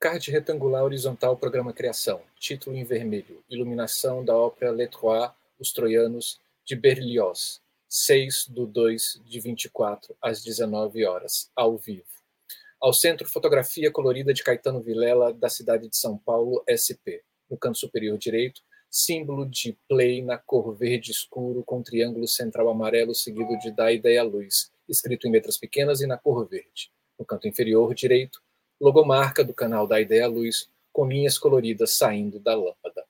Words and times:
Card 0.00 0.30
retangular 0.30 0.84
horizontal 0.84 1.36
Programa 1.36 1.72
Criação. 1.72 2.22
Título 2.38 2.76
em 2.76 2.84
vermelho. 2.84 3.42
Iluminação 3.50 4.24
da 4.24 4.32
ópera 4.36 4.70
Le 4.70 4.86
Trois, 4.86 5.32
Os 5.58 5.72
Troianos, 5.72 6.38
de 6.64 6.76
Berlioz. 6.76 7.60
6 7.88 8.46
do 8.46 8.64
2 8.64 9.20
de 9.24 9.40
24 9.40 10.14
às 10.22 10.40
19 10.44 11.04
horas, 11.04 11.50
ao 11.56 11.76
vivo. 11.76 12.06
Ao 12.80 12.92
centro, 12.92 13.28
fotografia 13.28 13.90
colorida 13.90 14.32
de 14.32 14.44
Caetano 14.44 14.80
Vilela, 14.80 15.32
da 15.32 15.48
cidade 15.48 15.88
de 15.88 15.96
São 15.96 16.16
Paulo, 16.16 16.62
SP. 16.70 17.24
No 17.50 17.58
canto 17.58 17.78
superior 17.78 18.16
direito, 18.16 18.60
símbolo 18.88 19.44
de 19.46 19.76
play 19.88 20.22
na 20.22 20.38
cor 20.38 20.76
verde 20.76 21.10
escuro 21.10 21.64
com 21.64 21.82
triângulo 21.82 22.28
central 22.28 22.68
amarelo 22.68 23.16
seguido 23.16 23.58
de 23.58 23.72
da 23.72 23.90
ideia 23.90 24.22
luz, 24.22 24.70
escrito 24.88 25.26
em 25.26 25.32
letras 25.32 25.58
pequenas 25.58 26.00
e 26.00 26.06
na 26.06 26.16
cor 26.16 26.46
verde. 26.46 26.92
No 27.18 27.26
canto 27.26 27.48
inferior 27.48 27.92
direito, 27.94 28.40
logomarca 28.80 29.44
do 29.44 29.54
canal 29.54 29.86
da 29.86 30.00
Ideia 30.00 30.26
Luz, 30.26 30.68
com 30.92 31.06
linhas 31.06 31.38
coloridas 31.38 31.96
saindo 31.96 32.38
da 32.38 32.54
lâmpada. 32.54 33.07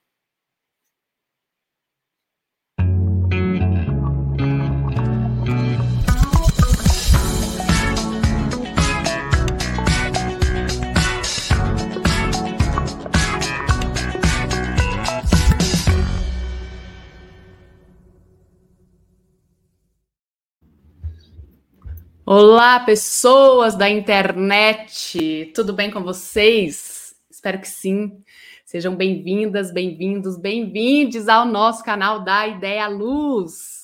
Olá, 22.31 22.79
pessoas 22.79 23.75
da 23.75 23.89
internet, 23.89 25.51
tudo 25.55 25.73
bem 25.73 25.89
com 25.89 26.03
vocês? 26.03 27.19
Espero 27.27 27.59
que 27.59 27.67
sim. 27.67 28.23
Sejam 28.63 28.95
bem-vindas, 28.95 29.73
bem-vindos, 29.73 30.37
bem-vindes 30.37 31.27
ao 31.27 31.43
nosso 31.43 31.83
canal 31.83 32.23
da 32.23 32.47
Ideia 32.47 32.87
Luz. 32.87 33.81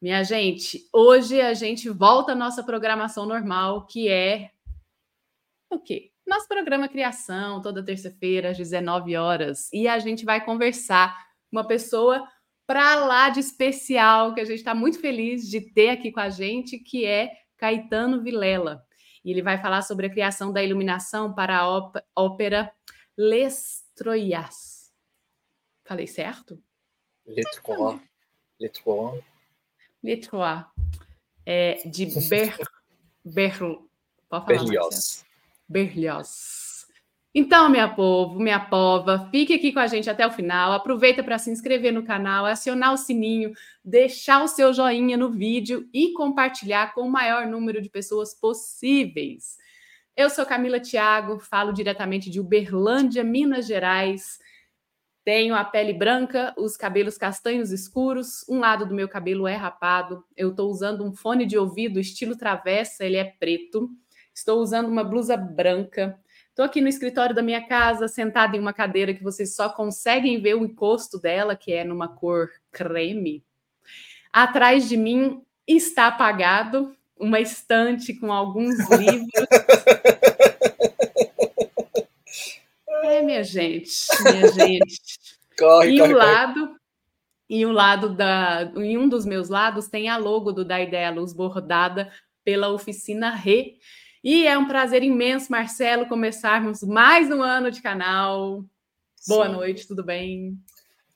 Minha 0.00 0.22
gente, 0.22 0.88
hoje 0.92 1.40
a 1.40 1.52
gente 1.52 1.90
volta 1.90 2.30
à 2.30 2.36
nossa 2.36 2.62
programação 2.62 3.26
normal, 3.26 3.88
que 3.88 4.08
é 4.08 4.52
o 5.68 5.80
quê? 5.80 6.12
Nosso 6.24 6.46
programa 6.46 6.88
Criação, 6.88 7.60
toda 7.60 7.84
terça-feira, 7.84 8.50
às 8.50 8.56
19 8.56 9.16
horas. 9.16 9.68
E 9.72 9.88
a 9.88 9.98
gente 9.98 10.24
vai 10.24 10.44
conversar 10.44 11.12
com 11.50 11.56
uma 11.56 11.66
pessoa 11.66 12.24
para 12.68 13.04
lá 13.04 13.30
de 13.30 13.40
especial, 13.40 14.32
que 14.32 14.40
a 14.40 14.44
gente 14.44 14.58
está 14.58 14.76
muito 14.76 15.00
feliz 15.00 15.50
de 15.50 15.60
ter 15.60 15.88
aqui 15.88 16.12
com 16.12 16.20
a 16.20 16.30
gente, 16.30 16.78
que 16.78 17.04
é 17.04 17.42
Caetano 17.64 18.20
Vilela. 18.20 18.86
E 19.24 19.30
ele 19.30 19.40
vai 19.40 19.56
falar 19.56 19.80
sobre 19.80 20.06
a 20.06 20.10
criação 20.10 20.52
da 20.52 20.62
iluminação 20.62 21.32
para 21.32 21.60
a 21.60 21.92
ópera 22.14 22.70
Les 23.16 23.82
Troyas. 23.94 24.92
Falei 25.82 26.06
certo? 26.06 26.62
Les 27.26 27.46
Trois. 27.62 27.98
Les 28.60 28.70
Trois. 28.70 29.24
Les 30.02 30.20
Trois. 30.20 30.66
É, 31.46 31.88
de 31.88 32.04
Ber... 32.28 32.54
Ber... 33.24 33.58
Berlioz. 34.46 35.24
Berlioz. 35.66 36.63
Então, 37.36 37.68
minha 37.68 37.88
povo, 37.88 38.38
minha 38.38 38.60
pova, 38.60 39.28
fique 39.32 39.54
aqui 39.54 39.72
com 39.72 39.80
a 39.80 39.88
gente 39.88 40.08
até 40.08 40.24
o 40.24 40.30
final. 40.30 40.70
Aproveita 40.70 41.20
para 41.20 41.36
se 41.36 41.50
inscrever 41.50 41.92
no 41.92 42.04
canal, 42.04 42.46
acionar 42.46 42.92
o 42.92 42.96
sininho, 42.96 43.52
deixar 43.84 44.44
o 44.44 44.46
seu 44.46 44.72
joinha 44.72 45.16
no 45.16 45.32
vídeo 45.32 45.88
e 45.92 46.12
compartilhar 46.12 46.94
com 46.94 47.00
o 47.00 47.10
maior 47.10 47.44
número 47.48 47.82
de 47.82 47.90
pessoas 47.90 48.32
possíveis. 48.32 49.58
Eu 50.16 50.30
sou 50.30 50.46
Camila 50.46 50.78
Thiago, 50.78 51.40
falo 51.40 51.72
diretamente 51.72 52.30
de 52.30 52.38
Uberlândia, 52.38 53.24
Minas 53.24 53.66
Gerais. 53.66 54.38
Tenho 55.24 55.56
a 55.56 55.64
pele 55.64 55.92
branca, 55.92 56.54
os 56.56 56.76
cabelos 56.76 57.18
castanhos 57.18 57.72
escuros, 57.72 58.48
um 58.48 58.60
lado 58.60 58.86
do 58.86 58.94
meu 58.94 59.08
cabelo 59.08 59.48
é 59.48 59.56
rapado. 59.56 60.22
Eu 60.36 60.50
estou 60.50 60.70
usando 60.70 61.04
um 61.04 61.12
fone 61.12 61.46
de 61.46 61.58
ouvido 61.58 61.98
estilo 61.98 62.36
travessa, 62.36 63.04
ele 63.04 63.16
é 63.16 63.24
preto. 63.24 63.90
Estou 64.32 64.60
usando 64.60 64.86
uma 64.86 65.02
blusa 65.02 65.36
branca 65.36 66.16
Estou 66.54 66.66
aqui 66.66 66.80
no 66.80 66.86
escritório 66.86 67.34
da 67.34 67.42
minha 67.42 67.66
casa, 67.66 68.06
sentada 68.06 68.56
em 68.56 68.60
uma 68.60 68.72
cadeira 68.72 69.12
que 69.12 69.24
vocês 69.24 69.56
só 69.56 69.68
conseguem 69.68 70.40
ver 70.40 70.54
o 70.54 70.64
encosto 70.64 71.18
dela, 71.18 71.56
que 71.56 71.72
é 71.72 71.82
numa 71.82 72.06
cor 72.06 72.48
creme. 72.70 73.44
Atrás 74.32 74.88
de 74.88 74.96
mim 74.96 75.42
está 75.66 76.06
apagado 76.06 76.94
uma 77.18 77.40
estante 77.40 78.14
com 78.14 78.32
alguns 78.32 78.78
livros. 78.88 79.48
é, 83.02 83.20
minha 83.22 83.42
gente, 83.42 83.92
minha 84.22 84.46
gente. 84.54 85.00
Corre, 85.58 85.90
e 85.90 85.98
corre, 85.98 86.14
um 86.14 86.16
lado, 86.16 86.76
e 87.50 87.66
um 87.66 87.72
lado 87.72 88.14
da, 88.14 88.70
em 88.76 88.96
um 88.96 89.08
dos 89.08 89.26
meus 89.26 89.48
lados 89.48 89.88
tem 89.88 90.08
a 90.08 90.16
logo 90.16 90.52
do 90.52 90.64
Da 90.64 90.80
Ideia 90.80 91.10
Luz 91.10 91.32
bordada 91.32 92.12
pela 92.44 92.68
oficina 92.68 93.30
Re 93.30 93.76
e 94.24 94.46
é 94.46 94.56
um 94.56 94.66
prazer 94.66 95.02
imenso, 95.02 95.52
Marcelo, 95.52 96.08
começarmos 96.08 96.82
mais 96.82 97.30
um 97.30 97.42
ano 97.42 97.70
de 97.70 97.82
canal. 97.82 98.64
Boa 99.28 99.46
Sim. 99.46 99.52
noite, 99.52 99.86
tudo 99.86 100.02
bem? 100.02 100.58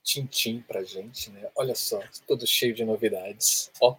Tintim 0.04 0.62
pra 0.69 0.84
gente, 0.84 1.30
né? 1.30 1.48
Olha 1.56 1.74
só, 1.74 2.02
tudo 2.26 2.47
cheio 2.47 2.74
de 2.74 2.84
novidades. 2.84 3.70
Ó. 3.80 3.97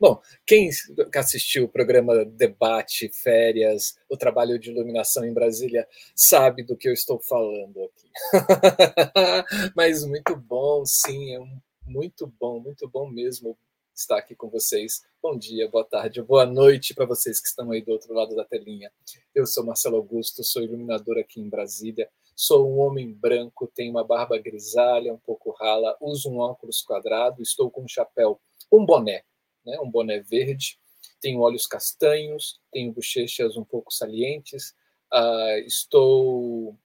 Bom, 0.00 0.20
quem 0.44 0.68
assistiu 1.14 1.66
o 1.66 1.68
programa 1.68 2.24
Debate, 2.24 3.08
Férias, 3.08 3.96
o 4.10 4.16
trabalho 4.16 4.58
de 4.58 4.72
iluminação 4.72 5.24
em 5.24 5.32
Brasília, 5.32 5.86
sabe 6.16 6.64
do 6.64 6.76
que 6.76 6.88
eu 6.88 6.92
estou 6.92 7.20
falando 7.20 7.84
aqui. 7.84 8.10
Mas 9.76 10.04
muito 10.04 10.34
bom, 10.34 10.84
sim, 10.84 11.32
é 11.32 11.38
um, 11.38 11.60
muito 11.86 12.26
bom, 12.40 12.58
muito 12.58 12.88
bom 12.88 13.08
mesmo 13.08 13.56
estar 13.94 14.18
aqui 14.18 14.34
com 14.34 14.48
vocês. 14.48 15.02
Bom 15.22 15.36
dia, 15.36 15.68
boa 15.68 15.84
tarde, 15.84 16.22
boa 16.22 16.46
noite 16.46 16.94
para 16.94 17.04
vocês 17.04 17.40
que 17.40 17.46
estão 17.46 17.70
aí 17.70 17.82
do 17.82 17.92
outro 17.92 18.12
lado 18.14 18.34
da 18.34 18.44
telinha. 18.44 18.90
Eu 19.34 19.46
sou 19.46 19.64
Marcelo 19.64 19.96
Augusto, 19.96 20.42
sou 20.42 20.62
iluminador 20.62 21.18
aqui 21.18 21.40
em 21.40 21.48
Brasília. 21.48 22.08
Sou 22.34 22.68
um 22.68 22.78
homem 22.78 23.12
branco, 23.12 23.70
tenho 23.74 23.90
uma 23.90 24.04
barba 24.04 24.38
grisalha, 24.38 25.12
um 25.12 25.18
pouco 25.18 25.50
rala, 25.52 25.96
uso 26.00 26.30
um 26.30 26.38
óculos 26.38 26.82
quadrado, 26.82 27.42
estou 27.42 27.70
com 27.70 27.84
um 27.84 27.88
chapéu, 27.88 28.40
um 28.72 28.84
boné, 28.84 29.22
né, 29.64 29.78
um 29.80 29.90
boné 29.90 30.20
verde, 30.20 30.78
tenho 31.20 31.40
olhos 31.40 31.66
castanhos, 31.66 32.58
tenho 32.72 32.92
bochechas 32.92 33.56
um 33.56 33.64
pouco 33.64 33.92
salientes, 33.92 34.74
uh, 35.12 35.58
estou, 35.66 36.76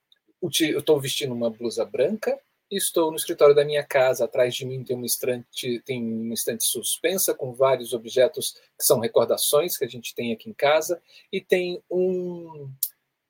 estou 0.44 1.00
vestindo 1.00 1.34
uma 1.34 1.50
blusa 1.50 1.86
branca, 1.86 2.38
Estou 2.70 3.12
no 3.12 3.18
escritório 3.18 3.56
da 3.56 3.64
minha 3.64 3.84
casa. 3.84 4.26
Atrás 4.26 4.54
de 4.54 4.66
mim 4.66 4.84
tem 4.84 4.96
uma 4.96 5.06
estante, 5.06 5.82
tem 5.86 6.04
uma 6.04 6.34
estante 6.34 6.66
suspensa 6.66 7.34
com 7.34 7.54
vários 7.54 7.94
objetos 7.94 8.56
que 8.78 8.84
são 8.84 9.00
recordações 9.00 9.78
que 9.78 9.86
a 9.86 9.88
gente 9.88 10.14
tem 10.14 10.34
aqui 10.34 10.50
em 10.50 10.54
casa 10.54 11.02
e 11.32 11.40
tem 11.40 11.82
um, 11.90 12.70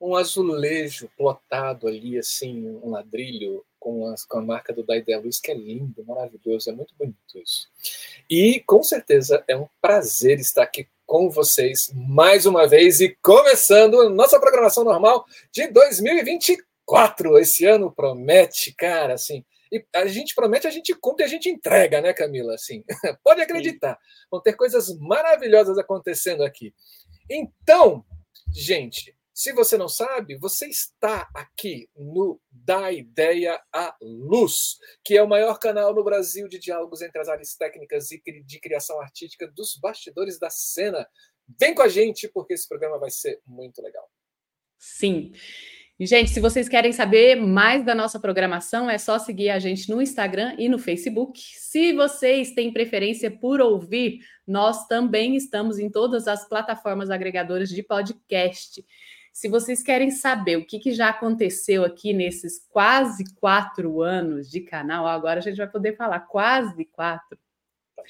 um 0.01 0.15
azulejo 0.15 1.09
plotado 1.15 1.87
ali, 1.87 2.17
assim, 2.17 2.79
um 2.81 2.89
ladrilho 2.89 3.63
com, 3.79 4.07
as, 4.07 4.25
com 4.25 4.39
a 4.39 4.41
marca 4.41 4.73
do 4.73 4.83
Daidé 4.83 5.15
Luz, 5.17 5.39
que 5.39 5.51
é 5.51 5.55
lindo, 5.55 6.03
maravilhoso, 6.03 6.69
é 6.69 6.73
muito 6.73 6.95
bonito 6.97 7.17
isso. 7.35 7.69
E 8.29 8.61
com 8.65 8.81
certeza 8.81 9.43
é 9.47 9.55
um 9.55 9.67
prazer 9.79 10.39
estar 10.39 10.63
aqui 10.63 10.87
com 11.05 11.29
vocês 11.29 11.89
mais 11.95 12.45
uma 12.45 12.67
vez 12.67 12.99
e 12.99 13.15
começando 13.21 14.09
nossa 14.09 14.39
programação 14.39 14.83
normal 14.83 15.25
de 15.53 15.67
2024 15.67 16.66
quatro 16.87 17.37
esse 17.37 17.65
ano 17.65 17.93
promete, 17.93 18.73
cara, 18.73 19.13
assim. 19.13 19.45
E 19.69 19.85
a 19.93 20.07
gente 20.07 20.33
promete, 20.33 20.65
a 20.65 20.71
gente 20.71 20.95
cumpre, 20.95 21.25
a 21.25 21.27
gente 21.27 21.49
entrega, 21.49 21.99
né, 21.99 22.13
Camila? 22.13 22.55
Assim, 22.55 22.83
pode 23.23 23.41
acreditar. 23.41 23.99
Vão 24.31 24.41
ter 24.41 24.53
coisas 24.53 24.97
maravilhosas 24.97 25.77
acontecendo 25.77 26.43
aqui. 26.43 26.73
Então, 27.29 28.05
gente, 28.49 29.13
se 29.33 29.51
você 29.51 29.77
não 29.77 29.89
sabe, 29.89 30.37
você 30.37 30.67
está 30.67 31.29
aqui 31.35 31.89
no 31.93 32.39
Da 32.49 32.89
Ideia 32.89 33.61
à 33.73 33.93
Luz, 34.01 34.77
que 35.03 35.17
é 35.17 35.21
o 35.21 35.27
maior 35.27 35.59
canal 35.59 35.93
no 35.93 36.05
Brasil 36.05 36.47
de 36.47 36.57
diálogos 36.57 37.01
entre 37.01 37.19
as 37.19 37.27
áreas 37.27 37.53
técnicas 37.55 38.09
e 38.11 38.21
de 38.43 38.59
criação 38.61 39.01
artística 39.01 39.45
dos 39.45 39.77
bastidores 39.77 40.39
da 40.39 40.49
cena. 40.49 41.05
Vem 41.59 41.75
com 41.75 41.81
a 41.81 41.89
gente, 41.89 42.29
porque 42.29 42.53
esse 42.53 42.67
programa 42.67 42.97
vai 42.97 43.09
ser 43.09 43.41
muito 43.45 43.81
legal. 43.81 44.09
Sim. 44.79 45.33
E, 45.99 46.05
gente, 46.05 46.29
se 46.29 46.39
vocês 46.39 46.69
querem 46.69 46.93
saber 46.93 47.35
mais 47.35 47.83
da 47.83 47.95
nossa 47.95 48.19
programação, 48.19 48.87
é 48.87 48.99
só 48.99 49.17
seguir 49.17 49.49
a 49.49 49.57
gente 49.57 49.89
no 49.89 49.99
Instagram 49.99 50.53
e 50.59 50.69
no 50.69 50.77
Facebook. 50.77 51.41
Se 51.41 51.91
vocês 51.93 52.51
têm 52.51 52.71
preferência 52.71 53.31
por 53.31 53.59
ouvir, 53.59 54.19
nós 54.45 54.85
também 54.85 55.35
estamos 55.35 55.79
em 55.79 55.89
todas 55.89 56.27
as 56.27 56.47
plataformas 56.47 57.09
agregadoras 57.09 57.69
de 57.69 57.81
podcast. 57.81 58.85
Se 59.33 59.49
vocês 59.49 59.81
querem 59.81 60.11
saber 60.11 60.57
o 60.57 60.65
que, 60.65 60.77
que 60.77 60.91
já 60.91 61.09
aconteceu 61.09 61.83
aqui 61.83 62.13
nesses 62.13 62.63
quase 62.69 63.23
quatro 63.35 64.03
anos 64.03 64.51
de 64.51 64.61
canal, 64.61 65.07
agora 65.07 65.39
a 65.39 65.43
gente 65.43 65.57
vai 65.57 65.67
poder 65.67 65.95
falar 65.95 66.19
quase 66.21 66.85
quatro. 66.85 67.39
Tá 67.95 68.03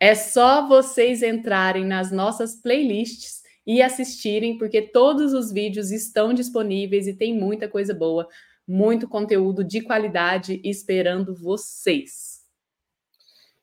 é 0.00 0.14
só 0.14 0.66
vocês 0.66 1.22
entrarem 1.22 1.84
nas 1.84 2.10
nossas 2.10 2.54
playlists 2.54 3.43
e 3.66 3.80
assistirem, 3.80 4.58
porque 4.58 4.82
todos 4.82 5.32
os 5.32 5.50
vídeos 5.50 5.90
estão 5.90 6.34
disponíveis 6.34 7.06
e 7.06 7.14
tem 7.14 7.34
muita 7.34 7.68
coisa 7.68 7.94
boa, 7.94 8.28
muito 8.66 9.08
conteúdo 9.08 9.64
de 9.64 9.80
qualidade 9.80 10.60
esperando 10.64 11.34
vocês. 11.34 12.44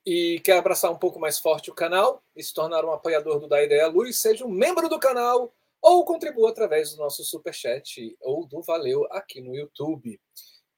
E 0.06 0.40
quer 0.44 0.58
abraçar 0.58 0.92
um 0.92 0.98
pouco 0.98 1.20
mais 1.20 1.38
forte 1.38 1.70
o 1.70 1.76
canal 1.76 2.24
e 2.36 2.44
se 2.44 2.54
tornar 2.54 2.84
um 2.84 2.92
apoiador 2.92 3.40
do 3.40 3.48
Da 3.48 3.64
Ideia 3.64 3.88
Luz, 3.88 4.20
seja 4.20 4.46
um 4.46 4.50
membro 4.50 4.90
do 4.90 5.00
canal 5.00 5.54
ou 5.82 6.04
contribua 6.06 6.50
através 6.50 6.92
do 6.92 6.98
nosso 6.98 7.24
super 7.24 7.54
chat 7.54 8.16
ou 8.20 8.48
do 8.48 8.62
Valeu 8.62 9.08
aqui 9.12 9.40
no 9.42 9.56
YouTube. 9.56 10.20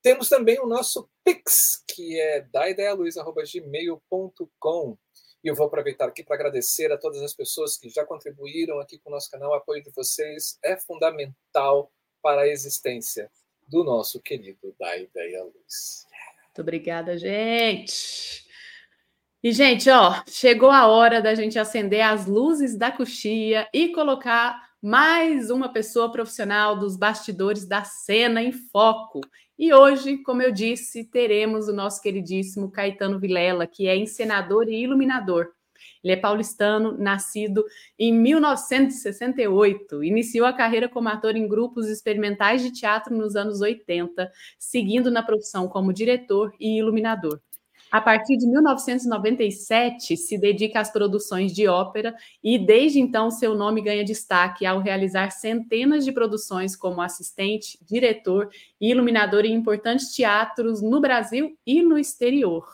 Temos 0.02 0.28
também 0.28 0.60
o 0.60 0.68
nosso 0.68 1.10
Pix, 1.24 1.82
que 1.88 2.20
é 2.20 2.42
daidealuz.gmail.com. 2.42 4.98
E 5.44 5.48
eu 5.48 5.56
vou 5.56 5.68
aproveitar 5.68 6.06
aqui 6.06 6.24
para 6.24 6.36
agradecer 6.36 6.92
a 6.92 6.98
todas 6.98 7.22
as 7.22 7.34
pessoas 7.34 7.78
que 7.78 7.90
já 7.90 8.06
contribuíram 8.06 8.80
aqui 8.80 8.98
com 9.00 9.10
o 9.10 9.14
nosso 9.14 9.30
canal. 9.30 9.52
O 9.52 9.56
apoio 9.56 9.84
de 9.84 9.92
vocês 9.92 10.58
é 10.64 10.78
fundamental 10.78 11.92
para 12.22 12.44
a 12.44 12.48
existência 12.48 13.30
do 13.68 13.84
nosso 13.84 14.22
querido 14.22 14.74
Da 14.80 14.98
Ideia 14.98 15.44
Luz. 15.44 16.06
Muito 16.46 16.62
obrigada, 16.62 17.18
gente. 17.18 18.46
E, 19.44 19.52
gente, 19.52 19.90
ó, 19.90 20.24
chegou 20.26 20.72
a 20.72 20.88
hora 20.88 21.22
da 21.22 21.36
gente 21.36 21.60
acender 21.60 22.00
as 22.00 22.26
luzes 22.26 22.78
da 22.78 22.92
coxia 22.92 23.68
e 23.74 23.90
colocar 23.90 24.73
mais 24.84 25.50
uma 25.50 25.72
pessoa 25.72 26.12
profissional 26.12 26.78
dos 26.78 26.98
bastidores 26.98 27.66
da 27.66 27.86
cena 27.86 28.44
em 28.44 28.52
foco. 28.52 29.22
E 29.58 29.74
hoje, 29.74 30.18
como 30.18 30.42
eu 30.42 30.52
disse, 30.52 31.06
teremos 31.06 31.70
o 31.70 31.74
nosso 31.74 32.02
queridíssimo 32.02 32.70
Caetano 32.70 33.18
Vilela, 33.18 33.66
que 33.66 33.88
é 33.88 33.96
encenador 33.96 34.68
e 34.68 34.84
iluminador. 34.84 35.54
Ele 36.04 36.12
é 36.12 36.18
paulistano, 36.18 36.98
nascido 36.98 37.64
em 37.98 38.12
1968. 38.12 40.04
Iniciou 40.04 40.46
a 40.46 40.52
carreira 40.52 40.90
como 40.90 41.08
ator 41.08 41.38
em 41.38 41.48
grupos 41.48 41.88
experimentais 41.88 42.62
de 42.62 42.70
teatro 42.70 43.16
nos 43.16 43.38
anos 43.38 43.62
80, 43.62 44.30
seguindo 44.60 45.10
na 45.10 45.24
profissão 45.24 45.66
como 45.70 45.94
diretor 45.94 46.54
e 46.60 46.80
iluminador. 46.80 47.40
A 47.94 48.02
partir 48.02 48.38
de 48.38 48.48
1997, 48.48 50.18
se 50.18 50.36
dedica 50.36 50.80
às 50.80 50.92
produções 50.92 51.54
de 51.54 51.68
ópera 51.68 52.16
e, 52.44 52.58
desde 52.58 53.00
então, 53.00 53.30
seu 53.30 53.54
nome 53.54 53.84
ganha 53.84 54.04
destaque 54.04 54.66
ao 54.66 54.80
realizar 54.80 55.30
centenas 55.30 56.04
de 56.04 56.12
produções 56.12 56.76
como 56.76 57.04
assistente, 57.04 57.78
diretor 57.86 58.50
e 58.82 58.90
iluminador 58.90 59.46
em 59.46 59.54
importantes 59.54 60.12
teatros 60.12 60.82
no 60.82 61.00
Brasil 61.00 61.56
e 61.68 61.84
no 61.84 61.96
exterior. 61.96 62.66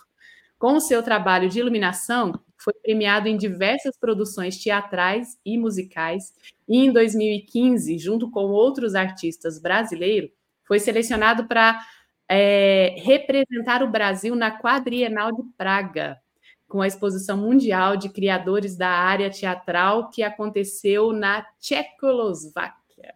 Com 0.58 0.78
o 0.78 0.80
seu 0.80 1.04
trabalho 1.04 1.50
de 1.50 1.60
iluminação, 1.60 2.32
foi 2.58 2.74
premiado 2.82 3.28
em 3.28 3.36
diversas 3.36 3.98
produções 4.00 4.58
teatrais 4.58 5.38
e 5.46 5.58
musicais, 5.58 6.34
e 6.66 6.78
em 6.78 6.94
2015, 6.94 7.98
junto 7.98 8.32
com 8.32 8.46
outros 8.46 8.96
artistas 8.96 9.60
brasileiros, 9.60 10.32
foi 10.66 10.80
selecionado 10.80 11.46
para 11.46 11.82
é, 12.30 12.94
representar 13.00 13.82
o 13.82 13.90
Brasil 13.90 14.36
na 14.36 14.56
Quadrienal 14.56 15.32
de 15.32 15.42
Praga, 15.58 16.22
com 16.68 16.80
a 16.82 16.88
exposição 16.88 17.36
mundial 17.36 17.98
de 17.98 18.10
criadores 18.10 18.78
da 18.78 18.90
área 18.90 19.32
teatral 19.32 20.12
que 20.12 20.22
aconteceu 20.22 21.12
na 21.12 21.42
Tchecoslováquia. 21.60 23.16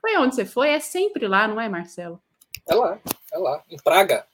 Foi 0.00 0.16
onde 0.16 0.34
você 0.34 0.44
foi? 0.44 0.70
É 0.70 0.80
sempre 0.80 1.28
lá, 1.28 1.46
não 1.46 1.60
é, 1.60 1.68
Marcelo? 1.68 2.20
É 2.68 2.74
lá, 2.74 2.98
é 3.32 3.38
lá, 3.38 3.62
em 3.70 3.76
Praga. 3.76 4.26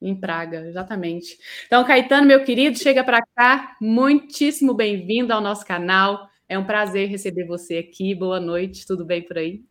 Em 0.00 0.18
Praga, 0.18 0.66
exatamente. 0.66 1.38
Então, 1.66 1.84
Caetano, 1.84 2.26
meu 2.26 2.42
querido, 2.42 2.78
chega 2.78 3.04
para 3.04 3.20
cá. 3.36 3.76
Muitíssimo 3.80 4.74
bem-vindo 4.74 5.32
ao 5.32 5.40
nosso 5.40 5.64
canal. 5.64 6.28
É 6.48 6.58
um 6.58 6.64
prazer 6.64 7.08
receber 7.08 7.46
você 7.46 7.78
aqui. 7.78 8.14
Boa 8.14 8.40
noite, 8.40 8.86
tudo 8.86 9.04
bem 9.04 9.22
por 9.22 9.38
aí? 9.38 9.62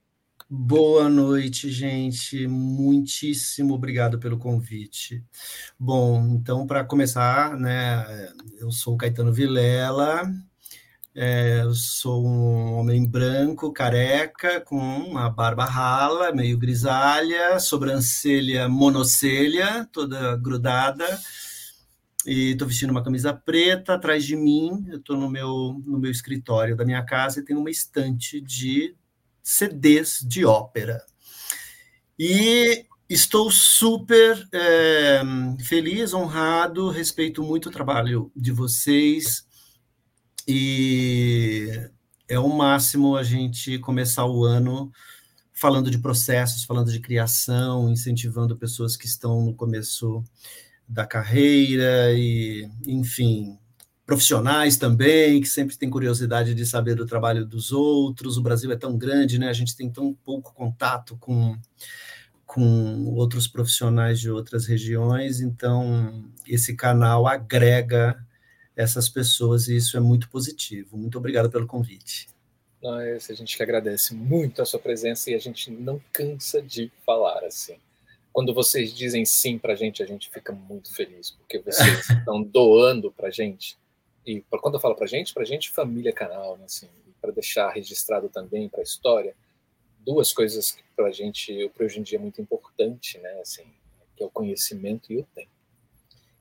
Boa 0.54 1.08
noite, 1.08 1.72
gente. 1.72 2.46
Muitíssimo 2.46 3.74
obrigado 3.74 4.20
pelo 4.20 4.38
convite. 4.38 5.24
Bom, 5.80 6.28
então, 6.36 6.68
para 6.68 6.84
começar, 6.84 7.56
né, 7.56 8.34
eu 8.60 8.70
sou 8.70 8.98
Caetano 8.98 9.32
Vilela, 9.32 10.30
é, 11.16 11.62
eu 11.62 11.74
sou 11.74 12.28
um 12.28 12.74
homem 12.74 13.10
branco, 13.10 13.72
careca, 13.72 14.60
com 14.60 14.76
uma 14.78 15.30
barba 15.30 15.64
rala, 15.64 16.34
meio 16.34 16.58
grisalha, 16.58 17.58
sobrancelha 17.58 18.68
monocelha, 18.68 19.88
toda 19.90 20.36
grudada, 20.36 21.08
e 22.26 22.52
estou 22.52 22.68
vestindo 22.68 22.92
uma 22.92 23.04
camisa 23.04 23.34
preta. 23.34 23.94
Atrás 23.94 24.26
de 24.26 24.36
mim, 24.36 24.86
eu 24.90 24.98
estou 24.98 25.16
no 25.16 25.30
meu, 25.30 25.82
no 25.86 25.98
meu 25.98 26.12
escritório 26.12 26.76
da 26.76 26.84
minha 26.84 27.06
casa 27.06 27.40
e 27.40 27.46
tem 27.46 27.56
uma 27.56 27.72
estante 27.72 28.42
de 28.42 28.98
CDs 29.44 30.20
de 30.28 30.46
ópera. 30.46 31.04
E 32.18 32.86
estou 33.10 33.52
super 33.52 34.48
é, 34.54 35.22
feliz, 35.64 36.14
honrado, 36.14 36.90
respeito 36.90 37.44
muito 37.44 37.70
o 37.70 37.72
trabalho 37.72 38.32
de 38.36 38.52
vocês 38.52 39.46
e 40.48 41.70
é 42.28 42.40
o 42.40 42.48
máximo 42.48 43.16
a 43.16 43.24
gente 43.24 43.78
começar 43.80 44.26
o 44.26 44.44
ano 44.44 44.92
falando 45.54 45.92
de 45.92 46.00
processos, 46.00 46.64
falando 46.64 46.92
de 46.92 47.00
criação, 47.00 47.90
incentivando 47.90 48.58
pessoas 48.58 48.98
que 48.98 49.06
estão 49.06 49.46
no 49.46 49.54
começo 49.54 50.24
da 50.88 51.06
carreira 51.06 52.12
e, 52.14 52.70
enfim, 52.88 53.60
profissionais 54.12 54.76
também, 54.76 55.40
que 55.40 55.48
sempre 55.48 55.78
têm 55.78 55.90
curiosidade 55.90 56.54
de 56.54 56.66
saber 56.66 56.96
do 56.96 57.06
trabalho 57.06 57.46
dos 57.46 57.72
outros. 57.72 58.36
O 58.36 58.42
Brasil 58.42 58.70
é 58.70 58.76
tão 58.76 58.98
grande, 58.98 59.40
né? 59.40 59.48
A 59.48 59.54
gente 59.54 59.74
tem 59.74 59.90
tão 59.90 60.14
pouco 60.14 60.54
contato 60.54 61.16
com, 61.16 61.58
com 62.46 63.06
outros 63.06 63.48
profissionais 63.48 64.20
de 64.20 64.30
outras 64.30 64.66
regiões, 64.66 65.40
então 65.40 66.30
esse 66.46 66.76
canal 66.76 67.26
agrega 67.26 68.22
essas 68.76 69.08
pessoas 69.08 69.70
e 69.70 69.78
isso 69.78 69.96
é 69.96 70.02
muito 70.02 70.30
positivo. 70.30 70.98
Muito 70.98 71.18
obrigado 71.18 71.50
pelo 71.50 71.66
convite. 71.66 72.28
Nós, 72.84 73.30
a 73.30 73.34
gente 73.34 73.56
que 73.56 73.64
agradece 73.64 74.14
muito 74.14 74.62
a 74.62 74.66
sua 74.66 74.80
presença 74.80 75.32
e 75.32 75.36
a 75.36 75.40
gente 75.40 75.72
não 75.72 76.02
cansa 76.12 76.62
de 76.62 76.92
falar 77.06 77.46
assim. 77.46 77.78
Quando 78.34 78.54
vocês 78.54 78.94
dizem 78.94 79.24
sim 79.24 79.58
para 79.58 79.72
a 79.72 79.76
gente, 79.78 80.04
a 80.04 80.06
gente 80.06 80.30
fica 80.30 80.52
muito 80.52 80.94
feliz, 80.94 81.32
porque 81.32 81.60
vocês 81.60 82.10
estão 82.12 82.44
doando 82.44 83.10
para 83.10 83.30
a 83.30 83.32
gente 83.32 83.80
e 84.26 84.42
quando 84.42 84.76
eu 84.76 84.80
falo 84.80 84.96
para 84.96 85.08
gente, 85.08 85.34
para 85.34 85.44
gente 85.44 85.72
família 85.72 86.14
canal, 86.14 86.58
né, 86.58 86.66
assim, 86.66 86.90
para 87.20 87.32
deixar 87.32 87.70
registrado 87.70 88.30
também 88.30 88.70
para 88.70 88.82
a 88.82 88.84
história, 88.84 89.36
duas 90.00 90.34
coisas 90.34 90.72
que 90.72 90.84
para 90.96 91.08
a 91.08 91.12
gente, 91.12 91.70
para 91.76 91.86
hoje 91.86 92.00
em 92.00 92.04
dia 92.04 92.18
é 92.18 92.22
muito 92.22 92.42
importante, 92.42 93.18
né, 93.20 93.40
assim, 93.42 93.64
que 94.16 94.24
é 94.24 94.26
o 94.26 94.30
conhecimento 94.30 95.12
e 95.12 95.18
o 95.18 95.28
tempo. 95.36 95.50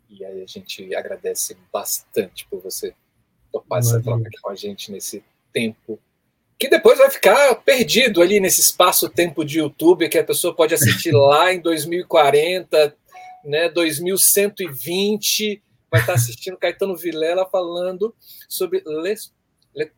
E 0.09 0.25
aí 0.25 0.43
a 0.43 0.47
gente 0.47 0.95
agradece 0.95 1.57
bastante 1.73 2.47
por 2.47 2.61
você 2.61 2.95
topar 3.53 3.79
essa 3.79 4.03
troca 4.03 4.27
aqui 4.27 4.41
com 4.41 4.51
a 4.51 4.57
gente 4.57 4.91
nesse 4.91 5.23
tempo 5.53 5.99
que 6.61 6.69
depois 6.69 6.99
vai 6.99 7.11
ficar 7.11 7.55
perdido 7.63 8.21
ali 8.21 8.39
nesse 8.39 8.61
espaço-tempo 8.61 9.43
de 9.43 9.61
YouTube 9.61 10.11
que 10.11 10.19
a 10.19 10.25
pessoa 10.25 10.55
pode 10.55 10.75
assistir 10.75 11.11
lá 11.17 11.55
em 11.55 11.59
2040, 11.59 12.95
né, 13.43 13.71
2120 13.71 15.63
vai 15.91 16.01
estar 16.01 16.15
assistindo 16.15 16.57
Caetano 16.57 16.97
Vilela 16.97 17.47
falando 17.47 18.15
sobre 18.49 18.83
Les, 18.87 19.33
Les, 19.75 19.91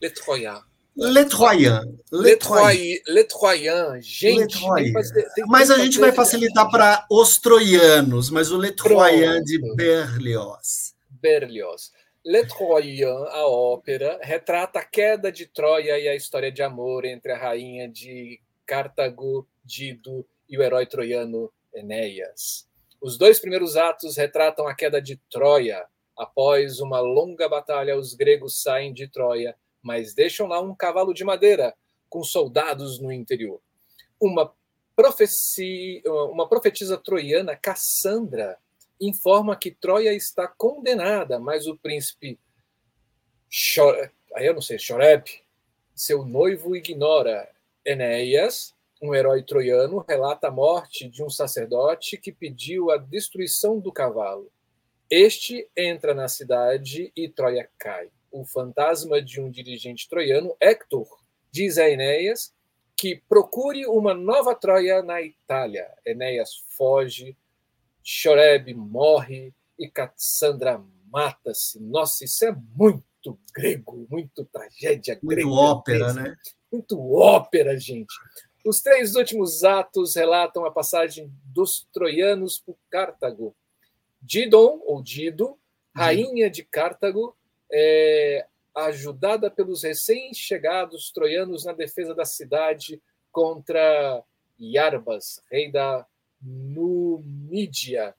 Les 0.00 0.12
Troyens. 0.12 0.62
Le 0.96 1.26
Troyen. 1.26 1.82
Le, 2.10 2.36
Troyen. 2.36 3.00
Le 3.06 3.24
Troyen. 3.24 4.00
Gente, 4.00 4.58
Le 4.78 4.92
fazer, 4.92 5.26
mas 5.46 5.70
a 5.70 5.76
gente 5.76 5.98
vai 5.98 6.10
facilitar 6.10 6.70
para 6.70 7.06
os 7.10 7.38
troianos, 7.38 8.30
mas 8.30 8.50
o 8.50 8.58
Le 8.58 8.72
Troyen 8.72 9.42
de 9.42 9.60
Berlioz. 9.74 10.94
Berlioz. 11.10 11.92
Le 12.24 12.46
Troyen, 12.46 13.26
a 13.28 13.46
ópera, 13.46 14.18
retrata 14.22 14.78
a 14.78 14.84
queda 14.84 15.30
de 15.30 15.46
Troia 15.46 15.98
e 15.98 16.08
a 16.08 16.16
história 16.16 16.50
de 16.50 16.62
amor 16.62 17.04
entre 17.04 17.30
a 17.32 17.38
rainha 17.38 17.86
de 17.88 18.40
Cartago, 18.64 19.46
Dido, 19.62 20.26
e 20.48 20.56
o 20.56 20.62
herói 20.62 20.86
troiano 20.86 21.52
Enéas. 21.74 22.66
Os 23.00 23.16
dois 23.18 23.38
primeiros 23.38 23.76
atos 23.76 24.16
retratam 24.16 24.66
a 24.66 24.74
queda 24.74 25.00
de 25.00 25.16
Troia. 25.30 25.86
Após 26.16 26.80
uma 26.80 27.00
longa 27.00 27.48
batalha, 27.48 27.96
os 27.96 28.14
gregos 28.14 28.62
saem 28.62 28.92
de 28.92 29.06
Troia, 29.08 29.56
mas 29.82 30.14
deixam 30.14 30.46
lá 30.46 30.60
um 30.60 30.74
cavalo 30.74 31.12
de 31.12 31.24
madeira 31.24 31.74
com 32.08 32.22
soldados 32.22 32.98
no 32.98 33.12
interior. 33.12 33.60
Uma, 34.20 34.52
profecia, 34.94 36.02
uma 36.06 36.48
profetisa 36.48 36.96
troiana, 36.96 37.54
Cassandra, 37.54 38.58
informa 39.00 39.56
que 39.56 39.70
Troia 39.70 40.14
está 40.14 40.48
condenada, 40.48 41.38
mas 41.38 41.66
o 41.66 41.76
príncipe 41.76 42.38
Chore, 43.48 44.10
aí 44.34 44.46
eu 44.46 44.54
não 44.54 44.62
sei, 44.62 44.78
Choreb, 44.78 45.24
seu 45.94 46.24
noivo 46.24 46.74
ignora. 46.74 47.48
Enéas 47.84 48.74
um 49.00 49.14
herói 49.14 49.42
troiano 49.42 50.04
relata 50.06 50.48
a 50.48 50.50
morte 50.50 51.08
de 51.08 51.22
um 51.22 51.30
sacerdote 51.30 52.16
que 52.16 52.32
pediu 52.32 52.90
a 52.90 52.96
destruição 52.96 53.78
do 53.78 53.92
cavalo. 53.92 54.50
Este 55.10 55.68
entra 55.76 56.14
na 56.14 56.28
cidade 56.28 57.12
e 57.14 57.28
Troia 57.28 57.68
cai. 57.78 58.10
o 58.30 58.44
fantasma 58.44 59.22
de 59.22 59.40
um 59.40 59.50
dirigente 59.50 60.08
troiano, 60.08 60.54
Hector, 60.60 61.06
diz 61.50 61.78
a 61.78 61.88
Enéas 61.88 62.52
que 62.96 63.22
procure 63.28 63.86
uma 63.86 64.14
nova 64.14 64.54
Troia 64.54 65.02
na 65.02 65.22
Itália. 65.22 65.86
Enéas 66.04 66.56
foge, 66.76 67.36
Choreb 68.02 68.74
morre 68.74 69.54
e 69.78 69.88
Cassandra 69.88 70.82
mata-se. 71.10 71.80
Nossa, 71.80 72.24
isso 72.24 72.44
é 72.44 72.54
muito 72.74 73.38
grego, 73.54 74.06
muito 74.10 74.44
tragédia 74.46 75.14
muito 75.14 75.26
grega. 75.26 75.46
Muito 75.46 75.60
ópera, 75.60 76.12
né? 76.14 76.36
Muito 76.72 77.12
ópera, 77.14 77.78
gente. 77.78 78.14
Os 78.66 78.80
três 78.80 79.14
últimos 79.14 79.62
atos 79.62 80.16
relatam 80.16 80.64
a 80.64 80.72
passagem 80.72 81.32
dos 81.44 81.86
troianos 81.92 82.58
por 82.58 82.76
Cartago. 82.90 83.54
Didon, 84.20 84.82
ou 84.84 85.00
Dido, 85.00 85.56
rainha 85.94 86.50
de 86.50 86.64
Cartago, 86.64 87.36
é, 87.70 88.44
ajudada 88.74 89.48
pelos 89.48 89.84
recém-chegados 89.84 91.12
troianos 91.12 91.64
na 91.64 91.72
defesa 91.72 92.12
da 92.12 92.24
cidade 92.24 93.00
contra 93.30 94.24
Iarbas, 94.58 95.40
rei 95.48 95.70
da 95.70 96.04
Numídia. 96.42 98.16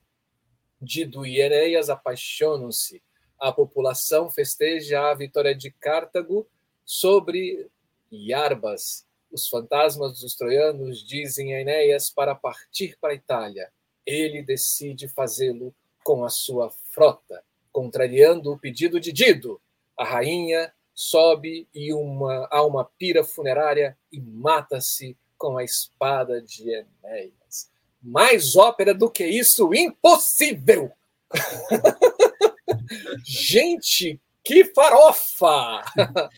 Dido 0.82 1.26
e 1.26 1.42
Enéas 1.42 1.90
apaixonam-se. 1.90 3.04
A 3.38 3.52
população 3.52 4.30
festeja 4.30 5.10
a 5.10 5.14
vitória 5.14 5.54
de 5.54 5.72
Cartago 5.72 6.48
sobre 6.86 7.70
Iarbas. 8.10 9.07
Os 9.32 9.48
fantasmas 9.48 10.20
dos 10.20 10.36
troianos 10.36 11.06
dizem 11.06 11.54
a 11.54 11.62
Enéas 11.62 12.10
para 12.10 12.34
partir 12.34 12.98
para 13.00 13.12
a 13.12 13.16
Itália. 13.16 13.70
Ele 14.06 14.42
decide 14.42 15.08
fazê-lo 15.08 15.76
com 16.04 16.24
a 16.24 16.30
sua 16.30 16.70
frota, 16.92 17.44
contrariando 17.72 18.52
o 18.52 18.58
pedido 18.58 19.00
de 19.00 19.12
Dido. 19.12 19.62
A 19.98 20.06
rainha 20.06 20.74
sobe 20.94 21.68
e 21.74 21.94
uma, 21.94 22.48
a 22.50 22.64
uma 22.64 22.86
pira 22.86 23.24
funerária 23.24 23.98
e 24.12 24.20
mata-se 24.20 25.18
com 25.38 25.58
a 25.58 25.64
espada 25.64 26.42
de 26.42 26.70
Enéas. 26.70 27.70
Mais 28.02 28.56
ópera 28.56 28.94
do 28.94 29.10
que 29.12 29.26
isso, 29.26 29.74
impossível! 29.74 30.92
Gente, 33.24 34.20
que 34.44 34.66
farofa! 34.66 35.84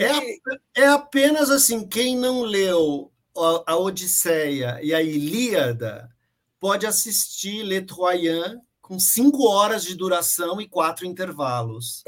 É, 0.00 0.82
é 0.82 0.86
apenas 0.86 1.50
assim, 1.50 1.86
quem 1.86 2.16
não 2.16 2.42
leu 2.42 3.12
a, 3.36 3.72
a 3.72 3.76
Odisseia 3.76 4.78
e 4.82 4.94
a 4.94 5.02
Ilíada 5.02 6.08
pode 6.58 6.86
assistir 6.86 7.62
Le 7.62 7.82
Troyen 7.82 8.60
com 8.80 8.98
cinco 8.98 9.48
horas 9.48 9.84
de 9.84 9.94
duração 9.94 10.60
e 10.60 10.68
quatro 10.68 11.06
intervalos. 11.06 12.02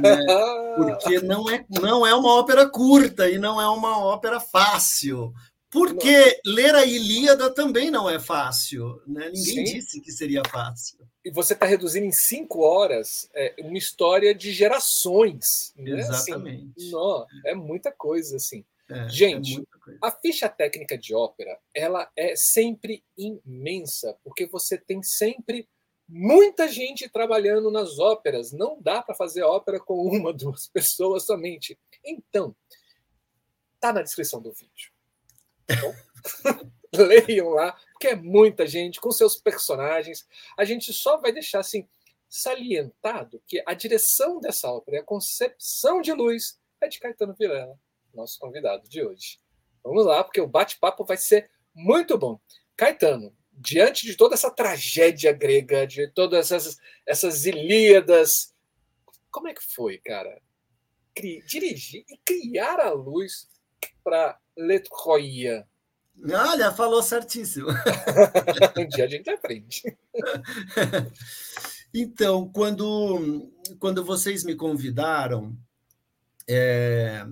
né? 0.00 0.24
Porque 0.76 1.20
não 1.20 1.48
é, 1.48 1.64
não 1.68 2.06
é 2.06 2.14
uma 2.14 2.34
ópera 2.34 2.68
curta 2.68 3.28
e 3.28 3.38
não 3.38 3.60
é 3.60 3.68
uma 3.68 3.98
ópera 3.98 4.40
fácil. 4.40 5.32
Porque 5.70 6.40
não. 6.44 6.54
ler 6.54 6.74
a 6.74 6.84
Ilíada 6.84 7.50
também 7.50 7.90
não 7.90 8.08
é 8.08 8.18
fácil. 8.18 9.00
Né? 9.06 9.30
Ninguém 9.32 9.66
Sim. 9.66 9.74
disse 9.74 10.00
que 10.00 10.10
seria 10.10 10.42
fácil. 10.50 10.98
E 11.28 11.30
você 11.30 11.52
está 11.52 11.66
reduzindo 11.66 12.06
em 12.06 12.10
cinco 12.10 12.62
horas 12.62 13.28
é, 13.34 13.54
uma 13.58 13.76
história 13.76 14.34
de 14.34 14.50
gerações. 14.50 15.74
Né? 15.76 15.98
Exatamente. 16.00 16.72
Assim, 16.74 16.90
não, 16.90 17.26
é 17.44 17.54
muita 17.54 17.92
coisa, 17.92 18.36
assim. 18.36 18.64
É, 18.90 19.06
Gente, 19.10 19.60
é 19.60 19.62
a 20.00 20.10
ficha 20.10 20.48
técnica 20.48 20.96
de 20.96 21.14
ópera 21.14 21.60
ela 21.74 22.10
é 22.16 22.34
sempre 22.34 23.04
imensa, 23.14 24.16
porque 24.24 24.46
você 24.46 24.78
tem 24.78 25.02
sempre 25.02 25.68
muita 26.08 26.66
gente 26.66 27.06
trabalhando 27.10 27.70
nas 27.70 27.98
óperas. 27.98 28.50
Não 28.50 28.80
dá 28.80 29.02
para 29.02 29.14
fazer 29.14 29.42
ópera 29.42 29.78
com 29.78 30.00
uma, 30.00 30.32
duas 30.32 30.66
pessoas 30.66 31.26
somente. 31.26 31.78
Então, 32.02 32.56
tá 33.78 33.92
na 33.92 34.00
descrição 34.00 34.40
do 34.40 34.50
vídeo. 34.50 34.90
Tá 35.66 35.76
Leiam 36.96 37.50
lá, 37.50 37.78
porque 37.98 38.08
é 38.08 38.14
muita 38.14 38.64
gente 38.64 39.00
com 39.00 39.10
seus 39.10 39.34
personagens. 39.34 40.24
A 40.56 40.64
gente 40.64 40.92
só 40.92 41.16
vai 41.16 41.32
deixar 41.32 41.58
assim 41.58 41.86
salientado 42.28 43.42
que 43.44 43.60
a 43.66 43.74
direção 43.74 44.40
dessa 44.40 44.70
ópera, 44.70 45.00
a 45.00 45.04
concepção 45.04 46.00
de 46.00 46.12
luz 46.12 46.60
é 46.80 46.86
de 46.86 47.00
Caetano 47.00 47.34
Vilela, 47.34 47.76
nosso 48.14 48.38
convidado 48.38 48.88
de 48.88 49.04
hoje. 49.04 49.40
Vamos 49.82 50.06
lá, 50.06 50.22
porque 50.22 50.40
o 50.40 50.46
bate-papo 50.46 51.04
vai 51.04 51.16
ser 51.16 51.50
muito 51.74 52.16
bom. 52.16 52.38
Caetano, 52.76 53.36
diante 53.52 54.06
de 54.06 54.16
toda 54.16 54.36
essa 54.36 54.50
tragédia 54.50 55.32
grega, 55.32 55.84
de 55.84 56.06
todas 56.06 56.52
essas, 56.52 56.78
essas 57.04 57.46
Ilíadas, 57.46 58.54
como 59.28 59.48
é 59.48 59.54
que 59.54 59.62
foi, 59.74 59.98
cara? 59.98 60.40
dirigir 61.20 62.04
e 62.08 62.16
criar 62.18 62.78
a 62.78 62.92
luz 62.92 63.48
para 64.04 64.38
Le 64.56 64.78
Troyen. 64.78 65.64
Olha, 66.24 66.72
falou 66.72 67.02
certíssimo. 67.02 67.68
um 68.76 68.88
dia 68.88 69.04
a 69.04 69.08
gente 69.08 69.30
aprende. 69.30 69.82
então, 71.94 72.48
quando, 72.48 73.50
quando 73.78 74.04
vocês 74.04 74.44
me 74.44 74.56
convidaram, 74.56 75.56
é, 76.48 77.24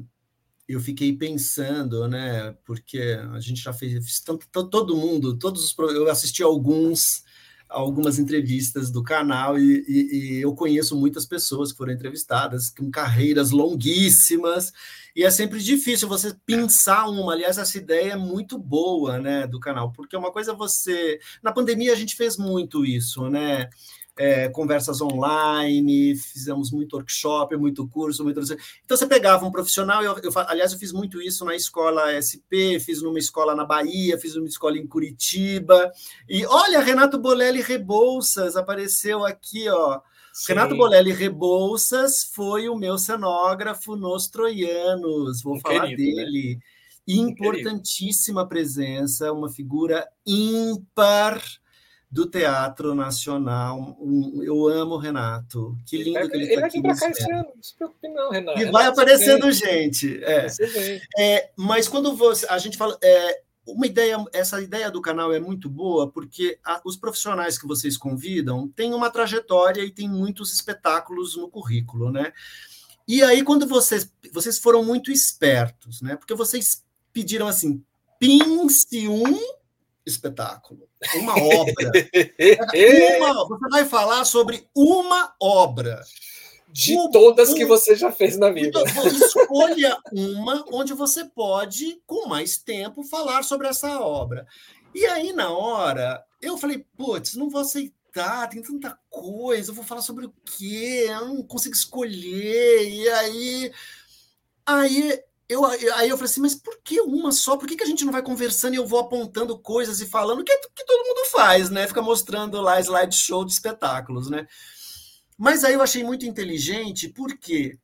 eu 0.68 0.80
fiquei 0.80 1.16
pensando, 1.16 2.06
né? 2.08 2.52
Porque 2.64 3.18
a 3.32 3.40
gente 3.40 3.60
já 3.60 3.72
fez, 3.72 4.20
tanto, 4.20 4.46
todo 4.68 4.96
mundo, 4.96 5.38
todos 5.38 5.64
os 5.64 5.78
eu 5.78 6.08
assisti 6.10 6.42
alguns 6.42 7.24
algumas 7.68 8.18
entrevistas 8.18 8.90
do 8.90 9.02
canal 9.02 9.58
e, 9.58 9.84
e, 9.88 10.38
e, 10.38 10.40
eu 10.40 10.54
conheço 10.54 10.96
muitas 10.96 11.26
pessoas 11.26 11.72
que 11.72 11.78
foram 11.78 11.92
entrevistadas 11.92 12.70
com 12.70 12.90
carreiras 12.90 13.50
longuíssimas 13.50 14.72
e 15.14 15.24
é 15.24 15.30
sempre 15.30 15.58
difícil 15.60 16.08
você 16.08 16.34
pensar 16.44 17.08
uma. 17.08 17.32
Aliás, 17.32 17.58
essa 17.58 17.78
ideia 17.78 18.12
é 18.12 18.16
muito 18.16 18.58
boa, 18.58 19.18
né, 19.18 19.46
do 19.46 19.58
canal, 19.58 19.90
porque 19.92 20.16
uma 20.16 20.30
coisa 20.30 20.52
é 20.52 20.54
você 20.54 21.18
na 21.42 21.52
pandemia 21.52 21.92
a 21.92 21.96
gente 21.96 22.14
fez 22.14 22.36
muito 22.36 22.84
isso, 22.84 23.28
né? 23.28 23.68
É, 24.18 24.48
conversas 24.48 25.00
online, 25.00 26.16
fizemos 26.16 26.70
muito 26.70 26.96
workshop, 26.96 27.56
muito 27.56 27.86
curso, 27.86 28.24
muito... 28.24 28.40
Então 28.40 28.96
você 28.96 29.06
pegava 29.06 29.44
um 29.44 29.52
profissional, 29.52 30.02
eu, 30.02 30.16
eu, 30.22 30.32
aliás, 30.46 30.72
eu 30.72 30.78
fiz 30.78 30.92
muito 30.92 31.20
isso 31.20 31.44
na 31.44 31.54
escola 31.54 32.10
SP, 32.16 32.80
fiz 32.80 33.02
numa 33.02 33.18
escola 33.18 33.54
na 33.54 33.64
Bahia, 33.64 34.18
fiz 34.18 34.34
numa 34.34 34.48
escola 34.48 34.78
em 34.78 34.86
Curitiba, 34.86 35.92
e 36.28 36.46
olha, 36.46 36.80
Renato 36.80 37.18
Bolelli 37.18 37.60
Rebouças 37.60 38.56
apareceu 38.56 39.24
aqui, 39.24 39.68
ó. 39.68 40.00
Sim. 40.32 40.52
Renato 40.52 40.76
Bolelli 40.76 41.12
Rebouças 41.12 42.24
foi 42.24 42.68
o 42.68 42.76
meu 42.76 42.98
cenógrafo 42.98 43.96
nos 43.96 44.28
Troianos, 44.28 45.42
vou 45.42 45.56
um 45.56 45.60
falar 45.60 45.88
querido, 45.88 46.16
né? 46.16 46.24
dele. 46.24 46.54
Né? 46.54 46.60
Importantíssima 47.08 48.48
presença, 48.48 49.32
uma 49.32 49.48
figura 49.48 50.06
ímpar, 50.26 51.40
do 52.10 52.26
Teatro 52.26 52.94
Nacional. 52.94 53.96
eu 54.42 54.68
amo 54.68 54.94
o 54.94 54.98
Renato. 54.98 55.76
Que 55.86 56.02
lindo 56.02 56.18
ele, 56.18 56.28
que 56.28 56.36
ele, 56.36 56.44
ele 56.52 56.60
tá 56.60 56.66
aqui. 56.66 56.78
Ele 56.78 56.86
vai 56.86 56.94
vir 56.94 57.00
cá 57.00 57.10
esse 57.10 57.32
ano, 57.32 57.52
não 57.54 57.62
se 57.62 57.74
preocupe 57.74 58.08
não, 58.08 58.30
Renato. 58.30 58.60
E 58.60 58.70
vai 58.70 58.86
aparecendo 58.86 59.50
gente. 59.52 60.22
É. 60.24 60.46
é. 61.18 61.50
mas 61.56 61.88
quando 61.88 62.16
você, 62.16 62.46
a 62.48 62.58
gente 62.58 62.76
fala... 62.76 62.96
É, 63.02 63.46
uma 63.66 63.84
ideia, 63.84 64.24
essa 64.32 64.62
ideia 64.62 64.88
do 64.92 65.02
canal 65.02 65.32
é 65.32 65.40
muito 65.40 65.68
boa 65.68 66.08
porque 66.08 66.56
a, 66.64 66.80
os 66.84 66.96
profissionais 66.96 67.58
que 67.58 67.66
vocês 67.66 67.96
convidam 67.96 68.68
têm 68.68 68.94
uma 68.94 69.10
trajetória 69.10 69.82
e 69.82 69.90
têm 69.90 70.08
muitos 70.08 70.54
espetáculos 70.54 71.36
no 71.36 71.48
currículo, 71.48 72.12
né? 72.12 72.32
E 73.08 73.22
aí, 73.22 73.42
quando 73.42 73.66
vocês, 73.66 74.10
vocês 74.32 74.58
foram 74.58 74.84
muito 74.84 75.10
espertos, 75.10 76.00
né? 76.00 76.16
Porque 76.16 76.34
vocês 76.34 76.84
pediram 77.12 77.48
assim, 77.48 77.82
pince 78.18 79.08
um 79.08 79.38
espetáculo, 80.06 80.88
uma 81.16 81.34
obra. 81.34 81.90
uma, 83.18 83.48
você 83.48 83.68
vai 83.70 83.84
falar 83.84 84.24
sobre 84.24 84.68
uma 84.74 85.34
obra. 85.40 86.02
De 86.68 86.94
todas 87.10 87.54
que 87.54 87.64
você 87.64 87.96
já 87.96 88.12
fez 88.12 88.36
na 88.36 88.50
vida. 88.50 88.84
Então, 88.86 89.06
escolha 89.06 89.96
uma 90.12 90.62
onde 90.70 90.92
você 90.92 91.24
pode, 91.24 92.02
com 92.06 92.28
mais 92.28 92.58
tempo, 92.58 93.02
falar 93.02 93.44
sobre 93.44 93.66
essa 93.66 93.98
obra. 93.98 94.46
E 94.94 95.06
aí, 95.06 95.32
na 95.32 95.50
hora, 95.50 96.22
eu 96.40 96.58
falei, 96.58 96.84
putz, 96.96 97.34
não 97.34 97.48
vou 97.48 97.62
aceitar, 97.62 98.48
tem 98.48 98.60
tanta 98.60 98.98
coisa, 99.08 99.70
eu 99.70 99.74
vou 99.74 99.84
falar 99.84 100.02
sobre 100.02 100.26
o 100.26 100.34
quê? 100.44 101.06
Eu 101.08 101.26
não 101.26 101.42
consigo 101.42 101.74
escolher. 101.74 102.88
E 102.88 103.08
aí. 103.08 103.72
Aí 104.66 105.22
eu, 105.48 105.64
aí 105.64 106.08
eu 106.08 106.16
falei 106.16 106.30
assim, 106.30 106.40
mas 106.40 106.54
por 106.54 106.78
que 106.82 107.00
uma 107.00 107.30
só? 107.30 107.56
Por 107.56 107.68
que, 107.68 107.76
que 107.76 107.82
a 107.84 107.86
gente 107.86 108.04
não 108.04 108.12
vai 108.12 108.22
conversando 108.22 108.74
e 108.74 108.76
eu 108.76 108.86
vou 108.86 108.98
apontando 108.98 109.56
coisas 109.58 110.00
e 110.00 110.06
falando? 110.06 110.42
Que 110.42 110.56
que 110.56 110.84
todo 110.84 111.06
mundo 111.06 111.30
faz, 111.30 111.70
né? 111.70 111.86
Fica 111.86 112.02
mostrando 112.02 112.60
lá 112.60 112.80
slideshow 112.80 113.44
de 113.44 113.52
espetáculos, 113.52 114.28
né? 114.28 114.46
Mas 115.38 115.64
aí 115.64 115.74
eu 115.74 115.82
achei 115.82 116.02
muito 116.02 116.26
inteligente, 116.26 117.08
por 117.08 117.36
quê? 117.38 117.78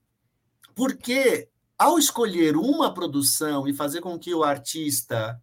Porque 0.75 1.49
ao 1.79 1.99
escolher 1.99 2.57
uma 2.57 2.93
produção 2.93 3.69
e 3.69 3.75
fazer 3.75 4.01
com 4.01 4.19
que 4.19 4.35
o 4.35 4.43
artista 4.43 5.41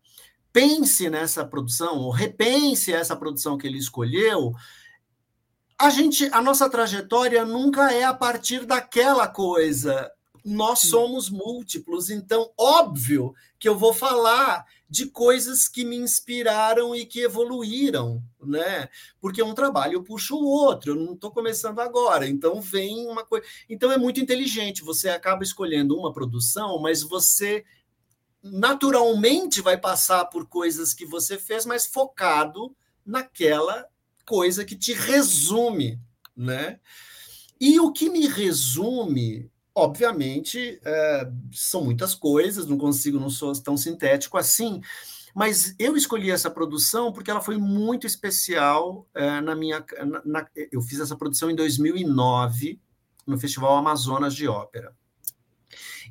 pense 0.52 1.10
nessa 1.10 1.46
produção, 1.46 2.00
ou 2.00 2.12
repense 2.12 2.92
essa 2.92 3.16
produção 3.16 3.58
que 3.58 3.68
ele 3.68 3.78
escolheu, 3.78 4.54
a 5.78 5.90
gente, 5.90 6.28
a 6.34 6.42
nossa 6.42 6.70
trajetória 6.70 7.46
nunca 7.46 7.94
é 7.94 8.04
a 8.04 8.14
partir 8.14 8.66
daquela 8.66 9.28
coisa. 9.28 10.12
Nós 10.44 10.80
somos 10.80 11.30
múltiplos, 11.30 12.10
então 12.10 12.52
óbvio 12.58 13.34
que 13.58 13.68
eu 13.68 13.78
vou 13.78 13.94
falar 13.94 14.66
de 14.90 15.06
coisas 15.06 15.68
que 15.68 15.86
me 15.86 15.96
inspiraram 15.96 16.96
e 16.96 17.06
que 17.06 17.22
evoluíram, 17.22 18.24
né? 18.42 18.90
Porque 19.22 19.44
um 19.44 19.54
trabalho 19.54 20.04
puxa 20.04 20.34
o 20.34 20.44
outro, 20.44 20.92
eu 20.92 20.96
não 20.96 21.14
estou 21.14 21.32
começando 21.32 21.80
agora, 21.80 22.28
então 22.28 22.60
vem 22.60 23.06
uma 23.08 23.24
coisa. 23.24 23.46
Então 23.70 23.92
é 23.92 23.98
muito 23.98 24.20
inteligente, 24.20 24.84
você 24.84 25.10
acaba 25.10 25.44
escolhendo 25.44 25.96
uma 25.96 26.12
produção, 26.12 26.80
mas 26.80 27.04
você 27.04 27.64
naturalmente 28.42 29.62
vai 29.62 29.78
passar 29.78 30.26
por 30.26 30.48
coisas 30.48 30.94
que 30.94 31.06
você 31.06 31.38
fez, 31.38 31.66
mas 31.66 31.86
focado 31.86 32.76
naquela 33.06 33.86
coisa 34.26 34.66
que 34.66 34.76
te 34.76 34.94
resume, 34.94 36.00
né? 36.36 36.80
E 37.60 37.80
o 37.80 37.92
que 37.92 38.10
me 38.10 38.26
resume, 38.28 39.52
obviamente, 39.80 40.80
é, 40.84 41.32
são 41.52 41.84
muitas 41.84 42.14
coisas, 42.14 42.68
não 42.68 42.78
consigo, 42.78 43.20
não 43.20 43.30
sou 43.30 43.54
tão 43.54 43.76
sintético 43.76 44.38
assim, 44.38 44.82
mas 45.34 45.76
eu 45.80 45.96
escolhi 45.96 46.32
essa 46.32 46.50
produção 46.50 47.12
porque 47.12 47.32
ela 47.32 47.42
foi 47.42 47.58
muito 47.58 48.06
especial 48.06 49.08
é, 49.14 49.42
na 49.42 49.56
minha. 49.56 49.84
Na, 50.06 50.22
na, 50.26 50.48
eu 50.72 50.82
fiz 50.82 51.00
essa 51.00 51.16
produção 51.16 51.50
em 51.50 51.56
2009 51.56 52.80
no 53.26 53.38
Festival 53.38 53.78
Amazonas 53.78 54.36
de 54.36 54.48
Ópera. 54.48 54.94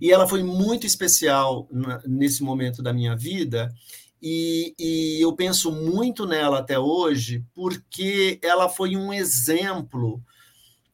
E 0.00 0.12
ela 0.12 0.28
foi 0.28 0.42
muito 0.42 0.87
especial 0.87 1.68
nesse 2.06 2.42
momento 2.42 2.82
da 2.82 2.92
minha 2.92 3.16
vida, 3.16 3.75
e, 4.22 4.75
e, 4.78 5.20
eu 5.20 5.32
penso 5.32 5.70
muito 5.70 6.26
nela 6.26 6.58
até 6.58 6.78
hoje, 6.78 7.44
porque 7.54 8.38
ela 8.42 8.68
foi 8.68 8.96
um 8.96 9.12
exemplo 9.12 10.22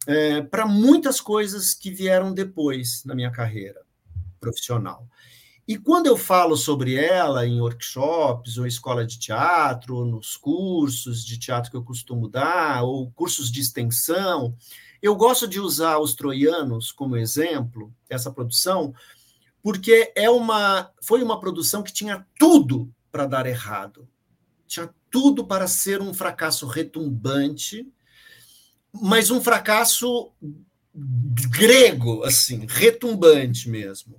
é, 0.07 0.43
para 0.43 0.67
muitas 0.67 1.21
coisas 1.21 1.75
que 1.75 1.91
vieram 1.91 2.33
depois 2.33 3.05
na 3.05 3.15
minha 3.15 3.31
carreira 3.31 3.81
profissional. 4.41 5.09
E 5.67 5.79
quando 5.79 6.07
eu 6.07 6.17
falo 6.17 6.57
sobre 6.59 6.95
ela 6.95 7.47
em 7.47 7.61
workshops, 7.61 8.59
ou 8.59 8.67
escola 8.67 9.07
de 9.07 9.19
teatro, 9.19 9.97
ou 9.97 10.05
nos 10.05 10.37
cursos 10.37 11.25
de 11.25 11.39
teatro 11.39 11.71
que 11.71 11.77
eu 11.77 11.83
costumo 11.83 12.29
dar, 12.29 12.83
ou 12.83 13.11
cursos 13.13 13.51
de 13.51 13.61
extensão, 13.61 14.55
eu 15.01 15.17
gosto 15.17 15.49
de 15.49 15.59
usar 15.59 15.99
os 15.99 16.15
troianos 16.15 16.93
como 16.93 17.17
exemplo, 17.17 17.91
essa 18.11 18.31
produção, 18.31 18.95
porque 19.63 20.13
é 20.15 20.29
uma, 20.29 20.91
foi 21.03 21.23
uma 21.23 21.41
produção 21.41 21.83
que 21.83 21.93
tinha 21.93 22.27
tudo 22.39 22.93
para 23.11 23.25
dar 23.25 23.47
errado. 23.47 24.07
Tinha 24.67 24.95
tudo 25.11 25.47
para 25.47 25.67
ser 25.67 26.03
um 26.03 26.13
fracasso 26.13 26.67
retumbante, 26.67 27.91
mas 29.01 29.31
um 29.31 29.41
fracasso 29.41 30.33
grego, 31.51 32.23
assim, 32.25 32.67
retumbante 32.69 33.69
mesmo. 33.69 34.17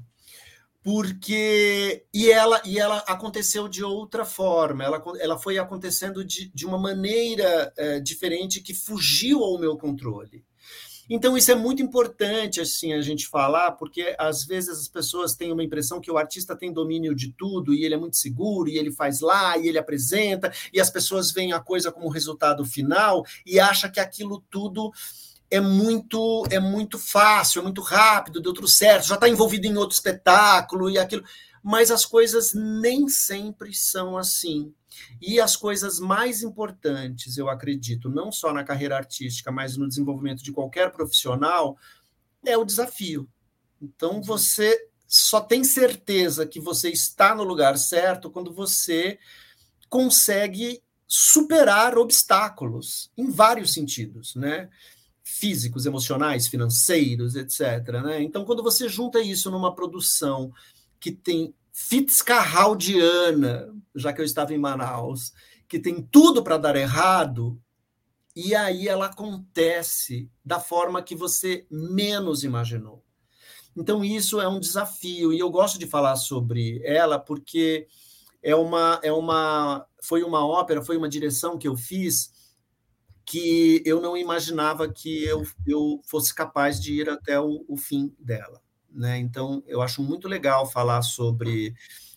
Porque 0.83 2.05
e 2.13 2.29
ela 2.29 2.61
e 2.63 2.77
ela 2.77 2.97
aconteceu 3.07 3.67
de 3.67 3.83
outra 3.83 4.23
forma, 4.23 4.83
ela, 4.83 5.03
ela 5.19 5.39
foi 5.39 5.57
acontecendo 5.57 6.23
de, 6.23 6.51
de 6.53 6.65
uma 6.65 6.77
maneira 6.77 7.73
é, 7.75 7.99
diferente 7.99 8.61
que 8.61 8.73
fugiu 8.73 9.43
ao 9.43 9.57
meu 9.57 9.75
controle. 9.77 10.43
Então, 11.09 11.37
isso 11.37 11.51
é 11.51 11.55
muito 11.55 11.83
importante 11.83 12.59
assim 12.59 12.93
a 12.93 13.01
gente 13.01 13.27
falar, 13.27 13.73
porque 13.73 14.15
às 14.17 14.43
vezes 14.43 14.79
as 14.79 14.87
pessoas 14.87 15.35
têm 15.35 15.51
uma 15.51 15.63
impressão 15.63 16.01
que 16.01 16.09
o 16.09 16.17
artista 16.17 16.55
tem 16.55 16.73
domínio 16.73 17.13
de 17.13 17.31
tudo 17.31 17.73
e 17.73 17.83
ele 17.83 17.93
é 17.93 17.97
muito 17.97 18.17
seguro 18.17 18.69
e 18.69 18.77
ele 18.77 18.91
faz 18.91 19.21
lá 19.21 19.57
e 19.57 19.67
ele 19.67 19.77
apresenta, 19.77 20.51
e 20.73 20.79
as 20.79 20.89
pessoas 20.89 21.31
veem 21.31 21.53
a 21.53 21.59
coisa 21.59 21.91
como 21.91 22.09
resultado 22.09 22.65
final 22.65 23.23
e 23.45 23.59
acha 23.59 23.89
que 23.89 23.99
aquilo 23.99 24.43
tudo 24.49 24.91
é 25.49 25.61
muito 25.61 26.43
é 26.49 26.59
muito 26.59 26.97
fácil, 26.97 27.59
é 27.59 27.63
muito 27.63 27.81
rápido, 27.81 28.41
deu 28.41 28.53
tudo 28.53 28.67
certo, 28.67 29.07
já 29.07 29.15
está 29.15 29.29
envolvido 29.29 29.67
em 29.67 29.77
outro 29.77 29.95
espetáculo 29.95 30.89
e 30.89 30.97
aquilo. 30.97 31.23
Mas 31.63 31.89
as 31.89 32.05
coisas 32.05 32.53
nem 32.53 33.07
sempre 33.07 33.73
são 33.73 34.17
assim. 34.17 34.71
E 35.21 35.39
as 35.39 35.55
coisas 35.55 35.99
mais 35.99 36.43
importantes, 36.43 37.37
eu 37.37 37.49
acredito, 37.49 38.09
não 38.09 38.31
só 38.31 38.53
na 38.53 38.63
carreira 38.63 38.97
artística, 38.97 39.51
mas 39.51 39.77
no 39.77 39.87
desenvolvimento 39.87 40.43
de 40.43 40.51
qualquer 40.51 40.91
profissional, 40.91 41.77
é 42.45 42.57
o 42.57 42.65
desafio. 42.65 43.27
Então, 43.81 44.21
você 44.21 44.89
só 45.07 45.39
tem 45.39 45.63
certeza 45.63 46.45
que 46.45 46.59
você 46.59 46.89
está 46.89 47.35
no 47.35 47.43
lugar 47.43 47.77
certo 47.77 48.29
quando 48.29 48.53
você 48.53 49.19
consegue 49.89 50.81
superar 51.07 51.97
obstáculos 51.97 53.11
em 53.15 53.29
vários 53.29 53.73
sentidos, 53.73 54.35
né? 54.35 54.69
Físicos, 55.23 55.85
emocionais, 55.85 56.47
financeiros, 56.47 57.35
etc. 57.35 58.01
Né? 58.03 58.21
Então, 58.21 58.45
quando 58.45 58.63
você 58.63 58.87
junta 58.87 59.19
isso 59.19 59.49
numa 59.49 59.73
produção 59.73 60.51
que 60.99 61.11
tem 61.11 61.53
Fitzcarraldiana, 61.77 63.67
já 63.93 64.13
que 64.13 64.21
eu 64.21 64.25
estava 64.25 64.53
em 64.53 64.57
Manaus, 64.57 65.33
que 65.67 65.77
tem 65.77 66.01
tudo 66.01 66.41
para 66.41 66.57
dar 66.57 66.77
errado, 66.77 67.61
e 68.33 68.55
aí 68.55 68.87
ela 68.87 69.07
acontece 69.07 70.31
da 70.43 70.57
forma 70.57 71.03
que 71.03 71.13
você 71.13 71.67
menos 71.69 72.45
imaginou. 72.45 73.03
Então, 73.75 74.05
isso 74.05 74.39
é 74.39 74.47
um 74.47 74.57
desafio, 74.57 75.33
e 75.33 75.39
eu 75.39 75.49
gosto 75.49 75.77
de 75.77 75.85
falar 75.85 76.15
sobre 76.15 76.81
ela 76.81 77.19
porque 77.19 77.87
é 78.41 78.55
uma, 78.55 79.01
é 79.03 79.11
uma, 79.11 79.85
foi 80.01 80.23
uma 80.23 80.47
ópera, 80.47 80.81
foi 80.81 80.95
uma 80.95 81.09
direção 81.09 81.57
que 81.57 81.67
eu 81.67 81.75
fiz 81.75 82.31
que 83.25 83.83
eu 83.85 83.99
não 83.99 84.15
imaginava 84.15 84.87
que 84.87 85.25
eu, 85.25 85.43
eu 85.67 85.99
fosse 86.05 86.33
capaz 86.33 86.79
de 86.79 86.93
ir 86.93 87.09
até 87.09 87.37
o, 87.37 87.65
o 87.67 87.75
fim 87.75 88.15
dela. 88.17 88.63
Né? 88.95 89.19
Então, 89.19 89.61
eu 89.67 89.81
acho 89.81 90.01
muito 90.01 90.27
legal 90.27 90.69
falar 90.69 91.01
sobre 91.01 91.75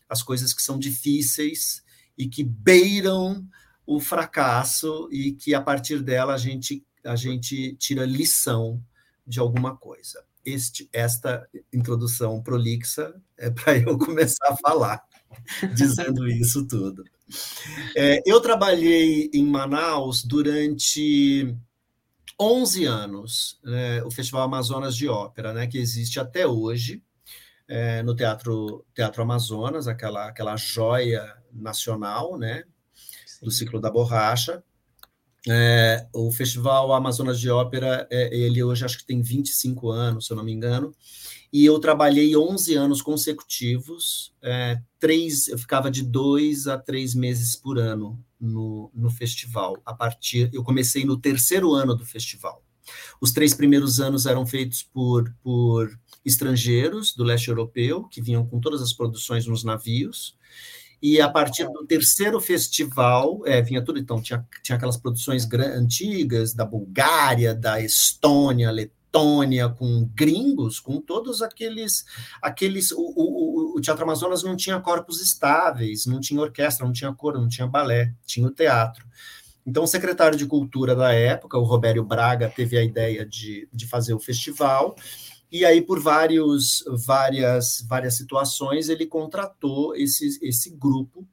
as 0.08 0.22
coisas 0.22 0.54
que 0.54 0.62
são 0.62 0.78
difíceis 0.78 1.82
e 2.16 2.28
que 2.28 2.44
beiram 2.44 3.46
o 3.84 4.00
fracasso 4.00 5.08
e 5.10 5.32
que 5.32 5.54
a 5.54 5.60
partir 5.60 6.02
dela 6.02 6.34
a 6.34 6.38
gente 6.38 6.84
a 7.04 7.16
gente 7.16 7.74
tira 7.76 8.04
lição 8.04 8.82
de 9.26 9.40
alguma 9.40 9.76
coisa. 9.76 10.22
Este, 10.44 10.88
esta 10.92 11.48
introdução 11.72 12.42
prolixa 12.42 13.14
é 13.36 13.48
para 13.50 13.78
eu 13.78 13.98
começar 13.98 14.48
a 14.48 14.56
falar, 14.56 15.02
dizendo 15.74 16.28
isso 16.28 16.66
tudo. 16.66 17.04
É, 17.96 18.22
eu 18.26 18.40
trabalhei 18.40 19.30
em 19.32 19.44
Manaus 19.44 20.22
durante 20.24 21.54
11 22.40 22.84
anos 22.84 23.58
né, 23.64 24.02
o 24.04 24.10
Festival 24.10 24.42
Amazonas 24.42 24.94
de 24.94 25.08
Ópera, 25.08 25.52
né, 25.52 25.66
que 25.66 25.78
existe 25.78 26.20
até 26.20 26.46
hoje 26.46 27.02
é, 27.66 28.02
no 28.02 28.14
Teatro, 28.14 28.84
Teatro 28.94 29.22
Amazonas, 29.22 29.88
aquela, 29.88 30.28
aquela 30.28 30.56
joia 30.56 31.36
nacional 31.52 32.38
né, 32.38 32.64
do 33.42 33.50
ciclo 33.50 33.80
da 33.80 33.90
borracha. 33.90 34.62
É, 35.48 36.06
o 36.12 36.32
Festival 36.32 36.92
Amazonas 36.92 37.38
de 37.38 37.50
Ópera, 37.50 38.06
é, 38.10 38.34
ele 38.36 38.62
hoje 38.62 38.84
acho 38.84 38.98
que 38.98 39.06
tem 39.06 39.22
25 39.22 39.90
anos, 39.90 40.26
se 40.26 40.32
eu 40.32 40.36
não 40.36 40.44
me 40.44 40.52
engano, 40.52 40.94
e 41.52 41.64
eu 41.64 41.78
trabalhei 41.78 42.36
11 42.36 42.74
anos 42.74 43.00
consecutivos, 43.00 44.34
é, 44.42 44.80
três, 44.98 45.48
eu 45.48 45.58
ficava 45.58 45.90
de 45.90 46.02
dois 46.02 46.66
a 46.66 46.76
três 46.76 47.14
meses 47.14 47.56
por 47.56 47.78
ano 47.78 48.22
no, 48.38 48.90
no 48.94 49.10
festival. 49.10 49.80
A 49.84 49.94
partir, 49.94 50.50
eu 50.52 50.62
comecei 50.62 51.04
no 51.04 51.16
terceiro 51.16 51.72
ano 51.72 51.94
do 51.94 52.04
festival. 52.04 52.62
Os 53.20 53.32
três 53.32 53.54
primeiros 53.54 54.00
anos 54.00 54.26
eram 54.26 54.46
feitos 54.46 54.82
por, 54.82 55.34
por 55.42 55.90
estrangeiros 56.24 57.14
do 57.14 57.24
leste 57.24 57.48
europeu, 57.48 58.04
que 58.04 58.22
vinham 58.22 58.46
com 58.46 58.60
todas 58.60 58.82
as 58.82 58.92
produções 58.92 59.46
nos 59.46 59.64
navios. 59.64 60.36
E 61.00 61.20
a 61.20 61.28
partir 61.28 61.64
do 61.64 61.86
terceiro 61.86 62.40
festival, 62.40 63.40
é, 63.46 63.62
vinha 63.62 63.82
tudo, 63.82 63.98
então, 63.98 64.20
tinha, 64.20 64.44
tinha 64.62 64.76
aquelas 64.76 64.96
produções 64.96 65.48
antigas 65.52 66.52
da 66.52 66.64
Bulgária, 66.64 67.54
da 67.54 67.80
Estônia, 67.80 68.70
Letônia, 68.70 68.97
com 69.76 70.08
gringos, 70.14 70.78
com 70.78 71.00
todos 71.00 71.42
aqueles. 71.42 72.04
aqueles 72.42 72.92
o, 72.92 73.00
o, 73.00 73.76
o 73.76 73.80
Teatro 73.80 74.04
Amazonas 74.04 74.42
não 74.42 74.56
tinha 74.56 74.80
corpos 74.80 75.20
estáveis, 75.20 76.06
não 76.06 76.20
tinha 76.20 76.40
orquestra, 76.40 76.84
não 76.84 76.92
tinha 76.92 77.12
coro, 77.12 77.40
não 77.40 77.48
tinha 77.48 77.66
balé, 77.66 78.14
tinha 78.26 78.46
o 78.46 78.50
teatro. 78.50 79.06
Então, 79.66 79.84
o 79.84 79.86
secretário 79.88 80.38
de 80.38 80.46
Cultura 80.46 80.94
da 80.94 81.12
época, 81.12 81.58
o 81.58 81.64
Robério 81.64 82.02
Braga, 82.02 82.48
teve 82.48 82.78
a 82.78 82.82
ideia 82.82 83.26
de, 83.26 83.68
de 83.70 83.86
fazer 83.86 84.14
o 84.14 84.18
festival, 84.18 84.96
e 85.50 85.64
aí, 85.64 85.80
por 85.80 85.98
vários, 85.98 86.84
várias, 87.06 87.84
várias 87.88 88.16
situações, 88.16 88.88
ele 88.88 89.06
contratou 89.06 89.96
esse, 89.96 90.38
esse 90.42 90.70
grupo 90.70 91.26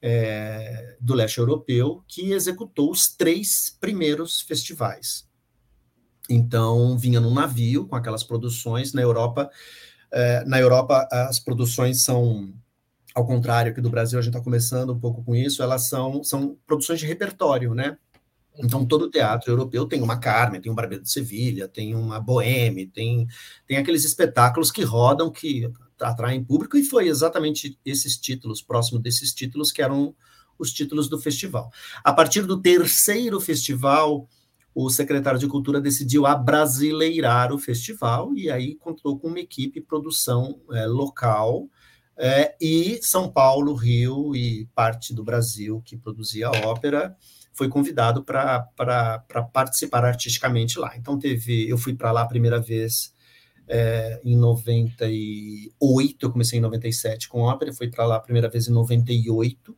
é, 0.00 0.96
do 1.00 1.14
leste 1.14 1.38
europeu 1.38 2.02
que 2.08 2.32
executou 2.32 2.90
os 2.90 3.08
três 3.08 3.76
primeiros 3.78 4.40
festivais. 4.40 5.26
Então, 6.32 6.96
vinha 6.96 7.20
num 7.20 7.34
navio 7.34 7.86
com 7.86 7.94
aquelas 7.94 8.24
produções. 8.24 8.92
Na 8.92 9.02
Europa, 9.02 9.50
é, 10.10 10.44
na 10.44 10.60
Europa 10.60 11.06
as 11.10 11.38
produções 11.38 12.02
são, 12.02 12.52
ao 13.14 13.26
contrário 13.26 13.74
que 13.74 13.80
do 13.80 13.90
Brasil, 13.90 14.18
a 14.18 14.22
gente 14.22 14.32
está 14.32 14.42
começando 14.42 14.92
um 14.92 14.98
pouco 14.98 15.22
com 15.22 15.34
isso, 15.34 15.62
elas 15.62 15.88
são, 15.88 16.22
são 16.24 16.56
produções 16.66 17.00
de 17.00 17.06
repertório, 17.06 17.74
né? 17.74 17.96
Então, 18.58 18.84
todo 18.84 19.10
teatro 19.10 19.50
europeu 19.50 19.86
tem 19.86 20.02
uma 20.02 20.18
Carmen, 20.18 20.60
tem 20.60 20.70
um 20.70 20.74
Barbeiro 20.74 21.02
de 21.02 21.10
Sevilha, 21.10 21.66
tem 21.66 21.94
uma 21.94 22.20
Boheme, 22.20 22.86
tem, 22.86 23.26
tem 23.66 23.78
aqueles 23.78 24.04
espetáculos 24.04 24.70
que 24.70 24.82
rodam, 24.82 25.30
que 25.30 25.70
atraem 25.98 26.44
público, 26.44 26.76
e 26.76 26.84
foi 26.84 27.08
exatamente 27.08 27.78
esses 27.84 28.18
títulos, 28.18 28.60
próximo 28.60 28.98
desses 28.98 29.32
títulos, 29.32 29.72
que 29.72 29.80
eram 29.80 30.14
os 30.58 30.72
títulos 30.72 31.08
do 31.08 31.18
festival. 31.18 31.70
A 32.04 32.12
partir 32.12 32.42
do 32.42 32.60
terceiro 32.60 33.40
festival, 33.40 34.28
o 34.74 34.88
secretário 34.90 35.38
de 35.38 35.46
Cultura 35.46 35.80
decidiu 35.80 36.26
abrasileirar 36.26 37.52
o 37.52 37.58
festival, 37.58 38.34
e 38.34 38.50
aí 38.50 38.74
contou 38.76 39.18
com 39.18 39.28
uma 39.28 39.40
equipe 39.40 39.80
produção 39.80 40.60
é, 40.72 40.86
local, 40.86 41.68
é, 42.16 42.54
e 42.60 42.98
São 43.02 43.30
Paulo, 43.30 43.74
Rio 43.74 44.34
e 44.36 44.66
parte 44.74 45.14
do 45.14 45.24
Brasil 45.24 45.82
que 45.84 45.96
produzia 45.96 46.48
a 46.48 46.66
ópera 46.66 47.16
foi 47.52 47.68
convidado 47.68 48.24
para 48.24 48.66
participar 49.52 50.04
artisticamente 50.04 50.78
lá. 50.78 50.96
Então 50.96 51.18
teve, 51.18 51.68
eu 51.68 51.76
fui 51.76 51.94
para 51.94 52.12
lá 52.12 52.22
a 52.22 52.26
primeira 52.26 52.60
vez 52.60 53.14
é, 53.68 54.20
em 54.24 54.36
98, 54.36 56.26
eu 56.26 56.30
comecei 56.30 56.58
em 56.58 56.62
97 56.62 57.28
com 57.28 57.40
ópera, 57.40 57.72
fui 57.72 57.88
para 57.88 58.06
lá 58.06 58.16
a 58.16 58.20
primeira 58.20 58.48
vez 58.48 58.68
em 58.68 58.72
98 58.72 59.76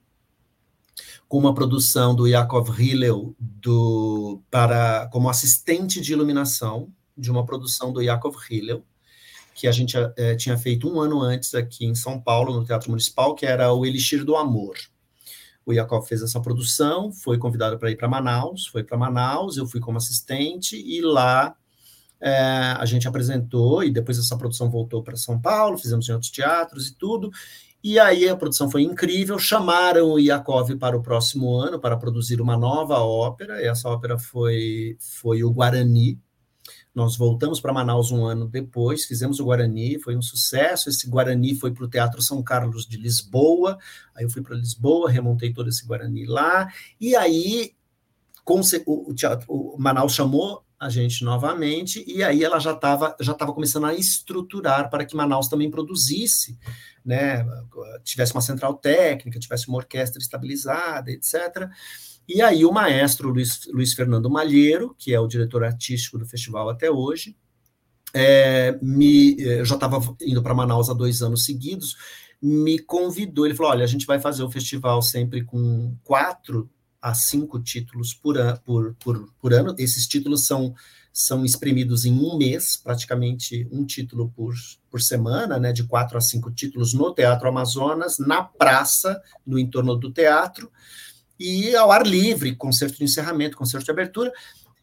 com 1.29 1.39
uma 1.39 1.55
produção 1.55 2.15
do 2.15 2.27
Yakov 2.27 2.69
Hillel 2.79 3.35
do, 3.39 4.41
para, 4.51 5.09
como 5.13 5.29
assistente 5.29 6.01
de 6.01 6.13
iluminação 6.13 6.93
de 7.17 7.31
uma 7.31 7.45
produção 7.45 7.93
do 7.93 8.03
Yakov 8.03 8.37
Hillel, 8.51 8.85
que 9.55 9.69
a 9.69 9.73
gente 9.73 9.97
é, 10.17 10.35
tinha 10.35 10.59
feito 10.59 10.89
um 10.89 11.01
ano 11.01 11.21
antes 11.21 11.55
aqui 11.55 11.87
em 11.87 11.95
São 11.95 12.21
Paulo, 12.21 12.53
no 12.53 12.65
Teatro 12.65 12.91
Municipal, 12.91 13.35
que 13.35 13.47
era 13.47 13.73
o 13.73 13.87
Elixir 13.87 14.25
do 14.25 14.37
Amor. 14.37 14.77
O 15.65 15.73
Yakov 15.73 16.07
fez 16.07 16.23
essa 16.23 16.41
produção, 16.41 17.11
foi 17.13 17.39
convidado 17.39 17.79
para 17.79 17.91
ir 17.91 17.97
para 17.97 18.09
Manaus, 18.09 18.67
foi 18.67 18.85
para 18.85 18.99
Manaus, 18.99 19.57
eu 19.57 19.67
fui 19.67 19.81
como 19.81 19.97
assistente, 19.97 20.77
e 20.77 21.01
lá 21.01 21.57
é, 22.21 22.75
a 22.79 22.85
gente 22.85 23.09
apresentou, 23.09 23.83
e 23.83 23.91
depois 23.91 24.19
essa 24.19 24.37
produção 24.37 24.71
voltou 24.71 25.03
para 25.03 25.17
São 25.17 25.41
Paulo, 25.41 25.79
fizemos 25.79 26.09
em 26.09 26.13
outros 26.13 26.31
teatros 26.31 26.89
e 26.89 26.95
tudo, 26.95 27.31
e 27.85 27.99
aí 27.99 28.27
a 28.27 28.35
produção 28.35 28.71
foi 28.71 28.83
incrível, 28.83 29.39
chamaram 29.39 30.13
o 30.13 30.19
Yakov 30.19 30.75
para 30.77 30.97
o 30.97 31.03
próximo 31.03 31.55
ano 31.55 31.79
para 31.79 31.99
produzir 31.99 32.41
uma 32.41 32.57
nova 32.57 32.99
ópera, 32.99 33.61
e 33.63 33.67
essa 33.67 33.91
ópera 33.91 34.19
foi, 34.19 34.97
foi 34.99 35.45
o 35.45 35.53
Guarani, 35.53 36.19
nós 36.95 37.17
voltamos 37.17 37.61
para 37.61 37.73
Manaus 37.73 38.11
um 38.11 38.25
ano 38.25 38.49
depois, 38.49 39.05
fizemos 39.05 39.41
o 39.41 39.45
Guarani, 39.45 39.99
foi 39.99 40.17
um 40.17 40.23
sucesso. 40.23 40.89
Esse 40.89 41.11
Guarani 41.11 41.57
foi 41.57 41.73
para 41.73 41.85
o 41.85 41.89
Teatro 41.89 42.23
São 42.23 42.41
Carlos 42.41 42.87
de 42.87 42.97
Lisboa. 42.97 43.77
Aí 44.15 44.25
eu 44.25 44.31
fui 44.31 44.41
para 44.41 44.55
Lisboa, 44.55 45.11
remontei 45.11 45.53
todo 45.53 45.69
esse 45.69 45.85
Guarani 45.85 46.25
lá. 46.25 46.69
E 47.01 47.17
aí 47.17 47.75
o, 48.87 49.15
teatro, 49.15 49.47
o 49.49 49.77
Manaus 49.77 50.15
chamou 50.15 50.64
a 50.79 50.89
gente 50.89 51.25
novamente, 51.25 52.05
e 52.07 52.23
aí 52.23 52.43
ela 52.43 52.59
já 52.59 52.73
estava 52.73 53.17
já 53.21 53.33
tava 53.33 53.53
começando 53.53 53.87
a 53.87 53.95
estruturar 53.95 54.91
para 54.91 55.05
que 55.05 55.17
Manaus 55.17 55.49
também 55.49 55.71
produzisse, 55.71 56.59
né, 57.05 57.47
tivesse 58.03 58.33
uma 58.33 58.41
central 58.41 58.75
técnica, 58.75 59.39
tivesse 59.39 59.69
uma 59.69 59.79
orquestra 59.79 60.21
estabilizada, 60.21 61.11
etc. 61.11 61.69
E 62.29 62.43
aí 62.43 62.65
o 62.65 62.73
maestro 62.73 63.29
Luiz, 63.29 63.67
Luiz 63.73 63.93
Fernando 63.93 64.31
Malheiro, 64.31 64.95
que 64.99 65.15
é 65.15 65.21
o 65.21 65.27
diretor 65.27 65.65
artístico 65.65 66.19
do 66.19 66.27
festival 66.27 66.69
até 66.69 66.91
hoje, 66.91 67.37
é, 68.13 68.79
me, 68.81 69.41
é, 69.41 69.61
eu 69.61 69.65
já 69.65 69.75
estava 69.75 70.01
indo 70.23 70.43
para 70.43 70.55
Manaus 70.55 70.89
há 70.89 70.95
dois 70.95 71.21
anos 71.21 71.45
seguidos, 71.45 71.97
me 72.41 72.79
convidou, 72.79 73.47
ele 73.47 73.55
falou, 73.55 73.73
olha, 73.73 73.85
a 73.85 73.89
gente 73.89 74.07
vai 74.07 74.21
fazer 74.21 74.43
o 74.43 74.51
festival 74.51 75.03
sempre 75.03 75.45
com 75.45 75.97
quatro 76.05 76.71
a 77.05 77.13
cinco 77.13 77.61
títulos 77.61 78.15
por, 78.15 78.39
an, 78.39 78.57
por, 78.65 78.95
por, 78.95 79.31
por 79.39 79.53
ano, 79.53 79.75
esses 79.79 80.09
títulos 80.09 80.47
são 80.47 80.75
são 81.13 81.45
exprimidos 81.45 82.05
em 82.05 82.13
um 82.13 82.37
mês, 82.37 82.77
praticamente 82.77 83.69
um 83.71 83.85
título 83.85 84.33
por, 84.35 84.53
por 84.91 85.01
semana, 85.01 85.61
né, 85.61 85.73
de 85.73 85.85
quatro 85.85 86.19
a 86.19 86.21
cinco 86.21 86.51
títulos 86.51 86.93
no 86.93 87.15
Teatro 87.15 87.49
Amazonas, 87.49 88.19
na 88.19 88.43
praça, 88.43 89.23
no 89.47 89.57
entorno 89.57 89.95
do 89.95 90.11
teatro, 90.11 90.73
e 91.39 91.77
ao 91.77 91.93
ar 91.93 92.05
livre, 92.05 92.57
concerto 92.57 92.99
de 92.99 93.05
encerramento, 93.05 93.57
concerto 93.57 93.85
de 93.85 93.93
abertura. 93.93 94.33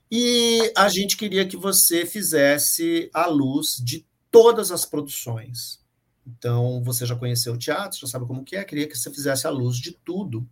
E 0.10 0.72
a 0.78 0.88
gente 0.88 1.18
queria 1.18 1.46
que 1.46 1.58
você 1.58 2.06
fizesse 2.06 3.10
a 3.14 3.26
luz 3.26 3.76
de 3.84 4.06
todas 4.30 4.72
as 4.72 4.86
produções. 4.86 5.82
Então, 6.26 6.82
você 6.82 7.06
já 7.06 7.16
conheceu 7.16 7.54
o 7.54 7.58
teatro, 7.58 8.00
já 8.00 8.08
sabe 8.08 8.26
como 8.26 8.46
que 8.46 8.56
é, 8.56 8.64
queria 8.64 8.88
que 8.88 8.98
você 8.98 9.12
fizesse 9.12 9.48
a 9.48 9.50
luz 9.50 9.76
de 9.76 9.92
tudo. 10.06 10.48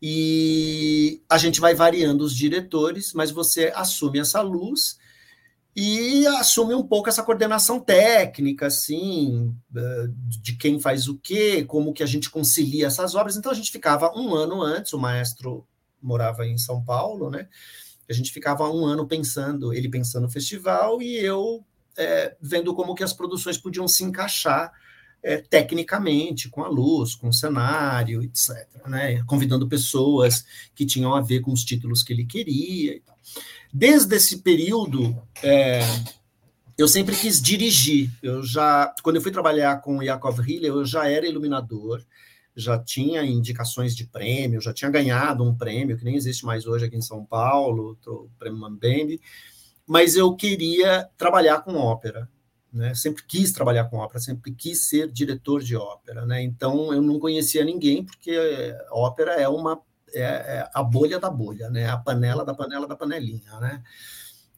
E 0.00 1.22
a 1.28 1.36
gente 1.38 1.60
vai 1.60 1.74
variando 1.74 2.22
os 2.22 2.34
diretores, 2.34 3.12
mas 3.12 3.30
você 3.30 3.72
assume 3.74 4.20
essa 4.20 4.40
luz 4.40 4.98
e 5.74 6.26
assume 6.26 6.74
um 6.74 6.82
pouco 6.82 7.08
essa 7.08 7.22
coordenação 7.22 7.78
técnica, 7.78 8.66
assim, 8.66 9.54
de 10.42 10.56
quem 10.56 10.80
faz 10.80 11.08
o 11.08 11.18
quê, 11.18 11.64
como 11.64 11.92
que 11.92 12.02
a 12.02 12.06
gente 12.06 12.30
concilia 12.30 12.86
essas 12.86 13.14
obras. 13.14 13.36
Então 13.36 13.52
a 13.52 13.54
gente 13.54 13.70
ficava 13.70 14.12
um 14.16 14.34
ano 14.34 14.62
antes, 14.62 14.92
o 14.92 14.98
maestro 14.98 15.66
morava 16.02 16.46
em 16.46 16.58
São 16.58 16.82
Paulo, 16.82 17.30
né? 17.30 17.48
A 18.08 18.12
gente 18.12 18.32
ficava 18.32 18.68
um 18.70 18.86
ano 18.86 19.06
pensando, 19.06 19.72
ele 19.72 19.88
pensando 19.88 20.22
no 20.22 20.30
festival 20.30 21.02
e 21.02 21.16
eu 21.16 21.64
é, 21.96 22.36
vendo 22.40 22.74
como 22.74 22.94
que 22.94 23.04
as 23.04 23.12
produções 23.12 23.58
podiam 23.58 23.86
se 23.86 24.02
encaixar 24.02 24.72
é, 25.22 25.38
tecnicamente, 25.38 26.48
com 26.48 26.62
a 26.62 26.68
luz, 26.68 27.14
com 27.14 27.28
o 27.28 27.32
cenário, 27.32 28.22
etc. 28.22 28.66
Né? 28.86 29.22
Convidando 29.24 29.68
pessoas 29.68 30.44
que 30.74 30.86
tinham 30.86 31.14
a 31.14 31.20
ver 31.20 31.40
com 31.40 31.52
os 31.52 31.64
títulos 31.64 32.02
que 32.02 32.12
ele 32.12 32.24
queria 32.24 32.96
e 32.96 33.00
tal. 33.00 33.16
Desde 33.72 34.16
esse 34.16 34.38
período, 34.38 35.20
é, 35.42 35.80
eu 36.76 36.86
sempre 36.86 37.16
quis 37.16 37.42
dirigir. 37.42 38.10
Eu 38.22 38.42
já, 38.42 38.94
quando 39.02 39.16
eu 39.16 39.22
fui 39.22 39.32
trabalhar 39.32 39.80
com 39.82 39.98
o 39.98 40.02
Yakov 40.02 40.38
Hiller, 40.40 40.70
eu 40.70 40.84
já 40.84 41.08
era 41.08 41.26
iluminador, 41.26 42.02
já 42.54 42.78
tinha 42.78 43.24
indicações 43.24 43.94
de 43.94 44.06
prêmio, 44.06 44.60
já 44.60 44.72
tinha 44.72 44.90
ganhado 44.90 45.44
um 45.44 45.54
prêmio 45.54 45.96
que 45.98 46.04
nem 46.04 46.16
existe 46.16 46.44
mais 46.44 46.66
hoje 46.66 46.86
aqui 46.86 46.96
em 46.96 47.02
São 47.02 47.24
Paulo, 47.24 47.98
o 48.06 48.28
prêmio 48.38 48.58
Mambembe, 48.58 49.20
mas 49.86 50.16
eu 50.16 50.34
queria 50.34 51.08
trabalhar 51.16 51.60
com 51.60 51.76
ópera. 51.76 52.28
Né? 52.72 52.94
Sempre 52.94 53.24
quis 53.26 53.50
trabalhar 53.50 53.84
com 53.84 53.96
ópera, 53.96 54.20
sempre 54.20 54.52
quis 54.52 54.88
ser 54.88 55.10
diretor 55.10 55.62
de 55.62 55.74
ópera, 55.74 56.26
né? 56.26 56.42
Então 56.42 56.92
eu 56.92 57.00
não 57.00 57.18
conhecia 57.18 57.64
ninguém 57.64 58.04
porque 58.04 58.36
ópera 58.90 59.32
é 59.32 59.48
uma 59.48 59.80
é, 60.12 60.22
é, 60.22 60.70
a 60.72 60.82
bolha 60.82 61.18
da 61.18 61.30
bolha, 61.30 61.70
né? 61.70 61.88
A 61.88 61.96
panela 61.96 62.44
da 62.44 62.54
panela 62.54 62.86
da 62.86 62.94
panelinha, 62.94 63.58
né? 63.58 63.82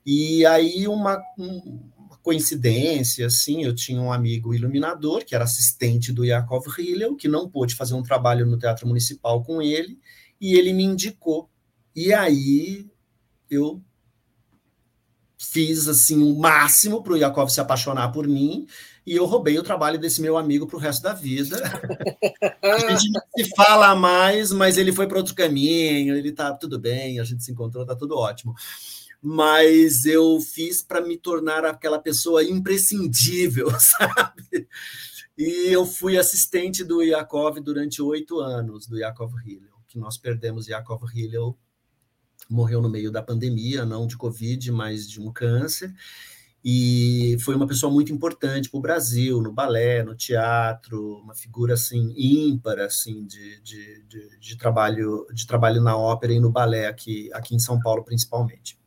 E 0.04 0.44
aí 0.46 0.88
uma, 0.88 1.22
uma 1.38 2.18
coincidência, 2.22 3.26
assim, 3.26 3.62
eu 3.62 3.74
tinha 3.74 4.00
um 4.00 4.12
amigo 4.12 4.54
iluminador 4.54 5.24
que 5.24 5.34
era 5.34 5.44
assistente 5.44 6.12
do 6.12 6.24
Yakov 6.24 6.66
Hillel, 6.78 7.16
que 7.16 7.28
não 7.28 7.48
pôde 7.48 7.74
fazer 7.74 7.94
um 7.94 8.02
trabalho 8.02 8.46
no 8.46 8.58
Teatro 8.58 8.88
Municipal 8.88 9.42
com 9.44 9.62
ele, 9.62 9.98
e 10.40 10.54
ele 10.54 10.72
me 10.72 10.84
indicou. 10.84 11.48
E 11.94 12.12
aí 12.12 12.90
eu 13.48 13.82
fiz 15.40 15.88
assim 15.88 16.22
o 16.22 16.38
máximo 16.38 17.02
para 17.02 17.14
o 17.14 17.16
Yakov 17.16 17.48
se 17.48 17.60
apaixonar 17.60 18.12
por 18.12 18.28
mim 18.28 18.66
e 19.06 19.16
eu 19.16 19.24
roubei 19.24 19.58
o 19.58 19.62
trabalho 19.62 19.98
desse 19.98 20.20
meu 20.20 20.36
amigo 20.36 20.66
para 20.66 20.76
o 20.76 20.78
resto 20.78 21.02
da 21.02 21.14
vida. 21.14 21.56
a 22.62 22.78
gente 22.78 23.10
não 23.10 23.22
se 23.34 23.50
fala 23.56 23.96
mais, 23.96 24.52
mas 24.52 24.76
ele 24.76 24.92
foi 24.92 25.06
para 25.06 25.16
outro 25.16 25.34
caminho, 25.34 26.14
ele 26.14 26.30
tá 26.30 26.52
tudo 26.52 26.78
bem, 26.78 27.18
a 27.18 27.24
gente 27.24 27.42
se 27.42 27.50
encontrou, 27.50 27.86
tá 27.86 27.96
tudo 27.96 28.18
ótimo. 28.18 28.54
Mas 29.22 30.04
eu 30.04 30.38
fiz 30.40 30.82
para 30.82 31.00
me 31.00 31.16
tornar 31.16 31.64
aquela 31.64 31.98
pessoa 31.98 32.44
imprescindível, 32.44 33.70
sabe? 33.80 34.68
E 35.36 35.72
eu 35.72 35.86
fui 35.86 36.18
assistente 36.18 36.84
do 36.84 37.02
Yakov 37.02 37.58
durante 37.60 38.02
oito 38.02 38.40
anos, 38.40 38.86
do 38.86 38.98
Yakov 38.98 39.32
Hillel, 39.44 39.72
que 39.88 39.98
nós 39.98 40.18
perdemos 40.18 40.68
Yakov 40.68 41.02
Hillel 41.14 41.56
morreu 42.52 42.80
no 42.80 42.88
meio 42.88 43.10
da 43.10 43.22
pandemia, 43.22 43.84
não 43.84 44.06
de 44.06 44.16
Covid, 44.16 44.70
mas 44.72 45.08
de 45.08 45.20
um 45.20 45.32
câncer 45.32 45.92
e 46.62 47.38
foi 47.40 47.54
uma 47.54 47.66
pessoa 47.66 47.90
muito 47.90 48.12
importante 48.12 48.68
para 48.68 48.78
o 48.78 48.82
Brasil, 48.82 49.40
no 49.40 49.50
balé, 49.50 50.02
no 50.02 50.14
teatro, 50.14 51.16
uma 51.16 51.34
figura 51.34 51.72
assim 51.72 52.12
ímpar 52.16 52.80
assim 52.80 53.24
de, 53.24 53.60
de, 53.62 54.02
de, 54.04 54.38
de, 54.38 54.58
trabalho 54.58 55.26
de 55.32 55.46
trabalho 55.46 55.80
na 55.80 55.96
ópera 55.96 56.34
e 56.34 56.40
no 56.40 56.50
balé 56.50 56.86
aqui, 56.86 57.30
aqui 57.32 57.54
em 57.54 57.58
São 57.58 57.80
Paulo 57.80 58.04
principalmente. 58.04 58.78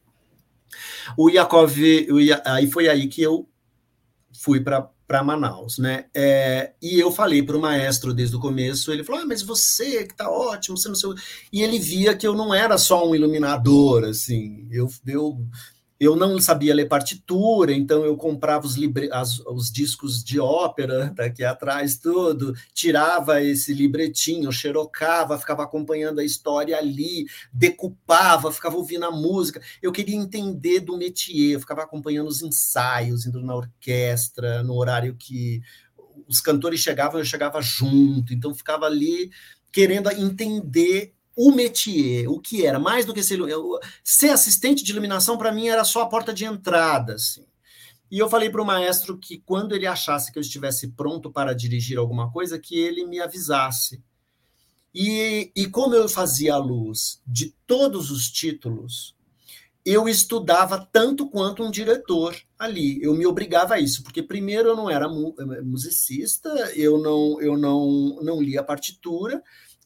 O 1.17 1.30
Yakov, 1.30 1.76
aí 2.45 2.69
foi 2.69 2.88
aí 2.88 3.08
que 3.08 3.21
eu 3.23 3.49
fui 4.32 4.60
para 4.60 4.88
para 5.13 5.23
Manaus, 5.23 5.78
né? 5.78 6.06
É, 6.12 6.71
e 6.82 6.99
eu 6.99 7.12
falei 7.12 7.43
para 7.43 7.56
o 7.56 7.62
maestro 7.62 8.15
desde 8.15 8.36
o 8.36 8.39
começo, 8.39 8.91
ele 8.91 9.04
falou: 9.04 9.21
ah, 9.21 9.26
mas 9.28 9.43
você 9.43 10.08
que 10.08 10.15
tá 10.15 10.28
ótimo, 10.28 10.76
você 10.76 10.88
não 10.88 10.95
sei. 10.95 11.12
E 11.52 11.62
ele 11.62 11.78
via 11.78 12.15
que 12.15 12.26
eu 12.26 12.34
não 12.34 12.52
era 12.52 12.80
só 12.80 13.08
um 13.08 13.13
iluminador, 13.13 14.06
assim, 14.06 14.67
eu, 14.71 14.89
eu 15.06 15.38
eu 16.04 16.16
não 16.16 16.39
sabia 16.39 16.74
ler 16.74 16.88
partitura, 16.88 17.74
então 17.74 18.04
eu 18.04 18.18
comprava 18.18 18.66
os, 18.66 18.76
libre, 18.76 19.10
as, 19.12 19.39
os 19.39 19.72
discos 19.72 20.24
de 20.24 20.39
ópera 20.39 21.12
daqui 21.16 21.44
atrás, 21.44 21.98
tudo, 21.98 22.54
tirava 22.74 23.42
esse 23.42 23.74
libretinho, 23.74 24.52
xerocava, 24.52 25.38
ficava 25.38 25.63
acompanhando 25.63 26.20
a 26.20 26.26
história 26.26 26.78
ali, 26.78 27.26
decupava, 27.52 28.52
ficava 28.52 28.76
ouvindo 28.76 29.06
a 29.06 29.12
música. 29.12 29.62
Eu 29.82 29.92
queria 29.92 30.16
entender 30.16 30.80
do 30.80 30.98
métier, 30.98 31.54
eu 31.54 31.60
ficava 31.60 31.84
acompanhando 31.84 32.28
os 32.28 32.42
ensaios, 32.42 33.26
indo 33.26 33.42
na 33.42 33.56
orquestra, 33.56 34.63
no 34.63 34.76
horário 34.76 35.16
que 35.16 35.62
os 36.28 36.39
cantores 36.39 36.80
chegavam, 36.80 37.20
eu 37.20 37.26
chegava 37.26 37.62
junto, 37.62 38.34
então 38.34 38.54
ficava 38.54 38.86
ali 38.86 39.32
querendo 39.72 40.10
entender 40.12 41.12
o 41.36 41.52
métier, 41.52 42.28
o 42.30 42.39
que 42.39 42.65
era, 42.65 42.80
mais 42.80 43.06
do 43.06 43.13
que 43.13 43.24
ser, 43.24 43.39
ser 44.04 44.30
assistente 44.30 44.84
de 44.84 44.91
iluminação, 44.91 45.38
para 45.38 45.52
mim 45.52 45.67
era 45.67 45.84
só 45.84 46.02
a 46.02 46.10
porta 46.10 46.34
de 46.34 46.46
entrada. 46.46 47.15
Assim. 47.15 47.46
E 48.12 48.19
eu 48.19 48.30
falei 48.30 48.50
para 48.50 48.62
o 48.62 48.65
maestro 48.65 49.17
que 49.17 49.39
quando 49.39 49.74
ele 49.74 49.88
achasse 49.88 50.32
que 50.32 50.38
eu 50.38 50.41
estivesse 50.41 50.89
pronto 50.89 51.32
para 51.32 51.54
dirigir 51.54 51.98
alguma 51.98 52.32
coisa, 52.32 52.60
que 52.60 52.78
ele 52.78 53.06
me 53.06 53.19
avisasse. 53.19 54.04
E, 54.93 55.52
e 55.56 55.65
como 55.67 55.96
eu 55.96 56.08
fazia 56.08 56.54
a 56.54 56.58
luz 56.58 57.19
de 57.26 57.56
todos 57.65 58.12
os 58.12 58.30
títulos, 58.30 59.15
eu 59.84 60.08
estudava 60.08 60.88
tanto 60.91 61.28
quanto 61.28 61.63
um 61.63 61.72
diretor 61.72 62.36
ali. 62.58 63.02
Eu 63.02 63.15
me 63.15 63.26
obrigava 63.26 63.74
a 63.74 63.80
isso, 63.80 64.04
porque 64.04 64.22
primeiro 64.22 64.69
eu 64.69 64.76
não 64.76 64.89
era 64.89 65.10
musicista, 65.10 66.50
eu 66.76 67.00
não, 67.00 67.41
eu 67.41 67.58
não, 67.58 68.19
não 68.22 68.41
lia 68.41 68.63
partitura, 68.63 69.43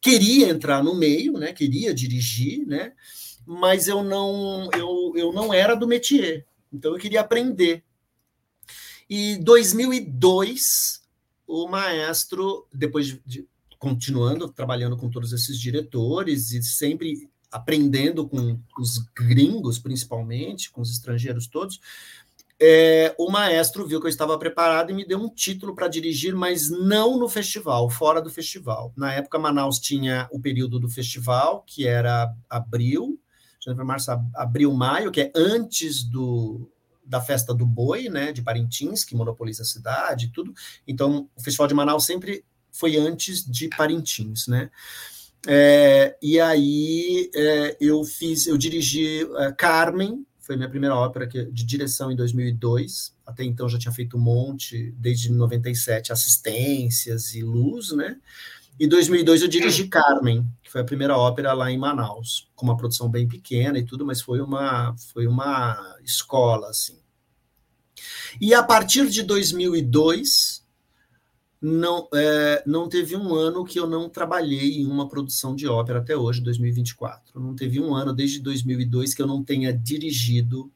queria 0.08 0.50
entrar 0.50 0.82
no 0.82 0.96
meio, 0.96 1.34
né? 1.34 1.52
Queria 1.52 1.93
dirigir, 1.93 2.65
né? 2.65 2.93
Mas 3.46 3.88
eu 3.88 4.04
não, 4.04 4.70
eu, 4.74 5.13
eu 5.15 5.34
não 5.34 5.54
era 5.54 5.76
do 5.76 5.88
métier. 5.88 6.46
Então 6.72 6.93
eu 6.93 7.00
queria 7.00 7.22
aprender. 7.22 7.84
E 9.10 9.38
2002, 9.38 11.02
o 11.46 11.67
maestro, 11.67 12.67
depois 12.74 13.08
de, 13.08 13.22
de 13.26 13.48
continuando 13.78 14.50
trabalhando 14.50 14.98
com 14.98 15.10
todos 15.10 15.34
esses 15.34 15.60
diretores 15.60 16.52
e 16.52 16.63
sempre 16.63 17.30
aprendendo 17.52 18.28
com 18.28 18.60
os 18.78 18.98
gringos, 19.15 19.80
principalmente, 19.80 20.72
com 20.72 20.82
os 20.82 20.91
estrangeiros 20.91 21.48
todos, 21.48 21.80
é, 22.60 23.13
o 23.20 23.30
maestro 23.30 23.86
viu 23.86 24.00
que 24.00 24.08
eu 24.08 24.10
estava 24.10 24.38
preparado 24.38 24.89
e 24.89 24.93
me 24.93 25.06
deu 25.06 25.20
um 25.20 25.30
título 25.30 25.76
para 25.76 25.88
dirigir, 25.88 26.36
mas 26.36 26.70
não 26.70 27.17
no 27.17 27.30
festival, 27.30 27.89
fora 27.89 28.22
do 28.22 28.30
festival. 28.30 28.91
Na 28.96 29.13
época, 29.13 29.38
Manaus 29.38 29.80
tinha 29.80 30.28
o 30.32 30.39
período 30.39 30.80
do 30.80 30.89
festival, 30.89 31.63
que 31.67 31.88
era 31.88 32.34
abril, 32.50 33.20
janeiro, 33.63 33.86
março, 33.86 34.12
abril, 34.36 34.74
maio, 34.74 35.12
que 35.12 35.22
é 35.22 35.32
antes 35.36 36.04
do, 36.04 36.72
da 37.06 37.22
festa 37.22 37.54
do 37.54 37.65
boi, 37.65 38.10
né, 38.10 38.32
de 38.32 38.41
Parintins, 38.41 39.04
que 39.04 39.15
monopoliza 39.15 39.62
a 39.62 39.65
cidade 39.65 40.26
e 40.26 40.30
tudo. 40.30 40.54
Então, 40.88 41.30
o 41.36 41.41
festival 41.41 41.67
de 41.67 41.76
Manaus 41.76 42.06
sempre 42.06 42.43
foi 42.72 42.98
antes 42.98 43.46
de 43.46 43.70
Parintins, 43.70 44.48
né? 44.48 44.70
É, 45.48 46.17
e 46.22 46.39
aí 46.39 47.30
é, 47.34 47.78
eu 47.80 48.04
fiz, 48.04 48.48
eu 48.48 48.58
dirigi 48.58 49.28
é, 49.38 49.52
Carmen, 49.54 50.26
foi 50.48 50.56
minha 50.56 50.70
primeira 50.70 50.96
ópera 50.96 51.28
que, 51.28 51.44
de 51.44 51.66
direção 51.66 52.10
em 52.10 52.16
2002. 52.16 53.14
Até 53.26 53.44
então 53.44 53.68
já 53.68 53.78
tinha 53.78 53.92
feito 53.92 54.16
um 54.16 54.20
monte, 54.22 54.94
desde 54.98 55.30
97, 55.30 56.14
assistências 56.14 57.36
e 57.36 57.44
luz, 57.44 57.92
né? 57.92 58.18
E 58.80 58.88
2002 58.88 59.42
eu 59.42 59.48
dirigi 59.50 59.90
Carmen, 59.90 60.48
que 60.64 60.72
foi 60.72 60.80
a 60.80 60.86
primeira 60.86 61.18
ópera 61.18 61.52
lá 61.52 61.70
em 61.70 61.78
Manaus, 61.78 62.50
com 62.56 62.66
uma 62.66 62.78
produção 62.78 63.10
bem 63.10 63.28
pequena 63.28 63.78
e 63.78 63.84
tudo, 63.84 64.06
mas 64.06 64.22
foi 64.22 64.40
uma 64.40 64.96
foi 65.14 65.28
uma 65.28 65.98
escola 66.02 66.70
assim. 66.70 66.98
E 68.40 68.54
a 68.54 68.64
partir 68.64 69.10
de 69.10 69.24
2002 69.24 70.66
não, 71.62 72.08
é, 72.13 72.63
não 72.65 72.88
teve 72.88 73.15
um 73.15 73.34
ano 73.34 73.65
que 73.65 73.80
eu 73.80 73.88
não 73.88 74.10
trabalhei 74.10 74.82
em 74.82 74.86
uma 74.86 75.08
produção 75.08 75.56
de 75.56 75.67
ópera 75.67 76.00
até 76.00 76.15
hoje, 76.15 76.41
2024. 76.41 77.39
Não 77.39 77.56
teve 77.56 77.80
um 77.80 77.96
ano 77.96 78.13
desde 78.13 78.39
2002 78.39 79.13
que 79.13 79.22
eu 79.22 79.28
não 79.28 79.43
tenha 79.43 79.74
dirigido 79.74 80.72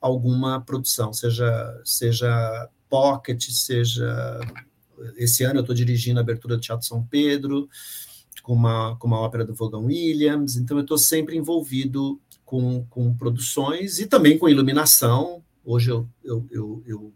alguma 0.00 0.60
produção, 0.60 1.12
seja 1.12 1.80
seja 1.84 2.68
pocket, 2.88 3.50
seja 3.50 4.40
esse 5.16 5.44
ano 5.44 5.58
eu 5.58 5.60
estou 5.62 5.74
dirigindo 5.74 6.18
a 6.18 6.22
abertura 6.22 6.56
do 6.56 6.60
Teatro 6.60 6.86
São 6.86 7.02
Pedro 7.04 7.68
com 8.42 8.52
uma 8.52 8.96
com 8.96 9.06
uma 9.06 9.20
ópera 9.20 9.44
do 9.44 9.54
Vaughan 9.54 9.84
Williams. 9.86 10.56
Então 10.56 10.76
eu 10.76 10.82
estou 10.82 10.98
sempre 10.98 11.36
envolvido 11.36 12.20
com, 12.44 12.84
com 12.88 13.14
produções 13.14 13.98
e 13.98 14.06
também 14.06 14.38
com 14.38 14.48
iluminação. 14.48 15.42
Hoje 15.64 15.90
eu, 15.90 16.08
eu, 16.24 16.46
eu, 16.50 16.82
eu 16.86 17.12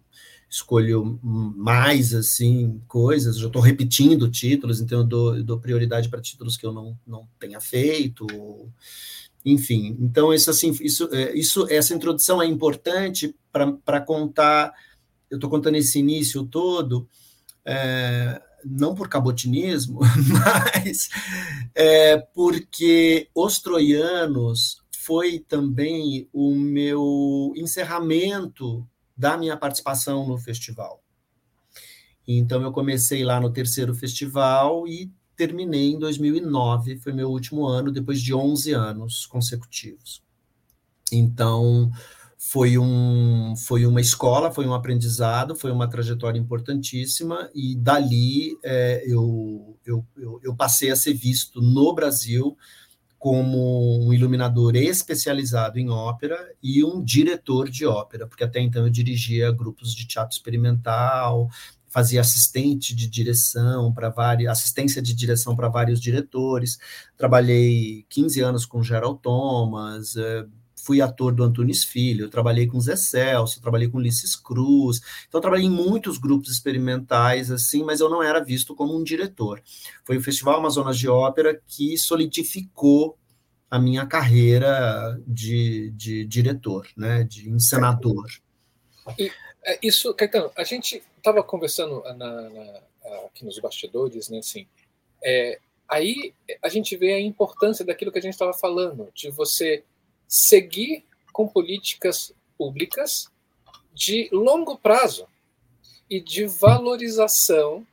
escolho 0.52 1.18
mais 1.22 2.12
assim 2.12 2.78
coisas, 2.86 3.38
já 3.38 3.46
estou 3.46 3.62
repetindo 3.62 4.30
títulos, 4.30 4.82
então 4.82 4.98
eu 4.98 5.04
dou, 5.04 5.36
eu 5.36 5.42
dou 5.42 5.58
prioridade 5.58 6.10
para 6.10 6.20
títulos 6.20 6.58
que 6.58 6.66
eu 6.66 6.72
não, 6.74 6.98
não 7.06 7.26
tenha 7.38 7.58
feito, 7.58 8.26
enfim. 9.46 9.96
Então 9.98 10.32
isso 10.32 10.50
assim, 10.50 10.76
isso, 10.82 11.08
é, 11.10 11.34
isso 11.34 11.66
essa 11.70 11.94
introdução 11.94 12.42
é 12.42 12.46
importante 12.46 13.34
para 13.50 14.00
contar. 14.02 14.74
Eu 15.30 15.36
estou 15.36 15.48
contando 15.48 15.76
esse 15.76 15.98
início 15.98 16.44
todo. 16.44 17.08
É, 17.64 18.42
não 18.62 18.94
por 18.94 19.08
cabotinismo, 19.08 20.00
mas 20.28 21.08
é, 21.74 22.18
porque 22.18 23.26
os 23.34 23.58
troianos 23.58 24.82
foi 24.98 25.38
também 25.38 26.28
o 26.30 26.54
meu 26.54 27.52
encerramento 27.56 28.86
da 29.16 29.36
minha 29.36 29.56
participação 29.56 30.26
no 30.26 30.38
festival. 30.38 31.02
Então, 32.26 32.62
eu 32.62 32.72
comecei 32.72 33.24
lá 33.24 33.40
no 33.40 33.50
terceiro 33.50 33.94
festival 33.94 34.86
e 34.86 35.10
terminei 35.36 35.92
em 35.92 35.98
2009, 35.98 36.98
foi 36.98 37.12
meu 37.12 37.30
último 37.30 37.66
ano, 37.66 37.90
depois 37.90 38.20
de 38.20 38.34
11 38.34 38.72
anos 38.72 39.26
consecutivos. 39.26 40.22
Então, 41.10 41.90
foi, 42.38 42.76
um, 42.76 43.54
foi 43.56 43.86
uma 43.86 44.00
escola, 44.00 44.50
foi 44.50 44.66
um 44.66 44.74
aprendizado, 44.74 45.54
foi 45.54 45.70
uma 45.70 45.88
trajetória 45.88 46.38
importantíssima, 46.38 47.50
e 47.54 47.76
dali 47.76 48.56
é, 48.64 49.04
eu, 49.06 49.76
eu, 49.84 50.04
eu, 50.16 50.40
eu 50.42 50.56
passei 50.56 50.90
a 50.90 50.96
ser 50.96 51.14
visto 51.14 51.60
no 51.60 51.94
Brasil 51.94 52.56
como 53.22 54.04
um 54.04 54.12
iluminador 54.12 54.74
especializado 54.74 55.78
em 55.78 55.88
ópera 55.88 56.36
e 56.60 56.82
um 56.82 57.00
diretor 57.00 57.70
de 57.70 57.86
ópera, 57.86 58.26
porque 58.26 58.42
até 58.42 58.58
então 58.58 58.84
eu 58.84 58.90
dirigia 58.90 59.52
grupos 59.52 59.94
de 59.94 60.08
teatro 60.08 60.36
experimental, 60.36 61.48
fazia 61.86 62.20
assistente 62.20 62.96
de 62.96 63.06
direção 63.06 63.94
para 63.94 64.08
vários, 64.08 64.50
assistência 64.50 65.00
de 65.00 65.14
direção 65.14 65.54
para 65.54 65.68
vários 65.68 66.00
diretores. 66.00 66.80
Trabalhei 67.16 68.04
15 68.08 68.40
anos 68.40 68.66
com 68.66 68.82
Gerald 68.82 69.20
Thomas, 69.22 70.16
eh, 70.16 70.44
fui 70.82 71.00
ator 71.00 71.32
do 71.32 71.44
Antunes 71.44 71.84
Filho, 71.84 72.28
trabalhei 72.28 72.66
com 72.66 72.80
Zé 72.80 72.96
Celso, 72.96 73.60
trabalhei 73.60 73.88
com 73.88 73.98
Ulisses 73.98 74.34
Cruz, 74.34 75.00
então 75.28 75.40
trabalhei 75.40 75.66
em 75.66 75.70
muitos 75.70 76.18
grupos 76.18 76.50
experimentais, 76.50 77.50
assim, 77.50 77.84
mas 77.84 78.00
eu 78.00 78.10
não 78.10 78.22
era 78.22 78.42
visto 78.42 78.74
como 78.74 78.96
um 78.96 79.04
diretor. 79.04 79.62
Foi 80.04 80.16
o 80.16 80.22
Festival 80.22 80.58
Amazonas 80.58 80.98
de 80.98 81.08
Ópera 81.08 81.60
que 81.66 81.96
solidificou 81.96 83.16
a 83.70 83.78
minha 83.78 84.04
carreira 84.06 85.18
de, 85.26 85.90
de 85.92 86.26
diretor, 86.26 86.86
né, 86.96 87.22
de 87.22 87.48
encenador. 87.48 88.26
E 89.18 89.30
é, 89.64 89.78
isso, 89.82 90.12
Caetano, 90.14 90.50
a 90.56 90.64
gente 90.64 91.02
estava 91.16 91.42
conversando 91.44 92.02
na, 92.02 92.14
na, 92.16 92.80
aqui 93.26 93.44
nos 93.44 93.58
bastidores, 93.60 94.28
né, 94.28 94.38
assim, 94.38 94.66
é, 95.24 95.58
aí 95.88 96.34
a 96.60 96.68
gente 96.68 96.96
vê 96.96 97.12
a 97.12 97.20
importância 97.20 97.84
daquilo 97.84 98.10
que 98.10 98.18
a 98.18 98.22
gente 98.22 98.34
estava 98.34 98.52
falando, 98.52 99.08
de 99.14 99.30
você 99.30 99.84
seguir 100.32 101.04
com 101.30 101.46
políticas 101.46 102.32
públicas 102.56 103.30
de 103.92 104.30
longo 104.32 104.78
prazo 104.78 105.26
e 106.08 106.18
de 106.18 106.46
valorização 106.46 107.86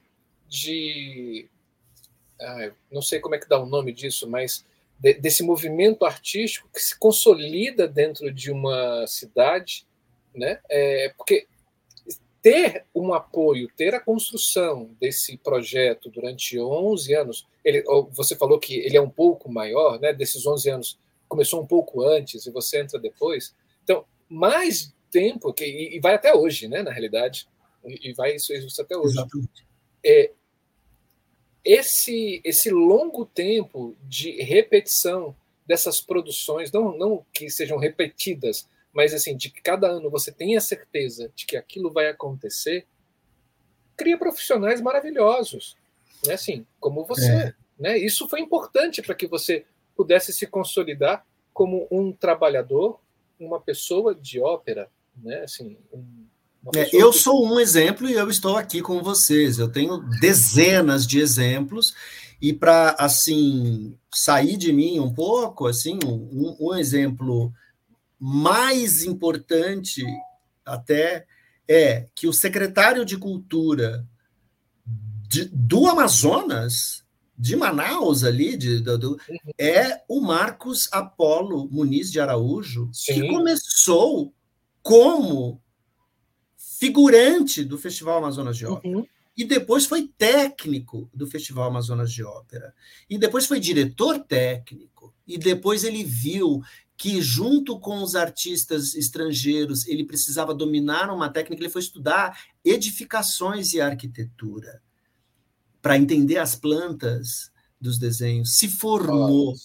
de. 0.47 1.49
Ah, 2.39 2.71
não 2.89 3.01
sei 3.01 3.19
como 3.19 3.35
é 3.35 3.39
que 3.39 3.49
dá 3.49 3.59
o 3.59 3.65
nome 3.65 3.91
disso, 3.91 4.25
mas 4.25 4.65
de, 4.97 5.15
desse 5.15 5.43
movimento 5.43 6.05
artístico 6.05 6.69
que 6.73 6.79
se 6.79 6.97
consolida 6.97 7.85
dentro 7.89 8.31
de 8.31 8.49
uma 8.49 9.05
cidade, 9.05 9.85
né? 10.33 10.61
É, 10.69 11.13
porque 11.17 11.45
ter 12.41 12.85
um 12.95 13.13
apoio, 13.13 13.69
ter 13.75 13.93
a 13.93 13.99
construção 13.99 14.95
desse 14.97 15.35
projeto 15.35 16.09
durante 16.09 16.57
11 16.57 17.13
anos, 17.15 17.47
ele, 17.65 17.83
você 18.11 18.33
falou 18.33 18.57
que 18.57 18.75
ele 18.75 18.95
é 18.95 19.01
um 19.01 19.09
pouco 19.09 19.51
maior, 19.51 19.99
né? 19.99 20.13
Desses 20.13 20.47
11 20.47 20.69
anos, 20.69 20.99
começou 21.29 21.61
um 21.61 21.65
pouco 21.65 22.03
antes 22.03 22.45
e 22.45 22.51
você 22.51 22.81
entra 22.81 22.99
depois. 22.99 23.55
Então, 23.83 24.03
mais 24.27 24.93
tempo, 25.09 25.53
que, 25.53 25.63
e 25.63 25.99
vai 25.99 26.15
até 26.15 26.33
hoje, 26.33 26.67
né, 26.67 26.81
na 26.83 26.91
realidade, 26.91 27.47
e 27.85 28.11
vai 28.13 28.35
isso, 28.35 28.51
isso 28.53 28.81
até 28.81 28.97
hoje. 28.97 29.13
Exatamente. 29.13 29.65
É, 30.03 30.31
esse, 31.63 32.41
esse 32.43 32.69
longo 32.69 33.25
tempo 33.25 33.95
de 34.03 34.41
repetição 34.41 35.35
dessas 35.65 36.01
produções, 36.01 36.71
não, 36.71 36.97
não 36.97 37.25
que 37.31 37.49
sejam 37.49 37.77
repetidas, 37.77 38.67
mas 38.91 39.13
assim, 39.13 39.37
de 39.37 39.49
que 39.49 39.61
cada 39.61 39.87
ano 39.87 40.09
você 40.09 40.31
tenha 40.31 40.59
certeza 40.59 41.31
de 41.35 41.45
que 41.45 41.55
aquilo 41.55 41.91
vai 41.91 42.07
acontecer, 42.07 42.87
cria 43.95 44.17
profissionais 44.17 44.81
maravilhosos, 44.81 45.77
né? 46.25 46.33
Assim, 46.33 46.65
como 46.79 47.05
você, 47.05 47.31
é. 47.31 47.53
né? 47.77 47.97
Isso 47.97 48.27
foi 48.27 48.39
importante 48.39 49.01
para 49.01 49.13
que 49.13 49.27
você 49.27 49.65
pudesse 49.99 50.31
se 50.31 50.47
consolidar 50.47 51.25
como 51.53 51.85
um 51.91 52.13
trabalhador, 52.13 53.01
uma 53.37 53.59
pessoa 53.59 54.15
de 54.15 54.39
ópera, 54.39 54.89
né? 55.13 55.41
Assim, 55.41 55.75
um, 55.91 56.25
é, 56.73 56.87
eu 56.95 57.11
que... 57.11 57.17
sou 57.17 57.45
um 57.45 57.59
exemplo 57.59 58.07
e 58.07 58.13
eu 58.13 58.29
estou 58.29 58.55
aqui 58.55 58.81
com 58.81 59.03
vocês. 59.03 59.59
Eu 59.59 59.69
tenho 59.69 59.97
dezenas 60.21 61.05
de 61.05 61.19
exemplos 61.19 61.93
e 62.41 62.53
para 62.53 62.95
assim 62.97 63.93
sair 64.09 64.55
de 64.55 64.71
mim 64.71 65.01
um 65.01 65.13
pouco, 65.13 65.67
assim, 65.67 65.99
um, 66.05 66.55
um 66.57 66.75
exemplo 66.75 67.51
mais 68.17 69.03
importante 69.03 70.01
até 70.65 71.25
é 71.67 72.05
que 72.15 72.25
o 72.25 72.31
secretário 72.31 73.03
de 73.03 73.17
Cultura 73.17 74.07
de, 75.27 75.49
do 75.51 75.87
Amazonas, 75.87 77.03
de 77.39 77.55
Manaus 77.55 78.25
ali, 78.25 78.57
de, 78.57 78.81
do, 78.81 79.11
uhum. 79.11 79.17
é 79.57 80.03
o 80.09 80.19
Marcos 80.19 80.89
Apolo 80.91 81.69
Muniz 81.71 82.11
de 82.11 82.19
Araújo, 82.19 82.89
Sim. 82.91 83.13
que 83.13 83.27
começou 83.29 84.33
como 84.83 85.61
figurante 86.57 87.63
do 87.63 87.77
Festival 87.77 88.17
Amazonas 88.17 88.57
de 88.57 88.65
Ópera. 88.65 88.97
Uhum. 88.97 89.07
E 89.37 89.45
depois 89.45 89.85
foi 89.85 90.09
técnico 90.17 91.09
do 91.13 91.25
Festival 91.27 91.69
Amazonas 91.69 92.11
de 92.11 92.25
Ópera. 92.25 92.73
E 93.09 93.17
depois 93.17 93.45
foi 93.45 93.57
diretor 93.57 94.19
técnico. 94.19 95.15
E 95.25 95.37
depois 95.37 95.85
ele 95.85 96.03
viu 96.03 96.61
que, 96.97 97.21
junto 97.21 97.79
com 97.79 98.03
os 98.03 98.17
artistas 98.17 98.95
estrangeiros, 98.95 99.87
ele 99.87 100.03
precisava 100.03 100.53
dominar 100.53 101.09
uma 101.09 101.29
técnica. 101.29 101.61
Ele 101.61 101.71
foi 101.71 101.81
estudar 101.81 102.37
edificações 102.65 103.71
e 103.71 103.79
arquitetura 103.79 104.81
para 105.81 105.97
entender 105.97 106.37
as 106.37 106.55
plantas 106.55 107.51
dos 107.79 107.97
desenhos. 107.97 108.57
Se 108.57 108.67
formou. 108.67 109.55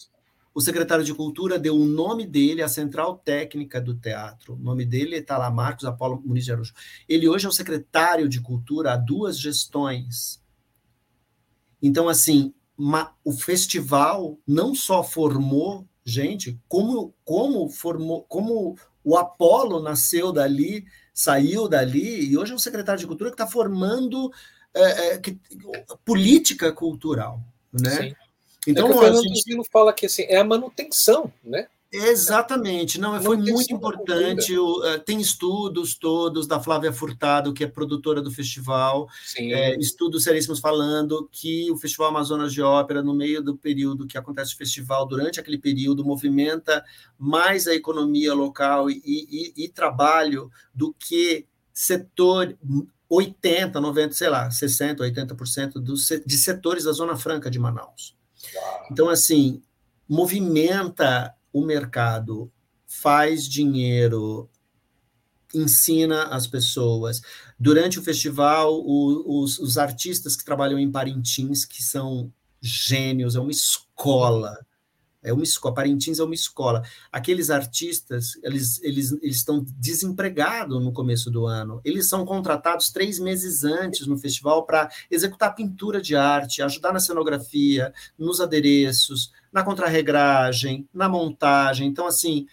O 0.55 0.61
secretário 0.61 1.05
de 1.05 1.13
Cultura 1.13 1.59
deu 1.59 1.75
o 1.75 1.85
nome 1.85 2.25
dele 2.25 2.63
à 2.63 2.69
central 2.69 3.19
técnica 3.19 3.81
do 3.81 3.93
teatro. 3.93 4.55
O 4.55 4.57
nome 4.57 4.85
dele 4.85 5.17
está 5.17 5.37
lá, 5.37 5.51
Marcos 5.51 5.85
Apolo 5.85 6.23
Muniz 6.25 6.45
de 6.45 6.53
Araújo. 6.53 6.73
Ele 7.09 7.29
hoje 7.29 7.47
é 7.47 7.49
o 7.49 7.53
secretário 7.53 8.29
de 8.29 8.41
Cultura 8.41 8.93
há 8.93 8.97
duas 8.97 9.37
gestões. 9.37 10.41
Então, 11.83 12.09
assim, 12.09 12.55
o 13.25 13.33
festival 13.33 14.39
não 14.47 14.77
só 14.77 15.03
formou 15.03 15.89
gente, 16.05 16.61
como, 16.69 17.13
como 17.25 17.69
formou, 17.69 18.23
como 18.25 18.79
o 19.03 19.17
Apolo 19.17 19.83
nasceu 19.83 20.33
dali, 20.33 20.85
saiu 21.13 21.69
dali, 21.69 22.31
e 22.31 22.37
hoje 22.37 22.53
é 22.53 22.55
um 22.55 22.59
secretário 22.59 23.01
de 23.01 23.07
Cultura 23.07 23.31
que 23.31 23.35
está 23.35 23.47
formando 23.47 24.31
é, 24.75 25.07
é, 25.09 25.19
que, 25.19 25.39
política 26.05 26.73
cultural, 26.73 27.41
né? 27.73 27.91
Sim. 27.91 28.15
Então, 28.67 28.89
é 28.89 28.91
o 28.91 28.99
Fernando 28.99 29.23
gente... 29.23 29.71
fala 29.71 29.93
que 29.93 30.07
assim, 30.07 30.23
é 30.23 30.39
a 30.39 30.45
manutenção, 30.45 31.33
né? 31.43 31.67
Exatamente, 31.97 32.99
não, 32.99 33.23
foi 33.23 33.37
muito 33.37 33.73
importante. 33.73 34.59
Uh, 34.59 34.99
tem 35.07 35.21
estudos 35.21 35.95
todos 35.95 36.45
da 36.45 36.59
Flávia 36.59 36.93
Furtado, 36.93 37.55
que 37.55 37.63
é 37.63 37.69
produtora 37.69 38.21
do 38.21 38.33
festival, 38.33 39.09
é, 39.39 39.79
estudos 39.79 40.25
seríssimos 40.25 40.59
falando 40.59 41.29
que 41.31 41.71
o 41.71 41.77
Festival 41.77 42.09
Amazonas 42.09 42.53
de 42.53 42.61
Ópera, 42.61 43.01
no 43.01 43.15
meio 43.15 43.41
do 43.41 43.57
período 43.57 44.09
que 44.09 44.19
acontece 44.19 44.55
o 44.55 44.57
festival, 44.57 45.07
durante 45.07 45.39
aquele 45.39 45.57
período, 45.57 46.05
movimenta 46.05 46.85
mais 47.17 47.69
a 47.69 47.75
economia 47.75 48.35
local 48.35 48.91
e, 48.91 49.01
e, 49.05 49.65
e 49.65 49.69
trabalho 49.69 50.51
do 50.75 50.93
que 50.99 51.47
setor 51.73 52.57
80, 53.09 53.81
90, 53.81 54.13
sei 54.15 54.29
lá, 54.29 54.51
60, 54.51 55.03
80% 55.05 55.73
dos, 55.75 56.09
de 56.25 56.39
setores 56.39 56.85
da 56.85 56.93
Zona 56.93 57.17
Franca 57.17 57.51
de 57.51 57.59
Manaus. 57.59 58.17
Então, 58.91 59.09
assim, 59.09 59.63
movimenta 60.09 61.35
o 61.53 61.65
mercado, 61.65 62.51
faz 62.87 63.49
dinheiro, 63.49 64.49
ensina 65.55 66.25
as 66.25 66.47
pessoas. 66.47 67.21
Durante 67.59 67.99
o 67.99 68.03
festival, 68.03 68.81
o, 68.81 69.43
os, 69.43 69.59
os 69.59 69.79
artistas 69.79 70.37
que 70.37 70.45
trabalham 70.45 70.79
em 70.79 70.91
Parintins, 70.91 71.65
que 71.65 71.83
são 71.83 72.33
gênios, 72.61 73.37
é 73.37 73.41
uma 73.41 73.51
escola 73.51 74.57
é 75.25 75.33
uma 75.33 75.43
escola, 75.43 75.75
Parintins 75.75 76.19
é 76.19 76.25
uma 76.25 76.35
escola. 76.35 76.83
Aqueles 77.11 77.51
artistas, 77.51 78.39
eles, 78.43 78.81
eles, 78.83 79.13
eles 79.23 79.37
estão 79.37 79.65
desempregados 79.79 80.81
no 80.85 80.93
começo 80.93 81.31
do 81.31 81.47
ano. 81.47 81.81
Eles 81.85 82.09
são 82.09 82.25
contratados 82.25 82.91
três 82.91 83.19
meses 83.19 83.65
antes 83.65 84.07
no 84.07 84.19
festival 84.19 84.65
para 84.67 84.91
executar 85.11 85.55
pintura 85.55 86.01
de 86.01 86.15
arte, 86.15 86.63
ajudar 86.63 86.93
na 86.93 87.01
cenografia, 87.01 87.93
nos 88.19 88.41
adereços, 88.41 89.33
na 89.51 89.65
contrarregragem, 89.65 90.87
na 90.93 91.09
montagem. 91.09 91.89
Então, 91.89 92.07
assim, 92.07 92.47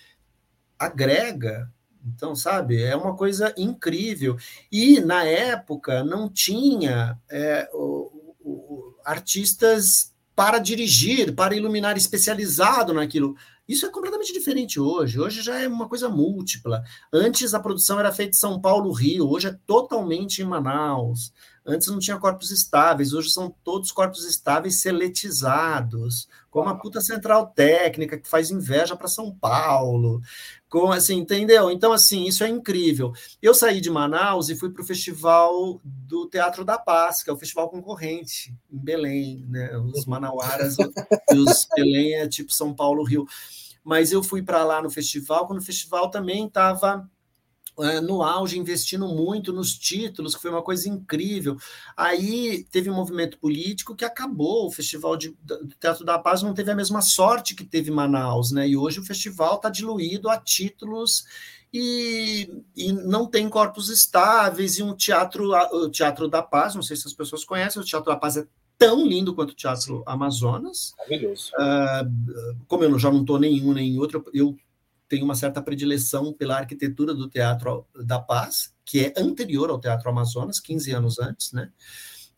agrega 0.79 1.69
então, 2.03 2.35
sabe, 2.35 2.81
é 2.81 2.95
uma 2.95 3.15
coisa 3.15 3.53
incrível. 3.55 4.35
E 4.71 4.99
na 4.99 5.23
época 5.23 6.03
não 6.03 6.27
tinha 6.27 7.15
é, 7.29 7.69
o, 7.73 8.35
o, 8.39 8.95
artistas 9.05 10.10
para 10.41 10.57
dirigir, 10.57 11.35
para 11.35 11.55
iluminar 11.55 11.95
especializado 11.95 12.95
naquilo. 12.95 13.35
Isso 13.67 13.85
é 13.85 13.91
completamente 13.91 14.33
diferente 14.33 14.79
hoje. 14.79 15.19
Hoje 15.19 15.39
já 15.43 15.59
é 15.61 15.67
uma 15.67 15.87
coisa 15.87 16.09
múltipla. 16.09 16.81
Antes 17.13 17.53
a 17.53 17.59
produção 17.59 17.99
era 17.99 18.11
feita 18.11 18.31
em 18.31 18.39
São 18.39 18.59
Paulo, 18.59 18.91
Rio, 18.91 19.29
hoje 19.29 19.49
é 19.49 19.57
totalmente 19.67 20.41
em 20.41 20.45
Manaus. 20.45 21.31
Antes 21.63 21.87
não 21.89 21.99
tinha 21.99 22.17
corpos 22.17 22.49
estáveis, 22.49 23.13
hoje 23.13 23.29
são 23.29 23.53
todos 23.63 23.91
corpos 23.91 24.25
estáveis 24.25 24.81
seletizados, 24.81 26.27
com 26.49 26.61
uma 26.61 26.77
puta 26.77 26.99
central 27.01 27.47
técnica 27.47 28.17
que 28.17 28.27
faz 28.27 28.49
inveja 28.49 28.95
para 28.95 29.07
São 29.07 29.31
Paulo. 29.31 30.21
Com, 30.67 30.91
assim, 30.91 31.17
entendeu? 31.17 31.69
Então, 31.69 31.93
assim, 31.93 32.25
isso 32.25 32.43
é 32.43 32.49
incrível. 32.49 33.13
Eu 33.39 33.53
saí 33.53 33.79
de 33.79 33.91
Manaus 33.91 34.49
e 34.49 34.55
fui 34.55 34.71
para 34.71 34.81
o 34.81 34.85
festival 34.85 35.79
do 35.83 36.27
Teatro 36.27 36.65
da 36.65 36.79
Paz, 36.79 37.21
que 37.21 37.29
é 37.29 37.33
o 37.33 37.37
festival 37.37 37.69
concorrente, 37.69 38.55
em 38.71 38.79
Belém, 38.79 39.45
né? 39.47 39.77
Os 39.77 40.05
manauaras 40.05 40.77
e 41.31 41.37
os 41.37 41.67
Belém 41.75 42.15
é 42.15 42.27
tipo 42.27 42.51
São 42.51 42.73
Paulo, 42.73 43.03
Rio. 43.03 43.27
Mas 43.83 44.11
eu 44.11 44.23
fui 44.23 44.41
para 44.41 44.63
lá 44.63 44.81
no 44.81 44.89
festival, 44.89 45.45
quando 45.45 45.59
o 45.59 45.65
festival 45.65 46.09
também 46.09 46.47
estava 46.47 47.07
no 48.03 48.21
auge, 48.21 48.59
investindo 48.59 49.07
muito 49.07 49.51
nos 49.53 49.77
títulos, 49.77 50.35
que 50.35 50.41
foi 50.41 50.51
uma 50.51 50.61
coisa 50.61 50.87
incrível. 50.89 51.57
Aí 51.95 52.65
teve 52.71 52.89
um 52.89 52.95
movimento 52.95 53.37
político 53.37 53.95
que 53.95 54.05
acabou, 54.05 54.67
o 54.67 54.71
Festival 54.71 55.17
de, 55.17 55.35
do 55.41 55.67
Teatro 55.79 56.05
da 56.05 56.19
Paz 56.19 56.41
não 56.41 56.53
teve 56.53 56.71
a 56.71 56.75
mesma 56.75 57.01
sorte 57.01 57.55
que 57.55 57.63
teve 57.63 57.91
Manaus, 57.91 58.51
né? 58.51 58.67
E 58.67 58.77
hoje 58.77 58.99
o 58.99 59.05
festival 59.05 59.55
está 59.55 59.69
diluído 59.69 60.29
a 60.29 60.37
títulos 60.37 61.25
e, 61.73 62.63
e, 62.75 62.91
não 62.91 63.25
tem 63.25 63.47
corpos 63.47 63.89
estáveis, 63.89 64.77
e 64.77 64.83
um 64.83 64.93
teatro, 64.93 65.51
o 65.73 65.89
Teatro 65.89 66.27
da 66.27 66.43
Paz, 66.43 66.75
não 66.75 66.81
sei 66.81 66.97
se 66.97 67.07
as 67.07 67.13
pessoas 67.13 67.45
conhecem, 67.45 67.81
o 67.81 67.85
Teatro 67.85 68.11
da 68.11 68.17
Paz 68.17 68.35
é 68.35 68.45
tão 68.77 69.07
lindo 69.07 69.33
quanto 69.33 69.51
o 69.51 69.55
Teatro 69.55 70.03
Amazonas. 70.05 70.93
Maravilhoso. 70.97 71.51
Uh, 71.53 72.57
como 72.67 72.83
eu 72.83 72.99
já 72.99 73.09
não 73.09 73.21
estou 73.21 73.39
nenhum 73.39 73.73
nem 73.73 73.97
outro, 73.97 74.25
eu 74.33 74.57
tem 75.11 75.21
uma 75.21 75.35
certa 75.35 75.61
predileção 75.61 76.31
pela 76.31 76.57
arquitetura 76.57 77.13
do 77.13 77.27
Teatro 77.27 77.85
da 77.93 78.17
Paz, 78.17 78.73
que 78.85 79.01
é 79.01 79.13
anterior 79.17 79.69
ao 79.69 79.77
Teatro 79.77 80.09
Amazonas, 80.09 80.57
15 80.57 80.91
anos 80.93 81.19
antes, 81.19 81.51
né? 81.51 81.69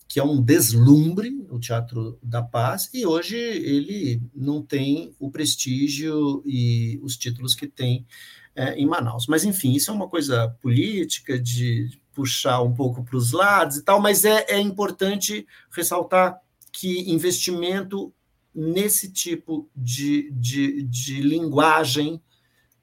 que 0.08 0.20
é 0.20 0.24
um 0.24 0.42
deslumbre, 0.42 1.46
o 1.52 1.60
Teatro 1.60 2.18
da 2.24 2.42
Paz, 2.42 2.90
e 2.92 3.06
hoje 3.06 3.38
ele 3.38 4.24
não 4.34 4.64
tem 4.64 5.16
o 5.20 5.30
prestígio 5.30 6.42
e 6.48 7.00
os 7.04 7.16
títulos 7.16 7.54
que 7.54 7.68
tem 7.68 8.08
é, 8.56 8.74
em 8.74 8.88
Manaus. 8.88 9.28
Mas, 9.28 9.44
enfim, 9.44 9.74
isso 9.74 9.92
é 9.92 9.94
uma 9.94 10.10
coisa 10.10 10.50
política, 10.60 11.38
de 11.38 11.92
puxar 12.12 12.64
um 12.64 12.74
pouco 12.74 13.04
para 13.04 13.18
os 13.18 13.32
lados 13.34 13.78
e 13.78 13.84
tal, 13.84 14.02
mas 14.02 14.26
é, 14.26 14.48
é 14.50 14.60
importante 14.60 15.46
ressaltar 15.70 16.40
que 16.72 17.12
investimento 17.12 18.12
nesse 18.54 19.12
tipo 19.12 19.70
de, 19.76 20.32
de, 20.32 20.82
de 20.82 21.22
linguagem 21.22 22.20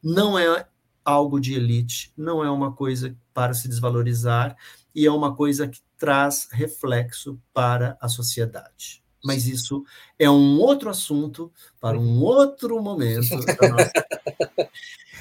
não 0.03 0.38
é 0.38 0.66
algo 1.05 1.40
de 1.40 1.55
elite, 1.55 2.12
não 2.16 2.44
é 2.44 2.51
uma 2.51 2.72
coisa 2.72 3.16
para 3.32 3.55
se 3.55 3.68
desvalorizar 3.68 4.57
e 4.94 5.07
é 5.07 5.11
uma 5.11 5.34
coisa 5.34 5.68
que 5.68 5.80
traz 5.98 6.48
reflexo 6.51 7.38
para 7.53 7.96
a 8.01 8.09
sociedade. 8.09 9.03
Mas 9.22 9.46
isso 9.46 9.84
é 10.18 10.30
um 10.30 10.59
outro 10.59 10.88
assunto 10.88 11.53
para 11.78 11.98
um 11.98 12.22
outro 12.22 12.82
momento. 12.82 13.28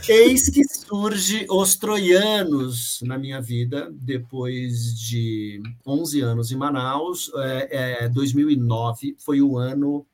Eis 0.07 0.49
que 0.49 0.63
surge 0.63 1.45
os 1.49 1.75
troianos 1.75 2.99
na 3.03 3.17
minha 3.17 3.41
vida, 3.41 3.89
depois 3.91 4.97
de 4.97 5.61
11 5.85 6.21
anos 6.21 6.51
em 6.51 6.55
Manaus. 6.55 7.29
É, 7.35 8.05
é, 8.05 8.09
2009 8.09 9.17
foi 9.19 9.41
o 9.41 9.57
ano 9.57 10.05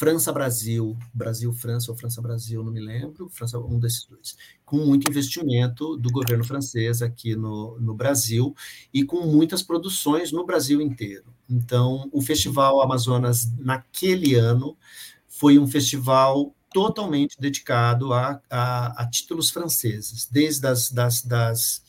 França-Brasil, 0.00 0.96
Brasil-França 1.12 1.90
ou 1.90 1.96
França-Brasil, 1.98 2.64
não 2.64 2.72
me 2.72 2.80
lembro, 2.80 3.28
França, 3.28 3.58
um 3.58 3.78
desses 3.78 4.06
dois, 4.06 4.34
com 4.64 4.78
muito 4.78 5.06
investimento 5.06 5.94
do 5.98 6.10
governo 6.10 6.42
francês 6.42 7.02
aqui 7.02 7.36
no, 7.36 7.78
no 7.78 7.94
Brasil 7.94 8.56
e 8.94 9.04
com 9.04 9.26
muitas 9.26 9.62
produções 9.62 10.32
no 10.32 10.46
Brasil 10.46 10.80
inteiro. 10.80 11.26
Então, 11.46 12.08
o 12.12 12.22
Festival 12.22 12.80
Amazonas, 12.80 13.52
naquele 13.58 14.36
ano, 14.36 14.74
foi 15.28 15.58
um 15.58 15.66
festival 15.66 16.54
totalmente 16.72 17.38
dedicado 17.38 18.14
a, 18.14 18.40
a, 18.48 19.02
a 19.02 19.06
títulos 19.06 19.50
franceses, 19.50 20.26
desde 20.32 20.66
as 20.66 20.90
das, 20.90 21.20
das 21.20 21.82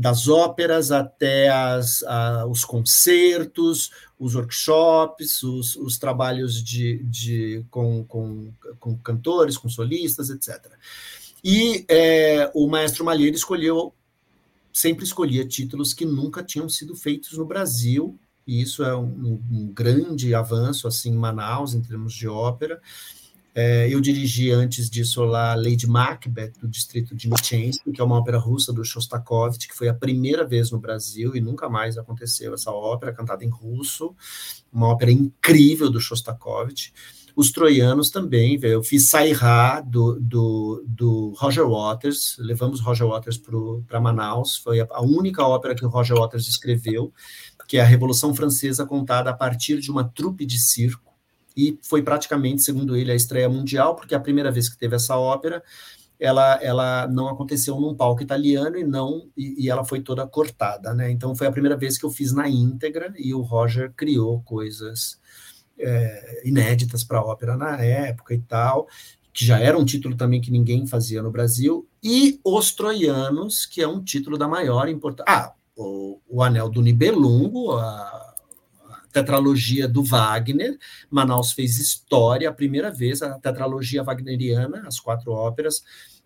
das 0.00 0.28
óperas 0.28 0.90
até 0.90 1.50
as, 1.50 2.02
a, 2.04 2.46
os 2.46 2.64
concertos, 2.64 3.90
os 4.20 4.34
workshops, 4.34 5.42
os, 5.42 5.76
os 5.76 5.96
trabalhos 5.96 6.62
de, 6.62 7.02
de, 7.04 7.64
com, 7.70 8.04
com, 8.04 8.52
com, 8.78 8.98
cantores, 8.98 9.56
com 9.56 9.66
solistas, 9.66 10.28
etc. 10.28 10.70
E 11.42 11.86
é, 11.88 12.50
o 12.54 12.68
maestro 12.68 13.02
Malheiro 13.02 13.34
escolheu, 13.34 13.94
sempre 14.70 15.04
escolhia 15.04 15.48
títulos 15.48 15.94
que 15.94 16.04
nunca 16.04 16.44
tinham 16.44 16.68
sido 16.68 16.94
feitos 16.94 17.38
no 17.38 17.46
Brasil, 17.46 18.20
e 18.46 18.60
isso 18.60 18.84
é 18.84 18.94
um, 18.94 19.40
um 19.50 19.72
grande 19.72 20.34
avanço 20.34 20.86
assim 20.86 21.12
em 21.12 21.16
Manaus, 21.16 21.72
em 21.72 21.80
termos 21.80 22.12
de 22.12 22.28
ópera. 22.28 22.78
É, 23.54 23.92
eu 23.92 24.00
dirigi 24.00 24.50
antes 24.50 24.88
disso 24.88 25.24
lá 25.24 25.54
Lady 25.54 25.86
Macbeth, 25.86 26.52
do 26.60 26.68
distrito 26.68 27.16
de 27.16 27.28
Michensk, 27.28 27.90
que 27.90 28.00
é 28.00 28.04
uma 28.04 28.16
ópera 28.16 28.38
russa 28.38 28.72
do 28.72 28.84
Shostakovich, 28.84 29.66
que 29.66 29.76
foi 29.76 29.88
a 29.88 29.94
primeira 29.94 30.46
vez 30.46 30.70
no 30.70 30.78
Brasil 30.78 31.34
e 31.34 31.40
nunca 31.40 31.68
mais 31.68 31.98
aconteceu 31.98 32.54
essa 32.54 32.70
ópera, 32.70 33.12
cantada 33.12 33.44
em 33.44 33.48
russo, 33.48 34.14
uma 34.72 34.88
ópera 34.88 35.10
incrível 35.10 35.90
do 35.90 36.00
Shostakovich. 36.00 36.92
Os 37.34 37.50
troianos 37.50 38.10
também, 38.10 38.58
eu 38.62 38.82
fiz 38.82 39.08
Sairá 39.08 39.80
do, 39.80 40.18
do, 40.20 40.84
do 40.86 41.34
Roger 41.38 41.66
Waters, 41.68 42.36
levamos 42.38 42.80
Roger 42.80 43.06
Waters 43.06 43.40
para 43.86 44.00
Manaus, 44.00 44.56
foi 44.56 44.80
a, 44.80 45.00
única 45.00 45.44
ópera 45.44 45.74
que 45.74 45.84
o 45.84 45.88
Roger 45.88 46.16
Waters 46.16 46.48
escreveu, 46.48 47.12
que 47.66 47.78
é 47.78 47.80
a 47.80 47.84
Revolução 47.84 48.34
Francesa 48.34 48.84
contada 48.84 49.30
a 49.30 49.32
partir 49.32 49.80
de 49.80 49.90
uma 49.90 50.04
trupe 50.04 50.44
de 50.44 50.58
circo, 50.58 51.09
e 51.68 51.78
foi 51.82 52.02
praticamente, 52.02 52.62
segundo 52.62 52.96
ele, 52.96 53.12
a 53.12 53.14
estreia 53.14 53.48
mundial, 53.48 53.94
porque 53.94 54.14
a 54.14 54.20
primeira 54.20 54.50
vez 54.50 54.68
que 54.68 54.78
teve 54.78 54.96
essa 54.96 55.16
ópera, 55.16 55.62
ela, 56.18 56.54
ela 56.62 57.08
não 57.08 57.28
aconteceu 57.28 57.80
num 57.80 57.94
palco 57.94 58.22
italiano 58.22 58.76
e 58.76 58.84
não 58.84 59.28
e, 59.36 59.64
e, 59.64 59.70
ela 59.70 59.84
foi 59.84 60.00
toda 60.00 60.26
cortada, 60.26 60.92
né? 60.92 61.10
Então 61.10 61.34
foi 61.34 61.46
a 61.46 61.52
primeira 61.52 61.76
vez 61.76 61.96
que 61.96 62.04
eu 62.04 62.10
fiz 62.10 62.32
na 62.32 62.48
íntegra 62.48 63.12
e 63.16 63.32
o 63.34 63.40
Roger 63.40 63.92
criou 63.96 64.42
coisas 64.42 65.18
é, 65.78 66.42
inéditas 66.44 67.02
para 67.02 67.18
a 67.18 67.24
ópera 67.24 67.56
na 67.56 67.76
época 67.82 68.34
e 68.34 68.38
tal, 68.38 68.86
que 69.32 69.44
já 69.44 69.58
era 69.58 69.78
um 69.78 69.84
título 69.84 70.14
também 70.14 70.40
que 70.40 70.50
ninguém 70.50 70.86
fazia 70.86 71.22
no 71.22 71.30
Brasil, 71.30 71.88
e 72.02 72.38
Os 72.44 72.72
Troianos, 72.72 73.64
que 73.64 73.80
é 73.80 73.88
um 73.88 74.02
título 74.02 74.36
da 74.36 74.46
maior 74.46 74.88
importância. 74.88 75.32
Ah, 75.32 75.54
o, 75.74 76.20
o 76.28 76.42
Anel 76.42 76.68
do 76.68 76.82
Nibelungo, 76.82 77.72
a, 77.72 78.29
tetralogia 79.12 79.86
do 79.88 80.02
Wagner. 80.02 80.78
Manaus 81.10 81.52
fez 81.52 81.78
história, 81.78 82.48
a 82.48 82.52
primeira 82.52 82.90
vez, 82.90 83.22
a 83.22 83.38
tetralogia 83.38 84.02
wagneriana, 84.02 84.84
as 84.86 84.98
quatro 84.98 85.32
óperas, 85.32 85.82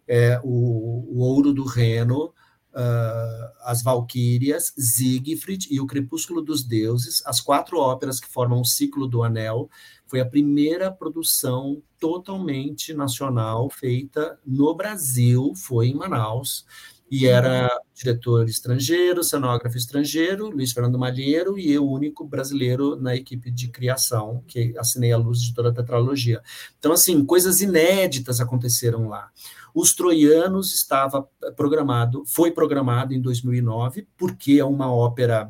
é, 0.06 0.40
o, 0.42 1.16
o 1.16 1.18
Ouro 1.20 1.52
do 1.52 1.64
Reno, 1.64 2.32
uh, 2.74 3.52
as 3.62 3.82
Valquírias, 3.82 4.72
Siegfried 4.76 5.68
e 5.70 5.80
o 5.80 5.86
Crepúsculo 5.86 6.42
dos 6.42 6.64
Deuses, 6.64 7.22
as 7.24 7.40
quatro 7.40 7.78
óperas 7.78 8.20
que 8.20 8.28
formam 8.28 8.60
o 8.60 8.64
ciclo 8.64 9.06
do 9.06 9.22
Anel, 9.22 9.70
foi 10.06 10.20
a 10.20 10.26
primeira 10.26 10.90
produção 10.90 11.82
totalmente 11.98 12.92
nacional 12.92 13.70
feita 13.70 14.38
no 14.46 14.74
Brasil, 14.74 15.52
foi 15.56 15.88
em 15.88 15.94
Manaus 15.94 16.66
e 17.14 17.28
era 17.28 17.70
diretor 17.94 18.48
estrangeiro, 18.48 19.22
cenógrafo 19.22 19.76
estrangeiro, 19.76 20.50
Luiz 20.50 20.72
Fernando 20.72 20.98
Malheiro, 20.98 21.56
e 21.56 21.70
eu, 21.70 21.84
o 21.84 21.92
único 21.92 22.24
brasileiro 22.24 22.96
na 22.96 23.14
equipe 23.14 23.52
de 23.52 23.68
criação, 23.68 24.42
que 24.48 24.76
assinei 24.76 25.12
a 25.12 25.16
luz 25.16 25.40
de 25.40 25.54
toda 25.54 25.68
a 25.68 25.72
tetralogia. 25.72 26.42
Então, 26.76 26.90
assim, 26.90 27.24
coisas 27.24 27.60
inéditas 27.60 28.40
aconteceram 28.40 29.06
lá. 29.06 29.30
Os 29.72 29.94
Troianos 29.94 30.74
estava 30.74 31.22
programado, 31.54 32.24
foi 32.26 32.50
programado 32.50 33.14
em 33.14 33.20
2009, 33.20 34.08
porque 34.18 34.54
é 34.58 34.64
uma 34.64 34.92
ópera 34.92 35.48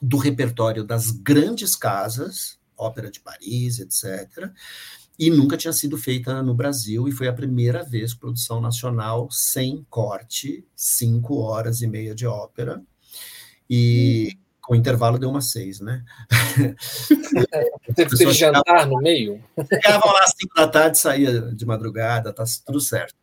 do 0.00 0.16
repertório 0.16 0.82
das 0.82 1.10
grandes 1.10 1.76
casas, 1.76 2.58
ópera 2.74 3.10
de 3.10 3.20
Paris, 3.20 3.80
etc 3.80 4.50
e 5.18 5.30
nunca 5.30 5.56
tinha 5.56 5.72
sido 5.72 5.96
feita 5.96 6.42
no 6.42 6.54
Brasil, 6.54 7.08
e 7.08 7.12
foi 7.12 7.28
a 7.28 7.32
primeira 7.32 7.82
vez 7.82 8.14
produção 8.14 8.60
nacional 8.60 9.28
sem 9.30 9.86
corte, 9.88 10.64
cinco 10.74 11.38
horas 11.38 11.80
e 11.80 11.86
meia 11.86 12.14
de 12.14 12.26
ópera, 12.26 12.82
e 13.68 14.32
hum. 14.34 14.38
com 14.60 14.74
intervalo 14.74 15.18
deu 15.18 15.30
uma 15.30 15.40
seis, 15.40 15.80
né? 15.80 16.04
Teve 17.94 18.16
que 18.16 18.32
jantar 18.32 18.86
no 18.86 18.98
meio? 18.98 19.42
Ficavam 19.56 20.12
lá 20.12 20.20
às 20.22 20.34
cinco 20.38 20.54
da 20.54 20.68
tarde, 20.68 20.98
saía 20.98 21.40
de 21.40 21.64
madrugada, 21.64 22.32
tá 22.32 22.44
tudo 22.66 22.80
certo. 22.80 23.14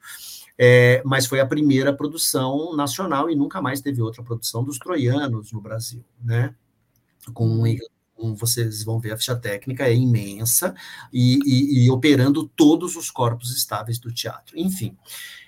É, 0.57 1.01
mas 1.03 1.25
foi 1.25 1.39
a 1.39 1.45
primeira 1.45 1.91
produção 1.95 2.75
nacional 2.75 3.29
e 3.29 3.35
nunca 3.35 3.61
mais 3.61 3.81
teve 3.81 4.01
outra 4.01 4.23
produção 4.23 4.63
dos 4.63 4.77
troianos 4.77 5.51
no 5.51 5.59
Brasil, 5.59 6.03
né? 6.23 6.53
Com 7.33 7.65
como 8.24 8.38
vocês 8.38 8.86
vão 8.86 9.01
ver, 9.01 9.11
a 9.11 9.17
ficha 9.17 9.36
técnica 9.36 9.86
é 9.86 9.93
imensa 9.93 10.74
e, 11.11 11.38
e, 11.45 11.84
e 11.84 11.91
operando 11.91 12.47
todos 12.47 12.95
os 12.95 13.11
corpos 13.11 13.53
estáveis 13.53 13.99
do 13.99 14.13
teatro. 14.13 14.57
Enfim, 14.57 14.95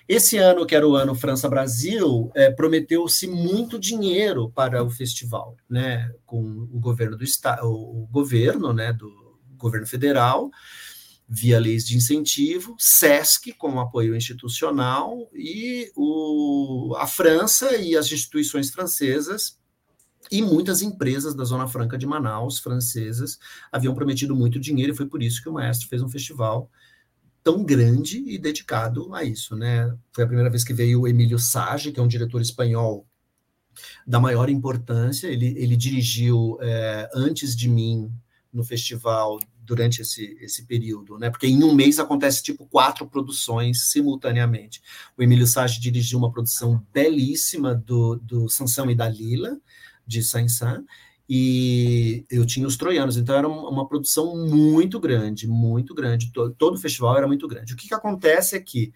esse 0.06 0.36
ano, 0.36 0.66
que 0.66 0.74
era 0.74 0.86
o 0.86 0.94
ano 0.94 1.14
França-Brasil, 1.14 2.30
é, 2.34 2.50
prometeu-se 2.50 3.26
muito 3.26 3.78
dinheiro 3.78 4.50
para 4.50 4.84
o 4.84 4.90
festival, 4.90 5.56
né, 5.70 6.12
com 6.26 6.38
o 6.70 6.78
governo 6.78 7.16
do 7.16 7.24
estado, 7.24 7.66
o 7.66 8.06
governo, 8.10 8.74
né, 8.74 8.92
do 8.92 9.10
governo 9.56 9.86
federal, 9.86 10.50
via 11.26 11.58
leis 11.58 11.86
de 11.86 11.96
incentivo, 11.96 12.76
SESC 12.78 13.54
com 13.54 13.80
apoio 13.80 14.14
institucional 14.14 15.30
e 15.32 15.90
o, 15.96 16.94
a 16.98 17.06
França 17.06 17.74
e 17.74 17.96
as 17.96 18.12
instituições 18.12 18.68
francesas 18.68 19.56
e 20.30 20.42
muitas 20.42 20.82
empresas 20.82 21.34
da 21.34 21.44
Zona 21.44 21.68
Franca 21.68 21.96
de 21.96 22.06
Manaus, 22.06 22.58
francesas, 22.58 23.38
haviam 23.70 23.94
prometido 23.94 24.34
muito 24.34 24.58
dinheiro, 24.58 24.92
e 24.92 24.96
foi 24.96 25.06
por 25.06 25.22
isso 25.22 25.42
que 25.42 25.48
o 25.48 25.52
maestro 25.52 25.88
fez 25.88 26.02
um 26.02 26.08
festival 26.08 26.70
tão 27.42 27.62
grande 27.64 28.24
e 28.26 28.38
dedicado 28.38 29.14
a 29.14 29.22
isso, 29.22 29.54
né? 29.54 29.96
Foi 30.12 30.24
a 30.24 30.26
primeira 30.26 30.50
vez 30.50 30.64
que 30.64 30.74
veio 30.74 31.02
o 31.02 31.08
Emílio 31.08 31.38
Sage, 31.38 31.92
que 31.92 32.00
é 32.00 32.02
um 32.02 32.08
diretor 32.08 32.40
espanhol 32.40 33.06
da 34.04 34.18
maior 34.18 34.48
importância. 34.48 35.28
Ele, 35.28 35.54
ele 35.56 35.76
dirigiu 35.76 36.58
é, 36.60 37.08
antes 37.14 37.54
de 37.54 37.68
mim 37.68 38.10
no 38.52 38.64
festival 38.64 39.38
durante 39.66 40.02
esse, 40.02 40.36
esse 40.40 40.64
período, 40.64 41.18
né? 41.18 41.30
Porque 41.30 41.46
em 41.46 41.62
um 41.62 41.74
mês 41.74 41.98
acontece 41.98 42.42
tipo 42.42 42.66
quatro 42.66 43.06
produções 43.06 43.90
simultaneamente. 43.90 44.80
O 45.16 45.22
Emílio 45.22 45.46
Sage 45.46 45.80
dirigiu 45.80 46.18
uma 46.18 46.32
produção 46.32 46.84
belíssima 46.92 47.74
do, 47.74 48.16
do 48.16 48.48
Sansão 48.48 48.90
e 48.90 48.94
Dalila, 48.94 49.56
de 50.06 50.22
Saint-Saëns, 50.22 50.84
e 51.28 52.24
eu 52.30 52.46
tinha 52.46 52.66
os 52.66 52.76
troianos, 52.76 53.16
então 53.16 53.34
era 53.34 53.48
uma 53.48 53.86
produção 53.88 54.36
muito 54.36 55.00
grande, 55.00 55.48
muito 55.48 55.92
grande, 55.92 56.30
todo, 56.32 56.54
todo 56.54 56.74
o 56.74 56.80
festival 56.80 57.16
era 57.16 57.26
muito 57.26 57.48
grande. 57.48 57.74
O 57.74 57.76
que, 57.76 57.88
que 57.88 57.94
acontece 57.94 58.54
é 58.54 58.60
que 58.60 58.92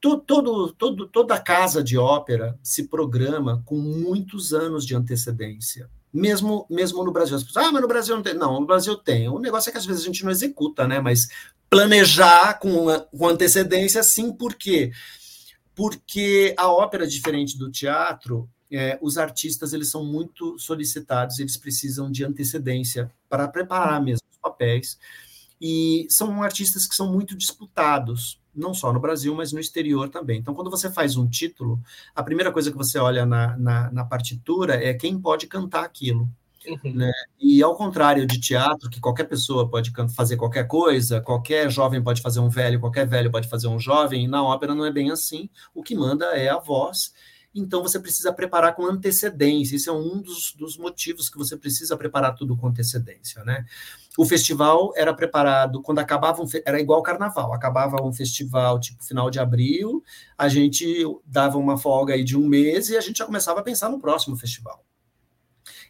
todo, 0.00 0.72
todo, 0.72 1.06
toda 1.06 1.40
casa 1.40 1.82
de 1.82 1.96
ópera 1.96 2.58
se 2.62 2.88
programa 2.88 3.62
com 3.64 3.76
muitos 3.76 4.52
anos 4.52 4.84
de 4.84 4.94
antecedência. 4.94 5.88
Mesmo, 6.12 6.66
mesmo 6.70 7.02
no 7.02 7.10
Brasil. 7.10 7.36
As 7.36 7.42
pessoas, 7.42 7.66
ah, 7.66 7.72
mas 7.72 7.82
no 7.82 7.88
Brasil 7.88 8.14
não 8.14 8.22
tem. 8.22 8.34
Não, 8.34 8.60
no 8.60 8.66
Brasil 8.66 8.96
tem. 8.96 9.28
O 9.28 9.40
negócio 9.40 9.68
é 9.68 9.72
que 9.72 9.78
às 9.78 9.86
vezes 9.86 10.02
a 10.02 10.06
gente 10.06 10.24
não 10.24 10.30
executa, 10.30 10.86
né? 10.86 11.00
Mas 11.00 11.28
planejar 11.68 12.58
com, 12.60 12.86
com 13.16 13.26
antecedência, 13.26 14.02
sim, 14.02 14.32
por 14.32 14.54
quê? 14.54 14.92
Porque 15.74 16.54
a 16.56 16.70
ópera, 16.70 17.04
diferente 17.04 17.58
do 17.58 17.70
teatro, 17.70 18.48
é, 18.76 18.98
os 19.00 19.18
artistas 19.18 19.72
eles 19.72 19.90
são 19.90 20.04
muito 20.04 20.58
solicitados, 20.58 21.38
eles 21.38 21.56
precisam 21.56 22.10
de 22.10 22.24
antecedência 22.24 23.10
para 23.28 23.48
preparar 23.48 24.02
mesmo 24.02 24.26
os 24.30 24.38
papéis, 24.38 24.98
e 25.60 26.06
são 26.10 26.42
artistas 26.42 26.86
que 26.86 26.94
são 26.94 27.12
muito 27.12 27.36
disputados, 27.36 28.40
não 28.54 28.74
só 28.74 28.92
no 28.92 29.00
Brasil, 29.00 29.34
mas 29.34 29.52
no 29.52 29.60
exterior 29.60 30.08
também. 30.08 30.38
Então, 30.38 30.54
quando 30.54 30.70
você 30.70 30.90
faz 30.90 31.16
um 31.16 31.26
título, 31.28 31.80
a 32.14 32.22
primeira 32.22 32.52
coisa 32.52 32.70
que 32.70 32.76
você 32.76 32.98
olha 32.98 33.24
na, 33.24 33.56
na, 33.56 33.90
na 33.90 34.04
partitura 34.04 34.74
é 34.74 34.92
quem 34.94 35.18
pode 35.18 35.46
cantar 35.46 35.84
aquilo. 35.84 36.28
Uhum. 36.66 36.94
Né? 36.94 37.12
E 37.38 37.62
ao 37.62 37.74
contrário 37.76 38.26
de 38.26 38.40
teatro, 38.40 38.88
que 38.88 39.00
qualquer 39.00 39.24
pessoa 39.24 39.68
pode 39.68 39.92
fazer 40.14 40.36
qualquer 40.36 40.66
coisa, 40.66 41.20
qualquer 41.20 41.70
jovem 41.70 42.02
pode 42.02 42.22
fazer 42.22 42.40
um 42.40 42.48
velho, 42.48 42.80
qualquer 42.80 43.06
velho 43.06 43.30
pode 43.30 43.48
fazer 43.48 43.68
um 43.68 43.78
jovem, 43.78 44.26
na 44.26 44.42
ópera 44.42 44.74
não 44.74 44.84
é 44.84 44.90
bem 44.90 45.10
assim. 45.10 45.48
O 45.74 45.82
que 45.82 45.94
manda 45.94 46.26
é 46.36 46.48
a 46.48 46.58
voz 46.58 47.12
então 47.54 47.82
você 47.82 48.00
precisa 48.00 48.32
preparar 48.32 48.74
com 48.74 48.84
antecedência. 48.84 49.76
Isso 49.76 49.88
é 49.88 49.92
um 49.92 50.20
dos, 50.20 50.52
dos 50.54 50.76
motivos 50.76 51.28
que 51.28 51.38
você 51.38 51.56
precisa 51.56 51.96
preparar 51.96 52.34
tudo 52.34 52.56
com 52.56 52.66
antecedência, 52.66 53.44
né? 53.44 53.64
O 54.18 54.24
festival 54.24 54.92
era 54.96 55.14
preparado 55.14 55.80
quando 55.82 55.98
acabava 55.98 56.42
um, 56.42 56.46
era 56.64 56.80
igual 56.80 56.98
ao 56.98 57.02
carnaval, 57.02 57.52
acabava 57.52 58.02
um 58.02 58.12
festival 58.12 58.80
tipo 58.80 59.04
final 59.04 59.30
de 59.30 59.38
abril, 59.38 60.02
a 60.36 60.48
gente 60.48 61.04
dava 61.24 61.58
uma 61.58 61.76
folga 61.76 62.14
aí 62.14 62.24
de 62.24 62.36
um 62.36 62.46
mês 62.46 62.88
e 62.88 62.96
a 62.96 63.00
gente 63.00 63.18
já 63.18 63.26
começava 63.26 63.60
a 63.60 63.62
pensar 63.62 63.88
no 63.88 64.00
próximo 64.00 64.36
festival. 64.36 64.84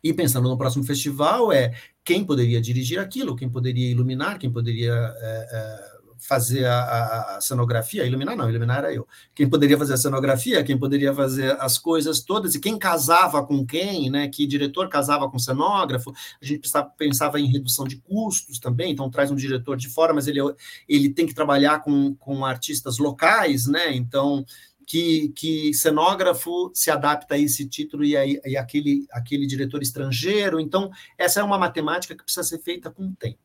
E 0.02 0.12
pensando 0.12 0.48
no 0.48 0.58
próximo 0.58 0.84
festival 0.84 1.50
é 1.50 1.74
quem 2.04 2.24
poderia 2.24 2.60
dirigir 2.60 2.98
aquilo, 2.98 3.34
quem 3.34 3.48
poderia 3.48 3.90
iluminar, 3.90 4.38
quem 4.38 4.50
poderia 4.50 4.92
é, 4.92 5.48
é, 5.50 5.93
fazer 6.26 6.64
a, 6.64 7.36
a, 7.36 7.40
cenografia, 7.40 8.06
iluminar 8.06 8.34
não, 8.34 8.48
iluminar 8.48 8.78
era 8.78 8.94
eu. 8.94 9.06
Quem 9.34 9.48
poderia 9.48 9.76
fazer 9.76 9.92
a 9.92 9.96
cenografia, 9.98 10.64
quem 10.64 10.78
poderia 10.78 11.12
fazer 11.12 11.56
as 11.60 11.78
coisas 11.78 12.20
todas, 12.20 12.54
e 12.54 12.60
quem 12.60 12.78
casava 12.78 13.44
com 13.44 13.64
quem, 13.64 14.10
né? 14.10 14.28
Que 14.28 14.46
diretor 14.46 14.88
casava 14.88 15.30
com 15.30 15.38
cenógrafo, 15.38 16.12
a 16.40 16.44
gente 16.44 16.60
pensava, 16.60 16.90
pensava 16.96 17.40
em 17.40 17.46
redução 17.46 17.86
de 17.86 17.96
custos 17.96 18.58
também, 18.58 18.92
então 18.92 19.10
traz 19.10 19.30
um 19.30 19.36
diretor 19.36 19.76
de 19.76 19.88
fora, 19.88 20.14
mas 20.14 20.26
ele, 20.26 20.40
ele 20.88 21.10
tem 21.10 21.26
que 21.26 21.34
trabalhar 21.34 21.80
com, 21.80 22.14
com 22.14 22.44
artistas 22.44 22.98
locais, 22.98 23.66
né? 23.66 23.94
Então, 23.94 24.44
que, 24.86 25.28
que 25.30 25.74
cenógrafo 25.74 26.70
se 26.74 26.90
adapta 26.90 27.34
a 27.34 27.38
esse 27.38 27.66
título 27.68 28.04
e, 28.04 28.16
a, 28.16 28.24
e 28.26 28.56
aquele, 28.56 29.06
aquele 29.10 29.46
diretor 29.46 29.82
estrangeiro. 29.82 30.60
Então, 30.60 30.90
essa 31.18 31.40
é 31.40 31.42
uma 31.42 31.58
matemática 31.58 32.14
que 32.14 32.22
precisa 32.22 32.44
ser 32.44 32.58
feita 32.58 32.90
com 32.90 33.06
o 33.08 33.14
tempo. 33.14 33.38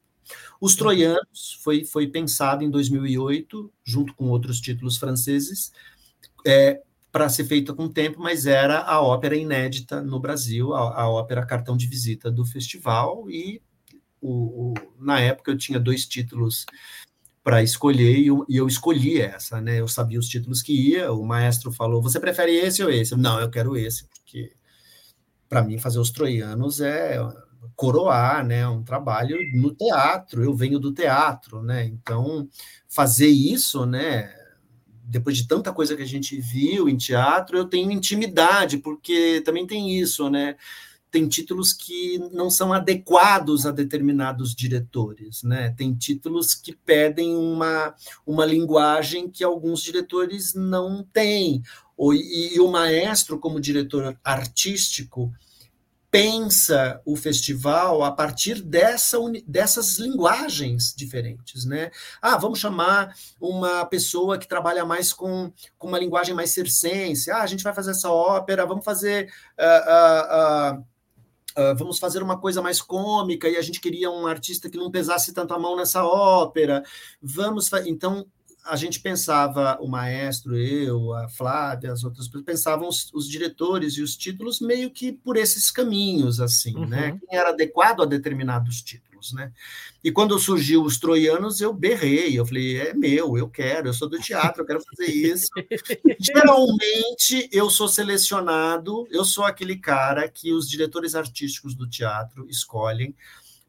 Os 0.60 0.76
Troianos 0.76 1.60
foi, 1.64 1.84
foi 1.84 2.08
pensado 2.08 2.64
em 2.64 2.70
2008, 2.70 3.72
junto 3.84 4.14
com 4.14 4.30
outros 4.30 4.60
títulos 4.60 4.98
franceses, 4.98 5.72
é, 6.46 6.82
para 7.12 7.30
ser 7.30 7.46
feita 7.46 7.74
com 7.74 7.90
tempo, 7.90 8.20
mas 8.20 8.46
era 8.46 8.82
a 8.82 9.02
ópera 9.02 9.36
inédita 9.36 10.02
no 10.02 10.20
Brasil, 10.20 10.74
a, 10.74 11.02
a 11.02 11.10
ópera 11.10 11.46
cartão 11.46 11.76
de 11.76 11.88
visita 11.88 12.30
do 12.30 12.46
festival, 12.46 13.30
e 13.30 13.62
o, 14.22 14.72
o, 14.72 14.74
na 15.00 15.20
época 15.20 15.52
eu 15.52 15.58
tinha 15.58 15.80
dois 15.80 16.06
títulos 16.06 16.66
para 17.44 17.64
escolher 17.64 18.18
e 18.20 18.28
eu, 18.28 18.46
e 18.48 18.58
eu, 18.58 18.68
escolhi 18.68 19.22
essa, 19.22 19.62
né? 19.62 19.80
Eu 19.80 19.88
sabia 19.88 20.20
os 20.20 20.28
títulos 20.28 20.62
que 20.62 20.74
ia, 20.74 21.12
o 21.12 21.26
maestro 21.26 21.72
falou: 21.72 22.02
você 22.02 22.20
prefere 22.20 22.52
esse 22.56 22.84
ou 22.84 22.90
esse? 22.90 23.16
Não, 23.16 23.40
eu 23.40 23.50
quero 23.50 23.76
esse, 23.78 24.06
porque 24.08 24.54
para 25.48 25.64
mim 25.64 25.80
fazer 25.80 26.00
os 26.00 26.12
troianos 26.12 26.80
é 26.80 27.18
coroar, 27.76 28.46
né, 28.46 28.68
um 28.68 28.84
trabalho 28.84 29.38
no 29.54 29.74
teatro. 29.74 30.44
Eu 30.44 30.54
venho 30.54 30.80
do 30.80 30.94
teatro, 30.94 31.62
né? 31.62 31.86
Então, 31.86 32.48
fazer 32.88 33.28
isso, 33.28 33.86
né, 33.86 34.34
depois 35.10 35.36
de 35.36 35.48
tanta 35.48 35.74
coisa 35.74 35.96
que 35.96 36.04
a 36.04 36.08
gente 36.08 36.40
viu 36.40 36.88
em 36.88 36.96
teatro, 36.96 37.58
eu 37.58 37.66
tenho 37.66 37.92
intimidade, 37.92 38.78
porque 38.78 39.42
também 39.44 39.66
tem 39.66 39.98
isso, 39.98 40.30
né? 40.30 40.56
Tem 41.12 41.28
títulos 41.28 41.74
que 41.74 42.20
não 42.32 42.52
são 42.52 42.72
adequados 42.72 43.66
a 43.66 43.72
determinados 43.72 44.54
diretores, 44.54 45.42
né? 45.42 45.74
Tem 45.76 45.92
títulos 45.96 46.54
que 46.54 46.76
pedem 46.76 47.36
uma, 47.36 47.96
uma 48.24 48.46
linguagem 48.46 49.28
que 49.28 49.44
alguns 49.44 49.82
diretores 49.82 50.54
não 50.54 51.04
têm. 51.12 51.64
E, 52.14 52.56
e 52.56 52.60
o 52.60 52.68
maestro, 52.72 53.40
como 53.40 53.60
diretor 53.60 54.16
artístico, 54.24 55.34
pensa 56.12 57.02
o 57.06 57.16
festival 57.16 58.04
a 58.04 58.12
partir 58.12 58.62
dessa, 58.62 59.18
dessas 59.46 59.98
linguagens 60.00 60.94
diferentes, 60.96 61.66
né? 61.66 61.92
Ah, 62.22 62.38
vamos 62.38 62.60
chamar 62.60 63.16
uma 63.40 63.86
pessoa 63.86 64.38
que 64.38 64.48
trabalha 64.48 64.86
mais 64.86 65.14
com, 65.14 65.52
com 65.78 65.88
uma 65.88 66.00
linguagem 66.00 66.34
mais 66.34 66.52
circense. 66.52 67.30
Ah, 67.30 67.42
a 67.42 67.48
gente 67.48 67.64
vai 67.64 67.74
fazer 67.74 67.92
essa 67.92 68.10
ópera, 68.10 68.66
vamos 68.66 68.86
fazer... 68.86 69.32
Uh, 69.58 70.78
uh, 70.78 70.80
uh, 70.80 71.00
Uh, 71.58 71.76
vamos 71.76 71.98
fazer 71.98 72.22
uma 72.22 72.40
coisa 72.40 72.62
mais 72.62 72.80
cômica 72.80 73.50
e 73.50 73.58
a 73.58 73.62
gente 73.62 73.82
queria 73.82 74.10
um 74.10 74.28
artista 74.28 74.70
que 74.70 74.78
não 74.78 74.92
pesasse 74.92 75.34
tanto 75.34 75.54
a 75.54 75.60
mão 75.60 75.76
nessa 75.76 76.06
ópera. 76.06 76.84
Vamos, 77.22 77.70
então 77.86 78.26
a 78.66 78.76
gente 78.76 79.00
pensava, 79.00 79.78
o 79.82 79.88
maestro, 79.88 80.56
eu, 80.56 81.14
a 81.14 81.28
Flávia, 81.28 81.92
as 81.92 82.04
outras 82.04 82.28
pessoas, 82.28 82.44
pensavam 82.44 82.88
os, 82.88 83.12
os 83.14 83.28
diretores 83.28 83.94
e 83.94 84.02
os 84.02 84.16
títulos 84.16 84.60
meio 84.60 84.92
que 84.92 85.12
por 85.12 85.38
esses 85.38 85.72
caminhos, 85.72 86.40
assim, 86.40 86.74
né? 86.74 86.80
uhum. 86.80 86.88
né? 86.88 87.20
Quem 87.28 87.38
era 87.38 87.50
adequado 87.50 88.02
a 88.02 88.06
determinados 88.06 88.82
títulos, 88.82 89.34
né? 89.34 89.52
E 90.04 90.12
quando 90.12 90.40
surgiu 90.40 90.84
os 90.84 90.98
troianos, 90.98 91.60
eu 91.60 91.74
berrei, 91.74 92.40
eu 92.40 92.46
falei, 92.46 92.78
é 92.80 92.94
meu, 92.94 93.38
eu 93.38 93.50
quero, 93.50 93.90
eu 93.90 93.94
sou 93.94 94.08
do 94.08 94.18
teatro, 94.20 94.62
eu 94.62 94.66
quero 94.66 94.82
fazer 94.82 95.12
isso. 95.12 95.50
Geralmente, 96.20 97.50
eu 97.52 97.70
sou 97.70 97.88
selecionado, 97.88 99.08
eu 99.12 99.26
sou 99.26 99.44
aquele 99.44 99.76
cara 99.76 100.30
que 100.30 100.54
os 100.54 100.70
diretores 100.70 101.16
artísticos 101.16 101.76
do 101.76 101.90
teatro 101.90 102.48
escolhem 102.50 103.14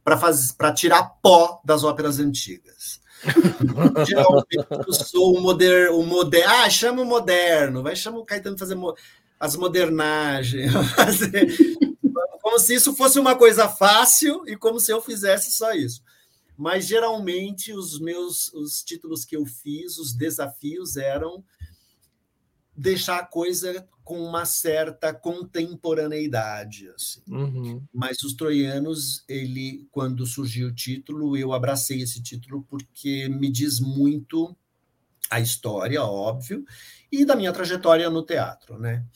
para 0.05 0.73
tirar 0.73 1.03
pó 1.23 1.61
das 1.65 1.85
óperas 1.85 2.19
antigas. 2.19 3.00
Eu 4.87 4.93
sou 4.93 5.37
o 5.37 5.41
moderno, 5.41 5.99
o 5.99 6.07
moder... 6.07 6.49
ah, 6.49 6.71
chama 6.71 7.03
o 7.03 7.07
moderno, 7.07 7.83
vai 7.83 7.95
chamar 7.95 8.19
o 8.19 8.25
Caetano 8.25 8.59
fazer 8.59 8.75
mo... 8.75 8.95
as 9.39 9.57
modernagens, 9.57 10.73
como 12.43 12.59
se 12.59 12.75
isso 12.75 12.95
fosse 12.95 13.19
uma 13.19 13.37
coisa 13.37 13.69
fácil 13.69 14.43
e 14.47 14.57
como 14.57 14.81
se 14.81 14.93
eu 14.93 15.01
fizesse 15.03 15.51
só 15.51 15.73
isso. 15.73 16.03
Mas 16.57 16.87
geralmente 16.87 17.73
os 17.73 17.99
meus 17.99 18.53
os 18.53 18.83
títulos 18.83 19.25
que 19.25 19.37
eu 19.37 19.45
fiz, 19.47 19.99
os 19.99 20.13
desafios 20.13 20.97
eram 20.97 21.45
deixar 22.77 23.19
a 23.19 23.27
coisa 23.27 23.87
com 24.11 24.21
uma 24.21 24.45
certa 24.45 25.15
contemporaneidade. 25.15 26.89
Assim. 26.89 27.23
Uhum. 27.29 27.81
Mas 27.95 28.25
os 28.25 28.35
troianos, 28.35 29.23
ele, 29.29 29.87
quando 29.93 30.27
surgiu 30.27 30.67
o 30.67 30.75
título, 30.75 31.37
eu 31.37 31.53
abracei 31.53 32.03
esse 32.03 32.21
título 32.21 32.67
porque 32.69 33.29
me 33.29 33.49
diz 33.49 33.79
muito 33.79 34.57
a 35.31 35.39
história, 35.39 36.03
óbvio, 36.03 36.65
e 37.13 37.25
da 37.25 37.37
minha 37.37 37.53
trajetória 37.53 38.11
no 38.11 38.25
teatro, 38.25 38.81
né? 38.81 39.07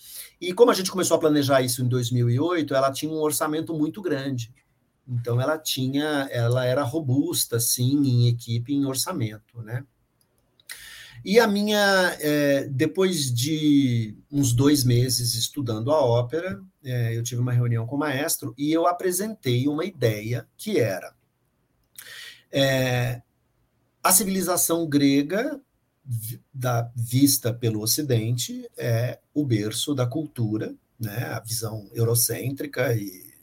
E 0.40 0.55
como 0.55 0.70
a 0.70 0.74
gente 0.74 0.92
começou 0.92 1.16
a 1.16 1.20
planejar 1.20 1.61
isso 1.61 1.82
em 1.82 1.88
2008, 1.88 2.72
ela 2.72 2.92
tinha 2.92 3.11
um 3.11 3.18
orçamento 3.20 3.74
muito 3.74 4.01
grande. 4.01 4.55
Então 5.09 5.40
ela 5.40 5.59
tinha, 5.59 6.28
ela 6.30 6.64
era 6.64 6.84
robusta, 6.84 7.59
sim, 7.59 7.97
em 7.97 8.28
equipe, 8.28 8.72
em 8.72 8.86
orçamento, 8.86 9.61
né? 9.61 9.84
E 11.25 11.41
a 11.41 11.47
minha, 11.47 12.16
é, 12.20 12.68
depois 12.68 13.33
de 13.33 14.14
uns 14.31 14.53
dois 14.53 14.85
meses 14.85 15.35
estudando 15.35 15.91
a 15.91 16.05
ópera, 16.05 16.61
é, 16.85 17.16
eu 17.16 17.22
tive 17.22 17.41
uma 17.41 17.53
reunião 17.53 17.87
com 17.87 17.97
o 17.97 17.99
maestro 17.99 18.55
e 18.59 18.72
eu 18.72 18.87
apresentei 18.87 19.66
uma 19.66 19.85
ideia 19.85 20.47
que 20.57 20.79
era 20.79 21.14
é, 22.57 23.20
a 24.01 24.12
civilização 24.12 24.87
grega 24.87 25.61
da, 26.53 26.89
vista 26.95 27.53
pelo 27.53 27.81
Ocidente 27.81 28.70
é 28.77 29.18
o 29.35 29.45
berço 29.45 29.93
da 29.93 30.07
cultura, 30.07 30.72
né, 31.01 31.33
a 31.33 31.41
visão 31.41 31.91
eurocêntrica 31.93 32.95
e 32.95 33.35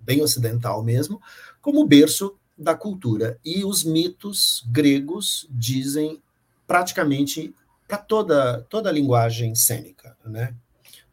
bem 0.00 0.20
ocidental 0.20 0.84
mesmo, 0.84 1.22
como 1.62 1.86
berço 1.86 2.36
da 2.58 2.74
cultura. 2.74 3.38
E 3.42 3.64
os 3.64 3.82
mitos 3.82 4.62
gregos 4.70 5.48
dizem 5.50 6.22
praticamente 6.66 7.54
para 7.86 7.98
toda, 7.98 8.62
toda 8.68 8.88
a 8.88 8.92
linguagem 8.92 9.54
cênica, 9.54 10.16
né? 10.24 10.54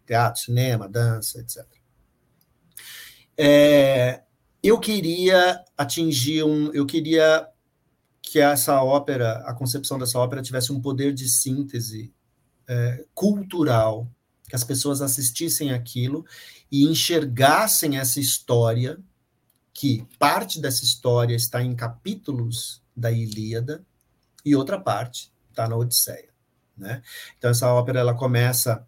Teatro, 0.05 0.41
cinema, 0.41 0.87
dança, 0.87 1.39
etc. 1.39 1.65
É, 3.37 4.23
eu 4.63 4.79
queria 4.79 5.63
atingir 5.77 6.43
um. 6.43 6.71
Eu 6.73 6.85
queria 6.85 7.47
que 8.21 8.39
essa 8.39 8.81
ópera, 8.83 9.37
a 9.45 9.53
concepção 9.53 9.97
dessa 9.97 10.19
ópera, 10.19 10.41
tivesse 10.41 10.71
um 10.71 10.81
poder 10.81 11.13
de 11.13 11.27
síntese 11.27 12.13
é, 12.67 13.05
cultural, 13.13 14.07
que 14.47 14.55
as 14.55 14.63
pessoas 14.63 15.01
assistissem 15.01 15.71
aquilo 15.71 16.25
e 16.71 16.85
enxergassem 16.85 17.97
essa 17.97 18.19
história, 18.19 18.99
que 19.73 20.05
parte 20.19 20.61
dessa 20.61 20.83
história 20.83 21.35
está 21.35 21.61
em 21.61 21.75
capítulos 21.75 22.81
da 22.95 23.11
Ilíada, 23.11 23.85
e 24.43 24.55
outra 24.55 24.79
parte 24.79 25.30
está 25.51 25.67
na 25.67 25.75
Odisseia. 25.75 26.29
Né? 26.77 27.01
Então, 27.37 27.51
essa 27.51 27.71
ópera 27.71 27.99
ela 27.99 28.13
começa 28.13 28.85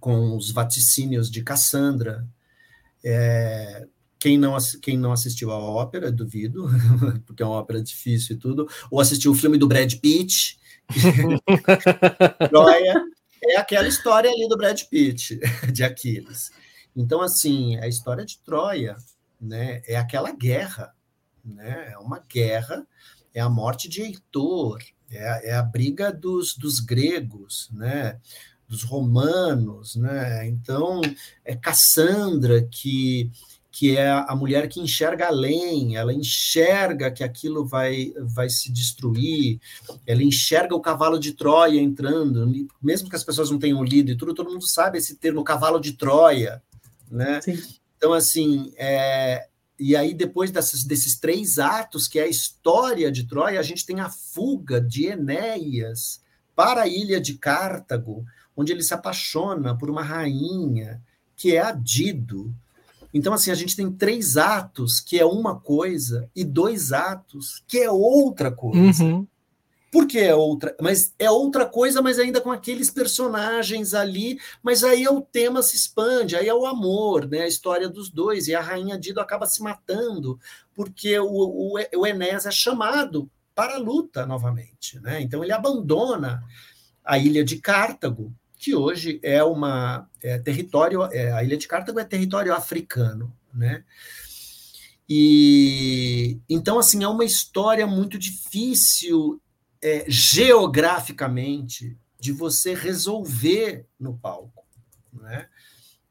com 0.00 0.36
os 0.36 0.50
vaticínios 0.50 1.30
de 1.30 1.42
Cassandra. 1.42 2.26
É, 3.04 3.86
quem, 4.18 4.36
não, 4.36 4.56
quem 4.82 4.98
não 4.98 5.12
assistiu 5.12 5.52
a 5.52 5.58
ópera, 5.58 6.10
duvido, 6.10 6.68
porque 7.26 7.42
é 7.42 7.46
uma 7.46 7.56
ópera 7.56 7.82
difícil 7.82 8.36
e 8.36 8.38
tudo, 8.38 8.68
ou 8.90 9.00
assistiu 9.00 9.32
o 9.32 9.34
filme 9.34 9.56
do 9.56 9.68
Brad 9.68 9.94
Pitt, 9.94 10.58
Troia, 12.50 13.04
é 13.42 13.56
aquela 13.56 13.88
história 13.88 14.30
ali 14.30 14.48
do 14.48 14.56
Brad 14.56 14.80
Pitt, 14.84 15.40
de 15.72 15.84
Aquiles. 15.84 16.50
Então, 16.94 17.20
assim, 17.20 17.76
a 17.78 17.88
história 17.88 18.24
de 18.24 18.38
Troia 18.38 18.96
né, 19.40 19.82
é 19.86 19.96
aquela 19.96 20.30
guerra, 20.32 20.94
né, 21.44 21.92
é 21.92 21.98
uma 21.98 22.20
guerra, 22.20 22.86
é 23.34 23.40
a 23.40 23.48
morte 23.48 23.88
de 23.88 24.02
Heitor, 24.02 24.80
é, 25.12 25.50
é 25.50 25.54
a 25.54 25.62
briga 25.62 26.12
dos, 26.12 26.56
dos 26.56 26.80
gregos, 26.80 27.70
né? 27.72 28.18
dos 28.68 28.84
romanos, 28.84 29.96
né? 29.96 30.48
Então, 30.48 31.02
é 31.44 31.54
Cassandra 31.54 32.62
que 32.62 33.30
que 33.74 33.96
é 33.96 34.10
a 34.10 34.36
mulher 34.36 34.68
que 34.68 34.78
enxerga 34.78 35.28
além, 35.28 35.96
ela 35.96 36.12
enxerga 36.12 37.10
que 37.10 37.24
aquilo 37.24 37.64
vai, 37.64 38.12
vai 38.18 38.50
se 38.50 38.70
destruir, 38.70 39.58
ela 40.06 40.22
enxerga 40.22 40.74
o 40.74 40.80
cavalo 40.80 41.18
de 41.18 41.32
Troia 41.32 41.80
entrando, 41.80 42.46
mesmo 42.82 43.08
que 43.08 43.16
as 43.16 43.24
pessoas 43.24 43.50
não 43.50 43.58
tenham 43.58 43.82
lido 43.82 44.10
e 44.10 44.16
tudo, 44.16 44.34
todo 44.34 44.50
mundo 44.50 44.68
sabe 44.68 44.98
esse 44.98 45.16
termo 45.16 45.42
cavalo 45.42 45.80
de 45.80 45.94
Troia, 45.94 46.62
né? 47.10 47.40
Sim. 47.40 47.58
Então, 47.96 48.12
assim, 48.12 48.74
é, 48.76 49.48
e 49.78 49.96
aí 49.96 50.14
depois 50.14 50.50
dessas, 50.50 50.84
desses 50.84 51.18
três 51.18 51.58
atos, 51.58 52.06
que 52.06 52.18
é 52.18 52.24
a 52.24 52.28
história 52.28 53.10
de 53.10 53.24
Troia, 53.24 53.58
a 53.58 53.62
gente 53.62 53.86
tem 53.86 54.00
a 54.00 54.10
fuga 54.10 54.80
de 54.80 55.06
Enéas 55.06 56.20
para 56.54 56.82
a 56.82 56.88
ilha 56.88 57.20
de 57.20 57.34
Cartago, 57.34 58.24
onde 58.56 58.72
ele 58.72 58.82
se 58.82 58.94
apaixona 58.94 59.76
por 59.76 59.90
uma 59.90 60.02
rainha, 60.02 61.02
que 61.34 61.56
é 61.56 61.60
a 61.60 61.72
Dido, 61.72 62.54
então, 63.14 63.34
assim, 63.34 63.50
a 63.50 63.54
gente 63.54 63.76
tem 63.76 63.90
três 63.90 64.36
atos 64.36 65.00
que 65.00 65.18
é 65.18 65.24
uma 65.24 65.54
coisa 65.58 66.30
e 66.34 66.44
dois 66.44 66.92
atos 66.92 67.62
que 67.68 67.78
é 67.78 67.90
outra 67.90 68.50
coisa. 68.50 69.04
Uhum. 69.04 69.26
Por 69.92 70.06
que 70.06 70.18
é 70.20 70.34
outra? 70.34 70.74
Mas 70.80 71.14
é 71.18 71.30
outra 71.30 71.66
coisa, 71.66 72.00
mas 72.00 72.18
ainda 72.18 72.40
com 72.40 72.50
aqueles 72.50 72.90
personagens 72.90 73.92
ali, 73.92 74.40
mas 74.62 74.82
aí 74.82 75.04
é 75.04 75.10
o 75.10 75.20
tema 75.20 75.62
se 75.62 75.76
expande, 75.76 76.34
aí 76.34 76.48
é 76.48 76.54
o 76.54 76.64
amor, 76.64 77.28
né? 77.28 77.42
A 77.42 77.46
história 77.46 77.90
dos 77.90 78.08
dois, 78.08 78.48
e 78.48 78.54
a 78.54 78.60
rainha 78.62 78.98
Dido 78.98 79.20
acaba 79.20 79.44
se 79.44 79.62
matando, 79.62 80.40
porque 80.74 81.18
o, 81.18 81.26
o, 81.26 81.74
o 81.74 82.06
é 82.06 82.50
chamado 82.50 83.30
para 83.54 83.74
a 83.74 83.78
luta 83.78 84.24
novamente, 84.24 84.98
né? 85.00 85.20
Então 85.20 85.44
ele 85.44 85.52
abandona 85.52 86.42
a 87.04 87.18
ilha 87.18 87.44
de 87.44 87.58
Cartago, 87.58 88.32
que 88.56 88.74
hoje 88.74 89.20
é 89.22 89.44
uma 89.44 90.08
é, 90.22 90.38
território, 90.38 91.02
é, 91.12 91.32
a 91.32 91.44
ilha 91.44 91.58
de 91.58 91.68
Cartago 91.68 92.00
é 92.00 92.04
território 92.04 92.54
africano, 92.54 93.30
né? 93.52 93.84
E 95.06 96.38
então 96.48 96.78
assim 96.78 97.04
é 97.04 97.08
uma 97.08 97.26
história 97.26 97.86
muito 97.86 98.18
difícil 98.18 99.38
é, 99.82 100.04
geograficamente 100.08 101.98
de 102.20 102.30
você 102.32 102.74
resolver 102.74 103.86
no 103.98 104.16
palco, 104.16 104.64
né? 105.12 105.48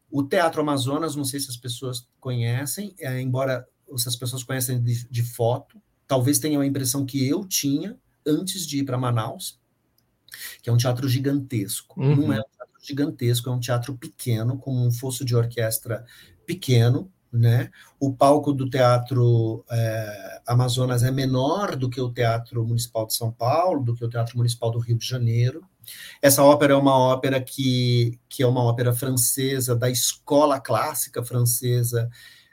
O 0.10 0.24
Teatro 0.24 0.60
Amazonas, 0.60 1.16
não 1.16 1.24
sei 1.24 1.40
se 1.40 1.50
as 1.50 1.56
pessoas 1.56 2.06
conhecem, 2.20 2.94
é, 3.00 3.22
embora 3.22 3.66
se 3.96 4.10
as 4.10 4.16
pessoas 4.16 4.44
conhecem 4.44 4.84
de, 4.84 5.08
de 5.10 5.24
foto, 5.24 5.82
talvez 6.06 6.38
tenham 6.38 6.62
a 6.62 6.66
impressão 6.66 7.06
que 7.06 7.26
eu 7.26 7.46
tinha 7.46 7.98
antes 8.26 8.68
de 8.68 8.80
ir 8.80 8.84
para 8.84 8.98
Manaus, 8.98 9.60
que 10.62 10.70
é 10.70 10.74
um 10.74 10.78
teatro 10.78 11.08
gigantesco. 11.08 12.00
Uhum. 12.00 12.16
Não 12.16 12.34
é 12.34 12.40
um 12.40 12.50
teatro 12.58 12.80
gigantesco, 12.82 13.50
é 13.50 13.54
um 13.54 13.60
teatro 13.60 13.98
pequeno, 13.98 14.58
com 14.58 14.76
um 14.86 14.92
fosso 14.92 15.24
de 15.24 15.36
orquestra 15.36 16.06
pequeno, 16.46 17.12
né? 17.32 17.70
O 18.00 18.14
palco 18.14 18.52
do 18.52 18.70
Teatro 18.70 19.64
é, 19.70 20.42
Amazonas 20.46 21.04
é 21.04 21.12
menor 21.12 21.76
do 21.76 21.90
que 21.90 22.02
o 22.02 22.12
Teatro 22.12 22.66
Municipal 22.66 23.08
de 23.08 23.14
São 23.14 23.32
Paulo, 23.32 23.84
do 23.84 23.96
que 23.96 24.04
o 24.04 24.10
Teatro 24.10 24.38
Municipal 24.38 24.72
do 24.72 24.80
Rio 24.80 24.98
de 24.98 25.06
Janeiro. 25.06 25.64
Essa 26.22 26.44
ópera 26.44 26.74
é 26.74 26.76
uma 26.78 26.98
ópera 26.98 27.42
que, 27.42 28.20
que 28.30 28.44
é 28.44 28.48
uma 28.48 28.64
ópera 28.64 28.94
francesa 28.94 29.76
da 29.76 29.90
escola 29.90 30.60
clássica 30.60 31.24
francesa 31.24 32.10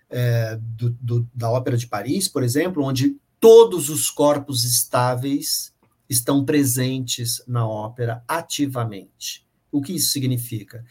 é, 0.09 0.57
do, 0.57 0.91
do, 1.01 1.29
da 1.35 1.51
Ópera 1.51 1.77
de 1.77 1.87
Paris, 1.87 2.29
por 2.29 2.43
exemplo, 2.43 2.85
onde 2.85 3.17
todos 3.39 3.89
os 3.91 4.11
corpos 4.11 4.65
estáveis 4.65 5.73
estão 6.09 6.45
presentes 6.45 7.43
na 7.47 7.67
ópera 7.67 8.23
ativamente. 8.27 9.47
O 9.71 9.83
que 9.83 9.93
isso 9.93 10.11
significa? 10.11 10.85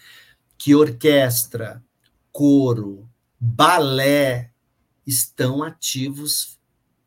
Que 0.57 0.75
orquestra, 0.75 1.83
coro, 2.31 3.09
balé 3.39 4.51
estão 5.05 5.63
ativos 5.63 6.57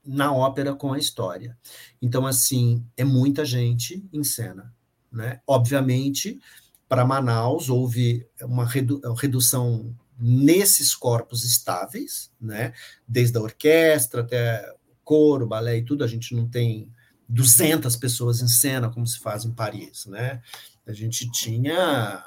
na 0.05 0.33
ópera 0.33 0.75
com 0.75 0.93
a 0.93 0.99
história. 0.99 1.57
Então, 2.01 2.27
assim, 2.27 2.85
é 2.97 3.05
muita 3.05 3.45
gente 3.45 4.05
em 4.13 4.25
cena. 4.25 4.75
Né? 5.13 5.41
Obviamente, 5.47 6.41
para 6.89 7.05
Manaus 7.05 7.69
houve 7.69 8.27
uma 8.43 8.65
redu 8.65 9.01
redução 9.15 9.95
nesses 10.19 10.95
corpos 10.95 11.45
estáveis, 11.45 12.31
né? 12.41 12.73
desde 13.07 13.39
a 13.39 13.41
orquestra 13.41 14.21
até 14.21 14.75
coro, 15.03 15.47
balé 15.47 15.79
e 15.79 15.85
tudo, 15.85 16.05
a 16.05 16.07
gente 16.07 16.35
não 16.35 16.49
tem 16.49 16.93
200 17.29 17.97
pessoas 17.97 18.43
em 18.43 18.49
cena, 18.49 18.91
como 18.91 19.07
se 19.07 19.19
faz 19.19 19.45
em 19.45 19.53
Paris, 19.53 20.07
né? 20.07 20.43
A 20.87 20.93
gente 20.93 21.31
tinha, 21.31 22.25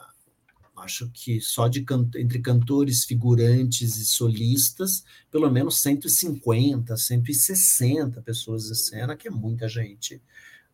acho 0.84 1.10
que 1.14 1.40
só 1.42 1.68
de 1.68 1.86
entre 2.18 2.40
cantores, 2.40 3.06
figurantes 3.06 3.98
e 3.98 4.06
solistas, 4.06 5.04
pelo 5.32 5.50
menos 5.50 5.80
150, 5.82 6.96
160 6.96 8.22
pessoas 8.22 8.70
em 8.70 8.76
cena, 8.76 9.16
que 9.16 9.28
é 9.28 9.32
muita 9.32 9.68
gente, 9.68 10.22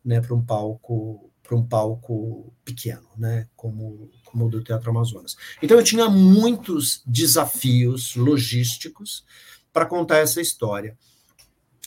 né, 0.04 0.20
para 0.20 0.34
um 0.34 0.44
palco 0.44 1.30
para 1.42 1.58
um 1.58 1.66
palco 1.66 2.52
pequeno, 2.64 3.08
né, 3.16 3.48
como 3.56 4.08
como 4.24 4.46
o 4.46 4.48
do 4.48 4.62
Teatro 4.62 4.90
Amazonas. 4.90 5.36
Então 5.60 5.76
eu 5.76 5.82
tinha 5.82 6.08
muitos 6.08 7.02
desafios 7.04 8.14
logísticos 8.14 9.24
para 9.72 9.86
contar 9.86 10.18
essa 10.18 10.40
história. 10.40 10.96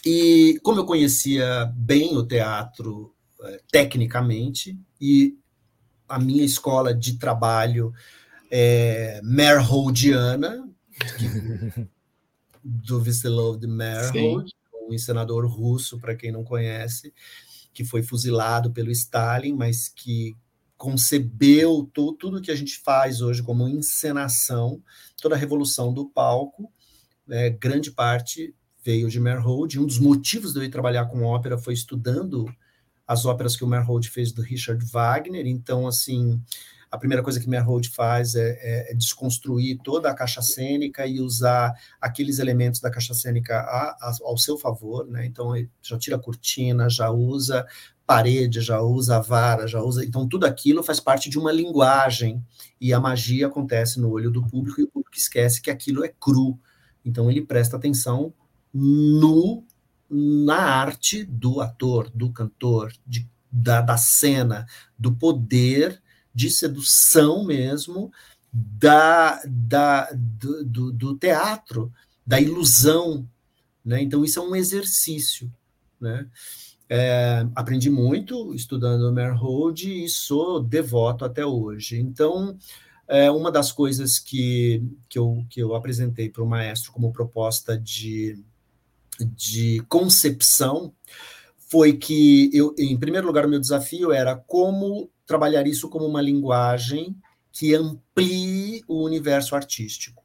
E 0.05 0.59
como 0.61 0.81
eu 0.81 0.85
conhecia 0.85 1.71
bem 1.73 2.17
o 2.17 2.25
teatro 2.25 3.15
é, 3.41 3.61
tecnicamente, 3.71 4.77
e 4.99 5.37
a 6.07 6.19
minha 6.19 6.43
escola 6.43 6.93
de 6.93 7.17
trabalho 7.17 7.93
é 8.51 9.19
Merholdiana, 9.23 10.69
do 12.63 13.01
Vysselov 13.01 13.59
de 13.59 13.67
Merhold, 13.67 14.51
um 14.87 14.93
encenador 14.93 15.45
russo, 15.45 15.99
para 15.99 16.15
quem 16.15 16.31
não 16.31 16.43
conhece, 16.43 17.13
que 17.73 17.83
foi 17.83 18.03
fuzilado 18.03 18.71
pelo 18.71 18.91
Stalin, 18.91 19.53
mas 19.53 19.89
que 19.89 20.35
concebeu 20.77 21.89
tudo, 21.93 22.13
tudo 22.13 22.41
que 22.41 22.51
a 22.51 22.55
gente 22.55 22.77
faz 22.79 23.21
hoje 23.21 23.41
como 23.41 23.67
encenação, 23.67 24.81
toda 25.21 25.35
a 25.35 25.37
revolução 25.37 25.93
do 25.93 26.09
palco, 26.09 26.71
é, 27.29 27.49
grande 27.49 27.89
parte 27.91 28.53
veio 28.83 29.09
de 29.09 29.19
Merhold. 29.19 29.79
Um 29.79 29.85
dos 29.85 29.97
motivos 29.97 30.53
de 30.53 30.59
eu 30.59 30.63
ir 30.63 30.69
trabalhar 30.69 31.05
com 31.05 31.23
ópera 31.23 31.57
foi 31.57 31.73
estudando 31.73 32.45
as 33.13 33.25
óperas 33.25 33.55
que 33.55 33.63
o 33.63 33.67
Merhold 33.67 34.09
fez 34.09 34.31
do 34.31 34.41
Richard 34.41 34.83
Wagner. 34.85 35.47
Então, 35.47 35.87
assim, 35.87 36.41
a 36.91 36.97
primeira 36.97 37.23
coisa 37.23 37.39
que 37.39 37.49
Merhold 37.49 37.89
faz 37.89 38.35
é, 38.35 38.51
é, 38.61 38.91
é, 38.91 38.93
desconstruir 38.93 39.79
toda 39.83 40.11
a 40.11 40.13
caixa 40.13 40.41
cênica 40.41 41.07
e 41.07 41.19
usar 41.19 41.73
aqueles 41.99 42.37
elementos 42.37 42.79
da 42.79 42.91
caixa 42.91 43.15
cênica 43.15 43.57
a, 43.57 43.97
a, 43.99 44.17
ao 44.23 44.37
seu 44.37 44.57
favor, 44.57 45.07
né? 45.07 45.25
Então, 45.25 45.55
ele 45.55 45.69
já 45.81 45.97
tira 45.97 46.17
a 46.17 46.19
cortina, 46.19 46.89
já 46.89 47.09
usa 47.09 47.65
parede, 48.05 48.61
já 48.61 48.81
usa 48.81 49.19
vara, 49.19 49.65
já 49.67 49.81
usa. 49.81 50.05
Então, 50.05 50.27
tudo 50.27 50.45
aquilo 50.45 50.83
faz 50.83 50.99
parte 50.99 51.29
de 51.29 51.39
uma 51.39 51.51
linguagem 51.51 52.45
e 52.79 52.93
a 52.93 52.99
magia 52.99 53.47
acontece 53.47 53.99
no 53.99 54.11
olho 54.11 54.29
do 54.29 54.45
público 54.45 54.81
e 54.81 54.83
o 54.83 54.89
público 54.89 55.17
esquece 55.17 55.61
que 55.61 55.71
aquilo 55.71 56.03
é 56.03 56.09
cru. 56.09 56.59
Então, 57.03 57.31
ele 57.31 57.41
presta 57.41 57.75
atenção 57.75 58.33
no 58.71 59.63
na 60.13 60.57
arte 60.57 61.23
do 61.23 61.59
ator, 61.61 62.09
do 62.13 62.31
cantor, 62.31 62.93
de, 63.05 63.27
da, 63.51 63.81
da 63.81 63.97
cena, 63.97 64.65
do 64.97 65.13
poder 65.13 66.01
de 66.33 66.49
sedução 66.49 67.45
mesmo, 67.45 68.11
da, 68.51 69.41
da, 69.45 70.09
do, 70.13 70.63
do, 70.63 70.91
do 70.91 71.17
teatro, 71.17 71.91
da 72.25 72.39
ilusão. 72.39 73.27
Né? 73.83 74.01
Então, 74.01 74.23
isso 74.23 74.39
é 74.39 74.41
um 74.41 74.55
exercício. 74.55 75.51
Né? 75.99 76.27
É, 76.89 77.47
aprendi 77.55 77.89
muito 77.89 78.53
estudando 78.53 79.11
Merhold 79.11 79.83
e 79.83 80.07
sou 80.09 80.61
devoto 80.61 81.25
até 81.25 81.45
hoje. 81.45 81.99
Então, 81.99 82.57
é, 83.07 83.29
uma 83.31 83.51
das 83.51 83.71
coisas 83.71 84.19
que, 84.19 84.83
que, 85.09 85.17
eu, 85.17 85.45
que 85.49 85.59
eu 85.59 85.75
apresentei 85.75 86.29
para 86.29 86.43
o 86.43 86.47
maestro 86.47 86.91
como 86.91 87.11
proposta 87.11 87.77
de 87.77 88.43
de 89.19 89.83
concepção 89.87 90.93
foi 91.57 91.93
que 91.93 92.49
eu, 92.53 92.75
em 92.77 92.97
primeiro 92.97 93.27
lugar, 93.27 93.45
o 93.45 93.49
meu 93.49 93.59
desafio 93.59 94.11
era 94.11 94.35
como 94.35 95.09
trabalhar 95.25 95.65
isso 95.65 95.89
como 95.89 96.05
uma 96.05 96.21
linguagem 96.21 97.15
que 97.51 97.73
amplie 97.73 98.83
o 98.87 99.03
universo 99.03 99.55
artístico, 99.55 100.23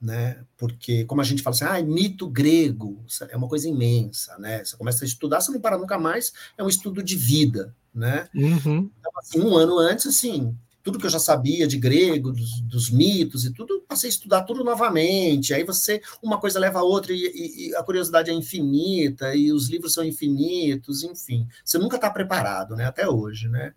né? 0.00 0.44
Porque 0.56 1.04
como 1.04 1.20
a 1.20 1.24
gente 1.24 1.42
fala 1.42 1.54
assim, 1.54 1.64
ah, 1.64 1.82
mito 1.82 2.28
grego 2.28 3.04
é 3.28 3.36
uma 3.36 3.48
coisa 3.48 3.68
imensa, 3.68 4.36
né? 4.38 4.64
Você 4.64 4.76
começa 4.76 5.04
a 5.04 5.06
estudar, 5.06 5.40
você 5.40 5.52
não 5.52 5.60
para 5.60 5.78
nunca 5.78 5.98
mais, 5.98 6.32
é 6.56 6.62
um 6.62 6.68
estudo 6.68 7.02
de 7.02 7.16
vida, 7.16 7.74
né? 7.94 8.28
Uhum. 8.34 8.90
Então, 8.98 9.12
assim, 9.16 9.40
um 9.40 9.56
ano 9.56 9.78
antes, 9.78 10.06
assim, 10.06 10.56
tudo 10.82 10.98
que 10.98 11.06
eu 11.06 11.10
já 11.10 11.18
sabia 11.18 11.66
de 11.66 11.78
grego, 11.78 12.32
dos, 12.32 12.60
dos, 12.60 12.90
mitos 12.90 13.44
e 13.44 13.52
tudo, 13.52 13.84
passei 13.88 14.08
a 14.08 14.12
estudar 14.12 14.42
tudo 14.42 14.64
novamente. 14.64 15.54
Aí 15.54 15.64
você, 15.64 16.02
uma 16.22 16.40
coisa 16.40 16.58
leva 16.58 16.80
a 16.80 16.82
outra, 16.82 17.12
e, 17.12 17.18
e, 17.18 17.68
e 17.68 17.76
a 17.76 17.82
curiosidade 17.82 18.30
é 18.30 18.34
infinita, 18.34 19.34
e 19.34 19.52
os 19.52 19.68
livros 19.68 19.94
são 19.94 20.04
infinitos, 20.04 21.02
enfim. 21.02 21.46
Você 21.64 21.78
nunca 21.78 21.96
está 21.96 22.10
preparado, 22.10 22.74
né? 22.74 22.84
Até 22.84 23.08
hoje, 23.08 23.48
né? 23.48 23.72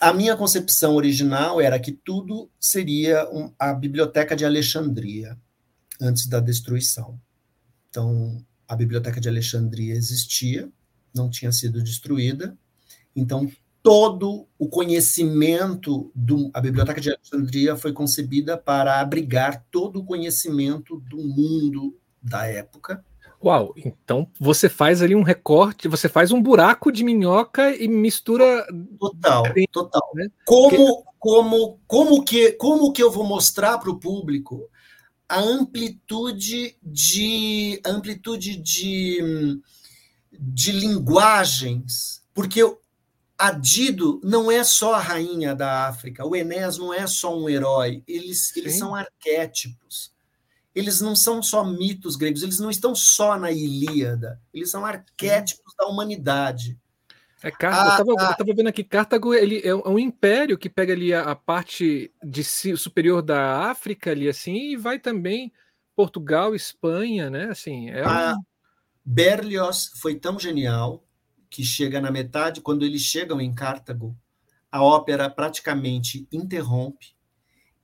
a 0.00 0.12
minha 0.12 0.36
concepção 0.36 0.94
original 0.94 1.60
era 1.60 1.78
que 1.78 1.92
tudo 1.92 2.48
seria 2.58 3.28
um, 3.30 3.52
a 3.58 3.72
Biblioteca 3.74 4.36
de 4.36 4.44
Alexandria, 4.44 5.36
antes 6.00 6.26
da 6.26 6.38
destruição. 6.38 7.20
Então, 7.90 8.44
a 8.66 8.76
Biblioteca 8.76 9.20
de 9.20 9.28
Alexandria 9.28 9.94
existia, 9.94 10.70
não 11.12 11.28
tinha 11.28 11.50
sido 11.50 11.82
destruída, 11.82 12.56
então 13.14 13.50
todo 13.82 14.46
o 14.58 14.68
conhecimento 14.68 16.10
do 16.14 16.50
a 16.52 16.60
Biblioteca 16.60 17.00
de 17.00 17.10
Alexandria 17.10 17.76
foi 17.76 17.92
concebida 17.92 18.56
para 18.56 19.00
abrigar 19.00 19.64
todo 19.70 20.00
o 20.00 20.04
conhecimento 20.04 21.00
do 21.08 21.18
mundo 21.18 21.96
da 22.22 22.46
época 22.46 23.04
Uau, 23.42 23.72
então 23.76 24.28
você 24.38 24.68
faz 24.68 25.00
ali 25.00 25.14
um 25.14 25.22
recorte, 25.22 25.86
você 25.86 26.08
faz 26.08 26.32
um 26.32 26.42
buraco 26.42 26.90
de 26.90 27.04
minhoca 27.04 27.70
e 27.74 27.86
mistura. 27.86 28.66
Total, 28.98 29.44
total. 29.70 30.10
Né? 30.14 30.28
Como, 30.44 31.04
como, 31.18 31.80
como, 31.86 32.24
que, 32.24 32.52
como 32.52 32.92
que 32.92 33.02
eu 33.02 33.12
vou 33.12 33.24
mostrar 33.24 33.78
para 33.78 33.90
o 33.90 33.98
público 33.98 34.68
a 35.28 35.38
amplitude 35.38 36.76
de 36.82 37.80
amplitude 37.86 38.56
de, 38.56 39.60
de 40.32 40.72
linguagens? 40.72 42.24
Porque 42.34 42.60
a 42.60 42.74
Dido 43.60 44.20
não 44.24 44.50
é 44.50 44.64
só 44.64 44.94
a 44.94 45.00
rainha 45.00 45.54
da 45.54 45.86
África, 45.86 46.26
o 46.26 46.34
Enéas 46.34 46.76
não 46.76 46.92
é 46.92 47.06
só 47.06 47.38
um 47.38 47.48
herói, 47.48 48.02
eles, 48.06 48.56
eles 48.56 48.76
são 48.76 48.94
arquétipos 48.94 50.12
eles 50.78 51.00
não 51.00 51.16
são 51.16 51.42
só 51.42 51.64
mitos 51.64 52.14
gregos, 52.14 52.44
eles 52.44 52.60
não 52.60 52.70
estão 52.70 52.94
só 52.94 53.36
na 53.36 53.50
Ilíada, 53.50 54.40
eles 54.54 54.70
são 54.70 54.86
arquétipos 54.86 55.74
da 55.76 55.86
humanidade. 55.86 56.78
É, 57.42 57.50
Cartago, 57.50 58.12
ah, 58.12 58.24
eu 58.24 58.30
estava 58.30 58.54
vendo 58.54 58.68
aqui, 58.68 58.84
Cartago 58.84 59.34
ele 59.34 59.60
é 59.64 59.74
um 59.74 59.98
império 59.98 60.56
que 60.56 60.70
pega 60.70 60.92
ali 60.92 61.12
a, 61.12 61.22
a, 61.22 61.34
parte 61.34 62.12
de 62.22 62.44
superior 62.44 63.22
da 63.22 63.68
África 63.70 64.12
ali 64.12 64.28
assim 64.28 64.72
e 64.72 64.76
vai 64.76 65.00
também 65.00 65.52
Portugal, 65.96 66.54
Espanha, 66.54 67.28
né? 67.28 67.46
Assim, 67.50 67.90
é 67.90 68.06
um... 68.06 68.36
Berlioz 69.04 69.90
foi 70.00 70.14
tão 70.14 70.38
genial 70.38 71.04
que 71.50 71.64
chega 71.64 72.00
na 72.00 72.10
metade, 72.10 72.60
quando 72.60 72.84
eles 72.84 73.02
chegam 73.02 73.40
em 73.40 73.54
Cartago, 73.54 74.16
a 74.70 74.82
ópera 74.82 75.30
praticamente 75.30 76.28
interrompe 76.30 77.16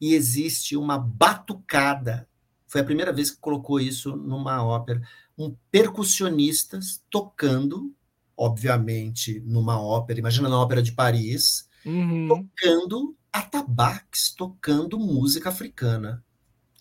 e 0.01 0.15
existe 0.15 0.77
uma 0.77 0.99
batucada 0.99 2.29
foi 2.75 2.81
a 2.81 2.85
primeira 2.85 3.13
vez 3.13 3.31
que 3.31 3.37
colocou 3.37 3.79
isso 3.79 4.17
numa 4.17 4.61
ópera. 4.65 5.01
Um 5.39 5.55
percussionistas 5.71 7.01
tocando, 7.09 7.95
obviamente, 8.37 9.39
numa 9.47 9.81
ópera, 9.81 10.19
imagina 10.19 10.49
na 10.49 10.61
ópera 10.61 10.83
de 10.83 10.91
Paris, 10.91 11.69
uhum. 11.87 12.27
tocando 12.27 13.17
atabaques, 13.33 14.35
tocando 14.35 14.99
música 14.99 15.51
africana, 15.51 16.25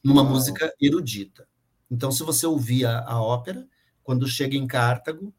numa 0.03 0.23
Uau. 0.23 0.31
música 0.31 0.73
erudita. 0.81 1.47
Então, 1.91 2.11
se 2.11 2.23
você 2.23 2.47
ouvir 2.47 2.87
a, 2.87 3.01
a 3.05 3.21
ópera, 3.21 3.67
quando 4.01 4.27
chega 4.27 4.57
em 4.57 4.65
Cartago, 4.65 5.31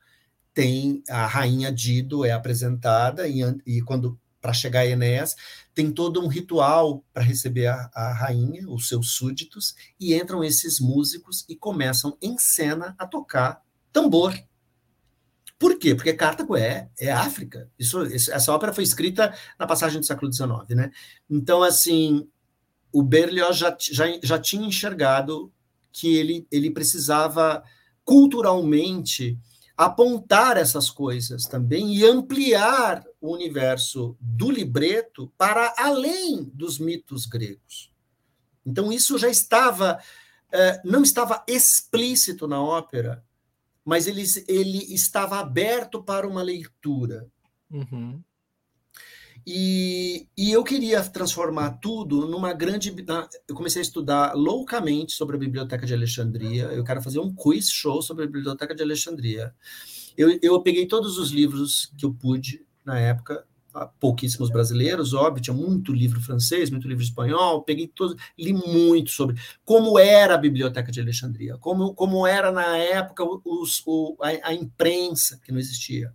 tem 0.55 1.03
a 1.11 1.27
rainha 1.27 1.71
Dido 1.73 2.25
é 2.25 2.31
apresentada 2.31 3.29
e, 3.29 3.41
e 3.67 3.83
quando 3.83 4.19
para 4.45 4.53
chegar 4.53 4.81
a 4.81 4.87
Enéas, 4.87 5.35
tem 5.75 5.91
todo 5.91 6.23
um 6.23 6.27
ritual 6.27 7.03
para 7.15 7.23
receber 7.23 7.67
a, 7.67 7.91
a, 7.95 8.13
rainha, 8.13 8.69
os 8.69 8.89
seus 8.89 9.13
súditos, 9.13 9.75
e 9.99 10.15
entram 10.15 10.45
esses 10.45 10.79
músicos 10.79 11.47
e 11.49 11.57
começam 11.57 12.15
em 12.21 12.37
cena 12.37 12.95
a 12.99 13.07
tocar 13.07 13.63
tambor. 13.91 14.39
Por 15.59 15.79
quê? 15.79 15.95
Porque 15.95 16.13
Cartago 16.13 16.59
é, 16.59 16.91
é 16.99 17.11
África. 17.11 17.71
Isso, 17.79 18.03
essa 18.03 18.53
ópera 18.53 18.75
foi 18.75 18.85
escrita 18.85 19.35
na 19.59 19.67
passagem 19.67 19.99
do 19.99 20.05
século 20.05 20.31
XIX, 20.31 20.77
né? 20.77 20.91
Então, 21.31 21.63
assim, 21.63 22.29
o 22.93 23.03
Berlioz 23.03 23.57
já, 23.57 23.75
já, 23.81 24.05
já 24.23 24.39
tinha 24.39 24.69
enxergado 24.69 25.51
que 25.91 26.17
ele, 26.17 26.47
ele 26.51 26.71
precisava 26.71 27.65
culturalmente 28.05 29.39
apontar 29.77 30.57
essas 30.57 30.89
coisas 30.89 31.45
também 31.45 31.95
e 31.95 32.05
ampliar 32.05 33.05
o 33.21 33.33
universo 33.33 34.17
do 34.21 34.51
libreto 34.51 35.33
para 35.37 35.75
além 35.77 36.45
dos 36.55 36.79
mitos 36.79 37.27
gregos. 37.27 37.93
Então, 38.65 38.93
isso 38.93 39.19
já 39.19 39.29
estava, 39.29 40.01
eh, 40.53 40.81
não 40.85 41.03
estava 41.03 41.45
explícito 41.47 42.47
na 42.47 42.63
ópera, 42.63 43.25
mas 43.85 44.07
ele, 44.07 44.25
ele 44.49 44.95
estava 44.95 45.39
aberto 45.39 46.03
para 46.03 46.27
uma 46.27 46.43
leitura. 46.43 47.29
Uhum. 47.71 48.23
E, 49.47 50.27
e, 50.37 50.51
eu 50.51 50.65
queria 50.65 51.03
transformar 51.03 51.73
tudo 51.73 52.27
numa 52.27 52.53
grande. 52.55 52.95
Eu 53.47 53.55
comecei 53.55 53.81
a 53.81 53.85
estudar 53.85 54.35
loucamente 54.35 55.13
sobre 55.13 55.37
a 55.37 55.39
Biblioteca 55.39 55.87
de 55.87 55.93
Alexandria. 55.93 56.65
Eu 56.65 56.83
quero 56.83 57.03
fazer 57.03 57.19
um 57.19 57.35
quiz 57.35 57.71
show 57.71 58.01
sobre 58.01 58.25
a 58.25 58.27
Biblioteca 58.27 58.75
de 58.75 58.83
Alexandria. 58.83 59.55
Eu, 60.17 60.39
eu 60.41 60.63
peguei 60.63 60.87
todos 60.87 61.19
os 61.19 61.31
livros 61.31 61.93
que 61.99 62.07
eu 62.07 62.15
pude 62.15 62.65
na 62.85 62.99
época, 62.99 63.45
pouquíssimos 63.99 64.51
brasileiros, 64.51 65.15
óbvio, 65.15 65.43
tinha 65.43 65.55
muito 65.55 65.93
livro 65.93 66.21
francês, 66.21 66.71
muito 66.71 66.87
livro 66.87 67.03
espanhol, 67.03 67.63
peguei 67.63 67.89
todos, 67.89 68.15
li 68.39 68.53
muito 68.53 69.11
sobre 69.11 69.37
como 69.65 69.99
era 69.99 70.35
a 70.35 70.39
Biblioteca 70.39 70.93
de 70.93 71.01
Alexandria, 71.01 71.57
como, 71.59 71.93
como 71.95 72.27
era 72.27 72.53
na 72.53 72.77
época 72.77 73.25
os, 73.45 73.83
o, 73.85 74.17
a, 74.21 74.51
a 74.51 74.55
imprensa, 74.55 75.41
que 75.45 75.51
não 75.51 75.59
existia 75.59 76.15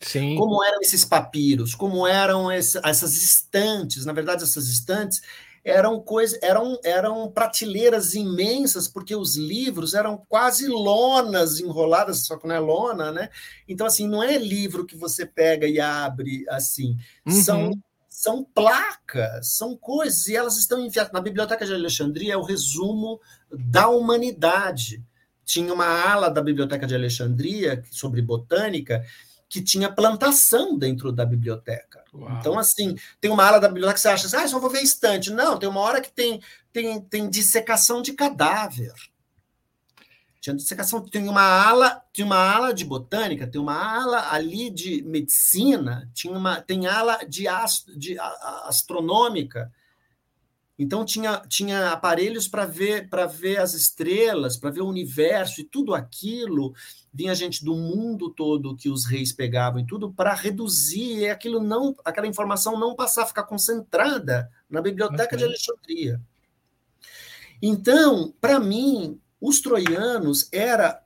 Sim. 0.00 0.36
Como 0.36 0.62
eram 0.64 0.80
esses 0.80 1.04
papiros, 1.04 1.74
como 1.74 2.06
eram 2.06 2.50
esse, 2.50 2.78
essas 2.84 3.16
estantes, 3.16 4.04
na 4.04 4.12
verdade, 4.12 4.42
essas 4.42 4.68
estantes 4.68 5.20
eram 5.64 6.00
coisas, 6.00 6.38
eram, 6.42 6.78
eram 6.82 7.30
prateleiras 7.30 8.14
imensas, 8.14 8.88
porque 8.88 9.14
os 9.14 9.36
livros 9.36 9.94
eram 9.94 10.16
quase 10.28 10.66
lonas 10.66 11.60
enroladas, 11.60 12.20
só 12.20 12.36
que 12.36 12.46
não 12.46 12.54
é 12.54 12.58
lona, 12.58 13.12
né? 13.12 13.28
Então, 13.68 13.86
assim, 13.86 14.08
não 14.08 14.22
é 14.22 14.38
livro 14.38 14.86
que 14.86 14.96
você 14.96 15.26
pega 15.26 15.66
e 15.66 15.78
abre 15.78 16.44
assim, 16.48 16.96
uhum. 17.26 17.32
são 17.32 17.72
são 18.18 18.42
placas, 18.42 19.46
são 19.46 19.76
coisas, 19.76 20.26
e 20.26 20.34
elas 20.34 20.58
estão 20.58 20.84
enfiadas. 20.84 21.12
Na 21.12 21.20
Biblioteca 21.20 21.64
de 21.64 21.72
Alexandria 21.72 22.32
é 22.32 22.36
o 22.36 22.42
resumo 22.42 23.20
da 23.48 23.86
humanidade. 23.86 25.04
Tinha 25.44 25.72
uma 25.72 25.86
ala 25.86 26.28
da 26.28 26.42
Biblioteca 26.42 26.84
de 26.84 26.96
Alexandria 26.96 27.80
sobre 27.92 28.20
botânica 28.20 29.04
que 29.48 29.62
tinha 29.62 29.90
plantação 29.90 30.76
dentro 30.76 31.10
da 31.10 31.24
biblioteca. 31.24 32.04
Uau. 32.12 32.30
Então, 32.38 32.58
assim, 32.58 32.96
tem 33.20 33.30
uma 33.30 33.44
ala 33.44 33.58
da 33.58 33.68
biblioteca 33.68 33.94
que 33.94 34.00
você 34.00 34.08
acha, 34.08 34.38
ah, 34.38 34.48
só 34.48 34.58
vou 34.58 34.70
ver 34.70 34.82
estante. 34.82 35.30
Não, 35.30 35.58
tem 35.58 35.68
uma 35.68 35.80
hora 35.80 36.00
que 36.00 36.12
tem, 36.12 36.42
tem, 36.72 37.00
tem 37.00 37.30
dissecação 37.30 38.02
de 38.02 38.12
cadáver. 38.12 38.92
Tinha 40.40 40.54
dissecação, 40.54 41.00
tem 41.04 41.28
uma 41.28 41.42
ala, 41.42 42.02
tem 42.12 42.24
uma 42.24 42.38
ala 42.38 42.72
de 42.72 42.84
botânica, 42.84 43.46
tem 43.46 43.60
uma 43.60 43.74
ala 43.74 44.32
ali 44.32 44.70
de 44.70 45.02
medicina, 45.02 46.08
tinha 46.14 46.36
uma, 46.36 46.60
tem 46.60 46.86
ala 46.86 47.24
de, 47.26 47.48
ast, 47.48 47.90
de 47.98 48.16
astronômica. 48.64 49.72
Então 50.78 51.04
tinha, 51.04 51.42
tinha 51.48 51.90
aparelhos 51.90 52.46
para 52.46 52.64
ver 52.64 53.08
para 53.08 53.26
ver 53.26 53.58
as 53.58 53.74
estrelas, 53.74 54.56
para 54.56 54.70
ver 54.70 54.82
o 54.82 54.88
universo 54.88 55.60
e 55.60 55.64
tudo 55.64 55.94
aquilo 55.94 56.72
vinha 57.12 57.34
gente 57.34 57.64
do 57.64 57.74
mundo 57.74 58.30
todo 58.30 58.76
que 58.76 58.88
os 58.88 59.04
reis 59.04 59.32
pegavam 59.32 59.80
e 59.80 59.86
tudo 59.86 60.12
para 60.12 60.32
reduzir 60.34 61.18
e 61.18 61.28
aquilo 61.28 61.60
não, 61.60 61.96
aquela 62.04 62.28
informação 62.28 62.78
não 62.78 62.94
passar 62.94 63.24
a 63.24 63.26
ficar 63.26 63.42
concentrada 63.42 64.48
na 64.70 64.80
biblioteca 64.80 65.34
uhum. 65.34 65.38
de 65.38 65.44
Alexandria. 65.44 66.20
Então, 67.60 68.32
para 68.40 68.60
mim, 68.60 69.20
os 69.40 69.60
troianos 69.60 70.48
era 70.52 71.02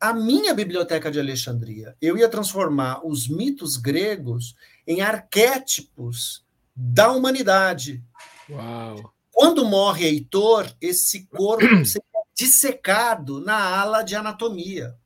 a 0.00 0.12
minha 0.12 0.52
biblioteca 0.52 1.10
de 1.10 1.20
Alexandria. 1.20 1.96
Eu 2.00 2.18
ia 2.18 2.28
transformar 2.28 3.06
os 3.06 3.28
mitos 3.28 3.76
gregos 3.76 4.56
em 4.86 5.00
arquétipos 5.00 6.44
da 6.74 7.12
humanidade. 7.12 8.02
Uau. 8.50 9.12
Quando 9.30 9.64
morre 9.64 10.06
Heitor, 10.06 10.72
esse 10.80 11.26
corpo 11.26 11.64
dissecado 12.36 13.40
na 13.40 13.80
ala 13.80 14.02
de 14.02 14.14
anatomia. 14.14 14.96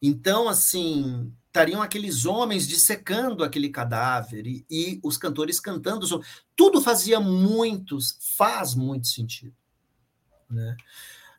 Então, 0.00 0.48
assim, 0.48 1.32
estariam 1.46 1.82
aqueles 1.82 2.24
homens 2.24 2.66
dissecando 2.66 3.44
aquele 3.44 3.68
cadáver 3.68 4.46
e, 4.46 4.66
e 4.70 5.00
os 5.02 5.16
cantores 5.16 5.60
cantando 5.60 6.06
sobre. 6.06 6.26
Tudo 6.56 6.80
fazia 6.80 7.20
muito, 7.20 7.98
faz 8.36 8.74
muito 8.74 9.06
sentido. 9.06 9.54
Né? 10.50 10.76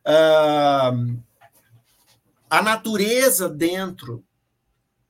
Uh, 0.05 1.19
a 2.49 2.61
natureza 2.61 3.49
dentro, 3.49 4.23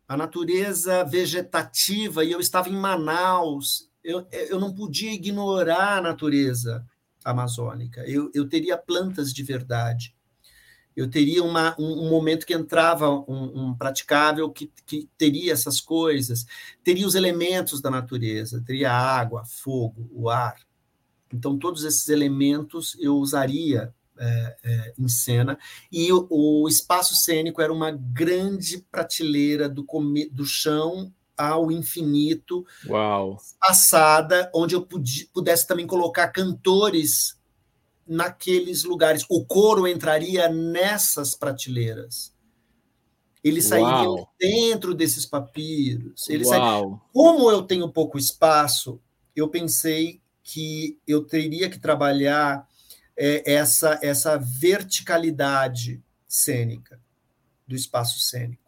a 0.08 0.16
natureza 0.16 1.04
vegetativa, 1.04 2.24
e 2.24 2.32
eu 2.32 2.40
estava 2.40 2.70
em 2.70 2.76
Manaus, 2.76 3.90
eu, 4.04 4.28
eu 4.32 4.60
não 4.60 4.74
podia 4.74 5.14
ignorar 5.14 5.98
a 5.98 6.02
natureza 6.02 6.86
amazônica. 7.24 8.02
Eu, 8.08 8.30
eu 8.34 8.48
teria 8.48 8.78
plantas 8.78 9.34
de 9.34 9.44
verdade. 9.44 10.14
Eu 10.96 11.10
teria 11.10 11.44
uma, 11.44 11.76
um, 11.80 12.06
um 12.06 12.10
momento 12.10 12.46
que 12.46 12.54
entrava 12.54 13.10
um, 13.10 13.70
um 13.70 13.76
praticável 13.76 14.50
que, 14.52 14.72
que 14.86 15.10
teria 15.18 15.52
essas 15.52 15.82
coisas, 15.82 16.46
teria 16.84 17.08
os 17.08 17.16
elementos 17.16 17.82
da 17.82 17.90
natureza, 17.90 18.64
teria 18.66 18.92
a 18.92 19.20
água, 19.20 19.44
fogo, 19.46 20.08
o 20.12 20.30
ar. 20.30 20.56
Então, 21.34 21.58
todos 21.58 21.84
esses 21.84 22.10
elementos 22.10 22.96
eu 23.00 23.16
usaria 23.16 23.92
é, 24.16 24.58
é, 24.64 24.94
em 25.00 25.08
cena. 25.08 25.58
E 25.92 26.12
o, 26.14 26.28
o, 26.30 26.68
espaço 26.70 27.16
cênico 27.16 27.60
era 27.60 27.74
uma 27.74 27.90
grande 27.90 28.86
prateleira 28.92 29.68
do, 29.68 29.84
do 30.32 30.46
chão 30.46 31.12
ao 31.38 31.72
infinito, 31.72 32.66
Uau. 32.88 33.38
passada, 33.60 34.52
onde 34.54 34.76
eu 34.76 34.88
pudesse 35.34 35.68
também 35.68 35.88
colocar 35.88 36.28
cantores 36.30 37.38
naqueles 38.08 38.84
lugares. 38.84 39.26
O 39.30 39.46
coro 39.46 39.88
entraria 39.88 40.50
nessas 40.50 41.36
prateleiras. 41.36 42.34
Eles 43.44 43.66
sairiam 43.66 44.16
Uau. 44.16 44.34
dentro 44.40 44.94
desses 44.94 45.26
papiros. 45.26 46.30
Eles 46.30 46.48
sairiam... 46.48 47.02
Como 47.12 47.52
eu 47.52 47.64
tenho 47.64 47.92
pouco 47.92 48.18
espaço, 48.18 49.02
eu 49.36 49.50
pensei 49.50 50.22
que 50.44 51.00
eu 51.08 51.26
teria 51.26 51.70
que 51.70 51.80
trabalhar 51.80 52.68
é, 53.18 53.54
essa, 53.54 54.00
essa 54.02 54.38
verticalidade 54.38 56.02
cênica 56.28 57.00
do 57.68 57.76
espaço 57.76 58.20
cênico. 58.20 58.63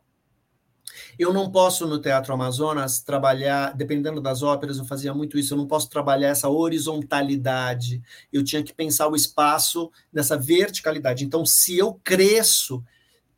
Eu 1.18 1.34
não 1.34 1.50
posso, 1.52 1.88
no 1.88 2.00
Teatro 2.00 2.34
Amazonas, 2.34 3.02
trabalhar, 3.02 3.74
dependendo 3.76 4.22
das 4.22 4.44
óperas, 4.44 4.78
eu 4.78 4.86
fazia 4.86 5.14
muito 5.14 5.38
isso, 5.38 5.54
eu 5.54 5.58
não 5.58 5.68
posso 5.68 5.90
trabalhar 5.90 6.30
essa 6.30 6.50
horizontalidade, 6.50 8.02
eu 8.32 8.44
tinha 8.44 8.64
que 8.64 8.74
pensar 8.74 9.08
o 9.08 9.16
espaço 9.16 9.92
nessa 10.12 10.38
verticalidade. 10.38 11.26
Então, 11.26 11.46
se 11.46 11.78
eu 11.78 12.00
cresço 12.04 12.84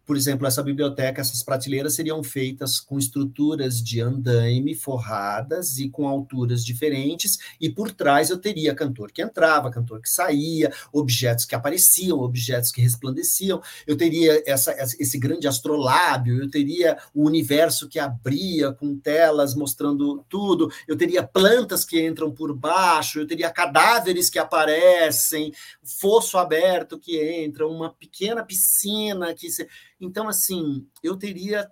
por 0.08 0.16
exemplo, 0.16 0.48
essa 0.48 0.64
biblioteca, 0.64 1.20
essas 1.20 1.44
prateleiras 1.44 1.94
seriam 1.94 2.24
feitas 2.24 2.80
com 2.80 2.98
estruturas 2.98 3.84
de 3.84 4.00
andaime 4.00 4.74
forradas 4.74 5.80
e 5.80 5.90
com 5.90 6.08
alturas 6.08 6.64
diferentes, 6.64 7.38
e 7.60 7.70
por 7.70 7.92
trás 7.92 8.30
eu 8.30 8.38
teria 8.38 8.74
cantor 8.74 9.12
que 9.12 9.22
entrava, 9.22 9.70
cantor 9.70 10.02
que 10.02 10.10
saía, 10.10 10.72
objetos 10.94 11.44
que 11.44 11.54
apareciam, 11.54 12.20
objetos 12.20 12.72
que 12.72 12.82
resplandeciam, 12.82 13.62
eu 13.86 13.98
teria 13.98 14.42
essa, 14.48 14.74
esse 14.98 15.20
grande 15.20 15.46
astrolábio, 15.46 16.42
eu 16.42 16.50
teria 16.50 16.98
o 17.14 17.26
universo 17.26 17.90
que 17.90 18.00
abria 18.00 18.72
com 18.72 18.98
telas 18.98 19.56
mostrando 19.56 20.24
tudo, 20.30 20.72
eu 20.88 20.96
teria 20.96 21.22
plantas 21.22 21.84
que 21.84 22.02
entram 22.02 22.32
por 22.32 22.56
baixo, 22.56 23.20
eu 23.20 23.28
teria 23.28 23.52
cadáveres 23.52 24.30
que 24.30 24.40
aparecem, 24.40 25.52
fosso 25.84 26.38
aberto 26.38 26.98
que 26.98 27.22
entra, 27.22 27.68
uma 27.68 27.94
pequena 27.94 28.42
piscina 28.42 29.34
que 29.34 29.50
se 29.52 29.68
então, 30.00 30.28
assim, 30.28 30.88
eu 31.04 31.16
teria 31.16 31.72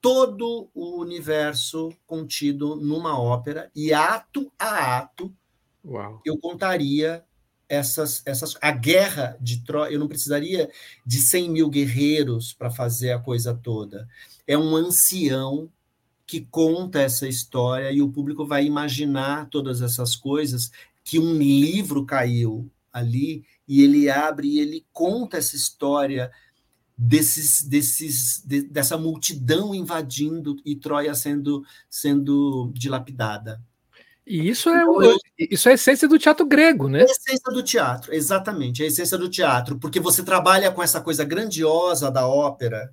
todo 0.00 0.70
o 0.74 1.00
universo 1.00 1.90
contido 2.06 2.76
numa 2.76 3.18
ópera 3.18 3.70
e 3.74 3.92
ato 3.92 4.52
a 4.58 4.98
ato 4.98 5.34
Uau. 5.84 6.20
eu 6.24 6.38
contaria 6.38 7.24
essas, 7.68 8.22
essas 8.24 8.56
a 8.60 8.70
guerra 8.70 9.36
de 9.40 9.64
Troia 9.64 9.90
eu 9.90 9.98
não 9.98 10.06
precisaria 10.06 10.70
de 11.04 11.18
100 11.18 11.50
mil 11.50 11.68
guerreiros 11.68 12.52
para 12.52 12.70
fazer 12.70 13.10
a 13.10 13.18
coisa 13.18 13.54
toda 13.54 14.06
é 14.46 14.56
um 14.56 14.76
ancião 14.76 15.68
que 16.26 16.40
conta 16.40 17.00
essa 17.00 17.26
história 17.26 17.90
e 17.90 18.00
o 18.00 18.10
público 18.10 18.46
vai 18.46 18.64
imaginar 18.64 19.48
todas 19.48 19.80
essas 19.80 20.14
coisas 20.14 20.70
que 21.02 21.18
um 21.18 21.34
livro 21.34 22.04
caiu 22.04 22.70
ali 22.92 23.44
e 23.66 23.82
ele 23.82 24.08
abre 24.08 24.48
e 24.48 24.60
ele 24.60 24.86
conta 24.92 25.36
essa 25.36 25.56
história 25.56 26.30
desses, 26.96 27.62
desses, 27.62 28.42
de, 28.44 28.62
dessa 28.62 28.96
multidão 28.96 29.74
invadindo 29.74 30.56
e 30.64 30.74
Troia 30.74 31.14
sendo, 31.14 31.64
sendo 31.90 32.70
dilapidada. 32.74 33.62
E 34.26 34.48
isso 34.48 34.68
é, 34.70 34.82
então, 34.82 34.98
o, 34.98 35.18
isso 35.38 35.68
é 35.68 35.72
a 35.72 35.74
essência 35.74 36.08
do 36.08 36.18
teatro 36.18 36.44
grego, 36.44 36.88
né? 36.88 37.00
É 37.00 37.02
a 37.02 37.04
essência 37.04 37.52
do 37.52 37.62
teatro, 37.62 38.12
exatamente, 38.12 38.82
é 38.82 38.86
a 38.86 38.88
essência 38.88 39.16
do 39.16 39.28
teatro, 39.28 39.78
porque 39.78 40.00
você 40.00 40.22
trabalha 40.22 40.72
com 40.72 40.82
essa 40.82 41.00
coisa 41.00 41.22
grandiosa 41.22 42.10
da 42.10 42.26
ópera, 42.26 42.92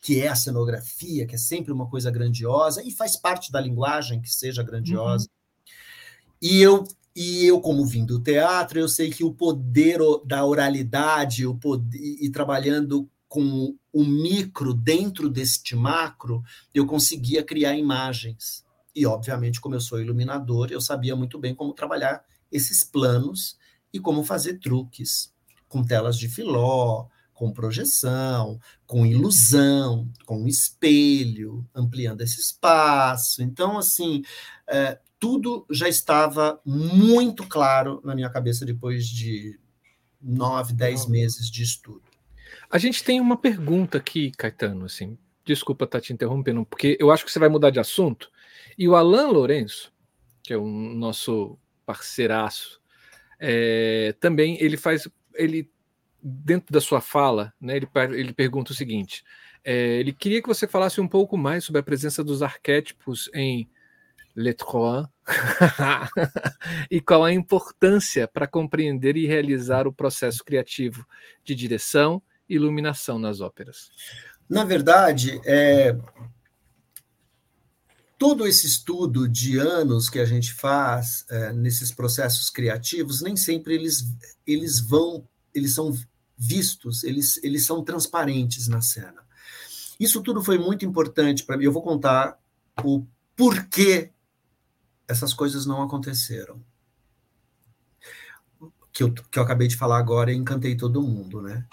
que 0.00 0.20
é 0.20 0.26
a 0.26 0.34
cenografia, 0.34 1.24
que 1.24 1.36
é 1.36 1.38
sempre 1.38 1.72
uma 1.72 1.88
coisa 1.88 2.10
grandiosa, 2.10 2.82
e 2.84 2.90
faz 2.90 3.16
parte 3.16 3.52
da 3.52 3.60
linguagem 3.60 4.20
que 4.20 4.32
seja 4.32 4.62
grandiosa. 4.62 5.26
Uhum. 5.26 6.48
E 6.50 6.60
eu 6.60 6.84
e 7.14 7.44
eu, 7.44 7.60
como 7.60 7.84
vim 7.84 8.06
do 8.06 8.18
teatro, 8.18 8.80
eu 8.80 8.88
sei 8.88 9.10
que 9.10 9.22
o 9.22 9.34
poder 9.34 9.98
da 10.24 10.44
oralidade, 10.46 11.46
o 11.46 11.54
poder, 11.54 11.98
e 11.98 12.30
trabalhando 12.30 13.08
com 13.32 13.74
o 13.90 14.04
micro 14.04 14.74
dentro 14.74 15.30
deste 15.30 15.74
macro, 15.74 16.42
eu 16.74 16.84
conseguia 16.84 17.42
criar 17.42 17.74
imagens. 17.74 18.62
E, 18.94 19.06
obviamente, 19.06 19.58
como 19.58 19.74
eu 19.74 19.80
sou 19.80 19.98
iluminador, 19.98 20.70
eu 20.70 20.82
sabia 20.82 21.16
muito 21.16 21.38
bem 21.38 21.54
como 21.54 21.72
trabalhar 21.72 22.22
esses 22.52 22.84
planos 22.84 23.56
e 23.90 23.98
como 23.98 24.22
fazer 24.22 24.58
truques 24.58 25.32
com 25.66 25.82
telas 25.82 26.18
de 26.18 26.28
filó, 26.28 27.06
com 27.32 27.50
projeção, 27.50 28.60
com 28.86 29.06
ilusão, 29.06 30.12
com 30.26 30.46
espelho, 30.46 31.66
ampliando 31.74 32.20
esse 32.20 32.38
espaço. 32.38 33.42
Então, 33.42 33.78
assim, 33.78 34.22
é, 34.68 34.98
tudo 35.18 35.64
já 35.70 35.88
estava 35.88 36.60
muito 36.66 37.48
claro 37.48 37.98
na 38.04 38.14
minha 38.14 38.28
cabeça 38.28 38.66
depois 38.66 39.06
de 39.06 39.58
nove, 40.20 40.74
dez 40.74 41.06
meses 41.06 41.50
de 41.50 41.62
estudo. 41.62 42.11
A 42.72 42.78
gente 42.78 43.04
tem 43.04 43.20
uma 43.20 43.36
pergunta 43.36 43.98
aqui, 43.98 44.30
Caetano, 44.30 44.86
assim. 44.86 45.18
Desculpa 45.44 45.84
estar 45.84 45.98
tá 45.98 46.02
te 46.02 46.10
interrompendo, 46.10 46.64
porque 46.64 46.96
eu 46.98 47.10
acho 47.10 47.22
que 47.22 47.30
você 47.30 47.38
vai 47.38 47.50
mudar 47.50 47.68
de 47.68 47.78
assunto. 47.78 48.30
E 48.78 48.88
o 48.88 48.96
Alan 48.96 49.28
Lourenço, 49.28 49.92
que 50.42 50.54
é 50.54 50.56
o 50.56 50.66
nosso 50.66 51.58
parceiraço, 51.84 52.80
é, 53.38 54.14
também 54.18 54.56
ele 54.58 54.78
faz, 54.78 55.06
ele 55.34 55.70
dentro 56.22 56.72
da 56.72 56.80
sua 56.80 57.02
fala, 57.02 57.52
né, 57.60 57.76
ele, 57.76 57.86
ele 58.16 58.32
pergunta 58.32 58.72
o 58.72 58.74
seguinte: 58.74 59.22
é, 59.62 59.98
ele 59.98 60.12
queria 60.14 60.40
que 60.40 60.48
você 60.48 60.66
falasse 60.66 60.98
um 60.98 61.08
pouco 61.08 61.36
mais 61.36 61.64
sobre 61.64 61.80
a 61.80 61.84
presença 61.84 62.24
dos 62.24 62.42
arquétipos 62.42 63.28
em 63.34 63.68
Le 64.34 64.54
Trois 64.54 65.06
e 66.90 67.02
qual 67.02 67.22
a 67.22 67.34
importância 67.34 68.26
para 68.26 68.46
compreender 68.46 69.14
e 69.14 69.26
realizar 69.26 69.86
o 69.86 69.92
processo 69.92 70.42
criativo 70.42 71.06
de 71.44 71.54
direção, 71.54 72.22
iluminação 72.54 73.18
nas 73.18 73.40
óperas? 73.40 73.90
Na 74.48 74.64
verdade, 74.64 75.40
é, 75.44 75.96
todo 78.18 78.46
esse 78.46 78.66
estudo 78.66 79.28
de 79.28 79.58
anos 79.58 80.08
que 80.08 80.18
a 80.18 80.24
gente 80.24 80.52
faz 80.52 81.24
é, 81.28 81.52
nesses 81.52 81.90
processos 81.90 82.50
criativos, 82.50 83.22
nem 83.22 83.36
sempre 83.36 83.74
eles, 83.74 84.04
eles 84.46 84.78
vão, 84.78 85.26
eles 85.54 85.74
são 85.74 85.92
vistos, 86.36 87.02
eles, 87.02 87.42
eles 87.42 87.64
são 87.64 87.82
transparentes 87.82 88.68
na 88.68 88.80
cena. 88.80 89.22
Isso 89.98 90.22
tudo 90.22 90.42
foi 90.42 90.58
muito 90.58 90.84
importante 90.84 91.44
para 91.44 91.56
mim. 91.56 91.64
Eu 91.64 91.72
vou 91.72 91.82
contar 91.82 92.38
o 92.82 93.06
porquê 93.36 94.10
essas 95.08 95.32
coisas 95.32 95.66
não 95.66 95.82
aconteceram. 95.82 96.62
Que 98.92 99.02
eu, 99.02 99.12
que 99.12 99.38
eu 99.38 99.42
acabei 99.42 99.68
de 99.68 99.76
falar 99.76 99.98
agora 99.98 100.32
e 100.32 100.36
encantei 100.36 100.76
todo 100.76 101.02
mundo, 101.02 101.40
né? 101.40 101.64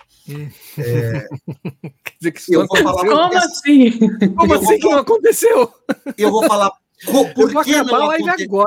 É, 0.77 1.27
Quer 2.03 2.13
dizer 2.19 2.31
que 2.31 2.53
eu 2.53 2.67
vou 2.67 2.77
falar 2.77 3.05
Como 3.05 3.37
assim? 3.37 3.99
Como 4.35 4.53
assim 4.53 4.79
que 4.79 4.89
não 4.89 4.99
aconteceu? 4.99 5.73
Eu 6.17 6.31
vou 6.31 6.47
falar 6.47 6.71
por 7.33 7.63
que 7.63 7.81
não 7.81 8.11
aconteceu, 8.11 8.65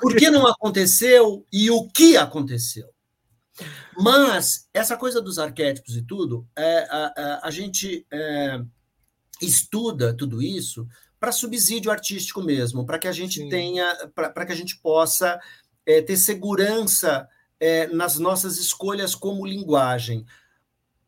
por 0.00 0.16
que 0.16 0.30
não 0.30 0.46
aconteceu 0.46 1.46
e 1.52 1.70
o 1.70 1.88
que 1.88 2.16
aconteceu. 2.16 2.88
Mas 3.96 4.68
essa 4.74 4.96
coisa 4.96 5.22
dos 5.22 5.38
arquétipos 5.38 5.96
e 5.96 6.02
tudo, 6.02 6.46
é, 6.56 6.86
a, 6.90 7.12
a, 7.16 7.48
a 7.48 7.50
gente 7.50 8.04
é, 8.12 8.60
estuda 9.40 10.12
tudo 10.12 10.42
isso 10.42 10.86
para 11.20 11.30
subsídio 11.30 11.90
artístico 11.90 12.42
mesmo, 12.42 12.84
para 12.84 12.98
que 12.98 13.08
a 13.08 13.12
gente 13.12 13.40
Sim. 13.40 13.48
tenha, 13.48 14.10
para 14.14 14.44
que 14.44 14.52
a 14.52 14.56
gente 14.56 14.78
possa 14.80 15.38
é, 15.86 16.02
ter 16.02 16.16
segurança 16.16 17.28
é, 17.60 17.86
nas 17.88 18.18
nossas 18.18 18.58
escolhas 18.58 19.14
como 19.14 19.46
linguagem. 19.46 20.24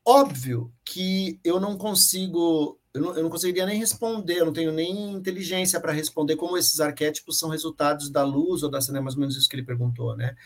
Óbvio 0.04 0.72
que 0.84 1.40
eu 1.42 1.58
não 1.58 1.76
consigo, 1.76 2.78
eu 2.94 3.00
não, 3.00 3.16
eu 3.16 3.22
não 3.24 3.30
conseguiria 3.30 3.66
nem 3.66 3.78
responder, 3.78 4.38
eu 4.38 4.46
não 4.46 4.52
tenho 4.52 4.72
nem 4.72 5.12
inteligência 5.12 5.80
para 5.80 5.92
responder 5.92 6.36
como 6.36 6.56
esses 6.56 6.80
arquétipos 6.80 7.38
são 7.38 7.48
resultados 7.48 8.08
da 8.08 8.22
luz 8.22 8.62
ou 8.62 8.70
da 8.70 8.80
cena, 8.80 9.02
mais 9.02 9.14
ou 9.14 9.20
menos 9.20 9.36
isso 9.36 9.48
que 9.48 9.56
ele 9.56 9.66
perguntou, 9.66 10.16
né? 10.16 10.36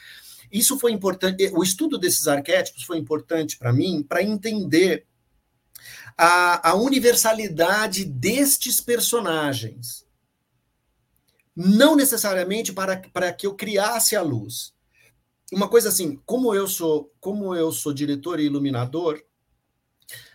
Isso 0.51 0.79
foi 0.79 0.93
importante, 0.93 1.49
o 1.55 1.63
estudo 1.63 1.97
desses 1.97 2.27
arquétipos 2.27 2.83
foi 2.83 2.99
importante 2.99 3.57
para 3.57 3.73
mim 3.73 4.03
para 4.03 4.23
entender 4.23 5.07
a, 6.17 6.71
a 6.71 6.75
universalidade 6.75 8.05
destes 8.05 8.81
personagens. 8.81 10.05
Não 11.55 11.95
necessariamente 11.95 12.73
para, 12.73 12.97
para 13.13 13.33
que 13.33 13.47
eu 13.47 13.55
criasse 13.55 14.17
a 14.17 14.23
luz. 14.23 14.75
Uma 15.53 15.69
coisa 15.69 15.89
assim, 15.89 16.21
como 16.25 16.55
eu 16.55 16.69
sou, 16.69 17.13
como 17.21 17.55
eu 17.55 17.73
sou 17.73 17.93
diretor 17.93 18.39
e 18.39 18.45
iluminador, 18.45 19.21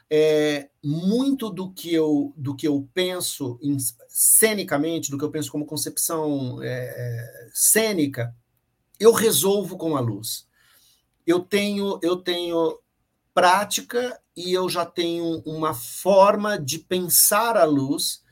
é, 0.10 0.70
muito 0.84 1.50
do 1.50 1.72
que 1.72 1.94
eu 1.94 2.34
do 2.38 2.56
que 2.56 2.68
eu 2.68 2.88
penso 2.94 3.58
em, 3.62 3.78
cenicamente, 4.08 5.10
do 5.10 5.18
que 5.18 5.24
eu 5.24 5.32
penso 5.32 5.52
como 5.52 5.66
concepção 5.66 6.62
é, 6.62 7.50
cênica, 7.54 8.36
eu 9.00 9.12
resolvo 9.12 9.78
com 9.78 9.96
a 9.96 10.00
luz. 10.00 10.48
Eu 11.26 11.40
tenho 11.40 12.00
eu 12.04 12.18
tenho 12.18 12.80
prática 13.34 14.20
e 14.36 14.54
eu 14.54 14.70
já 14.70 14.86
tenho 14.86 15.42
uma 15.46 15.74
forma 15.74 16.58
de 16.58 16.80
pensar 16.80 17.58
a 17.58 17.66
luz 17.66 18.24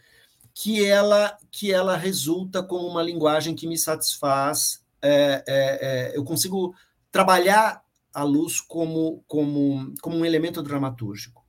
que 0.54 0.86
ela 0.86 1.38
que 1.52 1.72
ela 1.72 1.98
resulta 1.98 2.62
como 2.62 2.88
uma 2.88 3.02
linguagem 3.02 3.56
que 3.56 3.68
me 3.68 3.78
satisfaz. 3.78 4.83
É, 5.04 5.44
é, 5.46 6.14
é, 6.16 6.18
eu 6.18 6.24
consigo 6.24 6.74
trabalhar 7.12 7.84
a 8.14 8.24
luz 8.24 8.62
como, 8.62 9.24
como, 9.28 9.94
como 10.02 10.18
um 10.18 10.26
elemento 10.26 10.64
dramatúrgico. 10.64 11.44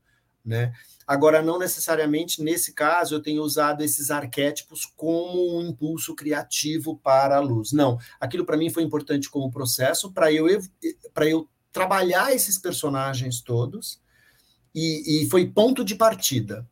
Né? 0.45 0.75
Agora, 1.07 1.41
não 1.41 1.59
necessariamente 1.59 2.43
nesse 2.43 2.73
caso 2.75 3.15
eu 3.15 3.23
tenho 3.23 3.43
usado 3.43 3.83
esses 3.83 4.11
arquétipos 4.11 4.85
como 4.85 5.59
um 5.59 5.69
impulso 5.69 6.15
criativo 6.15 6.99
para 6.99 7.37
a 7.37 7.41
luz. 7.41 7.73
Não, 7.73 7.99
aquilo 8.21 8.45
para 8.45 8.57
mim 8.57 8.71
foi 8.71 8.83
importante 8.83 9.31
como 9.31 9.51
processo 9.51 10.13
para 10.13 10.33
eu, 10.33 10.47
eu 10.49 11.49
trabalhar 11.73 12.35
esses 12.35 12.59
personagens 12.59 13.41
todos 13.41 14.01
e, 14.75 15.23
e 15.23 15.31
foi 15.31 15.47
ponto 15.47 15.85
de 15.85 15.95
partida. 15.95 16.69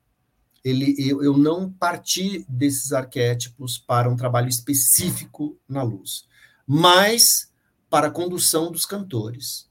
Ele, 0.65 0.95
eu, 0.99 1.23
eu 1.23 1.37
não 1.37 1.73
parti 1.73 2.45
desses 2.49 2.93
arquétipos 2.93 3.79
para 3.79 4.09
um 4.09 4.17
trabalho 4.17 4.49
específico 4.49 5.59
na 5.69 5.83
luz, 5.83 6.25
mas 6.67 7.51
para 7.91 8.07
a 8.09 8.11
condução 8.11 8.71
dos 8.71 8.87
cantores 8.87 9.71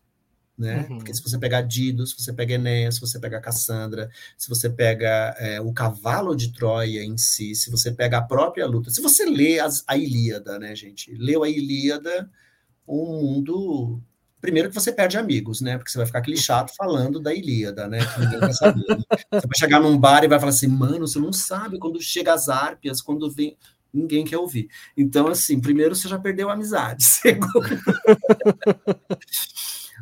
né? 0.62 0.86
Uhum. 0.88 0.98
Porque 0.98 1.12
se 1.12 1.24
você 1.24 1.40
pegar 1.40 1.64
Dido, 1.64 2.06
se 2.06 2.16
você 2.16 2.32
pega 2.32 2.54
Enéas, 2.54 2.96
se 2.96 3.02
você 3.02 3.20
pega 3.20 3.42
Cassandra, 3.42 4.12
se 4.38 4.48
você 4.48 4.70
pega 4.70 5.36
é, 5.40 5.60
o 5.60 5.74
cavalo 5.74 6.36
de 6.36 6.54
Troia 6.54 7.04
em 7.04 7.18
si, 7.18 7.56
se 7.56 7.72
você 7.72 7.92
pega 7.92 8.20
a 8.20 8.22
própria 8.22 8.68
luta, 8.68 8.92
se 8.92 9.02
você 9.02 9.26
lê 9.26 9.60
as, 9.60 9.84
a 9.88 9.98
Ilíada, 9.98 10.60
né, 10.60 10.76
gente? 10.76 11.12
Leu 11.16 11.44
a 11.44 11.50
Ilíada, 11.50 12.30
o 12.86 13.06
mundo 13.24 14.00
primeiro 14.40 14.70
que 14.70 14.76
você 14.76 14.92
perde 14.92 15.18
amigos, 15.18 15.62
né? 15.62 15.78
Porque 15.78 15.92
você 15.92 15.98
vai 15.98 16.06
ficar 16.06 16.20
aquele 16.20 16.38
chato 16.38 16.76
falando 16.76 17.20
da 17.20 17.34
Ilíada, 17.34 17.88
né? 17.88 18.00
Que 18.06 18.20
ninguém 18.20 18.40
quer 18.40 18.54
saber. 18.54 18.88
Né? 18.88 19.04
Você 19.32 19.48
vai 19.48 19.58
chegar 19.58 19.80
num 19.80 19.98
bar 19.98 20.24
e 20.24 20.28
vai 20.28 20.40
falar 20.40 20.52
assim, 20.52 20.68
mano, 20.68 21.08
você 21.08 21.20
não 21.20 21.34
sabe 21.34 21.80
quando 21.80 22.00
chega 22.02 22.34
as 22.34 22.50
árpias, 22.50 23.02
quando 23.02 23.32
vem. 23.32 23.58
Ninguém 23.94 24.24
quer 24.24 24.38
ouvir. 24.38 24.70
Então, 24.96 25.28
assim, 25.28 25.60
primeiro 25.60 25.96
você 25.96 26.08
já 26.08 26.18
perdeu 26.18 26.50
a 26.50 26.54
amizade. 26.54 27.04
Segundo. 27.06 27.70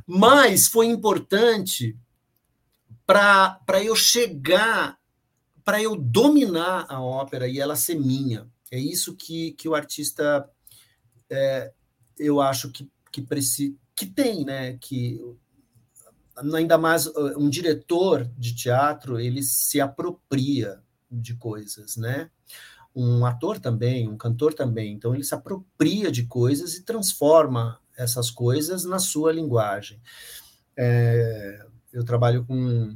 Mas 0.05 0.67
foi 0.67 0.87
importante 0.87 1.97
para 3.05 3.83
eu 3.83 3.95
chegar, 3.95 4.99
para 5.63 5.81
eu 5.81 5.95
dominar 5.95 6.85
a 6.87 7.01
ópera 7.01 7.47
e 7.47 7.59
ela 7.59 7.75
ser 7.75 7.95
minha. 7.95 8.47
É 8.71 8.79
isso 8.79 9.15
que, 9.15 9.53
que 9.53 9.67
o 9.67 9.73
artista, 9.73 10.47
é, 11.29 11.71
eu 12.17 12.39
acho 12.39 12.69
que, 12.71 12.87
que, 13.11 13.21
precisa, 13.21 13.75
que 13.95 14.05
tem, 14.05 14.45
né? 14.45 14.77
Que 14.79 15.19
ainda 16.53 16.77
mais 16.77 17.07
um 17.35 17.49
diretor 17.49 18.29
de 18.37 18.55
teatro 18.55 19.19
ele 19.19 19.43
se 19.43 19.81
apropria 19.81 20.81
de 21.11 21.35
coisas, 21.35 21.97
né? 21.97 22.29
Um 22.95 23.25
ator 23.25 23.59
também, 23.59 24.09
um 24.09 24.17
cantor 24.17 24.53
também. 24.53 24.93
Então 24.93 25.13
ele 25.13 25.23
se 25.23 25.35
apropria 25.35 26.11
de 26.11 26.25
coisas 26.25 26.75
e 26.75 26.83
transforma 26.83 27.79
essas 27.97 28.31
coisas 28.31 28.85
na 28.85 28.99
sua 28.99 29.31
linguagem. 29.31 30.01
É, 30.75 31.65
eu 31.91 32.03
trabalho 32.03 32.45
com 32.45 32.95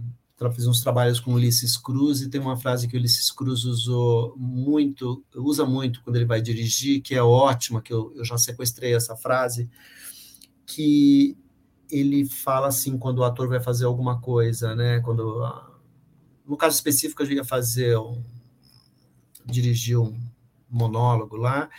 fiz 0.52 0.68
uns 0.68 0.82
trabalhos 0.82 1.20
com 1.20 1.34
Ulisses 1.34 1.78
Cruz 1.78 2.22
e 2.22 2.30
tem 2.30 2.42
uma 2.42 2.58
frase 2.58 2.88
que 2.88 2.98
o 2.98 3.00
Ulisses 3.00 3.32
Cruz 3.32 3.64
usou 3.64 4.36
muito, 4.38 5.24
usa 5.36 5.66
muito 5.66 6.02
quando 6.04 6.18
ele 6.18 6.26
vai 6.26 6.42
dirigir, 6.42 7.02
que 7.02 7.16
é 7.16 7.24
ótima, 7.24 7.82
que 7.82 7.94
eu, 7.94 8.12
eu 8.16 8.26
já 8.26 8.38
sequestrei 8.38 8.94
essa 8.94 9.16
frase, 9.16 9.70
que 10.66 11.38
ele 11.90 12.26
fala 12.26 12.68
assim 12.68 12.98
quando 12.98 13.20
o 13.20 13.24
ator 13.24 13.48
vai 13.48 13.62
fazer 13.62 13.86
alguma 13.86 14.20
coisa, 14.20 14.76
né? 14.76 15.00
Quando 15.02 15.42
no 16.46 16.58
caso 16.58 16.76
específico 16.76 17.24
eu 17.24 17.32
ia 17.32 17.46
fazer 17.46 17.98
um, 17.98 18.22
dirigir 19.46 20.00
um 20.00 20.18
monólogo 20.70 21.36
lá, 21.36 21.70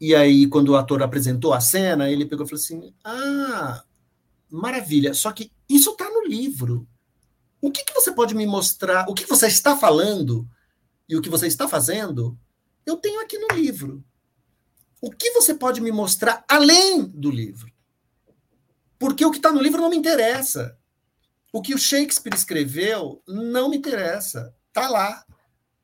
e 0.00 0.14
aí, 0.14 0.46
quando 0.46 0.70
o 0.70 0.76
ator 0.76 1.02
apresentou 1.02 1.52
a 1.52 1.60
cena, 1.60 2.08
ele 2.08 2.24
pegou 2.24 2.46
e 2.46 2.48
falou 2.48 2.62
assim: 2.62 2.94
Ah, 3.02 3.82
maravilha, 4.48 5.12
só 5.12 5.32
que 5.32 5.50
isso 5.68 5.90
está 5.90 6.08
no 6.08 6.24
livro. 6.24 6.86
O 7.60 7.70
que, 7.70 7.84
que 7.84 7.92
você 7.92 8.12
pode 8.12 8.34
me 8.34 8.46
mostrar? 8.46 9.06
O 9.08 9.14
que 9.14 9.26
você 9.26 9.48
está 9.48 9.76
falando 9.76 10.48
e 11.08 11.16
o 11.16 11.20
que 11.20 11.28
você 11.28 11.48
está 11.48 11.66
fazendo, 11.66 12.38
eu 12.86 12.96
tenho 12.96 13.20
aqui 13.20 13.38
no 13.38 13.48
livro. 13.56 14.04
O 15.00 15.10
que 15.10 15.32
você 15.32 15.54
pode 15.54 15.80
me 15.80 15.90
mostrar 15.90 16.44
além 16.48 17.04
do 17.04 17.30
livro? 17.30 17.72
Porque 18.98 19.24
o 19.24 19.30
que 19.30 19.38
está 19.38 19.50
no 19.50 19.60
livro 19.60 19.80
não 19.80 19.90
me 19.90 19.96
interessa. 19.96 20.76
O 21.52 21.60
que 21.60 21.74
o 21.74 21.78
Shakespeare 21.78 22.34
escreveu 22.34 23.22
não 23.26 23.68
me 23.68 23.76
interessa. 23.76 24.54
Está 24.68 24.88
lá. 24.88 25.24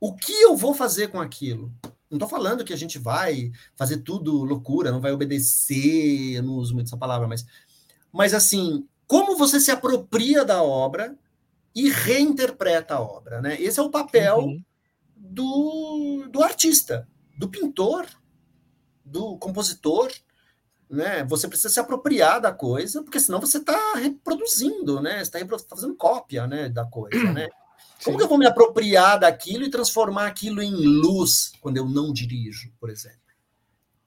O 0.05 0.15
que 0.15 0.35
eu 0.35 0.55
vou 0.55 0.75
fazer 0.75 1.09
com 1.09 1.19
aquilo? 1.19 1.73
Não 2.11 2.17
estou 2.17 2.29
falando 2.29 2.63
que 2.63 2.75
a 2.75 2.77
gente 2.77 2.99
vai 2.99 3.51
fazer 3.75 4.03
tudo 4.03 4.45
loucura, 4.45 4.93
não 4.93 5.01
vai 5.01 5.13
obedecer, 5.13 6.35
eu 6.35 6.43
não 6.43 6.57
uso 6.57 6.75
muito 6.75 6.89
essa 6.89 6.97
palavra, 6.99 7.27
mas, 7.27 7.47
mas 8.13 8.35
assim, 8.35 8.87
como 9.07 9.35
você 9.35 9.59
se 9.59 9.71
apropria 9.71 10.45
da 10.45 10.63
obra 10.63 11.17
e 11.75 11.89
reinterpreta 11.89 12.97
a 12.97 13.01
obra, 13.01 13.41
né? 13.41 13.59
Esse 13.59 13.81
é 13.81 13.83
o 13.83 13.89
papel 13.89 14.41
uhum. 14.41 14.63
do, 15.17 16.29
do 16.31 16.43
artista, 16.43 17.09
do 17.39 17.49
pintor, 17.49 18.07
do 19.03 19.39
compositor, 19.39 20.13
né? 20.87 21.25
Você 21.25 21.49
precisa 21.49 21.71
se 21.71 21.81
apropriar 21.81 22.43
da 22.43 22.53
coisa, 22.53 23.03
porque 23.03 23.19
senão 23.19 23.41
você 23.41 23.57
está 23.57 23.95
reproduzindo, 23.95 25.01
né? 25.01 25.25
Você 25.25 25.39
está 25.39 25.59
tá 25.59 25.77
fazendo 25.77 25.97
cópia, 25.97 26.47
né, 26.47 26.69
da 26.69 26.85
coisa, 26.85 27.33
né? 27.33 27.49
Como 28.05 28.19
que 28.19 28.23
eu 28.23 28.29
vou 28.29 28.39
me 28.39 28.47
apropriar 28.47 29.19
daquilo 29.19 29.65
e 29.65 29.71
transformar 29.71 30.27
aquilo 30.27 30.61
em 30.61 30.75
luz 30.75 31.53
quando 31.61 31.79
eu 31.79 31.89
não 31.89 32.13
dirijo, 32.13 32.71
por 32.79 32.91
exemplo? 32.91 33.19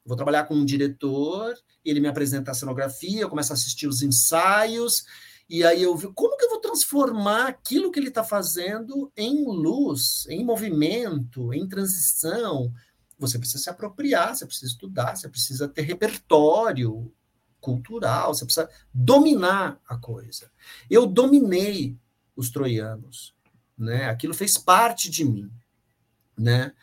Vou 0.05 0.15
trabalhar 0.15 0.45
com 0.45 0.55
um 0.55 0.63
diretor, 0.63 1.55
ele 1.83 1.99
me 1.99 2.07
apresenta 2.07 2.51
a 2.51 2.53
cenografia, 2.53 3.21
eu 3.21 3.29
começo 3.29 3.51
a 3.51 3.55
assistir 3.55 3.87
os 3.87 4.01
ensaios, 4.01 5.03
e 5.49 5.63
aí 5.63 5.81
eu 5.81 5.95
vi 5.95 6.11
como 6.13 6.37
que 6.37 6.45
eu 6.45 6.49
vou 6.49 6.59
transformar 6.59 7.47
aquilo 7.47 7.91
que 7.91 7.99
ele 7.99 8.09
está 8.09 8.23
fazendo 8.23 9.11
em 9.17 9.45
luz, 9.45 10.27
em 10.29 10.45
movimento, 10.45 11.53
em 11.53 11.67
transição. 11.67 12.71
Você 13.17 13.39
precisa 13.39 13.63
se 13.63 13.69
apropriar, 13.69 14.35
você 14.35 14.45
precisa 14.45 14.71
estudar, 14.71 15.15
você 15.15 15.27
precisa 15.27 15.67
ter 15.67 15.81
repertório 15.81 17.11
cultural, 17.59 18.33
você 18.33 18.45
precisa 18.45 18.69
dominar 18.93 19.79
a 19.87 19.97
coisa. 19.97 20.51
Eu 20.89 21.07
dominei 21.07 21.97
os 22.35 22.51
troianos 22.51 23.36
né? 23.77 24.09
Aquilo 24.09 24.33
fez 24.33 24.57
parte 24.57 25.09
de 25.09 25.23
mim, 25.23 25.51
né? 26.37 26.73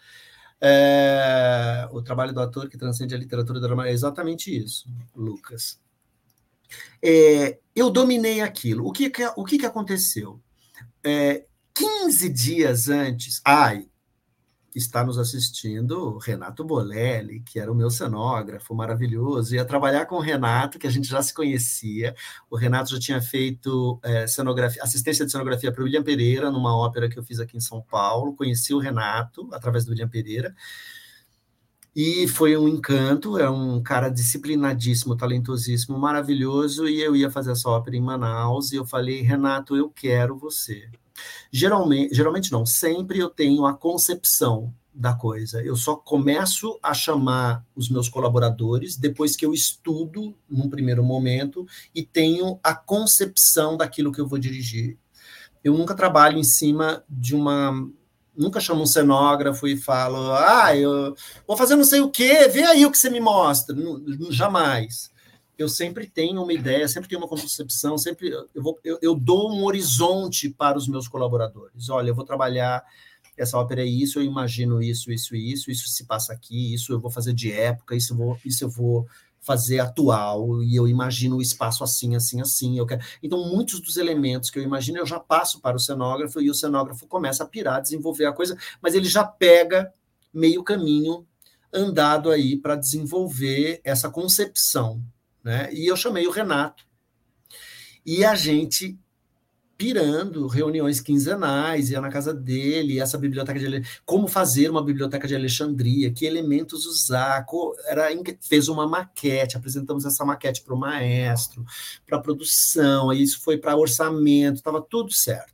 É, 0.60 1.86
o 1.90 2.00
trabalho 2.00 2.32
do 2.32 2.40
ator 2.40 2.68
que 2.68 2.78
transcende 2.78 3.14
a 3.14 3.18
literatura 3.18 3.60
drama 3.60 3.86
é 3.86 3.92
exatamente 3.92 4.54
isso, 4.56 4.88
Lucas. 5.14 5.78
É, 7.02 7.58
eu 7.74 7.90
dominei 7.90 8.40
aquilo. 8.40 8.86
O 8.86 8.92
que, 8.92 9.10
que 9.10 9.26
o 9.36 9.44
que, 9.44 9.58
que 9.58 9.66
aconteceu? 9.66 10.40
É, 11.04 11.44
15 11.74 12.28
dias 12.30 12.88
antes, 12.88 13.42
ai, 13.44 13.86
está 14.74 15.04
nos 15.04 15.18
assistindo 15.18 16.18
Renato 16.18 16.64
Bolelli, 16.64 17.40
que 17.40 17.60
era 17.60 17.70
o 17.70 17.74
meu 17.74 17.90
cenógrafo 17.90 18.74
maravilhoso. 18.74 19.54
Ia 19.54 19.64
trabalhar 19.64 20.06
com 20.06 20.16
o 20.16 20.20
Renato, 20.20 20.78
que 20.78 20.86
a 20.86 20.90
gente 20.90 21.08
já 21.08 21.22
se 21.22 21.32
conhecia. 21.32 22.14
O 22.50 22.56
Renato 22.56 22.90
já 22.90 22.98
tinha 22.98 23.22
feito 23.22 24.00
é, 24.02 24.24
assistência 24.24 25.24
de 25.24 25.30
cenografia 25.30 25.70
para 25.70 25.80
o 25.80 25.84
William 25.84 26.02
Pereira, 26.02 26.50
numa 26.50 26.76
ópera 26.76 27.08
que 27.08 27.18
eu 27.18 27.22
fiz 27.22 27.38
aqui 27.38 27.56
em 27.56 27.60
São 27.60 27.80
Paulo. 27.80 28.34
Conheci 28.34 28.74
o 28.74 28.78
Renato 28.78 29.48
através 29.52 29.84
do 29.84 29.90
William 29.90 30.08
Pereira. 30.08 30.54
E 31.94 32.26
foi 32.26 32.56
um 32.56 32.66
encanto, 32.66 33.38
é 33.38 33.48
um 33.48 33.80
cara 33.80 34.08
disciplinadíssimo, 34.08 35.16
talentosíssimo, 35.16 35.96
maravilhoso. 35.96 36.88
E 36.88 37.00
eu 37.00 37.14
ia 37.14 37.30
fazer 37.30 37.52
essa 37.52 37.68
ópera 37.68 37.96
em 37.96 38.00
Manaus. 38.00 38.72
E 38.72 38.76
eu 38.76 38.84
falei, 38.84 39.22
Renato, 39.22 39.76
eu 39.76 39.88
quero 39.88 40.36
você. 40.36 40.90
Geralmente, 41.52 42.14
geralmente 42.14 42.52
não, 42.52 42.66
sempre 42.66 43.18
eu 43.18 43.30
tenho 43.30 43.64
a 43.66 43.74
concepção 43.74 44.74
da 44.92 45.12
coisa. 45.12 45.62
Eu 45.62 45.76
só 45.76 45.96
começo 45.96 46.78
a 46.82 46.94
chamar 46.94 47.64
os 47.74 47.88
meus 47.88 48.08
colaboradores 48.08 48.96
depois 48.96 49.34
que 49.36 49.44
eu 49.44 49.52
estudo 49.52 50.36
num 50.48 50.68
primeiro 50.70 51.02
momento 51.02 51.66
e 51.94 52.02
tenho 52.02 52.58
a 52.62 52.74
concepção 52.74 53.76
daquilo 53.76 54.12
que 54.12 54.20
eu 54.20 54.28
vou 54.28 54.38
dirigir. 54.38 54.96
Eu 55.64 55.74
nunca 55.76 55.94
trabalho 55.94 56.38
em 56.38 56.44
cima 56.44 57.04
de 57.08 57.34
uma 57.34 57.72
nunca 58.36 58.60
chamo 58.60 58.82
um 58.82 58.86
cenógrafo 58.86 59.66
e 59.68 59.76
falo: 59.76 60.32
"Ah, 60.34 60.76
eu 60.76 61.14
vou 61.46 61.56
fazer 61.56 61.76
não 61.76 61.84
sei 61.84 62.00
o 62.00 62.10
quê, 62.10 62.48
vê 62.48 62.62
aí 62.64 62.86
o 62.86 62.90
que 62.90 62.98
você 62.98 63.10
me 63.10 63.20
mostra". 63.20 63.76
Jamais. 64.30 65.10
Eu 65.56 65.68
sempre 65.68 66.06
tenho 66.06 66.42
uma 66.42 66.52
ideia, 66.52 66.88
sempre 66.88 67.08
tenho 67.08 67.20
uma 67.20 67.28
concepção, 67.28 67.96
sempre 67.96 68.30
eu, 68.30 68.62
vou, 68.62 68.78
eu, 68.84 68.98
eu 69.00 69.14
dou 69.14 69.52
um 69.52 69.64
horizonte 69.64 70.48
para 70.48 70.76
os 70.76 70.88
meus 70.88 71.08
colaboradores. 71.08 71.88
Olha, 71.88 72.08
eu 72.08 72.14
vou 72.14 72.24
trabalhar 72.24 72.84
essa 73.36 73.58
ópera 73.58 73.82
é 73.82 73.86
isso, 73.86 74.18
eu 74.18 74.22
imagino 74.22 74.80
isso, 74.80 75.10
isso 75.10 75.34
isso, 75.34 75.70
isso 75.70 75.88
se 75.88 76.04
passa 76.04 76.32
aqui, 76.32 76.72
isso 76.72 76.92
eu 76.92 77.00
vou 77.00 77.10
fazer 77.10 77.32
de 77.32 77.50
época, 77.50 77.96
isso 77.96 78.12
eu 78.12 78.16
vou, 78.16 78.38
isso 78.44 78.64
eu 78.64 78.70
vou 78.70 79.06
fazer 79.40 79.78
atual, 79.78 80.62
e 80.62 80.74
eu 80.74 80.88
imagino 80.88 81.36
o 81.36 81.42
espaço 81.42 81.84
assim, 81.84 82.16
assim, 82.16 82.40
assim. 82.40 82.78
Eu 82.78 82.86
quero... 82.86 83.04
Então, 83.22 83.46
muitos 83.50 83.78
dos 83.78 83.98
elementos 83.98 84.48
que 84.48 84.58
eu 84.58 84.62
imagino, 84.62 84.98
eu 84.98 85.04
já 85.04 85.20
passo 85.20 85.60
para 85.60 85.76
o 85.76 85.80
cenógrafo, 85.80 86.40
e 86.40 86.48
o 86.48 86.54
cenógrafo 86.54 87.06
começa 87.06 87.44
a 87.44 87.46
pirar, 87.46 87.82
desenvolver 87.82 88.24
a 88.24 88.32
coisa, 88.32 88.56
mas 88.80 88.94
ele 88.94 89.06
já 89.06 89.22
pega 89.22 89.92
meio 90.32 90.62
caminho 90.64 91.26
andado 91.70 92.30
aí 92.30 92.56
para 92.56 92.74
desenvolver 92.74 93.80
essa 93.84 94.08
concepção. 94.08 95.02
Né? 95.44 95.72
E 95.72 95.86
eu 95.86 95.96
chamei 95.96 96.26
o 96.26 96.30
Renato. 96.30 96.84
E 98.04 98.24
a 98.24 98.34
gente 98.34 98.98
pirando, 99.76 100.46
reuniões 100.46 101.00
quinzenais, 101.00 101.90
ia 101.90 102.00
na 102.00 102.08
casa 102.08 102.32
dele, 102.32 103.00
essa 103.00 103.18
biblioteca 103.18 103.58
de 103.58 103.82
como 104.04 104.28
fazer 104.28 104.70
uma 104.70 104.82
biblioteca 104.82 105.26
de 105.26 105.34
Alexandria, 105.34 106.12
que 106.12 106.24
elementos 106.24 106.86
usar, 106.86 107.44
era 107.86 108.06
fez 108.40 108.68
uma 108.68 108.86
maquete, 108.86 109.56
apresentamos 109.56 110.04
essa 110.04 110.24
maquete 110.24 110.62
para 110.62 110.74
o 110.74 110.78
maestro, 110.78 111.64
para 112.06 112.20
produção, 112.20 113.10
aí 113.10 113.22
isso 113.22 113.40
foi 113.42 113.58
para 113.58 113.76
orçamento, 113.76 114.56
estava 114.56 114.80
tudo 114.80 115.12
certo. 115.12 115.52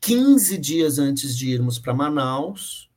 15 0.00 0.56
dias 0.56 0.98
antes 0.98 1.36
de 1.36 1.50
irmos 1.50 1.78
para 1.78 1.92
Manaus, 1.92 2.87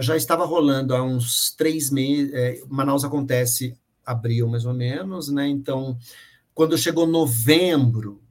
já 0.00 0.16
estava 0.16 0.44
rolando 0.44 0.94
há 0.94 1.02
uns 1.02 1.54
três 1.56 1.90
meses. 1.90 2.32
Eh, 2.32 2.60
Manaus 2.68 3.04
acontece 3.04 3.76
abril, 4.04 4.48
mais 4.48 4.64
ou 4.64 4.74
menos, 4.74 5.28
né? 5.28 5.48
Então, 5.48 5.98
quando 6.54 6.78
chegou 6.78 7.06
novembro 7.06 8.22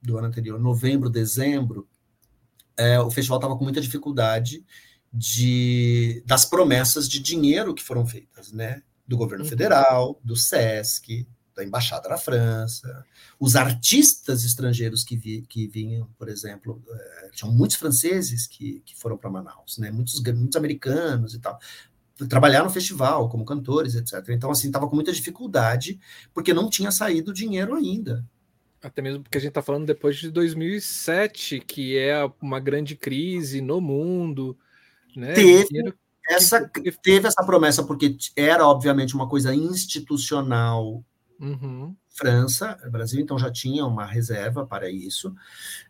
do 0.00 0.18
ano 0.18 0.28
anterior, 0.28 0.58
novembro, 0.58 1.08
dezembro, 1.08 1.88
é, 2.76 2.98
o 3.00 3.10
festival 3.10 3.38
estava 3.38 3.56
com 3.56 3.64
muita 3.64 3.80
dificuldade 3.80 4.64
de, 5.12 6.22
das 6.26 6.44
promessas 6.44 7.08
de 7.08 7.20
dinheiro 7.20 7.74
que 7.74 7.82
foram 7.82 8.04
feitas, 8.04 8.52
né? 8.52 8.82
Do 9.06 9.16
governo 9.16 9.44
uhum. 9.44 9.50
federal, 9.50 10.20
do 10.24 10.34
SESC, 10.34 11.26
da 11.54 11.64
embaixada 11.64 12.08
da 12.08 12.18
França, 12.18 13.04
os 13.38 13.54
artistas 13.54 14.44
estrangeiros 14.44 15.04
que, 15.04 15.16
vi, 15.16 15.42
que 15.48 15.66
vinham, 15.68 16.08
por 16.18 16.28
exemplo, 16.28 16.82
é, 16.90 17.30
tinham 17.30 17.52
muitos 17.52 17.76
franceses 17.76 18.46
que, 18.46 18.80
que 18.84 18.96
foram 18.96 19.16
para 19.16 19.30
Manaus, 19.30 19.78
né? 19.78 19.90
Muitos, 19.90 20.20
muitos 20.20 20.56
americanos 20.56 21.34
e 21.34 21.38
tal, 21.38 21.58
trabalhar 22.28 22.64
no 22.64 22.70
festival 22.70 23.28
como 23.28 23.44
cantores, 23.44 23.94
etc. 23.94 24.28
Então, 24.30 24.50
assim, 24.50 24.66
estava 24.66 24.88
com 24.88 24.94
muita 24.94 25.12
dificuldade 25.12 25.98
porque 26.32 26.52
não 26.52 26.68
tinha 26.68 26.90
saído 26.90 27.32
dinheiro 27.32 27.74
ainda. 27.74 28.24
Até 28.82 29.00
mesmo 29.00 29.22
porque 29.22 29.38
a 29.38 29.40
gente 29.40 29.48
está 29.48 29.62
falando 29.62 29.86
depois 29.86 30.16
de 30.16 30.30
2007, 30.30 31.60
que 31.60 31.96
é 31.96 32.18
uma 32.40 32.60
grande 32.60 32.94
crise 32.94 33.60
no 33.60 33.80
mundo, 33.80 34.58
né? 35.16 35.32
Teve, 35.32 35.94
essa, 36.28 36.70
teve 37.02 37.28
essa 37.28 37.44
promessa 37.44 37.82
porque 37.82 38.16
era, 38.36 38.66
obviamente, 38.66 39.14
uma 39.14 39.28
coisa 39.28 39.54
institucional 39.54 41.02
Uhum. 41.40 41.96
França, 42.08 42.78
Brasil, 42.90 43.20
então 43.20 43.38
já 43.38 43.50
tinha 43.50 43.84
uma 43.84 44.06
reserva 44.06 44.66
para 44.66 44.88
isso, 44.88 45.34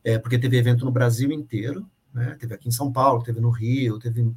é, 0.03 0.19
porque 0.19 0.39
teve 0.39 0.57
evento 0.57 0.85
no 0.85 0.91
Brasil 0.91 1.31
inteiro, 1.31 1.89
né? 2.13 2.37
teve 2.39 2.55
aqui 2.55 2.69
em 2.69 2.73
São 2.73 2.91
Paulo, 2.91 3.23
teve 3.23 3.41
no 3.41 3.51
Rio, 3.51 3.99
teve 3.99 4.35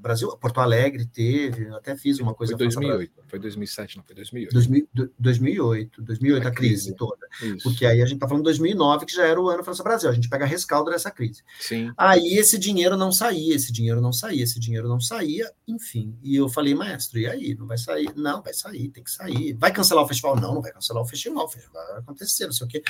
Brasil, 0.00 0.28
Porto 0.38 0.60
Alegre 0.60 1.06
teve, 1.06 1.68
até 1.68 1.96
fiz 1.96 2.18
uma 2.18 2.34
coisa. 2.34 2.56
Foi 2.56 2.66
2008, 2.66 3.12
foi 3.28 3.38
2007, 3.38 3.96
não 3.98 4.04
foi 4.04 4.14
2008. 4.14 5.12
2008, 5.18 6.02
2008 6.02 6.46
a, 6.46 6.48
a 6.48 6.52
crise, 6.52 6.74
crise, 6.74 6.96
toda. 6.96 7.26
Isso. 7.42 7.62
Porque 7.62 7.84
aí 7.84 8.00
a 8.00 8.06
gente 8.06 8.16
está 8.16 8.26
falando 8.26 8.44
2009, 8.44 9.06
que 9.06 9.14
já 9.14 9.26
era 9.26 9.40
o 9.40 9.48
ano 9.48 9.62
França 9.62 9.82
Brasil, 9.82 10.08
a 10.08 10.12
gente 10.12 10.28
pega 10.28 10.46
rescaldo 10.46 10.90
dessa 10.90 11.10
crise. 11.10 11.42
Sim. 11.60 11.92
Aí 11.96 12.34
esse 12.38 12.58
dinheiro 12.58 12.96
não 12.96 13.12
saía, 13.12 13.54
esse 13.54 13.72
dinheiro 13.72 14.00
não 14.00 14.12
saía, 14.12 14.42
esse 14.42 14.58
dinheiro 14.58 14.88
não 14.88 15.00
saía, 15.00 15.50
enfim. 15.68 16.16
E 16.22 16.36
eu 16.36 16.48
falei, 16.48 16.74
maestro, 16.74 17.18
e 17.18 17.26
aí? 17.26 17.54
Não 17.54 17.66
vai 17.66 17.78
sair? 17.78 18.10
Não, 18.16 18.42
vai 18.42 18.54
sair, 18.54 18.88
tem 18.88 19.04
que 19.04 19.10
sair. 19.10 19.54
Vai 19.54 19.72
cancelar 19.72 20.04
o 20.04 20.08
festival? 20.08 20.36
Não, 20.36 20.54
não 20.54 20.62
vai 20.62 20.72
cancelar 20.72 21.02
o 21.02 21.06
festival, 21.06 21.44
o 21.44 21.48
festival 21.48 21.86
vai 21.86 21.98
acontecer, 21.98 22.46
não 22.46 22.52
sei 22.52 22.66
o 22.66 22.70
quê. 22.70 22.82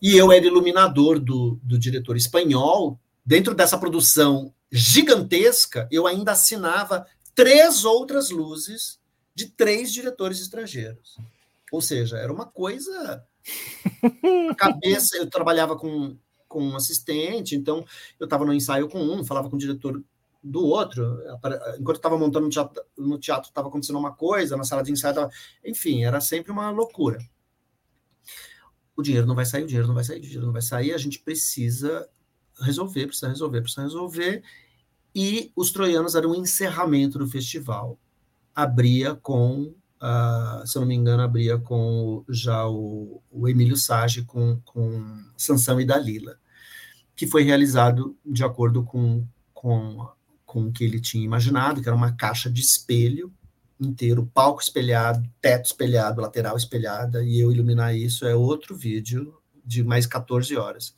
E 0.00 0.16
eu 0.16 0.30
era 0.30 0.46
iluminador 0.46 1.18
do, 1.18 1.58
do 1.62 1.78
diretor 1.78 2.16
espanhol, 2.16 3.00
dentro 3.28 3.54
dessa 3.54 3.76
produção 3.76 4.54
gigantesca, 4.72 5.86
eu 5.90 6.06
ainda 6.06 6.32
assinava 6.32 7.06
três 7.34 7.84
outras 7.84 8.30
luzes 8.30 8.98
de 9.34 9.50
três 9.50 9.92
diretores 9.92 10.40
estrangeiros. 10.40 11.18
Ou 11.70 11.82
seja, 11.82 12.16
era 12.16 12.32
uma 12.32 12.46
coisa. 12.46 13.22
A 14.50 14.54
cabeça, 14.54 15.18
eu 15.18 15.28
trabalhava 15.28 15.76
com, 15.76 16.16
com 16.48 16.68
um 16.70 16.74
assistente, 16.76 17.54
então 17.54 17.84
eu 18.18 18.24
estava 18.24 18.46
no 18.46 18.54
ensaio 18.54 18.88
com 18.88 18.98
um, 18.98 19.22
falava 19.22 19.50
com 19.50 19.56
o 19.56 19.58
diretor 19.58 20.02
do 20.42 20.64
outro. 20.64 21.20
Enquanto 21.78 21.96
estava 21.96 22.16
montando 22.16 22.48
no 22.96 23.18
teatro, 23.18 23.50
estava 23.50 23.68
acontecendo 23.68 23.98
uma 23.98 24.14
coisa, 24.14 24.56
na 24.56 24.64
sala 24.64 24.82
de 24.82 24.90
ensaio, 24.90 25.14
tava... 25.14 25.30
enfim, 25.62 26.02
era 26.02 26.18
sempre 26.18 26.50
uma 26.50 26.70
loucura. 26.70 27.18
O 28.96 29.02
dinheiro 29.02 29.26
não 29.26 29.34
vai 29.34 29.44
sair, 29.44 29.64
o 29.64 29.66
dinheiro 29.66 29.86
não 29.86 29.94
vai 29.94 30.04
sair, 30.04 30.16
o 30.16 30.22
dinheiro 30.22 30.46
não 30.46 30.52
vai 30.52 30.62
sair, 30.62 30.94
a 30.94 30.98
gente 30.98 31.18
precisa 31.18 32.08
resolver, 32.60 33.06
precisa 33.06 33.28
resolver, 33.28 33.60
precisa 33.60 33.82
resolver. 33.82 34.42
E 35.14 35.52
os 35.56 35.72
troianos 35.72 36.14
eram 36.14 36.30
o 36.30 36.34
encerramento 36.34 37.18
do 37.18 37.26
festival. 37.26 37.98
Abria 38.54 39.14
com, 39.14 39.74
uh, 40.00 40.66
se 40.66 40.76
eu 40.76 40.80
não 40.80 40.88
me 40.88 40.94
engano, 40.94 41.22
abria 41.22 41.58
com 41.58 42.24
já 42.28 42.66
o, 42.68 43.22
o 43.30 43.48
Emílio 43.48 43.76
Sage 43.76 44.22
com, 44.24 44.60
com 44.64 45.24
Sansão 45.36 45.80
e 45.80 45.84
Dalila, 45.84 46.36
que 47.16 47.26
foi 47.26 47.42
realizado 47.42 48.16
de 48.24 48.44
acordo 48.44 48.84
com, 48.84 49.26
com, 49.54 50.08
com 50.44 50.66
o 50.66 50.72
que 50.72 50.84
ele 50.84 51.00
tinha 51.00 51.24
imaginado, 51.24 51.80
que 51.82 51.88
era 51.88 51.96
uma 51.96 52.12
caixa 52.12 52.50
de 52.50 52.60
espelho 52.60 53.32
inteiro, 53.80 54.28
palco 54.34 54.60
espelhado, 54.60 55.28
teto 55.40 55.66
espelhado, 55.66 56.20
lateral 56.20 56.56
espelhada, 56.56 57.22
e 57.22 57.38
eu 57.38 57.52
iluminar 57.52 57.94
isso 57.94 58.26
é 58.26 58.34
outro 58.34 58.76
vídeo 58.76 59.36
de 59.64 59.84
mais 59.84 60.06
14 60.06 60.56
horas. 60.56 60.94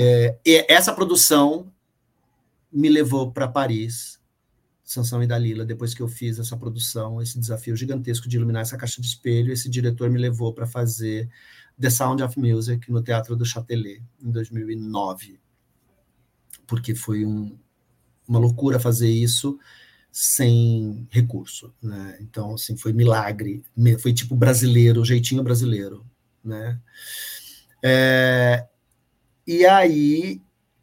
É, 0.00 0.38
essa 0.72 0.92
produção 0.92 1.72
me 2.72 2.88
levou 2.88 3.30
para 3.30 3.48
Paris, 3.48 4.20
Sansão 4.82 5.22
e 5.22 5.26
Dalila, 5.26 5.64
depois 5.64 5.94
que 5.94 6.02
eu 6.02 6.08
fiz 6.08 6.38
essa 6.38 6.56
produção, 6.56 7.22
esse 7.22 7.38
desafio 7.38 7.76
gigantesco 7.76 8.28
de 8.28 8.36
iluminar 8.36 8.62
essa 8.62 8.76
caixa 8.76 9.00
de 9.00 9.06
espelho, 9.06 9.52
esse 9.52 9.68
diretor 9.68 10.10
me 10.10 10.18
levou 10.18 10.52
para 10.52 10.66
fazer 10.66 11.28
The 11.80 11.88
Sound 11.90 12.22
of 12.22 12.38
Music 12.38 12.90
no 12.90 13.02
Teatro 13.02 13.34
do 13.34 13.44
Châtelet, 13.44 14.02
em 14.22 14.30
2009. 14.30 15.40
Porque 16.66 16.94
foi 16.94 17.24
um, 17.24 17.56
uma 18.28 18.38
loucura 18.38 18.78
fazer 18.78 19.08
isso 19.08 19.58
sem 20.12 21.08
recurso, 21.10 21.74
né? 21.82 22.18
Então, 22.20 22.54
assim, 22.54 22.76
foi 22.76 22.92
milagre, 22.92 23.64
foi 24.00 24.12
tipo 24.12 24.36
brasileiro, 24.36 25.04
jeitinho 25.04 25.42
brasileiro, 25.42 26.06
né? 26.44 26.80
É, 27.82 28.66
e 29.46 29.66
aí, 29.66 30.40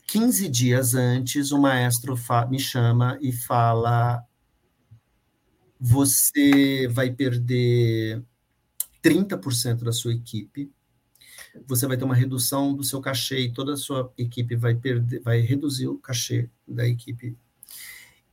15 0.08 0.48
dias 0.50 0.94
antes, 0.94 1.52
o 1.52 1.60
maestro 1.60 2.16
me 2.50 2.60
chama 2.60 3.18
e 3.22 3.32
fala: 3.32 4.24
você 5.80 6.88
vai 6.90 7.12
perder 7.12 8.24
30% 9.04 9.84
da 9.84 9.92
sua 9.92 10.14
equipe, 10.14 10.72
você 11.68 11.88
vai 11.88 11.98
ter 11.98 12.04
uma 12.04 12.16
redução 12.16 12.74
do 12.76 12.84
seu 12.84 13.02
cachê 13.02 13.40
e 13.40 13.54
toda 13.54 13.74
a 13.74 13.78
sua 13.78 14.14
equipe 14.18 14.56
vai 14.56 14.76
perder, 14.76 15.22
vai 15.22 15.40
reduzir 15.40 15.88
o 15.88 15.98
cachê 15.98 16.50
da 16.68 16.88
equipe. 16.88 17.36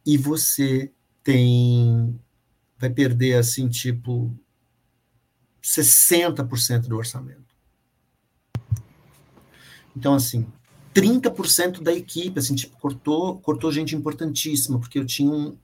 E 0.05 0.17
você 0.17 0.93
tem 1.23 2.19
vai 2.79 2.91
perder 2.91 3.35
assim, 3.35 3.69
tipo 3.69 4.33
60% 5.63 6.87
do 6.87 6.97
orçamento. 6.97 7.48
Então, 9.99 10.15
assim, 10.15 10.47
30% 10.95 11.83
da 11.83 11.93
equipe, 11.93 12.39
assim, 12.39 12.55
tipo, 12.55 12.79
cortou, 12.79 13.41
cortou 13.41 13.73
gente 13.73 13.97
importantíssima, 13.97 14.79
porque 14.79 14.97
eu 14.97 15.05
tinha 15.05 15.29
um, 15.29 15.57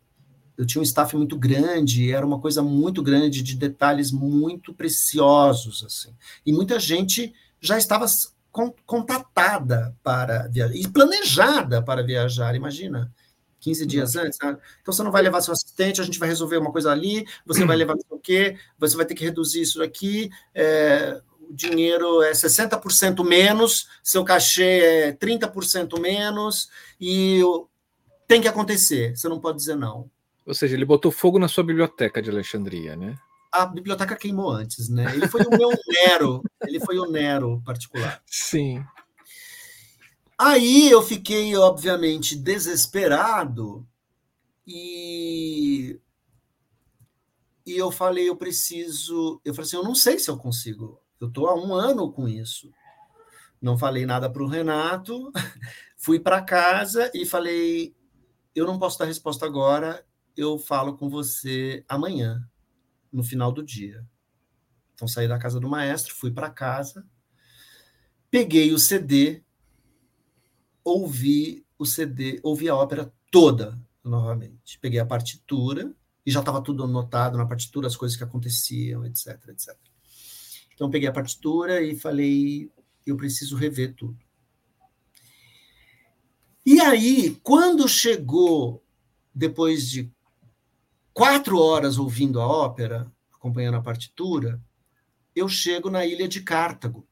eu 0.58 0.66
tinha 0.66 0.80
um 0.80 0.84
staff 0.84 1.16
muito 1.16 1.38
grande, 1.38 2.10
era 2.10 2.26
uma 2.26 2.40
coisa 2.40 2.60
muito 2.60 3.00
grande, 3.00 3.42
de 3.42 3.54
detalhes 3.54 4.10
muito 4.10 4.74
preciosos, 4.74 5.84
assim. 5.84 6.12
E 6.44 6.52
muita 6.52 6.80
gente 6.80 7.32
já 7.60 7.78
estava 7.78 8.06
contatada 8.84 9.96
para 10.02 10.48
viajar, 10.48 10.74
e 10.74 10.88
planejada 10.88 11.80
para 11.80 12.02
viajar, 12.02 12.56
imagina. 12.56 13.12
15 13.60 13.86
dias 13.86 14.16
antes, 14.16 14.38
né? 14.42 14.58
Então 14.82 14.92
você 14.92 15.02
não 15.02 15.12
vai 15.12 15.22
levar 15.22 15.40
seu 15.40 15.52
assistente, 15.52 16.00
a 16.00 16.04
gente 16.04 16.18
vai 16.18 16.28
resolver 16.28 16.58
uma 16.58 16.72
coisa 16.72 16.90
ali, 16.90 17.24
você 17.46 17.64
vai 17.64 17.76
levar 17.76 17.94
o 18.10 18.18
quê, 18.18 18.58
você 18.78 18.94
vai 18.96 19.06
ter 19.06 19.14
que 19.14 19.24
reduzir 19.24 19.62
isso 19.62 19.82
aqui, 19.82 20.28
é, 20.54 21.22
o 21.54 21.56
dinheiro 21.56 22.20
é 22.22 22.32
60% 22.32 23.24
menos, 23.24 23.88
seu 24.02 24.24
cachê 24.24 24.80
é 25.08 25.12
30% 25.12 25.98
menos, 26.00 26.68
e 27.00 27.40
tem 28.26 28.40
que 28.40 28.48
acontecer, 28.48 29.16
você 29.16 29.28
não 29.28 29.40
pode 29.40 29.58
dizer 29.58 29.76
não. 29.76 30.10
Ou 30.44 30.52
seja, 30.52 30.74
ele 30.74 30.84
botou 30.84 31.10
fogo 31.12 31.38
na 31.38 31.48
sua 31.48 31.64
biblioteca 31.64 32.20
de 32.20 32.28
Alexandria, 32.28 32.96
né? 32.96 33.16
a 33.54 33.66
biblioteca 33.66 34.16
queimou 34.16 34.50
antes, 34.50 34.88
né? 34.88 35.14
Ele 35.14 35.28
foi 35.28 35.42
o 35.42 35.50
meu 35.50 35.70
Nero, 35.86 36.42
ele 36.66 36.80
foi 36.80 36.98
o 36.98 37.08
Nero 37.08 37.62
particular. 37.64 38.20
Sim. 38.26 38.84
Aí 40.36 40.90
eu 40.90 41.00
fiquei, 41.00 41.54
obviamente, 41.54 42.34
desesperado 42.34 43.86
e, 44.66 46.00
e 47.64 47.76
eu 47.76 47.92
falei, 47.92 48.28
eu 48.28 48.34
preciso. 48.34 49.40
Eu 49.44 49.54
falei 49.54 49.68
assim, 49.68 49.76
eu 49.76 49.84
não 49.84 49.94
sei 49.94 50.18
se 50.18 50.28
eu 50.28 50.36
consigo. 50.36 51.00
Eu 51.24 51.28
estou 51.28 51.46
há 51.46 51.54
um 51.54 51.72
ano 51.74 52.12
com 52.12 52.28
isso. 52.28 52.70
Não 53.60 53.78
falei 53.78 54.04
nada 54.04 54.28
para 54.28 54.42
o 54.42 54.46
Renato, 54.46 55.32
fui 55.96 56.20
para 56.20 56.42
casa 56.42 57.10
e 57.14 57.24
falei, 57.24 57.96
eu 58.54 58.66
não 58.66 58.78
posso 58.78 58.98
dar 58.98 59.06
resposta 59.06 59.46
agora, 59.46 60.04
eu 60.36 60.58
falo 60.58 60.98
com 60.98 61.08
você 61.08 61.82
amanhã, 61.88 62.46
no 63.10 63.22
final 63.22 63.50
do 63.50 63.62
dia. 63.62 64.06
Então 64.92 65.08
saí 65.08 65.26
da 65.26 65.38
casa 65.38 65.58
do 65.58 65.66
maestro, 65.66 66.14
fui 66.14 66.30
para 66.30 66.50
casa, 66.50 67.06
peguei 68.30 68.74
o 68.74 68.78
CD, 68.78 69.42
ouvi 70.84 71.64
o 71.78 71.86
CD, 71.86 72.38
ouvi 72.42 72.68
a 72.68 72.76
ópera 72.76 73.10
toda 73.30 73.80
novamente. 74.04 74.78
Peguei 74.78 75.00
a 75.00 75.06
partitura 75.06 75.90
e 76.26 76.30
já 76.30 76.40
estava 76.40 76.62
tudo 76.62 76.84
anotado 76.84 77.38
na 77.38 77.46
partitura, 77.46 77.86
as 77.86 77.96
coisas 77.96 78.14
que 78.14 78.24
aconteciam, 78.24 79.06
etc, 79.06 79.48
etc. 79.48 79.93
Então 80.74 80.90
peguei 80.90 81.08
a 81.08 81.12
partitura 81.12 81.82
e 81.82 81.96
falei, 81.96 82.70
eu 83.06 83.16
preciso 83.16 83.56
rever 83.56 83.94
tudo. 83.94 84.18
E 86.66 86.80
aí, 86.80 87.38
quando 87.42 87.86
chegou, 87.86 88.82
depois 89.34 89.88
de 89.88 90.10
quatro 91.12 91.58
horas 91.58 91.98
ouvindo 91.98 92.40
a 92.40 92.46
ópera, 92.46 93.12
acompanhando 93.34 93.76
a 93.76 93.82
partitura, 93.82 94.60
eu 95.36 95.48
chego 95.48 95.90
na 95.90 96.06
ilha 96.06 96.26
de 96.26 96.40
Cartago. 96.40 97.06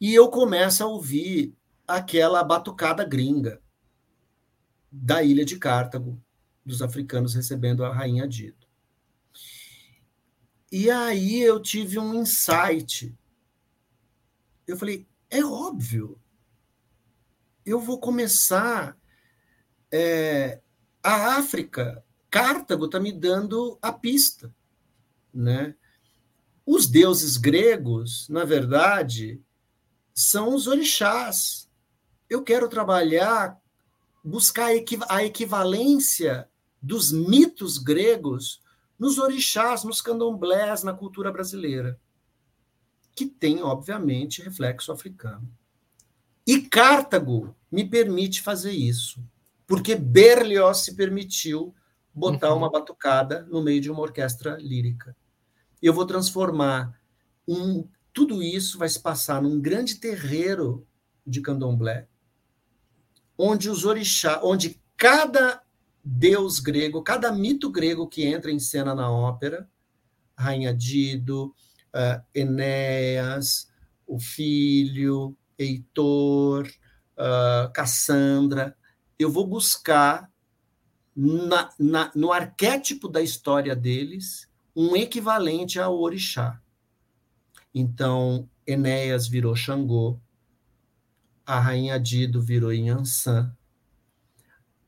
E 0.00 0.14
eu 0.14 0.28
começo 0.28 0.82
a 0.82 0.86
ouvir 0.86 1.54
aquela 1.86 2.42
batucada 2.42 3.04
gringa 3.04 3.60
da 4.90 5.22
ilha 5.22 5.44
de 5.44 5.58
Cartago, 5.58 6.20
dos 6.64 6.80
africanos 6.80 7.34
recebendo 7.34 7.84
a 7.84 7.92
rainha 7.92 8.26
Dido. 8.26 8.63
E 10.76 10.90
aí 10.90 11.40
eu 11.40 11.60
tive 11.60 12.00
um 12.00 12.12
insight. 12.14 13.16
Eu 14.66 14.76
falei, 14.76 15.06
é 15.30 15.44
óbvio, 15.44 16.20
eu 17.64 17.78
vou 17.78 18.00
começar. 18.00 18.98
É, 19.88 20.60
a 21.00 21.36
África, 21.36 22.04
Cartago 22.28 22.86
está 22.86 22.98
me 22.98 23.12
dando 23.12 23.78
a 23.80 23.92
pista. 23.92 24.52
Né? 25.32 25.76
Os 26.66 26.88
deuses 26.88 27.36
gregos, 27.36 28.28
na 28.28 28.44
verdade, 28.44 29.40
são 30.12 30.56
os 30.56 30.66
orixás. 30.66 31.70
Eu 32.28 32.42
quero 32.42 32.68
trabalhar, 32.68 33.62
buscar 34.24 34.72
a 35.08 35.24
equivalência 35.24 36.48
dos 36.82 37.12
mitos 37.12 37.78
gregos 37.78 38.63
nos 38.98 39.18
orixás, 39.18 39.84
nos 39.84 40.00
candomblés, 40.00 40.82
na 40.82 40.92
cultura 40.92 41.32
brasileira, 41.32 41.98
que 43.14 43.26
tem, 43.26 43.62
obviamente, 43.62 44.42
reflexo 44.42 44.92
africano. 44.92 45.48
E 46.46 46.60
Cartago 46.60 47.54
me 47.70 47.88
permite 47.88 48.42
fazer 48.42 48.72
isso, 48.72 49.24
porque 49.66 49.94
Berlioz 49.94 50.78
se 50.78 50.94
permitiu 50.94 51.74
botar 52.14 52.50
uhum. 52.50 52.58
uma 52.58 52.70
batucada 52.70 53.46
no 53.50 53.62
meio 53.62 53.80
de 53.80 53.90
uma 53.90 54.02
orquestra 54.02 54.56
lírica. 54.60 55.16
Eu 55.82 55.92
vou 55.92 56.06
transformar 56.06 56.98
um, 57.46 57.86
tudo 58.12 58.42
isso 58.42 58.78
vai 58.78 58.88
se 58.88 59.00
passar 59.00 59.42
num 59.42 59.60
grande 59.60 59.96
terreiro 59.96 60.86
de 61.26 61.40
candomblé, 61.40 62.06
onde 63.36 63.68
os 63.68 63.84
orixás, 63.84 64.38
onde 64.42 64.80
cada 64.96 65.63
deus 66.04 66.60
grego, 66.60 67.02
cada 67.02 67.32
mito 67.32 67.70
grego 67.70 68.06
que 68.06 68.24
entra 68.24 68.50
em 68.50 68.58
cena 68.58 68.94
na 68.94 69.10
ópera, 69.10 69.68
Rainha 70.36 70.74
Dido, 70.74 71.54
uh, 71.94 72.22
Enéas, 72.34 73.70
o 74.06 74.18
filho, 74.18 75.36
Heitor, 75.58 76.68
uh, 77.16 77.72
Cassandra, 77.72 78.76
eu 79.18 79.30
vou 79.30 79.46
buscar 79.46 80.30
na, 81.16 81.70
na, 81.78 82.12
no 82.14 82.32
arquétipo 82.32 83.08
da 83.08 83.22
história 83.22 83.74
deles 83.74 84.48
um 84.76 84.96
equivalente 84.96 85.78
ao 85.78 85.98
orixá. 85.98 86.60
Então, 87.72 88.48
Enéas 88.66 89.28
virou 89.28 89.54
Xangô, 89.54 90.20
a 91.46 91.60
rainha 91.60 91.98
Dido 91.98 92.42
virou 92.42 92.72
Inhansã, 92.72 93.54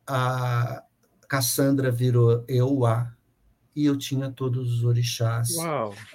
a 0.07 0.86
Cassandra 1.29 1.91
virou 1.91 2.45
Euá, 2.49 3.15
e 3.75 3.85
eu 3.85 3.97
tinha 3.99 4.31
todos 4.31 4.73
os 4.73 4.85
orixás 4.85 5.55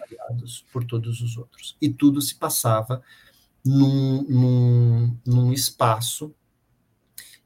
aliados 0.02 0.66
por 0.74 0.84
todos 0.84 1.22
os 1.22 1.38
outros. 1.38 1.78
E 1.80 1.90
tudo 1.90 2.20
se 2.20 2.34
passava 2.34 3.04
num, 3.64 4.24
num, 4.24 5.18
num 5.24 5.54
espaço 5.54 6.34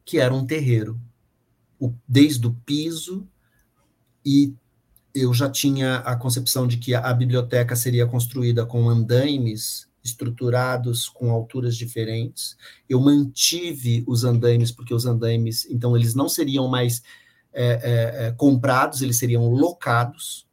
que 0.06 0.18
era 0.18 0.34
um 0.34 0.46
terreiro, 0.46 1.00
o, 1.78 1.94
desde 2.08 2.48
o 2.48 2.54
piso, 2.66 3.28
e 4.26 4.54
eu 5.14 5.34
já 5.34 5.50
tinha 5.50 5.98
a 5.98 6.16
concepção 6.16 6.68
de 6.68 6.78
que 6.78 6.94
a, 6.94 7.00
a 7.00 7.14
biblioteca 7.14 7.76
seria 7.76 8.06
construída 8.08 8.66
com 8.66 8.88
andaimes 8.88 9.90
estruturados 10.04 11.10
com 11.10 11.32
alturas 11.32 11.76
diferentes. 11.76 12.56
Eu 12.88 13.02
mantive 13.02 14.04
os 14.08 14.24
andaimes, 14.24 14.72
porque 14.72 14.94
os 14.94 15.06
andaimes, 15.06 15.66
então, 15.70 15.96
eles 15.98 16.14
não 16.14 16.30
seriam 16.30 16.68
mais 16.68 17.02
é, 17.56 17.66
é, 17.66 18.28
é 18.28 18.32
comprados, 18.34 19.02
eles 19.02 19.18
seriam 19.18 19.50
locados. 19.50 20.46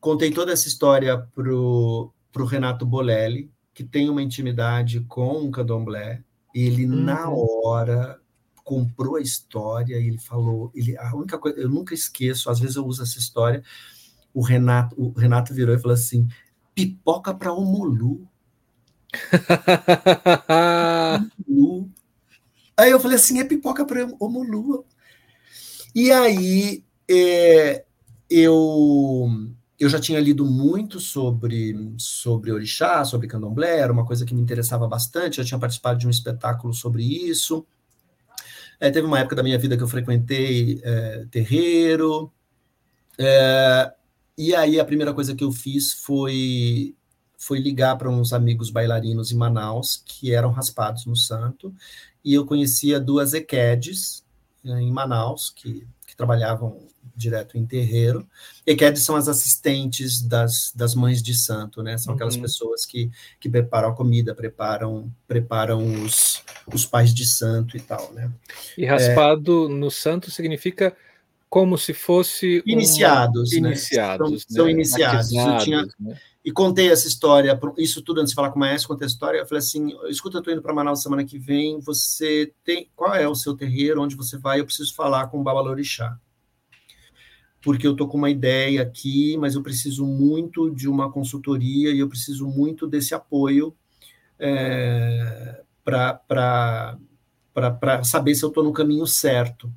Contei 0.00 0.30
toda 0.30 0.52
essa 0.52 0.68
história 0.68 1.18
para 1.34 1.52
o 1.52 2.12
Renato 2.46 2.86
Bolelli, 2.86 3.50
que 3.74 3.84
tem 3.84 4.08
uma 4.08 4.22
intimidade 4.22 5.00
com 5.00 5.46
o 5.46 5.50
candomblé, 5.50 6.22
ele 6.54 6.86
uhum. 6.86 7.02
na 7.02 7.28
hora 7.28 8.18
comprou 8.64 9.16
a 9.16 9.20
história 9.20 9.98
e 9.98 10.08
ele 10.08 10.18
falou, 10.18 10.70
ele 10.74 10.96
a 10.96 11.14
única 11.14 11.36
coisa, 11.38 11.60
eu 11.60 11.68
nunca 11.68 11.92
esqueço, 11.92 12.50
às 12.50 12.58
vezes 12.58 12.76
eu 12.76 12.86
uso 12.86 13.02
essa 13.02 13.18
história, 13.18 13.62
o 14.32 14.40
Renato, 14.40 14.98
o 14.98 15.10
Renato 15.10 15.52
virou 15.52 15.74
e 15.74 15.78
falou 15.78 15.94
assim: 15.94 16.26
"Pipoca 16.74 17.34
para 17.34 17.52
o 17.52 17.64
Molu". 17.64 18.26
aí 22.76 22.90
eu 22.90 23.00
falei 23.00 23.16
assim: 23.16 23.40
"É 23.40 23.44
pipoca 23.44 23.84
para 23.84 24.04
o 24.04 24.28
Molu". 24.28 24.86
E 25.96 26.12
aí 26.12 26.84
é, 27.10 27.82
eu 28.28 29.30
eu 29.80 29.88
já 29.88 29.98
tinha 29.98 30.20
lido 30.20 30.44
muito 30.44 31.00
sobre, 31.00 31.94
sobre 31.96 32.52
orixá, 32.52 33.02
sobre 33.02 33.26
candomblé, 33.26 33.78
era 33.78 33.90
uma 33.90 34.04
coisa 34.04 34.26
que 34.26 34.34
me 34.34 34.42
interessava 34.42 34.86
bastante, 34.86 35.38
já 35.38 35.44
tinha 35.44 35.58
participado 35.58 35.98
de 35.98 36.06
um 36.06 36.10
espetáculo 36.10 36.74
sobre 36.74 37.02
isso. 37.02 37.66
É, 38.78 38.90
teve 38.90 39.06
uma 39.06 39.20
época 39.20 39.36
da 39.36 39.42
minha 39.42 39.58
vida 39.58 39.74
que 39.74 39.82
eu 39.82 39.88
frequentei 39.88 40.82
é, 40.84 41.26
terreiro. 41.30 42.30
É, 43.18 43.90
e 44.36 44.54
aí 44.54 44.78
a 44.78 44.84
primeira 44.84 45.14
coisa 45.14 45.34
que 45.34 45.44
eu 45.44 45.50
fiz 45.50 45.94
foi, 45.94 46.94
foi 47.38 47.58
ligar 47.58 47.96
para 47.96 48.10
uns 48.10 48.34
amigos 48.34 48.68
bailarinos 48.68 49.32
em 49.32 49.36
Manaus, 49.36 50.02
que 50.04 50.34
eram 50.34 50.50
raspados 50.50 51.06
no 51.06 51.16
santo, 51.16 51.74
e 52.22 52.34
eu 52.34 52.44
conhecia 52.44 53.00
duas 53.00 53.32
equedes 53.32 54.25
em 54.66 54.90
Manaus, 54.90 55.50
que, 55.50 55.86
que 56.06 56.16
trabalhavam 56.16 56.86
direto 57.16 57.56
em 57.56 57.64
terreiro. 57.64 58.26
Equedes 58.66 59.02
são 59.02 59.16
as 59.16 59.28
assistentes 59.28 60.20
das, 60.20 60.72
das 60.74 60.94
mães 60.94 61.22
de 61.22 61.34
santo, 61.34 61.82
né? 61.82 61.96
São 61.96 62.14
aquelas 62.14 62.36
uhum. 62.36 62.42
pessoas 62.42 62.84
que, 62.84 63.10
que 63.40 63.48
preparam 63.48 63.88
a 63.88 63.94
comida, 63.94 64.34
preparam 64.34 65.10
preparam 65.26 65.84
os, 66.02 66.42
os 66.72 66.84
pais 66.84 67.14
de 67.14 67.24
santo 67.24 67.76
e 67.76 67.80
tal, 67.80 68.12
né? 68.12 68.30
E 68.76 68.84
raspado 68.84 69.66
é, 69.66 69.68
no 69.68 69.90
santo 69.90 70.30
significa 70.30 70.94
como 71.48 71.78
se 71.78 71.94
fosse 71.94 72.62
iniciados, 72.66 73.52
um... 73.52 73.60
né? 73.62 73.68
iniciados, 73.70 74.28
são, 74.28 74.30
né? 74.30 74.38
são 74.48 74.68
iniciados. 74.68 75.32
Eu 75.32 75.58
tinha, 75.58 75.86
né? 75.98 76.18
E 76.46 76.52
contei 76.52 76.92
essa 76.92 77.08
história, 77.08 77.58
isso 77.76 78.00
tudo 78.00 78.20
antes 78.20 78.30
de 78.30 78.36
falar 78.36 78.50
com 78.50 78.56
o 78.56 78.60
maestro, 78.60 78.90
contei 78.90 79.04
a 79.04 79.08
história. 79.08 79.38
Eu 79.38 79.46
falei 79.46 79.58
assim: 79.58 79.88
escuta, 80.08 80.36
eu 80.36 80.38
estou 80.38 80.54
indo 80.54 80.62
para 80.62 80.72
Manaus 80.72 81.02
semana 81.02 81.24
que 81.24 81.40
vem. 81.40 81.80
Você 81.80 82.54
tem. 82.64 82.88
Qual 82.94 83.12
é 83.16 83.26
o 83.28 83.34
seu 83.34 83.56
terreiro? 83.56 84.00
Onde 84.00 84.14
você 84.14 84.38
vai? 84.38 84.60
Eu 84.60 84.64
preciso 84.64 84.94
falar 84.94 85.26
com 85.26 85.40
o 85.40 85.42
Babalorixá 85.42 86.16
porque 87.66 87.84
eu 87.84 87.92
estou 87.92 88.06
com 88.06 88.16
uma 88.16 88.30
ideia 88.30 88.80
aqui, 88.80 89.36
mas 89.38 89.56
eu 89.56 89.62
preciso 89.62 90.06
muito 90.06 90.70
de 90.70 90.88
uma 90.88 91.10
consultoria 91.10 91.90
e 91.90 91.98
eu 91.98 92.08
preciso 92.08 92.46
muito 92.46 92.86
desse 92.86 93.12
apoio 93.12 93.76
é, 94.38 95.64
para 95.82 96.96
saber 98.04 98.36
se 98.36 98.44
eu 98.44 98.50
estou 98.50 98.62
no 98.62 98.72
caminho 98.72 99.04
certo. 99.04 99.68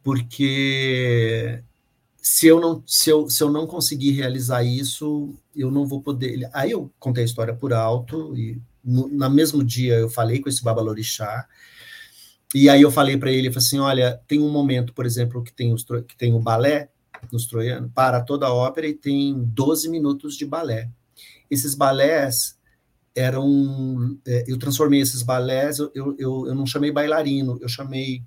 Porque 0.00 1.60
se 2.28 2.46
eu 2.46 2.60
não 2.60 2.82
se 2.86 3.08
eu, 3.08 3.30
se 3.30 3.42
eu 3.42 3.50
não 3.50 3.66
conseguir 3.66 4.10
realizar 4.10 4.62
isso, 4.62 5.34
eu 5.56 5.70
não 5.70 5.86
vou 5.86 6.02
poder. 6.02 6.50
Aí 6.52 6.72
eu 6.72 6.92
contei 6.98 7.22
a 7.22 7.24
história 7.24 7.54
por 7.54 7.72
alto 7.72 8.36
e 8.36 8.60
no, 8.84 9.08
no 9.08 9.30
mesmo 9.30 9.64
dia 9.64 9.94
eu 9.94 10.10
falei 10.10 10.38
com 10.38 10.46
esse 10.50 10.62
babalorixá. 10.62 11.48
E 12.54 12.68
aí 12.68 12.82
eu 12.82 12.90
falei 12.90 13.16
para 13.16 13.32
ele, 13.32 13.50
falei 13.50 13.66
assim, 13.66 13.78
olha, 13.78 14.20
tem 14.28 14.40
um 14.40 14.50
momento, 14.50 14.92
por 14.92 15.06
exemplo, 15.06 15.42
que 15.42 15.50
tem, 15.50 15.72
os, 15.72 15.82
que 15.82 16.16
tem 16.18 16.34
o 16.34 16.38
balé 16.38 16.90
nos 17.32 17.46
troianos, 17.46 17.90
para 17.94 18.20
toda 18.20 18.46
a 18.46 18.52
ópera 18.52 18.86
e 18.86 18.94
tem 18.94 19.42
12 19.42 19.88
minutos 19.88 20.36
de 20.36 20.44
balé. 20.44 20.90
Esses 21.50 21.74
balés 21.74 22.58
eram, 23.16 24.18
é, 24.26 24.44
eu 24.46 24.58
transformei 24.58 25.00
esses 25.00 25.22
balés, 25.22 25.78
eu, 25.78 25.90
eu, 25.94 26.14
eu 26.18 26.54
não 26.54 26.66
chamei 26.66 26.92
bailarino, 26.92 27.58
eu 27.62 27.68
chamei 27.68 28.22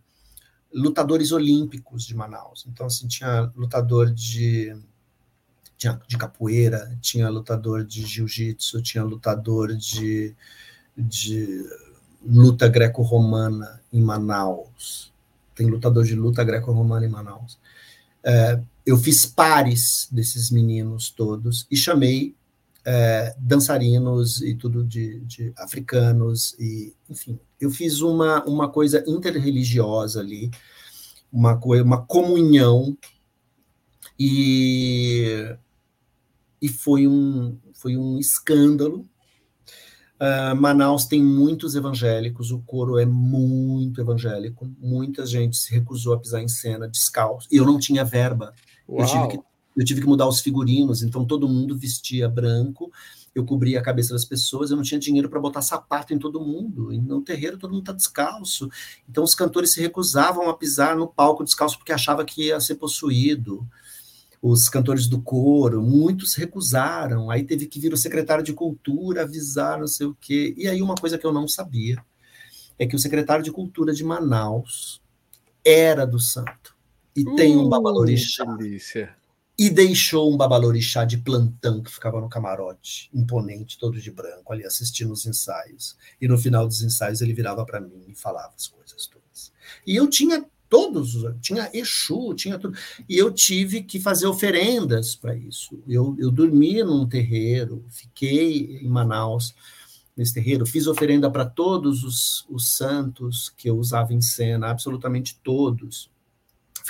lutadores 0.74 1.32
olímpicos 1.32 2.06
de 2.06 2.16
Manaus. 2.16 2.66
Então, 2.68 2.86
assim, 2.86 3.08
tinha 3.08 3.52
lutador 3.56 4.10
de, 4.12 4.76
tinha, 5.78 6.00
de 6.08 6.18
capoeira, 6.18 6.98
tinha 7.02 7.30
lutador 7.30 7.84
de 7.84 8.06
jiu-jitsu, 8.06 8.82
tinha 8.82 9.04
lutador 9.04 9.76
de, 9.76 10.36
de 10.98 11.66
luta 12.26 12.68
greco-romana 12.68 13.82
em 13.92 14.02
Manaus. 14.02 15.12
Tem 15.56 15.68
lutador 15.68 16.06
de 16.06 16.16
luta 16.16 16.44
greco-romana 16.44 17.06
em 17.06 17.10
Manaus. 17.10 17.60
É, 18.24 18.62
eu 18.86 18.98
fiz 18.98 19.26
pares 19.26 20.08
desses 20.12 20.52
meninos 20.52 21.10
todos 21.10 21.68
e 21.70 21.76
chamei 21.76 22.36
é, 22.86 23.36
dançarinos 23.38 24.42
e 24.42 24.56
tudo 24.56 24.84
de, 24.84 25.20
de, 25.22 25.54
africanos 25.56 26.56
e 26.60 26.94
enfim 27.10 27.40
eu 27.62 27.70
fiz 27.70 28.02
uma, 28.02 28.44
uma 28.46 28.68
coisa 28.68 29.04
interreligiosa 29.08 30.20
ali 30.20 30.50
uma 31.32 31.58
coisa 31.58 31.84
uma 31.84 32.06
comunhão 32.06 32.98
e 34.20 35.56
e 36.62 36.68
foi 36.68 37.08
um 37.08 37.58
foi 37.74 37.96
um 37.98 38.20
escândalo. 38.20 39.08
Uh, 40.20 40.56
Manaus 40.56 41.06
tem 41.06 41.24
muitos 41.24 41.74
evangélicos 41.74 42.52
o 42.52 42.60
coro 42.60 43.00
é 43.00 43.06
muito 43.08 44.00
evangélico 44.00 44.70
muita 44.80 45.26
gente 45.26 45.58
se 45.58 45.74
recusou 45.74 46.14
a 46.14 46.20
pisar 46.20 46.42
em 46.42 46.48
cena 46.48 46.88
descalço. 46.88 47.48
E 47.52 47.58
eu 47.58 47.66
não 47.66 47.80
tinha 47.80 48.04
verba. 48.04 48.54
Uau. 48.88 49.02
eu 49.02 49.08
tive 49.08 49.28
que 49.30 49.52
eu 49.74 49.86
tive 49.86 50.02
que 50.02 50.08
mudar 50.08 50.28
os 50.28 50.42
figurinos, 50.42 51.02
então 51.02 51.26
todo 51.26 51.48
mundo 51.48 51.78
vestia 51.78 52.28
branco, 52.28 52.92
eu 53.34 53.46
cobria 53.46 53.80
a 53.80 53.84
cabeça 53.84 54.14
das 54.14 54.26
pessoas, 54.26 54.72
eu 54.72 54.78
não 54.78 54.84
tinha 54.84 55.00
dinheiro 55.00 55.30
para 55.30 55.40
botar 55.40 55.62
sapato 55.62 56.14
em 56.14 56.20
todo 56.20 56.42
mundo, 56.42 56.92
e 56.92 57.00
no 57.00 57.22
terreiro 57.22 57.58
todo 57.58 57.72
mundo 57.72 57.84
está 57.84 57.94
descalço, 57.94 58.70
então 59.10 59.24
os 59.24 59.34
cantores 59.34 59.72
se 59.72 59.82
recusavam 59.82 60.50
a 60.50 60.54
pisar 60.54 60.96
no 60.96 61.08
palco 61.08 61.44
descalço 61.44 61.78
porque 61.78 61.94
achava 61.94 62.26
que 62.26 62.48
ia 62.48 62.60
ser 62.60 62.76
possuído, 62.76 63.66
os 64.42 64.68
cantores 64.68 65.08
do 65.08 65.22
coro, 65.22 65.82
muitos 65.82 66.34
recusaram, 66.36 67.30
aí 67.30 67.44
teve 67.44 67.68
que 67.68 67.80
vir 67.80 67.94
o 67.94 67.98
secretário 67.98 68.44
de 68.44 68.54
cultura 68.54 69.22
avisar, 69.22 69.80
não 69.80 69.88
sei 69.88 70.08
o 70.08 70.18
quê, 70.20 70.54
e 70.58 70.68
aí 70.68 70.82
uma 70.82 70.96
coisa 70.96 71.18
que 71.18 71.26
eu 71.26 71.32
não 71.32 71.48
sabia, 71.48 72.04
é 72.78 72.86
que 72.86 72.96
o 72.96 73.00
secretário 73.00 73.44
de 73.44 73.52
cultura 73.52 73.94
de 73.94 74.04
Manaus 74.04 75.02
era 75.64 76.06
do 76.06 76.20
santo, 76.20 76.76
e 77.16 77.22
uh, 77.22 77.36
tem 77.36 77.56
um 77.56 77.70
babalorixá. 77.70 78.44
Delícia 78.56 79.21
e 79.62 79.70
deixou 79.70 80.34
um 80.34 80.36
babalorixá 80.36 81.06
de 81.06 81.20
plantão 81.20 81.84
que 81.84 81.92
ficava 81.92 82.20
no 82.20 82.28
camarote, 82.28 83.12
imponente, 83.14 83.78
todo 83.78 84.02
de 84.02 84.10
branco, 84.10 84.52
ali 84.52 84.66
assistindo 84.66 85.14
os 85.14 85.24
ensaios. 85.28 85.96
E 86.20 86.28
no 86.28 86.36
final 86.36 86.66
dos 86.66 86.82
ensaios 86.82 87.22
ele 87.22 87.32
virava 87.32 87.64
para 87.64 87.80
mim 87.80 88.06
e 88.08 88.16
falava 88.16 88.56
as 88.58 88.66
coisas 88.66 89.06
todas. 89.06 89.54
E 89.86 89.96
eu 89.96 90.10
tinha 90.10 90.44
todos, 90.68 91.14
tinha 91.42 91.70
Exu, 91.76 92.34
tinha 92.34 92.58
tudo. 92.58 92.76
E 93.08 93.16
eu 93.16 93.32
tive 93.32 93.84
que 93.84 94.00
fazer 94.00 94.26
oferendas 94.26 95.16
para 95.16 95.36
isso. 95.36 95.80
Eu, 95.88 96.16
eu 96.18 96.32
dormia 96.32 96.84
num 96.84 97.08
terreiro, 97.08 97.86
fiquei 97.88 98.80
em 98.82 98.90
Manaus 98.90 99.54
nesse 100.18 100.34
terreiro, 100.34 100.66
fiz 100.66 100.88
oferenda 100.88 101.30
para 101.30 101.46
todos 101.46 102.04
os, 102.04 102.48
os 102.50 102.76
santos 102.76 103.54
que 103.56 103.70
eu 103.70 103.78
usava 103.78 104.12
em 104.12 104.22
cena, 104.22 104.72
absolutamente 104.72 105.40
todos 105.44 106.11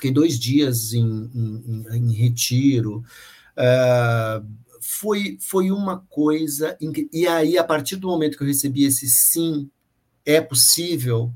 fiquei 0.02 0.12
dois 0.12 0.40
dias 0.40 0.94
em, 0.94 1.30
em, 1.32 1.86
em 1.96 2.12
retiro. 2.12 3.04
Uh, 3.56 4.44
foi, 4.82 5.38
foi 5.40 5.70
uma 5.70 6.00
coisa. 6.10 6.76
E 7.14 7.28
aí, 7.28 7.56
a 7.56 7.64
partir 7.64 7.98
do 7.98 8.08
momento 8.08 8.36
que 8.36 8.44
eu 8.44 8.48
recebi 8.48 8.84
esse 8.84 9.08
sim, 9.08 9.70
é 10.26 10.42
possível, 10.42 11.32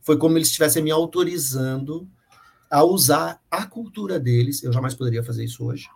foi 0.00 0.18
como 0.18 0.36
eles 0.36 0.48
estivessem 0.48 0.82
me 0.82 0.90
autorizando 0.90 2.10
a 2.68 2.82
usar 2.82 3.40
a 3.48 3.64
cultura 3.64 4.18
deles. 4.18 4.64
Eu 4.64 4.72
jamais 4.72 4.94
poderia 4.94 5.22
fazer 5.22 5.44
isso 5.44 5.64
hoje. 5.64 5.88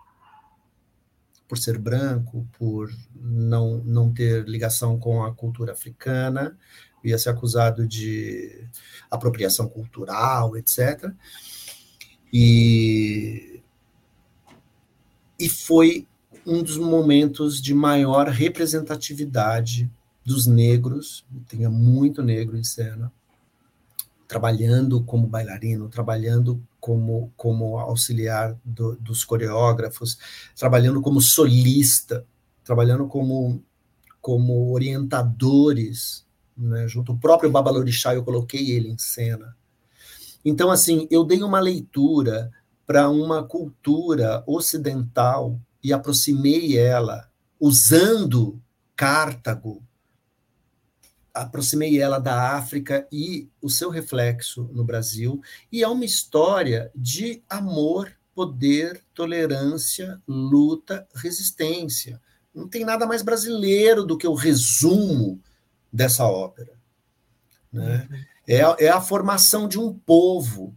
Por 1.48 1.59
ser 1.59 1.78
branco, 1.78 2.47
por 2.56 2.90
não, 3.15 3.78
não 3.85 4.12
ter 4.12 4.48
ligação 4.48 4.98
com 4.98 5.24
a 5.24 5.35
cultura 5.35 5.73
africana, 5.73 6.56
ia 7.05 7.18
ser 7.18 7.31
acusado 7.31 7.86
de 7.86 8.66
apropriação 9.10 9.68
cultural, 9.68 10.56
etc. 10.56 11.12
E, 12.32 13.60
e 15.39 15.48
foi 15.48 16.06
um 16.47 16.62
dos 16.62 16.76
momentos 16.76 17.60
de 17.60 17.74
maior 17.74 18.28
representatividade 18.28 19.90
dos 20.24 20.47
negros, 20.47 21.24
tinha 21.48 21.70
muito 21.70 22.22
negro 22.22 22.56
em 22.56 22.64
cena, 22.64 23.12
trabalhando 24.26 25.02
como 25.05 25.26
bailarino, 25.26 25.89
trabalhando 25.89 26.62
como, 26.81 27.32
como 27.36 27.78
auxiliar 27.78 28.59
do, 28.64 28.97
dos 28.97 29.24
coreógrafos, 29.24 30.18
trabalhando 30.56 31.01
como 31.01 31.20
solista, 31.20 32.26
trabalhando 32.64 33.06
como, 33.06 33.62
como 34.20 34.72
orientadores 34.72 36.24
né, 36.56 36.86
junto 36.89 37.12
o 37.12 37.18
próprio 37.18 37.51
Babalorixá, 37.51 38.14
eu 38.14 38.24
coloquei 38.24 38.70
ele 38.70 38.89
em 38.89 38.98
cena. 38.98 39.56
Então, 40.44 40.70
assim, 40.70 41.09
eu 41.10 41.24
dei 41.24 41.43
uma 41.43 41.60
leitura 41.60 42.51
para 42.86 43.09
uma 43.09 43.43
cultura 43.43 44.44
ocidental 44.47 45.59
e 45.82 45.93
aproximei 45.93 46.78
ela 46.78 47.28
usando 47.59 48.60
Cartago, 48.94 49.82
aproximei 51.32 52.01
ela 52.01 52.18
da 52.18 52.56
África 52.56 53.09
e 53.10 53.48
o 53.60 53.68
seu 53.68 53.90
reflexo 53.90 54.70
no 54.72 54.85
Brasil, 54.85 55.40
e 55.72 55.82
é 55.82 55.89
uma 55.89 56.05
história 56.05 56.93
de 56.94 57.43
amor, 57.48 58.12
poder, 58.35 59.02
tolerância, 59.14 60.20
luta, 60.28 61.06
resistência. 61.14 62.20
Não 62.55 62.68
tem 62.68 62.85
nada 62.85 63.06
mais 63.06 63.22
brasileiro 63.22 64.05
do 64.05 64.16
que 64.16 64.28
o 64.28 64.35
resumo 64.35 65.40
dessa 65.94 66.26
ópera. 66.26 66.72
Né? 67.72 68.08
Uhum. 68.10 68.18
É, 68.48 68.84
é 68.86 68.88
a 68.88 69.00
formação 69.00 69.68
de 69.68 69.78
um 69.78 69.96
povo. 69.96 70.76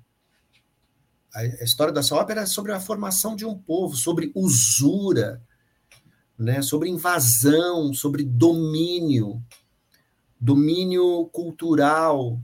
A, 1.34 1.40
a 1.40 1.64
história 1.64 1.92
dessa 1.92 2.16
ópera 2.16 2.42
é 2.42 2.46
sobre 2.46 2.72
a 2.72 2.80
formação 2.80 3.36
de 3.36 3.44
um 3.44 3.58
povo, 3.58 3.96
sobre 3.96 4.32
usura, 4.36 5.42
né? 6.38 6.62
sobre 6.62 6.88
invasão, 6.88 7.92
sobre 7.96 8.24
domínio, 8.24 9.44
domínio 10.40 11.26
cultural, 11.34 12.40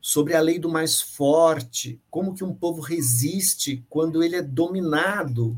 sobre 0.00 0.34
a 0.34 0.40
lei 0.40 0.58
do 0.58 0.68
mais 0.68 1.00
forte, 1.00 2.00
como 2.10 2.34
que 2.34 2.42
um 2.42 2.54
povo 2.54 2.80
resiste 2.80 3.84
quando 3.88 4.20
ele 4.20 4.34
é 4.34 4.42
dominado. 4.42 5.56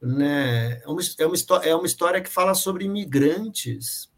Né? 0.00 0.82
É, 0.82 0.86
uma, 0.86 1.00
é, 1.18 1.26
uma, 1.26 1.64
é 1.64 1.74
uma 1.74 1.86
história 1.86 2.20
que 2.20 2.28
fala 2.28 2.52
sobre 2.52 2.84
imigrantes, 2.84 4.09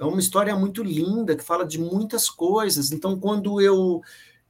é 0.00 0.04
uma 0.04 0.20
história 0.20 0.56
muito 0.56 0.82
linda, 0.82 1.36
que 1.36 1.44
fala 1.44 1.64
de 1.64 1.78
muitas 1.78 2.30
coisas. 2.30 2.90
Então, 2.90 3.20
quando 3.20 3.60
eu, 3.60 4.00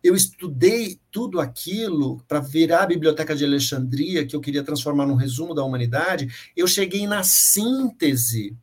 eu 0.03 0.15
estudei 0.15 1.01
tudo 1.11 1.41
aquilo 1.41 2.23
para 2.29 2.39
virar 2.39 2.85
a 2.85 2.87
Biblioteca 2.87 3.35
de 3.35 3.45
Alexandria, 3.45 4.25
que 4.25 4.37
eu 4.37 4.41
queria 4.41 4.63
transformar 4.63 5.07
num 5.07 5.17
resumo 5.17 5.53
da 5.53 5.65
humanidade, 5.65 6.29
eu 6.57 6.69
cheguei 6.69 7.05
na 7.05 7.25
síntese 7.25 8.57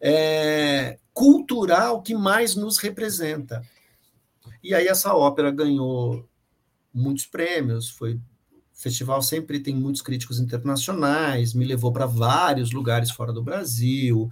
é, 0.00 0.98
cultural 1.14 2.02
que 2.02 2.14
mais 2.16 2.56
nos 2.56 2.78
representa. 2.78 3.62
E 4.62 4.74
aí 4.74 4.88
essa 4.88 5.14
ópera 5.14 5.52
ganhou 5.52 6.28
muitos 6.92 7.26
prêmios, 7.26 7.88
foi 7.88 8.14
o 8.14 8.20
festival 8.82 9.20
sempre 9.22 9.60
tem 9.60 9.76
muitos 9.76 10.00
críticos 10.00 10.40
internacionais, 10.40 11.52
me 11.52 11.66
levou 11.66 11.92
para 11.92 12.06
vários 12.06 12.72
lugares 12.72 13.10
fora 13.10 13.32
do 13.32 13.42
Brasil. 13.42 14.30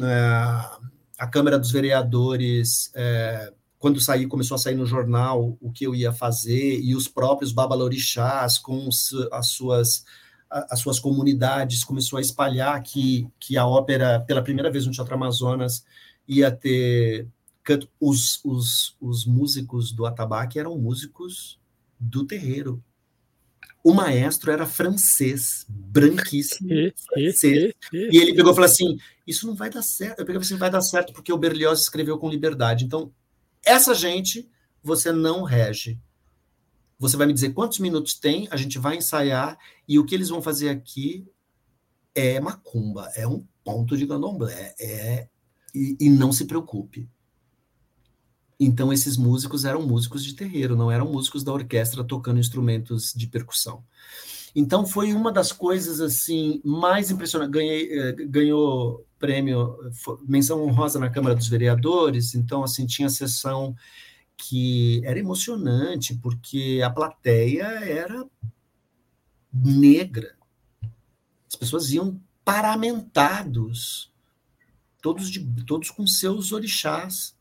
É, 0.00 0.86
a 1.18 1.26
Câmara 1.26 1.58
dos 1.58 1.70
Vereadores, 1.70 2.90
é, 2.94 3.52
quando 3.78 4.00
saí, 4.00 4.26
começou 4.26 4.54
a 4.54 4.58
sair 4.58 4.74
no 4.74 4.86
jornal 4.86 5.56
o 5.60 5.70
que 5.70 5.86
eu 5.86 5.94
ia 5.94 6.12
fazer, 6.12 6.80
e 6.80 6.94
os 6.94 7.08
próprios 7.08 7.52
babalorixás, 7.52 8.58
com 8.58 8.88
as 9.32 9.46
suas, 9.48 10.04
as 10.50 10.80
suas 10.80 10.98
comunidades, 10.98 11.84
começou 11.84 12.18
a 12.18 12.22
espalhar 12.22 12.82
que, 12.82 13.28
que 13.38 13.56
a 13.56 13.66
ópera, 13.66 14.20
pela 14.20 14.42
primeira 14.42 14.70
vez 14.70 14.86
no 14.86 14.92
Teatro 14.92 15.14
Amazonas, 15.14 15.84
ia 16.26 16.50
ter. 16.50 17.28
Os, 18.00 18.40
os, 18.44 18.96
os 19.00 19.26
músicos 19.26 19.90
do 19.90 20.06
atabaque 20.06 20.58
eram 20.58 20.78
músicos 20.78 21.58
do 21.98 22.24
terreiro. 22.24 22.82
O 23.86 23.94
maestro 23.94 24.50
era 24.50 24.66
francês, 24.66 25.64
branquíssimo, 25.68 26.68
francês. 27.06 27.72
E 27.92 28.18
ele 28.18 28.34
pegou 28.34 28.50
e 28.50 28.54
falou 28.56 28.68
assim: 28.68 28.98
Isso 29.24 29.46
não 29.46 29.54
vai 29.54 29.70
dar 29.70 29.82
certo. 29.82 30.18
Eu 30.18 30.26
peguei 30.26 30.40
assim: 30.40 30.56
vai 30.56 30.68
dar 30.68 30.80
certo 30.80 31.12
porque 31.12 31.32
o 31.32 31.38
Berlioz 31.38 31.82
escreveu 31.82 32.18
com 32.18 32.28
liberdade. 32.28 32.84
Então, 32.84 33.12
essa 33.64 33.94
gente 33.94 34.50
você 34.82 35.12
não 35.12 35.44
rege. 35.44 36.00
Você 36.98 37.16
vai 37.16 37.28
me 37.28 37.32
dizer 37.32 37.52
quantos 37.52 37.78
minutos 37.78 38.14
tem, 38.14 38.48
a 38.50 38.56
gente 38.56 38.76
vai 38.76 38.96
ensaiar, 38.96 39.56
e 39.86 40.00
o 40.00 40.04
que 40.04 40.16
eles 40.16 40.30
vão 40.30 40.42
fazer 40.42 40.68
aqui 40.68 41.24
é 42.12 42.40
macumba, 42.40 43.08
é 43.14 43.24
um 43.24 43.46
ponto 43.62 43.96
de 43.96 44.04
candomblé. 44.04 44.74
É, 44.80 45.28
e, 45.72 45.96
e 46.00 46.10
não 46.10 46.32
se 46.32 46.46
preocupe. 46.46 47.08
Então, 48.58 48.92
esses 48.92 49.16
músicos 49.16 49.64
eram 49.64 49.82
músicos 49.86 50.24
de 50.24 50.34
terreiro, 50.34 50.76
não 50.76 50.90
eram 50.90 51.10
músicos 51.12 51.44
da 51.44 51.52
orquestra 51.52 52.02
tocando 52.02 52.40
instrumentos 52.40 53.12
de 53.14 53.26
percussão. 53.26 53.84
Então, 54.54 54.86
foi 54.86 55.12
uma 55.12 55.30
das 55.30 55.52
coisas 55.52 56.00
assim 56.00 56.62
mais 56.64 57.10
impressionantes. 57.10 57.52
Ganhei, 57.52 57.92
eh, 57.92 58.12
ganhou 58.12 59.06
prêmio, 59.18 59.76
menção 60.26 60.64
honrosa 60.64 60.98
na 60.98 61.10
Câmara 61.10 61.34
dos 61.34 61.48
Vereadores, 61.48 62.34
então, 62.34 62.64
assim, 62.64 62.86
tinha 62.86 63.10
sessão 63.10 63.76
que 64.36 65.02
era 65.04 65.18
emocionante, 65.18 66.14
porque 66.14 66.80
a 66.84 66.90
plateia 66.90 67.64
era 67.64 68.26
negra. 69.52 70.34
As 71.48 71.56
pessoas 71.56 71.90
iam 71.90 72.18
paramentados, 72.44 74.10
todos, 75.02 75.30
de, 75.30 75.44
todos 75.64 75.90
com 75.90 76.06
seus 76.06 76.52
orixás. 76.52 77.35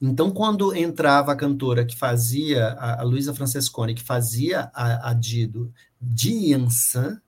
Então, 0.00 0.30
quando 0.30 0.74
entrava 0.74 1.32
a 1.32 1.36
cantora 1.36 1.84
que 1.84 1.94
fazia, 1.94 2.68
a, 2.68 3.00
a 3.00 3.02
Luísa 3.02 3.34
Francescone, 3.34 3.94
que 3.94 4.02
fazia 4.02 4.70
a, 4.72 5.10
a 5.10 5.12
Dido 5.12 5.72
de 6.00 6.52
Yansan, 6.52 7.20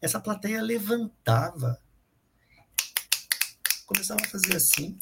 essa 0.00 0.18
plateia 0.18 0.62
levantava, 0.62 1.78
começava 3.84 4.22
a 4.22 4.28
fazer 4.28 4.56
assim, 4.56 4.96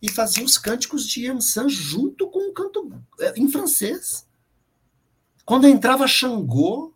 e 0.00 0.08
fazia 0.08 0.44
os 0.44 0.56
cânticos 0.56 1.08
de 1.08 1.26
Yansan 1.26 1.68
junto 1.68 2.28
com 2.30 2.50
o 2.50 2.52
canto 2.52 3.02
eh, 3.18 3.34
em 3.36 3.50
francês. 3.50 4.28
Quando 5.44 5.66
entrava 5.66 6.06
Xangô, 6.06 6.94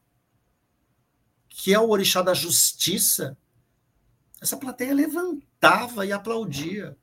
que 1.49 1.75
é 1.75 1.81
o 1.81 1.89
orixá 1.89 2.23
da 2.23 2.35
justiça, 2.35 3.37
essa 4.41 4.57
plateia 4.57 4.95
levantava 4.95 6.07
e 6.07 6.13
aplaudia. 6.13 6.97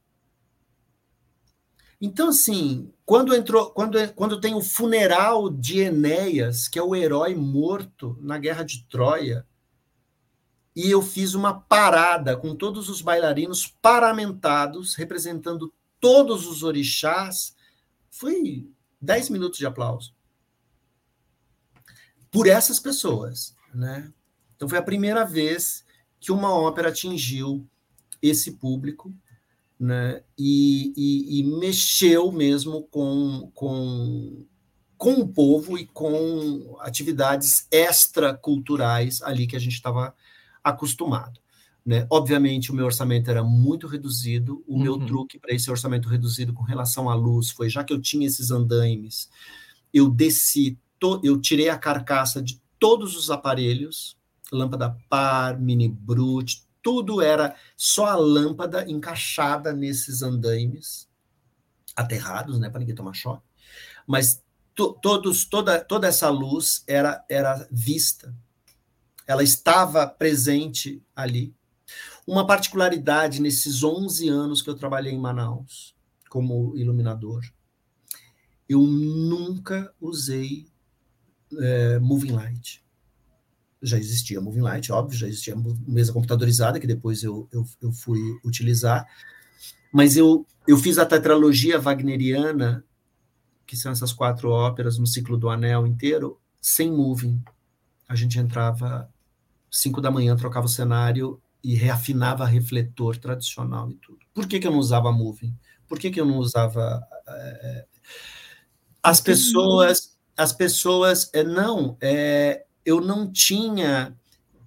Então, 2.00 2.30
assim, 2.30 2.92
quando 3.06 3.34
entrou, 3.34 3.72
quando, 3.72 3.98
quando 4.14 4.40
tem 4.40 4.54
o 4.54 4.62
funeral 4.62 5.50
de 5.50 5.80
Enéas, 5.80 6.68
que 6.68 6.78
é 6.78 6.84
o 6.84 6.96
herói 6.96 7.36
morto 7.36 8.18
na 8.22 8.38
guerra 8.38 8.64
de 8.64 8.84
Troia, 8.86 9.46
e 10.76 10.92
eu 10.92 11.02
fiz 11.02 11.34
uma 11.34 11.54
parada 11.54 12.36
com 12.36 12.54
todos 12.54 12.90
os 12.90 13.02
bailarinos 13.02 13.66
paramentados, 13.82 14.96
representando 14.96 15.74
todos 16.02 16.46
os 16.46 16.64
orixás, 16.64 17.56
foi 18.12 18.70
10 19.00 19.30
minutos 19.30 19.58
de 19.58 19.66
aplauso. 19.66 20.14
Por 22.30 22.48
essas 22.48 22.80
pessoas, 22.80 23.56
né? 23.74 24.12
Então 24.56 24.68
foi 24.68 24.78
a 24.78 24.84
primeira 24.84 25.24
vez 25.24 25.86
que 26.20 26.32
uma 26.32 26.54
ópera 26.54 26.90
atingiu 26.90 27.66
esse 28.22 28.54
público 28.54 29.14
né? 29.80 30.22
E, 30.38 30.94
e, 30.96 31.40
e, 31.40 31.44
mexeu 31.44 32.32
mesmo 32.32 32.84
com, 32.84 33.52
com, 33.54 34.46
com 34.98 35.14
o 35.14 35.28
povo 35.28 35.78
e 35.78 35.86
com 35.86 36.78
atividades 36.80 37.68
extraculturais 37.72 39.22
ali 39.22 39.46
que 39.46 39.56
a 39.56 39.60
gente 39.60 39.74
estava 39.74 40.16
acostumado. 40.64 41.40
Né? 41.86 42.08
Obviamente, 42.10 42.72
o 42.72 42.74
meu 42.74 42.86
orçamento 42.86 43.30
era 43.30 43.44
muito 43.44 43.86
reduzido. 43.86 44.64
O 44.66 44.76
uhum. 44.76 44.82
meu 44.82 45.06
truque 45.06 45.38
para 45.38 45.54
esse 45.54 45.70
orçamento 45.70 46.10
reduzido 46.10 46.52
com 46.54 46.64
relação 46.64 47.10
à 47.10 47.14
luz 47.14 47.52
foi, 47.52 47.70
já 47.70 47.84
que 47.84 47.94
eu 47.94 48.02
tinha 48.02 48.26
esses 48.26 48.50
andaimes, 48.50 49.30
eu 49.94 50.10
desci, 50.10 50.80
to, 51.00 51.22
eu 51.24 51.40
tirei 51.40 51.70
a 51.70 51.78
carcaça 51.78 52.42
de 52.42 52.60
todos 52.80 53.16
os 53.16 53.30
aparelhos, 53.30 54.18
lâmpada 54.52 54.98
par, 55.08 55.60
mini 55.60 55.88
brute, 55.88 56.65
tudo 56.86 57.20
era 57.20 57.56
só 57.76 58.06
a 58.06 58.16
lâmpada 58.16 58.88
encaixada 58.88 59.74
nesses 59.74 60.22
andaimes, 60.22 61.10
aterrados, 61.96 62.60
né, 62.60 62.70
para 62.70 62.78
ninguém 62.78 62.94
tomar 62.94 63.16
choque. 63.16 63.44
Mas 64.06 64.44
to, 64.76 64.94
todos, 65.02 65.46
toda, 65.46 65.84
toda 65.84 66.08
essa 66.08 66.30
luz 66.30 66.84
era, 66.86 67.26
era 67.28 67.68
vista, 67.72 68.36
ela 69.26 69.42
estava 69.42 70.06
presente 70.06 71.02
ali. 71.16 71.56
Uma 72.28 72.46
particularidade 72.46 73.42
nesses 73.42 73.82
11 73.82 74.30
anos 74.30 74.62
que 74.62 74.70
eu 74.70 74.76
trabalhei 74.76 75.12
em 75.12 75.20
Manaus 75.20 75.96
como 76.30 76.78
iluminador, 76.78 77.42
eu 78.70 78.82
nunca 78.82 79.92
usei 80.00 80.68
é, 81.60 81.98
moving 81.98 82.32
light. 82.32 82.85
Já 83.86 83.98
existia 83.98 84.42
moving 84.42 84.62
light, 84.62 84.92
óbvio, 84.92 85.18
já 85.18 85.28
existia 85.28 85.56
mesa 85.88 86.12
computadorizada, 86.12 86.80
que 86.80 86.88
depois 86.88 87.24
eu, 87.24 87.48
eu, 87.52 87.66
eu 87.82 87.92
fui 87.92 88.20
utilizar, 88.44 89.06
mas 89.92 90.18
eu, 90.18 90.46
eu 90.68 90.78
fiz 90.78 90.98
a 90.98 91.06
tetralogia 91.06 91.80
wagneriana, 91.80 92.84
que 93.66 93.78
são 93.78 93.92
essas 93.92 94.12
quatro 94.12 94.50
óperas 94.50 94.98
no 94.98 95.08
ciclo 95.08 95.38
do 95.38 95.50
Anel 95.50 95.88
inteiro, 95.88 96.40
sem 96.62 96.92
moving. 96.92 97.42
A 98.08 98.16
gente 98.16 98.40
entrava 98.40 99.10
cinco 99.72 100.02
da 100.02 100.12
manhã, 100.12 100.36
trocava 100.36 100.66
o 100.66 100.70
cenário 100.70 101.42
e 101.64 101.76
reafinava 101.76 102.46
refletor 102.46 103.18
tradicional 103.18 103.90
e 103.90 103.96
tudo. 103.96 104.20
Por 104.34 104.48
que, 104.48 104.60
que 104.60 104.68
eu 104.68 104.72
não 104.72 104.80
usava 104.80 105.12
moving? 105.12 105.56
Por 105.88 106.00
que, 106.00 106.12
que 106.12 106.20
eu 106.20 106.26
não 106.26 106.38
usava. 106.38 107.02
É, 107.28 107.86
as 109.02 109.20
pessoas. 109.20 110.16
As 110.38 110.54
pessoas. 110.54 111.30
É, 111.34 111.44
não, 111.44 111.98
é, 112.02 112.66
eu 112.86 113.02
não 113.02 113.32
tinha 113.32 114.16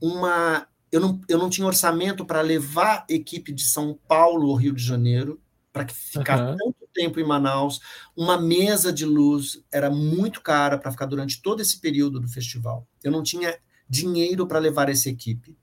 uma. 0.00 0.66
Eu 0.90 1.00
não, 1.00 1.20
eu 1.28 1.38
não 1.38 1.50
tinha 1.50 1.66
orçamento 1.66 2.24
para 2.24 2.40
levar 2.40 3.04
equipe 3.08 3.52
de 3.52 3.62
São 3.62 3.98
Paulo 4.08 4.48
ou 4.48 4.56
Rio 4.56 4.74
de 4.74 4.82
Janeiro 4.82 5.38
para 5.70 5.86
ficar 5.86 6.40
uhum. 6.40 6.56
tanto 6.56 6.88
tempo 6.94 7.20
em 7.20 7.26
Manaus. 7.26 7.78
Uma 8.16 8.40
mesa 8.40 8.92
de 8.92 9.04
luz 9.04 9.62
era 9.70 9.90
muito 9.90 10.40
cara 10.40 10.78
para 10.78 10.90
ficar 10.90 11.06
durante 11.06 11.42
todo 11.42 11.60
esse 11.60 11.78
período 11.78 12.18
do 12.18 12.26
festival. 12.26 12.86
Eu 13.04 13.12
não 13.12 13.22
tinha 13.22 13.56
dinheiro 13.88 14.46
para 14.46 14.58
levar 14.58 14.88
essa 14.88 15.08
equipe. 15.08 15.56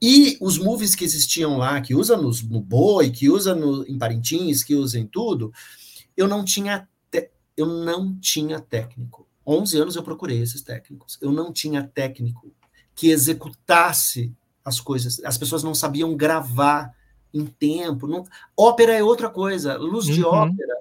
E 0.00 0.36
os 0.40 0.58
movies 0.58 0.94
que 0.94 1.04
existiam 1.04 1.56
lá, 1.58 1.80
que 1.80 1.94
usa 1.94 2.16
no, 2.16 2.30
no 2.48 2.60
Boi, 2.60 3.10
que 3.10 3.28
usa 3.28 3.54
no, 3.54 3.86
em 3.86 3.98
Parintins, 3.98 4.64
que 4.64 4.74
usa 4.74 4.98
em 4.98 5.06
tudo, 5.06 5.52
eu 6.16 6.26
não 6.26 6.44
tinha 6.44 6.88
te, 7.10 7.30
eu 7.56 7.66
não 7.66 8.18
tinha 8.18 8.60
técnico. 8.60 9.28
11 9.46 9.78
anos 9.78 9.96
eu 9.96 10.02
procurei 10.02 10.40
esses 10.40 10.62
técnicos. 10.62 11.18
Eu 11.20 11.32
não 11.32 11.52
tinha 11.52 11.82
técnico 11.82 12.52
que 12.94 13.10
executasse 13.10 14.32
as 14.64 14.80
coisas. 14.80 15.22
As 15.24 15.36
pessoas 15.36 15.62
não 15.62 15.74
sabiam 15.74 16.16
gravar 16.16 16.92
em 17.32 17.44
tempo. 17.46 18.06
Não... 18.06 18.24
Ópera 18.56 18.94
é 18.94 19.02
outra 19.02 19.28
coisa. 19.28 19.76
Luz 19.76 20.06
de 20.06 20.22
uhum. 20.24 20.30
ópera. 20.30 20.74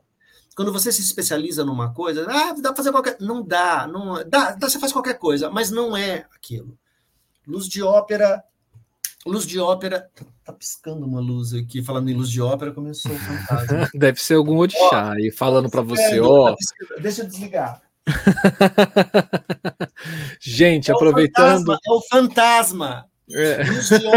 Quando 0.55 0.71
você 0.71 0.91
se 0.91 1.01
especializa 1.01 1.65
numa 1.65 1.93
coisa, 1.93 2.27
ah, 2.29 2.53
dá 2.53 2.69
para 2.69 2.75
fazer 2.75 2.91
qualquer. 2.91 3.17
Não 3.19 3.41
dá, 3.43 3.87
não 3.87 4.23
dá, 4.27 4.51
dá, 4.51 4.69
você 4.69 4.79
faz 4.79 4.93
qualquer 4.93 5.17
coisa, 5.17 5.49
mas 5.49 5.71
não 5.71 5.97
é 5.97 6.27
aquilo. 6.31 6.77
Luz 7.47 7.67
de 7.67 7.81
ópera 7.81 8.43
Luz 9.25 9.47
de 9.47 9.59
ópera. 9.59 10.09
Tá, 10.13 10.25
tá, 10.43 10.53
piscando 10.53 11.05
uma 11.05 11.21
luz 11.21 11.53
aqui, 11.53 11.81
falando 11.81 12.09
em 12.09 12.13
luz 12.13 12.29
de 12.29 12.41
ópera, 12.41 12.73
começou 12.73 13.11
o 13.11 13.15
fantasma. 13.19 13.89
Deve 13.93 14.21
ser 14.21 14.35
algum 14.35 14.57
orixá 14.57 15.13
aí 15.13 15.31
falando 15.31 15.69
para 15.69 15.81
você, 15.81 16.19
ó. 16.19 16.51
Tá 16.51 16.57
Deixa 17.01 17.21
eu 17.21 17.27
desligar. 17.27 17.81
Gente, 20.39 20.91
é 20.91 20.93
aproveitando. 20.93 21.65
Fantasma, 21.65 21.79
é 21.85 21.91
o 21.91 22.01
fantasma. 22.01 23.09
É. 23.31 23.61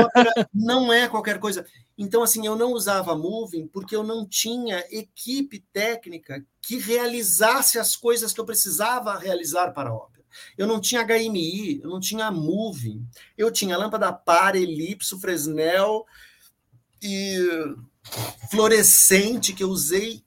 Ópera 0.01 0.49
não 0.53 0.93
é 0.93 1.09
qualquer 1.09 1.39
coisa. 1.39 1.65
Então, 1.97 2.23
assim, 2.23 2.47
eu 2.47 2.57
não 2.57 2.73
usava 2.73 3.17
Moving 3.17 3.67
porque 3.69 3.97
eu 3.97 4.03
não 4.03 4.27
tinha 4.27 4.85
equipe 4.91 5.65
técnica 5.73 6.45
que 6.61 6.79
realizasse 6.79 7.79
as 7.79 7.97
coisas 7.97 8.33
que 8.33 8.41
eu 8.41 8.45
precisava 8.45 9.19
realizar 9.19 9.71
para 9.71 9.91
a 9.91 9.95
ópera. 9.95 10.25
Eu 10.59 10.67
não 10.67 10.81
tinha 10.81 11.05
HMI, 11.05 11.81
eu 11.83 11.89
não 11.89 12.01
tinha 12.01 12.31
Moving, 12.31 13.07
eu 13.39 13.51
tinha 13.51 13.79
lâmpada 13.79 14.13
par, 14.13 14.55
elipso, 14.55 15.19
Fresnel 15.19 16.05
e 17.01 17.39
fluorescente 18.51 19.55
que 19.55 19.63
eu 19.63 19.71
usei. 19.71 20.23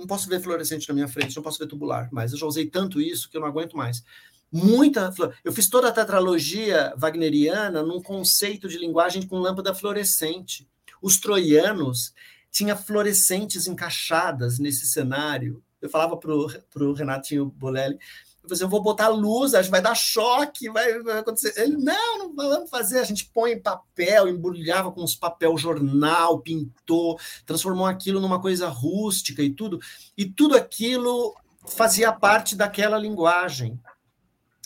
Não 0.00 0.06
posso 0.06 0.28
ver 0.28 0.40
fluorescente 0.40 0.88
na 0.88 0.94
minha 0.94 1.08
frente, 1.08 1.36
não 1.36 1.42
posso 1.42 1.58
ver 1.58 1.66
tubular, 1.66 2.08
mas 2.10 2.32
eu 2.32 2.38
já 2.38 2.46
usei 2.46 2.66
tanto 2.66 3.00
isso 3.00 3.28
que 3.28 3.36
eu 3.36 3.40
não 3.42 3.48
aguento 3.48 3.76
mais. 3.76 4.02
Muita, 4.50 5.12
eu 5.44 5.52
fiz 5.52 5.68
toda 5.68 5.88
a 5.88 5.92
tetralogia 5.92 6.94
wagneriana 6.96 7.82
num 7.82 8.02
conceito 8.02 8.66
de 8.66 8.78
linguagem 8.78 9.26
com 9.26 9.38
lâmpada 9.38 9.74
fluorescente. 9.74 10.66
Os 11.02 11.20
troianos 11.20 12.14
tinha 12.50 12.74
fluorescentes 12.74 13.66
encaixadas 13.66 14.58
nesse 14.58 14.86
cenário. 14.86 15.62
Eu 15.80 15.90
falava 15.90 16.16
para 16.16 16.32
o 16.32 16.92
Renatinho 16.94 17.44
Bolelli, 17.46 17.98
Eu 18.42 18.52
assim, 18.52 18.64
vou 18.66 18.82
botar 18.82 19.08
luz, 19.08 19.54
acho 19.54 19.70
vai 19.70 19.82
dar 19.82 19.94
choque, 19.94 20.70
vai, 20.70 21.02
vai 21.02 21.18
acontecer. 21.18 21.52
Ele, 21.56 21.76
não, 21.76 22.18
não 22.18 22.34
vamos 22.34 22.70
fazer. 22.70 22.98
A 22.98 23.04
gente 23.04 23.30
põe 23.32 23.58
papel, 23.58 24.28
embrulhava 24.28 24.90
com 24.90 25.04
os 25.04 25.14
papel 25.14 25.56
jornal, 25.58 26.40
pintou, 26.40 27.18
transformou 27.44 27.86
aquilo 27.86 28.20
numa 28.20 28.40
coisa 28.40 28.68
rústica 28.68 29.42
e 29.42 29.50
tudo. 29.50 29.78
E 30.16 30.24
tudo 30.24 30.56
aquilo 30.56 31.34
fazia 31.66 32.12
parte 32.12 32.56
daquela 32.56 32.98
linguagem. 32.98 33.78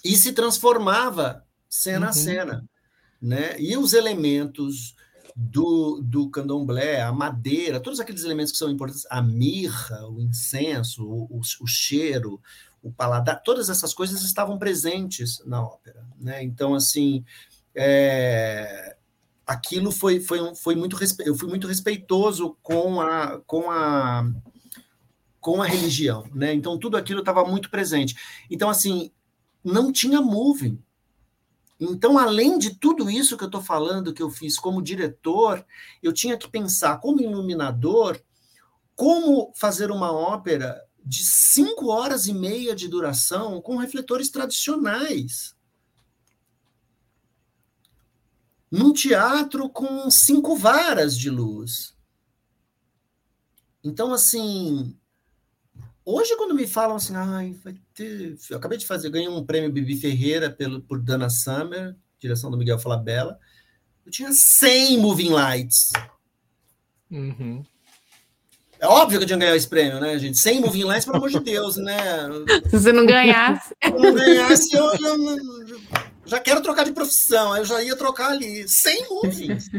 E 0.05 0.17
se 0.17 0.33
transformava 0.33 1.45
cena 1.69 2.07
uhum. 2.07 2.11
a 2.11 2.13
cena. 2.13 2.65
Né? 3.21 3.59
E 3.59 3.77
os 3.77 3.93
elementos 3.93 4.95
do, 5.35 6.01
do 6.03 6.31
candomblé, 6.31 7.03
a 7.03 7.11
madeira, 7.11 7.81
todos 7.81 7.99
aqueles 7.99 8.23
elementos 8.23 8.53
que 8.53 8.59
são 8.59 8.71
importantes, 8.71 9.07
a 9.11 9.21
mirra, 9.21 10.07
o 10.09 10.21
incenso, 10.21 11.05
o, 11.05 11.41
o 11.41 11.67
cheiro, 11.67 12.41
o 12.85 12.93
paladar, 12.93 13.43
todas 13.43 13.69
essas 13.71 13.95
coisas 13.95 14.23
estavam 14.23 14.59
presentes 14.59 15.43
na 15.45 15.63
ópera. 15.63 16.07
Né? 16.21 16.43
Então, 16.45 16.75
assim, 16.75 17.25
é, 17.75 18.97
aquilo 19.47 19.91
foi, 19.91 20.21
foi, 20.21 20.55
foi 20.55 20.77
muito 20.77 20.97
eu 21.25 21.35
fui 21.35 21.49
muito 21.49 21.67
respeitoso 21.67 22.57
com 22.63 23.01
a, 23.01 23.41
com 23.47 23.71
a 23.71 24.31
com 25.41 25.61
a 25.61 25.67
religião, 25.67 26.25
né? 26.33 26.55
Então 26.55 26.79
tudo 26.79 26.97
aquilo 26.97 27.21
estava 27.21 27.45
muito 27.45 27.69
presente. 27.69 28.15
Então 28.51 28.71
assim, 28.71 29.11
não 29.63 29.93
tinha 29.93 30.19
moving, 30.23 30.83
então, 31.79 32.17
além 32.17 32.57
de 32.57 32.75
tudo 32.79 33.11
isso 33.11 33.37
que 33.37 33.43
eu 33.43 33.49
estou 33.49 33.61
falando, 33.61 34.15
que 34.15 34.23
eu 34.23 34.31
fiz 34.31 34.59
como 34.59 34.81
diretor, 34.81 35.65
eu 36.03 36.13
tinha 36.13 36.39
que 36.39 36.49
pensar 36.49 36.99
como 36.99 37.21
iluminador 37.21 38.19
como 38.97 39.53
fazer 39.57 39.91
uma 39.91 40.13
ópera 40.13 40.81
de 41.05 41.25
cinco 41.25 41.89
horas 41.89 42.27
e 42.27 42.33
meia 42.33 42.75
de 42.75 42.89
duração 42.89 43.61
com 43.61 43.77
refletores 43.77 44.31
tradicionais. 44.31 45.55
Num 48.71 48.93
teatro 48.93 49.69
com 49.69 50.11
cinco 50.11 50.57
varas 50.57 51.17
de 51.17 51.31
luz. 51.31 51.95
Então, 53.83 54.13
assim, 54.13 54.97
Hoje, 56.07 56.37
quando 56.37 56.55
me 56.55 56.67
falam 56.67 56.97
assim, 56.97 57.15
ai, 57.17 57.53
vai 57.65 57.75
ter. 57.95 58.37
Eu 58.51 58.59
acabei 58.59 58.77
de 58.77 58.87
fazer, 58.87 59.09
ganhei 59.09 59.29
um 59.29 59.45
prêmio 59.45 59.73
Bibi 59.73 59.97
Ferreira 59.97 60.51
pelo, 60.51 60.83
por 60.83 61.01
Dana 61.01 61.31
Summer, 61.31 61.97
direção 62.19 62.51
do 62.51 62.59
Miguel 62.59 62.79
Falabella. 62.79 63.41
Eu 64.05 64.13
tinha 64.13 64.31
100 64.31 64.99
moving 64.99 65.31
lights. 65.31 65.93
Uhum. 67.11 67.65
É 68.85 68.87
óbvio 68.87 69.19
que 69.19 69.25
eu 69.25 69.27
tinha 69.27 69.39
ganhado 69.39 69.57
esse 69.57 69.67
prêmio, 69.67 69.99
né, 69.99 70.19
gente? 70.19 70.37
100 70.37 70.61
moving 70.61 70.85
lights, 70.85 71.07
pelo 71.07 71.17
amor 71.17 71.31
de 71.31 71.41
Deus, 71.41 71.79
né? 71.79 71.97
Se 72.69 72.79
você 72.79 72.93
não 72.93 73.07
ganhasse. 73.07 73.69
Se 73.69 73.91
eu 73.91 73.99
não 73.99 74.15
ganhasse, 74.15 74.77
eu 74.77 74.99
já, 74.99 75.79
já 76.27 76.41
quero 76.41 76.61
trocar 76.61 76.85
de 76.85 76.93
profissão. 76.93 77.57
Eu 77.57 77.65
já 77.65 77.83
ia 77.83 77.97
trocar 77.97 78.33
ali. 78.33 78.69
100 78.69 79.09
movings. 79.09 79.71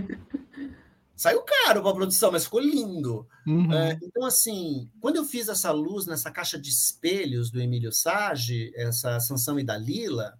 Saiu 1.15 1.43
caro 1.43 1.83
para 1.83 1.91
a 1.91 1.93
produção, 1.93 2.31
mas 2.31 2.45
ficou 2.45 2.59
lindo. 2.59 3.27
Uhum. 3.45 3.71
É, 3.71 3.95
então, 4.01 4.25
assim, 4.25 4.89
quando 4.99 5.17
eu 5.17 5.23
fiz 5.23 5.49
essa 5.49 5.71
luz 5.71 6.07
nessa 6.07 6.31
caixa 6.31 6.59
de 6.59 6.71
espelhos 6.71 7.51
do 7.51 7.61
Emílio 7.61 7.91
Sage, 7.91 8.73
essa 8.75 9.19
Sansão 9.19 9.59
e 9.59 9.63
Dalila, 9.63 10.33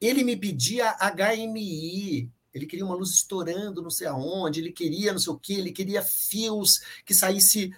ele 0.00 0.22
me 0.22 0.36
pedia 0.36 0.96
HMI, 1.00 2.30
ele 2.56 2.66
queria 2.66 2.84
uma 2.84 2.94
luz 2.94 3.10
estourando 3.10 3.82
não 3.82 3.90
sei 3.90 4.06
aonde, 4.06 4.60
ele 4.60 4.72
queria 4.72 5.12
não 5.12 5.18
sei 5.18 5.32
o 5.32 5.38
quê, 5.38 5.54
ele 5.54 5.70
queria 5.70 6.02
fios 6.02 6.80
que 7.04 7.14
saísse 7.14 7.70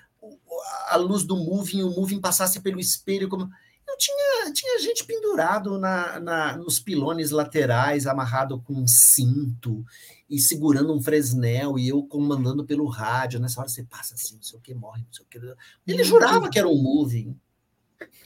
a 0.89 0.97
luz 0.97 1.25
do 1.25 1.37
moving, 1.37 1.83
o 1.83 1.91
moving 1.91 2.21
passasse 2.21 2.61
pelo 2.61 2.81
espelho. 2.81 3.29
Como... 3.29 3.43
Eu 3.43 3.99
tinha, 3.99 4.53
tinha 4.53 4.79
gente 4.81 5.05
pendurado 5.05 5.79
na, 5.79 6.21
na, 6.21 6.57
nos 6.57 6.79
pilones 6.79 7.31
laterais, 7.31 8.07
amarrado 8.07 8.61
com 8.61 8.75
um 8.75 8.87
cinto 8.87 9.85
e 10.29 10.39
segurando 10.39 10.93
um 10.93 11.03
Fresnel 11.03 11.79
e 11.79 11.89
eu 11.89 12.03
comandando 12.03 12.65
pelo 12.65 12.87
rádio. 12.87 13.41
Nessa 13.41 13.61
hora 13.61 13.69
você 13.69 13.83
passa 13.83 14.15
assim, 14.15 14.37
não 14.37 14.43
sei 14.43 14.59
o 14.59 14.63
que, 14.63 14.75
morre, 14.75 15.03
não 15.03 15.13
sei 15.13 15.25
o 15.25 15.29
que. 15.29 15.41
Ele 15.87 16.05
jurava 16.05 16.49
que 16.51 16.59
era 16.59 16.69
um 16.69 16.81
moving. 16.81 17.37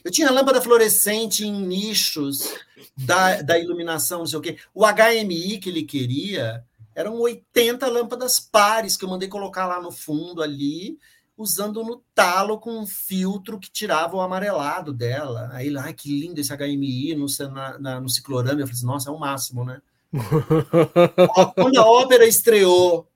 Eu 0.03 0.11
tinha 0.11 0.31
lâmpada 0.31 0.61
fluorescente 0.61 1.45
em 1.45 1.65
nichos 1.65 2.53
da, 2.97 3.41
da 3.41 3.57
iluminação, 3.57 4.19
não 4.19 4.25
sei 4.25 4.37
o 4.37 4.41
que. 4.41 4.57
O 4.73 4.85
HMI 4.85 5.57
que 5.59 5.69
ele 5.69 5.83
queria 5.83 6.63
eram 6.95 7.19
80 7.19 7.87
lâmpadas 7.87 8.39
pares 8.39 8.95
que 8.95 9.05
eu 9.05 9.09
mandei 9.09 9.27
colocar 9.27 9.65
lá 9.65 9.81
no 9.81 9.91
fundo 9.91 10.43
ali, 10.43 10.99
usando 11.35 11.83
no 11.83 12.03
talo 12.13 12.59
com 12.59 12.77
um 12.77 12.85
filtro 12.85 13.59
que 13.59 13.71
tirava 13.71 14.15
o 14.15 14.21
amarelado 14.21 14.93
dela. 14.93 15.49
Aí 15.53 15.67
ele, 15.67 15.79
ai, 15.79 15.93
que 15.93 16.19
lindo 16.19 16.39
esse 16.39 16.55
HMI 16.55 17.15
no, 17.15 17.25
na, 17.51 17.79
na, 17.79 17.99
no 17.99 18.09
ciclorama. 18.09 18.61
Eu 18.61 18.67
falei 18.67 18.73
assim, 18.73 18.85
nossa, 18.85 19.09
é 19.09 19.13
o 19.13 19.19
máximo, 19.19 19.65
né? 19.65 19.81
Quando 21.55 21.77
a 21.79 21.87
ópera 21.87 22.27
estreou 22.27 23.07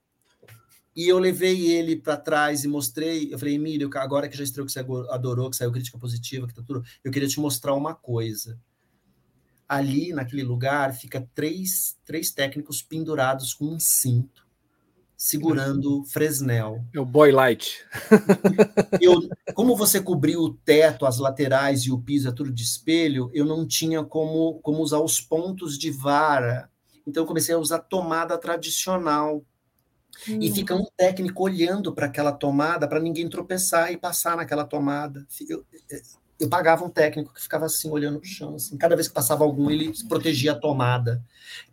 e 0.97 1.07
eu 1.07 1.19
levei 1.19 1.67
ele 1.67 1.95
para 1.95 2.17
trás 2.17 2.63
e 2.63 2.67
mostrei, 2.67 3.31
eu 3.31 3.37
falei, 3.37 3.53
Emílio, 3.53 3.87
agora 3.93 4.27
que 4.27 4.35
já 4.35 4.43
estreou, 4.43 4.65
que 4.65 4.71
você 4.71 4.79
adorou, 4.79 5.47
que 5.47 5.55
saiu 5.55 5.71
crítica 5.71 5.99
positiva, 5.99 6.47
que 6.47 6.55
tá 6.55 6.63
tudo, 6.65 6.83
eu 7.03 7.11
queria 7.11 7.29
te 7.29 7.39
mostrar 7.39 7.75
uma 7.75 7.93
coisa. 7.93 8.59
Ali, 9.69 10.11
naquele 10.11 10.41
lugar, 10.41 10.95
fica 10.95 11.29
três, 11.35 11.95
três 12.03 12.31
técnicos 12.31 12.81
pendurados 12.81 13.53
com 13.53 13.65
um 13.65 13.79
cinto, 13.79 14.47
segurando 15.15 16.03
Fresnel. 16.05 16.83
É 16.91 16.99
o 16.99 17.05
boy 17.05 17.31
light. 17.31 17.85
Eu, 18.99 19.29
como 19.53 19.75
você 19.75 20.01
cobriu 20.01 20.41
o 20.41 20.53
teto, 20.53 21.05
as 21.05 21.19
laterais 21.19 21.81
e 21.81 21.91
o 21.91 22.01
piso 22.01 22.27
é 22.27 22.31
tudo 22.31 22.51
de 22.51 22.63
espelho, 22.63 23.29
eu 23.35 23.45
não 23.45 23.67
tinha 23.67 24.03
como, 24.03 24.59
como 24.61 24.81
usar 24.81 24.99
os 24.99 25.21
pontos 25.21 25.77
de 25.77 25.91
vara 25.91 26.71
então 27.07 27.23
eu 27.23 27.27
comecei 27.27 27.55
a 27.55 27.57
usar 27.57 27.79
tomada 27.79 28.37
tradicional. 28.37 29.41
Hum. 30.27 30.39
E 30.41 30.51
fica 30.51 30.75
um 30.75 30.85
técnico 30.95 31.43
olhando 31.43 31.93
para 31.93 32.07
aquela 32.07 32.31
tomada 32.31 32.87
para 32.87 32.99
ninguém 32.99 33.29
tropeçar 33.29 33.91
e 33.91 33.97
passar 33.97 34.37
naquela 34.37 34.65
tomada. 34.65 35.25
Eu, 35.47 35.65
eu 36.39 36.49
pagava 36.49 36.83
um 36.85 36.89
técnico 36.89 37.33
que 37.33 37.41
ficava 37.41 37.65
assim, 37.65 37.89
olhando 37.89 38.19
para 38.19 38.27
o 38.27 38.29
chão. 38.29 38.55
Assim. 38.55 38.77
Cada 38.77 38.95
vez 38.95 39.07
que 39.07 39.13
passava 39.13 39.43
algum, 39.43 39.69
ele 39.69 39.91
protegia 40.07 40.51
a 40.51 40.55
tomada. 40.55 41.23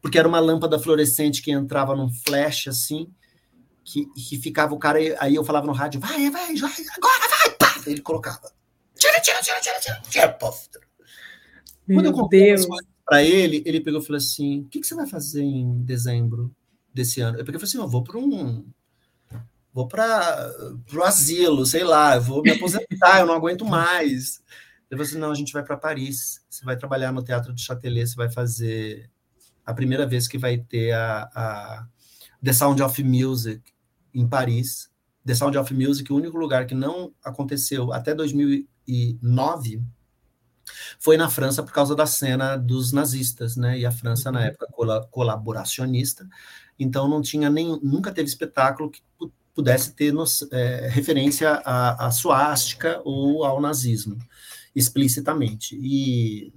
Porque 0.01 0.19
era 0.19 0.29
uma 0.29 0.41
lâmpada 0.41 0.79
fluorescente 0.79 1.43
que 1.43 1.51
entrava 1.51 1.95
num 1.95 2.11
flash 2.11 2.69
assim, 2.69 3.09
que, 3.85 4.07
que 4.07 4.39
ficava 4.39 4.75
o 4.75 4.79
cara. 4.79 4.99
Aí 5.19 5.35
eu 5.35 5.45
falava 5.45 5.67
no 5.67 5.73
rádio: 5.73 6.01
vai, 6.01 6.31
vai, 6.31 6.55
vai, 6.55 6.73
agora 6.97 7.29
vai! 7.29 7.51
Pá! 7.57 7.83
Ele 7.87 8.01
colocava. 8.01 8.53
Tira, 8.97 9.21
tira, 9.21 9.41
tira, 9.41 9.61
tira, 9.61 9.81
tira, 9.81 10.01
tira, 10.09 10.39
tira. 10.39 10.83
Quando 11.87 12.07
eu 12.07 12.29
Deus 12.29 12.67
para 13.05 13.23
ele, 13.23 13.63
ele 13.67 13.81
pegou 13.81 14.01
e 14.01 14.05
falou 14.05 14.17
assim: 14.17 14.61
o 14.61 14.69
que, 14.69 14.81
que, 14.81 14.87
você 14.87 14.95
vai 14.95 15.07
fazer 15.07 15.43
em 15.43 15.83
dezembro 15.83 16.55
desse 16.95 17.21
ano? 17.21 17.37
Eu 17.37 17.45
peguei 17.45 17.57
e 17.57 17.61
falei 17.61 17.69
assim: 17.69 17.79
eu 17.79 17.89
vou 17.89 18.05
para 18.05 18.19
um. 18.19 18.65
Vou 19.73 19.89
para 19.89 20.53
o 20.93 21.03
asilo, 21.03 21.67
sei 21.67 21.83
lá, 21.83 22.15
eu 22.15 22.23
vou 22.23 22.41
me 22.41 22.53
aposentar, 22.53 23.19
eu 23.19 23.27
não 23.27 23.35
aguento 23.35 23.65
mais. 23.65 24.41
Ele 24.89 24.97
falou 24.99 25.03
assim: 25.03 25.19
não, 25.19 25.33
a 25.33 25.35
gente 25.35 25.53
vai 25.53 25.65
para 25.65 25.77
Paris, 25.77 26.41
você 26.49 26.65
vai 26.65 26.77
trabalhar 26.77 27.11
no 27.13 27.25
Teatro 27.25 27.53
do 27.53 27.61
Châtelet, 27.61 28.07
você 28.07 28.15
vai 28.15 28.31
fazer 28.31 29.11
a 29.67 29.75
primeira 29.75 30.07
vez 30.07 30.29
que 30.29 30.39
vai 30.39 30.59
ter 30.59 30.93
a, 30.93 31.29
a 31.35 31.87
The 32.43 32.53
Sound 32.53 32.81
of 32.83 33.03
Music 33.03 33.63
em 34.15 34.29
Paris. 34.29 34.89
The 35.27 35.35
Sound 35.35 35.57
of 35.59 35.75
Music, 35.75 36.13
o 36.13 36.17
único 36.17 36.37
lugar 36.37 36.67
que 36.67 36.75
não 36.75 37.13
aconteceu 37.25 37.93
até 37.93 38.15
2009 38.15 39.83
foi 40.99 41.17
na 41.17 41.29
França 41.29 41.63
por 41.63 41.73
causa 41.73 41.95
da 41.95 42.07
cena 42.07 42.57
dos 42.57 42.93
nazistas, 42.93 43.57
né? 43.57 43.79
E 43.79 43.87
a 43.87 43.91
França 43.91 44.31
na 44.31 44.41
uhum. 44.41 44.47
época 44.47 44.67
colaboracionista, 45.11 46.29
então 46.79 47.09
não 47.09 47.23
tinha 47.23 47.49
nem 47.49 47.79
nunca 47.83 48.13
teve 48.13 48.29
espetáculo 48.29 48.91
que 48.91 49.01
pudesse 49.55 49.95
ter 49.95 50.13
nos, 50.13 50.47
é, 50.51 50.89
referência 50.89 51.63
à, 51.65 52.07
à 52.07 52.11
suástica 52.11 53.01
ou 53.05 53.45
ao 53.45 53.61
nazismo 53.61 54.19
explicitamente. 54.75 55.77
E 55.81 56.53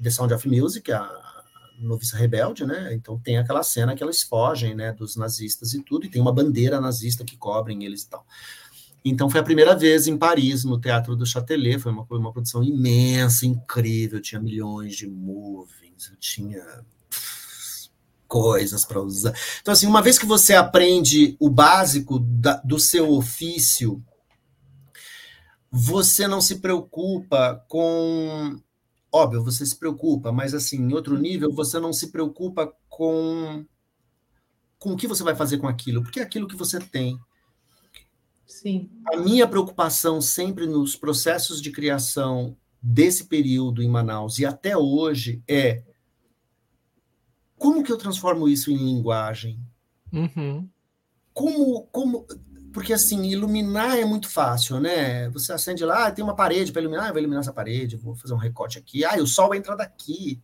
The 0.00 0.10
Sound 0.10 0.32
of 0.32 0.48
Music, 0.48 0.90
a 0.92 1.10
Noviça 1.80 2.16
Rebelde, 2.16 2.64
né? 2.64 2.94
Então 2.94 3.18
tem 3.18 3.38
aquela 3.38 3.62
cena 3.62 3.94
que 3.94 4.02
elas 4.02 4.22
fogem, 4.22 4.74
né, 4.74 4.92
dos 4.92 5.16
nazistas 5.16 5.74
e 5.74 5.82
tudo, 5.82 6.06
e 6.06 6.10
tem 6.10 6.20
uma 6.22 6.32
bandeira 6.32 6.80
nazista 6.80 7.24
que 7.24 7.36
cobrem 7.36 7.84
eles 7.84 8.02
e 8.02 8.10
tal. 8.10 8.24
Então 9.04 9.30
foi 9.30 9.40
a 9.40 9.44
primeira 9.44 9.74
vez 9.74 10.06
em 10.06 10.16
Paris, 10.16 10.62
no 10.62 10.78
Teatro 10.78 11.16
do 11.16 11.24
Châtelet, 11.24 11.78
foi 11.78 11.90
uma, 11.90 12.06
uma 12.10 12.32
produção 12.32 12.62
imensa, 12.62 13.46
incrível, 13.46 14.20
tinha 14.20 14.40
milhões 14.40 14.94
de 14.94 15.06
movings, 15.06 16.10
eu 16.10 16.16
tinha 16.18 16.62
coisas 18.30 18.84
para 18.84 19.02
usar. 19.02 19.34
Então, 19.60 19.72
assim, 19.72 19.88
uma 19.88 20.00
vez 20.00 20.16
que 20.16 20.24
você 20.24 20.54
aprende 20.54 21.36
o 21.40 21.50
básico 21.50 22.20
da, 22.20 22.62
do 22.64 22.78
seu 22.78 23.10
ofício, 23.10 24.00
você 25.68 26.28
não 26.28 26.40
se 26.40 26.60
preocupa 26.60 27.64
com. 27.68 28.56
Óbvio, 29.12 29.42
você 29.42 29.66
se 29.66 29.76
preocupa, 29.76 30.30
mas 30.30 30.54
assim, 30.54 30.76
em 30.76 30.92
outro 30.94 31.18
nível, 31.18 31.52
você 31.52 31.80
não 31.80 31.92
se 31.92 32.12
preocupa 32.12 32.72
com, 32.88 33.66
com 34.78 34.92
o 34.92 34.96
que 34.96 35.08
você 35.08 35.24
vai 35.24 35.34
fazer 35.34 35.58
com 35.58 35.66
aquilo, 35.66 36.00
porque 36.00 36.20
é 36.20 36.22
aquilo 36.22 36.46
que 36.46 36.54
você 36.54 36.78
tem. 36.78 37.18
Sim. 38.46 38.88
A 39.12 39.16
minha 39.16 39.48
preocupação 39.48 40.20
sempre 40.20 40.66
nos 40.66 40.94
processos 40.94 41.60
de 41.60 41.72
criação 41.72 42.56
desse 42.80 43.24
período 43.24 43.82
em 43.82 43.88
Manaus 43.88 44.38
e 44.38 44.46
até 44.46 44.76
hoje 44.76 45.42
é 45.48 45.82
como 47.60 47.84
que 47.84 47.92
eu 47.92 47.98
transformo 47.98 48.48
isso 48.48 48.70
em 48.70 48.76
linguagem? 48.76 49.60
Uhum. 50.10 50.66
Como, 51.34 51.82
como, 51.92 52.26
porque 52.72 52.94
assim, 52.94 53.22
iluminar 53.26 53.98
é 53.98 54.04
muito 54.06 54.30
fácil, 54.30 54.80
né? 54.80 55.28
Você 55.28 55.52
acende 55.52 55.84
lá, 55.84 56.06
ah, 56.06 56.10
tem 56.10 56.24
uma 56.24 56.34
parede 56.34 56.72
para 56.72 56.80
iluminar, 56.80 57.08
ah, 57.08 57.12
vou 57.12 57.18
iluminar 57.18 57.42
essa 57.42 57.52
parede, 57.52 57.98
vou 57.98 58.14
fazer 58.14 58.32
um 58.32 58.38
recorte 58.38 58.78
aqui, 58.78 59.04
ah, 59.04 59.14
o 59.16 59.26
sol 59.26 59.54
entra 59.54 59.76
daqui. 59.76 60.40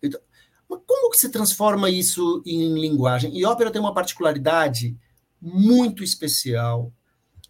Então, 0.00 0.20
mas 0.68 0.78
como 0.86 1.10
que 1.10 1.18
se 1.18 1.30
transforma 1.30 1.90
isso 1.90 2.40
em 2.46 2.72
linguagem? 2.80 3.36
E 3.36 3.44
ópera 3.44 3.72
tem 3.72 3.80
uma 3.80 3.92
particularidade 3.92 4.96
muito 5.42 6.04
especial, 6.04 6.92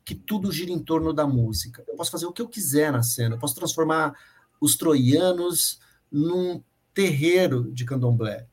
que 0.02 0.14
tudo 0.14 0.50
gira 0.50 0.70
em 0.70 0.78
torno 0.78 1.12
da 1.12 1.26
música. 1.26 1.84
Eu 1.86 1.94
posso 1.94 2.10
fazer 2.10 2.24
o 2.24 2.32
que 2.32 2.40
eu 2.40 2.48
quiser 2.48 2.90
na 2.90 3.02
cena, 3.02 3.34
eu 3.34 3.38
posso 3.38 3.54
transformar 3.54 4.14
os 4.58 4.76
troianos 4.76 5.78
num 6.10 6.62
terreiro 6.94 7.70
de 7.70 7.84
candomblé. 7.84 8.46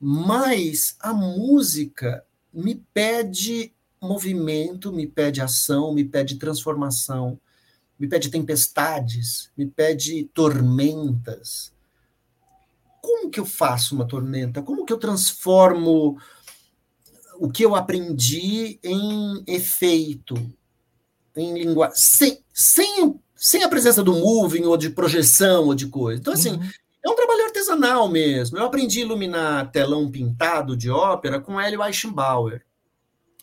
Mas 0.00 0.96
a 1.00 1.12
música 1.12 2.24
me 2.52 2.76
pede 2.92 3.72
movimento, 4.00 4.92
me 4.92 5.06
pede 5.06 5.40
ação, 5.40 5.92
me 5.92 6.04
pede 6.04 6.36
transformação, 6.36 7.38
me 7.98 8.06
pede 8.06 8.30
tempestades, 8.30 9.50
me 9.56 9.66
pede 9.66 10.24
tormentas. 10.32 11.72
Como 13.02 13.30
que 13.30 13.40
eu 13.40 13.46
faço 13.46 13.94
uma 13.94 14.06
tormenta? 14.06 14.62
Como 14.62 14.84
que 14.84 14.92
eu 14.92 14.98
transformo 14.98 16.16
o 17.38 17.48
que 17.50 17.64
eu 17.64 17.74
aprendi 17.74 18.78
em 18.82 19.42
efeito, 19.46 20.34
em 21.36 21.54
linguagem, 21.54 21.96
sem, 21.96 22.38
sem, 22.52 23.20
sem 23.36 23.62
a 23.62 23.68
presença 23.68 24.02
do 24.02 24.12
moving 24.12 24.64
ou 24.64 24.76
de 24.76 24.90
projeção 24.90 25.66
ou 25.66 25.74
de 25.74 25.86
coisa. 25.86 26.20
Então, 26.20 26.32
assim, 26.32 26.52
uhum. 26.52 26.70
É 27.04 27.08
um 27.08 27.16
trabalho 27.16 27.44
artesanal 27.44 28.08
mesmo. 28.08 28.58
Eu 28.58 28.64
aprendi 28.64 29.00
a 29.00 29.04
iluminar 29.04 29.70
telão 29.70 30.10
pintado 30.10 30.76
de 30.76 30.90
ópera 30.90 31.40
com 31.40 31.60
Hélio 31.60 31.82
Eichenbauer 31.84 32.64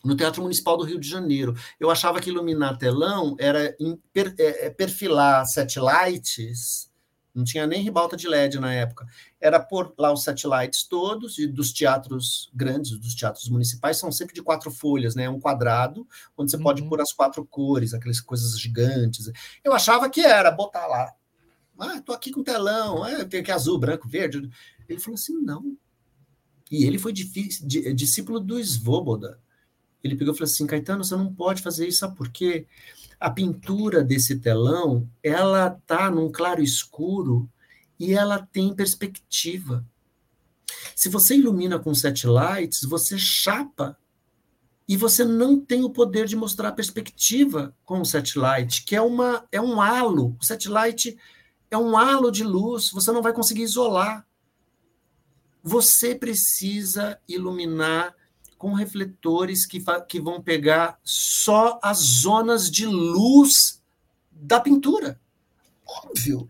no 0.04 0.14
Teatro 0.14 0.42
Municipal 0.42 0.76
do 0.76 0.84
Rio 0.84 1.00
de 1.00 1.08
Janeiro. 1.08 1.54
Eu 1.80 1.90
achava 1.90 2.20
que 2.20 2.30
iluminar 2.30 2.78
telão 2.78 3.34
era 3.38 3.64
é, 3.64 4.66
é, 4.66 4.70
perfilar 4.70 5.44
satellites 5.46 6.90
não 7.36 7.44
tinha 7.44 7.66
nem 7.66 7.82
ribalta 7.82 8.16
de 8.16 8.26
LED 8.26 8.58
na 8.58 8.72
época. 8.72 9.06
Era 9.38 9.60
por 9.60 9.92
lá 9.98 10.10
os 10.10 10.24
satellites 10.24 10.84
todos, 10.84 11.38
e 11.38 11.46
dos 11.46 11.70
teatros 11.70 12.50
grandes, 12.54 12.98
dos 12.98 13.14
teatros 13.14 13.50
municipais, 13.50 13.98
são 13.98 14.10
sempre 14.10 14.34
de 14.34 14.42
quatro 14.42 14.70
folhas, 14.70 15.14
né? 15.14 15.28
Um 15.28 15.38
quadrado, 15.38 16.08
onde 16.34 16.50
você 16.50 16.56
uhum. 16.56 16.62
pode 16.62 16.88
pôr 16.88 16.98
as 16.98 17.12
quatro 17.12 17.44
cores, 17.44 17.92
aquelas 17.92 18.22
coisas 18.22 18.58
gigantes. 18.58 19.30
Eu 19.62 19.74
achava 19.74 20.08
que 20.08 20.22
era 20.22 20.50
botar 20.50 20.86
lá. 20.86 21.12
Ah, 21.78 22.00
tô 22.00 22.12
aqui 22.12 22.30
com 22.30 22.42
telão, 22.42 23.02
ah, 23.02 23.24
tem 23.24 23.40
aqui 23.40 23.50
azul, 23.50 23.78
branco, 23.78 24.08
verde. 24.08 24.50
Ele 24.88 25.00
falou 25.00 25.14
assim: 25.14 25.34
não. 25.40 25.76
E 26.70 26.84
ele 26.84 26.98
foi 26.98 27.12
discípulo 27.12 28.40
do 28.40 28.62
Svoboda. 28.64 29.40
Ele 30.02 30.16
pegou 30.16 30.34
e 30.34 30.36
falou 30.36 30.50
assim: 30.50 30.66
Caetano, 30.66 31.04
você 31.04 31.16
não 31.16 31.32
pode 31.32 31.62
fazer 31.62 31.86
isso, 31.86 32.00
sabe 32.00 32.16
por 32.16 32.30
quê? 32.30 32.66
a 33.18 33.30
pintura 33.30 34.04
desse 34.04 34.38
telão, 34.38 35.08
ela 35.22 35.70
tá 35.86 36.10
num 36.10 36.30
claro 36.30 36.62
escuro 36.62 37.48
e 37.98 38.12
ela 38.12 38.46
tem 38.52 38.74
perspectiva. 38.74 39.84
Se 40.94 41.08
você 41.08 41.36
ilumina 41.36 41.78
com 41.78 41.94
satellites, 41.94 42.82
você 42.84 43.18
chapa 43.18 43.96
e 44.88 44.96
você 44.96 45.24
não 45.24 45.58
tem 45.58 45.82
o 45.82 45.90
poder 45.90 46.26
de 46.26 46.36
mostrar 46.36 46.68
a 46.68 46.72
perspectiva 46.72 47.74
com 47.84 48.00
o 48.00 48.04
satellite, 48.04 48.84
que 48.84 48.94
é 48.94 49.00
uma 49.00 49.44
é 49.50 49.60
um 49.60 49.80
halo. 49.80 50.36
O 50.38 50.44
satellite 50.44 51.16
é 51.76 51.78
um 51.78 51.96
halo 51.96 52.30
de 52.30 52.42
luz, 52.42 52.90
você 52.90 53.12
não 53.12 53.22
vai 53.22 53.32
conseguir 53.32 53.62
isolar. 53.62 54.26
Você 55.62 56.14
precisa 56.14 57.18
iluminar 57.28 58.14
com 58.56 58.72
refletores 58.72 59.66
que, 59.66 59.84
que 60.08 60.20
vão 60.20 60.40
pegar 60.40 60.98
só 61.04 61.78
as 61.82 61.98
zonas 61.98 62.70
de 62.70 62.86
luz 62.86 63.82
da 64.30 64.58
pintura. 64.58 65.20
Óbvio. 65.86 66.48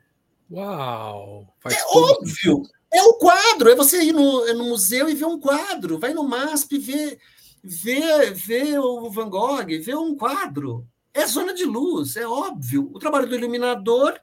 Uau! 0.51 1.53
é 1.65 1.85
óbvio. 1.89 2.62
É 2.93 3.03
o 3.03 3.15
quadro. 3.15 3.69
É 3.69 3.74
você 3.74 4.03
ir 4.03 4.12
no, 4.12 4.55
no 4.55 4.65
museu 4.65 5.09
e 5.09 5.15
ver 5.15 5.24
um 5.24 5.40
quadro. 5.40 5.98
Vai 5.98 6.15
no 6.15 6.23
MASP 6.23 6.77
e 6.77 6.78
ver, 6.78 7.19
ver, 7.65 8.32
ver 8.32 8.78
o 8.78 9.11
Van 9.11 9.28
Gogh, 9.28 9.66
ver 9.82 9.97
um 9.97 10.15
quadro. 10.15 10.86
É 11.12 11.27
zona 11.27 11.53
de 11.53 11.65
luz, 11.65 12.15
é 12.15 12.27
óbvio. 12.27 12.90
O 12.94 12.98
trabalho 12.98 13.27
do 13.27 13.35
iluminador 13.35 14.20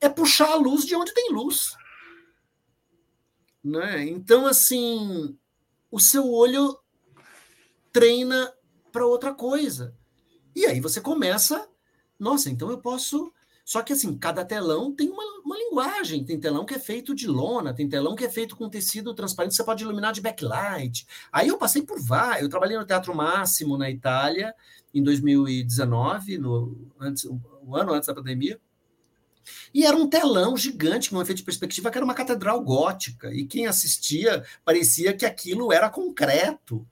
é 0.00 0.08
puxar 0.08 0.52
a 0.52 0.56
luz 0.56 0.84
de 0.84 0.94
onde 0.94 1.12
tem 1.12 1.32
luz. 1.32 1.76
Né? 3.62 4.06
Então, 4.08 4.46
assim, 4.46 5.36
o 5.90 5.98
seu 5.98 6.30
olho 6.30 6.78
treina 7.92 8.52
para 8.92 9.06
outra 9.06 9.34
coisa. 9.34 9.94
E 10.54 10.66
aí 10.66 10.80
você 10.80 11.00
começa, 11.00 11.68
nossa, 12.18 12.50
então 12.50 12.70
eu 12.70 12.78
posso. 12.78 13.32
Só 13.64 13.82
que 13.82 13.92
assim, 13.92 14.16
cada 14.16 14.46
telão 14.46 14.94
tem 14.94 15.10
uma, 15.10 15.22
uma 15.44 15.56
linguagem. 15.56 16.24
Tem 16.24 16.40
telão 16.40 16.64
que 16.64 16.74
é 16.74 16.78
feito 16.78 17.14
de 17.14 17.26
lona, 17.26 17.74
tem 17.74 17.88
telão 17.88 18.16
que 18.16 18.24
é 18.24 18.30
feito 18.30 18.56
com 18.56 18.68
tecido 18.68 19.14
transparente, 19.14 19.54
você 19.54 19.62
pode 19.62 19.84
iluminar 19.84 20.12
de 20.12 20.22
backlight. 20.22 21.06
Aí 21.30 21.48
eu 21.48 21.58
passei 21.58 21.82
por 21.82 22.00
vários. 22.00 22.44
Eu 22.44 22.48
trabalhei 22.48 22.78
no 22.78 22.86
Teatro 22.86 23.14
Máximo 23.14 23.76
na 23.76 23.90
Itália 23.90 24.54
em 24.94 25.02
2019, 25.02 26.38
no, 26.38 26.90
antes, 26.98 27.26
um 27.26 27.76
ano 27.76 27.92
antes 27.92 28.06
da 28.06 28.14
pandemia. 28.14 28.58
E 29.72 29.84
era 29.84 29.96
um 29.96 30.08
telão 30.08 30.56
gigante, 30.56 31.10
com 31.10 31.16
um 31.16 31.22
efeito 31.22 31.38
de 31.38 31.44
perspectiva, 31.44 31.90
que 31.90 31.98
era 31.98 32.04
uma 32.04 32.14
catedral 32.14 32.60
gótica. 32.60 33.32
E 33.32 33.44
quem 33.44 33.66
assistia 33.66 34.44
parecia 34.64 35.12
que 35.12 35.26
aquilo 35.26 35.72
era 35.72 35.90
concreto. 35.90 36.86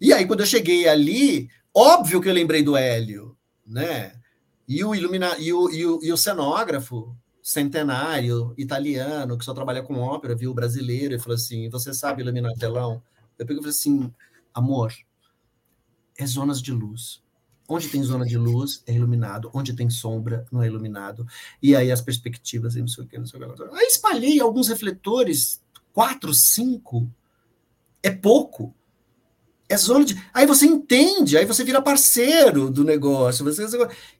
E 0.00 0.12
aí, 0.12 0.26
quando 0.26 0.40
eu 0.40 0.46
cheguei 0.46 0.88
ali, 0.88 1.48
óbvio 1.74 2.20
que 2.20 2.28
eu 2.28 2.34
lembrei 2.34 2.62
do 2.62 2.76
Hélio, 2.76 3.36
né? 3.66 4.12
E 4.68 4.84
o, 4.84 4.94
ilumina... 4.94 5.36
e 5.38 5.52
o, 5.52 5.70
e 5.70 5.86
o, 5.86 6.00
e 6.02 6.12
o 6.12 6.16
cenógrafo 6.16 7.16
centenário 7.42 8.52
italiano, 8.58 9.38
que 9.38 9.44
só 9.44 9.54
trabalha 9.54 9.82
com 9.82 9.98
ópera, 9.98 10.34
viu 10.34 10.52
brasileiro, 10.52 11.14
e 11.14 11.18
falou 11.18 11.36
assim: 11.36 11.70
Você 11.70 11.94
sabe 11.94 12.22
iluminar 12.22 12.52
telão? 12.54 13.02
Eu 13.38 13.46
peguei 13.46 13.60
e 13.60 13.62
falei 13.62 13.70
assim: 13.70 14.12
Amor, 14.52 14.92
é 16.18 16.26
zonas 16.26 16.60
de 16.60 16.72
luz. 16.72 17.22
Onde 17.68 17.88
tem 17.88 18.02
zona 18.02 18.24
de 18.24 18.38
luz, 18.38 18.82
é 18.86 18.92
iluminado. 18.92 19.50
Onde 19.52 19.74
tem 19.74 19.90
sombra, 19.90 20.46
não 20.52 20.62
é 20.62 20.66
iluminado. 20.66 21.26
E 21.60 21.74
aí 21.74 21.90
as 21.90 22.00
perspectivas, 22.00 22.76
não 22.76 22.86
sei 22.86 23.04
o 23.04 23.06
que, 23.06 23.18
não 23.18 23.26
sei 23.26 23.40
o 23.40 23.54
que. 23.54 23.62
Aí 23.74 23.86
espalhei 23.86 24.40
alguns 24.40 24.68
refletores, 24.68 25.60
quatro, 25.92 26.32
cinco. 26.32 27.10
É 28.02 28.10
pouco. 28.10 28.74
É 29.68 29.76
zona 29.76 30.04
de. 30.04 30.16
Aí 30.32 30.46
você 30.46 30.64
entende, 30.64 31.36
aí 31.36 31.44
você 31.44 31.64
vira 31.64 31.82
parceiro 31.82 32.70
do 32.70 32.84
negócio. 32.84 33.44
Você... 33.44 33.66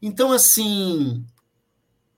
Então, 0.03 0.33
assim, 0.33 1.25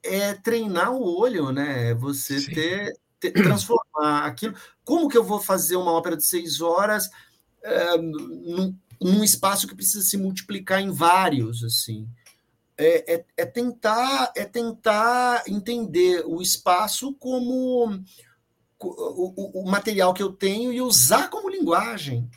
é 0.01 0.33
treinar 0.33 0.91
o 0.91 1.19
olho, 1.19 1.51
né? 1.51 1.91
É 1.91 1.93
você 1.93 2.43
ter, 2.43 2.97
ter, 3.19 3.31
transformar 3.31 4.25
aquilo. 4.25 4.55
Como 4.83 5.07
que 5.07 5.17
eu 5.17 5.23
vou 5.23 5.39
fazer 5.39 5.75
uma 5.75 5.91
ópera 5.91 6.17
de 6.17 6.25
seis 6.25 6.59
horas 6.59 7.07
é, 7.63 7.97
num, 7.97 8.75
num, 8.99 9.23
espaço 9.23 9.67
que 9.67 9.75
precisa 9.75 10.03
se 10.03 10.17
multiplicar 10.17 10.81
em 10.81 10.91
vários, 10.91 11.63
assim? 11.63 12.07
É, 12.77 13.15
é, 13.15 13.25
é, 13.37 13.45
tentar 13.45 14.31
é 14.35 14.45
tentar 14.45 15.43
entender 15.47 16.23
o 16.25 16.41
espaço 16.41 17.13
como 17.15 17.87
o, 18.79 18.87
o, 18.87 19.63
o 19.63 19.69
material 19.69 20.13
que 20.13 20.23
eu 20.23 20.31
tenho 20.31 20.71
e 20.71 20.81
usar 20.81 21.29
como 21.29 21.49
linguagem. 21.49 22.29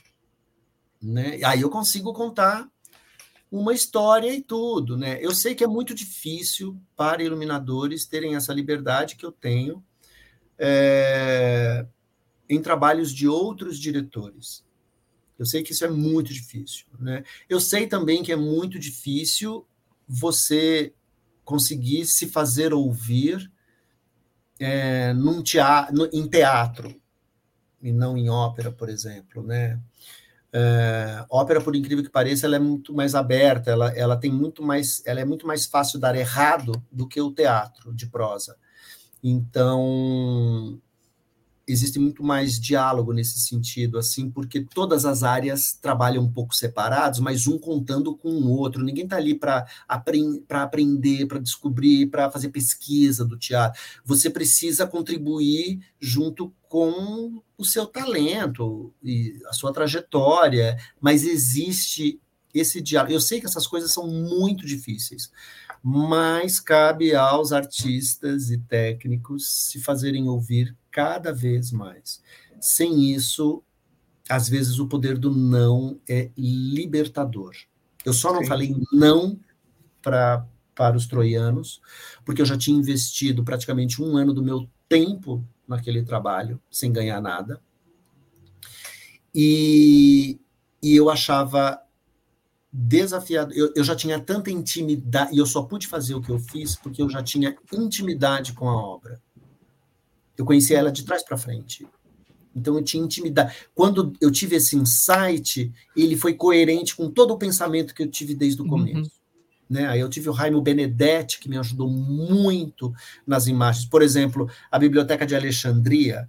Né? 1.01 1.41
Aí 1.45 1.61
eu 1.61 1.71
consigo 1.71 2.13
contar 2.13 2.69
uma 3.53 3.75
história 3.75 4.33
e 4.35 4.41
tudo, 4.41 4.97
né? 4.97 5.19
Eu 5.21 5.35
sei 5.35 5.55
que 5.55 5.63
é 5.63 5.67
muito 5.67 5.95
difícil 5.95 6.81
para 6.97 7.23
iluminadores 7.23 8.07
terem 8.07 8.35
essa 8.35 8.53
liberdade 8.53 9.15
que 9.15 9.27
eu 9.27 9.31
tenho 9.31 9.85
é, 10.59 11.87
em 12.49 12.63
trabalhos 12.63 13.13
de 13.13 13.29
outros 13.29 13.79
diretores. 13.79 14.65
Eu 15.43 15.47
sei 15.47 15.63
que 15.63 15.73
isso 15.73 15.85
é 15.85 15.91
muito 15.91 16.33
difícil, 16.33 16.87
né? 17.01 17.25
Eu 17.49 17.61
sei 17.61 17.87
também 17.89 18.23
que 18.23 18.31
é 18.31 18.37
muito 18.37 18.79
difícil 18.79 19.67
você 20.07 20.95
conseguir 21.45 22.07
se 22.07 22.29
fazer 22.29 22.73
ouvir 22.73 23.51
é, 24.61 25.13
num 25.13 25.43
teatro, 25.43 26.09
em 26.13 26.29
teatro 26.29 26.95
e 27.83 27.93
não 27.93 28.17
em 28.17 28.31
ópera, 28.31 28.71
por 28.71 28.89
exemplo, 28.89 29.43
né? 29.43 29.81
Uh, 30.55 31.27
ópera, 31.29 31.61
por 31.61 31.75
incrível 31.75 32.05
que 32.05 32.11
pareça, 32.11 32.47
ela 32.47 32.57
é 32.57 32.61
muito 32.61 32.95
mais 32.95 33.15
aberta, 33.17 33.71
ela, 33.71 33.91
ela 33.97 34.17
tem 34.17 34.31
muito 34.31 34.63
mais, 34.63 35.03
ela 35.05 35.19
é 35.19 35.25
muito 35.25 35.45
mais 35.47 35.67
fácil 35.67 35.99
dar 35.99 36.15
errado 36.15 36.73
do 36.93 37.09
que 37.09 37.21
o 37.21 37.33
teatro 37.33 37.93
de 37.93 38.07
prosa. 38.07 38.57
Então, 39.21 40.81
existe 41.67 41.99
muito 41.99 42.23
mais 42.23 42.59
diálogo 42.59 43.13
nesse 43.13 43.41
sentido, 43.41 43.99
assim, 43.99 44.31
porque 44.31 44.61
todas 44.61 45.05
as 45.05 45.23
áreas 45.23 45.73
trabalham 45.73 46.25
um 46.25 46.33
pouco 46.33 46.55
separados, 46.55 47.21
mas 47.21 47.47
um 47.47 47.59
contando 47.59 48.17
com 48.17 48.31
o 48.31 48.51
outro. 48.51 48.85
Ninguém 48.85 49.05
está 49.05 49.17
ali 49.17 49.35
para 49.35 49.67
aprend 49.89 50.43
aprender, 50.49 51.27
para 51.27 51.39
descobrir, 51.39 52.07
para 52.07 52.31
fazer 52.31 52.49
pesquisa 52.49 53.25
do 53.25 53.39
teatro. 53.39 53.81
Você 54.05 54.29
precisa 54.29 54.87
contribuir 54.87 55.81
junto 56.01 56.53
com 56.69 57.43
o 57.57 57.65
seu 57.65 57.87
talento 57.87 58.93
e 59.03 59.41
a 59.47 59.53
sua 59.53 59.73
trajetória, 59.73 60.77
mas 61.01 61.25
existe 61.25 62.21
esse 62.53 62.81
diálogo. 62.81 63.13
Eu 63.13 63.21
sei 63.21 63.41
que 63.41 63.47
essas 63.47 63.67
coisas 63.67 63.93
são 63.93 64.07
muito 64.07 64.67
difíceis, 64.67 65.31
mas 65.83 66.61
cabe 66.61 67.15
aos 67.15 67.53
artistas 67.53 68.51
e 68.51 68.59
técnicos 68.59 69.71
se 69.71 69.81
fazerem 69.81 70.29
ouvir 70.29 70.77
cada 70.93 71.33
vez 71.33 71.73
mais. 71.73 72.23
Sem 72.61 73.11
isso, 73.11 73.65
às 74.29 74.49
vezes 74.49 74.79
o 74.79 74.87
poder 74.87 75.19
do 75.19 75.35
não 75.35 75.99
é 76.09 76.31
libertador. 76.37 77.57
Eu 78.05 78.13
só 78.13 78.33
não 78.33 78.43
Sim. 78.43 78.49
falei 78.49 78.77
não 78.93 79.41
para 80.01 80.47
para 80.75 80.97
os 80.97 81.07
troianos, 81.07 81.81
porque 82.25 82.41
eu 82.41 82.47
já 82.47 82.57
tinha 82.57 82.79
investido 82.79 83.45
praticamente 83.45 84.03
um 84.03 84.17
ano 84.17 84.33
do 84.33 84.43
meu 84.43 84.67
tempo 84.89 85.47
naquele 85.69 86.03
trabalho, 86.03 86.61
sem 86.71 86.91
ganhar 86.91 87.21
nada. 87.21 87.61
E, 89.35 90.41
e 90.83 90.97
eu 90.97 91.11
achava 91.11 91.81
desafiado. 92.73 93.53
Eu, 93.55 93.73
eu 93.77 93.85
já 93.85 93.95
tinha 93.95 94.19
tanta 94.19 94.51
intimidade, 94.51 95.35
e 95.35 95.39
eu 95.39 95.47
só 95.47 95.63
pude 95.63 95.87
fazer 95.87 96.15
o 96.15 96.23
que 96.23 96.31
eu 96.31 96.39
fiz 96.39 96.75
porque 96.75 97.03
eu 97.03 97.09
já 97.09 97.23
tinha 97.23 97.57
intimidade 97.73 98.53
com 98.53 98.69
a 98.69 98.75
obra. 98.75 99.21
Eu 100.43 100.47
conhecia 100.47 100.77
ela 100.77 100.91
de 100.91 101.05
trás 101.05 101.23
para 101.23 101.37
frente. 101.37 101.87
Então 102.55 102.77
eu 102.77 102.83
tinha 102.83 103.03
intimidade. 103.03 103.55
Quando 103.75 104.13
eu 104.21 104.31
tive 104.31 104.57
esse 104.57 104.77
insight, 104.77 105.73
ele 105.97 106.17
foi 106.17 106.35
coerente 106.35 106.97
com 106.97 107.09
todo 107.09 107.33
o 107.33 107.39
pensamento 107.39 107.95
que 107.95 108.03
eu 108.03 108.11
tive 108.11 108.35
desde 108.35 108.61
o 108.61 108.65
uhum. 108.65 108.71
começo. 108.71 108.99
Uhum. 108.99 109.23
Né? 109.71 109.87
Aí 109.87 110.01
eu 110.01 110.09
tive 110.09 110.29
o 110.29 110.33
Raimo 110.33 110.61
Benedetti, 110.61 111.39
que 111.39 111.49
me 111.49 111.57
ajudou 111.57 111.89
muito 111.89 112.93
nas 113.25 113.47
imagens. 113.47 113.87
Por 113.87 114.03
exemplo, 114.03 114.51
a 114.71 114.79
Biblioteca 114.79 115.25
de 115.25 115.37
Alexandria 115.37 116.29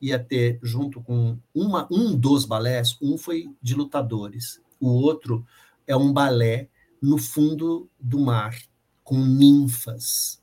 ia 0.00 0.18
ter, 0.18 0.58
junto 0.62 1.00
com 1.00 1.38
uma, 1.54 1.88
um 1.90 2.14
dos 2.14 2.44
balés, 2.44 2.96
um 3.00 3.16
foi 3.16 3.50
de 3.60 3.74
lutadores, 3.74 4.60
o 4.78 4.88
outro 4.88 5.44
é 5.86 5.96
um 5.96 6.12
balé 6.12 6.68
no 7.02 7.18
fundo 7.18 7.88
do 7.98 8.20
mar, 8.20 8.54
com 9.02 9.18
ninfas. 9.18 10.40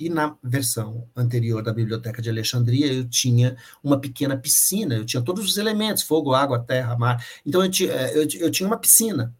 E 0.00 0.08
na 0.08 0.34
versão 0.42 1.06
anterior 1.14 1.62
da 1.62 1.74
Biblioteca 1.74 2.22
de 2.22 2.30
Alexandria, 2.30 2.90
eu 2.90 3.06
tinha 3.06 3.54
uma 3.84 4.00
pequena 4.00 4.34
piscina, 4.34 4.94
eu 4.94 5.04
tinha 5.04 5.22
todos 5.22 5.44
os 5.44 5.58
elementos: 5.58 6.02
fogo, 6.02 6.32
água, 6.32 6.58
terra, 6.58 6.96
mar. 6.96 7.22
Então, 7.44 7.62
eu, 7.62 7.70
tinha, 7.70 7.92
eu, 8.12 8.26
eu 8.40 8.50
tinha 8.50 8.66
uma 8.66 8.78
piscina. 8.78 9.34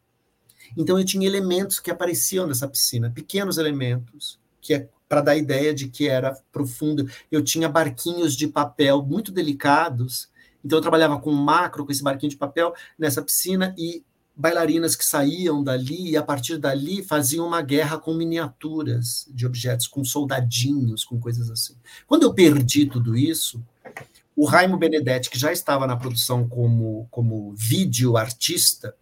Então, 0.77 0.99
eu 0.99 1.05
tinha 1.05 1.27
elementos 1.27 1.81
que 1.81 1.91
apareciam 1.91 2.47
nessa 2.47 2.69
piscina, 2.69 3.11
pequenos 3.11 3.57
elementos, 3.57 4.39
que 4.61 4.75
é 4.75 4.89
para 5.09 5.23
dar 5.23 5.33
a 5.33 5.37
ideia 5.37 5.73
de 5.73 5.89
que 5.89 6.07
era 6.07 6.39
profundo. 6.53 7.09
Eu 7.33 7.43
tinha 7.43 7.67
barquinhos 7.67 8.37
de 8.37 8.47
papel 8.47 9.03
muito 9.03 9.33
delicados, 9.33 10.29
então 10.63 10.77
eu 10.79 10.83
trabalhava 10.83 11.19
com 11.19 11.33
macro, 11.33 11.87
com 11.87 11.91
esse 11.91 12.03
barquinho 12.03 12.31
de 12.31 12.37
papel 12.37 12.75
nessa 12.99 13.23
piscina, 13.23 13.75
e 13.79 14.05
bailarinas 14.37 14.97
que 14.97 15.05
saíam 15.05 15.63
dali 15.63 16.11
e 16.11 16.17
a 16.17 16.23
partir 16.23 16.57
dali 16.57 17.03
faziam 17.03 17.47
uma 17.47 17.61
guerra 17.63 17.99
com 17.99 18.15
miniaturas 18.15 19.29
de 19.33 19.47
objetos, 19.47 19.87
com 19.87 20.05
soldadinhos, 20.05 21.05
com 21.05 21.21
coisas 21.21 21.51
assim. 21.51 21.75
Quando 22.07 22.23
eu 22.23 22.33
perdi 22.33 22.87
tudo 22.87 23.17
isso, 23.17 23.63
o 24.35 24.47
Raimo 24.47 24.79
Benedetti, 24.79 25.29
que 25.29 25.39
já 25.39 25.53
estava 25.53 25.87
na 25.87 25.97
produção 25.97 26.49
como, 26.49 27.07
como 27.11 27.53
vídeo 27.55 28.17
artista, 28.17 28.95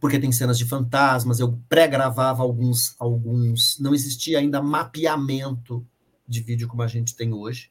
porque 0.00 0.18
tem 0.18 0.30
cenas 0.30 0.58
de 0.58 0.64
fantasmas, 0.64 1.40
eu 1.40 1.58
pré-gravava 1.68 2.42
alguns, 2.42 2.94
alguns. 2.98 3.78
Não 3.78 3.94
existia 3.94 4.38
ainda 4.38 4.62
mapeamento 4.62 5.86
de 6.28 6.42
vídeo 6.42 6.68
como 6.68 6.82
a 6.82 6.86
gente 6.86 7.16
tem 7.16 7.32
hoje. 7.32 7.70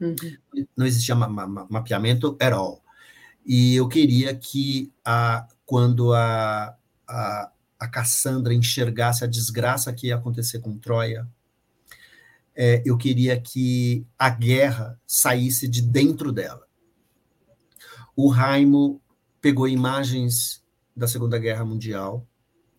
Uhum. 0.00 0.14
Não 0.76 0.84
existia 0.84 1.14
ma 1.14 1.28
ma 1.28 1.66
mapeamento 1.70 2.36
at 2.40 2.52
all. 2.52 2.81
E 3.44 3.74
eu 3.74 3.88
queria 3.88 4.34
que, 4.34 4.92
a, 5.04 5.46
quando 5.66 6.12
a, 6.12 6.76
a, 7.08 7.52
a 7.78 7.88
Cassandra 7.88 8.54
enxergasse 8.54 9.24
a 9.24 9.26
desgraça 9.26 9.92
que 9.92 10.08
ia 10.08 10.16
acontecer 10.16 10.60
com 10.60 10.78
Troia, 10.78 11.28
é, 12.54 12.82
eu 12.84 12.96
queria 12.96 13.40
que 13.40 14.06
a 14.18 14.30
guerra 14.30 15.00
saísse 15.06 15.66
de 15.66 15.82
dentro 15.82 16.30
dela. 16.30 16.66
O 18.14 18.28
Raimo 18.28 19.00
pegou 19.40 19.66
imagens 19.66 20.62
da 20.94 21.08
Segunda 21.08 21.38
Guerra 21.38 21.64
Mundial. 21.64 22.26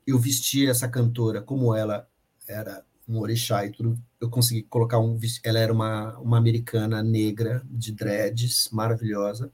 Eu 0.06 0.19
vesti 0.19 0.68
essa 0.68 0.88
cantora 0.88 1.41
como 1.41 1.76
ela 1.76 2.07
era 2.48 2.85
um 3.07 3.19
orixá 3.19 3.65
e 3.65 3.72
tudo. 3.72 3.99
Eu 4.22 4.30
consegui 4.30 4.64
colocar 4.64 4.99
um. 4.99 5.19
Ela 5.44 5.60
era 5.60 5.73
uma, 5.73 6.18
uma 6.19 6.38
americana 6.38 7.02
negra 7.02 7.64
de 7.69 7.91
dreads, 7.91 8.69
maravilhosa. 8.72 9.52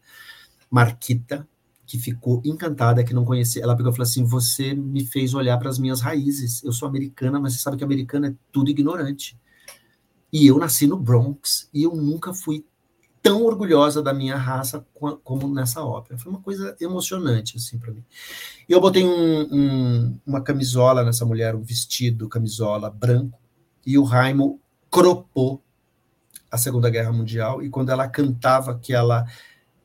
Marquita, 0.69 1.47
que 1.85 1.97
ficou 1.97 2.41
encantada, 2.45 3.03
que 3.03 3.13
não 3.13 3.25
conhecia. 3.25 3.63
Ela 3.63 3.75
pegou 3.75 3.91
e 3.91 3.95
falou 3.95 4.07
assim: 4.07 4.23
Você 4.23 4.73
me 4.73 5.05
fez 5.05 5.33
olhar 5.33 5.57
para 5.57 5.69
as 5.69 5.79
minhas 5.79 6.01
raízes. 6.01 6.63
Eu 6.63 6.71
sou 6.71 6.87
americana, 6.87 7.39
mas 7.39 7.53
você 7.53 7.59
sabe 7.59 7.77
que 7.77 7.83
americana 7.83 8.27
é 8.27 8.35
tudo 8.51 8.69
ignorante. 8.69 9.37
E 10.31 10.45
eu 10.45 10.59
nasci 10.59 10.85
no 10.85 10.97
Bronx 10.97 11.67
e 11.73 11.83
eu 11.83 11.95
nunca 11.95 12.33
fui 12.33 12.63
tão 13.21 13.43
orgulhosa 13.43 14.01
da 14.01 14.13
minha 14.13 14.37
raça 14.37 14.85
como 15.23 15.47
nessa 15.53 15.83
ópera. 15.83 16.17
Foi 16.17 16.31
uma 16.31 16.41
coisa 16.41 16.75
emocionante 16.79 17.57
assim 17.57 17.77
para 17.77 17.91
mim. 17.91 18.03
E 18.67 18.71
eu 18.71 18.79
botei 18.79 19.03
um, 19.03 19.41
um, 19.51 20.19
uma 20.25 20.41
camisola 20.41 21.03
nessa 21.03 21.25
mulher, 21.25 21.55
um 21.55 21.61
vestido, 21.61 22.29
camisola 22.29 22.89
branco, 22.89 23.39
e 23.85 23.97
o 23.97 24.03
Raimo 24.03 24.61
cropou 24.89 25.63
a 26.51 26.57
Segunda 26.57 26.89
Guerra 26.89 27.11
Mundial 27.11 27.61
e 27.61 27.69
quando 27.69 27.89
ela 27.89 28.07
cantava 28.07 28.77
que 28.77 28.93
ela 28.93 29.25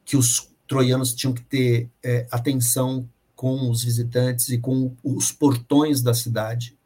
que 0.05 0.17
os 0.17 0.54
troianos 0.67 1.15
tinham 1.15 1.33
que 1.33 1.43
ter 1.43 1.91
é, 2.03 2.27
atenção 2.31 3.09
com 3.35 3.69
os 3.71 3.83
visitantes 3.83 4.49
e 4.49 4.59
com 4.59 4.95
os 5.03 5.33
portões 5.33 6.01
da 6.03 6.15
cidade. 6.15 6.77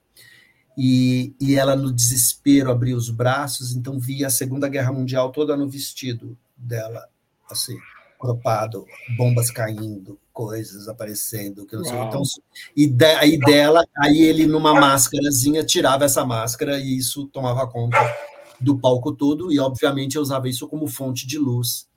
E, 0.77 1.35
e 1.41 1.57
ela, 1.57 1.75
no 1.75 1.93
desespero, 1.93 2.71
abria 2.71 2.97
os 2.97 3.11
braços, 3.11 3.75
então 3.75 3.99
via 3.99 4.29
a 4.29 4.31
Segunda 4.31 4.69
Guerra 4.69 4.93
Mundial 4.93 5.33
toda 5.33 5.57
no 5.57 5.69
vestido 5.69 6.39
dela, 6.57 7.09
assim, 7.51 7.77
cropado, 8.19 8.87
bombas 9.17 9.51
caindo, 9.51 10.19
coisas 10.33 10.89
aparecendo. 10.89 11.67
Que 11.67 11.75
não 11.77 11.85
sei. 11.85 11.99
Então, 11.99 12.23
e 12.77 12.97
aí 13.21 13.39
dela, 13.39 13.85
aí 13.99 14.23
ele, 14.23 14.47
numa 14.47 14.73
máscarazinha, 14.73 15.65
tirava 15.65 16.05
essa 16.05 16.25
máscara 16.25 16.79
e 16.79 16.97
isso 16.97 17.27
tomava 17.27 17.67
conta 17.67 17.99
do 18.61 18.79
palco 18.79 19.13
todo, 19.13 19.53
e 19.53 19.59
obviamente 19.59 20.17
eu 20.17 20.23
usava 20.23 20.49
isso 20.49 20.67
como 20.67 20.89
fonte 20.89 21.27
de 21.27 21.39
luz 21.39 21.88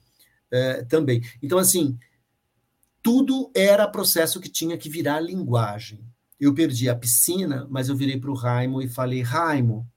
é, 0.51 0.83
também. 0.83 1.21
Então, 1.41 1.57
assim, 1.57 1.97
tudo 3.01 3.49
era 3.55 3.87
processo 3.87 4.39
que 4.39 4.49
tinha 4.49 4.77
que 4.77 4.89
virar 4.89 5.19
linguagem. 5.19 5.99
Eu 6.39 6.53
perdi 6.53 6.89
a 6.89 6.95
piscina, 6.95 7.67
mas 7.69 7.87
eu 7.89 7.95
virei 7.95 8.19
para 8.19 8.31
o 8.31 8.35
Raimo 8.35 8.81
e 8.81 8.87
falei: 8.87 9.21
Raimo, 9.21 9.87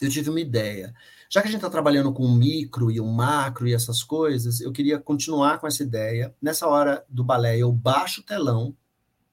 eu 0.00 0.10
tive 0.10 0.30
uma 0.30 0.40
ideia. 0.40 0.94
Já 1.28 1.40
que 1.40 1.48
a 1.48 1.50
gente 1.50 1.58
está 1.58 1.70
trabalhando 1.70 2.12
com 2.12 2.22
o 2.22 2.34
micro 2.34 2.90
e 2.90 3.00
o 3.00 3.06
macro 3.06 3.66
e 3.66 3.74
essas 3.74 4.02
coisas, 4.02 4.60
eu 4.60 4.70
queria 4.70 4.98
continuar 4.98 5.58
com 5.58 5.66
essa 5.66 5.82
ideia. 5.82 6.34
Nessa 6.40 6.66
hora 6.68 7.04
do 7.08 7.24
balé, 7.24 7.58
eu 7.58 7.72
baixo 7.72 8.20
o 8.20 8.24
telão, 8.24 8.76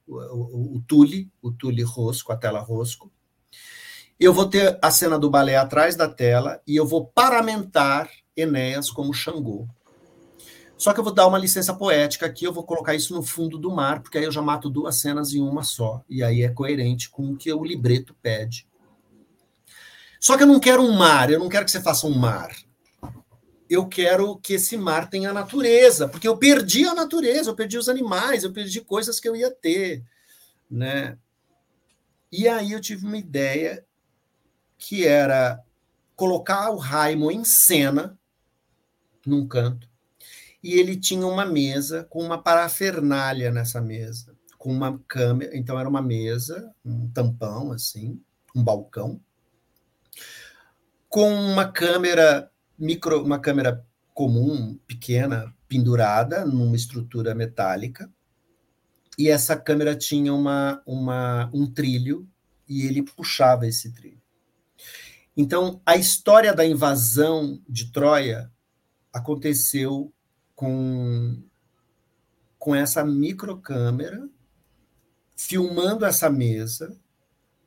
o, 0.07 0.15
o, 0.15 0.77
o 0.77 0.81
tule, 0.81 1.31
o 1.41 1.51
tule 1.51 1.83
rosco, 1.83 2.31
a 2.31 2.37
tela 2.37 2.59
rosco. 2.59 3.11
Eu 4.19 4.33
vou 4.33 4.47
ter 4.47 4.77
a 4.81 4.89
cena 4.89 5.19
do 5.19 5.29
balé 5.29 5.55
atrás 5.55 5.95
da 5.95 6.07
tela 6.07 6.61
e 6.65 6.75
eu 6.75 6.85
vou 6.85 7.05
paramentar 7.05 8.09
Enéas 8.35 8.89
como 8.89 9.13
Xangô. 9.13 9.67
Só 10.83 10.93
que 10.93 10.99
eu 10.99 11.03
vou 11.05 11.13
dar 11.13 11.27
uma 11.27 11.37
licença 11.37 11.73
poética 11.73 12.25
aqui, 12.25 12.43
eu 12.43 12.51
vou 12.51 12.65
colocar 12.65 12.93
isso 12.93 13.13
no 13.13 13.23
fundo 13.23 13.57
do 13.57 13.71
mar, 13.71 14.01
porque 14.01 14.17
aí 14.17 14.25
eu 14.25 14.31
já 14.33 14.41
mato 14.41 14.69
duas 14.69 14.99
cenas 14.99 15.33
em 15.33 15.39
uma 15.39 15.63
só. 15.63 16.03
E 16.09 16.21
aí 16.21 16.43
é 16.43 16.49
coerente 16.49 17.09
com 17.09 17.31
o 17.31 17.37
que 17.37 17.53
o 17.53 17.63
libreto 17.63 18.13
pede. 18.21 18.67
Só 20.19 20.35
que 20.35 20.43
eu 20.43 20.47
não 20.47 20.59
quero 20.59 20.83
um 20.83 20.91
mar, 20.91 21.31
eu 21.31 21.39
não 21.39 21.47
quero 21.47 21.63
que 21.63 21.71
você 21.71 21.79
faça 21.79 22.05
um 22.05 22.13
mar. 22.13 22.53
Eu 23.69 23.87
quero 23.87 24.35
que 24.39 24.55
esse 24.55 24.75
mar 24.75 25.09
tenha 25.09 25.31
natureza, 25.31 26.05
porque 26.09 26.27
eu 26.27 26.35
perdi 26.35 26.85
a 26.85 26.93
natureza, 26.93 27.51
eu 27.51 27.55
perdi 27.55 27.77
os 27.77 27.87
animais, 27.87 28.43
eu 28.43 28.51
perdi 28.51 28.81
coisas 28.81 29.21
que 29.21 29.29
eu 29.29 29.37
ia 29.37 29.49
ter, 29.49 30.03
né? 30.69 31.17
E 32.29 32.45
aí 32.45 32.73
eu 32.73 32.81
tive 32.81 33.05
uma 33.05 33.17
ideia 33.17 33.85
que 34.77 35.07
era 35.07 35.63
colocar 36.13 36.71
o 36.71 36.75
Raimo 36.75 37.31
em 37.31 37.45
cena 37.45 38.19
num 39.25 39.47
canto 39.47 39.92
e 40.63 40.79
ele 40.79 40.95
tinha 40.95 41.27
uma 41.27 41.45
mesa 41.45 42.05
com 42.05 42.23
uma 42.23 42.41
parafernália 42.41 43.51
nessa 43.51 43.81
mesa, 43.81 44.33
com 44.57 44.71
uma 44.71 44.97
câmera, 45.07 45.57
então 45.57 45.77
era 45.77 45.89
uma 45.89 46.01
mesa, 46.01 46.73
um 46.85 47.09
tampão 47.09 47.73
assim, 47.73 48.21
um 48.55 48.63
balcão, 48.63 49.19
com 51.09 51.33
uma 51.33 51.69
câmera 51.69 52.49
micro, 52.79 53.21
uma 53.21 53.39
câmera 53.39 53.85
comum, 54.13 54.79
pequena, 54.87 55.53
pendurada 55.67 56.45
numa 56.45 56.75
estrutura 56.75 57.35
metálica, 57.35 58.09
e 59.17 59.27
essa 59.27 59.55
câmera 59.57 59.95
tinha 59.95 60.33
uma, 60.33 60.81
uma, 60.85 61.49
um 61.53 61.71
trilho 61.71 62.27
e 62.67 62.85
ele 62.85 63.03
puxava 63.03 63.67
esse 63.67 63.91
trilho. 63.91 64.21
Então, 65.35 65.81
a 65.85 65.95
história 65.97 66.53
da 66.53 66.65
invasão 66.65 67.61
de 67.67 67.91
Troia 67.91 68.51
aconteceu 69.11 70.12
com, 70.63 71.43
com 72.57 72.73
essa 72.73 73.03
microcâmera 73.03 74.29
filmando 75.35 76.05
essa 76.05 76.29
mesa 76.29 76.97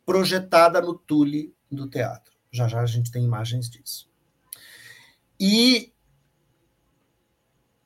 projetada 0.06 0.80
no 0.80 0.94
tule 0.94 1.54
do 1.70 1.90
teatro. 1.90 2.32
Já 2.50 2.66
já 2.66 2.80
a 2.80 2.86
gente 2.86 3.10
tem 3.10 3.22
imagens 3.22 3.68
disso. 3.68 4.10
E 5.38 5.92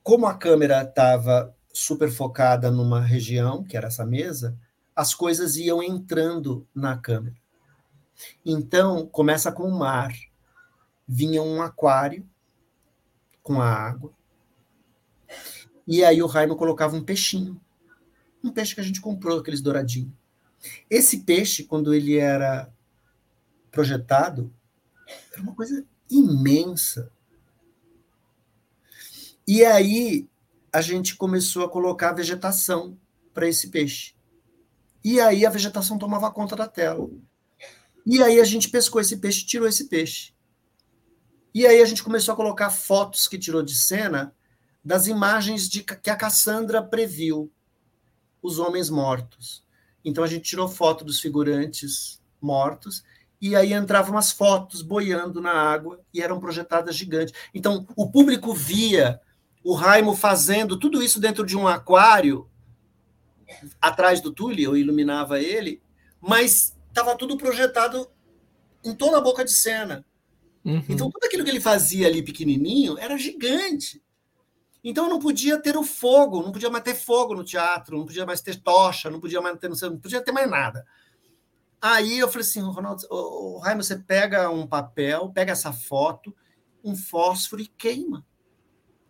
como 0.01 0.25
a 0.27 0.33
câmera 0.33 0.81
estava 0.81 1.53
super 1.73 2.09
focada 2.09 2.71
numa 2.71 3.01
região, 3.01 3.65
que 3.65 3.75
era 3.75 3.87
essa 3.87 4.05
mesa, 4.05 4.57
as 4.95 5.13
coisas 5.13 5.57
iam 5.57 5.83
entrando 5.83 6.65
na 6.73 6.97
câmera. 6.97 7.35
Então, 8.45 9.05
começa 9.07 9.51
com 9.51 9.63
o 9.63 9.77
mar. 9.77 10.13
Vinha 11.05 11.41
um 11.43 11.61
aquário 11.61 12.25
com 13.43 13.59
a 13.61 13.67
água. 13.67 14.13
E 15.87 16.03
aí 16.03 16.21
o 16.21 16.27
Raimo 16.27 16.55
colocava 16.55 16.95
um 16.95 17.03
peixinho. 17.03 17.59
Um 18.43 18.51
peixe 18.51 18.73
que 18.73 18.81
a 18.81 18.83
gente 18.83 19.01
comprou, 19.01 19.39
aqueles 19.39 19.61
douradinhos. 19.61 20.13
Esse 20.89 21.21
peixe, 21.21 21.63
quando 21.63 21.93
ele 21.93 22.17
era 22.17 22.71
projetado, 23.71 24.53
era 25.31 25.41
uma 25.41 25.55
coisa 25.55 25.85
imensa. 26.09 27.11
E 29.47 29.63
aí 29.65 30.29
a 30.71 30.81
gente 30.81 31.15
começou 31.15 31.65
a 31.65 31.69
colocar 31.69 32.13
vegetação 32.13 32.97
para 33.33 33.47
esse 33.47 33.69
peixe. 33.69 34.13
E 35.03 35.19
aí 35.19 35.45
a 35.45 35.49
vegetação 35.49 35.97
tomava 35.97 36.31
conta 36.31 36.55
da 36.55 36.67
tela. 36.67 37.09
E 38.05 38.21
aí 38.21 38.39
a 38.39 38.43
gente 38.43 38.69
pescou 38.69 39.01
esse 39.01 39.17
peixe, 39.17 39.45
tirou 39.45 39.67
esse 39.67 39.87
peixe. 39.87 40.33
E 41.53 41.65
aí 41.65 41.81
a 41.81 41.85
gente 41.85 42.03
começou 42.03 42.33
a 42.33 42.37
colocar 42.37 42.69
fotos 42.69 43.27
que 43.27 43.37
tirou 43.37 43.61
de 43.61 43.75
cena 43.75 44.33
das 44.83 45.07
imagens 45.07 45.69
de, 45.69 45.83
que 45.83 46.09
a 46.09 46.15
Cassandra 46.15 46.81
previu, 46.81 47.51
os 48.41 48.57
homens 48.57 48.89
mortos. 48.89 49.63
Então 50.03 50.23
a 50.23 50.27
gente 50.27 50.43
tirou 50.43 50.67
foto 50.67 51.05
dos 51.05 51.19
figurantes 51.19 52.19
mortos 52.41 53.03
e 53.39 53.55
aí 53.55 53.73
entravam 53.73 54.17
as 54.17 54.31
fotos 54.31 54.81
boiando 54.81 55.39
na 55.39 55.51
água 55.51 55.99
e 56.13 56.21
eram 56.21 56.39
projetadas 56.39 56.95
gigantes. 56.95 57.33
Então 57.53 57.85
o 57.95 58.09
público 58.09 58.53
via 58.53 59.19
o 59.63 59.73
Raimo 59.73 60.15
fazendo 60.15 60.77
tudo 60.77 61.03
isso 61.03 61.19
dentro 61.19 61.45
de 61.45 61.55
um 61.55 61.67
aquário 61.67 62.49
atrás 63.79 64.21
do 64.21 64.31
Tule, 64.31 64.63
eu 64.63 64.75
iluminava 64.77 65.39
ele, 65.39 65.81
mas 66.19 66.75
estava 66.87 67.15
tudo 67.15 67.37
projetado 67.37 68.07
em 68.83 68.95
toda 68.95 69.17
a 69.17 69.21
boca 69.21 69.43
de 69.43 69.51
cena. 69.51 70.05
Uhum. 70.63 70.83
Então, 70.87 71.09
tudo 71.09 71.25
aquilo 71.25 71.43
que 71.43 71.49
ele 71.49 71.59
fazia 71.59 72.07
ali 72.07 72.21
pequenininho 72.21 72.97
era 72.97 73.17
gigante. 73.17 74.01
Então, 74.83 75.09
não 75.09 75.19
podia 75.19 75.59
ter 75.61 75.77
o 75.77 75.83
fogo, 75.83 76.41
não 76.41 76.51
podia 76.51 76.69
mais 76.69 76.83
ter 76.83 76.95
fogo 76.95 77.35
no 77.35 77.43
teatro, 77.43 77.97
não 77.97 78.05
podia 78.05 78.25
mais 78.25 78.41
ter 78.41 78.55
tocha, 78.61 79.09
não 79.09 79.19
podia 79.19 79.39
mais 79.39 79.57
ter, 79.59 79.69
não 79.69 79.99
podia 79.99 80.21
ter 80.21 80.31
mais 80.31 80.49
nada. 80.49 80.85
Aí 81.79 82.19
eu 82.19 82.27
falei 82.27 82.41
assim, 82.41 82.61
Ronaldo, 82.61 83.03
o 83.09 83.59
Raimo, 83.59 83.83
você 83.83 83.97
pega 83.97 84.49
um 84.49 84.67
papel, 84.67 85.29
pega 85.29 85.51
essa 85.51 85.73
foto, 85.73 86.35
um 86.83 86.95
fósforo 86.95 87.61
e 87.61 87.67
queima. 87.67 88.25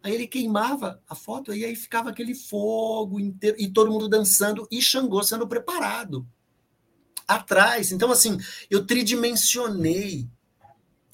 Aí 0.03 0.14
ele 0.14 0.27
queimava 0.27 1.02
a 1.07 1.14
foto 1.14 1.53
e 1.53 1.64
aí 1.64 1.76
ficava 1.76 2.10
aquele 2.10 2.34
fogo 2.34 3.19
inteiro 3.19 3.56
e 3.60 3.69
todo 3.69 3.91
mundo 3.91 4.10
dançando 4.10 4.68
e 4.72 4.81
Xangô 4.81 5.22
sendo 5.22 5.48
preparado 5.48 6.27
atrás. 7.27 7.91
Então, 7.91 8.11
assim, 8.11 8.38
eu 8.69 8.85
tridimensionei 8.85 10.27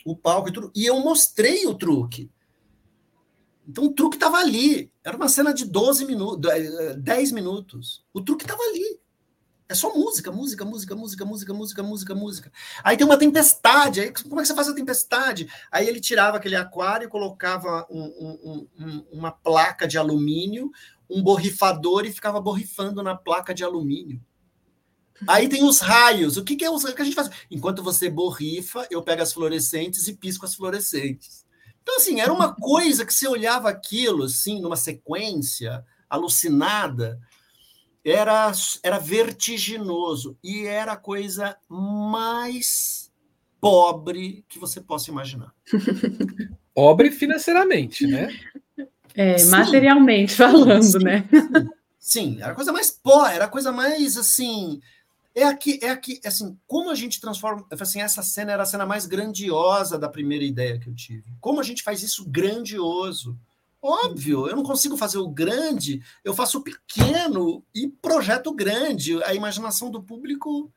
o 0.05 0.15
palco 0.15 0.49
e 0.49 0.53
tudo, 0.53 0.71
e 0.73 0.85
eu 0.85 0.99
mostrei 1.01 1.65
o 1.65 1.75
truque. 1.75 2.31
Então, 3.67 3.85
o 3.85 3.93
truque 3.93 4.15
estava 4.15 4.37
ali. 4.37 4.91
Era 5.03 5.17
uma 5.17 5.27
cena 5.27 5.53
de 5.53 5.65
12 5.65 6.05
minutos, 6.05 6.49
10 6.99 7.31
minutos. 7.31 8.05
O 8.13 8.21
truque 8.21 8.43
estava 8.43 8.61
ali. 8.63 8.99
É 9.69 9.75
só 9.75 9.93
música, 9.93 10.31
música, 10.31 10.63
música, 10.63 10.95
música, 10.95 11.25
música, 11.25 11.53
música, 11.53 11.83
música, 11.83 12.15
música. 12.15 12.51
Aí 12.81 12.95
tem 12.95 13.05
uma 13.05 13.17
tempestade. 13.17 13.99
Aí, 13.99 14.13
como 14.13 14.39
é 14.39 14.41
que 14.41 14.47
você 14.47 14.55
faz 14.55 14.69
a 14.69 14.73
tempestade? 14.73 15.49
Aí 15.69 15.87
ele 15.87 15.99
tirava 15.99 16.37
aquele 16.37 16.55
aquário, 16.55 17.09
colocava 17.09 17.85
um, 17.89 18.03
um, 18.03 18.67
um, 18.79 19.05
uma 19.11 19.31
placa 19.31 19.85
de 19.85 19.97
alumínio, 19.97 20.71
um 21.09 21.21
borrifador 21.21 22.05
e 22.05 22.13
ficava 22.13 22.39
borrifando 22.39 23.03
na 23.03 23.15
placa 23.15 23.53
de 23.53 23.65
alumínio. 23.65 24.21
Aí 25.27 25.49
tem 25.49 25.65
os 25.65 25.79
raios. 25.79 26.37
O 26.37 26.43
que, 26.45 26.55
que 26.55 26.63
é 26.63 26.69
o 26.69 26.79
que 26.79 27.01
a 27.01 27.05
gente 27.05 27.15
faz? 27.15 27.29
Enquanto 27.51 27.83
você 27.83 28.09
borrifa, 28.09 28.87
eu 28.89 29.01
pego 29.03 29.21
as 29.21 29.33
fluorescentes 29.33 30.07
e 30.07 30.13
pisco 30.13 30.45
as 30.45 30.55
fluorescentes. 30.55 31.45
Então, 31.87 31.95
assim, 31.95 32.19
era 32.19 32.33
uma 32.33 32.53
coisa 32.53 33.05
que 33.05 33.13
você 33.13 33.25
olhava 33.29 33.69
aquilo, 33.69 34.25
assim, 34.25 34.61
numa 34.61 34.75
sequência 34.75 35.85
alucinada, 36.09 37.17
era, 38.03 38.51
era 38.83 38.99
vertiginoso 38.99 40.37
e 40.43 40.65
era 40.65 40.91
a 40.91 40.97
coisa 40.97 41.55
mais 41.69 43.09
pobre 43.61 44.43
que 44.49 44.59
você 44.59 44.81
possa 44.81 45.09
imaginar. 45.09 45.53
pobre 46.75 47.09
financeiramente, 47.09 48.05
né? 48.05 48.37
É, 49.15 49.41
materialmente 49.45 50.35
falando, 50.35 50.83
sim, 50.83 50.99
né? 50.99 51.23
Sim, 51.31 51.69
sim, 51.97 52.37
era 52.41 52.51
a 52.51 52.55
coisa 52.55 52.73
mais 52.73 52.91
pobre, 52.91 53.33
era 53.33 53.45
a 53.45 53.49
coisa 53.49 53.71
mais 53.71 54.17
assim. 54.17 54.81
É 55.37 55.43
aqui, 55.43 55.79
é 55.83 55.91
aqui, 55.91 56.19
assim, 56.25 56.57
como 56.65 56.89
a 56.89 56.95
gente 56.95 57.21
transforma. 57.21 57.63
Assim, 57.79 58.01
essa 58.01 58.23
cena 58.23 58.53
era 58.53 58.63
a 58.63 58.65
cena 58.65 58.87
mais 58.87 59.05
grandiosa 59.05 59.95
da 59.95 60.09
primeira 60.09 60.43
ideia 60.43 60.79
que 60.79 60.89
eu 60.89 60.95
tive. 60.95 61.31
Como 61.39 61.59
a 61.59 61.63
gente 61.63 61.83
faz 61.83 62.01
isso 62.01 62.27
grandioso? 62.27 63.37
Óbvio, 63.79 64.47
eu 64.47 64.55
não 64.55 64.63
consigo 64.63 64.97
fazer 64.97 65.19
o 65.19 65.29
grande, 65.29 66.01
eu 66.23 66.33
faço 66.33 66.57
o 66.57 66.63
pequeno 66.63 67.63
e 67.71 67.87
projeto 67.87 68.51
grande. 68.51 69.21
A 69.25 69.35
imaginação 69.35 69.91
do 69.91 70.01
público 70.01 70.71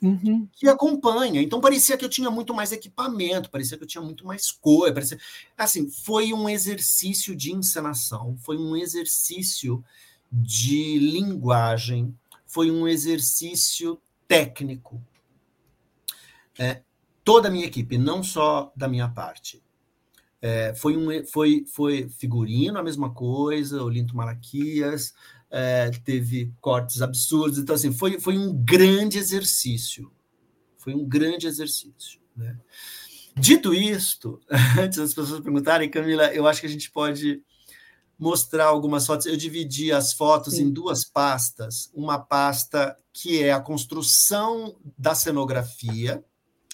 uhum. 0.00 0.46
que 0.52 0.68
acompanha. 0.68 1.42
Então 1.42 1.60
parecia 1.60 1.96
que 1.96 2.04
eu 2.04 2.08
tinha 2.08 2.30
muito 2.30 2.54
mais 2.54 2.70
equipamento, 2.70 3.50
parecia 3.50 3.76
que 3.76 3.82
eu 3.82 3.88
tinha 3.88 4.04
muito 4.04 4.24
mais 4.24 4.52
coisa. 4.52 4.94
Parecia... 4.94 5.18
Assim, 5.58 5.90
foi 5.90 6.32
um 6.32 6.48
exercício 6.48 7.34
de 7.34 7.52
encenação, 7.52 8.36
foi 8.38 8.56
um 8.56 8.76
exercício 8.76 9.84
de 10.30 10.96
linguagem, 11.00 12.14
foi 12.56 12.70
um 12.70 12.88
exercício 12.88 14.00
técnico. 14.26 14.98
É, 16.58 16.80
toda 17.22 17.48
a 17.48 17.50
minha 17.50 17.66
equipe, 17.66 17.98
não 17.98 18.22
só 18.22 18.72
da 18.74 18.88
minha 18.88 19.10
parte. 19.10 19.62
É, 20.40 20.74
foi, 20.74 20.96
um, 20.96 21.26
foi, 21.26 21.66
foi 21.66 22.08
figurino, 22.08 22.78
a 22.78 22.82
mesma 22.82 23.12
coisa, 23.12 23.82
Olinto 23.82 24.16
Malaquias, 24.16 25.12
é, 25.50 25.90
teve 26.02 26.50
cortes 26.58 27.02
absurdos. 27.02 27.58
Então, 27.58 27.74
assim, 27.74 27.92
foi, 27.92 28.18
foi 28.18 28.38
um 28.38 28.54
grande 28.54 29.18
exercício. 29.18 30.10
Foi 30.78 30.94
um 30.94 31.04
grande 31.04 31.46
exercício. 31.46 32.22
Né? 32.34 32.56
Dito 33.38 33.74
isto, 33.74 34.40
antes 34.80 34.96
das 34.96 35.12
pessoas 35.12 35.40
perguntarem, 35.40 35.90
Camila, 35.90 36.32
eu 36.32 36.46
acho 36.46 36.62
que 36.62 36.66
a 36.66 36.70
gente 36.70 36.90
pode 36.90 37.42
mostrar 38.18 38.66
algumas 38.66 39.06
fotos. 39.06 39.26
Eu 39.26 39.36
dividi 39.36 39.92
as 39.92 40.12
fotos 40.12 40.54
Sim. 40.54 40.64
em 40.64 40.70
duas 40.70 41.04
pastas. 41.04 41.90
Uma 41.94 42.18
pasta 42.18 42.96
que 43.12 43.42
é 43.42 43.52
a 43.52 43.60
construção 43.60 44.76
da 44.96 45.14
cenografia 45.14 46.24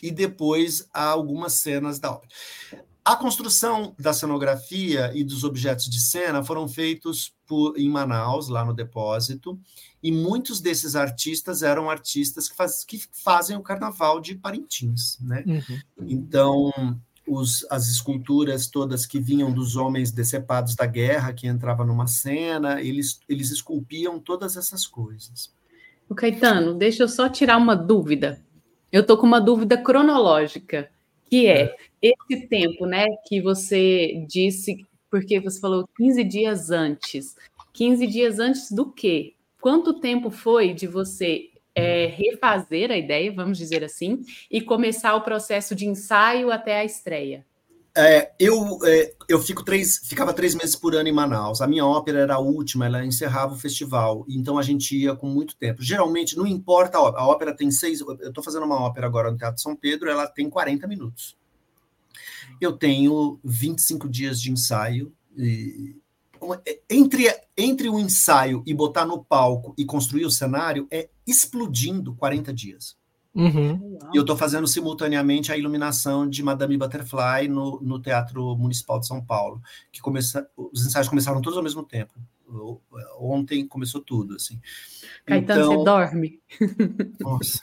e 0.02 0.10
depois 0.10 0.86
algumas 0.93 1.55
cenas 1.55 1.98
da 1.98 2.10
obra. 2.12 2.28
A 3.05 3.16
construção 3.16 3.97
da 3.98 4.12
cenografia 4.12 5.10
e 5.12 5.24
dos 5.24 5.43
objetos 5.43 5.86
de 5.86 6.01
cena 6.01 6.43
foram 6.43 6.69
feitos 6.69 7.35
por, 7.48 7.77
em 7.77 7.89
Manaus, 7.89 8.48
lá 8.48 8.64
no 8.64 8.73
depósito, 8.73 9.59
e 10.01 10.12
muitos 10.12 10.60
desses 10.60 10.94
artistas 10.94 11.64
eram 11.64 11.90
artistas 11.90 12.48
que, 12.48 12.55
faz, 12.55 12.85
que 12.85 12.98
fazem 13.24 13.56
o 13.56 13.62
carnaval 13.62 14.20
de 14.20 14.36
Parintins. 14.36 15.19
Né? 15.20 15.43
Uhum. 15.47 15.81
Então, 16.09 16.73
os, 17.33 17.67
as 17.71 17.89
esculturas 17.89 18.69
todas 18.69 19.07
que 19.07 19.21
vinham 19.21 19.53
dos 19.53 19.77
homens 19.77 20.11
decepados 20.11 20.75
da 20.75 20.87
guerra, 20.87 21.33
que 21.33 21.47
entrava 21.47 21.85
numa 21.85 22.07
cena, 22.07 22.81
eles, 22.81 23.21
eles 23.29 23.51
esculpiam 23.51 24.19
todas 24.19 24.57
essas 24.57 24.87
coisas. 24.87 25.53
O 26.09 26.15
Caetano, 26.15 26.75
deixa 26.75 27.03
eu 27.03 27.09
só 27.09 27.29
tirar 27.29 27.57
uma 27.57 27.75
dúvida. 27.75 28.45
Eu 28.91 29.01
estou 29.01 29.17
com 29.17 29.27
uma 29.27 29.41
dúvida 29.41 29.77
cronológica 29.79 30.91
que 31.33 31.47
é 31.47 31.75
esse 32.03 32.47
tempo, 32.47 32.85
né, 32.85 33.07
que 33.27 33.41
você 33.41 34.23
disse, 34.29 34.85
porque 35.11 35.41
você 35.41 35.59
falou 35.59 35.89
15 35.97 36.23
dias 36.25 36.71
antes. 36.71 37.35
15 37.73 38.07
dias 38.07 38.39
antes 38.39 38.71
do 38.71 38.93
quê? 38.93 39.33
Quanto 39.59 39.99
tempo 39.99 40.29
foi 40.29 40.75
de 40.75 40.87
você 40.87 41.49
é, 41.74 42.07
refazer 42.07 42.90
a 42.90 42.97
ideia, 42.97 43.32
vamos 43.32 43.59
dizer 43.59 43.82
assim, 43.82 44.23
e 44.51 44.61
começar 44.61 45.15
o 45.15 45.23
processo 45.23 45.74
de 45.74 45.86
ensaio 45.86 46.51
até 46.51 46.78
a 46.78 46.85
estreia? 46.85 47.44
É, 47.94 48.32
eu, 48.39 48.78
é, 48.85 49.15
eu 49.28 49.39
fico 49.39 49.62
três, 49.62 49.99
ficava 49.99 50.32
três 50.32 50.55
meses 50.55 50.74
por 50.74 50.94
ano 50.94 51.09
em 51.09 51.12
Manaus. 51.12 51.61
A 51.61 51.66
minha 51.66 51.85
ópera 51.85 52.20
era 52.20 52.35
a 52.36 52.39
última, 52.39 52.86
ela 52.86 53.05
encerrava 53.05 53.53
o 53.53 53.59
festival, 53.59 54.24
então 54.28 54.57
a 54.57 54.62
gente 54.62 54.97
ia 54.97 55.15
com 55.15 55.27
muito 55.27 55.57
tempo. 55.57 55.82
Geralmente, 55.82 56.36
não 56.36 56.47
importa 56.47 56.97
a 56.97 57.03
ópera, 57.03 57.23
a 57.23 57.27
ópera 57.27 57.57
tem 57.57 57.70
seis. 57.70 58.01
Eu 58.01 58.28
estou 58.28 58.43
fazendo 58.43 58.65
uma 58.65 58.81
ópera 58.81 59.07
agora 59.07 59.31
no 59.31 59.36
Teatro 59.36 59.61
São 59.61 59.77
Pedro, 59.77 60.09
ela 60.09 60.27
tem 60.27 60.49
40 60.49 60.86
minutos. 60.86 61.36
Eu 62.61 62.73
tenho 62.73 63.39
25 63.44 64.09
dias 64.09 64.40
de 64.40 64.51
ensaio. 64.51 65.12
E, 65.36 65.97
entre, 66.89 67.27
entre 67.57 67.89
o 67.89 67.99
ensaio 67.99 68.62
e 68.66 68.74
botar 68.74 69.05
no 69.05 69.23
palco 69.23 69.74
e 69.77 69.85
construir 69.85 70.24
o 70.24 70.31
cenário, 70.31 70.86
é 70.90 71.09
explodindo 71.27 72.15
40 72.15 72.53
dias. 72.53 72.97
Uhum. 73.35 73.99
E 74.12 74.16
eu 74.16 74.23
estou 74.23 74.36
fazendo 74.36 74.66
simultaneamente 74.66 75.51
a 75.51 75.57
iluminação 75.57 76.28
de 76.28 76.43
Madame 76.43 76.77
Butterfly 76.77 77.49
no, 77.49 77.81
no 77.81 78.01
Teatro 78.01 78.55
Municipal 78.57 79.01
de 79.01 79.07
São 79.07 79.24
Paulo, 79.24 79.61
que 79.90 80.01
começa, 80.01 80.49
os 80.57 80.86
ensaios 80.86 81.09
começaram 81.09 81.40
todos 81.40 81.57
ao 81.57 81.65
mesmo 81.65 81.82
tempo. 81.82 82.12
Ontem 83.19 83.66
começou 83.66 84.03
tudo, 84.03 84.35
assim. 84.35 84.61
Caetano, 85.24 85.62
então, 85.62 85.78
você 85.78 85.85
dorme. 85.85 86.40
Nossa. 87.20 87.62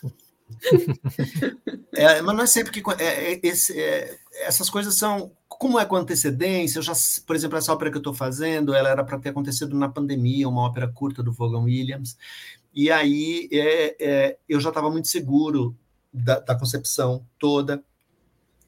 é, 1.93 2.21
mas 2.21 2.35
não 2.35 2.43
é 2.43 2.47
sempre 2.47 2.71
que 2.71 2.81
é, 2.97 3.33
é, 3.33 3.39
esse, 3.43 3.79
é, 3.79 4.17
essas 4.41 4.67
coisas 4.67 4.95
são 4.95 5.31
como 5.47 5.79
é 5.79 5.85
com 5.85 5.95
antecedência. 5.95 6.79
Eu 6.79 6.83
já, 6.83 6.93
por 7.27 7.35
exemplo, 7.35 7.57
essa 7.57 7.71
ópera 7.71 7.91
que 7.91 7.97
eu 7.97 8.01
estou 8.01 8.13
fazendo, 8.13 8.73
ela 8.73 8.89
era 8.89 9.03
para 9.03 9.19
ter 9.19 9.29
acontecido 9.29 9.77
na 9.77 9.89
pandemia, 9.89 10.49
uma 10.49 10.63
ópera 10.63 10.87
curta 10.87 11.21
do 11.21 11.31
Vaughan 11.31 11.63
Williams. 11.63 12.17
E 12.73 12.91
aí 12.91 13.49
é, 13.51 13.95
é, 13.99 14.37
eu 14.47 14.59
já 14.59 14.69
estava 14.69 14.89
muito 14.89 15.07
seguro 15.07 15.75
da, 16.13 16.39
da, 16.39 16.55
concepção 16.57 17.25
toda. 17.37 17.83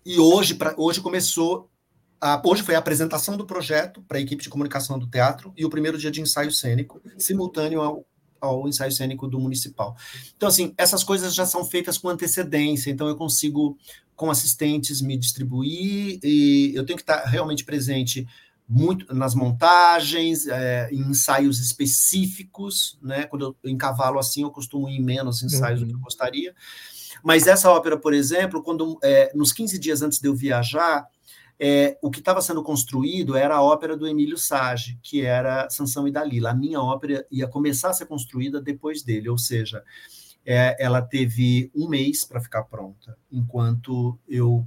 E 0.06 0.20
hoje, 0.20 0.56
pra, 0.56 0.74
hoje 0.78 1.02
começou. 1.02 1.70
A, 2.20 2.42
hoje 2.46 2.64
foi 2.64 2.76
a 2.76 2.80
apresentação 2.80 3.36
do 3.36 3.46
projeto 3.46 4.02
para 4.08 4.18
a 4.18 4.22
equipe 4.22 4.44
de 4.44 4.50
comunicação 4.50 4.98
do 5.00 5.08
teatro 5.08 5.54
e 5.58 5.66
o 5.66 5.70
primeiro 5.70 5.98
dia 5.98 6.12
de 6.12 6.22
ensaio 6.22 6.52
cênico, 6.52 7.02
simultâneo 7.18 7.82
ao, 7.82 8.06
ao 8.40 8.68
ensaio 8.68 8.92
cênico 8.92 9.28
do 9.28 9.40
municipal. 9.40 9.96
Então, 10.36 10.50
assim, 10.50 10.74
essas 10.78 11.04
coisas 11.04 11.34
já 11.34 11.46
são 11.46 11.64
feitas 11.66 11.98
com 11.98 12.10
antecedência, 12.10 12.92
então 12.92 13.08
eu 13.08 13.16
consigo, 13.16 13.78
com 14.16 14.30
assistentes, 14.30 15.02
me 15.02 15.18
distribuir 15.18 16.20
e 16.24 16.74
eu 16.76 16.86
tenho 16.86 16.98
que 16.98 17.04
estar 17.04 17.24
realmente 17.26 17.64
presente 17.64 18.28
muito 18.72 19.14
nas 19.14 19.36
montagens, 19.36 20.48
é, 20.48 20.90
em 20.92 21.02
ensaios 21.02 21.60
específicos, 21.60 22.98
né? 23.02 23.26
Quando 23.26 23.58
eu 23.62 23.70
encavalo 23.70 24.18
assim, 24.18 24.44
eu 24.44 24.50
costumo 24.50 24.88
ir 24.88 24.96
em 24.96 25.04
menos 25.04 25.44
ensaios 25.44 25.82
uhum. 25.82 25.88
do 25.88 25.90
que 25.90 25.96
eu 25.96 25.98
uhum. 25.98 26.04
gostaria. 26.06 26.56
Mas 27.22 27.48
essa 27.48 27.70
ópera, 27.70 27.98
por 27.98 28.14
exemplo, 28.14 28.64
quando 28.64 28.98
é, 29.04 29.30
nos 29.36 29.52
15 29.52 29.78
dias 29.78 30.02
antes 30.02 30.20
de 30.20 30.28
eu 30.30 30.34
viajar, 30.34 31.06
é, 31.60 31.98
o 32.02 32.10
que 32.10 32.20
estava 32.20 32.42
sendo 32.42 32.64
construído 32.64 33.36
era 33.36 33.56
a 33.56 33.62
ópera 33.62 33.98
do 33.98 34.08
Emílio 34.08 34.38
Sage, 34.38 34.98
que 35.04 35.22
era 35.22 35.70
Sansão 35.70 36.08
e 36.08 36.12
Dalila. 36.12 36.52
A 36.52 36.56
minha 36.56 36.80
ópera 36.82 37.28
ia 37.30 37.50
começar 37.50 37.90
a 37.90 37.94
ser 37.94 38.06
construída 38.06 38.62
depois 38.62 39.04
dele, 39.04 39.28
ou 39.28 39.38
seja, 39.38 39.84
é, 40.46 40.78
ela 40.80 41.02
teve 41.02 41.70
um 41.76 41.90
mês 41.90 42.24
para 42.24 42.40
ficar 42.40 42.64
pronta, 42.64 43.18
enquanto 43.30 44.18
eu 44.28 44.66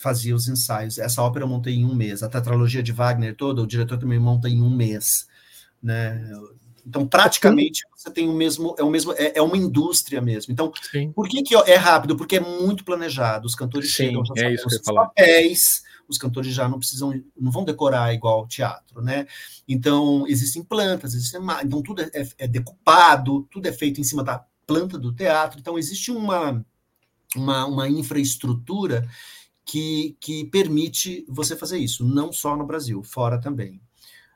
fazia 0.00 0.34
os 0.34 0.48
ensaios. 0.48 0.96
Essa 0.98 1.22
ópera 1.22 1.44
eu 1.44 1.48
montei 1.48 1.74
em 1.74 1.84
um 1.84 1.94
mês. 1.94 2.22
A 2.22 2.28
tetralogia 2.28 2.82
de 2.82 2.90
Wagner 2.90 3.36
toda, 3.36 3.60
o 3.60 3.66
diretor 3.66 3.98
também 3.98 4.18
monta 4.18 4.48
em 4.48 4.62
um 4.62 4.74
mês, 4.74 5.28
né? 5.82 6.26
Então, 6.86 7.06
praticamente, 7.06 7.82
você 7.94 8.10
tem 8.10 8.26
o 8.26 8.32
mesmo, 8.32 8.74
é 8.78 8.82
o 8.82 8.88
mesmo, 8.88 9.12
é, 9.12 9.32
é 9.36 9.42
uma 9.42 9.58
indústria 9.58 10.22
mesmo. 10.22 10.52
Então, 10.52 10.72
Sim. 10.90 11.12
por 11.12 11.28
que, 11.28 11.42
que 11.42 11.54
é 11.54 11.74
rápido? 11.74 12.16
Porque 12.16 12.36
é 12.36 12.40
muito 12.40 12.82
planejado. 12.82 13.46
Os 13.46 13.54
cantores 13.54 13.90
Sim, 13.90 14.06
chegam 14.06 14.24
já 14.24 14.42
é 14.42 14.54
os 14.54 14.78
papéis, 14.78 15.82
os 16.08 16.16
cantores 16.16 16.54
já 16.54 16.66
não 16.66 16.78
precisam, 16.78 17.12
não 17.38 17.52
vão 17.52 17.62
decorar 17.64 18.14
igual 18.14 18.48
teatro, 18.48 19.02
né? 19.02 19.26
Então, 19.68 20.26
existem 20.26 20.64
plantas, 20.64 21.12
existem, 21.12 21.42
então 21.62 21.82
tudo 21.82 22.00
é, 22.00 22.10
é 22.38 22.48
decupado, 22.48 23.46
tudo 23.50 23.66
é 23.66 23.72
feito 23.72 24.00
em 24.00 24.04
cima 24.04 24.24
da 24.24 24.42
planta 24.66 24.98
do 24.98 25.12
teatro. 25.12 25.60
Então, 25.60 25.78
existe 25.78 26.10
uma, 26.10 26.64
uma, 27.36 27.66
uma 27.66 27.88
infraestrutura 27.88 29.06
que, 29.70 30.16
que 30.20 30.44
permite 30.46 31.24
você 31.28 31.54
fazer 31.54 31.78
isso, 31.78 32.04
não 32.04 32.32
só 32.32 32.56
no 32.56 32.66
Brasil, 32.66 33.04
fora 33.04 33.40
também. 33.40 33.80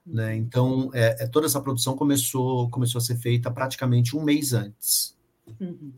Né? 0.06 0.36
Então, 0.36 0.90
é, 0.94 1.24
é, 1.24 1.26
toda 1.26 1.46
essa 1.46 1.60
produção 1.60 1.96
começou, 1.96 2.70
começou 2.70 3.00
a 3.00 3.02
ser 3.02 3.16
feita 3.16 3.50
praticamente 3.50 4.16
um 4.16 4.22
mês 4.22 4.52
antes. 4.52 5.16
Uhum. 5.60 5.92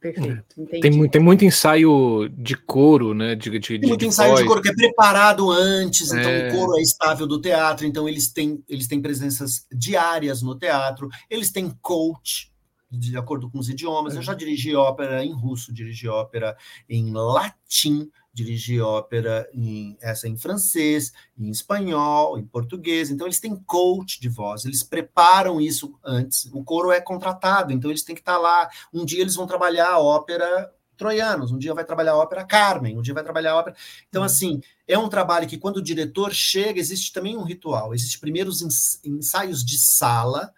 Perfeito. 0.00 0.60
É. 0.72 0.80
Tem, 0.80 0.90
muito, 0.90 1.12
tem 1.12 1.22
muito 1.22 1.44
ensaio 1.44 2.28
de 2.28 2.56
couro, 2.56 3.14
né? 3.14 3.36
De, 3.36 3.56
de, 3.56 3.78
tem 3.78 3.88
muito 3.88 4.00
de 4.00 4.06
ensaio 4.06 4.30
voz. 4.30 4.40
de 4.40 4.46
couro 4.48 4.60
que 4.60 4.70
é 4.70 4.74
preparado 4.74 5.48
antes, 5.48 6.08
então 6.10 6.28
é. 6.28 6.48
o 6.48 6.56
couro 6.56 6.76
é 6.76 6.82
estável 6.82 7.24
do 7.24 7.40
teatro, 7.40 7.86
então 7.86 8.08
eles 8.08 8.32
têm, 8.32 8.64
eles 8.68 8.88
têm 8.88 9.00
presenças 9.00 9.64
diárias 9.70 10.42
no 10.42 10.58
teatro, 10.58 11.08
eles 11.30 11.52
têm 11.52 11.70
coach, 11.80 12.52
de 12.90 13.16
acordo 13.16 13.48
com 13.48 13.60
os 13.60 13.68
idiomas. 13.68 14.16
Eu 14.16 14.22
já 14.22 14.34
dirigi 14.34 14.74
ópera 14.74 15.24
em 15.24 15.32
russo, 15.32 15.72
dirigi 15.72 16.08
ópera 16.08 16.56
em 16.88 17.12
latim, 17.12 18.10
dirigir 18.32 18.82
ópera 18.82 19.48
em 19.52 19.96
essa 20.00 20.26
em 20.26 20.36
francês, 20.36 21.12
em 21.38 21.50
espanhol, 21.50 22.38
em 22.38 22.44
português. 22.44 23.10
Então 23.10 23.26
eles 23.26 23.40
têm 23.40 23.56
coach 23.56 24.20
de 24.20 24.28
voz, 24.28 24.64
eles 24.64 24.82
preparam 24.82 25.60
isso 25.60 25.98
antes. 26.02 26.46
O 26.52 26.64
coro 26.64 26.90
é 26.90 27.00
contratado, 27.00 27.72
então 27.72 27.90
eles 27.90 28.02
têm 28.02 28.14
que 28.14 28.22
estar 28.22 28.38
lá. 28.38 28.68
Um 28.92 29.04
dia 29.04 29.20
eles 29.20 29.34
vão 29.34 29.46
trabalhar 29.46 29.90
a 29.90 30.00
ópera 30.00 30.72
troianos, 30.96 31.50
um 31.50 31.58
dia 31.58 31.74
vai 31.74 31.84
trabalhar 31.84 32.12
a 32.12 32.18
ópera 32.18 32.44
Carmen, 32.44 32.96
um 32.96 33.02
dia 33.02 33.14
vai 33.14 33.24
trabalhar 33.24 33.52
a 33.52 33.56
ópera. 33.56 33.76
Então, 34.08 34.22
uhum. 34.22 34.26
assim, 34.26 34.60
é 34.86 34.96
um 34.96 35.08
trabalho 35.08 35.48
que 35.48 35.58
quando 35.58 35.78
o 35.78 35.82
diretor 35.82 36.32
chega, 36.32 36.78
existe 36.78 37.12
também 37.12 37.36
um 37.36 37.42
ritual. 37.42 37.92
Existem 37.92 38.20
primeiros 38.20 38.62
ensaios 39.04 39.64
de 39.64 39.78
sala, 39.78 40.52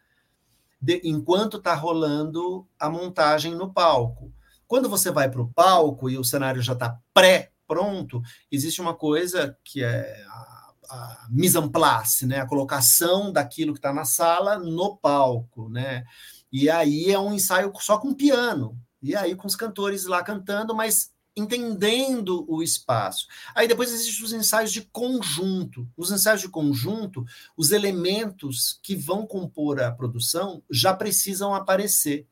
de, 0.80 1.00
enquanto 1.02 1.56
está 1.56 1.74
rolando 1.74 2.66
a 2.78 2.90
montagem 2.90 3.54
no 3.54 3.72
palco. 3.72 4.30
Quando 4.66 4.88
você 4.88 5.10
vai 5.10 5.30
para 5.30 5.40
o 5.40 5.48
palco 5.48 6.10
e 6.10 6.18
o 6.18 6.24
cenário 6.24 6.60
já 6.60 6.74
está 6.74 6.98
pré 7.14 7.53
pronto, 7.66 8.22
existe 8.50 8.80
uma 8.80 8.94
coisa 8.94 9.56
que 9.64 9.82
é 9.82 10.24
a, 10.28 10.72
a 10.90 11.26
mise 11.30 11.58
en 11.58 11.68
place, 11.68 12.26
né? 12.26 12.40
a 12.40 12.46
colocação 12.46 13.32
daquilo 13.32 13.72
que 13.72 13.78
está 13.78 13.92
na 13.92 14.04
sala 14.04 14.58
no 14.58 14.96
palco. 14.96 15.68
Né? 15.68 16.04
E 16.52 16.70
aí 16.70 17.10
é 17.10 17.18
um 17.18 17.32
ensaio 17.32 17.72
só 17.80 17.98
com 17.98 18.14
piano, 18.14 18.78
e 19.02 19.14
aí 19.14 19.34
com 19.34 19.46
os 19.46 19.56
cantores 19.56 20.06
lá 20.06 20.22
cantando, 20.22 20.74
mas 20.74 21.12
entendendo 21.36 22.44
o 22.48 22.62
espaço. 22.62 23.26
Aí 23.54 23.66
depois 23.66 23.92
existem 23.92 24.24
os 24.24 24.32
ensaios 24.32 24.72
de 24.72 24.82
conjunto. 24.82 25.88
Os 25.96 26.10
ensaios 26.10 26.40
de 26.40 26.48
conjunto, 26.48 27.24
os 27.56 27.72
elementos 27.72 28.78
que 28.82 28.94
vão 28.94 29.26
compor 29.26 29.80
a 29.80 29.90
produção 29.90 30.62
já 30.70 30.94
precisam 30.94 31.54
aparecer. 31.54 32.26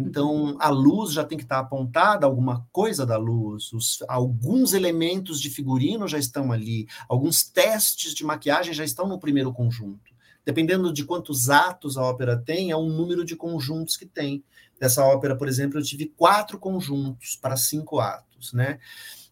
Então, 0.00 0.56
a 0.58 0.70
luz 0.70 1.12
já 1.12 1.22
tem 1.24 1.36
que 1.36 1.44
estar 1.44 1.58
apontada, 1.58 2.24
alguma 2.26 2.66
coisa 2.72 3.04
da 3.04 3.18
luz, 3.18 3.72
os, 3.72 4.02
alguns 4.08 4.72
elementos 4.72 5.40
de 5.40 5.50
figurino 5.50 6.08
já 6.08 6.18
estão 6.18 6.50
ali, 6.50 6.86
alguns 7.08 7.44
testes 7.44 8.14
de 8.14 8.24
maquiagem 8.24 8.72
já 8.72 8.84
estão 8.84 9.06
no 9.06 9.20
primeiro 9.20 9.52
conjunto. 9.52 10.10
Dependendo 10.44 10.92
de 10.92 11.04
quantos 11.04 11.50
atos 11.50 11.98
a 11.98 12.02
ópera 12.02 12.36
tem, 12.36 12.70
é 12.70 12.76
um 12.76 12.88
número 12.88 13.24
de 13.24 13.36
conjuntos 13.36 13.96
que 13.96 14.06
tem. 14.06 14.42
Dessa 14.80 15.04
ópera, 15.04 15.36
por 15.36 15.46
exemplo, 15.46 15.78
eu 15.78 15.84
tive 15.84 16.06
quatro 16.16 16.58
conjuntos 16.58 17.36
para 17.36 17.56
cinco 17.56 18.00
atos, 18.00 18.54
né? 18.54 18.78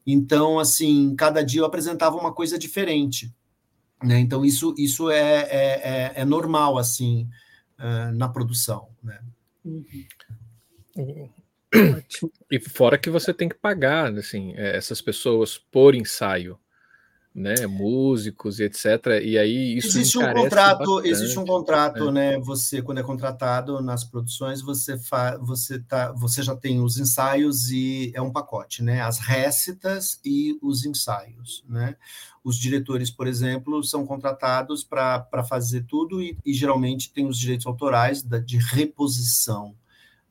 Então, 0.06 0.58
assim, 0.58 1.14
cada 1.16 1.42
dia 1.42 1.62
eu 1.62 1.64
apresentava 1.64 2.16
uma 2.16 2.32
coisa 2.32 2.58
diferente. 2.58 3.34
Né? 4.02 4.18
Então, 4.20 4.44
isso, 4.44 4.74
isso 4.76 5.10
é, 5.10 5.40
é, 5.50 5.80
é, 5.82 6.12
é 6.16 6.24
normal, 6.24 6.76
assim, 6.76 7.28
uh, 7.78 8.12
na 8.14 8.28
produção, 8.28 8.88
né? 9.02 9.18
Uhum. 9.64 9.84
E 12.50 12.58
fora 12.58 12.98
que 12.98 13.10
você 13.10 13.32
tem 13.34 13.48
que 13.48 13.54
pagar, 13.54 14.12
assim, 14.16 14.54
é, 14.56 14.76
essas 14.76 15.00
pessoas 15.00 15.58
por 15.58 15.94
ensaio, 15.94 16.58
né? 17.34 17.66
Músicos 17.66 18.58
e 18.58 18.64
etc. 18.64 18.86
E 19.22 19.38
aí 19.38 19.76
isso 19.76 19.98
existe 19.98 20.18
um 20.18 20.32
contrato, 20.32 20.78
bastante, 20.78 21.08
existe 21.08 21.38
um 21.38 21.44
contrato, 21.44 22.10
né? 22.10 22.32
né? 22.32 22.40
Você 22.40 22.82
quando 22.82 22.98
é 22.98 23.02
contratado 23.02 23.80
nas 23.80 24.02
produções, 24.02 24.62
você 24.62 24.98
fa, 24.98 25.36
você 25.38 25.78
tá, 25.78 26.10
você 26.12 26.42
já 26.42 26.56
tem 26.56 26.80
os 26.80 26.98
ensaios 26.98 27.70
e 27.70 28.12
é 28.14 28.20
um 28.20 28.32
pacote, 28.32 28.82
né? 28.82 29.02
As 29.02 29.18
récitas 29.18 30.18
e 30.24 30.58
os 30.62 30.84
ensaios, 30.84 31.62
né? 31.68 31.96
Os 32.42 32.56
diretores, 32.56 33.10
por 33.10 33.26
exemplo, 33.26 33.84
são 33.84 34.06
contratados 34.06 34.82
para 34.82 35.44
fazer 35.46 35.82
tudo 35.82 36.22
e, 36.22 36.36
e 36.44 36.54
geralmente 36.54 37.12
tem 37.12 37.26
os 37.26 37.38
direitos 37.38 37.66
autorais 37.66 38.22
da, 38.22 38.38
de 38.38 38.56
reposição 38.56 39.76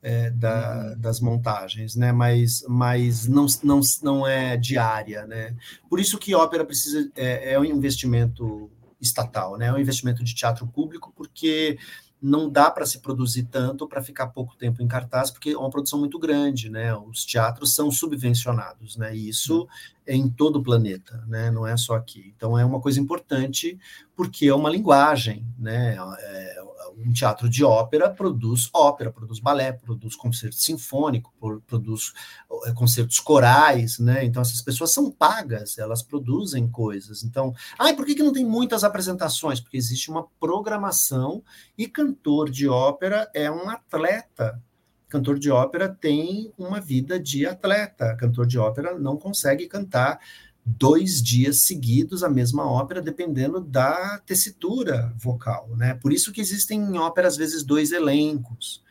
é, 0.02 0.30
da, 0.30 0.92
uhum. 0.92 1.00
das 1.00 1.20
montagens, 1.20 1.96
né? 1.96 2.12
Mas, 2.12 2.64
mas 2.68 3.26
não, 3.26 3.46
não, 3.62 3.80
não 4.02 4.26
é 4.26 4.56
diária, 4.56 5.26
né? 5.26 5.54
Por 5.88 6.00
isso 6.00 6.18
que 6.18 6.34
ópera 6.34 6.64
precisa 6.64 7.10
é, 7.16 7.54
é 7.54 7.60
um 7.60 7.64
investimento 7.64 8.70
estatal, 9.00 9.56
né? 9.56 9.66
É 9.66 9.72
um 9.72 9.78
investimento 9.78 10.22
de 10.22 10.34
teatro 10.34 10.66
público, 10.66 11.12
porque 11.16 11.78
não 12.20 12.50
dá 12.50 12.70
para 12.70 12.84
se 12.84 12.98
produzir 13.00 13.44
tanto 13.44 13.86
para 13.86 14.02
ficar 14.02 14.28
pouco 14.28 14.56
tempo 14.56 14.82
em 14.82 14.88
cartaz, 14.88 15.30
porque 15.30 15.50
é 15.50 15.56
uma 15.56 15.70
produção 15.70 15.98
muito 16.00 16.18
grande, 16.18 16.68
né? 16.68 16.94
Os 16.94 17.24
teatros 17.24 17.74
são 17.74 17.90
subvencionados, 17.90 18.96
né? 18.96 19.14
E 19.16 19.28
isso 19.28 19.68
é 19.97 19.97
em 20.08 20.28
todo 20.28 20.56
o 20.56 20.62
planeta, 20.62 21.24
né? 21.28 21.50
Não 21.50 21.66
é 21.66 21.76
só 21.76 21.94
aqui. 21.94 22.32
Então 22.36 22.58
é 22.58 22.64
uma 22.64 22.80
coisa 22.80 23.00
importante 23.00 23.78
porque 24.16 24.46
é 24.46 24.54
uma 24.54 24.70
linguagem, 24.70 25.46
né? 25.58 25.96
É, 26.20 26.62
um 26.98 27.12
teatro 27.12 27.48
de 27.48 27.64
ópera 27.64 28.10
produz 28.10 28.68
ópera, 28.72 29.12
produz 29.12 29.38
balé, 29.38 29.72
produz 29.72 30.16
concerto 30.16 30.56
sinfônico, 30.56 31.32
produz 31.66 32.12
é, 32.64 32.72
concertos 32.72 33.20
corais, 33.20 33.98
né? 33.98 34.24
Então 34.24 34.42
essas 34.42 34.60
pessoas 34.60 34.92
são 34.92 35.10
pagas, 35.10 35.78
elas 35.78 36.02
produzem 36.02 36.68
coisas. 36.68 37.22
Então, 37.22 37.54
ah, 37.78 37.92
por 37.94 38.04
que, 38.04 38.14
que 38.14 38.22
não 38.22 38.32
tem 38.32 38.44
muitas 38.44 38.82
apresentações? 38.84 39.60
Porque 39.60 39.76
existe 39.76 40.10
uma 40.10 40.26
programação 40.40 41.42
e 41.76 41.86
cantor 41.86 42.50
de 42.50 42.68
ópera 42.68 43.30
é 43.34 43.50
um 43.50 43.68
atleta. 43.68 44.60
Cantor 45.08 45.38
de 45.38 45.50
ópera 45.50 45.88
tem 45.88 46.52
uma 46.58 46.80
vida 46.80 47.18
de 47.18 47.46
atleta. 47.46 48.14
Cantor 48.16 48.46
de 48.46 48.58
ópera 48.58 48.98
não 48.98 49.16
consegue 49.16 49.66
cantar 49.66 50.20
dois 50.76 51.22
dias 51.22 51.62
seguidos 51.62 52.22
a 52.22 52.28
mesma 52.28 52.70
ópera, 52.70 53.00
dependendo 53.00 53.60
da 53.60 54.18
tessitura 54.26 55.12
vocal, 55.16 55.70
né? 55.76 55.94
Por 55.94 56.12
isso 56.12 56.30
que 56.30 56.40
existem 56.40 56.80
em 56.80 56.98
ópera, 56.98 57.26
às 57.26 57.36
vezes, 57.36 57.62
dois 57.62 57.90
elencos, 57.90 58.82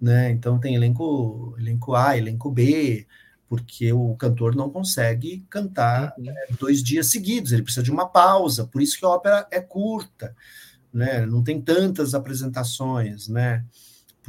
né? 0.00 0.30
Então 0.30 0.58
tem 0.58 0.74
elenco, 0.74 1.54
elenco 1.58 1.94
A, 1.94 2.16
elenco 2.16 2.50
B, 2.50 3.06
porque 3.48 3.92
o 3.92 4.14
cantor 4.14 4.54
não 4.54 4.70
consegue 4.70 5.44
cantar 5.50 6.14
uhum. 6.16 6.30
é, 6.30 6.46
dois 6.58 6.82
dias 6.82 7.10
seguidos, 7.10 7.52
ele 7.52 7.62
precisa 7.62 7.82
de 7.82 7.90
uma 7.90 8.08
pausa, 8.08 8.66
por 8.66 8.80
isso 8.80 8.98
que 8.98 9.04
a 9.04 9.10
ópera 9.10 9.46
é 9.50 9.60
curta, 9.60 10.34
né? 10.92 11.26
Não 11.26 11.42
tem 11.42 11.60
tantas 11.60 12.14
apresentações, 12.14 13.28
né? 13.28 13.64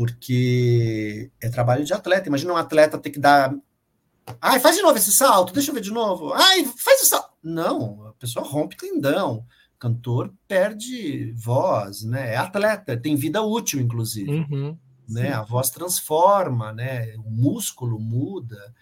Porque 0.02 1.30
é 1.40 1.48
trabalho 1.48 1.86
de 1.86 1.94
atleta. 1.94 2.28
Imagina 2.28 2.54
um 2.54 2.58
atleta 2.58 2.98
ter 2.98 3.12
que 3.12 3.20
dar 3.20 3.56
Ai, 4.42 4.60
faz 4.60 4.76
de 4.76 4.82
novo 4.82 4.98
esse 4.98 5.12
salto, 5.12 5.54
deixa 5.54 5.70
eu 5.70 5.76
ver 5.76 5.82
de 5.82 5.92
novo. 5.92 6.34
Ai, 6.34 6.66
faz 6.66 7.02
o 7.02 7.06
salto. 7.06 7.30
Não, 7.44 8.08
a 8.08 8.14
pessoa 8.14 8.44
rompe 8.44 8.76
tendão. 8.76 9.46
cantor 9.78 10.34
perde 10.48 11.32
voz, 11.34 12.02
né? 12.02 12.34
É 12.34 12.38
atleta, 12.38 12.98
tem 12.98 13.16
vida 13.16 13.44
útil, 13.44 13.80
inclusive. 13.80 14.32
Uhum, 14.32 14.76
né? 15.08 15.34
A 15.34 15.44
voz 15.44 15.70
transforma, 15.70 16.74
né? 16.74 17.14
O 17.18 17.30
músculo 17.30 18.00
muda. 18.00 18.74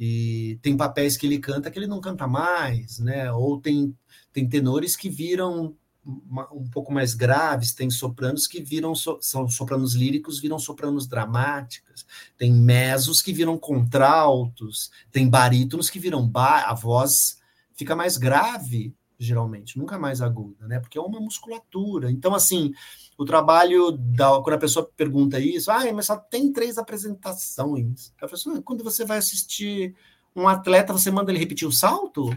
E 0.00 0.58
tem 0.62 0.78
papéis 0.78 1.18
que 1.18 1.26
ele 1.26 1.38
canta 1.38 1.70
que 1.70 1.78
ele 1.78 1.86
não 1.86 2.00
canta 2.00 2.26
mais, 2.26 2.98
né? 2.98 3.30
Ou 3.32 3.60
tem, 3.60 3.94
tem 4.32 4.48
tenores 4.48 4.96
que 4.96 5.10
viram 5.10 5.76
um 6.06 6.68
pouco 6.70 6.92
mais 6.92 7.14
graves, 7.14 7.72
tem 7.72 7.88
sopranos 7.88 8.46
que 8.46 8.62
viram 8.62 8.94
so, 8.94 9.18
são 9.20 9.48
sopranos 9.48 9.94
líricos, 9.94 10.38
viram 10.38 10.58
sopranos 10.58 11.06
dramáticas, 11.06 12.04
tem 12.36 12.52
mesos 12.52 13.22
que 13.22 13.32
viram 13.32 13.56
contraltos, 13.56 14.90
tem 15.10 15.28
barítonos 15.28 15.88
que 15.88 15.98
viram 15.98 16.26
ba 16.26 16.64
a 16.64 16.74
voz 16.74 17.38
fica 17.74 17.96
mais 17.96 18.16
grave, 18.16 18.94
geralmente, 19.18 19.78
nunca 19.78 19.98
mais 19.98 20.20
aguda, 20.20 20.66
né? 20.66 20.80
Porque 20.80 20.98
é 20.98 21.00
uma 21.00 21.20
musculatura. 21.20 22.10
Então, 22.10 22.34
assim, 22.34 22.72
o 23.16 23.24
trabalho 23.24 23.92
da 23.92 24.40
quando 24.42 24.56
a 24.56 24.58
pessoa 24.58 24.90
pergunta 24.96 25.38
isso, 25.38 25.70
ah, 25.70 25.92
mas 25.92 26.06
só 26.06 26.16
tem 26.16 26.52
três 26.52 26.78
apresentações. 26.78 28.12
Eu 28.20 28.28
falo 28.28 28.34
assim, 28.34 28.62
quando 28.62 28.84
você 28.84 29.04
vai 29.04 29.18
assistir 29.18 29.94
um 30.34 30.48
atleta, 30.48 30.92
você 30.92 31.10
manda 31.10 31.30
ele 31.30 31.38
repetir 31.38 31.66
o 31.66 31.72
salto? 31.72 32.34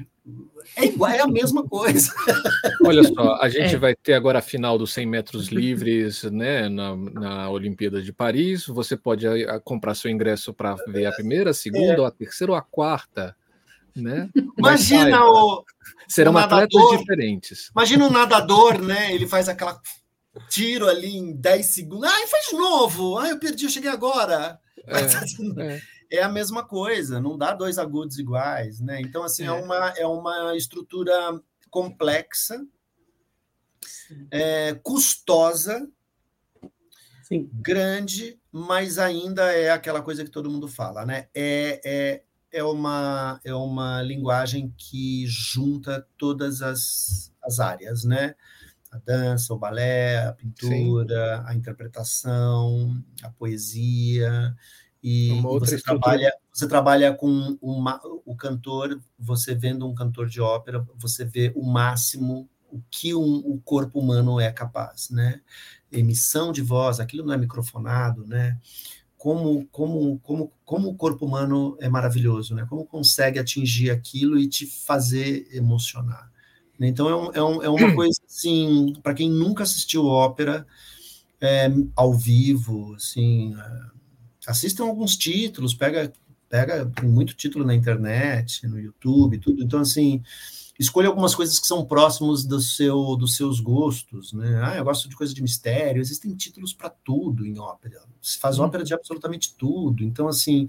É 0.75 0.85
igual, 0.85 1.09
é 1.09 1.21
a 1.21 1.27
mesma 1.27 1.63
coisa. 1.63 2.13
Olha 2.85 3.03
só, 3.03 3.35
a 3.41 3.49
gente 3.49 3.75
é. 3.75 3.77
vai 3.77 3.95
ter 3.95 4.13
agora 4.13 4.39
a 4.39 4.41
final 4.41 4.77
dos 4.77 4.93
100 4.93 5.05
metros 5.05 5.47
livres 5.47 6.23
né, 6.23 6.69
na, 6.69 6.95
na 6.95 7.49
Olimpíada 7.49 8.01
de 8.01 8.13
Paris. 8.13 8.65
Você 8.67 8.95
pode 8.95 9.25
a 9.25 9.59
comprar 9.59 9.95
seu 9.95 10.11
ingresso 10.11 10.53
para 10.53 10.75
ver 10.87 11.05
a 11.05 11.11
primeira, 11.11 11.51
a 11.51 11.53
segunda, 11.53 11.93
é. 11.93 11.99
ou 11.99 12.05
a 12.05 12.11
terceira 12.11 12.51
ou 12.51 12.57
a 12.57 12.61
quarta. 12.61 13.35
Né? 13.95 14.29
Imagina 14.57 15.25
o. 15.25 15.65
Serão 16.07 16.33
o 16.33 16.37
atletas 16.37 16.99
diferentes. 16.99 17.71
Imagina 17.75 18.05
um 18.05 18.11
nadador, 18.11 18.79
né? 18.79 19.13
Ele 19.13 19.25
faz 19.25 19.49
aquela 19.49 19.81
tiro 20.49 20.87
ali 20.87 21.17
em 21.17 21.33
10 21.35 21.65
segundos. 21.65 22.09
Ai, 22.09 22.27
faz 22.27 22.45
de 22.49 22.55
novo. 22.55 23.17
Ai, 23.17 23.31
eu 23.31 23.39
perdi, 23.39 23.65
eu 23.65 23.71
cheguei 23.71 23.89
agora. 23.89 24.59
É, 24.85 24.99
é 25.73 25.81
é 26.09 26.21
a 26.21 26.29
mesma 26.29 26.65
coisa, 26.65 27.19
não 27.19 27.37
dá 27.37 27.53
dois 27.53 27.77
agudos 27.77 28.17
iguais, 28.17 28.79
né? 28.79 29.01
Então, 29.01 29.23
assim, 29.23 29.43
é, 29.43 29.47
é 29.47 29.51
uma, 29.51 29.89
é 29.97 30.05
uma 30.05 30.55
estrutura 30.55 31.13
complexa, 31.69 32.65
é, 34.31 34.73
custosa, 34.75 35.87
Sim. 37.23 37.49
grande, 37.53 38.39
mas 38.51 38.97
ainda 38.97 39.51
é 39.51 39.69
aquela 39.69 40.01
coisa 40.01 40.23
que 40.23 40.31
todo 40.31 40.49
mundo 40.49 40.67
fala, 40.67 41.05
né? 41.05 41.27
É, 41.33 41.81
é, 41.83 42.23
é, 42.51 42.63
uma, 42.63 43.39
é 43.43 43.53
uma 43.53 44.01
linguagem 44.01 44.73
que 44.77 45.25
junta 45.27 46.07
todas 46.17 46.61
as, 46.61 47.33
as 47.43 47.59
áreas, 47.59 48.03
né? 48.03 48.33
A 48.89 48.97
dança, 48.99 49.53
o 49.53 49.59
balé, 49.59 50.25
a 50.25 50.31
pintura, 50.31 51.37
Sim. 51.37 51.43
a 51.47 51.53
interpretação, 51.53 53.03
a 53.21 53.29
poesia 53.29 54.55
e, 55.03 55.37
e 55.37 55.41
você 55.41 55.79
trabalha 55.81 56.31
você 56.51 56.67
trabalha 56.67 57.13
com 57.13 57.57
uma, 57.61 58.01
o 58.25 58.35
cantor, 58.35 58.99
você 59.17 59.53
vendo 59.53 59.87
um 59.87 59.93
cantor 59.93 60.27
de 60.27 60.41
ópera, 60.41 60.83
você 60.95 61.23
vê 61.23 61.51
o 61.55 61.63
máximo 61.63 62.49
o 62.71 62.81
que 62.89 63.13
um, 63.13 63.37
o 63.45 63.61
corpo 63.63 63.99
humano 63.99 64.39
é 64.39 64.51
capaz, 64.51 65.09
né? 65.09 65.41
Emissão 65.91 66.51
de 66.51 66.61
voz, 66.61 66.99
aquilo 66.99 67.25
não 67.25 67.33
é 67.33 67.37
microfonado, 67.37 68.25
né? 68.25 68.57
Como, 69.17 69.65
como, 69.67 70.19
como, 70.19 70.51
como 70.65 70.89
o 70.89 70.95
corpo 70.95 71.25
humano 71.25 71.77
é 71.79 71.89
maravilhoso, 71.89 72.53
né? 72.53 72.65
Como 72.69 72.85
consegue 72.85 73.39
atingir 73.39 73.89
aquilo 73.89 74.37
e 74.37 74.47
te 74.47 74.65
fazer 74.65 75.47
emocionar. 75.51 76.29
Então 76.79 77.09
é, 77.09 77.15
um, 77.15 77.31
é, 77.33 77.43
um, 77.43 77.63
é 77.63 77.69
uma 77.69 77.93
coisa 77.95 78.19
assim, 78.27 78.93
para 79.01 79.13
quem 79.13 79.29
nunca 79.29 79.63
assistiu 79.63 80.05
ópera 80.05 80.67
é, 81.41 81.69
ao 81.95 82.13
vivo, 82.13 82.93
assim, 82.95 83.55
é, 83.55 83.96
assistam 84.47 84.85
alguns 84.85 85.17
títulos, 85.17 85.73
pega, 85.73 86.11
pega 86.49 86.89
muito 87.03 87.35
título 87.35 87.65
na 87.65 87.75
internet, 87.75 88.65
no 88.65 88.79
YouTube, 88.79 89.37
tudo. 89.37 89.61
Então, 89.61 89.81
assim, 89.81 90.23
escolha 90.79 91.09
algumas 91.09 91.35
coisas 91.35 91.59
que 91.59 91.67
são 91.67 91.85
próximos 91.85 92.45
do 92.45 92.61
seu, 92.61 93.15
dos 93.17 93.35
seus 93.35 93.59
gostos, 93.59 94.31
né? 94.31 94.61
Ah, 94.63 94.77
eu 94.77 94.85
gosto 94.85 95.09
de 95.09 95.15
coisa 95.15 95.33
de 95.33 95.41
mistério. 95.41 96.01
Existem 96.01 96.33
títulos 96.33 96.73
para 96.73 96.89
tudo 96.89 97.45
em 97.45 97.59
ópera. 97.59 98.01
Se 98.21 98.37
faz 98.37 98.57
uhum. 98.57 98.65
ópera 98.65 98.83
de 98.83 98.93
absolutamente 98.93 99.53
tudo. 99.55 100.03
Então, 100.03 100.27
assim, 100.27 100.67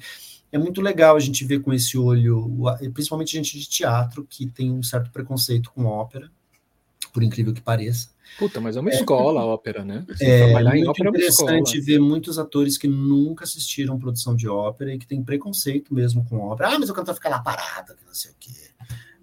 é 0.51 0.59
muito 0.59 0.81
legal 0.81 1.15
a 1.15 1.21
gente 1.21 1.45
ver 1.45 1.61
com 1.61 1.73
esse 1.73 1.97
olho, 1.97 2.51
principalmente 2.93 3.33
gente 3.33 3.59
de 3.59 3.69
teatro 3.69 4.27
que 4.29 4.47
tem 4.47 4.73
um 4.73 4.83
certo 4.83 5.11
preconceito 5.11 5.71
com 5.71 5.85
ópera, 5.85 6.31
por 7.13 7.23
incrível 7.23 7.53
que 7.53 7.61
pareça. 7.61 8.11
Puta, 8.39 8.61
mas 8.61 8.77
é 8.77 8.81
uma 8.81 8.91
escola 8.91 9.41
a 9.41 9.47
ópera, 9.47 9.85
né? 9.85 10.05
Assim, 10.11 10.25
é 10.25 10.45
trabalhar 10.45 10.71
muito 10.71 10.85
em 10.85 10.89
ópera 10.89 11.09
interessante 11.09 11.79
é 11.79 11.81
ver 11.81 11.99
muitos 11.99 12.39
atores 12.39 12.77
que 12.77 12.87
nunca 12.87 13.45
assistiram 13.45 13.99
produção 13.99 14.37
de 14.37 14.49
ópera 14.49 14.95
e 14.95 14.99
que 14.99 15.07
tem 15.07 15.23
preconceito 15.23 15.95
mesmo 15.95 16.25
com 16.25 16.39
ópera. 16.39 16.71
Ah, 16.71 16.79
mas 16.79 16.91
o 16.91 16.95
cantor 16.95 17.15
fica 17.15 17.29
lá 17.29 17.41
parado, 17.41 17.95
que 17.97 18.05
não 18.05 18.15
sei 18.15 18.31
o 18.31 18.35
quê. 18.39 18.71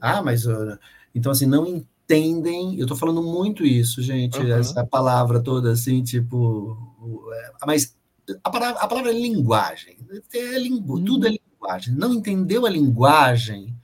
Ah, 0.02 0.22
mas... 0.22 0.45
Uh... 0.45 0.78
Então, 1.14 1.32
assim, 1.32 1.45
não 1.45 1.66
entendem... 1.66 2.78
Eu 2.78 2.88
tô 2.88 2.95
falando 2.95 3.22
muito 3.22 3.66
isso, 3.66 4.02
gente, 4.02 4.38
uhum. 4.40 4.52
essa 4.52 4.86
palavra 4.86 5.40
toda, 5.40 5.72
assim, 5.72 6.03
tipo... 6.03 6.78
É, 7.34 7.52
mas 7.66 7.95
a 8.44 8.49
palavra, 8.49 8.82
a 8.82 8.88
palavra 8.88 9.12
é 9.12 9.20
linguagem. 9.20 9.98
É 10.34 10.60
lingu... 10.60 10.98
Uhum. 10.98 11.06
Tudo 11.06 11.28
é 11.28 11.32
linguagem. 11.32 11.95
Não 11.95 12.14
entendeu 12.14 12.66
a 12.66 12.70
linguagem 12.70 13.74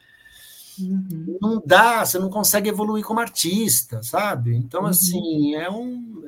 Uhum. 0.89 1.37
Não 1.41 1.61
dá, 1.65 2.05
você 2.05 2.17
não 2.17 2.29
consegue 2.29 2.69
evoluir 2.69 3.03
como 3.03 3.19
artista, 3.19 4.01
sabe? 4.01 4.55
Então, 4.55 4.81
uhum. 4.81 4.87
assim, 4.87 5.55
é 5.55 5.69
um. 5.69 6.21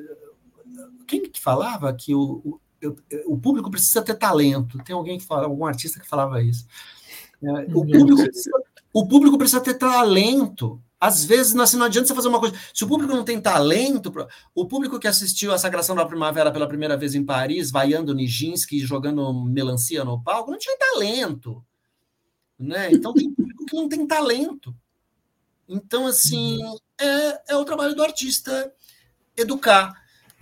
Quem 1.06 1.22
que 1.22 1.40
falava 1.40 1.92
que 1.92 2.14
o, 2.14 2.42
o, 2.44 2.60
o, 3.26 3.38
público 3.38 3.70
precisa 3.70 4.02
ter 4.02 4.14
talento? 4.14 4.78
Tem 4.84 4.94
alguém 4.94 5.18
que 5.18 5.24
fala, 5.24 5.44
algum 5.44 5.64
artista 5.66 6.00
que 6.00 6.08
falava 6.08 6.42
isso. 6.42 6.66
É, 7.42 7.48
o, 7.48 7.80
uhum. 7.80 7.86
público 7.86 8.22
precisa, 8.22 8.62
o 8.92 9.06
público 9.06 9.38
precisa 9.38 9.60
ter 9.60 9.74
talento. 9.74 10.80
Às 11.00 11.22
vezes, 11.24 11.54
assim, 11.56 11.76
não 11.76 11.84
adianta 11.84 12.08
você 12.08 12.14
fazer 12.14 12.28
uma 12.28 12.40
coisa. 12.40 12.56
Se 12.72 12.82
o 12.82 12.88
público 12.88 13.12
não 13.12 13.24
tem 13.24 13.38
talento, 13.38 14.10
o 14.54 14.66
público 14.66 14.98
que 14.98 15.06
assistiu 15.06 15.52
a 15.52 15.58
Sagração 15.58 15.94
da 15.94 16.06
Primavera 16.06 16.50
pela 16.50 16.66
primeira 16.66 16.96
vez 16.96 17.14
em 17.14 17.22
Paris, 17.22 17.70
vaiando 17.70 18.14
Nijinsky, 18.14 18.78
jogando 18.78 19.44
melancia 19.44 20.02
no 20.02 20.22
palco, 20.22 20.50
não 20.50 20.58
tinha 20.58 20.78
talento. 20.78 21.62
Né? 22.58 22.90
Então, 22.92 23.12
tem 23.12 23.34
que 23.74 23.80
não 23.80 23.88
tem 23.88 24.06
talento. 24.06 24.74
Então, 25.68 26.06
assim, 26.06 26.60
é, 27.00 27.52
é 27.54 27.56
o 27.56 27.64
trabalho 27.64 27.94
do 27.94 28.02
artista 28.02 28.72
educar, 29.36 29.92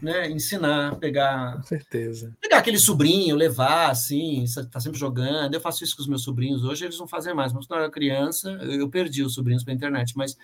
né? 0.03 0.29
Ensinar, 0.29 0.97
pegar. 0.97 1.57
Com 1.57 1.63
certeza. 1.63 2.37
Pegar 2.41 2.59
aquele 2.59 2.79
sobrinho, 2.79 3.37
levar, 3.37 3.91
assim, 3.91 4.45
tá 4.71 4.81
sempre 4.81 4.99
jogando. 4.99 5.55
Eu 5.55 5.61
faço 5.61 5.85
isso 5.85 5.95
com 5.95 6.03
os 6.03 6.09
meus 6.09 6.25
sobrinhos 6.25 6.65
hoje, 6.65 6.85
eles 6.85 6.99
não 6.99 7.07
fazem 7.07 7.33
mais. 7.33 7.53
Mas 7.53 7.67
quando 7.67 7.79
eu 7.79 7.85
era 7.85 7.93
criança, 7.93 8.51
eu 8.51 8.89
perdi 8.91 9.23
os 9.23 9.33
sobrinhos 9.33 9.63
para 9.63 9.73
a 9.73 9.77
internet, 9.77 10.17
mas 10.17 10.37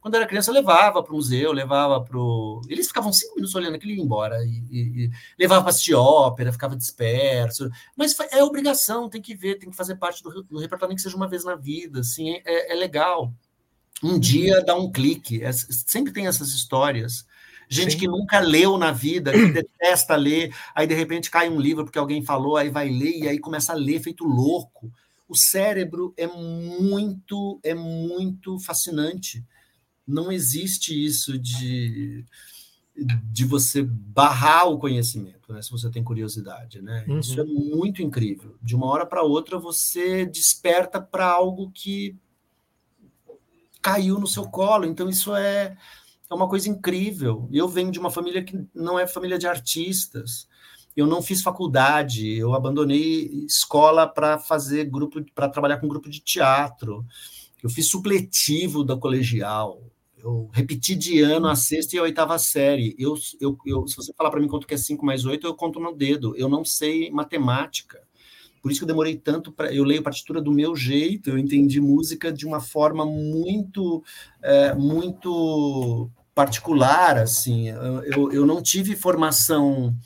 Quando 0.00 0.14
eu 0.14 0.20
era 0.20 0.28
criança, 0.28 0.50
eu 0.50 0.54
levava 0.54 1.02
para 1.02 1.12
o 1.12 1.16
museu, 1.16 1.52
levava 1.52 2.00
para 2.00 2.16
o. 2.16 2.60
Eles 2.68 2.86
ficavam 2.86 3.12
cinco 3.12 3.34
minutos 3.34 3.54
olhando 3.54 3.74
aquilo 3.74 3.92
e 3.92 3.96
ia 3.96 4.02
embora. 4.02 4.44
E, 4.44 4.62
e, 4.70 5.04
e 5.04 5.10
levava 5.38 5.62
para 5.62 5.70
assistir 5.70 5.94
ópera, 5.94 6.52
ficava 6.52 6.76
disperso. 6.76 7.68
Mas 7.96 8.16
é 8.30 8.42
obrigação, 8.42 9.08
tem 9.08 9.20
que 9.20 9.34
ver, 9.34 9.58
tem 9.58 9.68
que 9.68 9.76
fazer 9.76 9.96
parte 9.96 10.22
do, 10.22 10.44
do 10.44 10.58
repertório, 10.58 10.90
nem 10.90 10.96
que 10.96 11.02
seja 11.02 11.16
uma 11.16 11.28
vez 11.28 11.44
na 11.44 11.56
vida. 11.56 12.00
Assim, 12.00 12.40
é, 12.44 12.72
é 12.72 12.74
legal. 12.76 13.32
Um 14.02 14.12
uhum. 14.12 14.18
dia 14.20 14.62
dá 14.62 14.76
um 14.76 14.92
clique. 14.92 15.42
É, 15.42 15.50
sempre 15.52 16.12
tem 16.12 16.26
essas 16.26 16.50
histórias. 16.50 17.26
Gente 17.68 17.92
Sim. 17.92 17.98
que 17.98 18.06
nunca 18.06 18.38
leu 18.38 18.78
na 18.78 18.92
vida, 18.92 19.32
que 19.32 19.50
detesta 19.50 20.14
ler, 20.14 20.54
aí 20.72 20.86
de 20.86 20.94
repente 20.94 21.30
cai 21.30 21.48
um 21.48 21.60
livro 21.60 21.84
porque 21.84 21.98
alguém 21.98 22.22
falou, 22.22 22.56
aí 22.56 22.70
vai 22.70 22.88
ler 22.88 23.18
e 23.18 23.28
aí 23.28 23.38
começa 23.40 23.72
a 23.72 23.76
ler 23.76 24.00
feito 24.00 24.24
louco. 24.24 24.92
O 25.28 25.34
cérebro 25.34 26.14
é 26.16 26.28
muito, 26.28 27.58
é 27.64 27.74
muito 27.74 28.60
fascinante 28.60 29.44
não 30.06 30.30
existe 30.30 31.04
isso 31.04 31.38
de, 31.38 32.24
de 32.94 33.44
você 33.44 33.82
barrar 33.82 34.68
o 34.68 34.78
conhecimento, 34.78 35.52
né, 35.52 35.60
se 35.60 35.70
você 35.70 35.90
tem 35.90 36.04
curiosidade. 36.04 36.80
Né? 36.80 37.04
Uhum. 37.08 37.18
Isso 37.18 37.40
é 37.40 37.44
muito 37.44 38.02
incrível. 38.02 38.56
De 38.62 38.76
uma 38.76 38.86
hora 38.86 39.04
para 39.04 39.22
outra, 39.22 39.58
você 39.58 40.24
desperta 40.24 41.00
para 41.00 41.26
algo 41.26 41.70
que 41.72 42.16
caiu 43.82 44.18
no 44.18 44.26
seu 44.26 44.44
colo. 44.48 44.84
Então, 44.84 45.08
isso 45.08 45.34
é, 45.34 45.76
é 46.28 46.34
uma 46.34 46.48
coisa 46.48 46.68
incrível. 46.68 47.48
Eu 47.52 47.68
venho 47.68 47.90
de 47.90 47.98
uma 47.98 48.10
família 48.10 48.42
que 48.42 48.64
não 48.74 48.98
é 48.98 49.06
família 49.06 49.38
de 49.38 49.46
artistas. 49.46 50.48
Eu 50.96 51.06
não 51.06 51.20
fiz 51.20 51.42
faculdade, 51.42 52.26
eu 52.26 52.54
abandonei 52.54 53.44
escola 53.44 54.06
para 54.06 54.38
fazer 54.38 54.86
grupo, 54.86 55.22
para 55.34 55.48
trabalhar 55.48 55.76
com 55.76 55.86
grupo 55.86 56.08
de 56.08 56.20
teatro. 56.20 57.04
Eu 57.62 57.68
fiz 57.68 57.88
supletivo 57.88 58.82
da 58.82 58.96
colegial 58.96 59.82
eu 60.26 60.50
repeti 60.52 60.96
de 60.96 61.20
ano 61.20 61.46
a 61.46 61.54
sexta 61.54 61.94
e 61.94 61.98
a 62.00 62.02
oitava 62.02 62.36
série. 62.36 62.96
Eu, 62.98 63.14
eu, 63.40 63.56
eu 63.64 63.86
se 63.86 63.94
você 63.94 64.12
falar 64.12 64.28
para 64.30 64.40
mim 64.40 64.48
quanto 64.48 64.66
que 64.66 64.74
é 64.74 64.76
5 64.76 65.06
mais 65.06 65.24
8, 65.24 65.46
eu 65.46 65.54
conto 65.54 65.78
no 65.78 65.94
dedo. 65.94 66.34
Eu 66.36 66.48
não 66.48 66.64
sei 66.64 67.10
matemática. 67.12 68.02
Por 68.60 68.72
isso 68.72 68.80
que 68.80 68.84
eu 68.84 68.88
demorei 68.88 69.14
tanto 69.16 69.52
para. 69.52 69.72
Eu 69.72 69.84
leio 69.84 70.02
partitura 70.02 70.42
do 70.42 70.50
meu 70.50 70.74
jeito, 70.74 71.30
eu 71.30 71.38
entendi 71.38 71.80
música 71.80 72.32
de 72.32 72.44
uma 72.44 72.60
forma 72.60 73.06
muito, 73.06 74.02
é, 74.42 74.74
muito 74.74 76.10
particular. 76.34 77.18
assim. 77.18 77.68
Eu, 77.68 78.32
eu 78.32 78.44
não 78.44 78.60
tive 78.60 78.96
formação 78.96 79.96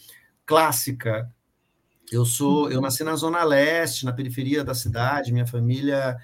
clássica. 0.44 1.32
Eu 2.12 2.26
sou, 2.26 2.70
eu 2.70 2.82
nasci 2.82 3.04
na 3.04 3.16
zona 3.16 3.42
leste, 3.42 4.04
na 4.04 4.12
periferia 4.12 4.62
da 4.62 4.74
cidade. 4.74 5.32
Minha 5.32 5.46
família 5.46 6.18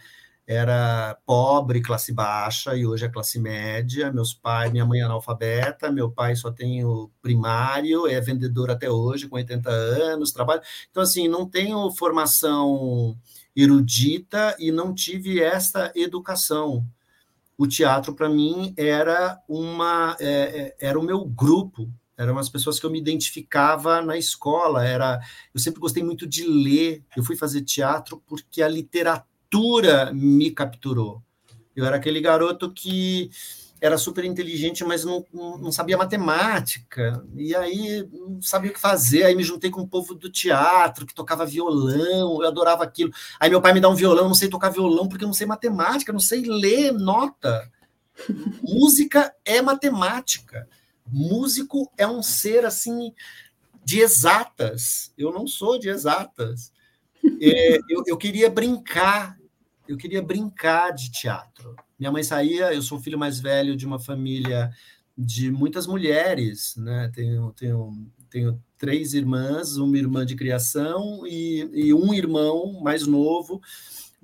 era 0.46 1.18
pobre, 1.26 1.82
classe 1.82 2.12
baixa, 2.12 2.76
e 2.76 2.86
hoje 2.86 3.04
é 3.04 3.08
classe 3.08 3.38
média. 3.40 4.12
Meus 4.12 4.32
pais, 4.32 4.70
minha 4.70 4.86
mãe 4.86 5.00
é 5.00 5.02
analfabeta, 5.02 5.90
meu 5.90 6.10
pai 6.10 6.36
só 6.36 6.52
tem 6.52 6.84
o 6.84 7.10
primário, 7.20 8.06
é 8.06 8.20
vendedor 8.20 8.70
até 8.70 8.88
hoje, 8.88 9.28
com 9.28 9.34
80 9.36 9.68
anos, 9.68 10.30
trabalha. 10.30 10.62
Então, 10.88 11.02
assim, 11.02 11.26
não 11.26 11.48
tenho 11.48 11.90
formação 11.90 13.18
erudita 13.56 14.54
e 14.58 14.70
não 14.70 14.94
tive 14.94 15.42
essa 15.42 15.90
educação. 15.96 16.86
O 17.58 17.66
teatro, 17.66 18.14
para 18.14 18.28
mim, 18.28 18.72
era 18.76 19.40
uma 19.48 20.16
é, 20.20 20.28
é, 20.28 20.76
era 20.78 20.98
o 20.98 21.02
meu 21.02 21.24
grupo, 21.24 21.90
eram 22.16 22.38
as 22.38 22.48
pessoas 22.48 22.78
que 22.78 22.86
eu 22.86 22.90
me 22.90 23.00
identificava 23.00 24.00
na 24.00 24.16
escola. 24.16 24.86
Era, 24.86 25.20
eu 25.52 25.58
sempre 25.58 25.80
gostei 25.80 26.02
muito 26.02 26.26
de 26.26 26.46
ler. 26.46 27.04
Eu 27.16 27.24
fui 27.24 27.36
fazer 27.36 27.62
teatro 27.62 28.22
porque 28.26 28.62
a 28.62 28.68
literatura 28.68 29.35
me 30.12 30.50
capturou. 30.50 31.22
Eu 31.74 31.84
era 31.84 31.96
aquele 31.96 32.20
garoto 32.20 32.72
que 32.72 33.30
era 33.80 33.98
super 33.98 34.24
inteligente, 34.24 34.82
mas 34.84 35.04
não, 35.04 35.24
não, 35.32 35.70
sabia 35.70 35.98
matemática. 35.98 37.22
E 37.34 37.54
aí 37.54 38.08
não 38.10 38.40
sabia 38.40 38.70
o 38.70 38.74
que 38.74 38.80
fazer. 38.80 39.24
Aí 39.24 39.34
me 39.34 39.42
juntei 39.42 39.70
com 39.70 39.82
o 39.82 39.88
povo 39.88 40.14
do 40.14 40.30
teatro, 40.30 41.04
que 41.04 41.14
tocava 41.14 41.44
violão, 41.44 42.42
eu 42.42 42.46
adorava 42.46 42.82
aquilo. 42.82 43.12
Aí 43.38 43.50
meu 43.50 43.60
pai 43.60 43.74
me 43.74 43.80
dá 43.80 43.88
um 43.88 43.94
violão, 43.94 44.24
eu 44.24 44.28
não 44.28 44.34
sei 44.34 44.48
tocar 44.48 44.70
violão 44.70 45.08
porque 45.08 45.24
eu 45.24 45.28
não 45.28 45.34
sei 45.34 45.46
matemática, 45.46 46.12
não 46.12 46.20
sei 46.20 46.42
ler 46.42 46.92
nota. 46.92 47.70
Música 48.62 49.34
é 49.44 49.60
matemática. 49.60 50.66
Músico 51.06 51.92
é 51.98 52.06
um 52.06 52.22
ser 52.22 52.64
assim 52.64 53.12
de 53.84 54.00
exatas. 54.00 55.12
Eu 55.18 55.32
não 55.32 55.46
sou 55.46 55.78
de 55.78 55.90
exatas. 55.90 56.72
É, 57.40 57.78
eu, 57.88 58.02
eu 58.06 58.16
queria 58.16 58.48
brincar 58.48 59.36
eu 59.88 59.96
queria 59.96 60.22
brincar 60.22 60.90
de 60.90 61.10
teatro. 61.10 61.76
Minha 61.98 62.12
mãe 62.12 62.22
saía, 62.22 62.72
eu 62.74 62.82
sou 62.82 62.98
o 62.98 63.00
filho 63.00 63.18
mais 63.18 63.38
velho 63.38 63.76
de 63.76 63.86
uma 63.86 63.98
família 63.98 64.70
de 65.16 65.50
muitas 65.50 65.86
mulheres, 65.86 66.76
né? 66.76 67.10
Tenho, 67.14 67.52
tenho, 67.52 68.06
tenho 68.28 68.62
três 68.76 69.14
irmãs, 69.14 69.76
uma 69.76 69.96
irmã 69.96 70.26
de 70.26 70.36
criação 70.36 71.26
e, 71.26 71.68
e 71.72 71.94
um 71.94 72.12
irmão 72.12 72.80
mais 72.82 73.06
novo 73.06 73.60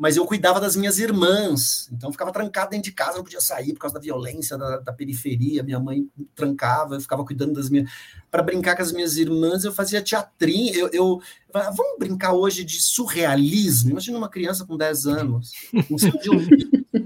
mas 0.02 0.16
eu 0.16 0.26
cuidava 0.26 0.60
das 0.60 0.74
minhas 0.74 0.98
irmãs, 0.98 1.88
então 1.92 2.08
eu 2.08 2.12
ficava 2.12 2.32
trancado 2.32 2.70
dentro 2.70 2.90
de 2.90 2.92
casa, 2.92 3.18
não 3.18 3.22
podia 3.22 3.40
sair 3.40 3.72
por 3.72 3.78
causa 3.78 3.94
da 3.94 4.00
violência 4.00 4.58
da, 4.58 4.78
da 4.78 4.92
periferia, 4.92 5.62
minha 5.62 5.78
mãe 5.78 6.10
trancava, 6.34 6.96
eu 6.96 7.00
ficava 7.00 7.24
cuidando 7.24 7.52
das 7.52 7.70
minhas. 7.70 7.88
Para 8.28 8.42
brincar 8.42 8.74
com 8.74 8.82
as 8.82 8.90
minhas 8.90 9.16
irmãs, 9.16 9.62
eu 9.62 9.72
fazia 9.72 10.02
teatrinho, 10.02 10.74
eu, 10.74 10.88
eu, 10.92 11.20
vamos 11.52 12.00
brincar 12.00 12.32
hoje 12.32 12.64
de 12.64 12.82
surrealismo? 12.82 13.90
Imagina 13.90 14.18
uma 14.18 14.28
criança 14.28 14.64
com 14.64 14.76
10 14.76 15.06
anos, 15.06 15.52
eu 15.72 15.82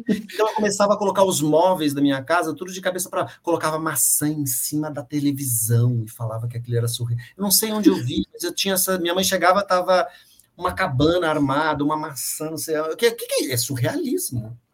Então 0.08 0.48
eu 0.48 0.54
começava 0.54 0.94
a 0.94 0.96
colocar 0.96 1.22
os 1.22 1.42
móveis 1.42 1.92
da 1.92 2.00
minha 2.00 2.22
casa, 2.22 2.54
tudo 2.54 2.72
de 2.72 2.80
cabeça 2.80 3.10
para. 3.10 3.28
Colocava 3.42 3.78
maçã 3.78 4.26
em 4.26 4.46
cima 4.46 4.90
da 4.90 5.02
televisão 5.02 6.02
e 6.02 6.10
falava 6.10 6.48
que 6.48 6.56
aquilo 6.56 6.78
era 6.78 6.88
surreal. 6.88 7.20
Eu 7.36 7.42
não 7.42 7.50
sei 7.50 7.72
onde 7.72 7.90
eu 7.90 7.96
vi, 7.96 8.26
mas 8.32 8.42
eu 8.42 8.54
tinha 8.54 8.72
essa. 8.72 8.98
Minha 8.98 9.14
mãe 9.14 9.22
chegava, 9.22 9.60
estava 9.60 10.08
uma 10.56 10.72
cabana 10.72 11.28
armada, 11.28 11.84
uma 11.84 11.96
maçã, 11.96 12.50
não 12.50 12.56
sei. 12.56 12.78
O 12.78 12.96
que, 12.96 13.10
que, 13.12 13.26
que 13.26 13.52
é 13.52 13.56
surrealismo? 13.56 14.58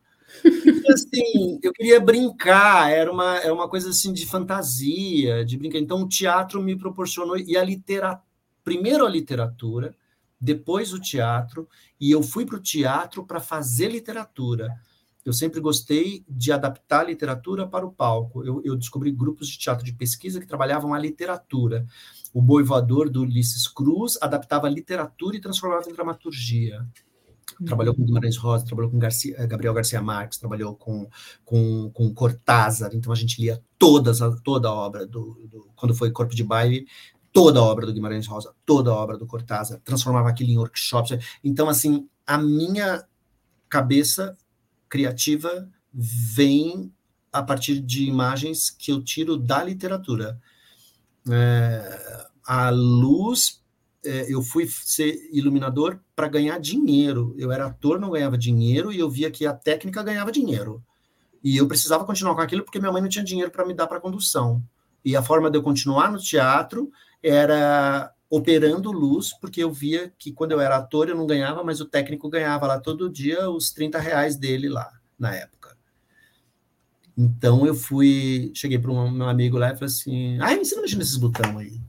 E, 0.45 0.93
assim, 0.93 1.61
eu 1.63 1.73
queria 1.73 2.01
brincar, 2.01 2.91
era 2.91 3.13
uma, 3.13 3.37
era 3.37 3.53
uma 3.53 3.69
coisa 3.69 3.91
assim 3.91 4.13
de 4.13 4.25
fantasia, 4.27 5.45
de 5.45 5.59
brincar. 5.59 5.79
Então, 5.79 6.03
o 6.03 6.09
teatro 6.09 6.61
me 6.61 6.77
proporcionou, 6.77 7.37
e 7.39 7.57
a 7.57 7.63
literatura, 7.63 8.23
primeiro 8.65 9.05
a 9.05 9.11
literatura, 9.11 9.95
depois 10.41 10.93
o 10.93 10.99
teatro, 10.99 11.69
e 12.01 12.11
eu 12.11 12.23
fui 12.23 12.45
para 12.47 12.57
o 12.57 12.63
teatro 12.63 13.25
para 13.25 13.41
fazer 13.41 13.89
literatura. 13.89 14.75
Eu 15.25 15.33
sempre 15.33 15.61
gostei 15.61 16.25
de 16.29 16.51
adaptar 16.51 17.01
a 17.01 17.05
literatura 17.05 17.67
para 17.67 17.87
o 17.87 17.93
palco. 17.93 18.45
Eu, 18.45 18.61
eu 18.65 18.77
descobri 18.77 19.13
grupos 19.13 19.49
de 19.49 19.59
teatro 19.59 19.85
de 19.85 19.93
pesquisa 19.93 20.41
que 20.41 20.47
trabalhavam 20.47 20.93
a 20.93 20.99
literatura. 20.99 21.87
O 22.33 22.41
Boi 22.41 22.63
Voador, 22.63 23.11
do 23.11 23.23
Ulisses 23.23 23.69
Cruz, 23.69 24.19
adaptava 24.21 24.69
literatura 24.69 25.37
e 25.37 25.41
transformava 25.41 25.89
em 25.89 25.93
dramaturgia. 25.93 26.87
Trabalhou 27.65 27.95
com 27.95 28.05
Guimarães 28.05 28.37
Rosa, 28.37 28.65
trabalhou 28.65 28.91
com 28.91 28.99
Garcia, 28.99 29.35
eh, 29.39 29.47
Gabriel 29.47 29.75
Garcia 29.75 30.01
Marques, 30.01 30.39
trabalhou 30.39 30.75
com, 30.75 31.09
com, 31.45 31.91
com 31.91 32.15
Cortázar. 32.15 32.95
Então 32.95 33.13
a 33.13 33.17
gente 33.17 33.41
lia 33.41 33.63
todas, 33.79 34.21
toda 34.43 34.69
a 34.69 34.73
obra 34.73 35.07
do, 35.07 35.35
do, 35.47 35.69
Quando 35.77 35.95
foi 35.95 36.11
Corpo 36.11 36.35
de 36.35 36.43
Baile, 36.43 36.87
toda 37.33 37.61
a 37.61 37.63
obra 37.63 37.87
do 37.87 37.93
Guimarães 37.93 38.27
Rosa, 38.27 38.55
toda 38.65 38.91
a 38.91 38.95
obra 38.95 39.19
do 39.19 39.27
Cortázar, 39.27 39.81
transformava 39.85 40.29
aquilo 40.29 40.51
em 40.51 40.59
workshops. 40.59 41.19
Então, 41.45 41.69
assim, 41.69 42.09
a 42.27 42.39
minha 42.39 43.05
cabeça 43.69 44.37
criativa 44.89 45.69
vem 45.93 46.93
a 47.33 47.43
partir 47.43 47.81
de 47.81 48.05
imagens 48.05 48.71
que 48.71 48.93
eu 48.93 49.03
tiro 49.03 49.37
da 49.37 49.63
literatura. 49.65 50.41
É, 51.31 52.27
a 52.47 52.71
luz, 52.71 53.63
é, 54.05 54.33
eu 54.33 54.43
fui 54.43 54.67
ser 54.67 55.29
iluminador 55.33 55.99
para 56.15 56.29
ganhar 56.29 56.59
dinheiro. 56.59 57.35
Eu 57.39 57.53
era 57.53 57.67
ator, 57.67 58.01
não 58.01 58.11
ganhava 58.11 58.37
dinheiro, 58.37 58.93
e 58.93 58.99
eu 58.99 59.11
via 59.11 59.31
que 59.31 59.47
a 59.47 59.53
técnica 59.53 60.03
ganhava 60.03 60.33
dinheiro. 60.33 60.83
E 61.43 61.57
eu 61.57 61.67
precisava 61.67 62.05
continuar 62.05 62.35
com 62.35 62.41
aquilo 62.41 62.63
porque 62.63 62.79
minha 62.79 62.93
mãe 62.93 63.03
não 63.03 63.09
tinha 63.09 63.25
dinheiro 63.25 63.51
para 63.51 63.67
me 63.67 63.75
dar 63.75 63.87
para 63.87 64.01
condução. 64.01 64.63
E 65.05 65.17
a 65.17 65.23
forma 65.23 65.51
de 65.51 65.59
eu 65.59 65.63
continuar 65.63 66.11
no 66.11 66.19
teatro 66.19 66.91
era 67.23 68.13
operando 68.31 68.91
luz, 68.91 69.33
porque 69.39 69.63
eu 69.63 69.71
via 69.71 70.13
que 70.19 70.33
quando 70.33 70.53
eu 70.53 70.61
era 70.61 70.77
ator 70.77 71.09
eu 71.09 71.17
não 71.17 71.27
ganhava, 71.27 71.63
mas 71.63 71.81
o 71.81 71.85
técnico 71.85 72.31
ganhava 72.31 72.67
lá 72.67 72.81
todo 72.81 73.11
dia 73.11 73.51
os 73.51 73.73
30 73.73 73.99
reais 73.99 74.37
dele 74.37 74.69
lá, 74.69 74.91
na 75.19 75.35
época. 75.35 75.62
Então 77.17 77.67
eu 77.67 77.75
fui, 77.75 78.51
cheguei 78.55 78.79
para 78.79 78.91
um 78.91 79.11
meu 79.11 79.29
amigo 79.29 79.59
lá 79.59 79.69
e 79.69 79.75
falei 79.75 79.87
assim: 79.87 80.39
ai, 80.41 80.55
me 80.55 80.63
ensina 80.63 80.81
a 80.81 80.83
mexer 80.83 80.97
nesses 80.97 81.17
botões 81.17 81.57
aí. 81.57 81.81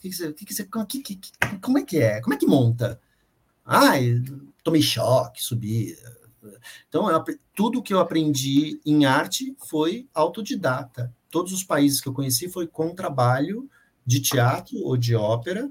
Que 0.00 0.08
que 0.08 0.16
você, 0.16 0.32
que 0.32 0.44
que 0.46 0.54
você, 0.54 0.68
que, 0.88 1.02
que, 1.02 1.18
como 1.60 1.78
é 1.78 1.82
que 1.82 1.98
é? 1.98 2.20
Como 2.22 2.34
é 2.34 2.38
que 2.38 2.46
monta? 2.46 2.98
Ai, 3.64 4.22
tomei 4.64 4.80
choque, 4.80 5.42
subi. 5.42 5.96
Então, 6.88 7.10
eu, 7.10 7.22
tudo 7.54 7.82
que 7.82 7.92
eu 7.92 8.00
aprendi 8.00 8.80
em 8.84 9.04
arte 9.04 9.54
foi 9.68 10.08
autodidata. 10.14 11.14
Todos 11.30 11.52
os 11.52 11.62
países 11.62 12.00
que 12.00 12.08
eu 12.08 12.14
conheci 12.14 12.48
foi 12.48 12.66
com 12.66 12.94
trabalho 12.94 13.68
de 14.04 14.20
teatro 14.20 14.78
ou 14.78 14.96
de 14.96 15.14
ópera, 15.14 15.70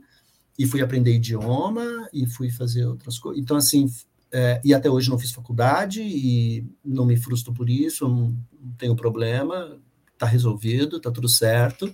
e 0.58 0.66
fui 0.68 0.82
aprender 0.82 1.16
idioma, 1.16 2.08
e 2.14 2.28
fui 2.28 2.52
fazer 2.52 2.86
outras 2.86 3.18
coisas. 3.18 3.42
Então, 3.42 3.58
assim, 3.58 3.88
é, 4.32 4.62
e 4.64 4.74
até 4.74 4.90
hoje 4.90 5.10
não 5.10 5.18
fiz 5.18 5.32
faculdade 5.32 6.02
e 6.02 6.66
não 6.86 7.06
me 7.06 7.18
frustro 7.18 7.54
por 7.54 7.70
isso, 7.70 8.34
não 8.60 8.74
tenho 8.74 8.96
problema, 8.96 9.80
está 10.14 10.26
resolvido, 10.26 10.98
está 10.98 11.12
tudo 11.12 11.30
certo. 11.30 11.92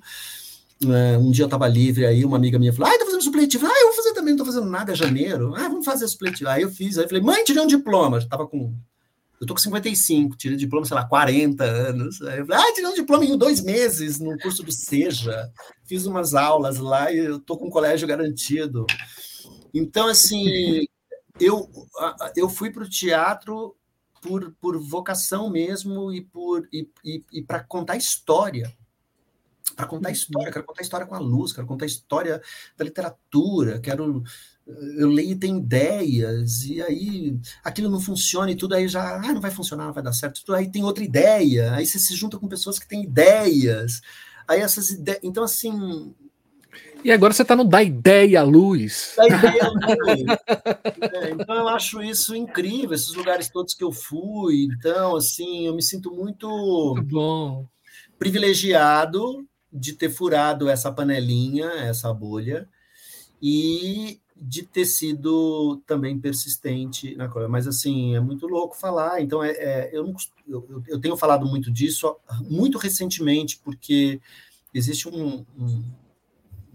É, 0.83 1.17
um 1.17 1.31
dia 1.31 1.43
eu 1.43 1.47
estava 1.47 1.67
livre, 1.67 2.05
aí 2.05 2.25
uma 2.25 2.37
amiga 2.37 2.59
minha 2.59 2.73
falou: 2.73 2.91
Ah, 2.91 2.99
tô 2.99 3.05
fazendo 3.05 3.23
supletivo. 3.23 3.65
Ah, 3.65 3.79
eu 3.79 3.87
vou 3.87 3.95
fazer 3.95 4.13
também, 4.13 4.33
não 4.33 4.43
tô 4.43 4.45
fazendo 4.45 4.69
nada, 4.69 4.91
é 4.91 4.95
janeiro. 4.95 5.53
Ah, 5.55 5.69
vamos 5.69 5.85
fazer 5.85 6.07
supletivo. 6.07 6.49
Aí 6.49 6.63
eu 6.63 6.69
fiz, 6.69 6.97
aí 6.97 7.05
eu 7.05 7.07
falei: 7.07 7.23
Mãe, 7.23 7.43
tirei 7.43 7.61
um 7.61 7.67
diploma. 7.67 8.17
Eu 8.17 8.27
tava 8.27 8.45
com. 8.45 8.73
Eu 9.39 9.45
tô 9.45 9.53
com 9.53 9.59
55, 9.59 10.37
tirei 10.37 10.57
diploma, 10.57 10.85
sei 10.85 10.95
lá, 10.95 11.05
40 11.05 11.63
anos. 11.63 12.21
Aí 12.23 12.39
eu 12.39 12.45
falei: 12.45 12.61
Ah, 12.61 12.73
tirei 12.73 12.89
um 12.89 12.93
diploma 12.93 13.23
em 13.23 13.37
dois 13.37 13.61
meses 13.61 14.19
no 14.19 14.37
curso 14.39 14.63
do 14.63 14.71
Seja. 14.71 15.49
Fiz 15.85 16.05
umas 16.05 16.33
aulas 16.33 16.77
lá 16.77 17.11
e 17.11 17.17
eu 17.19 17.39
tô 17.39 17.57
com 17.57 17.67
um 17.67 17.71
colégio 17.71 18.07
garantido. 18.07 18.85
Então, 19.73 20.07
assim, 20.07 20.85
eu, 21.39 21.69
eu 22.35 22.49
fui 22.49 22.69
para 22.69 22.83
o 22.83 22.89
teatro 22.89 23.75
por, 24.25 24.55
por 24.59 24.79
vocação 24.79 25.49
mesmo 25.49 26.11
e, 26.11 26.21
por, 26.21 26.67
e, 26.73 26.89
e, 27.03 27.23
e 27.31 27.41
para 27.43 27.63
contar 27.63 27.95
história 27.95 28.73
para 29.75 29.87
contar 29.87 30.09
uhum. 30.09 30.13
história, 30.13 30.51
quero 30.51 30.65
contar 30.65 30.81
história 30.81 31.05
com 31.05 31.15
a 31.15 31.19
luz, 31.19 31.51
quero 31.51 31.67
contar 31.67 31.85
história 31.85 32.41
da 32.77 32.85
literatura, 32.85 33.79
quero 33.79 34.23
eu 34.65 35.09
leio 35.09 35.31
e 35.31 35.35
tenho 35.35 35.57
ideias, 35.57 36.63
e 36.63 36.81
aí 36.81 37.39
aquilo 37.63 37.89
não 37.89 37.99
funciona 37.99 38.49
e 38.49 38.55
tudo 38.55 38.73
aí 38.73 38.87
já 38.87 39.17
ah, 39.17 39.33
não 39.33 39.41
vai 39.41 39.51
funcionar, 39.51 39.85
não 39.85 39.93
vai 39.93 40.01
dar 40.01 40.13
certo, 40.13 40.43
tudo 40.43 40.55
aí 40.55 40.71
tem 40.71 40.83
outra 40.83 41.03
ideia, 41.03 41.73
aí 41.73 41.85
você 41.85 41.99
se 41.99 42.15
junta 42.15 42.39
com 42.39 42.47
pessoas 42.47 42.79
que 42.79 42.87
têm 42.87 43.03
ideias, 43.03 44.01
aí 44.47 44.61
essas 44.61 44.89
ideias, 44.89 45.19
então 45.23 45.43
assim. 45.43 46.13
E 47.05 47.11
agora 47.11 47.31
você 47.31 47.43
está 47.43 47.55
no 47.55 47.63
da 47.63 47.83
ideia 47.83 48.41
luz. 48.41 49.13
Da 49.15 49.27
ideia 49.27 49.69
luz. 49.69 50.23
é, 51.13 51.29
então 51.29 51.55
eu 51.55 51.67
acho 51.67 52.01
isso 52.01 52.35
incrível, 52.35 52.95
esses 52.95 53.13
lugares 53.13 53.47
todos 53.47 53.75
que 53.75 53.83
eu 53.83 53.91
fui, 53.91 54.63
então 54.63 55.15
assim, 55.15 55.67
eu 55.67 55.75
me 55.75 55.83
sinto 55.83 56.09
muito, 56.09 56.49
muito 56.95 57.03
bom. 57.03 57.67
privilegiado 58.17 59.47
de 59.71 59.93
ter 59.93 60.09
furado 60.09 60.67
essa 60.67 60.91
panelinha, 60.91 61.67
essa 61.73 62.11
bolha, 62.11 62.67
e 63.39 64.19
de 64.35 64.63
ter 64.63 64.85
sido 64.85 65.83
também 65.85 66.19
persistente 66.19 67.15
na 67.15 67.29
coisa. 67.29 67.47
Mas, 67.47 67.67
assim, 67.67 68.15
é 68.15 68.19
muito 68.19 68.47
louco 68.47 68.75
falar. 68.75 69.21
Então, 69.21 69.43
é, 69.43 69.51
é 69.51 69.89
eu, 69.93 70.03
não, 70.03 70.15
eu, 70.47 70.83
eu, 70.87 70.99
tenho 70.99 71.15
falado 71.15 71.45
muito 71.45 71.71
disso 71.71 72.15
muito 72.49 72.79
recentemente, 72.79 73.59
porque 73.63 74.19
existe 74.73 75.07
um, 75.07 75.45
um, 75.57 75.83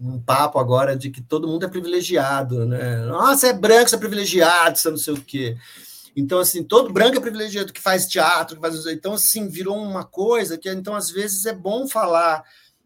um, 0.01 0.19
papo 0.19 0.57
agora 0.57 0.95
de 0.95 1.09
que 1.09 1.21
todo 1.21 1.47
mundo 1.47 1.65
é 1.65 1.69
privilegiado, 1.69 2.65
né? 2.65 2.97
Nossa, 3.05 3.47
é 3.47 3.53
branco, 3.53 3.89
você 3.89 3.95
é 3.95 3.99
privilegiado, 3.99 4.77
você 4.77 4.89
não 4.89 4.97
sei 4.97 5.13
o 5.13 5.21
quê. 5.21 5.57
Então, 6.15 6.39
assim, 6.39 6.63
todo 6.63 6.91
branco 6.91 7.17
é 7.17 7.21
privilegiado 7.21 7.71
que 7.71 7.81
faz 7.81 8.05
teatro, 8.05 8.55
que 8.55 8.61
faz... 8.61 8.85
Então, 8.87 9.13
assim, 9.13 9.47
virou 9.47 9.77
uma 9.77 10.03
coisa 10.03 10.57
que, 10.57 10.69
então, 10.69 10.95
às 10.95 11.09
vezes 11.09 11.45
é 11.45 11.53
bom 11.53 11.87
falar 11.87 12.43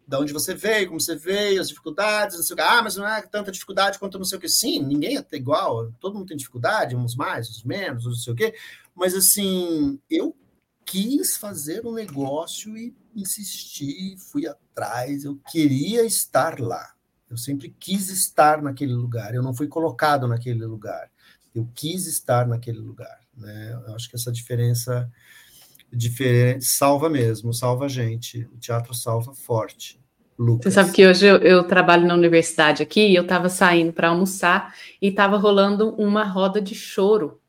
de 0.08 0.16
onde 0.16 0.32
você 0.32 0.54
veio, 0.54 0.88
como 0.88 1.02
você 1.02 1.16
veio, 1.16 1.60
as 1.60 1.70
dificuldades, 1.70 2.38
não 2.38 2.44
sei 2.44 2.54
o 2.54 2.58
que. 2.58 2.62
Ah, 2.62 2.82
mas 2.84 2.96
não 2.96 3.08
é 3.08 3.22
tanta 3.24 3.52
dificuldade 3.52 3.98
quanto 3.98 4.20
não 4.20 4.26
sei 4.26 4.38
o 4.38 4.42
que. 4.42 4.48
Sim, 4.48 4.84
ninguém 4.84 5.18
é 5.18 5.36
igual, 5.36 5.92
todo 6.00 6.14
mundo 6.16 6.28
tem 6.28 6.38
dificuldade, 6.38 6.96
uns 6.96 7.16
mais, 7.16 7.50
uns 7.50 7.64
menos, 7.64 8.06
não 8.06 8.14
sei 8.14 8.34
o 8.34 8.36
que. 8.36 8.54
Mas, 8.94 9.16
assim, 9.16 10.00
eu 10.10 10.36
quis 10.86 11.36
fazer 11.36 11.86
um 11.86 11.94
negócio 11.94 12.78
e 12.78 12.96
insisti, 13.16 14.16
fui 14.18 14.48
atrás, 14.48 15.26
eu 15.26 15.36
queria 15.50 16.06
estar 16.06 16.60
lá. 16.60 16.95
Eu 17.30 17.38
sempre 17.38 17.76
quis 17.80 18.10
estar 18.10 18.62
naquele 18.62 18.94
lugar, 18.94 19.34
eu 19.34 19.42
não 19.42 19.54
fui 19.54 19.68
colocado 19.68 20.28
naquele 20.28 20.66
lugar. 20.66 21.10
Eu 21.54 21.68
quis 21.74 22.06
estar 22.06 22.48
naquele 22.48 22.80
lugar. 22.80 23.20
Né? 23.36 23.80
Eu 23.88 23.96
acho 23.96 24.10
que 24.10 24.16
essa 24.16 24.32
diferença 24.32 25.10
diferente, 25.92 26.66
salva 26.66 27.10
mesmo, 27.10 27.54
salva 27.54 27.86
a 27.86 27.90
gente. 27.90 28.48
O 28.54 28.58
teatro 28.58 28.94
salva 28.94 29.34
forte. 29.34 30.00
Lucas. 30.38 30.66
Você 30.66 30.72
sabe 30.72 30.92
que 30.92 31.08
hoje 31.08 31.26
eu, 31.26 31.38
eu 31.38 31.64
trabalho 31.64 32.06
na 32.06 32.14
universidade 32.14 32.84
aqui 32.84 33.08
e 33.08 33.16
eu 33.16 33.24
estava 33.24 33.48
saindo 33.48 33.94
para 33.94 34.10
almoçar 34.10 34.76
e 35.02 35.08
estava 35.08 35.38
rolando 35.38 35.96
uma 35.96 36.26
roda 36.26 36.62
de 36.62 36.76
choro. 36.76 37.40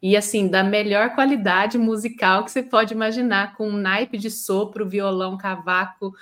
E 0.00 0.16
assim, 0.16 0.46
da 0.46 0.62
melhor 0.62 1.14
qualidade 1.14 1.76
musical 1.76 2.44
que 2.44 2.52
você 2.52 2.62
pode 2.62 2.94
imaginar, 2.94 3.56
com 3.56 3.68
um 3.68 3.76
naipe 3.76 4.16
de 4.16 4.30
sopro, 4.30 4.88
violão, 4.88 5.36
cavaco. 5.36 6.14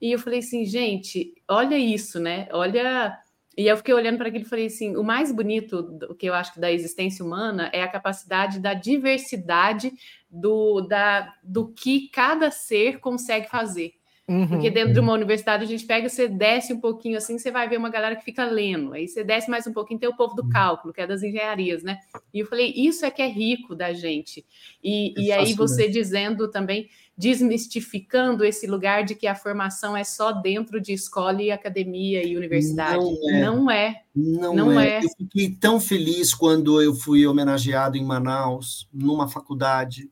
E 0.00 0.12
eu 0.12 0.18
falei 0.18 0.40
assim, 0.40 0.64
gente, 0.64 1.34
olha 1.48 1.78
isso, 1.78 2.20
né? 2.20 2.48
Olha 2.52 3.18
e 3.56 3.68
eu 3.68 3.76
fiquei 3.78 3.94
olhando 3.94 4.18
para 4.18 4.28
aquilo 4.28 4.44
e 4.44 4.48
falei 4.48 4.66
assim: 4.66 4.96
o 4.96 5.02
mais 5.02 5.32
bonito 5.32 5.80
do 5.82 6.14
que 6.14 6.26
eu 6.26 6.34
acho 6.34 6.52
que 6.52 6.60
da 6.60 6.70
existência 6.70 7.24
humana 7.24 7.70
é 7.72 7.82
a 7.82 7.88
capacidade 7.88 8.60
da 8.60 8.74
diversidade 8.74 9.92
do, 10.30 10.82
da, 10.82 11.32
do 11.42 11.72
que 11.72 12.10
cada 12.10 12.50
ser 12.50 13.00
consegue 13.00 13.48
fazer. 13.48 13.94
Uhum, 14.28 14.48
Porque 14.48 14.70
dentro 14.70 14.88
uhum. 14.88 14.94
de 14.94 15.00
uma 15.00 15.12
universidade 15.12 15.62
a 15.62 15.66
gente 15.66 15.86
pega, 15.86 16.08
você 16.08 16.26
desce 16.26 16.72
um 16.72 16.80
pouquinho 16.80 17.16
assim, 17.16 17.38
você 17.38 17.48
vai 17.48 17.68
ver 17.68 17.78
uma 17.78 17.88
galera 17.88 18.16
que 18.16 18.24
fica 18.24 18.44
lendo. 18.44 18.92
Aí 18.92 19.06
você 19.06 19.22
desce 19.22 19.48
mais 19.48 19.66
um 19.68 19.72
pouquinho, 19.72 20.00
tem 20.00 20.08
o 20.08 20.16
povo 20.16 20.34
do 20.34 20.42
uhum. 20.42 20.50
cálculo, 20.50 20.92
que 20.92 21.00
é 21.00 21.06
das 21.06 21.22
engenharias, 21.22 21.84
né? 21.84 22.00
E 22.34 22.40
eu 22.40 22.46
falei, 22.46 22.74
isso 22.76 23.06
é 23.06 23.10
que 23.10 23.22
é 23.22 23.28
rico 23.28 23.74
da 23.74 23.92
gente. 23.92 24.44
E, 24.82 25.14
é 25.16 25.22
e 25.22 25.32
aí 25.32 25.54
você 25.54 25.88
dizendo 25.88 26.50
também 26.50 26.88
desmistificando 27.16 28.44
esse 28.44 28.66
lugar 28.66 29.02
de 29.02 29.14
que 29.14 29.26
a 29.26 29.34
formação 29.34 29.96
é 29.96 30.04
só 30.04 30.32
dentro 30.32 30.80
de 30.80 30.92
escola 30.92 31.40
e 31.40 31.50
academia 31.50 32.26
e 32.26 32.36
universidade. 32.36 33.02
Não 33.02 33.30
é. 33.30 33.40
Não 33.40 33.70
é. 33.70 34.02
Não, 34.14 34.54
não 34.54 34.80
é. 34.80 34.98
é. 34.98 35.04
Eu 35.04 35.08
fiquei 35.16 35.50
tão 35.50 35.80
feliz 35.80 36.34
quando 36.34 36.82
eu 36.82 36.94
fui 36.94 37.26
homenageado 37.26 37.96
em 37.96 38.04
Manaus, 38.04 38.86
numa 38.92 39.28
faculdade. 39.28 40.10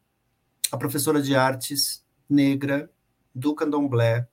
A 0.73 0.79
professora 0.79 1.21
de 1.21 1.37
artes 1.37 2.03
negra 2.29 2.91
do 3.35 3.55
candomblé 3.55 4.27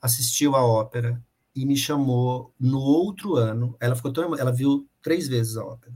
assistiu 0.00 0.54
à 0.54 0.64
ópera 0.64 1.20
e 1.54 1.66
me 1.66 1.76
chamou 1.76 2.54
no 2.58 2.78
outro 2.78 3.34
ano. 3.34 3.76
Ela 3.80 3.96
ficou 3.96 4.12
tão, 4.12 4.36
ela 4.36 4.52
viu 4.52 4.86
três 5.02 5.26
vezes 5.26 5.56
a 5.56 5.64
ópera. 5.64 5.92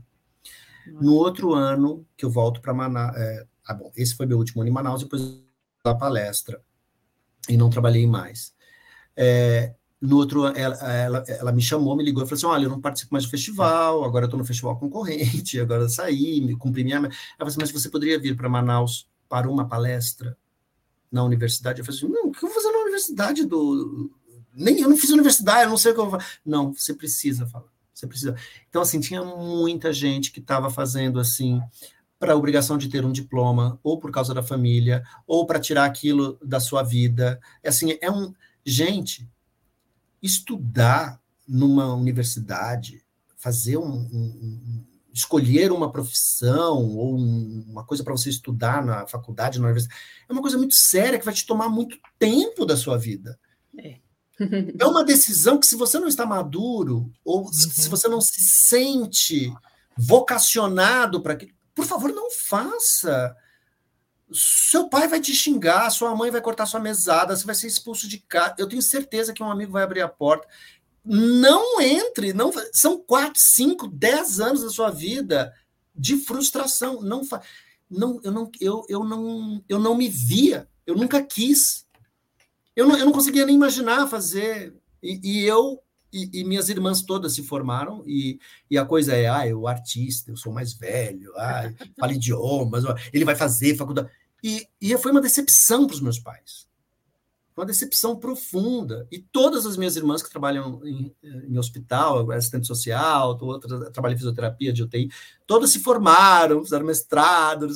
No 0.87 1.13
outro 1.13 1.53
ano 1.53 2.05
que 2.17 2.25
eu 2.25 2.29
volto 2.29 2.59
para 2.59 2.73
Manaus, 2.73 3.15
é, 3.15 3.45
ah, 3.65 3.73
bom, 3.73 3.91
esse 3.95 4.15
foi 4.15 4.25
meu 4.25 4.39
último 4.39 4.61
ano 4.61 4.69
em 4.69 4.73
Manaus, 4.73 5.03
depois 5.03 5.41
da 5.83 5.95
palestra 5.95 6.61
e 7.49 7.57
não 7.57 7.69
trabalhei 7.69 8.05
mais. 8.05 8.53
É, 9.15 9.73
no 9.99 10.17
outro, 10.17 10.45
ela, 10.47 10.75
ela, 10.75 11.23
ela, 11.27 11.51
me 11.51 11.61
chamou, 11.61 11.95
me 11.95 12.03
ligou 12.03 12.23
e 12.23 12.25
falou 12.25 12.37
assim: 12.37 12.45
Olha, 12.45 12.65
eu 12.65 12.69
não 12.69 12.81
participo 12.81 13.13
mais 13.13 13.25
do 13.25 13.29
festival, 13.29 14.03
agora 14.03 14.25
estou 14.25 14.39
no 14.39 14.45
festival 14.45 14.77
concorrente, 14.77 15.59
agora 15.61 15.87
saí, 15.89 16.41
me 16.41 16.55
cumpri 16.55 16.83
minha. 16.83 16.97
Ela 16.97 17.09
falou 17.37 17.49
assim: 17.49 17.59
Mas 17.59 17.71
você 17.71 17.89
poderia 17.89 18.19
vir 18.19 18.35
para 18.35 18.49
Manaus 18.49 19.07
para 19.29 19.49
uma 19.49 19.67
palestra 19.67 20.37
na 21.11 21.23
universidade? 21.23 21.79
Eu 21.79 21.85
falei 21.85 21.99
assim: 21.99 22.07
Não, 22.07 22.29
o 22.29 22.31
que 22.31 22.43
eu 22.43 22.49
vou 22.49 22.55
fazer 22.55 22.71
na 22.71 22.79
universidade 22.79 23.45
do. 23.45 24.11
Nem 24.53 24.81
eu 24.81 24.89
não 24.89 24.97
fiz 24.97 25.09
universidade, 25.11 25.63
eu 25.63 25.69
não 25.69 25.77
sei 25.77 25.91
o 25.91 25.95
que 25.95 26.01
eu 26.01 26.09
vou. 26.09 26.19
Não, 26.45 26.73
você 26.73 26.93
precisa 26.93 27.45
falar. 27.45 27.71
Você 27.93 28.07
precisa. 28.07 28.35
Então, 28.69 28.81
assim, 28.81 28.99
tinha 28.99 29.23
muita 29.23 29.93
gente 29.93 30.31
que 30.31 30.39
estava 30.39 30.69
fazendo 30.69 31.19
assim 31.19 31.61
para 32.21 32.33
a 32.33 32.35
obrigação 32.35 32.77
de 32.77 32.87
ter 32.87 33.03
um 33.03 33.11
diploma, 33.11 33.79
ou 33.83 33.99
por 33.99 34.11
causa 34.11 34.31
da 34.31 34.43
família, 34.43 35.03
ou 35.25 35.47
para 35.47 35.59
tirar 35.59 35.85
aquilo 35.85 36.37
da 36.43 36.59
sua 36.59 36.83
vida. 36.83 37.41
É 37.63 37.69
assim, 37.69 37.97
é 37.99 38.11
um. 38.11 38.31
Gente, 38.63 39.27
estudar 40.21 41.19
numa 41.47 41.91
universidade, 41.95 43.03
fazer 43.35 43.77
um, 43.77 43.83
um, 43.83 44.11
um 44.13 44.85
escolher 45.11 45.71
uma 45.71 45.91
profissão 45.91 46.95
ou 46.95 47.15
uma 47.17 47.83
coisa 47.83 48.03
para 48.03 48.15
você 48.15 48.29
estudar 48.29 48.85
na 48.85 49.07
faculdade, 49.07 49.59
na 49.59 49.65
universidade, 49.65 49.99
é 50.29 50.31
uma 50.31 50.43
coisa 50.43 50.59
muito 50.59 50.75
séria 50.75 51.17
que 51.17 51.25
vai 51.25 51.33
te 51.33 51.45
tomar 51.45 51.69
muito 51.69 51.97
tempo 52.19 52.67
da 52.67 52.77
sua 52.77 52.99
vida. 52.99 53.37
É. 53.79 53.97
é 54.79 54.85
uma 54.85 55.03
decisão 55.03 55.59
que, 55.59 55.65
se 55.65 55.75
você 55.75 55.97
não 55.97 56.07
está 56.07 56.23
maduro, 56.23 57.11
ou 57.25 57.45
uhum. 57.45 57.51
se 57.51 57.89
você 57.89 58.07
não 58.07 58.21
se 58.21 58.39
sente 58.41 59.51
vocacionado 59.97 61.19
para 61.19 61.33
aquilo, 61.33 61.51
por 61.73 61.85
favor, 61.85 62.11
não 62.11 62.29
faça. 62.31 63.35
Seu 64.33 64.87
pai 64.87 65.07
vai 65.07 65.19
te 65.19 65.33
xingar, 65.33 65.89
sua 65.89 66.15
mãe 66.15 66.31
vai 66.31 66.41
cortar 66.41 66.65
sua 66.65 66.79
mesada, 66.79 67.35
você 67.35 67.45
vai 67.45 67.55
ser 67.55 67.67
expulso 67.67 68.07
de 68.07 68.19
casa. 68.19 68.55
Eu 68.57 68.67
tenho 68.67 68.81
certeza 68.81 69.33
que 69.33 69.43
um 69.43 69.51
amigo 69.51 69.71
vai 69.71 69.83
abrir 69.83 70.01
a 70.01 70.07
porta. 70.07 70.47
Não 71.03 71.81
entre, 71.81 72.31
não 72.31 72.51
são 72.73 72.97
quatro, 72.97 73.41
cinco, 73.41 73.87
dez 73.87 74.39
anos 74.39 74.63
da 74.63 74.69
sua 74.69 74.89
vida 74.91 75.53
de 75.95 76.17
frustração. 76.17 77.01
Não 77.01 77.25
fa... 77.25 77.41
não, 77.89 78.21
eu 78.23 78.31
não, 78.31 78.51
eu, 78.59 78.85
eu 78.87 79.03
não, 79.03 79.63
eu 79.67 79.79
não 79.79 79.95
me 79.95 80.07
via, 80.07 80.69
eu 80.85 80.95
nunca 80.95 81.21
quis. 81.21 81.85
Eu 82.75 82.87
não, 82.87 82.97
eu 82.97 83.05
não 83.05 83.11
conseguia 83.11 83.45
nem 83.45 83.55
imaginar 83.55 84.07
fazer. 84.07 84.73
E, 85.03 85.19
e 85.23 85.45
eu 85.45 85.81
e, 86.11 86.41
e, 86.41 86.43
minhas 86.43 86.69
irmãs 86.69 87.01
todas 87.01 87.33
se 87.33 87.43
formaram, 87.43 88.03
e, 88.05 88.39
e 88.69 88.77
a 88.77 88.85
coisa 88.85 89.13
é, 89.13 89.29
ah, 89.29 89.47
eu 89.47 89.67
artista, 89.67 90.31
eu 90.31 90.37
sou 90.37 90.51
mais 90.51 90.73
velho, 90.73 91.31
ah, 91.37 91.71
falo 91.99 92.11
idiomas, 92.11 92.83
ele 93.13 93.25
vai 93.25 93.35
fazer 93.35 93.75
faculdade. 93.75 94.09
E, 94.43 94.67
e 94.81 94.97
foi 94.97 95.11
uma 95.11 95.21
decepção 95.21 95.85
para 95.85 95.93
os 95.93 96.01
meus 96.01 96.19
pais. 96.19 96.67
uma 97.55 97.65
decepção 97.65 98.15
profunda. 98.15 99.07
E 99.11 99.19
todas 99.19 99.65
as 99.65 99.77
minhas 99.77 99.95
irmãs 99.95 100.23
que 100.23 100.29
trabalham 100.29 100.81
em, 100.83 101.15
em 101.23 101.57
hospital, 101.57 102.31
assistente 102.31 102.65
social, 102.65 103.37
outras 103.41 103.91
trabalham 103.91 104.15
em 104.15 104.17
fisioterapia, 104.17 104.73
de 104.73 104.83
UTI, 104.83 105.09
todas 105.45 105.69
se 105.69 105.79
formaram, 105.79 106.63
fizeram 106.63 106.85
mestrado, 106.85 107.67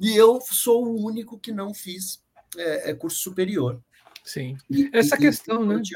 e 0.00 0.16
eu 0.16 0.40
sou 0.40 0.86
o 0.86 1.04
único 1.04 1.38
que 1.38 1.52
não 1.52 1.74
fiz 1.74 2.22
é, 2.56 2.90
é 2.90 2.94
curso 2.94 3.18
superior. 3.18 3.80
Sim. 4.24 4.56
E, 4.70 4.88
essa 4.90 5.16
e, 5.16 5.18
questão, 5.18 5.66
né? 5.66 5.78
De, 5.82 5.94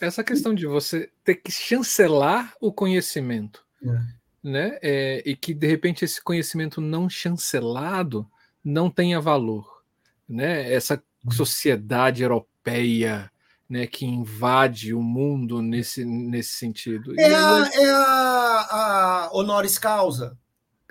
essa 0.00 0.24
questão 0.24 0.52
de 0.52 0.66
você 0.66 1.08
ter 1.24 1.36
que 1.36 1.52
chancelar 1.52 2.52
o 2.60 2.72
conhecimento, 2.72 3.64
é. 3.84 4.00
né? 4.42 4.78
É, 4.82 5.22
e 5.24 5.36
que 5.36 5.54
de 5.54 5.68
repente 5.68 6.04
esse 6.04 6.20
conhecimento 6.20 6.80
não 6.80 7.08
chancelado 7.08 8.28
não 8.64 8.90
tenha 8.90 9.20
valor, 9.20 9.82
né? 10.28 10.72
Essa 10.72 11.00
uhum. 11.24 11.30
sociedade 11.30 12.24
europeia, 12.24 13.30
né, 13.68 13.86
que 13.86 14.04
invade 14.04 14.92
o 14.92 15.00
mundo 15.00 15.62
nesse, 15.62 16.04
nesse 16.04 16.56
sentido. 16.56 17.18
É, 17.18 17.34
a, 17.34 17.70
é 17.72 17.90
a, 17.90 18.68
a 18.70 19.30
honoris 19.32 19.78
causa. 19.78 20.36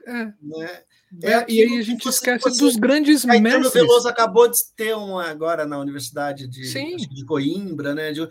É. 0.07 0.25
Né? 0.41 0.83
É, 1.21 1.45
e 1.51 1.61
aí 1.61 1.77
a 1.77 1.81
gente 1.81 2.07
esquece 2.07 2.43
você, 2.49 2.63
dos 2.63 2.75
grandes 2.77 3.25
Caetano 3.25 3.43
mestres. 3.43 3.73
Veloso 3.73 4.07
acabou 4.07 4.49
de 4.49 4.57
ter 4.75 4.95
um 4.95 5.19
agora 5.19 5.65
na 5.65 5.77
Universidade 5.77 6.47
de, 6.47 6.71
de 6.95 7.25
Coimbra, 7.25 7.93
né? 7.93 8.13
De, 8.13 8.21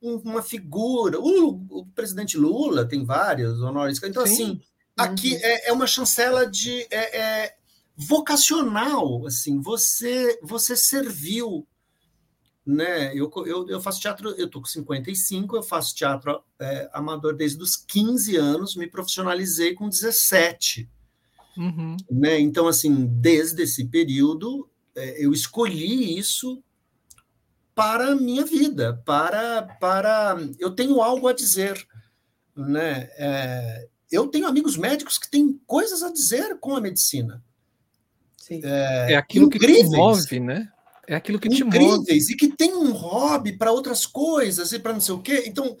um, 0.00 0.16
uma 0.18 0.42
figura. 0.42 1.18
O, 1.20 1.60
o, 1.68 1.86
presidente 1.86 2.36
Lula 2.36 2.86
tem 2.86 3.04
vários 3.04 3.60
honores. 3.60 4.00
Então, 4.02 4.24
Sim. 4.26 4.32
assim, 4.32 4.60
aqui 4.96 5.34
uhum. 5.34 5.40
é, 5.42 5.68
é, 5.68 5.72
uma 5.72 5.86
chancela 5.86 6.48
de 6.48 6.86
é, 6.90 7.18
é, 7.18 7.54
vocacional. 7.96 9.26
Assim, 9.26 9.60
você, 9.60 10.38
você 10.42 10.76
serviu. 10.76 11.66
Né? 12.64 13.14
Eu, 13.14 13.30
eu, 13.46 13.68
eu 13.68 13.80
faço 13.80 14.00
teatro, 14.00 14.30
eu 14.36 14.48
tô 14.48 14.60
com 14.60 14.66
55, 14.66 15.56
eu 15.56 15.62
faço 15.62 15.94
teatro 15.94 16.42
é, 16.60 16.90
amador 16.92 17.34
desde 17.34 17.62
os 17.62 17.74
15 17.74 18.36
anos, 18.36 18.76
me 18.76 18.86
profissionalizei 18.86 19.74
com 19.74 19.88
17. 19.88 20.88
Uhum. 21.58 21.96
Né? 22.10 22.38
Então, 22.38 22.68
assim, 22.68 23.06
desde 23.20 23.64
esse 23.64 23.84
período, 23.86 24.70
é, 24.96 25.24
eu 25.24 25.32
escolhi 25.32 26.16
isso 26.16 26.62
para 27.74 28.12
a 28.12 28.16
minha 28.16 28.44
vida, 28.44 29.02
para, 29.04 29.62
para 29.62 30.36
eu 30.58 30.70
tenho 30.70 31.02
algo 31.02 31.28
a 31.28 31.32
dizer. 31.32 31.76
Né? 32.56 33.08
É, 33.16 33.88
eu 34.10 34.28
tenho 34.28 34.46
amigos 34.46 34.76
médicos 34.76 35.18
que 35.18 35.30
têm 35.30 35.60
coisas 35.66 36.02
a 36.02 36.12
dizer 36.12 36.58
com 36.60 36.76
a 36.76 36.80
medicina. 36.80 37.42
É, 38.50 39.12
é, 39.12 39.16
aquilo 39.16 39.46
incríveis, 39.46 39.84
que 39.84 39.90
te 39.90 39.96
move, 39.96 40.40
né? 40.40 40.72
É 41.06 41.14
aquilo 41.14 41.38
que 41.38 41.48
te 41.48 41.62
move. 41.64 42.04
E 42.10 42.36
que 42.36 42.48
tem 42.48 42.74
um 42.74 42.92
hobby 42.92 43.56
para 43.56 43.72
outras 43.72 44.06
coisas 44.06 44.72
e 44.72 44.78
para 44.78 44.92
não 44.92 45.00
sei 45.00 45.14
o 45.14 45.20
quê. 45.20 45.44
Então, 45.46 45.76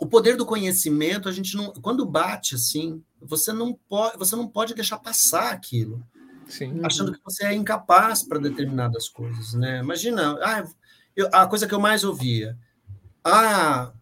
o 0.00 0.06
poder 0.06 0.36
do 0.36 0.46
conhecimento, 0.46 1.28
a 1.28 1.32
gente 1.32 1.56
não. 1.56 1.72
Quando 1.72 2.06
bate 2.06 2.54
assim, 2.54 3.02
você 3.20 3.52
não 3.52 3.74
pode, 3.74 4.16
você 4.16 4.36
não 4.36 4.46
pode 4.46 4.74
deixar 4.74 4.98
passar 4.98 5.52
aquilo. 5.52 6.02
Sim. 6.46 6.80
Achando 6.82 7.12
que 7.12 7.20
você 7.22 7.44
é 7.44 7.52
incapaz 7.52 8.22
para 8.22 8.38
determinadas 8.38 9.08
coisas, 9.08 9.52
né? 9.54 9.80
Imagina, 9.80 10.38
ah, 10.42 10.64
eu, 11.14 11.28
a 11.32 11.46
coisa 11.46 11.66
que 11.66 11.74
eu 11.74 11.80
mais 11.80 12.04
ouvia. 12.04 12.56
Ah, 13.22 13.92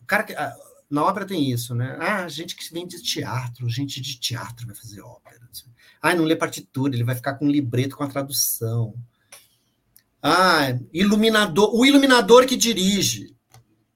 o 0.00 0.04
cara 0.06 0.22
que, 0.22 0.34
ah, 0.34 0.54
na 0.88 1.04
ópera 1.04 1.26
tem 1.26 1.50
isso, 1.50 1.74
né? 1.74 1.96
Ah, 1.98 2.28
gente 2.28 2.54
que 2.54 2.72
vem 2.72 2.86
de 2.86 3.02
teatro, 3.02 3.68
gente 3.68 4.00
de 4.00 4.20
teatro 4.20 4.66
vai 4.66 4.76
fazer 4.76 5.00
ópera. 5.00 5.40
Ah, 6.02 6.14
não 6.14 6.24
lê 6.24 6.34
partitura, 6.34 6.94
ele 6.94 7.04
vai 7.04 7.14
ficar 7.14 7.34
com 7.34 7.46
um 7.46 7.50
libreto 7.50 7.96
com 7.96 8.04
a 8.04 8.08
tradução. 8.08 8.94
Ah, 10.22 10.78
iluminador, 10.92 11.74
o 11.74 11.84
iluminador 11.84 12.46
que 12.46 12.56
dirige. 12.56 13.34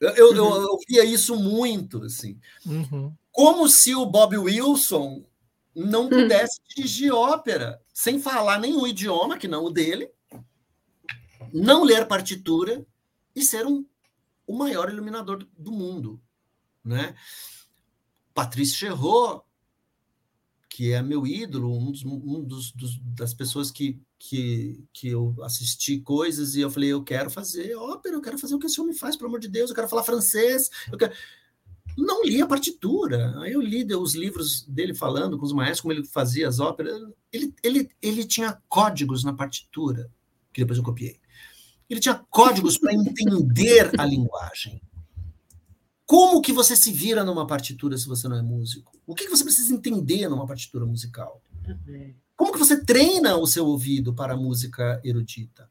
Eu, 0.00 0.10
eu, 0.10 0.28
uhum. 0.30 0.36
eu, 0.36 0.62
eu 0.62 0.78
via 0.88 1.04
isso 1.04 1.36
muito, 1.36 2.02
assim. 2.02 2.38
Uhum. 2.66 3.14
Como 3.30 3.68
se 3.68 3.94
o 3.94 4.06
Bob 4.06 4.36
Wilson 4.36 5.24
não 5.74 6.06
hum. 6.06 6.10
pudesse 6.10 6.60
uhum. 6.60 6.66
dirigir 6.76 7.12
ópera, 7.12 7.80
sem 7.92 8.20
falar 8.20 8.60
nenhum 8.60 8.86
idioma, 8.86 9.38
que 9.38 9.48
não 9.48 9.64
o 9.64 9.70
dele, 9.70 10.10
não 11.52 11.82
ler 11.82 12.06
partitura 12.06 12.84
e 13.34 13.42
ser 13.42 13.66
um, 13.66 13.84
o 14.46 14.56
maior 14.56 14.88
iluminador 14.90 15.46
do 15.58 15.72
mundo. 15.72 16.20
Né? 16.84 17.14
Patrice 18.32 18.74
Cherot, 18.74 19.42
que 20.74 20.92
é 20.92 21.00
meu 21.00 21.24
ídolo, 21.24 21.72
um, 21.72 21.92
dos, 21.92 22.04
um 22.04 22.42
dos, 22.42 22.72
dos, 22.72 22.98
das 23.00 23.32
pessoas 23.32 23.70
que, 23.70 24.02
que, 24.18 24.84
que 24.92 25.06
eu 25.06 25.32
assisti 25.44 26.00
coisas 26.00 26.56
e 26.56 26.62
eu 26.62 26.68
falei, 26.68 26.90
eu 26.90 27.04
quero 27.04 27.30
fazer 27.30 27.76
ópera, 27.76 28.16
eu 28.16 28.20
quero 28.20 28.36
fazer 28.36 28.56
o 28.56 28.58
que 28.58 28.66
esse 28.66 28.80
homem 28.80 28.92
faz, 28.92 29.14
pelo 29.14 29.28
amor 29.28 29.38
de 29.38 29.46
Deus, 29.46 29.70
eu 29.70 29.76
quero 29.76 29.86
falar 29.86 30.02
francês, 30.02 30.68
eu 30.90 30.98
quero... 30.98 31.14
Não 31.96 32.24
li 32.24 32.42
a 32.42 32.46
partitura. 32.48 33.38
Aí 33.38 33.52
eu 33.52 33.60
li 33.60 33.86
os 33.94 34.16
livros 34.16 34.62
dele 34.62 34.96
falando 34.96 35.38
com 35.38 35.44
os 35.44 35.52
maestros, 35.52 35.82
como 35.82 35.92
ele 35.92 36.04
fazia 36.04 36.48
as 36.48 36.58
óperas. 36.58 37.00
Ele, 37.32 37.54
ele, 37.62 37.88
ele 38.02 38.24
tinha 38.24 38.60
códigos 38.68 39.22
na 39.22 39.32
partitura, 39.32 40.10
que 40.52 40.60
depois 40.60 40.76
eu 40.76 40.84
copiei. 40.84 41.20
Ele 41.88 42.00
tinha 42.00 42.20
códigos 42.28 42.76
para 42.78 42.92
entender 42.92 43.92
a 43.96 44.04
linguagem. 44.04 44.82
Como 46.06 46.42
que 46.42 46.52
você 46.52 46.76
se 46.76 46.92
vira 46.92 47.24
numa 47.24 47.46
partitura 47.46 47.96
se 47.96 48.06
você 48.06 48.28
não 48.28 48.36
é 48.36 48.42
músico? 48.42 48.92
O 49.06 49.14
que, 49.14 49.24
que 49.24 49.30
você 49.30 49.44
precisa 49.44 49.72
entender 49.72 50.28
numa 50.28 50.46
partitura 50.46 50.84
musical? 50.84 51.42
Como 52.36 52.52
que 52.52 52.58
você 52.58 52.84
treina 52.84 53.36
o 53.36 53.46
seu 53.46 53.66
ouvido 53.66 54.12
para 54.12 54.34
a 54.34 54.36
música 54.36 55.00
erudita? 55.04 55.70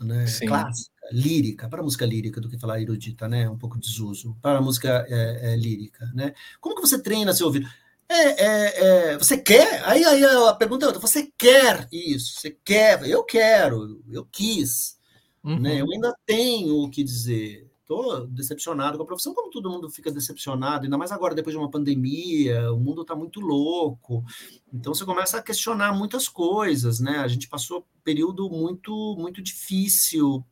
Né? 0.00 0.24
Clássica, 0.46 0.94
lírica, 1.10 1.68
para 1.68 1.80
a 1.80 1.82
música 1.82 2.06
lírica 2.06 2.40
do 2.40 2.48
que 2.48 2.58
falar 2.58 2.80
erudita, 2.80 3.26
né? 3.26 3.50
Um 3.50 3.58
pouco 3.58 3.78
desuso. 3.78 4.36
Para 4.40 4.58
a 4.58 4.62
música 4.62 5.04
é, 5.08 5.52
é, 5.52 5.56
lírica, 5.56 6.06
né? 6.14 6.32
Como 6.60 6.76
que 6.76 6.80
você 6.80 7.02
treina 7.02 7.32
seu 7.32 7.46
ouvido? 7.46 7.68
É, 8.08 8.14
é, 8.14 8.84
é, 9.12 9.18
você 9.18 9.36
quer? 9.36 9.84
Aí, 9.84 10.04
aí 10.04 10.24
a 10.24 10.54
pergunta 10.54 10.84
é 10.84 10.88
outra. 10.88 11.00
Você 11.00 11.32
quer 11.36 11.88
isso? 11.90 12.40
Você 12.40 12.56
quer? 12.64 13.06
Eu 13.08 13.24
quero, 13.24 14.02
eu 14.10 14.24
quis. 14.24 14.98
Uhum. 15.42 15.58
Né? 15.58 15.80
Eu 15.80 15.90
ainda 15.90 16.14
tenho 16.24 16.76
o 16.76 16.88
que 16.88 17.02
dizer. 17.02 17.67
Estou 17.88 18.26
decepcionado 18.26 18.98
com 18.98 19.04
a 19.04 19.06
profissão, 19.06 19.32
como 19.32 19.50
todo 19.50 19.70
mundo 19.70 19.88
fica 19.88 20.12
decepcionado, 20.12 20.84
ainda 20.84 20.98
mais 20.98 21.10
agora, 21.10 21.34
depois 21.34 21.54
de 21.54 21.58
uma 21.58 21.70
pandemia, 21.70 22.70
o 22.70 22.78
mundo 22.78 23.00
está 23.00 23.16
muito 23.16 23.40
louco. 23.40 24.22
Então 24.70 24.92
você 24.92 25.06
começa 25.06 25.38
a 25.38 25.42
questionar 25.42 25.94
muitas 25.94 26.28
coisas, 26.28 27.00
né? 27.00 27.16
A 27.20 27.26
gente 27.26 27.48
passou 27.48 27.78
um 27.78 28.02
período 28.04 28.50
muito, 28.50 29.16
muito 29.18 29.40
difícil 29.40 30.44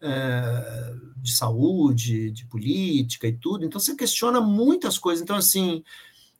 é, 0.00 0.94
de 1.18 1.34
saúde, 1.34 2.30
de 2.30 2.46
política 2.46 3.28
e 3.28 3.36
tudo. 3.36 3.66
Então 3.66 3.78
você 3.78 3.94
questiona 3.94 4.40
muitas 4.40 4.96
coisas. 4.98 5.22
Então, 5.22 5.36
assim, 5.36 5.84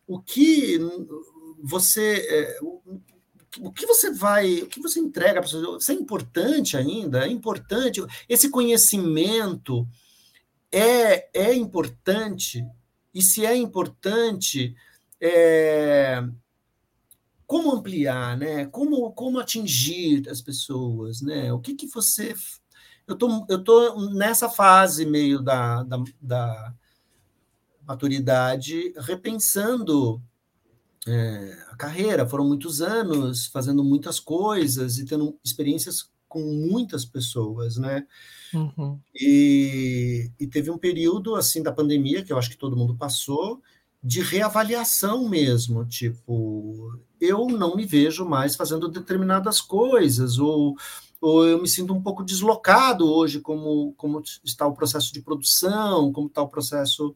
o 0.07 0.19
que 0.19 0.79
você. 1.63 2.27
É, 2.31 2.59
o 3.61 3.71
que 3.71 3.85
você 3.85 4.11
vai, 4.11 4.63
o 4.63 4.67
que 4.67 4.81
você 4.81 4.99
entrega 4.99 5.35
para 5.35 5.43
pessoas, 5.43 5.83
isso 5.83 5.93
é 5.93 5.95
importante 5.95 6.75
ainda, 6.75 7.27
é 7.27 7.31
importante. 7.31 8.03
Esse 8.27 8.49
conhecimento 8.49 9.87
é, 10.73 11.29
é 11.35 11.55
importante, 11.55 12.67
e 13.15 13.21
se 13.21 13.45
é 13.45 13.55
importante, 13.55 14.75
é, 15.21 16.25
como 17.47 17.71
ampliar, 17.73 18.37
né? 18.39 18.65
Como, 18.67 19.13
como 19.13 19.39
atingir 19.39 20.29
as 20.29 20.41
pessoas, 20.41 21.21
né? 21.21 21.53
O 21.53 21.61
que, 21.61 21.75
que 21.75 21.87
você. 21.87 22.35
Eu 23.07 23.15
tô, 23.15 23.47
eu 23.49 23.63
tô 23.63 24.11
nessa 24.13 24.49
fase 24.49 25.05
meio 25.05 25.43
da, 25.43 25.83
da, 25.83 26.03
da 26.21 26.75
maturidade, 27.87 28.95
repensando 28.97 30.23
é, 31.07 31.67
a 31.71 31.77
carreira. 31.77 32.27
Foram 32.27 32.47
muitos 32.47 32.81
anos 32.81 33.47
fazendo 33.47 33.85
muitas 33.85 34.19
coisas 34.19 34.99
e 34.99 35.05
tendo 35.05 35.39
experiências 35.45 36.11
com 36.33 36.41
muitas 36.41 37.05
pessoas, 37.05 37.77
né? 37.77 38.07
Uhum. 38.55 38.99
E, 39.15 40.31
e 40.41 40.47
teve 40.47 40.71
um 40.71 40.79
período 40.79 41.35
assim 41.35 41.63
da 41.63 41.71
pandemia 41.71 42.25
que 42.25 42.33
eu 42.33 42.39
acho 42.39 42.49
que 42.49 42.57
todo 42.57 42.77
mundo 42.77 42.97
passou 42.97 43.61
de 44.03 44.21
reavaliação 44.21 45.29
mesmo, 45.29 45.85
tipo, 45.85 46.99
eu 47.21 47.47
não 47.47 47.77
me 47.77 47.87
vejo 47.87 48.25
mais 48.25 48.57
fazendo 48.57 48.89
determinadas 48.89 49.61
coisas 49.61 50.39
ou 50.39 50.75
ou 51.21 51.47
eu 51.47 51.63
me 51.63 51.69
sinto 51.69 51.95
um 51.95 52.03
pouco 52.03 52.25
deslocado 52.25 53.09
hoje 53.09 53.39
como 53.39 53.93
como 53.93 54.21
está 54.43 54.67
o 54.67 54.75
processo 54.75 55.13
de 55.13 55.23
produção, 55.23 56.13
como 56.13 56.27
está 56.27 56.43
o 56.43 56.49
processo 56.49 57.15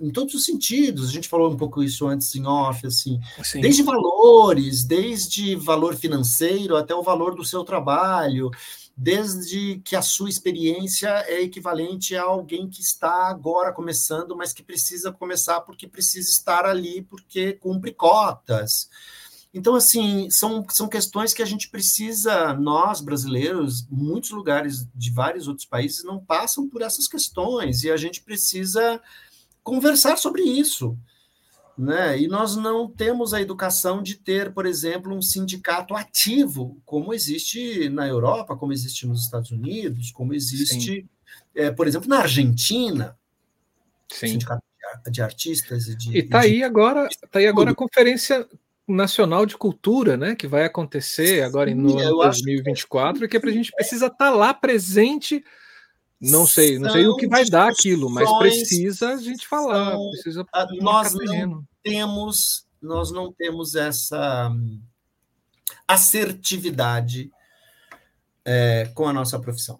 em 0.00 0.10
todos 0.10 0.34
os 0.34 0.44
sentidos. 0.44 1.08
A 1.08 1.12
gente 1.12 1.28
falou 1.28 1.50
um 1.50 1.56
pouco 1.56 1.82
isso 1.82 2.06
antes 2.06 2.34
em 2.34 2.46
off, 2.46 2.86
assim, 2.86 3.20
Sim. 3.42 3.60
desde 3.60 3.82
valores, 3.82 4.84
desde 4.84 5.54
valor 5.56 5.96
financeiro 5.96 6.76
até 6.76 6.94
o 6.94 7.02
valor 7.02 7.34
do 7.34 7.44
seu 7.44 7.62
trabalho, 7.64 8.50
desde 8.96 9.80
que 9.84 9.94
a 9.94 10.00
sua 10.00 10.30
experiência 10.30 11.08
é 11.28 11.42
equivalente 11.42 12.16
a 12.16 12.22
alguém 12.22 12.68
que 12.68 12.80
está 12.80 13.28
agora 13.28 13.72
começando, 13.72 14.34
mas 14.34 14.52
que 14.52 14.62
precisa 14.62 15.12
começar 15.12 15.60
porque 15.60 15.86
precisa 15.86 16.30
estar 16.30 16.64
ali 16.64 17.02
porque 17.02 17.52
cumpre 17.52 17.92
cotas. 17.92 18.88
Então, 19.52 19.74
assim, 19.74 20.28
são, 20.30 20.66
são 20.70 20.86
questões 20.86 21.32
que 21.32 21.42
a 21.42 21.46
gente 21.46 21.70
precisa, 21.70 22.52
nós 22.54 23.00
brasileiros, 23.00 23.86
muitos 23.90 24.30
lugares 24.30 24.86
de 24.94 25.10
vários 25.10 25.48
outros 25.48 25.66
países 25.66 26.04
não 26.04 26.18
passam 26.18 26.68
por 26.68 26.82
essas 26.82 27.08
questões, 27.08 27.82
e 27.82 27.90
a 27.90 27.96
gente 27.96 28.22
precisa 28.22 29.00
conversar 29.66 30.16
sobre 30.16 30.42
isso. 30.42 30.96
Né? 31.76 32.20
E 32.20 32.28
nós 32.28 32.56
não 32.56 32.88
temos 32.88 33.34
a 33.34 33.40
educação 33.40 34.00
de 34.00 34.14
ter, 34.14 34.54
por 34.54 34.64
exemplo, 34.64 35.12
um 35.12 35.20
sindicato 35.20 35.94
ativo, 35.94 36.80
como 36.86 37.12
existe 37.12 37.88
na 37.90 38.06
Europa, 38.06 38.56
como 38.56 38.72
existe 38.72 39.06
nos 39.06 39.24
Estados 39.24 39.50
Unidos, 39.50 40.12
como 40.12 40.32
existe, 40.32 41.04
é, 41.54 41.70
por 41.70 41.86
exemplo, 41.86 42.08
na 42.08 42.20
Argentina. 42.20 43.18
Sim. 44.08 44.28
Sindicato 44.28 44.62
de 45.10 45.20
artistas 45.20 45.88
e 45.88 45.96
de. 45.96 46.16
E 46.16 46.18
está 46.20 46.40
aí 46.40 46.62
agora, 46.62 47.08
tá 47.30 47.40
aí 47.40 47.46
agora 47.46 47.72
a 47.72 47.74
Conferência 47.74 48.48
Nacional 48.86 49.44
de 49.44 49.58
Cultura, 49.58 50.16
né? 50.16 50.36
Que 50.36 50.46
vai 50.46 50.64
acontecer 50.64 51.42
agora 51.42 51.72
ano 51.72 51.92
2024, 51.92 53.28
que, 53.28 53.38
que 53.38 53.48
a 53.48 53.52
gente 53.52 53.72
precisa 53.72 54.06
estar 54.06 54.16
tá 54.16 54.30
lá 54.30 54.54
presente. 54.54 55.44
Não 56.20 56.46
sei, 56.46 56.78
não 56.78 56.90
sei 56.90 57.06
o 57.06 57.16
que 57.16 57.28
vai 57.28 57.44
dar 57.44 57.68
aquilo, 57.68 58.08
mas 58.08 58.30
precisa 58.38 59.10
a 59.10 59.16
gente 59.18 59.46
falar, 59.46 59.92
são, 59.92 60.10
precisa 60.10 60.46
nós 60.80 61.12
não 61.12 61.62
temos, 61.82 62.66
nós 62.80 63.10
não 63.12 63.30
temos 63.32 63.74
essa 63.74 64.48
hum, 64.50 64.80
assertividade 65.86 67.30
é, 68.44 68.90
com 68.94 69.06
a 69.06 69.12
nossa 69.12 69.38
profissão. 69.38 69.78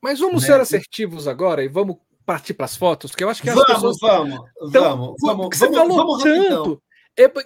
Mas 0.00 0.18
vamos 0.18 0.42
né? 0.42 0.48
ser 0.48 0.60
assertivos 0.60 1.28
agora 1.28 1.62
e 1.62 1.68
vamos 1.68 1.96
partir 2.26 2.54
para 2.54 2.64
as 2.66 2.76
fotos, 2.76 3.12
porque 3.12 3.22
eu 3.22 3.28
acho 3.28 3.40
que 3.40 3.48
as 3.48 3.54
vamos, 3.54 3.72
pessoas. 3.72 3.96
Vamos, 4.00 4.40
tão, 4.72 4.82
vamos, 4.82 5.16
vamos. 5.20 5.56
Você 5.56 5.68
vamos, 5.68 5.78
falou 5.78 5.96
vamos 5.96 6.22
tanto. 6.22 6.82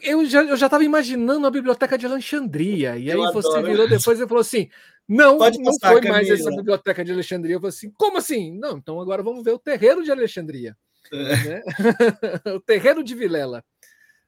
Eu, 0.02 0.24
já 0.26 0.44
eu 0.44 0.56
já 0.56 0.66
estava 0.66 0.84
imaginando 0.84 1.46
a 1.46 1.50
biblioteca 1.50 1.98
de 1.98 2.06
Alexandria. 2.06 2.96
E 2.96 3.10
aí 3.10 3.18
eu 3.18 3.32
você 3.32 3.48
adoro. 3.48 3.66
virou 3.66 3.88
depois 3.88 4.20
e 4.20 4.26
falou 4.26 4.40
assim: 4.40 4.68
não, 5.08 5.38
Pode 5.38 5.58
não 5.58 5.72
foi 5.72 6.00
Camila. 6.00 6.14
mais 6.14 6.28
essa 6.28 6.50
biblioteca 6.50 7.04
de 7.04 7.12
Alexandria. 7.12 7.56
Eu 7.56 7.60
falei 7.60 7.74
assim: 7.74 7.90
como 7.92 8.18
assim? 8.18 8.56
Não, 8.58 8.78
então 8.78 9.00
agora 9.00 9.22
vamos 9.22 9.44
ver 9.44 9.52
o 9.52 9.58
terreiro 9.58 10.02
de 10.02 10.10
Alexandria. 10.10 10.76
É. 11.12 11.44
Né? 11.44 11.62
o 12.56 12.60
terreiro 12.60 13.04
de 13.04 13.14
Vilela. 13.14 13.64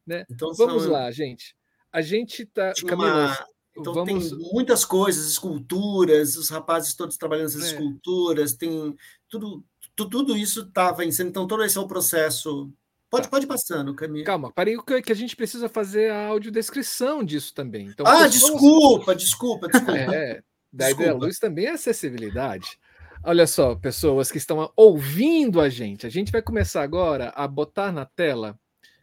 Né? 0.07 0.25
Então, 0.31 0.53
vamos 0.55 0.85
são... 0.85 0.93
lá, 0.93 1.11
gente. 1.11 1.57
A 1.93 2.01
gente 2.01 2.43
está. 2.43 2.73
Camila, 2.87 3.37
então 3.77 3.93
vamos... 3.95 4.31
tem 4.31 4.39
muitas 4.53 4.85
coisas, 4.85 5.27
esculturas, 5.27 6.37
os 6.37 6.49
rapazes 6.49 6.95
todos 6.95 7.17
trabalhando 7.17 7.47
essas 7.47 7.65
é. 7.65 7.67
esculturas, 7.73 8.55
tem 8.55 8.95
tudo, 9.29 9.65
tudo 9.95 10.37
isso 10.37 10.63
estava 10.63 11.05
em 11.05 11.13
cena, 11.13 11.31
então 11.31 11.47
todo 11.47 11.65
esse 11.65 11.79
é 11.79 11.81
o 11.81 11.87
processo. 11.87 12.73
Pode, 13.11 13.25
tá. 13.25 13.31
pode 13.31 13.47
passando, 13.47 13.95
Camila. 13.95 14.25
Calma, 14.25 14.53
parei 14.53 14.77
que 15.03 15.13
a 15.13 15.17
gente 15.17 15.35
precisa 15.35 15.69
fazer 15.69 16.11
a 16.11 16.27
audiodescrição 16.27 17.25
disso 17.25 17.55
também. 17.55 17.87
Então, 17.87 18.07
ah, 18.07 18.25
pessoas... 18.25 18.33
desculpa, 18.33 19.15
desculpa, 19.15 19.69
desculpa. 19.69 19.93
É, 20.15 20.43
da 20.73 20.91
ideia 20.91 21.15
luz 21.15 21.39
também 21.39 21.67
é 21.67 21.71
acessibilidade. 21.71 22.79
Olha 23.25 23.47
só, 23.47 23.75
pessoas 23.75 24.31
que 24.31 24.39
estão 24.39 24.73
ouvindo 24.77 25.61
a 25.61 25.69
gente, 25.69 26.07
a 26.07 26.11
gente 26.11 26.31
vai 26.31 26.41
começar 26.41 26.83
agora 26.83 27.31
a 27.31 27.49
botar 27.49 27.91
na 27.91 28.05
tela, 28.05 28.59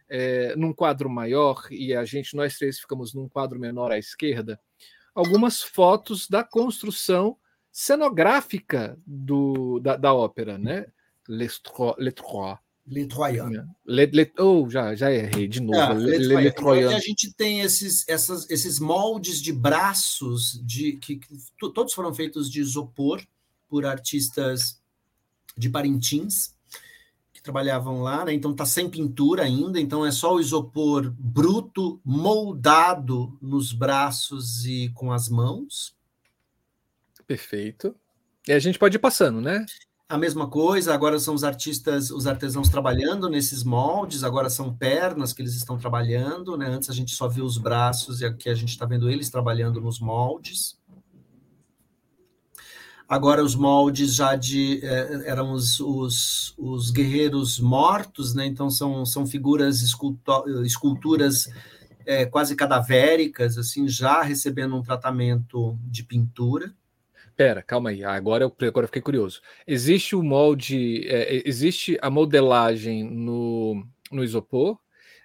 é, 0.08 0.56
num 0.56 0.72
quadro 0.72 1.10
maior, 1.10 1.66
e 1.70 1.94
a 1.94 2.04
gente, 2.04 2.34
nós 2.34 2.56
três 2.56 2.78
ficamos 2.78 3.12
num 3.12 3.28
quadro 3.28 3.58
menor 3.58 3.92
à 3.92 3.98
esquerda, 3.98 4.58
algumas 5.14 5.62
fotos 5.62 6.28
da 6.28 6.42
construção 6.42 7.36
cenográfica 7.70 8.98
do, 9.06 9.78
da, 9.80 9.96
da 9.96 10.14
ópera, 10.14 10.56
né? 10.56 10.86
Les 11.28 11.58
Trois. 11.58 11.94
Les 11.98 12.14
Trois. 12.14 12.58
Les 12.86 13.06
Troyens. 13.06 13.50
Le, 13.84 14.06
le, 14.06 14.32
oh, 14.38 14.68
já, 14.70 14.94
já 14.94 15.10
errei 15.12 15.48
de 15.48 15.60
novo. 15.60 15.78
Ah, 15.78 15.92
le, 15.92 16.18
le, 16.18 16.36
le 16.36 16.52
Troyens. 16.52 16.94
A 16.94 17.00
gente 17.00 17.32
tem 17.32 17.60
esses, 17.60 18.08
essas, 18.08 18.48
esses 18.48 18.78
moldes 18.78 19.42
de 19.42 19.52
braços 19.52 20.60
de 20.64 20.92
que, 20.98 21.16
que 21.16 21.28
todos 21.74 21.92
foram 21.92 22.14
feitos 22.14 22.50
de 22.50 22.60
isopor 22.60 23.20
por 23.68 23.84
artistas 23.84 24.80
de 25.56 25.68
Parintins 25.68 26.54
que 27.32 27.42
trabalhavam 27.42 28.02
lá, 28.02 28.24
né? 28.24 28.32
Então 28.32 28.54
tá 28.54 28.64
sem 28.64 28.88
pintura 28.88 29.42
ainda, 29.42 29.80
então 29.80 30.06
é 30.06 30.12
só 30.12 30.34
o 30.34 30.40
isopor 30.40 31.12
bruto 31.18 32.00
moldado 32.04 33.36
nos 33.42 33.72
braços 33.72 34.64
e 34.64 34.90
com 34.94 35.12
as 35.12 35.28
mãos. 35.28 35.96
Perfeito. 37.26 37.96
E 38.46 38.52
a 38.52 38.58
gente 38.60 38.78
pode 38.78 38.96
ir 38.96 39.00
passando, 39.00 39.40
né? 39.40 39.66
A 40.08 40.16
mesma 40.16 40.48
coisa, 40.48 40.94
agora 40.94 41.18
são 41.18 41.34
os 41.34 41.42
artistas, 41.42 42.12
os 42.12 42.28
artesãos 42.28 42.68
trabalhando 42.68 43.28
nesses 43.28 43.64
moldes, 43.64 44.22
agora 44.22 44.48
são 44.48 44.72
pernas 44.72 45.32
que 45.32 45.42
eles 45.42 45.56
estão 45.56 45.76
trabalhando, 45.76 46.56
né? 46.56 46.68
Antes 46.68 46.88
a 46.88 46.92
gente 46.92 47.12
só 47.12 47.26
viu 47.26 47.44
os 47.44 47.58
braços 47.58 48.20
e 48.20 48.24
aqui 48.24 48.48
a 48.48 48.54
gente 48.54 48.68
está 48.68 48.86
vendo 48.86 49.10
eles 49.10 49.30
trabalhando 49.30 49.80
nos 49.80 49.98
moldes. 49.98 50.78
Agora 53.08 53.42
os 53.42 53.56
moldes 53.56 54.14
já 54.14 54.36
de 54.36 54.78
eh, 54.84 55.24
eram 55.26 55.52
os, 55.52 55.80
os, 55.80 56.54
os, 56.56 56.92
guerreiros 56.92 57.58
mortos, 57.58 58.32
né? 58.32 58.46
Então 58.46 58.70
são, 58.70 59.04
são 59.04 59.26
figuras 59.26 59.82
esculturas 60.64 61.48
eh, 62.04 62.26
quase 62.26 62.54
cadavéricas, 62.54 63.58
assim, 63.58 63.88
já 63.88 64.22
recebendo 64.22 64.76
um 64.76 64.82
tratamento 64.82 65.76
de 65.82 66.04
pintura. 66.04 66.72
Pera, 67.36 67.62
calma 67.62 67.90
aí. 67.90 68.02
Agora 68.02 68.44
eu, 68.44 68.68
agora 68.68 68.84
eu 68.84 68.88
fiquei 68.88 69.02
curioso. 69.02 69.42
Existe 69.66 70.16
o 70.16 70.22
molde, 70.22 71.06
é, 71.06 71.42
existe 71.46 71.98
a 72.00 72.08
modelagem 72.08 73.04
no, 73.04 73.86
no 74.10 74.24
isopor. 74.24 74.78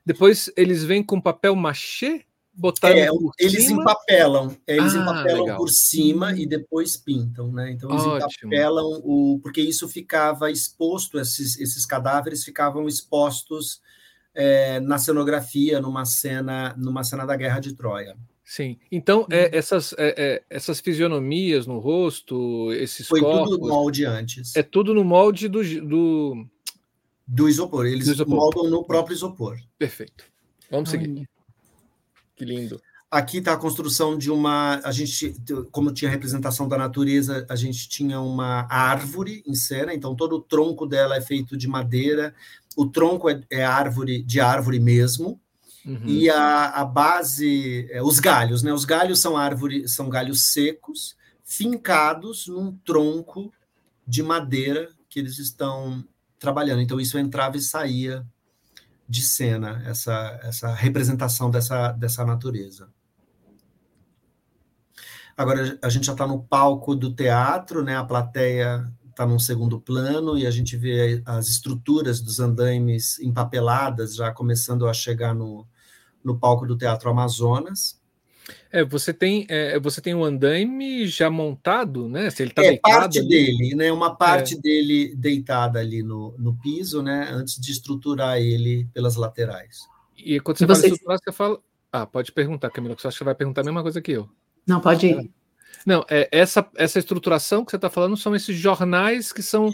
Depois 0.06 0.52
eles 0.58 0.84
vêm 0.84 1.02
com 1.02 1.22
papel 1.22 1.56
machê 1.56 2.26
botar 2.54 2.92
é, 2.92 3.08
eles 3.40 3.66
cima? 3.66 3.82
empapelam, 3.82 4.56
é, 4.68 4.76
eles 4.76 4.94
ah, 4.94 5.02
empapelam 5.02 5.44
legal. 5.44 5.58
por 5.58 5.70
cima 5.70 6.34
e 6.34 6.46
depois 6.46 6.98
pintam, 6.98 7.52
né? 7.52 7.72
Então 7.72 7.90
eles 7.90 8.04
Ótimo. 8.04 8.54
empapelam 8.54 9.02
o 9.04 9.40
porque 9.42 9.62
isso 9.62 9.88
ficava 9.88 10.52
exposto, 10.52 11.18
esses, 11.18 11.58
esses 11.60 11.86
cadáveres 11.86 12.44
ficavam 12.44 12.88
expostos 12.88 13.82
é, 14.34 14.80
na 14.82 14.98
cenografia 14.98 15.80
numa 15.80 16.06
cena 16.06 16.76
numa 16.78 17.04
cena 17.04 17.26
da 17.26 17.38
Guerra 17.38 17.60
de 17.60 17.74
Troia. 17.74 18.18
Sim. 18.52 18.78
Então, 18.92 19.26
é, 19.32 19.44
uhum. 19.44 19.50
essas, 19.54 19.94
é, 19.98 20.14
é, 20.18 20.44
essas 20.50 20.82
fisionomias 20.82 21.66
no 21.66 21.80
rosto, 21.80 22.70
esses 22.74 23.08
Foi 23.08 23.22
corpos... 23.22 23.52
tudo 23.52 23.62
no 23.62 23.68
molde 23.70 24.06
antes. 24.06 24.54
É 24.58 24.62
tudo 24.62 24.94
no 24.94 25.06
molde 25.06 25.48
do... 25.48 25.64
Do, 25.88 26.46
do 27.26 27.48
isopor. 27.48 27.86
Eles 27.86 28.08
do 28.08 28.12
isopor. 28.12 28.36
moldam 28.36 28.70
no 28.70 28.84
próprio 28.84 29.16
isopor. 29.16 29.58
Perfeito. 29.80 30.26
Vamos 30.70 30.90
seguir. 30.90 31.30
Que 32.36 32.44
lindo. 32.44 32.82
Aqui 33.10 33.38
está 33.38 33.54
a 33.54 33.58
construção 33.58 34.18
de 34.18 34.30
uma... 34.30 34.82
A 34.84 34.92
gente, 34.92 35.34
como 35.72 35.94
tinha 35.94 36.12
representação 36.12 36.68
da 36.68 36.78
natureza, 36.78 37.46
a 37.50 37.56
gente 37.56 37.88
tinha 37.88 38.20
uma 38.20 38.68
árvore 38.70 39.42
em 39.48 39.56
cena, 39.56 39.94
então 39.94 40.14
todo 40.14 40.36
o 40.36 40.42
tronco 40.42 40.86
dela 40.86 41.16
é 41.16 41.22
feito 41.22 41.56
de 41.56 41.70
madeira, 41.70 42.36
o 42.76 42.86
tronco 42.86 43.30
é, 43.30 43.42
é 43.50 43.64
árvore 43.64 44.22
de 44.22 44.42
árvore 44.42 44.78
mesmo, 44.78 45.40
Uhum. 45.86 46.06
E 46.06 46.30
a, 46.30 46.70
a 46.70 46.86
base, 46.86 47.88
é, 47.92 48.02
os 48.02 48.20
galhos, 48.20 48.62
né? 48.62 48.72
Os 48.72 48.86
galhos 48.86 49.20
são 49.20 49.36
árvores, 49.36 49.96
são 49.96 50.10
galhos 50.10 50.52
secos, 50.52 51.16
fincados 51.44 52.48
num 52.48 52.76
tronco 52.86 53.52
de 54.08 54.22
madeira 54.22 54.90
que 55.10 55.20
eles 55.20 55.40
estão 55.40 56.04
trabalhando. 56.40 56.82
Então 56.82 57.00
isso 57.00 57.18
entrava 57.18 57.58
e 57.58 57.62
saía 57.62 58.26
de 59.08 59.22
cena, 59.22 59.84
essa, 59.86 60.40
essa 60.44 60.74
representação 60.74 61.52
dessa, 61.52 61.92
dessa 61.92 62.26
natureza. 62.26 62.90
Agora 65.36 65.78
a 65.82 65.90
gente 65.90 66.06
já 66.06 66.12
está 66.12 66.28
no 66.28 66.44
palco 66.44 66.96
do 66.96 67.14
teatro, 67.14 67.84
né? 67.84 67.98
A 67.98 68.04
plateia 68.04 68.90
está 69.10 69.26
num 69.26 69.40
segundo 69.40 69.80
plano 69.80 70.38
e 70.38 70.48
a 70.48 70.52
gente 70.52 70.78
vê 70.78 71.22
as 71.26 71.48
estruturas 71.50 72.22
dos 72.22 72.40
andaimes 72.40 73.20
empapeladas 73.20 74.16
já 74.16 74.32
começando 74.32 74.88
a 74.88 74.94
chegar 74.94 75.34
no, 75.34 75.68
no 76.24 76.38
palco 76.38 76.66
do 76.66 76.78
Teatro 76.78 77.10
Amazonas. 77.10 78.00
É, 78.72 78.84
você 78.84 79.14
tem 79.14 79.46
é, 79.50 79.80
você 79.80 80.02
tem 80.02 80.16
um 80.16 80.24
andaime 80.24 81.06
já 81.06 81.30
montado, 81.30 82.08
né? 82.08 82.30
Se 82.30 82.44
ele 82.44 82.52
está 82.52 82.64
é, 82.64 82.70
deitado 82.70 83.00
parte 83.00 83.20
ali. 83.20 83.28
dele, 83.28 83.76
né? 83.76 83.92
Uma 83.92 84.16
parte 84.16 84.56
é. 84.56 84.58
dele 84.58 85.16
deitada 85.16 85.80
ali 85.80 86.02
no, 86.02 86.34
no 86.38 86.56
piso, 86.56 87.02
né? 87.02 87.30
Antes 87.32 87.60
de 87.60 87.72
estruturar 87.72 88.38
ele 88.38 88.88
pelas 88.94 89.16
laterais. 89.16 89.80
E 90.18 90.40
quando 90.40 90.58
você, 90.58 90.66
você... 90.66 90.82
fala 90.82 90.94
estruturar, 90.94 91.20
você 91.24 91.32
fala. 91.32 91.60
Ah, 91.92 92.06
pode 92.06 92.32
perguntar, 92.32 92.70
Camila, 92.70 92.96
que 92.96 93.02
você 93.02 93.10
acha 93.10 93.18
que 93.18 93.24
vai 93.24 93.36
perguntar 93.36 93.62
a 93.62 93.66
mesma 93.66 93.82
coisa 93.82 94.02
que 94.02 94.14
eu. 94.14 94.30
Não, 94.66 94.80
pode 94.80 95.08
ir. 95.08 95.32
Não, 95.86 96.06
é, 96.10 96.30
essa, 96.32 96.66
essa 96.76 97.00
estruturação 97.00 97.66
que 97.66 97.72
você 97.72 97.76
está 97.76 97.90
falando 97.90 98.16
são 98.16 98.36
esses 98.36 98.56
jornais 98.56 99.34
que 99.34 99.42
são 99.42 99.70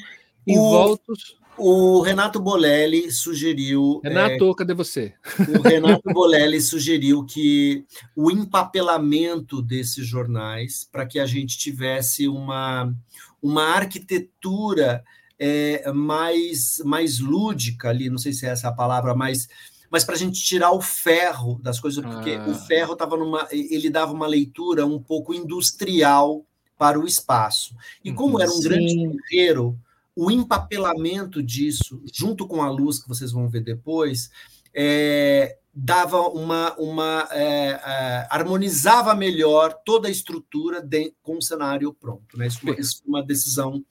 envoltos. 0.46 1.37
O 1.58 2.02
Renato 2.02 2.40
Bolelli 2.40 3.12
sugeriu. 3.12 4.00
Renato, 4.04 4.50
é, 4.50 4.56
cadê 4.56 4.74
você? 4.74 5.14
O 5.58 5.62
Renato 5.62 6.14
Bolelli 6.14 6.62
sugeriu 6.62 7.26
que 7.26 7.84
o 8.16 8.30
empapelamento 8.30 9.62
desses 9.62 10.06
jornais, 10.06 10.88
para 10.92 11.06
que 11.06 11.20
a 11.20 11.26
gente 11.26 11.58
tivesse 11.58 12.28
uma, 12.28 12.94
uma 13.42 13.64
arquitetura 13.64 15.04
é, 15.40 15.92
mais, 15.92 16.82
mais 16.86 17.20
lúdica 17.20 17.90
ali, 17.90 18.10
não 18.10 18.18
sei 18.18 18.34
se 18.34 18.46
é 18.46 18.50
essa 18.50 18.70
a 18.70 18.74
palavra, 18.74 19.16
mais, 19.16 19.48
mas 19.90 20.04
para 20.04 20.16
a 20.16 20.18
gente 20.18 20.42
tirar 20.42 20.72
o 20.72 20.82
ferro 20.82 21.60
das 21.62 21.80
coisas, 21.80 22.04
porque 22.04 22.32
ah. 22.32 22.50
o 22.50 22.54
ferro 22.54 22.94
estava 22.94 23.18
numa. 23.18 23.48
ele 23.52 23.90
dava 23.90 24.14
uma 24.14 24.28
leitura 24.28 24.86
um 24.86 25.02
pouco 25.02 25.34
industrial 25.34 26.46
para 26.78 27.00
o 27.00 27.08
espaço. 27.08 27.76
E 28.04 28.12
como 28.12 28.36
uhum, 28.36 28.42
era 28.42 28.52
um 28.52 28.54
Sim. 28.54 28.64
grande 28.64 29.18
terreiro, 29.30 29.80
o 30.20 30.32
empapelamento 30.32 31.44
disso, 31.44 32.02
junto 32.12 32.48
com 32.48 32.64
a 32.64 32.72
luz 32.72 33.00
que 33.00 33.08
vocês 33.08 33.32
vão 33.32 33.48
ver 33.48 33.62
depois, 33.62 34.32
é, 34.74 35.60
dava 35.72 36.22
uma, 36.22 36.76
uma 36.80 37.28
é, 37.30 37.70
é, 37.70 38.28
harmonizava 38.32 39.14
melhor 39.14 39.76
toda 39.86 40.08
a 40.08 40.12
estrutura 40.12 40.82
de, 40.82 41.14
com 41.22 41.38
o 41.38 41.42
cenário 41.42 41.94
pronto. 41.94 42.36
Né? 42.36 42.48
Isso, 42.48 42.68
isso 42.80 43.04
uma 43.06 43.24
decisão, 43.24 43.86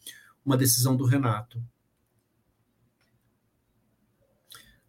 uma 0.45 0.57
decisão 0.57 0.97
do 0.97 1.05
Renato. 1.05 1.63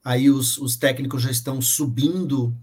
Aí 0.03 0.31
os, 0.31 0.57
os 0.57 0.75
técnicos 0.75 1.21
já 1.21 1.29
estão 1.29 1.61
subindo 1.61 2.57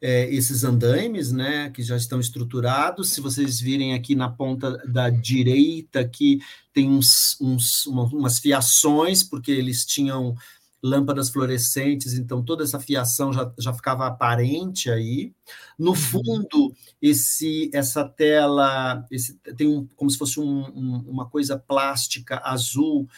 é, 0.00 0.32
esses 0.32 0.64
andaimes, 0.64 1.32
né, 1.32 1.70
que 1.70 1.82
já 1.82 1.96
estão 1.96 2.20
estruturados. 2.20 3.10
Se 3.10 3.20
vocês 3.20 3.60
virem 3.60 3.94
aqui 3.94 4.14
na 4.14 4.28
ponta 4.28 4.78
da 4.86 5.10
direita, 5.10 6.08
que 6.08 6.38
tem 6.72 6.88
uns, 6.90 7.36
uns 7.40 7.86
uma, 7.86 8.04
umas 8.04 8.38
fiações, 8.38 9.22
porque 9.22 9.50
eles 9.50 9.84
tinham 9.84 10.36
lâmpadas 10.80 11.28
fluorescentes, 11.30 12.14
então 12.14 12.42
toda 12.42 12.62
essa 12.62 12.78
fiação 12.78 13.32
já, 13.32 13.52
já 13.58 13.72
ficava 13.72 14.06
aparente 14.06 14.90
aí. 14.90 15.32
No 15.78 15.90
uhum. 15.90 15.96
fundo, 15.96 16.72
esse 17.02 17.70
essa 17.74 18.04
tela 18.04 19.04
esse, 19.10 19.34
tem 19.56 19.66
um, 19.66 19.88
como 19.96 20.10
se 20.10 20.16
fosse 20.16 20.38
um, 20.38 20.60
um, 20.68 21.04
uma 21.08 21.28
coisa 21.28 21.58
plástica 21.58 22.40
azul 22.44 23.08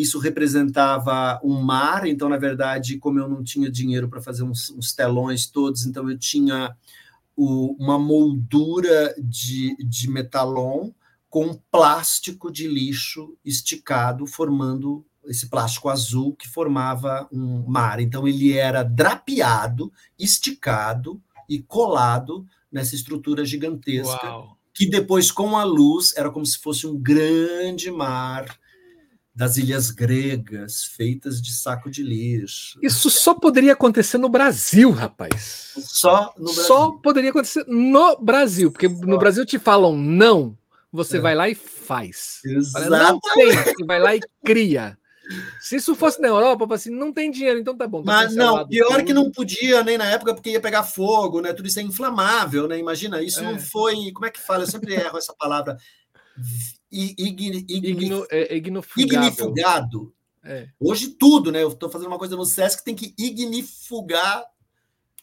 isso 0.00 0.18
representava 0.18 1.40
um 1.42 1.60
mar, 1.60 2.06
então, 2.06 2.28
na 2.28 2.36
verdade, 2.36 2.98
como 2.98 3.18
eu 3.18 3.28
não 3.28 3.42
tinha 3.42 3.70
dinheiro 3.70 4.08
para 4.08 4.20
fazer 4.20 4.42
uns, 4.42 4.70
uns, 4.70 4.92
telões 4.92 5.46
todos, 5.46 5.84
então 5.84 6.08
eu 6.10 6.18
tinha 6.18 6.76
o, 7.36 7.76
uma 7.78 7.98
moldura 7.98 9.14
de, 9.18 9.76
de 9.84 10.08
metalon 10.08 10.90
com 11.28 11.58
plástico 11.70 12.50
de 12.50 12.66
lixo 12.66 13.36
esticado, 13.44 14.26
formando 14.26 15.04
esse 15.26 15.48
plástico 15.48 15.88
azul 15.88 16.34
que 16.34 16.48
formava 16.48 17.28
um 17.30 17.64
mar. 17.66 18.00
Então, 18.00 18.26
ele 18.26 18.56
era 18.56 18.82
drapeado, 18.82 19.92
esticado 20.18 21.20
e 21.48 21.60
colado 21.60 22.46
nessa 22.70 22.94
estrutura 22.94 23.44
gigantesca. 23.44 24.26
Uau. 24.26 24.56
Que 24.72 24.86
depois, 24.86 25.30
com 25.30 25.56
a 25.56 25.64
luz, 25.64 26.16
era 26.16 26.30
como 26.30 26.46
se 26.46 26.58
fosse 26.58 26.86
um 26.86 26.96
grande 26.98 27.90
mar 27.90 28.59
das 29.34 29.56
ilhas 29.56 29.90
gregas, 29.90 30.84
feitas 30.84 31.40
de 31.40 31.52
saco 31.52 31.90
de 31.90 32.02
lixo. 32.02 32.78
Isso 32.82 33.08
só 33.08 33.34
poderia 33.34 33.72
acontecer 33.72 34.18
no 34.18 34.28
Brasil, 34.28 34.90
rapaz. 34.90 35.72
Só 35.78 36.34
no 36.36 36.44
Brasil. 36.44 36.64
Só 36.64 36.90
poderia 36.92 37.30
acontecer 37.30 37.64
no 37.66 38.16
Brasil, 38.18 38.70
porque 38.70 38.88
só. 38.88 39.06
no 39.06 39.18
Brasil 39.18 39.46
te 39.46 39.58
falam 39.58 39.96
não, 39.96 40.56
você 40.92 41.18
é. 41.18 41.20
vai 41.20 41.34
lá 41.34 41.48
e 41.48 41.54
faz. 41.54 42.40
Exato. 42.44 42.90
Não 42.90 43.20
tem, 43.20 43.52
você 43.52 43.84
vai 43.84 44.00
lá 44.00 44.16
e 44.16 44.20
cria. 44.44 44.98
Se 45.60 45.76
isso 45.76 45.94
fosse 45.94 46.20
na 46.20 46.26
Europa, 46.26 46.66
assim, 46.74 46.90
não 46.90 47.12
tem 47.12 47.30
dinheiro, 47.30 47.60
então 47.60 47.76
tá 47.76 47.86
bom. 47.86 48.02
Tá 48.02 48.12
Mas 48.12 48.34
não, 48.34 48.66
pior 48.66 48.96
tudo. 48.96 49.04
que 49.04 49.14
não 49.14 49.30
podia 49.30 49.84
nem 49.84 49.96
na 49.96 50.06
época 50.06 50.34
porque 50.34 50.50
ia 50.50 50.60
pegar 50.60 50.82
fogo, 50.82 51.40
né? 51.40 51.52
Tudo 51.52 51.68
isso 51.68 51.78
é 51.78 51.82
inflamável, 51.82 52.66
né? 52.66 52.76
Imagina, 52.78 53.22
isso 53.22 53.38
é. 53.38 53.44
não 53.44 53.56
foi, 53.56 54.10
como 54.12 54.26
é 54.26 54.30
que 54.30 54.40
fala? 54.40 54.64
Eu 54.64 54.66
sempre 54.66 54.92
erro 54.94 55.16
essa 55.16 55.32
palavra 55.32 55.76
igni, 56.90 57.64
igni, 57.68 58.24
é, 58.30 58.56
ignifugado. 58.56 60.12
É. 60.42 60.68
Hoje 60.80 61.08
tudo, 61.08 61.52
né? 61.52 61.62
Eu 61.62 61.68
estou 61.68 61.90
fazendo 61.90 62.08
uma 62.08 62.18
coisa 62.18 62.36
no 62.36 62.44
SESC 62.44 62.78
que 62.78 62.84
tem 62.84 62.94
que 62.94 63.14
ignifugar 63.18 64.44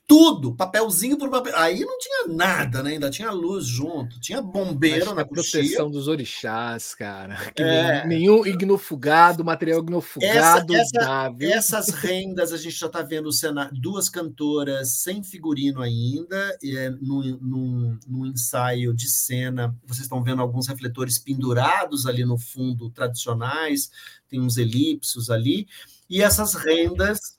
tudo, 0.07 0.55
papelzinho 0.55 1.17
por 1.17 1.29
papel. 1.29 1.53
Aí 1.57 1.81
não 1.81 1.99
tinha 1.99 2.27
nada, 2.29 2.81
né? 2.81 2.91
Ainda 2.91 3.09
tinha 3.09 3.29
luz 3.29 3.65
junto, 3.65 4.17
tinha 4.21 4.41
bombeiro 4.41 5.13
na 5.13 5.25
proteção 5.25 5.91
dos 5.91 6.07
orixás, 6.07 6.95
cara. 6.95 7.37
É. 7.57 8.05
Nenhum 8.05 8.45
ignofugado, 8.45 9.43
material 9.43 9.79
ignofugado. 9.79 10.73
Essa, 10.73 10.99
essa, 10.99 11.35
essas 11.41 11.87
rendas 12.01 12.53
a 12.53 12.57
gente 12.57 12.77
já 12.77 12.85
está 12.85 13.01
vendo 13.01 13.31
cena, 13.31 13.69
duas 13.73 14.07
cantoras 14.09 14.99
sem 15.01 15.23
figurino 15.23 15.81
ainda, 15.81 16.57
e 16.61 16.77
é, 16.77 16.89
no, 16.91 17.23
no, 17.41 17.99
no 18.07 18.27
ensaio 18.27 18.93
de 18.93 19.09
cena. 19.09 19.75
Vocês 19.85 20.03
estão 20.03 20.23
vendo 20.23 20.41
alguns 20.41 20.67
refletores 20.67 21.17
pendurados 21.17 22.05
ali 22.05 22.23
no 22.23 22.37
fundo, 22.37 22.89
tradicionais, 22.91 23.89
tem 24.29 24.39
uns 24.39 24.57
elipsos 24.57 25.29
ali 25.29 25.67
e 26.09 26.21
essas 26.21 26.53
rendas 26.53 27.35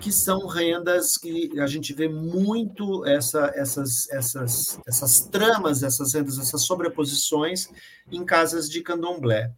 que 0.00 0.12
são 0.12 0.46
rendas 0.46 1.16
que 1.16 1.58
a 1.58 1.66
gente 1.66 1.92
vê 1.92 2.08
muito 2.08 3.04
essa, 3.06 3.52
essas, 3.54 4.08
essas, 4.10 4.80
essas 4.86 5.20
tramas, 5.20 5.82
essas 5.82 6.14
rendas, 6.14 6.38
essas 6.38 6.62
sobreposições 6.62 7.68
em 8.10 8.24
casas 8.24 8.68
de 8.68 8.80
candomblé. 8.80 9.52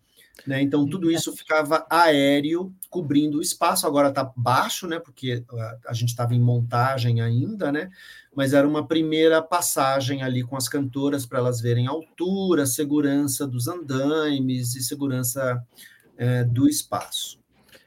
Né? 0.47 0.61
Então, 0.61 0.87
tudo 0.87 1.11
isso 1.11 1.35
ficava 1.35 1.87
aéreo, 1.89 2.75
cobrindo 2.91 3.39
o 3.39 3.43
espaço. 3.43 3.87
Agora 3.87 4.09
está 4.09 4.31
baixo, 4.37 4.87
né? 4.87 4.99
porque 4.99 5.43
a, 5.51 5.79
a 5.89 5.93
gente 5.93 6.11
estava 6.11 6.35
em 6.35 6.41
montagem 6.41 7.21
ainda, 7.21 7.71
né? 7.71 7.91
mas 8.35 8.53
era 8.53 8.67
uma 8.67 8.87
primeira 8.87 9.41
passagem 9.41 10.23
ali 10.23 10.43
com 10.43 10.57
as 10.57 10.69
cantoras 10.69 11.25
para 11.25 11.39
elas 11.39 11.61
verem 11.61 11.87
a 11.87 11.91
altura, 11.91 12.67
segurança 12.67 13.47
dos 13.47 13.69
andaimes 13.69 14.75
e 14.75 14.83
segurança 14.83 15.63
é, 16.17 16.45
do 16.45 16.69
espaço. 16.69 17.44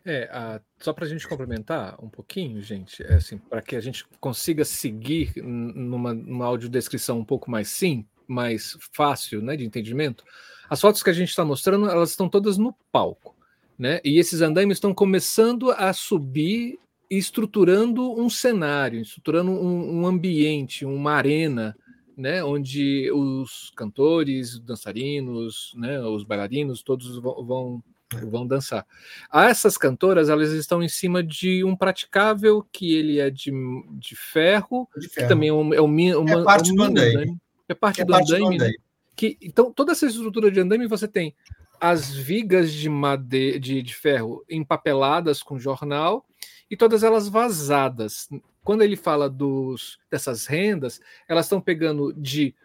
É, 0.09 0.29
a, 0.31 0.61
só 0.79 0.93
para 0.93 1.03
a 1.03 1.07
gente 1.09 1.27
complementar 1.27 2.01
um 2.01 2.07
pouquinho, 2.07 2.61
gente, 2.61 3.03
é 3.03 3.15
assim, 3.15 3.38
para 3.38 3.61
que 3.61 3.75
a 3.75 3.81
gente 3.81 4.05
consiga 4.21 4.63
seguir 4.63 5.34
numa, 5.43 6.13
numa 6.13 6.45
audiodescrição 6.45 7.19
um 7.19 7.25
pouco 7.25 7.51
mais 7.51 7.67
sim, 7.67 8.05
mais 8.25 8.77
fácil, 8.93 9.41
né, 9.41 9.57
de 9.57 9.65
entendimento, 9.65 10.23
as 10.69 10.79
fotos 10.79 11.03
que 11.03 11.09
a 11.09 11.13
gente 11.13 11.27
está 11.27 11.43
mostrando, 11.43 11.89
elas 11.89 12.11
estão 12.11 12.29
todas 12.29 12.57
no 12.57 12.73
palco, 12.89 13.35
né? 13.77 13.99
E 14.03 14.17
esses 14.17 14.41
andaimes 14.41 14.77
estão 14.77 14.93
começando 14.93 15.71
a 15.71 15.91
subir 15.91 16.79
estruturando 17.09 18.17
um 18.17 18.29
cenário, 18.29 19.01
estruturando 19.01 19.51
um, 19.51 20.01
um 20.01 20.07
ambiente, 20.07 20.85
uma 20.85 21.13
arena, 21.13 21.75
né, 22.17 22.43
onde 22.43 23.11
os 23.11 23.72
cantores, 23.75 24.57
dançarinos, 24.59 25.73
né, 25.75 25.99
os 26.01 26.23
bailarinos, 26.23 26.82
todos 26.82 27.17
vão, 27.19 27.45
vão 27.45 27.83
vão 28.30 28.48
dançar. 28.48 28.86
Essas 29.34 29.77
cantoras, 29.77 30.30
elas 30.30 30.52
estão 30.52 30.82
em 30.82 30.88
cima 30.88 31.24
de 31.24 31.64
um 31.64 31.76
praticável 31.76 32.66
que 32.72 32.94
ele 32.94 33.19
é 33.19 33.30
de, 33.30 33.52
de, 33.94 34.16
ferro, 34.16 34.88
de 34.98 35.08
ferro. 35.10 35.27
que 35.27 35.34
também 35.34 35.50
é, 35.50 35.53
um, 35.53 35.74
é, 35.74 35.82
uma, 35.82 36.42
é 36.42 36.44
parte 36.44 36.72
um 36.72 36.76
do 36.76 36.84
andaime. 36.84 37.38
É 37.68 37.74
parte, 37.74 38.02
é 38.02 38.06
do, 38.06 38.11
parte 38.11 38.34
andaime, 38.34 38.58
do 38.58 38.64
andaime. 38.64 38.77
Né? 38.77 38.84
Que, 39.16 39.38
então, 39.42 39.72
toda 39.72 39.92
essa 39.92 40.06
estrutura 40.06 40.50
de 40.50 40.60
andaime, 40.60 40.88
você 40.88 41.08
tem 41.08 41.36
as 41.80 42.16
vigas 42.16 42.72
de, 42.72 42.90
madeira, 42.90 43.60
de, 43.60 43.82
de 43.82 43.94
ferro 43.94 44.44
empapeladas 44.50 45.44
com 45.44 45.60
jornal 45.60 46.26
e 46.69 46.77
todas 46.77 47.03
elas 47.03 47.27
vazadas. 47.27 48.30
Quando 48.64 48.82
ele 48.82 48.95
fala 48.95 49.30
dos, 49.30 50.00
dessas 50.10 50.45
rendas, 50.45 51.00
elas 51.27 51.45
estão 51.45 51.61
pegando 51.61 52.14
de 52.14 52.56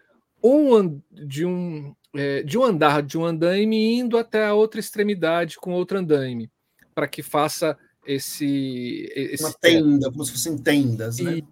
um, 0.42 1.00
de 1.10 1.44
um 1.46 1.94
é, 2.14 2.42
de 2.42 2.58
um 2.58 2.64
andar 2.64 3.02
de 3.02 3.16
um 3.16 3.24
andaime 3.24 3.94
indo 3.94 4.18
até 4.18 4.46
a 4.46 4.54
outra 4.54 4.78
extremidade 4.78 5.56
com 5.56 5.72
outro 5.72 5.98
andaime, 5.98 6.50
para 6.94 7.08
que 7.08 7.22
faça 7.22 7.76
esse, 8.06 9.10
esse. 9.14 9.44
Uma 9.44 9.54
tenda, 9.54 10.10
como 10.10 10.24
se 10.24 10.32
fossem 10.32 10.58
tendas, 10.58 11.18
né? 11.18 11.38
E, 11.38 11.44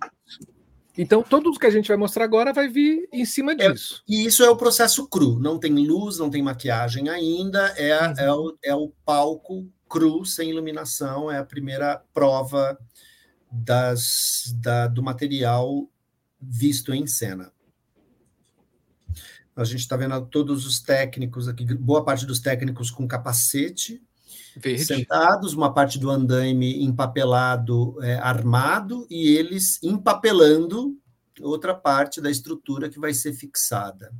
então, 0.98 1.22
tudo 1.22 1.52
que 1.58 1.66
a 1.66 1.70
gente 1.70 1.88
vai 1.88 1.96
mostrar 1.96 2.24
agora 2.24 2.52
vai 2.52 2.68
vir 2.68 3.08
em 3.12 3.24
cima 3.24 3.52
é, 3.52 3.72
disso. 3.72 4.02
É, 4.08 4.12
e 4.12 4.26
isso 4.26 4.42
é 4.42 4.50
o 4.50 4.56
processo 4.56 5.08
cru. 5.08 5.38
Não 5.38 5.58
tem 5.58 5.72
luz, 5.86 6.18
não 6.18 6.28
tem 6.28 6.42
maquiagem 6.42 7.08
ainda. 7.08 7.68
É, 7.78 8.06
uhum. 8.06 8.14
é, 8.18 8.32
o, 8.32 8.58
é 8.64 8.74
o 8.74 8.92
palco 9.04 9.66
cru, 9.88 10.24
sem 10.26 10.50
iluminação. 10.50 11.30
É 11.30 11.38
a 11.38 11.44
primeira 11.44 12.02
prova 12.12 12.78
das, 13.50 14.54
da, 14.60 14.88
do 14.88 15.02
material 15.02 15.88
visto 16.40 16.92
em 16.92 17.06
cena. 17.06 17.50
A 19.60 19.64
gente 19.64 19.80
está 19.80 19.94
vendo 19.94 20.18
todos 20.24 20.64
os 20.64 20.80
técnicos 20.80 21.46
aqui, 21.46 21.66
boa 21.74 22.02
parte 22.02 22.24
dos 22.24 22.40
técnicos 22.40 22.90
com 22.90 23.06
capacete, 23.06 24.02
Verde. 24.56 24.86
sentados, 24.86 25.52
uma 25.52 25.74
parte 25.74 25.98
do 25.98 26.08
andaime 26.08 26.82
empapelado, 26.82 28.02
é, 28.02 28.14
armado, 28.16 29.06
e 29.10 29.28
eles 29.28 29.78
empapelando 29.82 30.98
outra 31.42 31.74
parte 31.74 32.22
da 32.22 32.30
estrutura 32.30 32.88
que 32.88 32.98
vai 32.98 33.12
ser 33.12 33.34
fixada. 33.34 34.14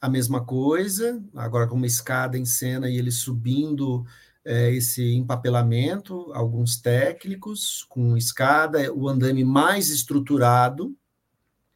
A 0.00 0.08
mesma 0.08 0.44
coisa, 0.44 1.20
agora 1.34 1.66
com 1.66 1.74
uma 1.74 1.86
escada 1.88 2.38
em 2.38 2.44
cena 2.44 2.88
e 2.88 2.96
eles 2.96 3.16
subindo 3.16 4.06
é, 4.44 4.70
esse 4.70 5.12
empapelamento, 5.12 6.32
alguns 6.32 6.80
técnicos 6.80 7.84
com 7.88 8.16
escada, 8.16 8.92
o 8.94 9.08
andaime 9.08 9.42
mais 9.42 9.90
estruturado, 9.90 10.96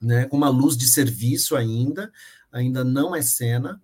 né, 0.02 0.26
com 0.26 0.36
uma 0.36 0.48
luz 0.48 0.76
de 0.76 0.88
serviço 0.88 1.56
ainda, 1.56 2.12
ainda 2.50 2.82
não 2.82 3.14
é 3.14 3.22
cena. 3.22 3.80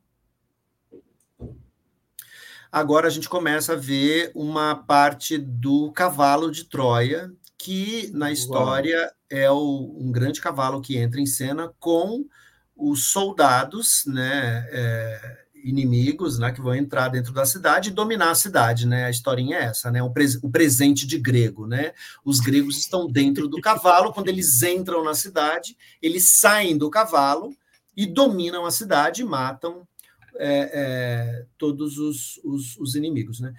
agora 2.70 3.06
a 3.06 3.10
gente 3.10 3.28
começa 3.28 3.72
a 3.72 3.76
ver 3.76 4.30
uma 4.34 4.74
parte 4.74 5.38
do 5.38 5.90
cavalo 5.92 6.50
de 6.50 6.64
Troia, 6.64 7.32
que 7.56 8.10
na 8.12 8.30
história 8.30 9.00
Uau. 9.00 9.10
é 9.30 9.50
o, 9.50 9.96
um 9.98 10.12
grande 10.12 10.40
cavalo 10.40 10.80
que 10.80 10.96
entra 10.96 11.20
em 11.20 11.26
cena 11.26 11.72
com 11.78 12.26
os 12.76 13.06
soldados, 13.06 14.04
né, 14.06 14.66
é, 14.70 15.44
inimigos, 15.64 16.38
né, 16.38 16.52
que 16.52 16.60
vão 16.60 16.74
entrar 16.74 17.08
dentro 17.08 17.32
da 17.32 17.44
cidade 17.44 17.90
e 17.90 17.92
dominar 17.92 18.30
a 18.30 18.34
cidade, 18.34 18.86
né? 18.86 19.04
A 19.04 19.10
historinha 19.10 19.58
é 19.58 19.64
essa, 19.64 19.90
né? 19.90 20.02
O, 20.02 20.12
o 20.42 20.50
presente 20.50 21.06
de 21.06 21.18
grego, 21.18 21.66
né? 21.66 21.92
Os 22.24 22.40
gregos 22.40 22.78
estão 22.78 23.06
dentro 23.06 23.48
do 23.48 23.60
cavalo, 23.60 24.12
quando 24.12 24.28
eles 24.28 24.62
entram 24.62 25.04
na 25.04 25.14
cidade, 25.14 25.76
eles 26.00 26.38
saem 26.38 26.76
do 26.76 26.90
cavalo 26.90 27.54
e 27.96 28.06
dominam 28.06 28.64
a 28.64 28.70
cidade 28.70 29.22
e 29.22 29.24
matam 29.24 29.86
é, 30.36 30.70
é, 30.72 31.46
todos 31.56 31.98
os, 31.98 32.40
os, 32.44 32.76
os, 32.78 32.94
inimigos, 32.94 33.40
né? 33.40 33.52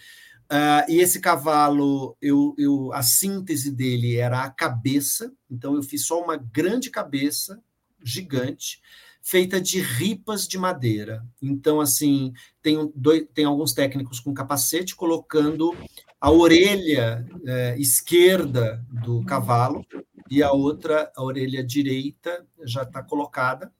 Uh, 0.51 0.91
e 0.91 0.99
esse 0.99 1.19
cavalo, 1.19 2.17
eu, 2.19 2.55
eu, 2.57 2.91
a 2.91 3.03
síntese 3.03 3.69
dele 3.69 4.15
era 4.15 4.43
a 4.43 4.49
cabeça, 4.49 5.31
então 5.49 5.75
eu 5.75 5.83
fiz 5.83 6.07
só 6.07 6.23
uma 6.23 6.37
grande 6.37 6.89
cabeça 6.89 7.61
gigante 8.03 8.81
feita 9.29 9.61
de 9.61 9.79
ripas 9.79 10.47
de 10.47 10.57
madeira. 10.57 11.23
Então, 11.39 11.79
assim, 11.79 12.33
tem, 12.63 12.91
dois, 12.95 13.27
tem 13.31 13.45
alguns 13.45 13.73
técnicos 13.73 14.19
com 14.19 14.33
capacete 14.33 14.95
colocando 14.95 15.71
a 16.19 16.31
orelha 16.31 17.23
é, 17.45 17.77
esquerda 17.77 18.83
do 18.89 19.23
cavalo 19.23 19.85
e 20.31 20.41
a 20.41 20.51
outra, 20.51 21.11
a 21.15 21.23
orelha 21.23 21.63
direita, 21.63 22.43
já 22.63 22.81
está 22.81 23.03
colocada. 23.03 23.71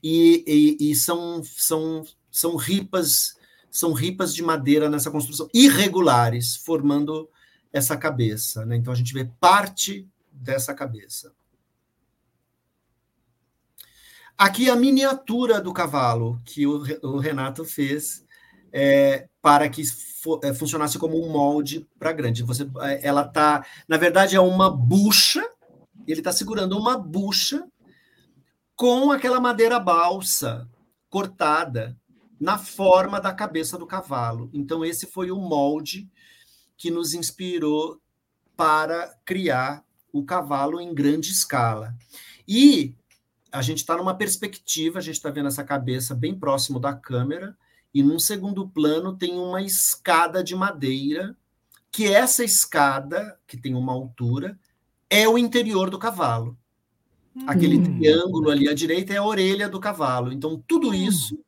E, 0.00 0.44
e, 0.46 0.90
e, 0.90 0.94
são, 0.94 1.42
são, 1.42 2.04
são 2.30 2.54
ripas 2.54 3.34
são 3.68 3.92
ripas 3.92 4.32
de 4.32 4.42
madeira 4.42 4.88
nessa 4.88 5.10
construção 5.10 5.50
irregulares 5.52 6.56
formando 6.56 7.28
essa 7.70 7.94
cabeça 7.94 8.64
né? 8.64 8.76
então 8.76 8.90
a 8.90 8.96
gente 8.96 9.12
vê 9.12 9.28
parte 9.38 10.08
dessa 10.32 10.72
cabeça 10.72 11.34
Aqui 14.38 14.68
a 14.68 14.76
miniatura 14.76 15.62
do 15.62 15.72
cavalo 15.72 16.40
que 16.44 16.66
o, 16.66 17.18
Renato 17.18 17.64
fez 17.64 18.22
é, 18.70 19.28
para 19.40 19.66
que 19.68 19.82
é, 20.42 20.52
funcionasse 20.52 20.98
como 20.98 21.18
um 21.18 21.30
molde 21.30 21.86
para 21.98 22.12
grande. 22.12 22.42
Você, 22.42 22.68
é, 22.80 23.06
ela 23.06 23.24
tá, 23.24 23.64
na 23.88 23.96
verdade, 23.96 24.36
é 24.36 24.40
uma 24.40 24.70
bucha. 24.70 25.42
Ele 26.06 26.20
está 26.20 26.32
segurando 26.32 26.78
uma 26.78 26.98
bucha 26.98 27.66
com 28.74 29.10
aquela 29.10 29.40
madeira 29.40 29.80
balsa 29.80 30.68
cortada 31.08 31.96
na 32.38 32.58
forma 32.58 33.18
da 33.18 33.32
cabeça 33.32 33.78
do 33.78 33.86
cavalo. 33.86 34.50
Então 34.52 34.84
esse 34.84 35.06
foi 35.06 35.30
o 35.30 35.38
molde 35.38 36.10
que 36.76 36.90
nos 36.90 37.14
inspirou 37.14 37.98
para 38.54 39.16
criar 39.24 39.82
o 40.12 40.22
cavalo 40.22 40.78
em 40.78 40.94
grande 40.94 41.30
escala. 41.30 41.94
E 42.46 42.94
a 43.56 43.62
gente 43.62 43.78
está 43.78 43.96
numa 43.96 44.14
perspectiva, 44.14 44.98
a 44.98 45.02
gente 45.02 45.14
está 45.14 45.30
vendo 45.30 45.48
essa 45.48 45.64
cabeça 45.64 46.14
bem 46.14 46.38
próximo 46.38 46.78
da 46.78 46.94
câmera, 46.94 47.56
e 47.92 48.02
num 48.02 48.18
segundo 48.18 48.68
plano 48.68 49.16
tem 49.16 49.38
uma 49.38 49.62
escada 49.62 50.44
de 50.44 50.54
madeira, 50.54 51.34
que 51.90 52.06
essa 52.06 52.44
escada, 52.44 53.38
que 53.46 53.56
tem 53.56 53.74
uma 53.74 53.92
altura, 53.92 54.58
é 55.08 55.26
o 55.26 55.38
interior 55.38 55.88
do 55.88 55.98
cavalo. 55.98 56.58
Hum. 57.34 57.44
Aquele 57.46 57.80
triângulo 57.82 58.50
ali 58.50 58.68
à 58.68 58.74
direita 58.74 59.14
é 59.14 59.16
a 59.16 59.24
orelha 59.24 59.68
do 59.68 59.80
cavalo. 59.80 60.30
Então, 60.30 60.62
tudo 60.68 60.90
hum. 60.90 60.94
isso 60.94 61.38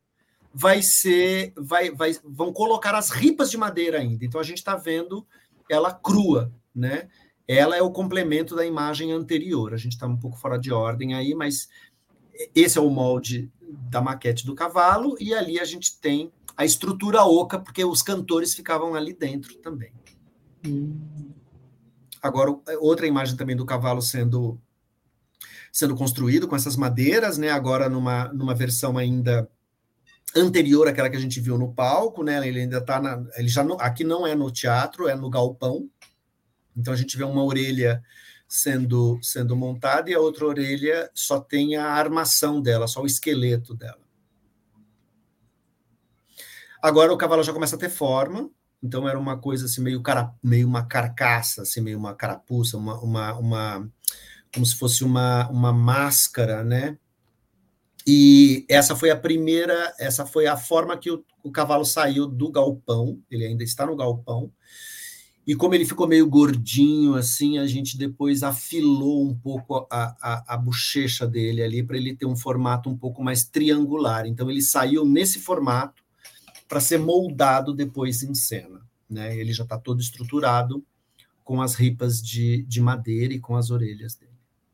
vai 0.55 0.81
ser. 0.81 1.53
Vai, 1.55 1.91
vai, 1.91 2.17
vão 2.25 2.51
colocar 2.51 2.95
as 2.95 3.11
ripas 3.11 3.51
de 3.51 3.59
madeira 3.59 3.99
ainda. 3.99 4.25
Então, 4.25 4.41
a 4.41 4.45
gente 4.45 4.59
está 4.59 4.75
vendo 4.75 5.27
ela 5.69 5.93
crua, 5.93 6.51
né? 6.75 7.09
Ela 7.47 7.77
é 7.77 7.83
o 7.83 7.91
complemento 7.91 8.57
da 8.57 8.65
imagem 8.65 9.13
anterior. 9.13 9.75
A 9.75 9.77
gente 9.77 9.93
está 9.93 10.07
um 10.07 10.17
pouco 10.17 10.39
fora 10.39 10.59
de 10.59 10.73
ordem 10.73 11.15
aí, 11.15 11.35
mas 11.35 11.69
esse 12.55 12.79
é 12.79 12.81
o 12.81 12.91
molde 12.91 13.51
da 13.91 14.01
maquete 14.01 14.47
do 14.47 14.55
cavalo, 14.55 15.17
e 15.21 15.35
ali 15.35 15.59
a 15.59 15.65
gente 15.65 15.99
tem 15.99 16.33
a 16.57 16.65
estrutura 16.65 17.25
oca, 17.25 17.59
porque 17.59 17.85
os 17.85 18.03
cantores 18.03 18.55
ficavam 18.55 18.95
ali 18.95 19.13
dentro 19.13 19.57
também. 19.59 19.93
Agora, 22.23 22.57
outra 22.81 23.07
imagem 23.07 23.37
também 23.37 23.57
do 23.57 23.67
cavalo 23.67 24.03
sendo 24.03 24.59
sendo 25.71 25.95
construído 25.95 26.49
com 26.49 26.57
essas 26.57 26.77
madeiras, 26.77 27.39
né? 27.39 27.51
Agora 27.51 27.89
numa, 27.89 28.33
numa 28.33 28.55
versão 28.55 28.99
ainda 28.99 29.49
anterior 30.35 30.89
àquela 30.89 31.09
que 31.09 31.17
a 31.17 31.21
gente 31.21 31.41
viu 31.41 31.57
no 31.57 31.73
palco, 31.73 32.25
né? 32.25 32.47
Ele 32.47 32.61
ainda 32.61 32.79
está 32.79 33.01
na, 33.01 33.25
ele 33.37 33.49
já 33.49 33.63
aqui 33.79 34.03
não 34.03 34.27
é 34.27 34.35
no 34.35 34.51
teatro, 34.51 35.09
é 35.09 35.15
no 35.15 35.31
galpão. 35.31 35.89
Então 36.77 36.93
a 36.93 36.97
gente 36.97 37.17
vê 37.17 37.25
uma 37.25 37.45
orelha 37.45 38.03
sendo, 38.49 39.19
sendo 39.23 39.55
montada 39.55 40.11
e 40.11 40.15
a 40.15 40.21
outra 40.21 40.47
orelha 40.47 41.11
só 41.15 41.39
tem 41.39 41.77
a 41.77 41.87
armação 41.87 42.63
dela, 42.63 42.89
só 42.89 43.03
o 43.03 43.07
esqueleto 43.07 43.75
dela. 43.75 44.01
Agora 46.81 47.13
o 47.13 47.19
cavalo 47.19 47.43
já 47.43 47.53
começa 47.53 47.77
a 47.77 47.79
ter 47.79 47.91
forma, 47.91 48.51
então 48.83 49.09
era 49.09 49.19
uma 49.19 49.37
coisa 49.39 49.67
assim 49.67 49.83
meio, 49.83 50.01
cara, 50.01 50.33
meio 50.43 50.67
uma 50.67 50.87
carcaça, 50.87 51.63
assim, 51.63 51.81
meio 51.81 51.99
uma 51.99 52.15
carapuça, 52.15 52.77
uma, 52.77 52.99
uma, 53.01 53.35
uma 53.35 53.93
como 54.55 54.65
se 54.65 54.77
fosse 54.77 55.05
uma, 55.05 55.49
uma 55.51 55.73
máscara, 55.73 56.65
né? 56.65 56.97
E 58.07 58.65
essa 58.71 58.97
foi 58.97 59.11
a 59.11 59.17
primeira, 59.17 59.95
essa 59.99 60.25
foi 60.25 60.47
a 60.47 60.57
forma 60.57 60.97
que 60.97 61.11
o, 61.11 61.23
o 61.43 61.51
cavalo 61.51 61.85
saiu 61.85 62.27
do 62.27 62.51
galpão, 62.51 63.21
ele 63.31 63.45
ainda 63.45 63.63
está 63.63 63.85
no 63.85 63.97
galpão, 63.97 64.51
e 65.49 65.57
como 65.57 65.75
ele 65.75 65.87
ficou 65.87 66.07
meio 66.07 66.29
gordinho, 66.29 67.15
assim, 67.15 67.57
a 67.57 67.67
gente 67.67 67.97
depois 67.97 68.43
afilou 68.43 69.27
um 69.27 69.35
pouco 69.35 69.87
a, 69.91 70.15
a, 70.21 70.55
a 70.55 70.57
bochecha 70.59 71.27
dele 71.27 71.63
ali 71.63 71.83
para 71.83 71.97
ele 71.97 72.15
ter 72.15 72.27
um 72.27 72.37
formato 72.37 72.91
um 72.91 72.95
pouco 72.95 73.25
mais 73.25 73.45
triangular. 73.45 74.27
Então 74.27 74.51
ele 74.51 74.61
saiu 74.61 75.07
nesse 75.07 75.41
formato 75.41 76.05
para 76.69 76.81
ser 76.81 76.99
moldado 76.99 77.73
depois 77.73 78.23
em 78.23 78.35
cena. 78.35 78.83
Né? 79.09 79.39
Ele 79.39 79.55
já 79.55 79.63
está 79.65 79.79
todo 79.79 80.03
estruturado 80.03 80.85
com 81.43 81.63
as 81.63 81.75
ripas 81.75 82.23
de, 82.23 82.63
de 82.65 82.83
madeira 82.83 83.33
e 83.33 83.41
com 83.41 83.57
as 83.57 83.71
orelhas 83.71 84.17
dele. 84.17 84.28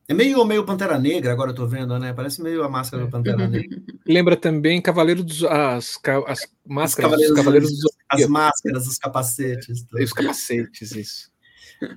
É 0.07 0.13
meio 0.13 0.45
meio 0.45 0.65
Pantera 0.65 0.99
Negra, 0.99 1.33
agora 1.33 1.51
eu 1.51 1.55
tô 1.55 1.67
vendo, 1.67 1.99
né? 1.99 2.13
Parece 2.13 2.43
meio 2.43 2.63
a 2.63 2.69
máscara 2.69 3.05
do 3.05 3.11
Pantera 3.11 3.49
Negra. 3.49 3.81
Lembra 4.07 4.37
também 4.37 4.81
Cavaleiro 4.81 5.25
dos 5.25 5.43
as, 5.45 5.99
as 6.27 6.47
máscaras 6.67 7.11
Cavaleiros, 7.11 7.37
Cavaleiros 7.37 7.71
dos 7.71 7.93
As 8.09 8.27
máscaras, 8.27 8.87
os 8.87 8.99
capacetes. 8.99 9.87
Os 9.93 10.13
capacetes, 10.13 10.93
isso. 10.93 11.35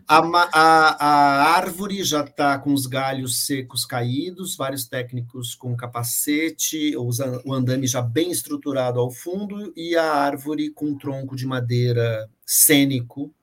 A, 0.08 0.20
a, 0.20 1.06
a 1.06 1.56
árvore 1.56 2.04
já 2.04 2.24
está 2.24 2.58
com 2.58 2.74
os 2.74 2.88
galhos 2.88 3.46
secos 3.46 3.86
caídos, 3.86 4.56
vários 4.56 4.88
técnicos 4.88 5.56
com 5.56 5.76
capacete, 5.76 6.96
o 6.98 7.54
andame 7.54 7.88
já 7.88 8.02
bem 8.02 8.32
estruturado 8.32 9.00
ao 9.00 9.12
fundo, 9.12 9.72
e 9.76 9.96
a 9.96 10.14
árvore 10.14 10.72
com 10.72 10.98
tronco 10.98 11.36
de 11.36 11.46
madeira 11.46 12.30
cênico, 12.46 13.34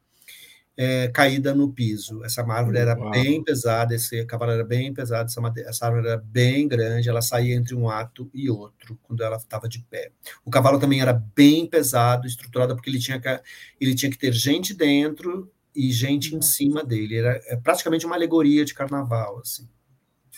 é, 0.77 1.09
caída 1.09 1.55
no 1.55 1.73
piso. 1.73 2.25
Essa 2.25 2.43
árvore 2.43 2.79
era 2.79 2.99
Uau. 2.99 3.11
bem 3.11 3.43
pesada, 3.43 3.95
esse 3.95 4.25
cavalo 4.25 4.53
era 4.53 4.65
bem 4.65 4.93
pesado, 4.93 5.29
essa, 5.29 5.41
madeira, 5.41 5.71
essa 5.71 5.87
árvore 5.87 6.09
era 6.09 6.17
bem 6.17 6.67
grande, 6.67 7.09
ela 7.09 7.23
saía 7.23 7.55
entre 7.55 7.75
um 7.75 7.89
ato 7.89 8.29
e 8.35 8.51
outro 8.51 8.99
quando 9.03 9.23
ela 9.23 9.37
estava 9.37 9.69
de 9.69 9.81
pé. 9.81 10.11
O 10.45 10.51
cavalo 10.51 10.79
também 10.79 11.01
era 11.01 11.13
bem 11.13 11.67
pesado, 11.67 12.27
estruturado, 12.27 12.75
porque 12.75 12.91
ele 12.91 12.99
tinha 12.99 13.21
que, 13.21 13.41
ele 13.81 13.95
tinha 13.95 14.11
que 14.11 14.19
ter 14.19 14.33
gente 14.33 14.75
dentro 14.75 15.51
e 15.75 15.91
gente 15.91 16.35
em 16.35 16.43
cima 16.43 16.85
dele. 16.85 17.17
Era 17.17 17.41
é 17.47 17.57
praticamente 17.57 18.07
uma 18.07 18.17
alegoria 18.17 18.65
de 18.65 18.75
carnaval. 18.75 19.39
Assim. 19.39 19.69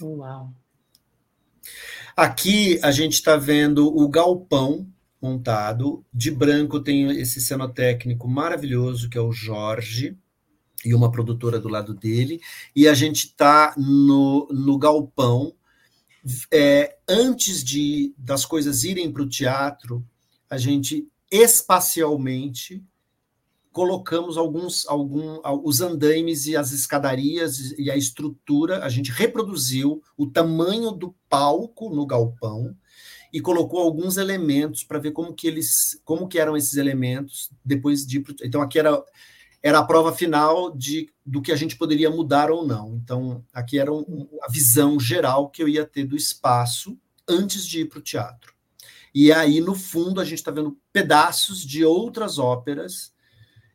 Uau! 0.01 0.53
Aqui 2.15 2.79
a 2.83 2.91
gente 2.91 3.15
está 3.15 3.37
vendo 3.37 3.87
o 3.87 4.09
galpão 4.09 4.87
montado. 5.21 6.05
De 6.13 6.31
branco 6.31 6.81
tem 6.81 7.11
esse 7.11 7.41
cenotécnico 7.41 8.29
maravilhoso 8.29 9.09
que 9.09 9.19
é 9.19 9.21
o 9.21 9.33
Jorge 9.33 10.17
e 10.87 10.95
uma 10.95 11.11
produtora 11.11 11.59
do 11.59 11.69
lado 11.69 11.93
dele, 11.93 12.41
e 12.75 12.87
a 12.87 12.95
gente 12.95 13.27
está 13.27 13.75
no, 13.77 14.49
no 14.51 14.79
galpão. 14.79 15.53
É, 16.53 16.97
antes 17.09 17.63
de 17.63 18.15
das 18.17 18.45
coisas 18.45 18.85
irem 18.85 19.13
para 19.13 19.23
o 19.23 19.29
teatro, 19.29 20.05
a 20.51 20.59
gente 20.59 21.09
espacialmente 21.31 22.83
colocamos 23.77 24.39
alguns 24.39 24.87
algum, 24.89 25.39
os 25.63 25.83
andaimes 25.83 26.47
e 26.47 26.57
as 26.57 26.73
escadarias 26.73 27.75
e 27.79 27.91
a 27.91 27.97
estrutura, 27.97 28.83
a 28.83 28.89
gente 28.89 29.13
reproduziu 29.13 30.03
o 30.17 30.27
tamanho 30.27 30.93
do 30.93 31.15
palco 31.29 31.95
no 31.95 32.07
galpão 32.07 32.75
e 33.31 33.39
colocou 33.39 33.81
alguns 33.81 34.17
elementos 34.17 34.83
para 34.83 34.99
ver 34.99 35.11
como 35.11 35.35
que 35.35 35.47
eles 35.47 36.01
como 36.07 36.27
que 36.27 36.39
eram 36.39 36.57
esses 36.57 36.77
elementos 36.77 37.51
depois 37.63 38.07
de 38.07 38.25
então 38.43 38.63
aqui 38.63 38.79
era 38.79 38.99
era 39.63 39.79
a 39.79 39.85
prova 39.85 40.13
final 40.13 40.75
de, 40.75 41.11
do 41.25 41.43
que 41.43 41.53
a 41.53 41.57
gente 41.57 41.77
poderia 41.77 42.11
mudar 42.11 42.51
ou 42.51 42.67
não. 42.67 42.95
Então, 43.03 43.45
aqui 43.53 43.79
era 43.79 43.93
um, 43.93 44.29
a 44.43 44.51
visão 44.51 44.99
geral 45.01 45.49
que 45.49 45.63
eu 45.63 45.69
ia 45.69 45.85
ter 45.85 46.05
do 46.05 46.17
espaço 46.17 46.99
antes 47.29 47.67
de 47.67 47.81
ir 47.81 47.87
para 47.87 47.99
o 47.99 48.03
teatro. 48.03 48.55
E 49.15 49.33
aí, 49.33 49.61
no 49.61 49.75
fundo, 49.75 50.21
a 50.21 50.25
gente 50.25 50.39
está 50.39 50.51
vendo 50.51 50.79
pedaços 50.93 51.65
de 51.65 51.85
outras 51.85 52.39
óperas 52.39 53.13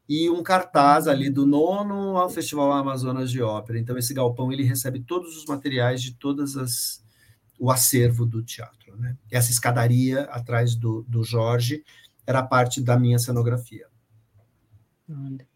e 0.08 0.30
um 0.30 0.44
cartaz 0.44 1.08
ali 1.08 1.30
do 1.30 1.46
nono 1.46 2.18
ao 2.18 2.30
Festival 2.30 2.72
Amazonas 2.72 3.32
de 3.32 3.42
Ópera. 3.42 3.80
Então, 3.80 3.98
esse 3.98 4.14
galpão 4.14 4.52
ele 4.52 4.64
recebe 4.64 5.02
todos 5.02 5.36
os 5.36 5.46
materiais 5.46 6.02
de 6.02 6.14
todas 6.14 6.56
as 6.56 7.02
o 7.62 7.70
acervo 7.70 8.26
do 8.26 8.42
teatro. 8.42 8.98
Né? 8.98 9.16
Essa 9.30 9.52
escadaria 9.52 10.24
atrás 10.24 10.74
do, 10.76 11.04
do 11.08 11.24
Jorge 11.24 11.84
era 12.26 12.42
parte 12.42 12.82
da 12.82 12.98
minha 12.98 13.20
cenografia. 13.20 13.86
Olha. 15.08 15.51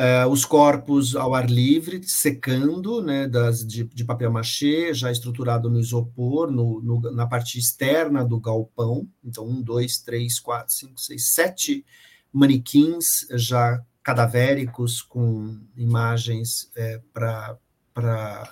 Uh, 0.00 0.28
os 0.28 0.44
corpos 0.44 1.16
ao 1.16 1.34
ar 1.34 1.50
livre, 1.50 2.00
secando, 2.04 3.02
né, 3.02 3.26
das, 3.26 3.66
de, 3.66 3.82
de 3.82 4.04
papel 4.04 4.30
machê, 4.30 4.94
já 4.94 5.10
estruturado 5.10 5.68
no 5.68 5.80
isopor, 5.80 6.52
no, 6.52 6.80
no, 6.80 7.00
na 7.10 7.26
parte 7.26 7.58
externa 7.58 8.24
do 8.24 8.38
galpão. 8.38 9.08
Então, 9.24 9.44
um, 9.44 9.60
dois, 9.60 9.98
três, 9.98 10.38
quatro, 10.38 10.72
cinco, 10.72 11.00
seis, 11.00 11.30
sete 11.30 11.84
manequins 12.32 13.26
já 13.32 13.82
cadavéricos 14.00 15.02
com 15.02 15.58
imagens 15.76 16.70
é, 16.76 17.00
para 17.12 17.58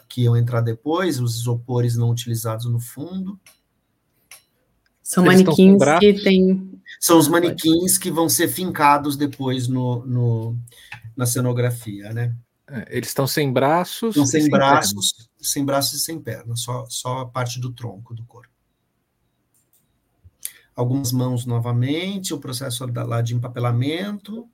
que 0.08 0.22
iam 0.22 0.36
entrar 0.36 0.60
depois, 0.60 1.20
os 1.20 1.36
isopores 1.36 1.96
não 1.96 2.10
utilizados 2.10 2.66
no 2.66 2.80
fundo. 2.80 3.38
São 5.00 5.24
Eles 5.24 5.42
manequins 5.42 5.78
que 6.00 6.12
têm. 6.24 6.82
São 6.98 7.18
os 7.18 7.28
manequins 7.28 7.96
que 7.96 8.10
vão 8.10 8.28
ser 8.28 8.48
fincados 8.48 9.16
depois 9.16 9.68
no, 9.68 10.04
no 10.04 10.58
na 11.16 11.26
cenografia, 11.26 12.12
né? 12.12 12.36
É, 12.68 12.96
eles 12.96 13.08
estão 13.08 13.26
sem 13.26 13.52
braços. 13.52 14.10
Estão 14.10 14.26
sem, 14.26 14.42
sem 14.42 14.50
braços, 14.50 15.12
pernas. 15.12 15.30
sem 15.40 15.64
braços 15.64 16.00
e 16.00 16.04
sem 16.04 16.20
pernas, 16.20 16.60
só, 16.60 16.84
só 16.88 17.20
a 17.20 17.26
parte 17.26 17.60
do 17.60 17.72
tronco 17.72 18.14
do 18.14 18.24
corpo. 18.24 18.52
Algumas 20.74 21.10
mãos 21.10 21.46
novamente, 21.46 22.34
o 22.34 22.38
processo 22.38 22.84
lá 22.86 23.22
de 23.22 23.34
empapelamento 23.34 24.46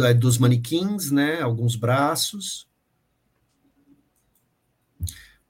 é, 0.00 0.14
dos 0.14 0.38
manequins, 0.38 1.10
né? 1.10 1.40
Alguns 1.40 1.74
braços. 1.74 2.68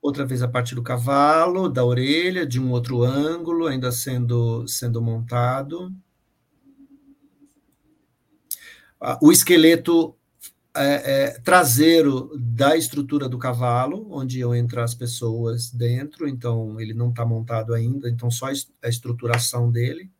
Outra 0.01 0.25
vez 0.25 0.41
a 0.41 0.47
parte 0.47 0.73
do 0.73 0.81
cavalo, 0.81 1.67
da 1.67 1.83
orelha, 1.83 2.45
de 2.45 2.59
um 2.59 2.71
outro 2.71 3.03
ângulo, 3.03 3.67
ainda 3.67 3.91
sendo, 3.91 4.65
sendo 4.65 5.01
montado. 5.01 5.93
O 9.21 9.31
esqueleto 9.31 10.15
é, 10.75 10.83
é, 10.83 11.39
traseiro 11.39 12.31
da 12.37 12.77
estrutura 12.77 13.27
do 13.27 13.39
cavalo, 13.39 14.07
onde 14.11 14.39
iam 14.39 14.53
entrar 14.55 14.83
as 14.83 14.93
pessoas 14.93 15.71
dentro, 15.71 16.27
então 16.27 16.79
ele 16.79 16.93
não 16.93 17.09
está 17.09 17.25
montado 17.25 17.73
ainda, 17.73 18.09
então 18.09 18.29
só 18.29 18.47
a 18.47 18.89
estruturação 18.89 19.71
dele. 19.71 20.11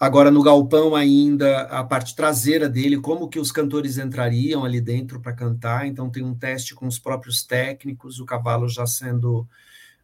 Agora, 0.00 0.30
no 0.30 0.44
galpão 0.44 0.94
ainda, 0.94 1.62
a 1.62 1.82
parte 1.82 2.14
traseira 2.14 2.68
dele, 2.68 3.00
como 3.00 3.28
que 3.28 3.40
os 3.40 3.50
cantores 3.50 3.98
entrariam 3.98 4.64
ali 4.64 4.80
dentro 4.80 5.20
para 5.20 5.32
cantar, 5.32 5.88
então 5.88 6.08
tem 6.08 6.22
um 6.22 6.36
teste 6.36 6.72
com 6.72 6.86
os 6.86 7.00
próprios 7.00 7.42
técnicos, 7.42 8.20
o 8.20 8.24
cavalo 8.24 8.68
já 8.68 8.86
sendo 8.86 9.46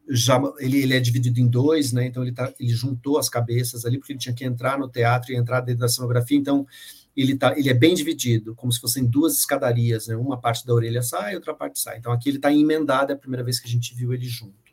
já 0.09 0.39
ele, 0.59 0.83
ele 0.83 0.95
é 0.95 1.01
dividido 1.01 1.41
em 1.41 1.49
dois, 1.49 1.93
né? 1.93 2.07
Então 2.07 2.23
ele, 2.23 2.33
tá, 2.33 2.53
ele 2.61 2.75
juntou 2.75 3.19
as 3.19 3.29
cabeças 3.29 3.87
ali, 3.87 3.99
porque 3.99 4.13
ele 4.13 4.19
tinha 4.19 4.35
que 4.35 4.45
entrar 4.45 4.79
no 4.79 4.89
teatro 4.89 5.33
e 5.33 5.37
entrar 5.37 5.61
dentro 5.61 5.81
da 5.81 5.89
cenografia, 5.89 6.37
então 6.37 6.67
ele, 7.17 7.37
tá, 7.37 7.57
ele 7.57 7.69
é 7.69 7.75
bem 7.75 7.95
dividido, 7.95 8.55
como 8.55 8.73
se 8.73 8.81
fossem 8.81 9.05
duas 9.05 9.39
escadarias, 9.39 10.09
né? 10.09 10.17
Uma 10.17 10.41
parte 10.41 10.67
da 10.67 10.75
orelha 10.75 11.03
sai, 11.03 11.35
outra 11.35 11.55
parte 11.55 11.79
sai. 11.79 11.99
Então 11.99 12.13
aqui 12.13 12.29
ele 12.29 12.39
está 12.39 12.53
emendado, 12.53 13.13
é 13.13 13.15
a 13.15 13.19
primeira 13.19 13.45
vez 13.45 13.61
que 13.61 13.69
a 13.69 13.71
gente 13.71 13.95
viu 13.95 14.13
ele 14.13 14.27
junto. 14.27 14.65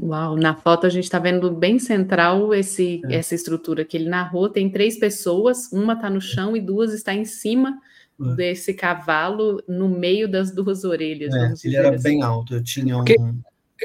Uau, 0.00 0.36
na 0.36 0.54
foto 0.54 0.86
a 0.86 0.90
gente 0.90 1.04
está 1.04 1.18
vendo 1.18 1.50
bem 1.50 1.78
central 1.78 2.52
esse, 2.52 3.00
é. 3.06 3.16
essa 3.16 3.34
estrutura 3.34 3.84
que 3.84 3.96
ele 3.96 4.08
narrou. 4.08 4.48
Tem 4.48 4.68
três 4.70 4.98
pessoas, 4.98 5.72
uma 5.72 5.94
está 5.94 6.10
no 6.10 6.20
chão 6.20 6.56
e 6.56 6.60
duas 6.60 6.92
está 6.92 7.14
em 7.14 7.24
cima 7.24 7.80
é. 8.20 8.34
desse 8.34 8.74
cavalo, 8.74 9.62
no 9.66 9.88
meio 9.88 10.30
das 10.30 10.54
duas 10.54 10.84
orelhas. 10.84 11.34
É, 11.34 11.54
ele 11.64 11.76
era 11.76 11.94
assim. 11.94 12.02
bem 12.02 12.22
alto, 12.22 12.54
eu 12.54 12.62
tinha 12.62 12.96
um. 12.96 12.98
Porque 12.98 13.16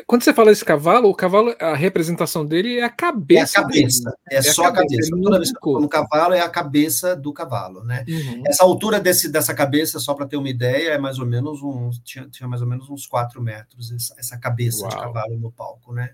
quando 0.05 0.23
você 0.23 0.33
fala 0.33 0.49
desse 0.49 0.65
cavalo, 0.65 1.09
o 1.09 1.15
cavalo, 1.15 1.55
a 1.59 1.75
representação 1.75 2.45
dele 2.45 2.77
é 2.79 2.83
a 2.83 2.89
cabeça. 2.89 3.59
É 3.59 3.61
a 3.61 3.63
cabeça, 3.63 4.17
é, 4.29 4.35
é 4.37 4.41
só 4.41 4.65
a 4.65 4.71
cabeça. 4.71 5.09
cabeça. 5.09 5.21
Toda 5.23 5.37
vez 5.37 5.51
que 5.51 5.69
eu 5.69 5.89
cavalo 5.89 6.33
é 6.33 6.41
a 6.41 6.49
cabeça 6.49 7.15
do 7.15 7.33
cavalo, 7.33 7.83
né? 7.83 8.05
Uhum. 8.07 8.43
Essa 8.45 8.63
altura 8.63 8.99
desse, 8.99 9.29
dessa 9.29 9.53
cabeça, 9.53 9.99
só 9.99 10.13
para 10.13 10.25
ter 10.25 10.37
uma 10.37 10.49
ideia, 10.49 10.89
é 10.89 10.97
mais 10.97 11.19
ou 11.19 11.25
menos 11.25 11.61
uns 11.61 11.99
tinha, 11.99 12.27
tinha 12.29 12.47
mais 12.47 12.61
ou 12.61 12.67
menos 12.67 12.89
uns 12.89 13.07
4 13.07 13.41
metros 13.41 13.91
essa, 13.91 14.15
essa 14.17 14.37
cabeça 14.37 14.81
Uau. 14.81 14.89
de 14.89 14.95
cavalo 14.97 15.37
no 15.37 15.51
palco, 15.51 15.93
né? 15.93 16.11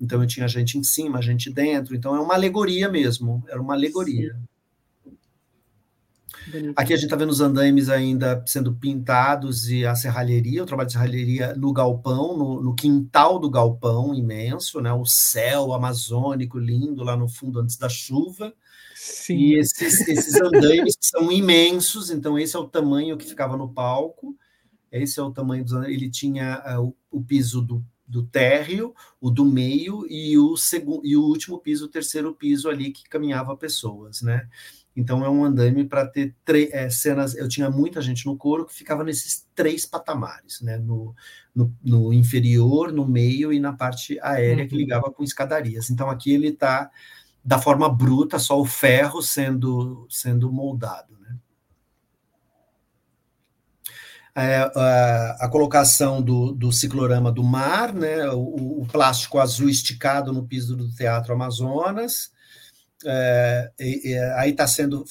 Então 0.00 0.20
eu 0.20 0.26
tinha 0.26 0.46
gente 0.46 0.78
em 0.78 0.82
cima, 0.82 1.22
gente 1.22 1.50
dentro, 1.50 1.94
então 1.94 2.14
é 2.14 2.20
uma 2.20 2.34
alegoria 2.34 2.88
mesmo, 2.88 3.42
era 3.48 3.60
uma 3.60 3.74
alegoria. 3.74 4.34
Sim. 4.34 4.55
Bonito. 6.46 6.74
Aqui 6.76 6.92
a 6.92 6.96
gente 6.96 7.06
está 7.06 7.16
vendo 7.16 7.30
os 7.30 7.40
andaimes 7.40 7.88
ainda 7.88 8.42
sendo 8.46 8.72
pintados 8.72 9.68
e 9.68 9.84
a 9.84 9.94
serralheria, 9.94 10.62
o 10.62 10.66
trabalho 10.66 10.86
de 10.86 10.92
serralheria 10.92 11.54
no 11.54 11.72
galpão, 11.72 12.36
no, 12.36 12.62
no, 12.62 12.74
quintal 12.74 13.38
do 13.38 13.50
galpão 13.50 14.14
imenso, 14.14 14.80
né? 14.80 14.92
O 14.92 15.04
céu 15.04 15.72
amazônico 15.72 16.58
lindo 16.58 17.02
lá 17.02 17.16
no 17.16 17.28
fundo 17.28 17.60
antes 17.60 17.76
da 17.76 17.88
chuva. 17.88 18.54
Sim. 18.94 19.36
E 19.36 19.58
esses, 19.58 20.06
esses 20.08 20.34
andaimes 20.36 20.96
são 21.02 21.30
imensos, 21.32 22.10
então 22.10 22.38
esse 22.38 22.56
é 22.56 22.58
o 22.58 22.68
tamanho 22.68 23.16
que 23.16 23.26
ficava 23.26 23.56
no 23.56 23.68
palco. 23.68 24.36
Esse 24.90 25.18
é 25.18 25.22
o 25.22 25.32
tamanho 25.32 25.64
dos 25.64 25.72
Ele 25.84 26.08
tinha 26.08 26.62
uh, 26.78 26.94
o, 27.10 27.18
o, 27.18 27.22
piso 27.22 27.60
do, 27.60 27.84
do 28.06 28.22
térreo, 28.22 28.94
o 29.20 29.30
do 29.30 29.44
meio 29.44 30.06
e 30.08 30.38
o 30.38 30.56
segundo 30.56 31.04
e 31.04 31.16
o 31.16 31.22
último 31.22 31.58
piso, 31.58 31.86
o 31.86 31.90
terceiro 31.90 32.32
piso 32.34 32.68
ali 32.68 32.92
que 32.92 33.08
caminhava 33.08 33.56
pessoas, 33.56 34.22
né? 34.22 34.48
Então 34.96 35.22
é 35.22 35.28
um 35.28 35.44
andaime 35.44 35.84
para 35.84 36.06
ter 36.06 36.34
é, 36.72 36.88
cenas. 36.88 37.36
Eu 37.36 37.46
tinha 37.46 37.68
muita 37.68 38.00
gente 38.00 38.24
no 38.24 38.34
coro 38.34 38.64
que 38.64 38.72
ficava 38.72 39.04
nesses 39.04 39.46
três 39.54 39.84
patamares, 39.84 40.62
né? 40.62 40.78
No, 40.78 41.14
no, 41.54 41.74
no 41.84 42.12
inferior, 42.14 42.90
no 42.90 43.06
meio 43.06 43.52
e 43.52 43.60
na 43.60 43.74
parte 43.74 44.18
aérea 44.20 44.64
uhum. 44.64 44.68
que 44.68 44.76
ligava 44.76 45.12
com 45.12 45.22
escadarias. 45.22 45.90
Então 45.90 46.08
aqui 46.08 46.32
ele 46.32 46.48
está 46.48 46.90
da 47.44 47.58
forma 47.58 47.88
bruta, 47.88 48.38
só 48.38 48.58
o 48.58 48.64
ferro 48.64 49.20
sendo, 49.20 50.06
sendo 50.08 50.50
moldado. 50.50 51.16
Né? 51.20 51.36
É, 54.34 54.56
a, 54.74 55.36
a, 55.42 55.48
colocação 55.48 56.20
do, 56.20 56.52
do 56.52 56.72
ciclorama 56.72 57.30
do 57.30 57.44
mar, 57.44 57.94
né? 57.94 58.28
o, 58.30 58.82
o 58.82 58.86
plástico 58.90 59.38
azul 59.38 59.68
esticado 59.68 60.32
no 60.32 60.46
piso 60.46 60.74
do 60.74 60.90
Teatro 60.90 61.34
Amazonas 61.34 62.34
é, 63.08 64.34
aí 64.36 64.50
está 64.50 64.66
sendo 64.66 65.04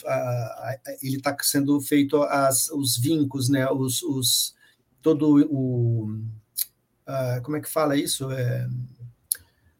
ele 1.01 1.17
está 1.17 1.35
sendo 1.41 1.79
feito 1.79 2.21
as, 2.23 2.69
os 2.69 2.97
vincos, 2.97 3.47
né? 3.49 3.69
Os, 3.69 4.03
os 4.03 4.53
todo 5.01 5.45
o 5.49 6.19
como 7.43 7.55
é 7.57 7.61
que 7.61 7.69
fala 7.69 7.95
isso? 7.95 8.29
É, 8.31 8.67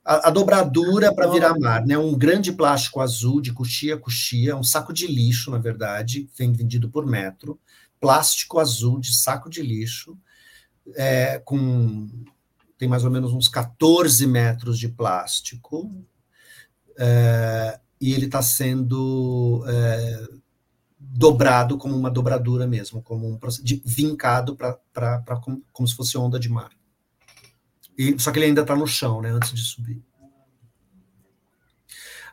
a, 0.03 0.27
a 0.27 0.31
dobradura 0.31 1.13
para 1.13 1.29
virar 1.29 1.59
mar, 1.59 1.85
né? 1.85 1.97
Um 1.97 2.17
grande 2.17 2.53
plástico 2.53 3.01
azul 3.01 3.41
de 3.41 3.51
coxia 3.51 3.97
coxia, 3.97 4.55
um 4.55 4.63
saco 4.63 4.93
de 4.93 5.07
lixo, 5.07 5.51
na 5.51 5.57
verdade, 5.57 6.29
vem 6.37 6.53
vendido 6.53 6.89
por 6.89 7.05
metro, 7.05 7.59
plástico 7.99 8.59
azul 8.59 8.99
de 8.99 9.13
saco 9.13 9.49
de 9.49 9.61
lixo, 9.61 10.17
é, 10.95 11.39
com 11.39 12.07
tem 12.77 12.87
mais 12.87 13.03
ou 13.03 13.11
menos 13.11 13.33
uns 13.33 13.47
14 13.47 14.27
metros 14.27 14.77
de 14.77 14.89
plástico. 14.89 15.91
É, 16.97 17.79
e 17.99 18.13
ele 18.13 18.25
está 18.25 18.41
sendo 18.41 19.63
é, 19.67 20.27
dobrado 20.99 21.77
como 21.77 21.95
uma 21.95 22.09
dobradura 22.09 22.67
mesmo, 22.67 23.01
como 23.01 23.27
um 23.27 23.39
de, 23.63 23.81
vincado 23.85 24.55
para 24.55 25.21
como, 25.41 25.63
como 25.71 25.87
se 25.87 25.95
fosse 25.95 26.17
onda 26.17 26.39
de 26.39 26.49
mar. 26.49 26.71
E, 27.97 28.19
só 28.19 28.31
que 28.31 28.39
ele 28.39 28.47
ainda 28.47 28.61
está 28.61 28.75
no 28.75 28.85
chão, 28.85 29.21
né, 29.21 29.29
antes 29.29 29.53
de 29.53 29.61
subir. 29.61 30.01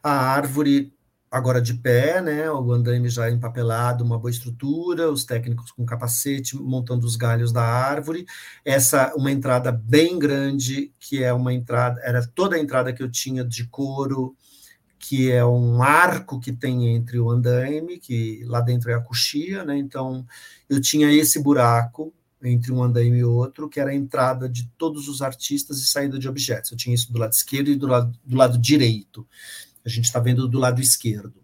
A 0.03 0.11
árvore 0.11 0.93
agora 1.31 1.63
de 1.63 1.73
pé, 1.73 2.21
né, 2.21 2.51
o 2.51 2.73
andaime 2.73 3.09
já 3.09 3.31
empapelado, 3.31 4.05
uma 4.05 4.19
boa 4.19 4.31
estrutura, 4.31 5.11
os 5.11 5.25
técnicos 5.25 5.71
com 5.73 5.87
capacete 5.87 6.57
montando 6.57 7.07
os 7.07 7.17
galhos 7.17 7.53
da 7.53 7.63
árvore. 7.63 8.27
Essa 8.63 9.15
uma 9.17 9.33
entrada 9.33 9.73
bem 9.73 10.19
grande, 10.19 10.93
que 11.01 11.23
é 11.23 11.33
uma 11.33 11.55
entrada, 11.55 11.99
era 12.03 12.27
toda 12.27 12.57
a 12.57 12.59
entrada 12.59 12.93
que 12.93 13.03
eu 13.03 13.11
tinha 13.11 13.43
de 13.43 13.67
couro 13.67 14.37
que 15.03 15.33
é 15.33 15.45
um 15.45 15.83
arco 15.83 16.39
que 16.39 16.53
tem 16.53 16.95
entre 16.95 17.19
o 17.19 17.29
andaime, 17.29 17.99
que 17.99 18.45
lá 18.45 18.61
dentro 18.61 18.89
é 18.89 18.95
a 18.95 19.01
coxia, 19.01 19.65
né? 19.65 19.77
Então, 19.77 20.25
eu 20.71 20.81
tinha 20.81 21.13
esse 21.13 21.43
buraco 21.43 22.15
entre 22.41 22.71
um 22.71 22.81
andaime 22.81 23.19
e 23.19 23.25
outro, 23.25 23.69
que 23.69 23.81
era 23.81 23.91
a 23.91 23.95
entrada 23.95 24.49
de 24.49 24.69
todos 24.79 25.09
os 25.09 25.21
artistas 25.21 25.81
e 25.81 25.87
saída 25.87 26.21
de 26.21 26.29
objetos. 26.29 26.71
Eu 26.71 26.77
tinha 26.77 26.95
isso 26.95 27.13
do 27.13 27.19
lado 27.19 27.33
esquerdo 27.33 27.69
e 27.69 27.75
do 27.75 27.89
lado, 27.89 28.17
do 28.25 28.37
lado 28.37 28.57
direito. 28.57 29.27
A 29.85 29.89
gente 29.89 30.05
está 30.05 30.21
vendo 30.21 30.47
do 30.47 30.61
lado 30.61 30.81
esquerdo. 30.81 31.43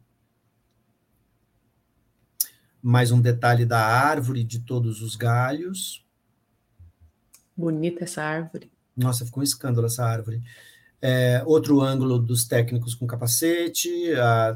Mais 2.81 3.11
um 3.11 3.21
detalhe 3.21 3.67
da 3.67 3.85
árvore, 3.85 4.45
de 4.45 4.61
todos 4.61 5.03
os 5.03 5.17
galhos. 5.17 6.07
Bonita 7.57 8.05
essa 8.05 8.23
árvore. 8.23 8.71
Nossa, 8.97 9.27
ficou 9.27 9.41
um 9.41 9.45
escândalo 9.45 9.89
essa 9.89 10.05
árvore. 10.05 10.41
É, 11.01 11.43
outro 11.47 11.81
ângulo 11.81 12.19
dos 12.19 12.45
técnicos 12.45 12.93
com 12.93 13.07
capacete, 13.07 13.89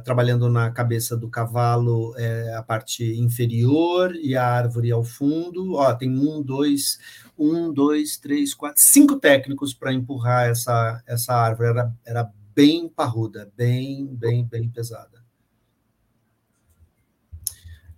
trabalhando 0.04 0.48
na 0.48 0.72
cabeça 0.72 1.16
do 1.16 1.28
cavalo, 1.28 2.12
é, 2.16 2.52
a 2.54 2.62
parte 2.62 3.04
inferior 3.20 4.16
e 4.16 4.34
a 4.34 4.44
árvore 4.44 4.90
ao 4.90 5.04
fundo. 5.04 5.74
Ó, 5.74 5.94
tem 5.94 6.10
um, 6.10 6.42
dois, 6.42 6.98
um, 7.38 7.72
dois, 7.72 8.16
três, 8.16 8.54
quatro, 8.54 8.82
cinco 8.82 9.20
técnicos 9.20 9.72
para 9.72 9.92
empurrar 9.92 10.48
essa, 10.48 11.00
essa 11.06 11.32
árvore. 11.32 11.68
Era, 11.68 11.92
era 12.04 12.32
bem 12.54 12.88
parruda, 12.88 13.50
bem, 13.56 14.06
bem, 14.06 14.44
bem 14.44 14.68
pesada. 14.68 15.22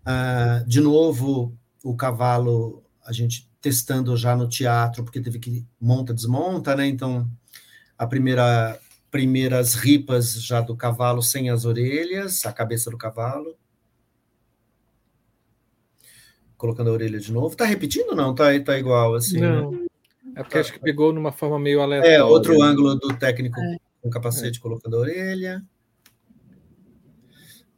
Ah, 0.05 0.62
de 0.66 0.81
novo, 0.81 1.56
o 1.82 1.97
cavalo, 1.97 2.84
a 3.05 3.12
gente 3.12 3.50
testando 3.60 4.14
já 4.16 4.36
no 4.36 4.47
teatro, 4.47 5.02
porque 5.02 5.20
teve 5.20 5.39
que 5.39 5.66
monta, 5.81 6.12
desmonta, 6.12 6.76
né? 6.76 6.86
Então 6.86 7.26
a 8.05 8.07
primeira 8.07 8.78
primeiras 9.10 9.74
ripas 9.74 10.42
já 10.42 10.60
do 10.60 10.76
cavalo 10.76 11.23
sem 11.23 11.49
as 11.49 11.65
orelhas, 11.65 12.44
a 12.44 12.52
cabeça 12.52 12.91
do 12.91 12.99
cavalo. 12.99 13.57
Colocando 16.57 16.91
a 16.91 16.94
orelha 16.94 17.20
de 17.20 17.33
novo. 17.33 17.55
Tá 17.55 17.65
repetindo 17.65 18.16
não? 18.16 18.34
Tá, 18.34 18.47
tá 18.65 18.76
igual 18.76 19.15
assim? 19.15 19.39
Né? 19.39 19.49
Não. 19.49 19.70
Né? 19.70 19.86
É 20.34 20.42
porque 20.42 20.55
tá. 20.55 20.60
acho 20.60 20.73
que 20.73 20.81
pegou 20.81 21.12
numa 21.12 21.31
forma 21.31 21.60
meio 21.60 21.81
aleatória. 21.81 22.16
É, 22.16 22.24
outro 22.24 22.60
ângulo 22.60 22.97
do 22.97 23.16
técnico 23.16 23.60
é. 23.60 23.76
com 24.02 24.10
capacete 24.10 24.58
é. 24.58 24.62
colocando 24.62 24.97
a 24.97 25.00
orelha. 25.00 25.65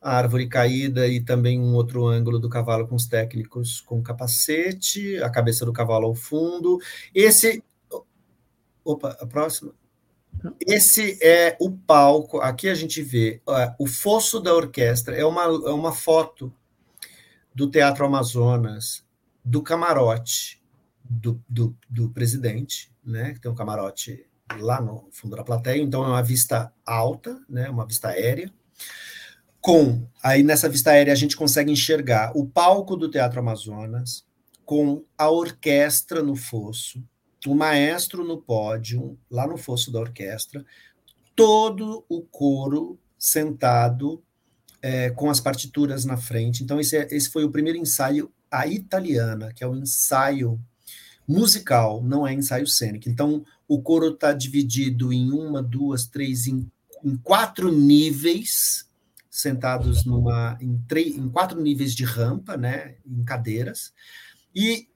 A 0.01 0.17
árvore 0.17 0.49
caída 0.49 1.07
e 1.07 1.21
também 1.21 1.61
um 1.61 1.75
outro 1.75 2.07
ângulo 2.07 2.39
do 2.39 2.49
cavalo 2.49 2.89
com 2.89 2.95
os 2.95 3.07
técnicos 3.07 3.83
com 3.83 4.03
capacete, 4.03 5.19
a 5.19 5.29
cabeça 5.29 5.67
do 5.67 5.73
cavalo 5.73 6.07
ao 6.07 6.15
fundo. 6.15 6.79
Esse. 7.15 7.63
Opa, 8.83 9.17
a 9.21 9.27
próxima. 9.27 9.75
Esse 10.67 11.19
é 11.23 11.57
o 11.61 11.71
palco. 11.71 12.39
Aqui 12.39 12.69
a 12.69 12.75
gente 12.75 13.03
vê 13.03 13.41
uh, 13.47 13.75
o 13.79 13.87
fosso 13.87 14.41
da 14.41 14.55
orquestra. 14.55 15.17
É 15.17 15.25
uma, 15.25 15.45
é 15.45 15.73
uma 15.73 15.93
foto 15.93 16.53
do 17.55 17.71
Teatro 17.71 18.05
Amazonas, 18.05 19.05
do 19.45 19.63
camarote 19.63 20.63
do, 21.03 21.43
do, 21.49 21.77
do 21.89 22.11
presidente, 22.11 22.93
né? 23.05 23.33
Que 23.33 23.41
tem 23.41 23.51
um 23.51 23.55
camarote 23.55 24.27
lá 24.59 24.81
no 24.81 25.09
fundo 25.11 25.37
da 25.37 25.45
plateia. 25.45 25.81
Então 25.81 26.05
é 26.05 26.09
uma 26.09 26.23
vista 26.23 26.73
alta, 26.85 27.41
né? 27.49 27.69
Uma 27.69 27.87
vista 27.87 28.09
aérea. 28.09 28.53
Com 29.61 30.07
aí 30.23 30.43
nessa 30.43 30.69
vista 30.69 30.91
aérea 30.91 31.13
a 31.13 31.17
gente 31.17 31.37
consegue 31.37 31.73
enxergar 31.73 32.33
o 32.37 32.47
palco 32.47 32.97
do 32.97 33.11
Teatro 33.11 33.41
Amazonas 33.41 34.25
com 34.65 35.05
a 35.17 35.31
orquestra 35.31 36.23
no 36.23 36.37
fosso 36.37 37.03
o 37.51 37.55
maestro 37.55 38.25
no 38.25 38.39
pódio, 38.41 39.19
lá 39.31 39.47
no 39.47 39.57
fosso 39.57 39.91
da 39.91 40.01
orquestra, 40.01 40.65
todo 41.35 42.05
o 42.09 42.23
coro 42.23 42.99
sentado 43.19 44.23
é, 44.83 45.11
com 45.11 45.31
as 45.31 45.41
partituras 45.41 46.05
na 46.05 46.17
frente. 46.17 46.63
Então, 46.63 46.81
esse, 46.81 46.97
é, 46.97 47.09
esse 47.11 47.31
foi 47.31 47.45
o 47.45 47.51
primeiro 47.51 47.79
ensaio 47.79 48.33
a 48.51 48.67
italiana, 48.67 49.53
que 49.53 49.65
é 49.65 49.67
o 49.67 49.75
ensaio 49.75 50.61
musical, 51.27 52.03
não 52.03 52.27
é 52.27 52.33
ensaio 52.33 52.67
cênico. 52.67 53.09
Então, 53.09 53.45
o 53.67 53.83
coro 53.83 54.11
está 54.11 54.33
dividido 54.33 55.13
em 55.13 55.33
uma, 55.33 55.63
duas, 55.63 56.07
três, 56.07 56.47
em, 56.47 56.71
em 57.05 57.17
quatro 57.17 57.73
níveis, 57.73 58.89
sentados 59.29 60.05
numa, 60.05 60.57
em, 60.61 60.79
três, 60.89 61.17
em 61.17 61.29
quatro 61.29 61.61
níveis 61.61 61.95
de 61.95 62.05
rampa, 62.05 62.57
né, 62.57 62.95
em 63.05 63.25
cadeiras, 63.25 63.93
e 64.55 64.89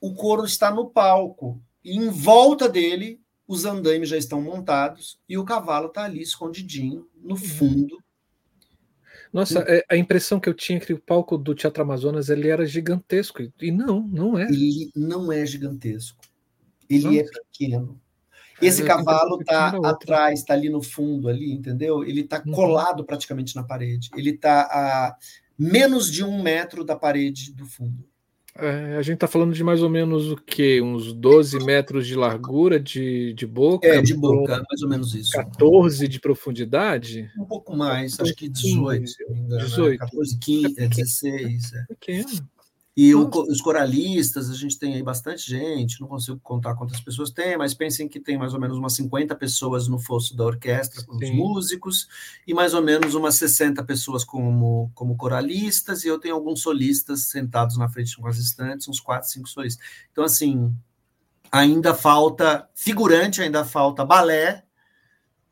o 0.00 0.12
coro 0.14 0.44
está 0.44 0.70
no 0.70 0.90
palco, 0.90 1.62
e 1.88 1.96
em 1.96 2.10
volta 2.10 2.68
dele, 2.68 3.20
os 3.46 3.64
andaimes 3.64 4.10
já 4.10 4.16
estão 4.16 4.42
montados 4.42 5.18
e 5.28 5.38
o 5.38 5.44
cavalo 5.44 5.88
está 5.88 6.04
ali 6.04 6.20
escondidinho 6.20 7.08
no 7.22 7.30
uhum. 7.30 7.36
fundo. 7.36 7.98
Nossa, 9.32 9.60
é, 9.66 9.84
a 9.90 9.96
impressão 9.96 10.40
que 10.40 10.48
eu 10.48 10.54
tinha 10.54 10.78
é 10.78 10.80
que 10.80 10.92
o 10.92 11.00
palco 11.00 11.36
do 11.36 11.54
Teatro 11.54 11.82
Amazonas 11.82 12.28
ele 12.28 12.48
era 12.48 12.66
gigantesco. 12.66 13.42
E 13.60 13.70
não, 13.70 14.00
não 14.00 14.38
é. 14.38 14.44
Ele 14.44 14.90
não 14.94 15.30
é 15.32 15.44
gigantesco. 15.44 16.18
Ele 16.88 17.04
Nossa. 17.04 17.20
é 17.20 17.24
pequeno. 17.52 18.00
É, 18.60 18.66
Esse 18.66 18.82
cavalo 18.84 19.40
está 19.40 19.68
atrás, 19.84 20.40
está 20.40 20.54
ali 20.54 20.68
no 20.68 20.82
fundo, 20.82 21.28
ali, 21.28 21.52
entendeu? 21.52 22.02
Ele 22.04 22.22
está 22.22 22.42
uhum. 22.44 22.52
colado 22.52 23.04
praticamente 23.04 23.54
na 23.54 23.62
parede. 23.62 24.10
Ele 24.16 24.30
está 24.30 24.62
a 24.62 25.16
menos 25.58 26.10
de 26.10 26.24
um 26.24 26.42
metro 26.42 26.84
da 26.84 26.96
parede 26.96 27.52
do 27.52 27.66
fundo. 27.66 28.08
É, 28.56 28.96
a 28.96 29.02
gente 29.02 29.14
está 29.14 29.28
falando 29.28 29.52
de 29.54 29.62
mais 29.62 29.82
ou 29.82 29.88
menos 29.88 30.32
o 30.32 30.36
quê? 30.36 30.80
Uns 30.82 31.12
12 31.12 31.64
metros 31.64 32.06
de 32.06 32.16
largura 32.16 32.80
de, 32.80 33.32
de 33.34 33.46
boca? 33.46 33.86
É, 33.86 34.02
de 34.02 34.14
boca, 34.14 34.64
mais 34.68 34.82
ou 34.82 34.88
menos 34.88 35.14
isso. 35.14 35.30
14 35.30 36.08
de 36.08 36.18
profundidade? 36.18 37.30
Um 37.38 37.44
pouco 37.44 37.76
mais, 37.76 38.18
acho 38.18 38.34
que 38.34 38.48
18, 38.48 39.00
15, 39.00 39.12
se 39.12 39.24
não 39.24 39.34
me 39.34 39.40
engano. 39.40 39.64
18. 39.64 39.98
14, 39.98 40.38
15, 40.38 40.74
é 40.76 40.88
16. 40.88 41.72
É. 41.72 41.84
Pequeno. 41.88 42.28
E 43.00 43.14
o, 43.14 43.30
os 43.48 43.60
coralistas, 43.60 44.50
a 44.50 44.54
gente 44.54 44.76
tem 44.76 44.94
aí 44.94 45.02
bastante 45.04 45.48
gente, 45.48 46.00
não 46.00 46.08
consigo 46.08 46.40
contar 46.40 46.74
quantas 46.74 47.00
pessoas 47.00 47.30
tem, 47.30 47.56
mas 47.56 47.72
pensem 47.72 48.08
que 48.08 48.18
tem 48.18 48.36
mais 48.36 48.54
ou 48.54 48.60
menos 48.60 48.76
umas 48.76 48.92
50 48.94 49.36
pessoas 49.36 49.86
no 49.86 50.00
fosso 50.00 50.36
da 50.36 50.44
orquestra, 50.44 51.04
com 51.04 51.14
os 51.14 51.30
músicos, 51.30 52.08
e 52.44 52.52
mais 52.52 52.74
ou 52.74 52.82
menos 52.82 53.14
umas 53.14 53.36
60 53.36 53.84
pessoas 53.84 54.24
como, 54.24 54.90
como 54.96 55.16
coralistas, 55.16 56.02
e 56.02 56.08
eu 56.08 56.18
tenho 56.18 56.34
alguns 56.34 56.60
solistas 56.60 57.26
sentados 57.26 57.78
na 57.78 57.88
frente 57.88 58.16
com 58.16 58.26
as 58.26 58.36
estantes, 58.36 58.88
uns 58.88 58.98
4, 58.98 59.28
5 59.30 59.48
solistas. 59.48 59.86
Então, 60.10 60.24
assim, 60.24 60.74
ainda 61.52 61.94
falta 61.94 62.68
figurante, 62.74 63.40
ainda 63.40 63.64
falta 63.64 64.04
balé, 64.04 64.64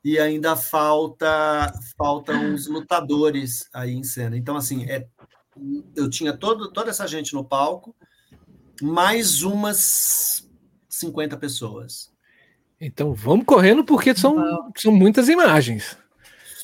e 0.03 0.19
ainda 0.19 0.57
falta 0.57 1.71
faltam 1.97 2.53
os 2.53 2.67
lutadores 2.67 3.69
aí 3.73 3.93
em 3.93 4.03
cena. 4.03 4.35
Então, 4.35 4.57
assim, 4.57 4.83
é 4.83 5.07
eu 5.95 6.09
tinha 6.09 6.35
todo, 6.35 6.71
toda 6.71 6.89
essa 6.89 7.07
gente 7.07 7.33
no 7.33 7.43
palco, 7.43 7.95
mais 8.81 9.43
umas 9.43 10.49
50 10.89 11.37
pessoas. 11.37 12.11
Então 12.79 13.13
vamos 13.13 13.45
correndo, 13.45 13.83
porque 13.83 14.15
são, 14.15 14.71
são 14.75 14.91
muitas 14.91 15.27
imagens. 15.29 15.97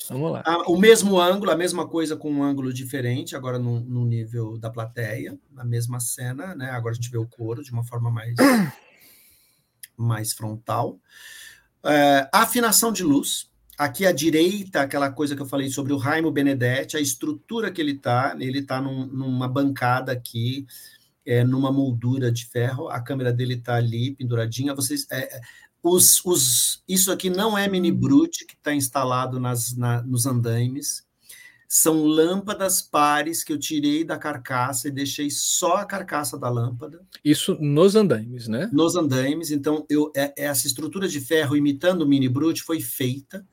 Vamos 0.10 0.32
lá. 0.32 0.44
Ah, 0.46 0.64
o 0.68 0.78
mesmo 0.78 1.20
ângulo, 1.20 1.52
a 1.52 1.58
mesma 1.58 1.88
coisa 1.88 2.16
com 2.16 2.32
um 2.32 2.44
ângulo 2.44 2.74
diferente, 2.74 3.36
agora 3.36 3.58
no, 3.58 3.80
no 3.80 4.06
nível 4.06 4.58
da 4.58 4.70
plateia, 4.70 5.40
na 5.52 5.64
mesma 5.64 6.00
cena, 6.00 6.54
né? 6.56 6.70
Agora 6.72 6.92
a 6.92 6.96
gente 6.96 7.10
vê 7.10 7.18
o 7.18 7.28
coro 7.28 7.64
de 7.64 7.72
uma 7.72 7.84
forma 7.84 8.12
mais, 8.12 8.36
mais 9.98 10.34
frontal. 10.34 11.00
É, 11.86 12.30
afinação 12.32 12.92
de 12.92 13.04
luz, 13.04 13.50
Aqui 13.78 14.06
à 14.06 14.12
direita, 14.12 14.82
aquela 14.82 15.12
coisa 15.12 15.36
que 15.36 15.42
eu 15.42 15.48
falei 15.48 15.70
sobre 15.70 15.94
o 15.94 15.98
Raimo 15.98 16.32
Benedetti, 16.32 16.96
a 16.96 17.02
estrutura 17.02 17.72
que 17.72 17.82
ele 17.82 17.94
está, 17.94 18.36
ele 18.40 18.60
está 18.60 18.80
num, 18.80 19.08
numa 19.08 19.48
bancada 19.48 20.12
aqui, 20.12 20.68
é, 21.26 21.44
numa 21.44 21.72
moldura 21.72 22.32
de 22.32 22.46
ferro, 22.46 22.88
a 22.88 23.02
câmera 23.02 23.34
dele 23.34 23.56
está 23.56 23.76
ali, 23.76 24.16
penduradinha. 24.16 24.76
Vocês, 24.76 25.08
é, 25.12 25.42
os, 25.82 26.24
os, 26.24 26.84
isso 26.88 27.12
aqui 27.12 27.30
não 27.30 27.58
é 27.58 27.68
mini 27.68 27.92
brute 27.92 28.46
que 28.46 28.54
está 28.54 28.74
instalado 28.76 29.40
nas, 29.40 29.76
na, 29.76 30.04
nos 30.04 30.26
andaimes, 30.28 31.04
são 31.68 32.06
lâmpadas 32.06 32.84
pares 32.84 33.44
que 33.44 33.52
eu 33.52 33.58
tirei 33.58 34.04
da 34.04 34.16
carcaça 34.16 34.88
e 34.88 34.92
deixei 34.92 35.32
só 35.32 35.78
a 35.78 35.86
carcaça 35.86 36.38
da 36.38 36.48
lâmpada. 36.48 37.02
Isso 37.26 37.58
nos 37.60 37.96
andaimes, 37.96 38.48
né? 38.48 38.70
Nos 38.72 38.96
andaimes. 38.96 39.50
Então, 39.50 39.84
eu, 39.90 40.12
é, 40.16 40.32
essa 40.38 40.68
estrutura 40.68 41.08
de 41.08 41.20
ferro 41.20 41.58
imitando 41.58 42.04
o 42.04 42.08
mini 42.08 42.30
brute 42.30 42.62
foi 42.62 42.80
feita 42.80 43.44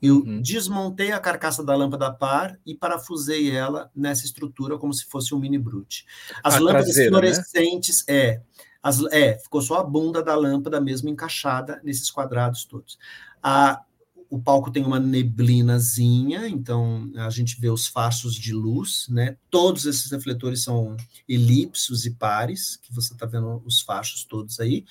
eu 0.00 0.16
uhum. 0.16 0.42
desmontei 0.42 1.12
a 1.12 1.20
carcaça 1.20 1.64
da 1.64 1.74
lâmpada 1.74 2.12
par 2.12 2.58
e 2.66 2.74
parafusei 2.74 3.50
ela 3.50 3.90
nessa 3.94 4.24
estrutura 4.24 4.78
como 4.78 4.92
se 4.92 5.06
fosse 5.06 5.34
um 5.34 5.38
mini 5.38 5.58
brute. 5.58 6.04
As 6.42 6.54
a 6.54 6.58
lâmpadas 6.58 6.84
traseira, 6.86 7.10
né? 7.10 7.18
fluorescentes, 7.18 8.04
né? 8.06 8.14
é, 8.14 8.42
as, 8.82 9.02
é, 9.10 9.38
ficou 9.38 9.62
só 9.62 9.80
a 9.80 9.84
bunda 9.84 10.22
da 10.22 10.34
lâmpada 10.34 10.80
mesmo 10.80 11.08
encaixada 11.08 11.80
nesses 11.82 12.10
quadrados 12.10 12.64
todos. 12.64 12.98
A, 13.42 13.82
o 14.28 14.38
palco 14.38 14.70
tem 14.70 14.84
uma 14.84 15.00
neblinazinha, 15.00 16.46
então 16.48 17.10
a 17.16 17.30
gente 17.30 17.60
vê 17.60 17.70
os 17.70 17.86
fachos 17.86 18.34
de 18.34 18.52
luz, 18.52 19.06
né? 19.08 19.36
Todos 19.50 19.86
esses 19.86 20.10
refletores 20.10 20.62
são 20.62 20.96
elipsos 21.28 22.04
e 22.04 22.10
pares, 22.10 22.76
que 22.76 22.92
você 22.92 23.12
está 23.12 23.24
vendo 23.24 23.62
os 23.64 23.80
fachos 23.80 24.24
todos 24.24 24.60
aí. 24.60 24.84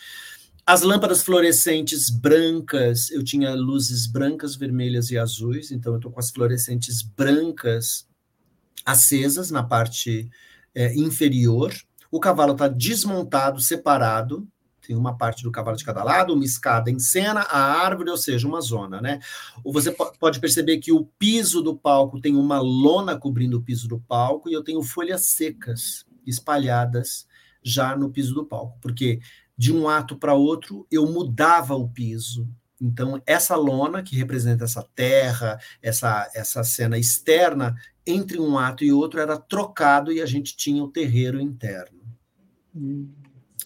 As 0.67 0.81
lâmpadas 0.81 1.21
fluorescentes 1.21 2.09
brancas, 2.09 3.11
eu 3.11 3.23
tinha 3.23 3.53
luzes 3.53 4.07
brancas, 4.07 4.55
vermelhas 4.55 5.11
e 5.11 5.17
azuis, 5.17 5.69
então 5.69 5.93
eu 5.93 5.97
estou 5.97 6.11
com 6.11 6.19
as 6.19 6.31
fluorescentes 6.31 7.03
brancas 7.03 8.07
acesas 8.83 9.51
na 9.51 9.61
parte 9.61 10.27
é, 10.73 10.95
inferior. 10.95 11.71
O 12.09 12.19
cavalo 12.19 12.53
está 12.53 12.67
desmontado, 12.67 13.61
separado, 13.61 14.47
tem 14.81 14.95
uma 14.95 15.15
parte 15.15 15.43
do 15.43 15.51
cavalo 15.51 15.77
de 15.77 15.85
cada 15.85 16.03
lado, 16.03 16.33
uma 16.33 16.43
escada 16.43 16.89
em 16.89 16.97
cena, 16.97 17.41
a 17.41 17.59
árvore, 17.59 18.09
ou 18.09 18.17
seja, 18.17 18.47
uma 18.47 18.59
zona, 18.59 18.99
né? 18.99 19.19
Você 19.63 19.91
pode 20.19 20.39
perceber 20.39 20.79
que 20.79 20.91
o 20.91 21.05
piso 21.19 21.61
do 21.61 21.75
palco 21.75 22.19
tem 22.19 22.35
uma 22.35 22.59
lona 22.59 23.15
cobrindo 23.15 23.57
o 23.57 23.61
piso 23.61 23.87
do 23.87 23.99
palco 23.99 24.49
e 24.49 24.53
eu 24.53 24.63
tenho 24.63 24.81
folhas 24.81 25.27
secas 25.27 26.05
espalhadas 26.25 27.27
já 27.61 27.95
no 27.95 28.11
piso 28.11 28.33
do 28.33 28.45
palco, 28.45 28.77
porque 28.81 29.19
de 29.57 29.73
um 29.73 29.87
ato 29.87 30.17
para 30.17 30.33
outro, 30.33 30.85
eu 30.91 31.05
mudava 31.05 31.75
o 31.75 31.89
piso. 31.89 32.47
Então, 32.79 33.21
essa 33.25 33.55
lona, 33.55 34.03
que 34.03 34.15
representa 34.15 34.65
essa 34.65 34.83
terra, 34.95 35.57
essa, 35.81 36.29
essa 36.35 36.63
cena 36.63 36.97
externa, 36.97 37.75
entre 38.05 38.39
um 38.39 38.57
ato 38.57 38.83
e 38.83 38.91
outro, 38.91 39.19
era 39.19 39.37
trocado 39.37 40.11
e 40.11 40.21
a 40.21 40.25
gente 40.25 40.55
tinha 40.55 40.83
o 40.83 40.91
terreiro 40.91 41.39
interno. 41.39 42.01
Hum. 42.75 43.09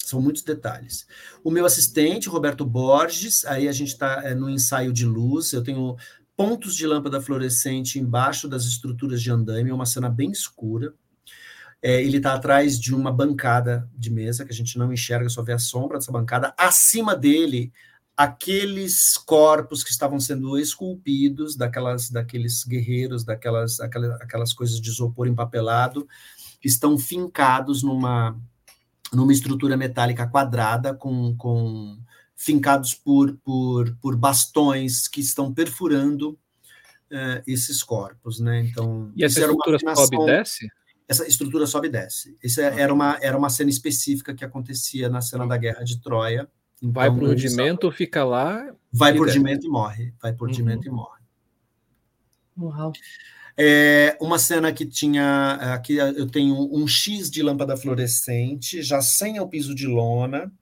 São 0.05 0.21
muitos 0.21 0.43
detalhes. 0.43 1.05
O 1.43 1.51
meu 1.51 1.65
assistente, 1.65 2.29
Roberto 2.29 2.65
Borges, 2.65 3.45
aí 3.45 3.67
a 3.67 3.71
gente 3.71 3.89
está 3.89 4.23
é, 4.23 4.33
no 4.33 4.49
ensaio 4.49 4.93
de 4.93 5.05
luz, 5.05 5.53
eu 5.53 5.63
tenho 5.63 5.95
pontos 6.35 6.75
de 6.75 6.87
lâmpada 6.87 7.21
fluorescente 7.21 7.99
embaixo 7.99 8.47
das 8.47 8.63
estruturas 8.63 9.21
de 9.21 9.29
andaime, 9.29 9.71
é 9.71 9.73
uma 9.73 9.85
cena 9.85 10.09
bem 10.09 10.31
escura. 10.31 10.93
É, 11.81 12.01
ele 12.01 12.17
está 12.17 12.33
atrás 12.33 12.79
de 12.79 12.93
uma 12.93 13.11
bancada 13.11 13.89
de 13.95 14.09
mesa 14.09 14.43
que 14.43 14.51
a 14.51 14.55
gente 14.55 14.77
não 14.77 14.91
enxerga, 14.91 15.29
só 15.29 15.41
vê 15.41 15.53
a 15.53 15.59
sombra 15.59 15.97
dessa 15.97 16.11
bancada. 16.11 16.53
Acima 16.57 17.15
dele, 17.15 17.71
aqueles 18.17 19.15
corpos 19.15 19.81
que 19.81 19.91
estavam 19.91 20.19
sendo 20.19 20.59
esculpidos, 20.59 21.55
daquelas, 21.55 22.09
daqueles 22.09 22.65
guerreiros, 22.65 23.23
daquelas 23.23 23.79
aquelas, 23.79 24.19
aquelas 24.21 24.53
coisas 24.53 24.81
de 24.81 24.89
isopor 24.89 25.27
empapelado, 25.27 26.05
estão 26.61 26.97
fincados 26.97 27.81
numa, 27.81 28.37
numa 29.13 29.31
estrutura 29.31 29.77
metálica 29.77 30.27
quadrada 30.27 30.93
com, 30.93 31.33
com 31.37 31.97
fincados 32.35 32.93
por, 32.93 33.37
por, 33.37 33.95
por 34.01 34.17
bastões 34.17 35.07
que 35.07 35.21
estão 35.21 35.53
perfurando 35.53 36.31
uh, 37.11 37.41
esses 37.47 37.81
corpos, 37.81 38.41
né? 38.41 38.61
Então, 38.61 39.11
e 39.15 39.23
essa 39.23 39.39
estrutura 39.39 39.77
sobe 39.95 40.17
e 40.17 40.25
desce? 40.25 40.67
Essa 41.09 41.27
estrutura 41.27 41.65
sobe 41.65 41.87
e 41.87 41.91
desce. 41.91 42.37
Isso 42.41 42.61
é, 42.61 42.79
era, 42.79 42.93
uma, 42.93 43.17
era 43.19 43.35
uma 43.35 43.49
cena 43.49 43.71
específica 43.71 44.31
que 44.31 44.45
acontecia 44.45 45.09
na 45.09 45.21
cena 45.21 45.47
da 45.47 45.57
Guerra 45.57 45.83
de 45.83 45.99
Troia. 45.99 46.47
Então, 46.77 46.93
vai 46.93 47.09
para 47.09 47.23
o 47.23 47.27
rudimento, 47.27 47.91
fica 47.91 48.23
lá. 48.23 48.71
Vai 48.93 49.13
para 49.13 49.23
o 49.23 49.25
rudimento 49.25 49.65
e 49.65 49.69
morre. 49.69 50.13
Vai 50.21 50.31
para 50.31 50.43
o 50.43 50.47
rudimento 50.47 50.87
uhum. 50.87 50.93
e 50.93 50.95
morre. 50.95 51.19
Uau. 52.59 52.93
É 53.57 54.15
uma 54.21 54.37
cena 54.37 54.71
que 54.71 54.85
tinha. 54.85 55.53
Aqui 55.73 55.95
eu 55.95 56.27
tenho 56.27 56.55
um 56.71 56.87
X 56.87 57.29
de 57.31 57.41
lâmpada 57.41 57.75
fluorescente, 57.75 58.83
já 58.83 59.01
sem 59.01 59.39
o 59.39 59.47
piso 59.47 59.73
de 59.73 59.87
lona, 59.87 60.53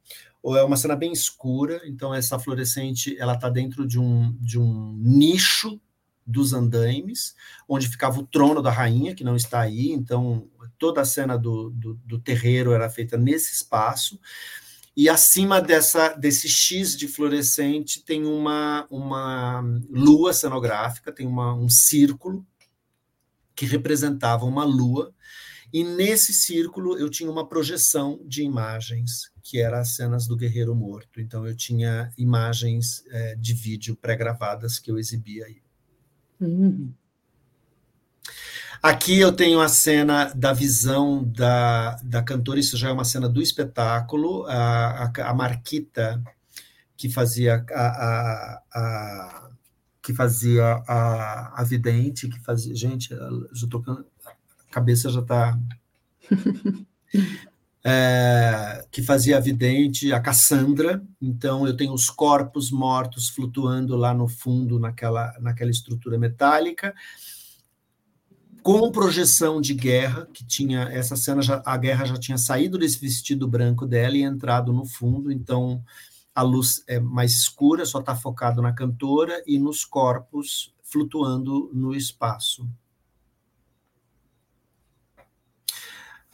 ou 0.42 0.58
é 0.58 0.64
uma 0.64 0.78
cena 0.78 0.96
bem 0.96 1.12
escura, 1.12 1.82
então 1.86 2.14
essa 2.14 2.40
fluorescente 2.40 3.16
ela 3.20 3.34
está 3.34 3.50
dentro 3.50 3.86
de 3.86 4.00
um, 4.00 4.36
de 4.40 4.58
um 4.58 4.94
nicho 4.98 5.80
dos 6.28 6.52
andaimes, 6.52 7.34
onde 7.68 7.88
ficava 7.88 8.20
o 8.20 8.28
trono 8.28 8.62
da 8.62 8.70
rainha, 8.70 9.16
que 9.16 9.24
não 9.24 9.36
está 9.36 9.62
aí, 9.62 9.92
então 9.92 10.50
toda 10.78 11.02
a 11.02 11.06
cena 11.06 11.38
do, 11.38 11.70
do, 11.70 11.94
do 12.06 12.20
terreiro 12.20 12.74
era 12.74 12.90
feita 12.90 13.18
nesse 13.18 13.54
espaço, 13.54 14.20
e 14.96 15.08
acima 15.08 15.62
dessa, 15.62 16.10
desse 16.10 16.50
X 16.50 16.98
de 16.98 17.08
fluorescente 17.08 18.04
tem 18.04 18.26
uma, 18.26 18.86
uma 18.90 19.64
lua 19.90 20.34
cenográfica, 20.34 21.12
tem 21.12 21.26
uma, 21.26 21.54
um 21.54 21.70
círculo 21.70 22.46
que 23.56 23.66
representava 23.66 24.44
uma 24.44 24.66
lua, 24.66 25.14
e 25.72 25.84
nesse 25.84 26.34
círculo 26.34 26.98
eu 26.98 27.10
tinha 27.10 27.30
uma 27.30 27.48
projeção 27.48 28.20
de 28.26 28.42
imagens, 28.42 29.32
que 29.44 29.62
eram 29.62 29.78
as 29.78 29.96
cenas 29.96 30.28
do 30.28 30.36
guerreiro 30.36 30.76
morto. 30.76 31.22
Então 31.22 31.46
eu 31.46 31.56
tinha 31.56 32.12
imagens 32.18 33.04
é, 33.10 33.36
de 33.36 33.54
vídeo 33.54 33.96
pré-gravadas 33.96 34.80
que 34.80 34.92
eu 34.92 34.98
exibia 34.98 35.46
aí. 35.46 35.67
Uhum. 36.40 36.92
Aqui 38.82 39.20
eu 39.20 39.32
tenho 39.32 39.60
a 39.60 39.68
cena 39.68 40.32
da 40.36 40.54
visão 40.54 41.24
da, 41.24 41.96
da 42.04 42.22
cantora, 42.22 42.60
isso 42.60 42.78
já 42.78 42.90
é 42.90 42.92
uma 42.92 43.04
cena 43.04 43.28
do 43.28 43.42
espetáculo, 43.42 44.46
a, 44.48 45.06
a, 45.06 45.30
a 45.30 45.34
Marquita, 45.34 46.24
que 46.96 47.10
fazia 47.10 47.66
a, 47.72 47.82
a, 47.82 48.62
a 48.74 49.48
que 50.02 50.14
fazia 50.14 50.64
a, 50.88 51.62
a 51.62 51.64
vidente, 51.66 52.30
que 52.30 52.40
fazia. 52.40 52.74
Gente, 52.74 53.14
tô, 53.70 53.84
a 53.90 54.72
cabeça 54.72 55.10
já 55.10 55.20
está. 55.20 55.60
é, 57.90 58.86
que 58.92 59.02
fazia 59.02 59.38
a 59.38 59.40
vidente, 59.40 60.12
a 60.12 60.20
Cassandra. 60.20 61.02
Então, 61.22 61.66
eu 61.66 61.74
tenho 61.74 61.94
os 61.94 62.10
corpos 62.10 62.70
mortos 62.70 63.30
flutuando 63.30 63.96
lá 63.96 64.14
no 64.14 64.28
fundo, 64.28 64.78
naquela, 64.78 65.34
naquela 65.40 65.72
estrutura 65.72 66.18
metálica, 66.20 66.94
com 68.62 68.92
projeção 68.92 69.62
de 69.62 69.74
guerra, 69.74 70.28
que 70.34 70.46
tinha 70.46 70.82
essa 70.92 71.16
cena, 71.16 71.42
já, 71.42 71.64
a 71.66 71.78
guerra 71.78 72.04
já 72.04 72.18
tinha 72.18 72.38
saído 72.38 72.78
desse 72.78 73.00
vestido 73.00 73.48
branco 73.48 73.88
dela 73.88 74.18
e 74.18 74.22
entrado 74.24 74.74
no 74.74 74.86
fundo, 74.86 75.32
então 75.32 75.82
a 76.36 76.42
luz 76.42 76.84
é 76.88 77.00
mais 77.00 77.32
escura, 77.32 77.86
só 77.86 78.02
está 78.02 78.14
focado 78.18 78.62
na 78.62 78.74
cantora 78.74 79.42
e 79.48 79.58
nos 79.58 79.86
corpos 79.86 80.74
flutuando 80.84 81.72
no 81.74 81.96
espaço. 81.96 82.68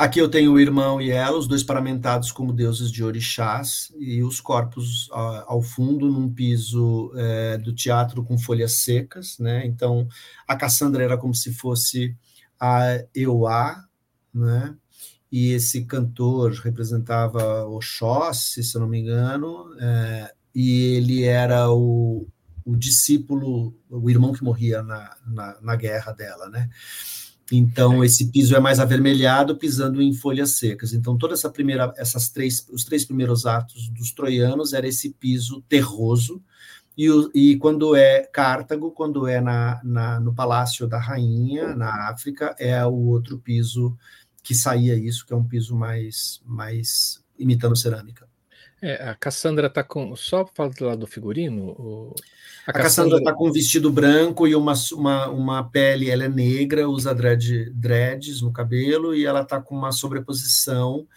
Aqui 0.04 0.20
eu 0.20 0.28
tenho 0.28 0.52
o 0.52 0.60
irmão 0.60 1.00
e 1.00 1.12
ela, 1.12 1.38
os 1.38 1.48
dois 1.48 1.64
paramentados 1.64 2.30
como 2.30 2.52
deuses 2.52 2.92
de 2.92 3.02
orixás, 3.02 3.90
e 3.98 4.22
os 4.22 4.42
corpos 4.42 5.08
uh, 5.08 5.46
ao 5.48 5.62
fundo, 5.62 6.12
num 6.12 6.30
piso 6.30 7.10
uh, 7.14 7.58
do 7.64 7.74
teatro 7.74 8.22
com 8.22 8.38
folhas 8.38 8.80
secas. 8.80 9.40
Né? 9.40 9.66
Então, 9.66 10.06
a 10.46 10.58
Cassandra 10.58 11.06
era 11.06 11.18
como 11.18 11.34
se 11.34 11.54
fosse 11.54 12.18
a 12.60 13.02
Euá, 13.16 13.82
né? 14.34 14.76
e 15.32 15.52
esse 15.52 15.86
cantor 15.86 16.52
representava 16.52 17.66
Oxóssi, 17.66 18.62
se 18.62 18.76
eu 18.76 18.82
não 18.82 18.90
me 18.90 19.00
engano, 19.00 19.72
uh, 19.72 20.30
e 20.54 20.98
ele 20.98 21.24
era 21.24 21.72
o, 21.72 22.28
o 22.66 22.76
discípulo, 22.76 23.74
o 23.90 24.10
irmão 24.10 24.34
que 24.34 24.44
morria 24.44 24.84
na, 24.84 25.16
na, 25.26 25.62
na 25.62 25.76
guerra 25.78 26.12
dela. 26.12 26.50
Né? 26.50 26.70
Então 27.56 28.04
esse 28.04 28.32
piso 28.32 28.56
é 28.56 28.60
mais 28.60 28.80
avermelhado, 28.80 29.56
pisando 29.56 30.02
em 30.02 30.14
folhas 30.14 30.58
secas. 30.58 30.94
Então 30.94 31.18
toda 31.18 31.34
essa 31.34 31.50
primeira, 31.50 31.94
essas 31.98 32.30
três, 32.30 32.68
os 32.72 32.84
três 32.84 33.06
primeiros 33.06 33.46
atos 33.46 33.90
dos 33.90 34.12
troianos 34.12 34.74
era 34.74 34.88
esse 34.88 35.12
piso 35.12 35.62
terroso. 35.70 36.42
E, 36.98 37.08
e 37.34 37.58
quando 37.58 37.96
é 37.96 38.24
Cartago, 38.24 38.92
quando 38.92 39.28
é 39.28 39.40
na, 39.40 39.80
na, 39.84 40.20
no 40.20 40.34
palácio 40.34 40.88
da 40.88 41.00
rainha 41.00 41.76
na 41.76 42.10
África, 42.10 42.56
é 42.60 42.84
o 42.86 42.94
outro 42.94 43.38
piso 43.40 43.98
que 44.44 44.56
saía 44.56 44.96
isso, 44.96 45.26
que 45.26 45.34
é 45.34 45.36
um 45.36 45.46
piso 45.46 45.76
mais 45.76 46.42
mais 46.46 47.24
imitando 47.38 47.76
cerâmica. 47.76 48.28
É, 48.86 49.12
a 49.12 49.16
Cassandra 49.16 49.68
está 49.68 49.82
com. 49.82 50.14
Só 50.14 50.46
falar 50.46 50.98
do 50.98 51.08
figurino. 51.08 51.68
O... 51.70 52.14
A, 52.68 52.72
a 52.72 52.74
Cassandra 52.74 53.18
está 53.18 53.32
com 53.32 53.48
um 53.48 53.52
vestido 53.52 53.90
branco 53.90 54.46
e 54.46 54.54
uma, 54.54 54.74
uma, 54.92 55.30
uma 55.30 55.64
pele, 55.64 56.10
ela 56.10 56.26
é 56.26 56.28
negra, 56.28 56.90
usa 56.90 57.16
dread, 57.16 57.70
dreads 57.70 58.42
no 58.42 58.52
cabelo 58.52 59.16
e 59.16 59.26
ela 59.26 59.40
está 59.40 59.62
com 59.62 59.74
uma 59.74 59.94
sobreposição 59.94 61.08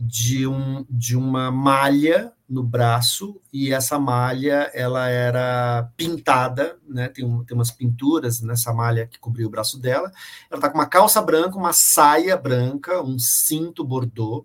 de, 0.00 0.48
um, 0.48 0.84
de 0.90 1.16
uma 1.16 1.48
malha 1.52 2.32
no 2.48 2.64
braço 2.64 3.40
e 3.52 3.72
essa 3.72 4.00
malha 4.00 4.68
ela 4.74 5.08
era 5.08 5.88
pintada, 5.96 6.76
né? 6.88 7.06
Tem, 7.08 7.24
um, 7.24 7.44
tem 7.44 7.56
umas 7.56 7.70
pinturas 7.70 8.40
nessa 8.40 8.72
malha 8.72 9.06
que 9.06 9.20
cobriu 9.20 9.46
o 9.46 9.50
braço 9.50 9.78
dela. 9.78 10.10
Ela 10.50 10.58
está 10.58 10.68
com 10.68 10.76
uma 10.76 10.86
calça 10.86 11.22
branca, 11.22 11.56
uma 11.56 11.72
saia 11.72 12.36
branca, 12.36 13.00
um 13.00 13.16
cinto 13.16 13.84
bordô 13.84 14.44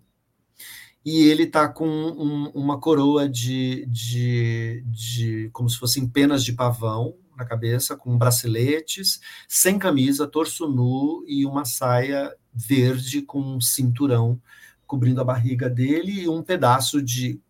e 1.10 1.22
ele 1.22 1.44
está 1.44 1.66
com 1.66 1.88
um, 1.88 2.50
uma 2.50 2.78
coroa 2.78 3.26
de, 3.26 3.86
de, 3.86 4.84
de, 4.86 5.48
como 5.54 5.70
se 5.70 5.78
fossem 5.78 6.06
penas 6.06 6.44
de 6.44 6.52
pavão 6.52 7.16
na 7.34 7.46
cabeça, 7.46 7.96
com 7.96 8.18
braceletes, 8.18 9.18
sem 9.48 9.78
camisa, 9.78 10.26
torso 10.26 10.68
nu 10.68 11.24
e 11.26 11.46
uma 11.46 11.64
saia 11.64 12.30
verde 12.52 13.22
com 13.22 13.40
um 13.40 13.58
cinturão 13.58 14.38
cobrindo 14.86 15.22
a 15.22 15.24
barriga 15.24 15.70
dele 15.70 16.24
e 16.24 16.28
um 16.28 16.42
pedaço 16.42 17.00
de 17.00 17.40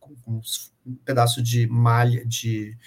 um 0.86 0.94
pedaço 1.04 1.42
de 1.42 1.66
malha 1.66 2.24
de, 2.24 2.78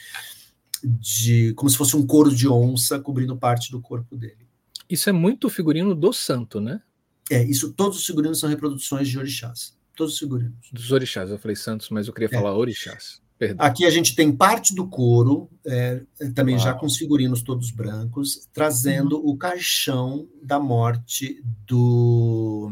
de 0.82 1.54
como 1.56 1.70
se 1.70 1.76
fosse 1.76 1.98
um 1.98 2.08
couro 2.08 2.34
de 2.34 2.48
onça 2.48 2.98
cobrindo 2.98 3.36
parte 3.36 3.72
do 3.72 3.82
corpo 3.82 4.16
dele. 4.16 4.48
Isso 4.90 5.10
é 5.10 5.12
muito 5.12 5.50
figurino 5.50 5.94
do 5.94 6.14
santo, 6.14 6.62
né? 6.62 6.82
É, 7.30 7.44
isso 7.44 7.74
todos 7.74 7.98
os 7.98 8.06
figurinos 8.06 8.40
são 8.40 8.50
reproduções 8.50 9.10
de 9.10 9.20
orixás 9.20 9.81
todos 10.02 10.16
os 10.16 10.20
figurinos. 10.20 10.72
Dos 10.72 10.92
orixás, 10.92 11.30
eu 11.30 11.38
falei 11.38 11.56
santos, 11.56 11.90
mas 11.90 12.08
eu 12.08 12.14
queria 12.14 12.30
é. 12.32 12.34
falar 12.34 12.58
orixás. 12.58 13.22
Perdão. 13.38 13.66
Aqui 13.66 13.86
a 13.86 13.90
gente 13.90 14.16
tem 14.16 14.32
parte 14.32 14.74
do 14.74 14.88
couro, 14.88 15.50
é, 15.66 16.02
também 16.34 16.56
Uau. 16.56 16.64
já 16.64 16.74
com 16.74 16.86
os 16.86 16.98
figurinos 16.98 17.42
todos 17.42 17.72
brancos, 17.72 18.48
trazendo 18.54 19.18
uhum. 19.18 19.30
o 19.30 19.38
caixão 19.38 20.28
da 20.42 20.60
morte 20.60 21.44
do, 21.66 22.72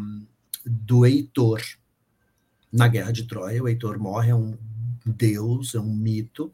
do 0.65 1.05
Heitor 1.05 1.61
na 2.71 2.87
Guerra 2.87 3.11
de 3.11 3.23
Troia. 3.23 3.63
O 3.63 3.67
Heitor 3.67 3.99
morre, 3.99 4.29
é 4.29 4.35
um 4.35 4.57
deus, 5.05 5.73
é 5.73 5.79
um 5.79 5.95
mito, 5.95 6.51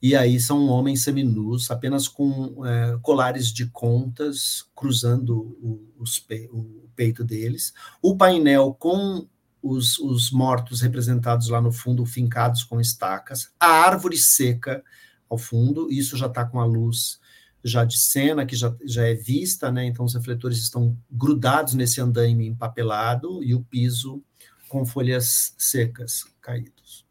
e 0.00 0.14
aí 0.14 0.38
são 0.38 0.68
homens 0.68 1.02
seminus, 1.02 1.70
apenas 1.70 2.06
com 2.06 2.64
é, 2.64 2.98
colares 3.02 3.52
de 3.52 3.66
contas 3.66 4.64
cruzando 4.76 5.34
o, 5.60 6.04
pe 6.26 6.48
o 6.52 6.88
peito 6.94 7.24
deles. 7.24 7.72
O 8.00 8.16
painel 8.16 8.76
com 8.78 9.26
os, 9.68 9.98
os 9.98 10.30
mortos 10.30 10.80
representados 10.80 11.48
lá 11.48 11.60
no 11.60 11.72
fundo, 11.72 12.04
fincados 12.06 12.62
com 12.64 12.80
estacas, 12.80 13.50
a 13.58 13.66
árvore 13.66 14.16
seca 14.16 14.82
ao 15.28 15.38
fundo, 15.38 15.90
isso 15.90 16.16
já 16.16 16.26
está 16.26 16.44
com 16.44 16.60
a 16.60 16.64
luz 16.64 17.20
já 17.64 17.84
de 17.84 17.98
cena, 17.98 18.46
que 18.46 18.54
já, 18.54 18.74
já 18.84 19.06
é 19.06 19.14
vista, 19.14 19.72
né? 19.72 19.84
Então 19.84 20.04
os 20.04 20.14
refletores 20.14 20.58
estão 20.58 20.96
grudados 21.10 21.74
nesse 21.74 22.00
andaime 22.00 22.46
empapelado 22.46 23.42
e 23.42 23.54
o 23.54 23.64
piso 23.64 24.22
com 24.68 24.86
folhas 24.86 25.54
secas 25.58 26.24
caídos. 26.40 27.04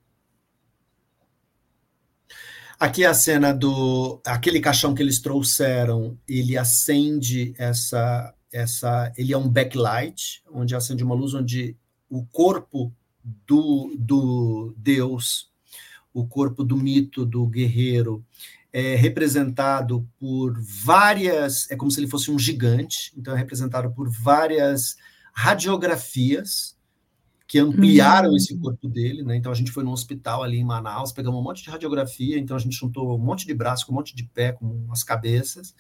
Aqui 2.80 3.04
é 3.04 3.08
a 3.08 3.14
cena 3.14 3.54
do 3.54 4.22
aquele 4.26 4.60
caixão 4.60 4.94
que 4.94 5.02
eles 5.02 5.20
trouxeram, 5.20 6.18
ele 6.28 6.58
acende 6.58 7.54
essa 7.58 8.34
essa, 8.56 9.12
ele 9.18 9.34
é 9.34 9.38
um 9.38 9.50
backlight, 9.50 10.42
onde 10.50 10.74
acende 10.74 11.04
uma 11.04 11.14
luz 11.14 11.34
onde 11.34 11.76
o 12.10 12.26
corpo 12.26 12.94
do, 13.48 13.96
do 13.98 14.74
Deus, 14.78 15.52
o 16.14 16.28
corpo 16.28 16.64
do 16.64 16.78
mito 16.78 17.26
do 17.26 17.46
guerreiro, 17.48 18.24
é 18.72 18.96
representado 18.96 20.08
por 20.20 20.60
várias, 20.62 21.70
é 21.72 21.76
como 21.76 21.90
se 21.90 22.00
ele 22.00 22.10
fosse 22.10 22.30
um 22.30 22.38
gigante, 22.38 23.14
então 23.18 23.34
é 23.34 23.38
representado 23.38 23.90
por 23.92 24.10
várias 24.10 24.98
radiografias 25.34 26.76
que 27.48 27.60
ampliaram 27.60 28.30
uhum. 28.30 28.36
esse 28.36 28.58
corpo 28.58 28.88
dele, 28.88 29.24
né? 29.24 29.36
Então 29.36 29.52
a 29.52 29.56
gente 29.56 29.72
foi 29.72 29.84
no 29.84 29.92
hospital 29.92 30.44
ali 30.44 30.58
em 30.58 30.66
Manaus, 30.66 31.12
pegamos 31.12 31.40
um 31.40 31.44
monte 31.44 31.64
de 31.64 31.70
radiografia, 31.70 32.40
então 32.40 32.58
a 32.58 32.60
gente 32.60 32.76
juntou 32.76 33.16
um 33.16 33.24
monte 33.24 33.46
de 33.46 33.54
braço 33.54 33.86
com 33.86 33.92
um 33.92 33.96
monte 33.96 34.16
de 34.16 34.24
pé, 34.24 34.52
com 34.52 34.88
as 34.92 35.04
cabeças, 35.04 35.76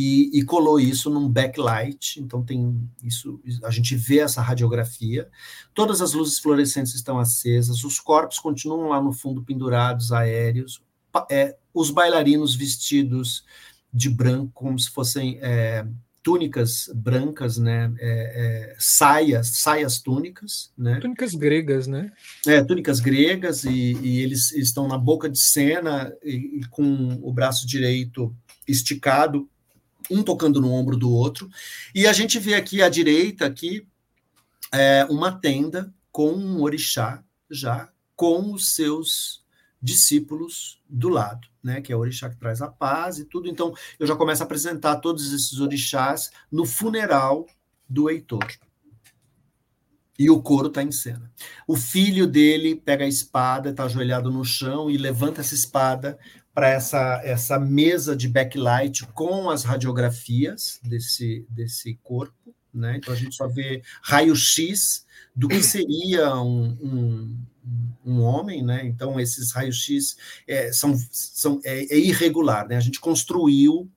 e, 0.00 0.30
e, 0.32 0.44
colou 0.44 0.78
isso 0.78 1.10
num 1.10 1.28
backlight. 1.28 2.20
Então 2.20 2.40
tem 2.40 2.88
isso, 3.02 3.40
a 3.64 3.70
gente 3.72 3.96
vê 3.96 4.20
essa 4.20 4.40
radiografia. 4.40 5.28
Todas 5.74 6.00
as 6.00 6.12
luzes 6.12 6.38
fluorescentes 6.38 6.94
estão 6.94 7.18
acesas, 7.18 7.82
os 7.82 7.98
corpos 7.98 8.38
continuam 8.38 8.90
lá 8.90 9.02
no 9.02 9.12
fundo 9.12 9.42
pendurados, 9.42 10.12
aéreos. 10.12 10.80
É, 11.28 11.56
os 11.74 11.90
bailarinos 11.90 12.54
vestidos 12.54 13.44
de 13.92 14.08
branco, 14.08 14.52
como 14.54 14.78
se 14.78 14.88
fossem 14.88 15.36
é, 15.42 15.84
túnicas 16.22 16.88
brancas, 16.94 17.58
né? 17.58 17.92
É, 17.98 18.70
é, 18.70 18.76
saias, 18.78 19.58
saias 19.60 20.00
túnicas, 20.00 20.70
né? 20.78 21.00
Túnicas 21.00 21.34
gregas, 21.34 21.88
né? 21.88 22.12
É, 22.46 22.62
túnicas 22.62 23.00
gregas, 23.00 23.64
e, 23.64 23.94
e 23.94 24.20
eles 24.20 24.52
estão 24.52 24.86
na 24.86 24.96
boca 24.96 25.28
de 25.28 25.40
cena 25.40 26.12
e, 26.22 26.60
e 26.60 26.68
com 26.70 27.18
o 27.20 27.32
braço 27.32 27.66
direito 27.66 28.32
esticado 28.68 29.48
um 30.10 30.22
tocando 30.22 30.60
no 30.60 30.72
ombro 30.72 30.96
do 30.96 31.10
outro. 31.10 31.48
E 31.94 32.06
a 32.06 32.12
gente 32.12 32.38
vê 32.38 32.54
aqui 32.54 32.82
à 32.82 32.88
direita 32.88 33.46
aqui 33.46 33.86
é, 34.72 35.06
uma 35.10 35.32
tenda 35.32 35.92
com 36.10 36.32
um 36.32 36.62
orixá 36.62 37.22
já 37.50 37.90
com 38.14 38.52
os 38.52 38.74
seus 38.74 39.44
discípulos 39.80 40.82
do 40.88 41.08
lado, 41.08 41.46
né? 41.62 41.80
Que 41.80 41.92
é 41.92 41.96
o 41.96 42.00
orixá 42.00 42.28
que 42.28 42.36
traz 42.36 42.60
a 42.60 42.68
paz 42.68 43.18
e 43.18 43.24
tudo. 43.24 43.48
Então 43.48 43.72
eu 43.98 44.06
já 44.06 44.16
começo 44.16 44.42
a 44.42 44.46
apresentar 44.46 44.96
todos 44.96 45.32
esses 45.32 45.60
orixás 45.60 46.30
no 46.50 46.66
funeral 46.66 47.46
do 47.88 48.10
Heitor. 48.10 48.46
E 50.18 50.28
o 50.28 50.42
coro 50.42 50.66
está 50.66 50.82
em 50.82 50.90
cena. 50.90 51.30
O 51.64 51.76
filho 51.76 52.26
dele 52.26 52.74
pega 52.74 53.04
a 53.04 53.08
espada, 53.08 53.70
está 53.70 53.84
ajoelhado 53.84 54.32
no 54.32 54.44
chão 54.44 54.90
e 54.90 54.96
levanta 54.96 55.40
essa 55.40 55.54
espada 55.54 56.18
para 56.58 56.70
essa, 56.70 57.20
essa 57.22 57.56
mesa 57.56 58.16
de 58.16 58.26
backlight 58.26 59.06
com 59.14 59.48
as 59.48 59.62
radiografias 59.62 60.80
desse, 60.82 61.46
desse 61.48 61.94
corpo. 62.02 62.52
Né? 62.74 62.96
Então 62.96 63.14
a 63.14 63.16
gente 63.16 63.36
só 63.36 63.46
vê 63.46 63.80
raio-x 64.02 65.06
do 65.36 65.46
que 65.46 65.62
seria 65.62 66.34
um, 66.34 66.76
um, 66.82 67.38
um 68.04 68.20
homem, 68.22 68.64
né? 68.64 68.84
Então 68.84 69.20
esses 69.20 69.52
raios-x 69.52 70.16
é, 70.48 70.72
são, 70.72 70.98
são 71.12 71.60
é, 71.64 71.94
é, 71.94 71.96
irregular, 71.96 72.66
né? 72.66 72.76
A 72.76 72.80
gente 72.80 72.98
construiu 72.98 73.88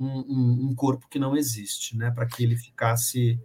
um, 0.00 0.68
um 0.70 0.74
corpo 0.74 1.06
que 1.10 1.18
não 1.18 1.36
existe, 1.36 1.94
né? 1.94 2.10
Para 2.10 2.24
que 2.24 2.42
ele 2.42 2.56
ficasse 2.56 3.38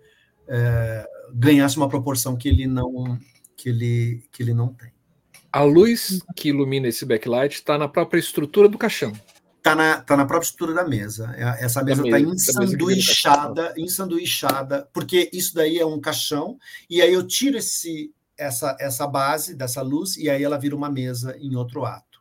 é, 0.47 1.05
ganhasse 1.33 1.75
uma 1.75 1.89
proporção 1.89 2.37
que 2.37 2.47
ele 2.47 2.65
não 2.65 3.19
que 3.57 3.67
ele 3.67 4.23
que 4.31 4.41
ele 4.41 4.53
não 4.53 4.73
tem. 4.73 4.92
A 5.53 5.61
luz 5.61 6.19
que 6.35 6.49
ilumina 6.49 6.87
esse 6.87 7.05
backlight 7.05 7.53
está 7.53 7.77
na 7.77 7.87
própria 7.87 8.19
estrutura 8.19 8.67
do 8.67 8.75
caixão. 8.75 9.13
Está 9.59 9.75
na, 9.75 10.01
tá 10.01 10.17
na 10.17 10.25
própria 10.25 10.47
estrutura 10.47 10.73
da 10.73 10.89
mesa. 10.89 11.31
É, 11.37 11.63
essa 11.63 11.83
mesa 11.83 12.03
está 12.03 12.19
ensanduichada, 12.19 13.71
ensanduichada, 13.77 14.89
porque 14.91 15.29
isso 15.31 15.53
daí 15.53 15.77
é 15.77 15.85
um 15.85 16.01
caixão, 16.01 16.57
e 16.89 17.03
aí 17.03 17.13
eu 17.13 17.21
tiro 17.27 17.59
esse, 17.59 18.11
essa, 18.35 18.75
essa 18.79 19.05
base 19.05 19.53
dessa 19.53 19.83
luz, 19.83 20.17
e 20.17 20.27
aí 20.27 20.43
ela 20.43 20.57
vira 20.57 20.75
uma 20.75 20.89
mesa 20.89 21.37
em 21.39 21.55
outro 21.55 21.85
ato. 21.85 22.19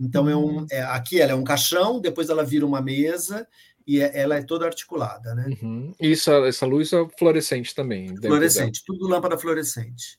Então, 0.00 0.26
é 0.26 0.34
um, 0.34 0.60
hum. 0.60 0.66
é, 0.70 0.82
aqui 0.82 1.20
ela 1.20 1.32
é 1.32 1.34
um 1.34 1.44
caixão, 1.44 2.00
depois 2.00 2.30
ela 2.30 2.42
vira 2.42 2.64
uma 2.64 2.80
mesa, 2.80 3.46
e 3.86 4.00
é, 4.00 4.18
ela 4.18 4.36
é 4.36 4.42
toda 4.42 4.64
articulada, 4.64 5.34
né? 5.34 5.44
Uhum. 5.60 5.92
Isso, 6.00 6.30
essa 6.30 6.64
luz 6.64 6.90
é 6.94 7.06
fluorescente 7.18 7.74
também. 7.74 8.16
Fluorescente, 8.16 8.82
tudo 8.86 9.06
lâmpada 9.06 9.36
fluorescente, 9.36 10.18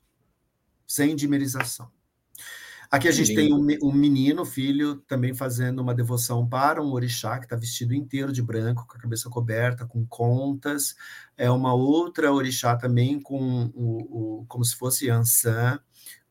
sem 0.86 1.16
dimerização. 1.16 1.90
Aqui 2.94 3.08
a 3.08 3.12
gente 3.12 3.34
tem 3.34 3.52
um, 3.52 3.66
um 3.82 3.92
menino, 3.92 4.46
filho, 4.46 4.98
também 5.08 5.34
fazendo 5.34 5.82
uma 5.82 5.96
devoção 5.96 6.48
para 6.48 6.80
um 6.80 6.92
orixá 6.92 7.40
que 7.40 7.46
está 7.46 7.56
vestido 7.56 7.92
inteiro 7.92 8.32
de 8.32 8.40
branco, 8.40 8.86
com 8.86 8.96
a 8.96 9.00
cabeça 9.00 9.32
coberta, 9.32 9.84
com 9.84 10.06
contas. 10.06 10.96
É 11.36 11.50
uma 11.50 11.74
outra 11.74 12.32
orixá 12.32 12.76
também 12.76 13.20
com 13.20 13.72
o, 13.74 14.42
o 14.42 14.46
como 14.46 14.64
se 14.64 14.76
fosse 14.76 15.10
Ansan, 15.10 15.80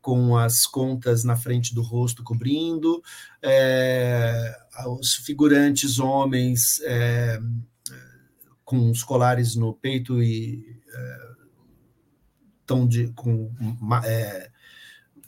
com 0.01 0.37
as 0.37 0.65
contas 0.65 1.25
na 1.25 1.35
frente 1.35 1.75
do 1.75 1.83
rosto 1.83 2.23
cobrindo, 2.23 3.03
é, 3.43 4.57
os 4.87 5.17
figurantes 5.17 5.99
homens 5.99 6.81
é, 6.85 7.41
com 8.65 8.89
os 8.89 9.03
colares 9.03 9.57
no 9.57 9.75
peito 9.75 10.23
e 10.23 10.81
é, 10.95 11.19
tão 12.65 12.87
de 12.87 13.09
com 13.15 13.53
é, 14.05 14.52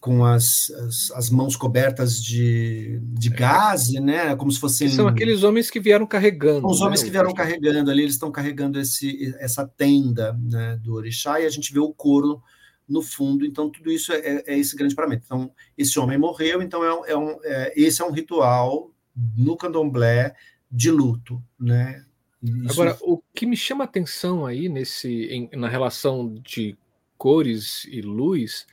com 0.05 0.23
as, 0.23 0.71
as, 0.71 1.11
as, 1.13 1.31
mãos 1.31 1.57
cobertas 1.57 2.23
de, 2.23 3.01
de 3.05 3.33
é. 3.33 3.35
gás, 3.35 3.89
né? 3.95 4.37
Como 4.37 4.53
se 4.53 4.61
fossem. 4.61 4.87
São 4.91 5.09
aqueles 5.09 5.43
homens 5.43 5.71
que 5.71 5.81
vieram 5.81 6.07
carregando. 6.07 6.67
Os 6.67 6.81
né? 6.81 6.85
homens 6.85 7.03
que 7.03 7.09
vieram 7.09 7.33
carregando 7.33 7.91
ali, 7.91 8.03
eles 8.03 8.13
estão 8.13 8.31
carregando 8.31 8.79
esse, 8.79 9.35
essa 9.39 9.67
tenda 9.67 10.39
né, 10.39 10.79
do 10.83 10.93
orixá 10.93 11.41
e 11.41 11.47
a 11.47 11.49
gente 11.49 11.73
vê 11.73 11.79
o 11.79 11.91
couro 11.91 12.43
no 12.87 13.01
fundo. 13.01 13.47
Então, 13.47 13.71
tudo 13.71 13.91
isso 13.91 14.13
é, 14.13 14.19
é, 14.19 14.45
é 14.49 14.59
esse 14.59 14.77
grande 14.77 14.95
paramento. 14.95 15.23
Então, 15.25 15.51
esse 15.77 15.99
homem 15.99 16.19
morreu, 16.19 16.61
então 16.61 16.85
é, 16.85 17.13
é 17.13 17.17
um, 17.17 17.39
é, 17.43 17.73
esse 17.75 18.03
é 18.03 18.05
um 18.05 18.13
ritual 18.13 18.91
no 19.35 19.57
candomblé 19.57 20.35
de 20.71 20.91
luto, 20.91 21.43
né? 21.59 22.05
Isso... 22.43 22.73
Agora, 22.73 22.99
o 23.01 23.23
que 23.35 23.47
me 23.47 23.57
chama 23.57 23.85
atenção 23.85 24.45
aí 24.45 24.69
nesse, 24.69 25.09
em, 25.09 25.49
na 25.57 25.67
relação 25.67 26.35
de 26.45 26.77
cores 27.17 27.87
e 27.87 28.03
luz 28.03 28.67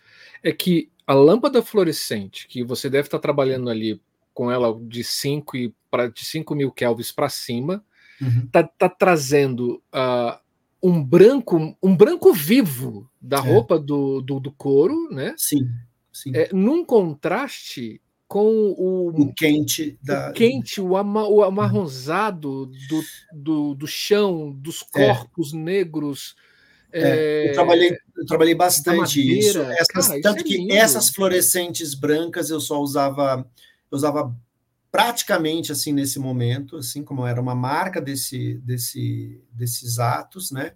é 0.44 0.52
que 0.52 0.91
a 1.06 1.14
lâmpada 1.14 1.62
fluorescente, 1.62 2.48
que 2.48 2.64
você 2.64 2.90
deve 2.90 3.08
estar 3.08 3.20
trabalhando 3.20 3.70
ali 3.70 4.02
com 4.34 4.50
ela 4.52 4.78
de 4.82 5.04
5 5.04 5.58
e 5.58 5.74
para 5.90 6.08
de 6.08 6.24
5 6.24 6.56
mil 6.56 6.72
kelvins 6.72 7.12
para 7.12 7.30
cima, 7.30 7.84
uhum. 8.22 8.48
tá, 8.48 8.64
tá, 8.64 8.88
trazendo 8.88 9.84
uh, 9.94 10.40
um 10.82 11.04
branco, 11.04 11.76
um 11.84 11.96
branco 11.96 12.34
vivo 12.34 13.10
da 13.22 13.38
é. 13.38 13.42
roupa 13.42 13.78
do, 13.78 14.22
do, 14.22 14.40
do, 14.40 14.52
couro, 14.52 15.10
né? 15.12 15.34
Sim. 15.38 15.68
sim. 16.12 16.32
É, 16.34 16.50
num 16.54 16.86
contraste 16.86 18.02
com 18.28 18.48
o, 18.48 19.10
o 19.10 19.34
quente, 19.34 20.00
da... 20.02 20.30
o, 20.30 20.34
quente 20.34 20.80
o, 20.80 20.96
ama, 20.96 21.28
o 21.28 21.44
amarronzado 21.44 22.68
do, 22.68 23.04
do, 23.34 23.76
do 23.76 23.88
chão, 23.88 24.52
dos 24.52 24.86
é. 24.96 25.08
corpos 25.08 25.54
é. 25.54 25.58
negros 25.58 26.36
é, 26.92 27.50
eu, 27.50 27.54
trabalhei, 27.54 27.98
eu 28.18 28.26
trabalhei 28.26 28.56
bastante 28.56 28.98
madeira, 28.98 29.40
isso. 29.40 29.62
Essas, 29.62 30.08
cara, 30.08 30.22
tanto 30.22 30.46
isso 30.46 30.54
é 30.54 30.66
que 30.68 30.72
essas 30.74 31.10
fluorescentes 31.10 31.94
brancas 31.94 32.50
eu 32.50 32.60
só 32.60 32.80
usava, 32.82 33.46
eu 33.90 33.96
usava 33.96 34.36
praticamente 34.92 35.72
assim 35.72 35.94
nesse 35.94 36.20
momento, 36.20 36.78
assim 36.78 37.04
como 37.04 37.26
era 37.26 37.42
uma 37.42 37.56
marca 37.56 38.02
desse, 38.02 38.56
desse, 38.64 39.42
desses 39.52 40.00
atos, 40.00 40.52
né? 40.52 40.74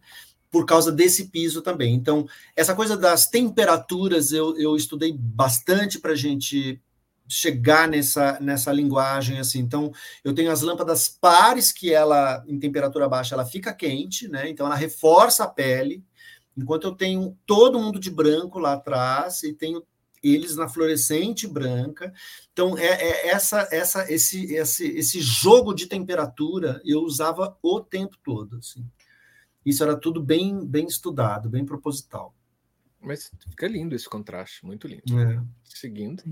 Por 0.49 0.65
causa 0.65 0.91
desse 0.91 1.27
piso 1.27 1.61
também. 1.61 1.93
Então, 1.93 2.25
essa 2.55 2.73
coisa 2.73 2.95
das 2.95 3.27
temperaturas 3.27 4.31
eu, 4.31 4.57
eu 4.57 4.75
estudei 4.75 5.11
bastante 5.11 5.99
para 5.99 6.13
a 6.13 6.15
gente 6.15 6.81
chegar 7.27 7.87
nessa, 7.87 8.39
nessa 8.39 8.71
linguagem 8.71 9.39
assim. 9.39 9.59
Então, 9.59 9.91
eu 10.23 10.33
tenho 10.33 10.51
as 10.51 10.61
lâmpadas 10.61 11.07
pares 11.07 11.71
que 11.71 11.93
ela 11.93 12.43
em 12.47 12.59
temperatura 12.59 13.09
baixa 13.09 13.35
ela 13.35 13.45
fica 13.45 13.73
quente, 13.73 14.27
né? 14.27 14.49
Então 14.49 14.65
ela 14.65 14.75
reforça 14.75 15.43
a 15.43 15.47
pele, 15.47 16.03
enquanto 16.57 16.85
eu 16.85 16.95
tenho 16.95 17.37
todo 17.45 17.79
mundo 17.79 17.99
de 17.99 18.09
branco 18.09 18.59
lá 18.59 18.73
atrás 18.73 19.43
e 19.43 19.53
tenho 19.53 19.83
eles 20.23 20.55
na 20.55 20.67
fluorescente 20.67 21.47
branca. 21.47 22.13
Então 22.51 22.77
é, 22.77 22.85
é 22.85 23.27
essa 23.29 23.67
essa 23.71 24.11
esse 24.11 24.53
esse 24.53 24.87
esse 24.87 25.21
jogo 25.21 25.73
de 25.73 25.87
temperatura 25.87 26.81
eu 26.85 27.01
usava 27.01 27.57
o 27.61 27.79
tempo 27.81 28.17
todo, 28.23 28.57
assim. 28.57 28.85
Isso 29.65 29.83
era 29.83 29.95
tudo 29.97 30.21
bem 30.21 30.65
bem 30.65 30.85
estudado, 30.85 31.49
bem 31.49 31.65
proposital. 31.65 32.35
Mas 33.01 33.31
fica 33.49 33.67
lindo 33.67 33.93
esse 33.93 34.09
contraste, 34.09 34.65
muito 34.65 34.87
lindo. 34.87 35.19
É. 35.19 35.43
Seguindo. 35.63 36.23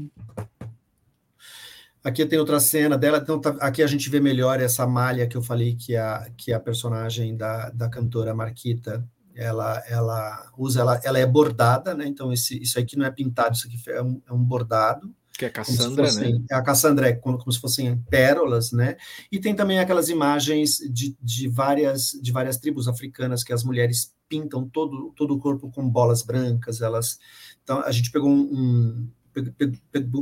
Aqui 2.04 2.26
tem 2.26 2.38
outra 2.38 2.60
cena 2.60 2.98
dela, 2.98 3.20
então 3.20 3.40
tá- 3.40 3.56
aqui 3.62 3.82
a 3.82 3.88
gente 3.88 4.10
vê 4.10 4.20
melhor 4.20 4.60
essa 4.60 4.86
malha 4.86 5.26
que 5.26 5.38
eu 5.38 5.42
falei 5.42 5.76
que 5.76 5.96
a, 5.96 6.30
que 6.36 6.52
a 6.52 6.60
personagem 6.60 7.36
da, 7.38 7.70
da 7.70 7.88
cantora 7.88 8.36
Marquita, 8.36 9.08
ela, 9.34 9.82
ela 9.88 10.52
usa, 10.58 10.82
ela, 10.82 11.00
ela 11.04 11.18
é 11.20 11.26
bordada, 11.26 11.94
né? 11.96 12.06
Então 12.06 12.32
esse, 12.34 12.62
isso 12.62 12.78
aqui 12.78 12.98
não 12.98 13.06
é 13.06 13.12
pintado, 13.12 13.56
isso 13.56 13.68
aqui 13.68 13.78
é 13.90 14.02
um, 14.04 14.22
é 14.28 14.34
um 14.34 14.44
bordado. 14.44 15.14
Que 15.36 15.46
é 15.46 15.50
Cassandra, 15.50 16.06
fossem- 16.06 16.34
né? 16.40 16.46
A 16.52 16.62
Cassandra 16.62 17.08
é 17.10 17.14
como, 17.14 17.40
como 17.40 17.52
se 17.52 17.60
fossem 17.60 17.98
pérolas, 18.10 18.72
né? 18.72 18.96
E 19.32 19.40
tem 19.40 19.56
também 19.56 19.80
aquelas 19.80 20.10
imagens 20.10 20.78
de, 20.92 21.18
de, 21.20 21.48
várias, 21.48 22.12
de 22.22 22.32
várias 22.32 22.58
tribos 22.58 22.88
africanas 22.88 23.44
que 23.44 23.52
as 23.54 23.64
mulheres 23.64 24.14
pintam 24.30 24.68
todo, 24.70 25.12
todo 25.16 25.34
o 25.34 25.40
corpo 25.40 25.72
com 25.72 25.90
bolas 25.90 26.22
brancas. 26.22 26.82
Elas, 26.82 27.18
então 27.64 27.80
a 27.80 27.92
gente 27.92 28.12
pegou 28.12 28.30
um, 28.30 28.42
um- 28.42 29.08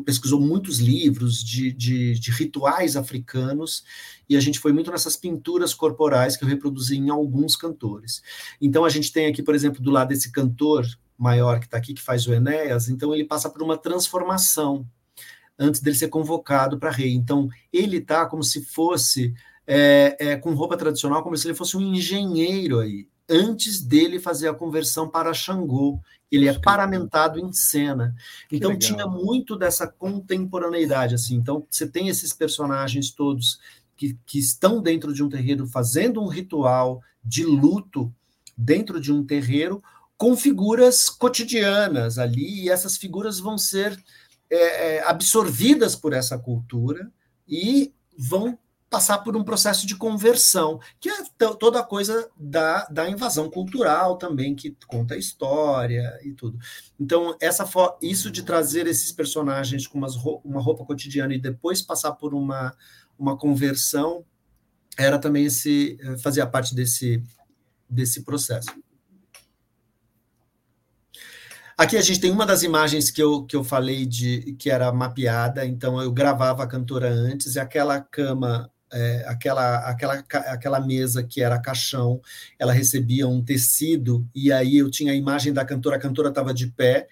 pesquisou 0.06 0.40
muitos 0.40 0.80
livros 0.80 1.44
de, 1.44 1.72
de, 1.72 2.20
de 2.20 2.32
rituais 2.32 2.96
africanos 2.96 3.84
e 4.30 4.36
a 4.36 4.40
gente 4.40 4.60
foi 4.60 4.72
muito 4.72 4.92
nessas 4.92 5.16
pinturas 5.16 5.74
corporais 5.74 6.38
que 6.38 6.44
eu 6.44 6.48
reproduzi 6.48 6.98
em 6.98 7.10
alguns 7.10 7.56
cantores. 7.56 8.22
Então 8.62 8.86
a 8.86 8.90
gente 8.90 9.12
tem 9.12 9.28
aqui, 9.28 9.44
por 9.44 9.56
exemplo, 9.56 9.82
do 9.82 9.92
lado 9.92 10.10
desse 10.10 10.32
cantor 10.32 10.86
maior 11.18 11.60
que 11.60 11.66
está 11.66 11.78
aqui 11.78 11.94
que 11.94 12.02
faz 12.02 12.26
o 12.28 12.34
Enéas, 12.34 12.90
então 12.90 13.14
ele 13.14 13.26
passa 13.26 13.50
por 13.50 13.62
uma 13.62 13.78
transformação 13.78 14.88
antes 15.62 15.80
dele 15.80 15.96
ser 15.96 16.08
convocado 16.08 16.80
para 16.80 16.90
rei. 16.90 17.14
Então, 17.14 17.48
ele 17.72 17.98
está 17.98 18.26
como 18.26 18.44
se 18.44 18.66
fosse 18.66 19.34
é, 19.68 20.18
é, 20.20 20.36
com 20.36 20.54
roupa 20.54 20.76
tradicional, 20.76 21.22
como 21.22 21.38
se 21.38 21.48
ele 21.48 21.54
fosse 21.54 21.78
um 21.78 21.94
engenheiro 21.94 22.80
aí, 22.80 23.08
antes 23.32 23.82
dele 23.82 24.19
fazer 24.19 24.50
a 24.50 24.53
conversão 24.53 25.10
para 25.10 25.34
Xangô. 25.34 26.00
Ele 26.30 26.48
é 26.48 26.58
paramentado 26.58 27.40
em 27.40 27.51
cena. 27.51 28.16
Então, 28.51 28.77
tinha 28.77 29.06
muito 29.08 29.58
dessa 29.58 29.88
contemporaneidade. 29.88 31.16
assim. 31.16 31.35
Então, 31.35 31.66
você 31.69 31.88
tem 31.88 32.08
esses 32.08 32.34
personagens 32.34 33.11
todos 33.11 33.60
que, 33.98 34.18
que 34.26 34.40
estão 34.40 34.82
dentro 34.82 35.14
de 35.14 35.24
um 35.24 35.30
terreiro 35.30 35.66
fazendo 35.68 36.22
um 36.22 36.27
ritual 36.27 37.01
de 37.24 37.43
luto 37.43 38.14
dentro 38.58 39.00
de 39.00 39.11
um 39.11 39.26
terreiro 39.26 39.84
com 40.18 40.38
figuras 40.38 41.10
cotidianas 41.10 42.19
ali, 42.19 42.64
e 42.64 42.69
essas 42.69 42.95
figuras 42.95 43.40
vão 43.40 43.58
ser 43.58 44.00
é, 44.50 44.98
é, 44.98 45.03
absorvidas 45.08 45.95
por 45.95 46.14
essa 46.14 46.38
cultura 46.38 47.11
e 47.48 47.92
vão 48.16 48.58
passar 48.92 49.20
por 49.20 49.38
um 49.38 49.44
processo 49.44 49.88
de 49.88 49.95
conversão, 49.95 50.78
que 51.00 51.08
é 51.10 51.24
to- 51.38 51.56
toda 51.56 51.80
a 51.80 51.84
coisa 51.84 52.30
da, 52.38 52.86
da 52.88 53.10
invasão 53.10 53.50
cultural 53.50 54.18
também, 54.18 54.53
que 54.53 54.76
conta 54.86 55.14
a 55.14 55.18
história 55.18 56.20
e 56.26 56.34
tudo. 56.34 56.60
Então, 57.00 57.34
essa 57.40 57.66
isso 58.02 58.30
de 58.30 58.44
trazer 58.44 58.86
esses 58.88 59.10
personagens 59.14 59.88
com 59.88 59.98
umas 59.98 60.16
uma 60.44 60.61
roupa 60.61 60.84
cotidiana 60.84 61.34
e 61.34 61.40
depois 61.40 61.82
passar 61.82 62.11
por 62.11 62.34
uma, 62.34 62.76
uma 63.18 63.38
conversão, 63.38 64.26
era 64.98 65.18
também 65.18 65.45
esse, 65.45 65.98
eh, 66.02 66.18
fazia 66.18 66.45
parte 66.45 66.76
desse, 66.76 67.24
desse 67.90 68.24
processo. 68.24 68.70
Aqui 71.78 71.95
a 71.95 72.02
gente 72.02 72.20
tem 72.20 72.30
uma 72.30 72.45
das 72.45 72.61
imagens 72.61 73.10
que 73.10 73.24
eu, 73.24 73.45
que 73.45 73.56
eu 73.56 73.64
falei 73.64 74.06
de 74.06 74.53
que 74.60 74.70
era 74.70 74.92
mapeada, 74.92 75.66
então 75.66 76.02
eu 76.02 76.11
gravava 76.11 76.61
a 76.61 76.68
cantora 76.68 77.10
antes, 77.10 77.56
e 77.56 77.60
aquela 77.60 78.02
cama, 78.02 78.70
é, 78.92 79.24
aquela, 79.28 79.78
aquela, 79.88 80.24
aquela 80.32 80.80
mesa 80.80 81.24
que 81.24 81.42
era 81.42 81.60
caixão, 81.60 82.22
ela 82.60 82.74
recebia 82.74 83.28
um 83.28 83.44
tecido, 83.44 84.26
e 84.36 84.52
aí 84.52 84.78
eu 84.78 84.90
tinha 84.90 85.14
a 85.14 85.16
imagem 85.16 85.53
da 85.53 85.64
cantora, 85.66 85.95
a 85.95 86.00
cantora 86.00 86.30
estava 86.30 86.53
de 86.53 86.68
pé, 86.68 87.08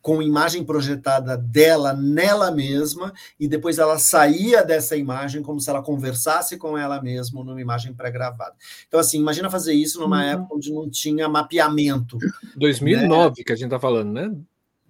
com 0.00 0.22
imagem 0.22 0.64
projetada 0.64 1.36
dela 1.36 1.92
nela 1.92 2.50
mesma, 2.50 3.12
e 3.38 3.46
depois 3.46 3.78
ela 3.78 3.98
saía 3.98 4.64
dessa 4.64 4.96
imagem 4.96 5.42
como 5.42 5.60
se 5.60 5.68
ela 5.68 5.82
conversasse 5.82 6.56
com 6.56 6.78
ela 6.78 7.02
mesma 7.02 7.44
numa 7.44 7.60
imagem 7.60 7.92
pré-gravada. 7.92 8.54
Então, 8.86 8.98
assim, 8.98 9.18
imagina 9.18 9.50
fazer 9.50 9.74
isso 9.74 10.00
numa 10.00 10.18
Uhum. 10.22 10.30
época 10.30 10.54
onde 10.54 10.72
não 10.72 10.88
tinha 10.88 11.28
mapeamento. 11.28 12.16
2009 12.56 13.44
que 13.44 13.52
a 13.52 13.56
gente 13.56 13.70
tá 13.70 13.78
falando, 13.78 14.12
né? 14.12 14.32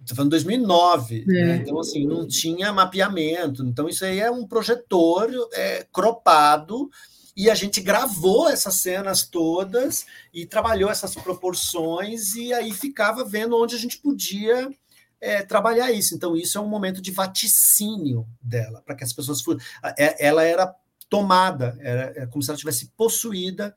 Estou 0.09 0.15
falando 0.15 0.31
2009, 0.31 1.23
É. 1.29 1.45
né? 1.45 1.55
então 1.57 1.79
assim 1.79 2.05
não 2.07 2.27
tinha 2.27 2.73
mapeamento, 2.73 3.63
então 3.63 3.87
isso 3.87 4.03
aí 4.03 4.19
é 4.19 4.31
um 4.31 4.47
projetor 4.47 5.29
é, 5.53 5.85
cropado 5.91 6.89
e 7.37 7.47
a 7.49 7.53
gente 7.55 7.79
gravou 7.79 8.49
essas 8.49 8.75
cenas 8.75 9.23
todas 9.27 10.05
e 10.33 10.45
trabalhou 10.47 10.89
essas 10.89 11.13
proporções 11.15 12.35
e 12.35 12.51
aí 12.51 12.71
ficava 12.73 13.23
vendo 13.23 13.55
onde 13.55 13.75
a 13.75 13.79
gente 13.79 13.97
podia 13.99 14.69
é, 15.21 15.43
trabalhar 15.43 15.91
isso. 15.91 16.15
Então 16.15 16.35
isso 16.35 16.57
é 16.57 16.61
um 16.61 16.67
momento 16.67 17.01
de 17.01 17.11
vaticínio 17.11 18.25
dela 18.41 18.81
para 18.85 18.95
que 18.95 19.03
as 19.03 19.13
pessoas 19.13 19.41
fossem. 19.41 19.61
é, 19.97 20.25
Ela 20.25 20.43
era 20.43 20.73
tomada, 21.07 21.77
era, 21.81 22.13
é 22.15 22.25
como 22.25 22.41
se 22.41 22.49
ela 22.49 22.57
tivesse 22.57 22.91
possuída 22.97 23.75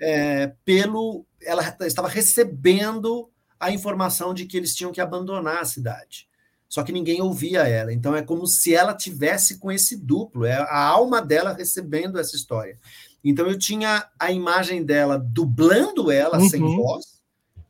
é, 0.00 0.52
pelo. 0.64 1.26
Ela 1.42 1.76
estava 1.82 2.08
recebendo 2.08 3.28
a 3.58 3.70
informação 3.70 4.34
de 4.34 4.46
que 4.46 4.56
eles 4.56 4.74
tinham 4.74 4.92
que 4.92 5.00
abandonar 5.00 5.58
a 5.58 5.64
cidade. 5.64 6.28
Só 6.68 6.82
que 6.82 6.92
ninguém 6.92 7.22
ouvia 7.22 7.66
ela. 7.66 7.92
Então 7.92 8.14
é 8.14 8.22
como 8.22 8.46
se 8.46 8.74
ela 8.74 8.92
tivesse 8.94 9.58
com 9.58 9.70
esse 9.70 9.96
duplo, 9.96 10.44
é 10.44 10.54
a 10.54 10.78
alma 10.84 11.22
dela 11.22 11.52
recebendo 11.52 12.18
essa 12.18 12.34
história. 12.34 12.78
Então 13.24 13.46
eu 13.46 13.58
tinha 13.58 14.08
a 14.18 14.32
imagem 14.32 14.84
dela 14.84 15.18
dublando 15.18 16.10
ela 16.10 16.38
Uhum. 16.38 16.48
sem 16.48 16.60
voz 16.60 17.20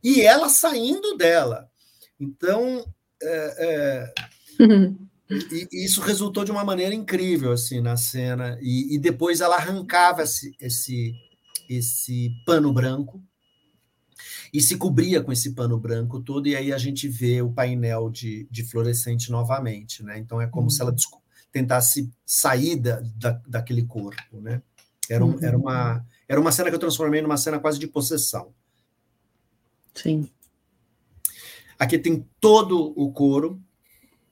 e 0.03 0.23
ela 0.23 0.49
saindo 0.49 1.17
dela. 1.17 1.69
Então 2.19 2.85
é, 3.23 3.55
é, 3.59 4.15
e, 5.31 5.69
e 5.73 5.85
isso 5.85 6.01
resultou 6.01 6.45
de 6.45 6.51
uma 6.51 6.65
maneira 6.65 6.95
incrível 6.95 7.53
assim 7.53 7.81
na 7.81 7.97
cena. 7.97 8.59
E, 8.63 8.95
e 8.95 8.99
depois 8.99 9.41
ela 9.41 9.57
arrancava 9.57 10.23
esse, 10.23 10.55
esse, 10.61 11.15
esse 11.69 12.31
pano 12.47 12.73
branco 12.73 13.23
e 14.53 14.61
se 14.61 14.77
cobria 14.77 15.23
com 15.23 15.33
esse 15.33 15.53
pano 15.53 15.79
branco 15.79 16.21
todo, 16.21 16.47
e 16.47 16.57
aí 16.57 16.73
a 16.73 16.79
gente 16.79 17.09
vê 17.09 17.43
o 17.43 17.53
painel 17.53 18.11
de, 18.11 18.47
de 18.51 18.65
fluorescente 18.65 19.31
novamente, 19.31 20.03
né? 20.03 20.19
Então 20.19 20.41
é 20.41 20.47
como 20.47 20.71
se 20.71 20.81
ela 20.81 20.93
desco- 20.93 21.23
tentasse 21.53 22.11
sair 22.25 22.77
da, 22.77 23.01
da, 23.15 23.41
daquele 23.47 23.85
corpo, 23.85 24.41
né? 24.41 24.63
Era, 25.09 25.25
um, 25.25 25.39
era, 25.43 25.57
uma, 25.57 26.05
era 26.29 26.41
uma 26.41 26.53
cena 26.53 26.69
que 26.69 26.75
eu 26.75 26.81
transformei 26.81 27.23
numa 27.23 27.37
cena 27.37 27.59
quase 27.59 27.79
de 27.79 27.87
possessão. 27.87 28.53
Sim. 29.95 30.29
Aqui 31.79 31.99
tem 31.99 32.27
todo 32.41 32.93
o 32.97 33.13
coro. 33.13 33.61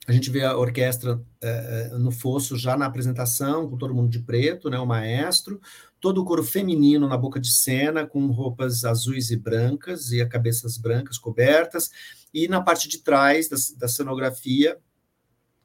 A 0.06 0.12
gente 0.12 0.30
vê 0.30 0.44
a 0.44 0.56
orquestra 0.56 1.22
eh, 1.40 1.90
eh, 1.92 1.98
no 1.98 2.10
fosso 2.10 2.58
já 2.58 2.76
na 2.76 2.84
apresentação, 2.84 3.70
com 3.70 3.78
todo 3.78 3.94
mundo 3.94 4.10
de 4.10 4.18
preto, 4.18 4.68
né, 4.68 4.78
o 4.78 4.86
maestro. 4.86 5.60
Todo 6.04 6.20
o 6.20 6.24
coro 6.26 6.44
feminino 6.44 7.08
na 7.08 7.16
boca 7.16 7.40
de 7.40 7.50
cena, 7.50 8.06
com 8.06 8.26
roupas 8.26 8.84
azuis 8.84 9.30
e 9.30 9.38
brancas 9.38 10.12
e 10.12 10.20
a 10.20 10.28
cabeças 10.28 10.76
brancas 10.76 11.16
cobertas. 11.16 11.90
E 12.34 12.46
na 12.46 12.60
parte 12.60 12.90
de 12.90 12.98
trás 12.98 13.48
da, 13.48 13.56
da 13.78 13.88
cenografia, 13.88 14.76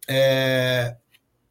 eh, 0.07 0.95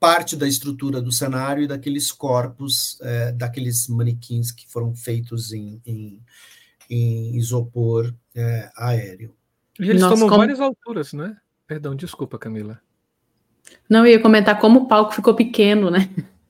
parte 0.00 0.34
da 0.34 0.48
estrutura 0.48 1.02
do 1.02 1.12
cenário 1.12 1.64
e 1.64 1.66
daqueles 1.66 2.10
corpos, 2.10 2.98
eh, 3.02 3.32
daqueles 3.32 3.88
manequins 3.88 4.50
que 4.50 4.66
foram 4.66 4.94
feitos 4.94 5.52
em, 5.52 5.82
em, 5.84 6.22
em 6.88 7.36
isopor 7.36 8.14
eh, 8.34 8.70
aéreo. 8.74 9.34
E 9.78 9.82
eles 9.82 10.00
Nossa, 10.00 10.14
tomam 10.14 10.30
como- 10.30 10.40
várias 10.40 10.60
alturas, 10.60 11.12
né? 11.12 11.36
Perdão, 11.66 11.94
desculpa, 11.94 12.38
Camila. 12.38 12.80
Não, 13.86 14.06
eu 14.06 14.12
ia 14.12 14.22
comentar 14.22 14.58
como 14.58 14.80
o 14.80 14.88
palco 14.88 15.12
ficou 15.12 15.34
pequeno, 15.34 15.90
né? 15.90 16.08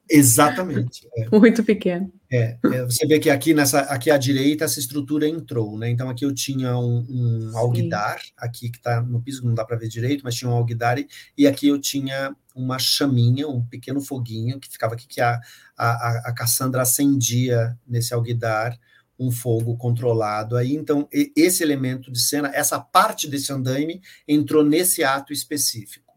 Exatamente. 0.09 1.09
É, 1.17 1.27
Muito 1.37 1.65
pequeno. 1.65 2.13
É, 2.31 2.59
é, 2.69 2.85
você 2.85 3.07
vê 3.07 3.19
que 3.19 3.31
aqui 3.31 3.55
nessa, 3.55 3.81
aqui 3.81 4.11
à 4.11 4.19
direita 4.19 4.65
essa 4.65 4.79
estrutura 4.79 5.27
entrou, 5.27 5.79
né? 5.79 5.89
Então 5.91 6.11
aqui 6.11 6.25
eu 6.27 6.35
tinha 6.35 6.77
um, 6.79 7.07
um 7.09 7.57
alguidar 7.57 8.21
aqui 8.37 8.69
que 8.71 8.77
está 8.79 9.01
no 9.03 9.23
piso, 9.23 9.45
não 9.47 9.55
dá 9.55 9.65
para 9.65 9.77
ver 9.79 9.89
direito, 9.89 10.23
mas 10.25 10.35
tinha 10.35 10.51
um 10.51 10.55
alguidar 10.55 10.99
e, 10.99 11.09
e 11.37 11.47
aqui 11.47 11.69
eu 11.69 11.79
tinha 11.81 12.37
uma 12.55 12.79
chaminha, 12.79 13.49
um 13.49 13.65
pequeno 13.65 14.01
foguinho 14.01 14.61
que 14.61 14.69
ficava 14.71 14.95
aqui 14.95 15.07
que 15.07 15.21
a, 15.23 15.41
a, 15.77 16.29
a- 16.29 16.33
Cassandra 16.35 16.83
acendia 16.83 17.79
nesse 17.87 18.13
alguidar 18.13 18.79
um 19.19 19.31
fogo 19.31 19.77
controlado 19.77 20.57
aí. 20.57 20.75
Então 20.75 21.09
esse 21.35 21.63
elemento 21.63 22.13
de 22.13 22.21
cena, 22.21 22.51
essa 22.55 22.79
parte 22.79 23.27
desse 23.29 23.53
andaime 23.53 24.01
entrou 24.27 24.63
nesse 24.65 25.03
ato 25.03 25.33
específico. 25.33 26.15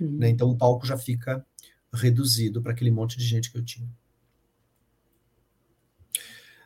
né? 0.00 0.28
Então 0.30 0.48
o 0.50 0.56
palco 0.58 0.86
já 0.86 0.98
fica 0.98 1.44
reduzido 1.94 2.62
para 2.62 2.72
aquele 2.72 2.90
monte 2.90 3.16
de 3.18 3.24
gente 3.24 3.50
que 3.52 3.58
eu 3.58 3.64
tinha. 3.64 3.88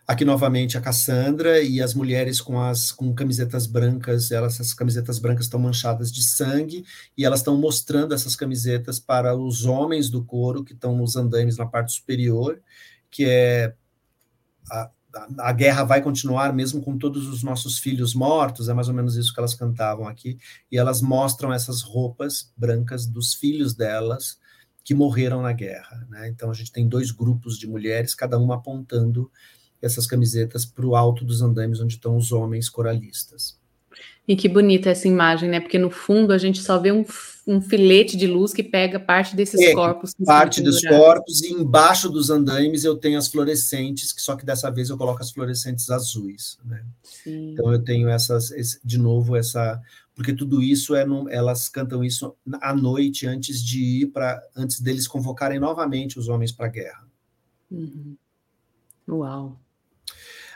Aqui 0.07 0.25
novamente 0.25 0.79
a 0.79 0.81
Cassandra 0.81 1.61
e 1.61 1.83
as 1.83 1.93
mulheres 1.93 2.41
com 2.41 2.61
as 2.61 2.93
com 2.93 3.13
camisetas 3.13 3.67
brancas, 3.67 4.31
elas, 4.31 4.55
essas 4.55 4.73
camisetas 4.73 5.19
brancas 5.19 5.47
estão 5.47 5.59
manchadas 5.59 6.13
de 6.13 6.23
sangue 6.23 6.85
e 7.19 7.25
elas 7.25 7.41
estão 7.41 7.57
mostrando 7.57 8.15
essas 8.15 8.37
camisetas 8.37 9.01
para 9.01 9.35
os 9.35 9.65
homens 9.65 10.09
do 10.09 10.25
coro 10.25 10.63
que 10.63 10.75
estão 10.75 10.97
nos 10.97 11.17
andaimes 11.17 11.57
na 11.57 11.67
parte 11.67 11.93
superior, 11.93 12.63
que 13.11 13.25
é 13.25 13.75
a, 14.71 14.91
a 15.41 15.53
guerra 15.53 15.83
vai 15.83 16.01
continuar 16.01 16.53
mesmo 16.53 16.81
com 16.83 16.97
todos 16.97 17.27
os 17.27 17.43
nossos 17.43 17.79
filhos 17.79 18.15
mortos, 18.15 18.69
é 18.69 18.75
mais 18.75 18.89
ou 18.89 18.95
menos 18.95 19.17
isso 19.17 19.35
que 19.35 19.41
elas 19.41 19.55
cantavam 19.55 20.07
aqui, 20.07 20.39
e 20.71 20.79
elas 20.79 21.01
mostram 21.01 21.53
essas 21.53 21.83
roupas 21.83 22.53
brancas 22.57 23.07
dos 23.07 23.35
filhos 23.35 23.75
delas 23.75 24.39
que 24.85 24.95
morreram 24.95 25.43
na 25.43 25.53
guerra. 25.53 26.07
Né? 26.09 26.29
Então 26.29 26.49
a 26.49 26.55
gente 26.55 26.71
tem 26.71 26.89
dois 26.89 27.11
grupos 27.11 27.59
de 27.59 27.67
mulheres, 27.67 28.15
cada 28.15 28.39
uma 28.39 28.55
apontando 28.55 29.31
essas 29.81 30.07
camisetas 30.07 30.65
para 30.65 30.87
o 30.87 30.97
alto 30.97 31.25
dos 31.25 31.43
andames 31.43 31.81
onde 31.81 31.95
estão 31.95 32.17
os 32.17 32.33
homens 32.33 32.69
coralistas. 32.69 33.59
E 34.29 34.35
que 34.35 34.49
bonita 34.49 34.91
essa 34.91 35.07
imagem, 35.07 35.49
né? 35.49 35.61
Porque 35.61 35.79
no 35.79 35.89
fundo 35.89 36.33
a 36.33 36.39
gente 36.39 36.61
só 36.61 36.79
vê 36.79 36.91
um, 36.91 37.05
um 37.47 37.61
filete 37.61 38.17
de 38.17 38.27
luz 38.27 38.53
que 38.53 38.63
pega 38.63 38.99
parte 38.99 39.37
desses 39.37 39.61
é, 39.61 39.73
corpos. 39.73 40.15
parte 40.25 40.61
dos 40.61 40.81
corpos, 40.81 41.43
e 41.43 41.53
embaixo 41.53 42.09
dos 42.09 42.29
andaimes 42.29 42.83
eu 42.83 42.97
tenho 42.97 43.19
as 43.19 43.29
fluorescentes, 43.29 44.13
que 44.13 44.21
só 44.21 44.35
que 44.35 44.45
dessa 44.45 44.69
vez 44.69 44.91
eu 44.91 44.99
coloco 44.99 45.23
as 45.23 45.31
fluorescentes 45.31 45.89
azuis. 45.91 46.59
Né? 46.65 46.85
Então 47.25 47.73
eu 47.73 47.79
tenho 47.79 48.09
essas, 48.09 48.51
esse, 48.51 48.81
de 48.85 48.99
novo, 48.99 49.37
essa. 49.37 49.81
Porque 50.13 50.33
tudo 50.33 50.61
isso 50.61 50.97
é. 50.97 51.07
Elas 51.31 51.69
cantam 51.69 52.03
isso 52.03 52.35
à 52.61 52.75
noite 52.75 53.29
antes 53.29 53.63
de 53.63 54.03
ir 54.03 54.07
para. 54.07 54.43
antes 54.57 54.81
deles 54.81 55.07
convocarem 55.07 55.61
novamente 55.61 56.19
os 56.19 56.27
homens 56.29 56.51
para 56.51 56.67
a 56.67 56.71
guerra. 56.71 57.07
Uhum. 57.71 58.17
Uau! 59.09 59.61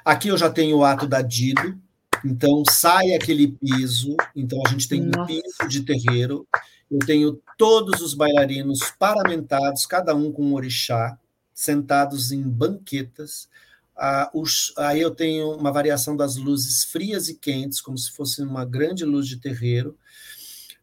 Aqui 0.05 0.29
eu 0.29 0.39
já 0.39 0.51
tenho 0.51 0.79
o 0.79 0.85
ato 0.85 1.07
da 1.07 1.23
Dido 1.23 1.81
então 2.25 2.63
sai 2.71 3.15
aquele 3.15 3.49
piso, 3.49 4.17
então 4.35 4.61
a 4.67 4.71
gente 4.71 4.89
tem 4.89 5.03
Nossa. 5.03 5.23
um 5.23 5.27
piso 5.27 5.69
de 5.69 5.83
terreiro. 5.83 6.47
Eu 6.91 6.99
tenho 7.01 7.41
todos 7.57 8.01
os 8.01 8.15
bailarinos 8.15 8.81
paramentados, 8.99 9.87
cada 9.87 10.15
um 10.15 10.33
com 10.33 10.45
um 10.45 10.55
orixá, 10.55 11.19
sentados 11.55 12.33
em 12.33 12.43
banquetas. 12.43 13.49
Ah, 13.97 14.31
os, 14.35 14.73
aí 14.77 15.01
eu 15.01 15.11
tenho 15.11 15.53
uma 15.53 15.73
variação 15.73 16.17
das 16.17 16.37
luzes 16.37 16.85
frias 16.85 17.29
e 17.29 17.35
quentes, 17.35 17.81
como 17.81 17.97
se 17.97 18.11
fosse 18.11 18.43
uma 18.43 18.65
grande 18.65 19.05
luz 19.05 19.27
de 19.27 19.37
terreiro. 19.37 19.97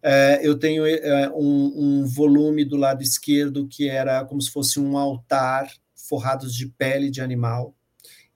É, 0.01 0.39
eu 0.43 0.57
tenho 0.57 0.85
é, 0.85 1.29
um, 1.29 1.73
um, 1.75 2.05
volume 2.05 2.63
do 2.63 2.77
lado 2.77 3.01
esquerdo 3.01 3.67
que 3.67 3.89
era 3.89 4.23
como 4.23 4.39
se 4.39 4.51
fosse 4.51 4.79
um 4.79 4.95
altar 4.95 5.69
forrados 5.95 6.53
de 6.53 6.67
pele 6.67 7.09
de 7.09 7.19
animal 7.19 7.75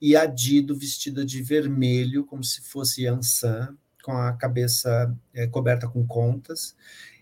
e 0.02 0.16
a 0.16 0.26
Dido 0.26 0.76
vestida 0.76 1.24
de 1.24 1.40
vermelho, 1.40 2.24
como 2.24 2.42
se 2.42 2.60
fosse 2.60 3.06
Ansan, 3.06 3.76
com 4.02 4.10
a 4.10 4.32
cabeça 4.32 5.16
é, 5.32 5.46
coberta 5.46 5.86
com 5.86 6.04
contas, 6.04 6.74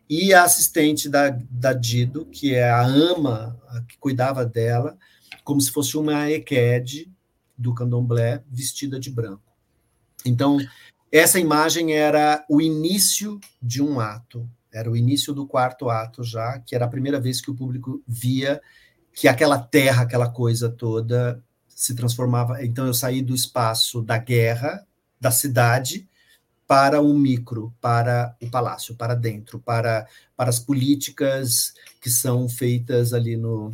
e 0.09 0.33
a 0.33 0.44
assistente 0.44 1.07
da, 1.07 1.28
da 1.50 1.75
Dido, 1.75 2.25
que 2.25 2.55
é 2.55 2.70
a 2.70 2.81
ama 2.83 3.60
a 3.68 3.83
que 3.83 3.99
cuidava 3.99 4.47
dela, 4.47 4.97
como 5.44 5.60
se 5.60 5.70
fosse 5.70 5.99
uma 5.99 6.31
Eked 6.31 7.12
do 7.57 7.75
candomblé, 7.75 8.42
vestida 8.50 8.99
de 8.99 9.10
branco. 9.10 9.42
Então, 10.25 10.59
essa 11.12 11.39
imagem 11.39 11.92
era 11.92 12.42
o 12.49 12.62
início 12.62 13.39
de 13.60 13.83
um 13.83 14.00
ato, 14.00 14.49
era 14.73 14.91
o 14.91 14.97
início 14.97 15.34
do 15.34 15.47
quarto 15.47 15.91
ato 15.91 16.25
já, 16.25 16.59
que 16.59 16.75
era 16.75 16.86
a 16.86 16.89
primeira 16.89 17.20
vez 17.20 17.42
que 17.42 17.50
o 17.50 17.55
público 17.55 18.02
via 18.09 18.59
que 19.12 19.28
aquela 19.28 19.59
terra, 19.59 20.02
aquela 20.02 20.31
coisa 20.31 20.70
toda, 20.70 21.44
se 21.81 21.94
transformava. 21.94 22.62
Então, 22.62 22.86
eu 22.86 22.92
saí 22.92 23.23
do 23.23 23.34
espaço 23.34 24.02
da 24.02 24.18
guerra, 24.18 24.86
da 25.18 25.31
cidade, 25.31 26.07
para 26.67 27.00
o 27.00 27.15
micro, 27.15 27.75
para 27.81 28.36
o 28.39 28.50
palácio, 28.50 28.94
para 28.94 29.15
dentro, 29.15 29.59
para, 29.59 30.07
para 30.36 30.50
as 30.50 30.59
políticas 30.59 31.73
que 31.99 32.10
são 32.10 32.50
feitas 32.50 33.15
ali 33.15 33.34
no, 33.34 33.73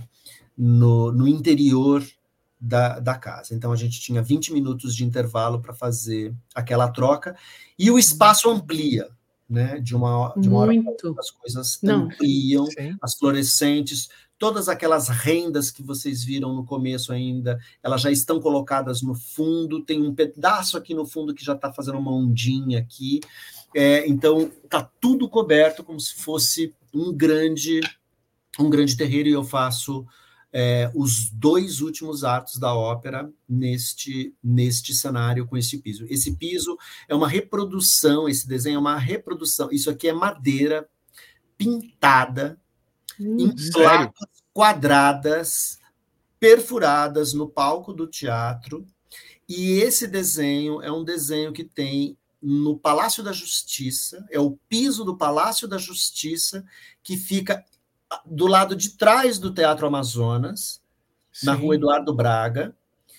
no, 0.56 1.10
no 1.10 1.26
interior 1.26 2.06
da, 2.60 3.00
da 3.00 3.16
casa. 3.16 3.56
Então, 3.56 3.72
a 3.72 3.76
gente 3.76 4.00
tinha 4.00 4.22
20 4.22 4.52
minutos 4.52 4.94
de 4.94 5.04
intervalo 5.04 5.60
para 5.60 5.74
fazer 5.74 6.32
aquela 6.54 6.88
troca, 6.88 7.34
e 7.76 7.90
o 7.90 7.98
espaço 7.98 8.48
amplia. 8.48 9.08
Né, 9.48 9.78
de 9.78 9.94
uma, 9.94 10.34
de 10.36 10.48
uma 10.48 10.66
Muito. 10.66 11.06
hora 11.06 11.20
as 11.20 11.30
coisas 11.30 11.78
ampliam, 11.84 12.66
Sim. 12.66 12.96
as 13.00 13.14
fluorescentes, 13.14 14.08
todas 14.36 14.68
aquelas 14.68 15.08
rendas 15.08 15.70
que 15.70 15.84
vocês 15.84 16.24
viram 16.24 16.52
no 16.52 16.64
começo 16.64 17.12
ainda, 17.12 17.56
elas 17.80 18.02
já 18.02 18.10
estão 18.10 18.40
colocadas 18.40 19.02
no 19.02 19.14
fundo, 19.14 19.84
tem 19.84 20.02
um 20.02 20.12
pedaço 20.12 20.76
aqui 20.76 20.94
no 20.94 21.06
fundo 21.06 21.32
que 21.32 21.44
já 21.44 21.54
está 21.54 21.72
fazendo 21.72 21.98
uma 21.98 22.12
ondinha 22.12 22.80
aqui, 22.80 23.20
é, 23.74 24.06
então 24.08 24.50
está 24.64 24.82
tudo 25.00 25.28
coberto 25.28 25.84
como 25.84 26.00
se 26.00 26.14
fosse 26.14 26.74
um 26.92 27.12
grande 27.12 27.80
um 28.58 28.70
grande 28.70 28.96
terreiro 28.96 29.28
e 29.28 29.32
eu 29.32 29.44
faço 29.44 30.06
é, 30.52 30.90
os 30.94 31.28
dois 31.30 31.80
últimos 31.80 32.24
atos 32.24 32.58
da 32.58 32.74
ópera 32.74 33.30
neste 33.48 34.34
neste 34.42 34.94
cenário 34.94 35.46
com 35.46 35.56
esse 35.56 35.78
piso. 35.78 36.06
Esse 36.08 36.34
piso 36.36 36.78
é 37.08 37.14
uma 37.14 37.28
reprodução, 37.28 38.28
esse 38.28 38.46
desenho 38.46 38.76
é 38.76 38.80
uma 38.80 38.98
reprodução. 38.98 39.68
Isso 39.70 39.90
aqui 39.90 40.08
é 40.08 40.12
madeira 40.12 40.88
pintada 41.58 42.58
hum, 43.18 43.36
em 43.38 43.70
placas 43.72 44.28
quadradas 44.52 45.78
perfuradas 46.40 47.32
no 47.32 47.48
palco 47.48 47.92
do 47.92 48.06
teatro. 48.06 48.86
E 49.48 49.72
esse 49.72 50.06
desenho 50.06 50.80
é 50.82 50.90
um 50.90 51.04
desenho 51.04 51.52
que 51.52 51.64
tem 51.64 52.16
no 52.40 52.78
Palácio 52.78 53.22
da 53.22 53.32
Justiça, 53.32 54.24
é 54.30 54.38
o 54.38 54.58
piso 54.68 55.04
do 55.04 55.16
Palácio 55.16 55.66
da 55.66 55.78
Justiça, 55.78 56.64
que 57.02 57.16
fica 57.16 57.64
do 58.24 58.46
lado 58.46 58.74
de 58.74 58.90
trás 58.90 59.38
do 59.38 59.52
Teatro 59.52 59.86
Amazonas, 59.86 60.80
Sim. 61.32 61.46
na 61.46 61.54
rua 61.54 61.74
Eduardo 61.74 62.14
Braga. 62.14 62.74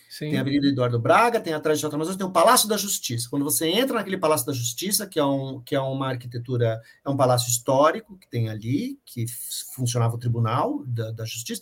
Sim. 0.10 0.30
Tem 0.30 0.38
a 0.38 0.42
Avenida 0.42 0.68
Eduardo 0.68 1.00
Braga, 1.00 1.40
tem 1.40 1.54
atrás 1.54 1.78
do 1.78 1.82
Teatro 1.82 1.96
Amazonas, 1.98 2.18
tem 2.18 2.26
o 2.26 2.32
Palácio 2.32 2.68
da 2.68 2.78
Justiça. 2.78 3.30
Quando 3.30 3.44
você 3.44 3.68
entra 3.68 3.96
naquele 3.96 4.18
Palácio 4.18 4.48
da 4.48 4.54
Justiça, 4.54 5.06
que 5.06 5.20
é, 5.20 5.26
um, 5.26 5.62
que 5.62 5.76
é 5.76 5.80
uma 5.80 6.08
arquitetura, 6.08 6.82
é 7.06 7.10
um 7.10 7.18
palácio 7.18 7.50
histórico 7.50 8.18
que 8.18 8.28
tem 8.28 8.50
ali, 8.50 9.00
que 9.06 9.26
funcionava 9.76 10.16
o 10.16 10.18
Tribunal 10.18 10.84
da, 10.86 11.12
da 11.12 11.26
Justiça, 11.26 11.62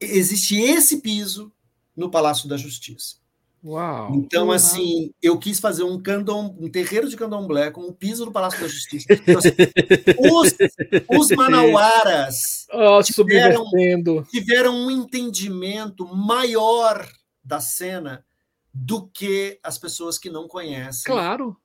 existe 0.00 0.56
esse 0.56 1.00
piso 1.00 1.52
no 1.96 2.10
Palácio 2.10 2.48
da 2.48 2.56
Justiça. 2.56 3.16
Uau, 3.64 4.14
então, 4.14 4.48
uau. 4.48 4.52
assim, 4.52 5.10
eu 5.22 5.38
quis 5.38 5.58
fazer 5.58 5.84
um 5.84 5.98
candom, 5.98 6.54
um 6.60 6.68
terreiro 6.68 7.08
de 7.08 7.16
candomblé 7.16 7.70
com 7.70 7.80
o 7.80 7.94
piso 7.94 8.26
do 8.26 8.30
Palácio 8.30 8.60
da 8.60 8.68
Justiça. 8.68 9.06
Então, 9.10 9.38
assim, 9.38 9.48
os, 10.30 11.18
os 11.18 11.30
manauaras 11.34 12.66
oh, 12.70 13.02
tiveram, 13.02 13.64
tiveram 14.30 14.76
um 14.76 14.90
entendimento 14.90 16.06
maior 16.14 17.08
da 17.42 17.58
cena 17.58 18.22
do 18.72 19.06
que 19.06 19.58
as 19.62 19.78
pessoas 19.78 20.18
que 20.18 20.28
não 20.28 20.46
conhecem. 20.46 21.04
Claro. 21.04 21.56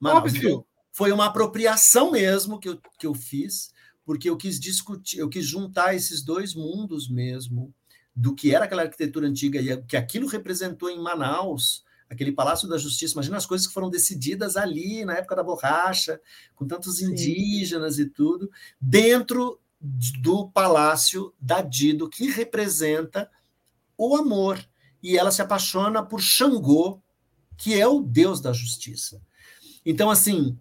Manaus. 0.00 0.34
Óbvio. 0.34 0.66
Foi 0.90 1.12
uma 1.12 1.26
apropriação 1.26 2.10
mesmo 2.10 2.58
que 2.58 2.68
eu, 2.68 2.80
que 2.98 3.06
eu 3.06 3.14
fiz, 3.14 3.72
porque 4.04 4.28
eu 4.28 4.36
quis 4.36 4.58
discutir, 4.58 5.18
eu 5.18 5.28
quis 5.28 5.46
juntar 5.46 5.94
esses 5.94 6.22
dois 6.22 6.54
mundos 6.54 7.08
mesmo, 7.08 7.72
do 8.14 8.34
que 8.34 8.54
era 8.54 8.64
aquela 8.64 8.82
arquitetura 8.82 9.26
antiga 9.26 9.60
e 9.60 9.82
que 9.82 9.96
aquilo 9.96 10.26
representou 10.26 10.88
em 10.88 11.00
Manaus, 11.00 11.84
aquele 12.08 12.32
Palácio 12.32 12.68
da 12.68 12.78
Justiça. 12.78 13.14
Imagina 13.14 13.36
as 13.36 13.46
coisas 13.46 13.66
que 13.66 13.72
foram 13.72 13.90
decididas 13.90 14.56
ali 14.56 15.04
na 15.04 15.14
época 15.14 15.36
da 15.36 15.42
borracha, 15.42 16.20
com 16.54 16.66
tantos 16.66 16.98
Sim. 16.98 17.06
indígenas 17.06 17.98
e 17.98 18.06
tudo, 18.06 18.50
dentro 18.80 19.60
do 20.20 20.48
Palácio 20.48 21.34
da 21.40 21.60
Dido, 21.60 22.08
que 22.08 22.30
representa 22.30 23.30
o 23.98 24.16
amor 24.16 24.64
e 25.02 25.18
ela 25.18 25.30
se 25.30 25.42
apaixona 25.42 26.02
por 26.02 26.20
Xangô, 26.20 27.00
que 27.56 27.78
é 27.78 27.86
o 27.86 28.00
deus 28.00 28.40
da 28.40 28.52
justiça. 28.52 29.20
Então, 29.84 30.10
assim, 30.10 30.58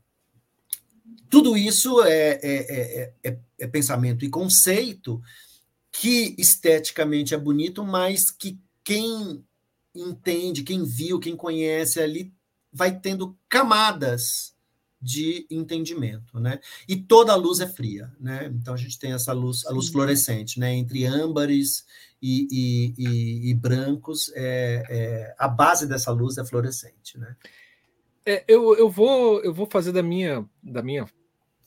tudo 1.30 1.58
isso 1.58 2.04
é, 2.04 2.40
é, 2.44 3.14
é, 3.24 3.40
é, 3.60 3.68
pensamento 3.68 4.26
e 4.26 4.30
conceito 4.30 5.22
que 5.94 6.36
esteticamente 6.40 7.36
é 7.36 7.38
bonito, 7.38 7.86
mas 7.86 8.32
que 8.32 8.60
quem 8.84 9.46
entende, 9.96 10.64
quem 10.64 10.84
viu, 10.84 11.20
quem 11.20 11.38
conhece 11.38 12.02
ali, 12.02 12.34
vai 12.72 13.00
tendo 13.00 13.38
camadas 13.48 14.56
de 15.00 15.46
entendimento, 15.52 16.40
né? 16.40 16.60
E 16.88 16.96
toda 16.96 17.32
a 17.32 17.36
luz 17.36 17.60
é 17.60 17.68
fria, 17.68 18.12
né? 18.20 18.52
Então 18.56 18.74
a 18.74 18.78
gente 18.78 18.98
tem 18.98 19.14
essa 19.14 19.32
luz, 19.34 19.66
a 19.68 19.72
luz 19.72 19.90
fluorescente, 19.90 20.60
né? 20.60 20.74
Entre 20.74 21.06
âmbares 21.06 21.86
e, 22.20 22.48
e, 22.50 22.94
e, 22.98 23.50
e 23.52 23.54
brancos, 23.54 24.32
é, 24.34 24.84
é, 24.90 25.36
a 25.38 25.48
base 25.48 25.88
dessa 25.88 26.12
luz 26.12 26.38
é 26.38 26.46
fluorescente, 26.46 27.20
né? 27.20 27.36
É, 28.26 28.44
eu, 28.48 28.76
eu, 28.76 28.90
vou, 28.90 29.44
eu 29.44 29.54
vou 29.54 29.68
fazer 29.70 29.92
da 29.92 30.02
minha, 30.02 30.44
da 30.64 30.82
minha 30.82 31.06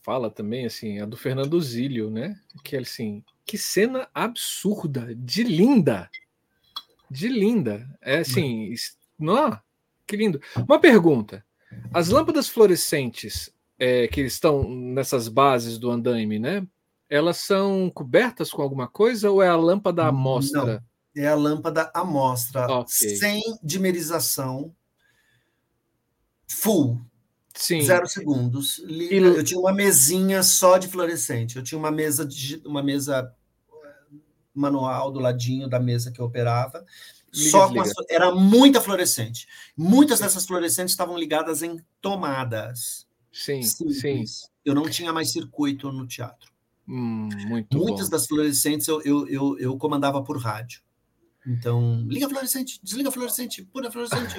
fala 0.03 0.31
também, 0.31 0.67
assim, 0.67 0.99
a 0.99 1.07
do 1.07 1.17
Fernando 1.17 1.61
Zílio, 1.61 2.11
né? 2.11 2.41
Que 2.65 2.77
assim, 2.77 3.23
que 3.47 3.57
cena 3.57 4.09
absurda, 4.13 5.15
de 5.15 5.45
linda, 5.45 6.11
de 7.11 7.29
linda. 7.29 7.89
É 8.03 8.19
assim, 8.19 8.75
não, 9.19 9.59
que 10.07 10.17
lindo. 10.17 10.41
Uma 10.57 10.81
pergunta: 10.81 11.45
as 11.95 12.09
lâmpadas 12.09 12.49
fluorescentes 12.49 13.51
é, 13.79 14.09
que 14.09 14.21
estão 14.23 14.69
nessas 14.69 15.29
bases 15.29 15.79
do 15.79 15.91
andaime, 15.91 16.39
né? 16.39 16.67
elas 17.09 17.39
são 17.39 17.89
cobertas 17.89 18.51
com 18.51 18.63
alguma 18.63 18.89
coisa 18.89 19.31
ou 19.31 19.43
é 19.43 19.49
a 19.49 19.57
lâmpada 19.57 20.07
à 20.07 20.13
mostra? 20.13 20.85
é 21.17 21.27
a 21.27 21.35
lâmpada 21.35 21.91
amostra, 21.95 22.71
okay. 22.71 23.17
sem 23.17 23.43
dimerização, 23.63 24.75
full. 26.47 27.01
Sim. 27.57 27.81
Zero 27.81 28.07
segundos. 28.07 28.83
Eu 29.11 29.43
tinha 29.43 29.59
uma 29.59 29.73
mesinha 29.73 30.43
só 30.43 30.79
de 30.79 30.89
fluorescente. 30.89 31.57
Eu 31.57 31.63
tinha 31.63 31.79
uma 31.79 31.91
mesa, 31.91 32.25
de, 32.25 32.63
uma 32.65 32.83
mesa 32.83 33.33
manual 34.55 35.11
do 35.11 35.19
ladinho 35.19 35.69
da 35.69 35.81
mesa 35.81 36.13
que 36.13 36.21
eu 36.21 36.27
operava. 36.27 36.85
Liga, 37.35 37.51
só 37.51 37.67
a, 37.67 37.73
era 38.09 38.35
muita 38.35 38.81
fluorescente. 38.81 39.47
Muitas 39.77 40.21
dessas 40.21 40.47
fluorescentes 40.47 40.93
estavam 40.93 41.19
ligadas 41.19 41.63
em 41.63 41.81
tomadas. 42.01 43.07
Sim, 43.33 43.63
Simples. 43.63 44.01
sim. 44.01 44.25
Eu 44.65 44.75
não 44.75 44.89
tinha 44.89 45.13
mais 45.13 45.33
circuito 45.33 45.91
no 45.93 46.07
teatro. 46.07 46.51
Hum, 46.89 47.29
Muitas 47.73 48.07
bom. 48.07 48.11
das 48.11 48.27
fluorescentes 48.27 48.87
eu, 48.87 49.03
eu, 49.03 49.29
eu, 49.29 49.59
eu, 49.59 49.77
comandava 49.77 50.23
por 50.23 50.39
rádio. 50.39 50.81
Então, 51.47 52.05
liga 52.09 52.29
fluorescente, 52.29 52.81
desliga 52.83 53.11
fluorescente, 53.11 53.63
pura 53.63 53.91
fluorescente. 53.91 54.37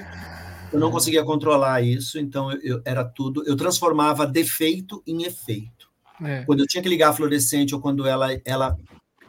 Eu 0.72 0.80
não 0.80 0.92
conseguia 0.92 1.24
controlar 1.24 1.82
isso, 1.82 2.20
então 2.20 2.52
eu, 2.52 2.60
eu 2.62 2.82
era 2.86 3.04
tudo. 3.04 3.44
Eu 3.46 3.56
transformava 3.56 4.26
defeito 4.26 5.02
em 5.06 5.24
efeito. 5.24 5.90
É. 6.22 6.44
Quando 6.46 6.62
eu 6.62 6.68
tinha 6.68 6.82
que 6.82 6.90
ligar 6.90 7.10
a 7.10 7.14
fluorescente 7.14 7.76
ou 7.76 7.82
quando 7.82 8.08
ela, 8.08 8.30
ela, 8.44 8.78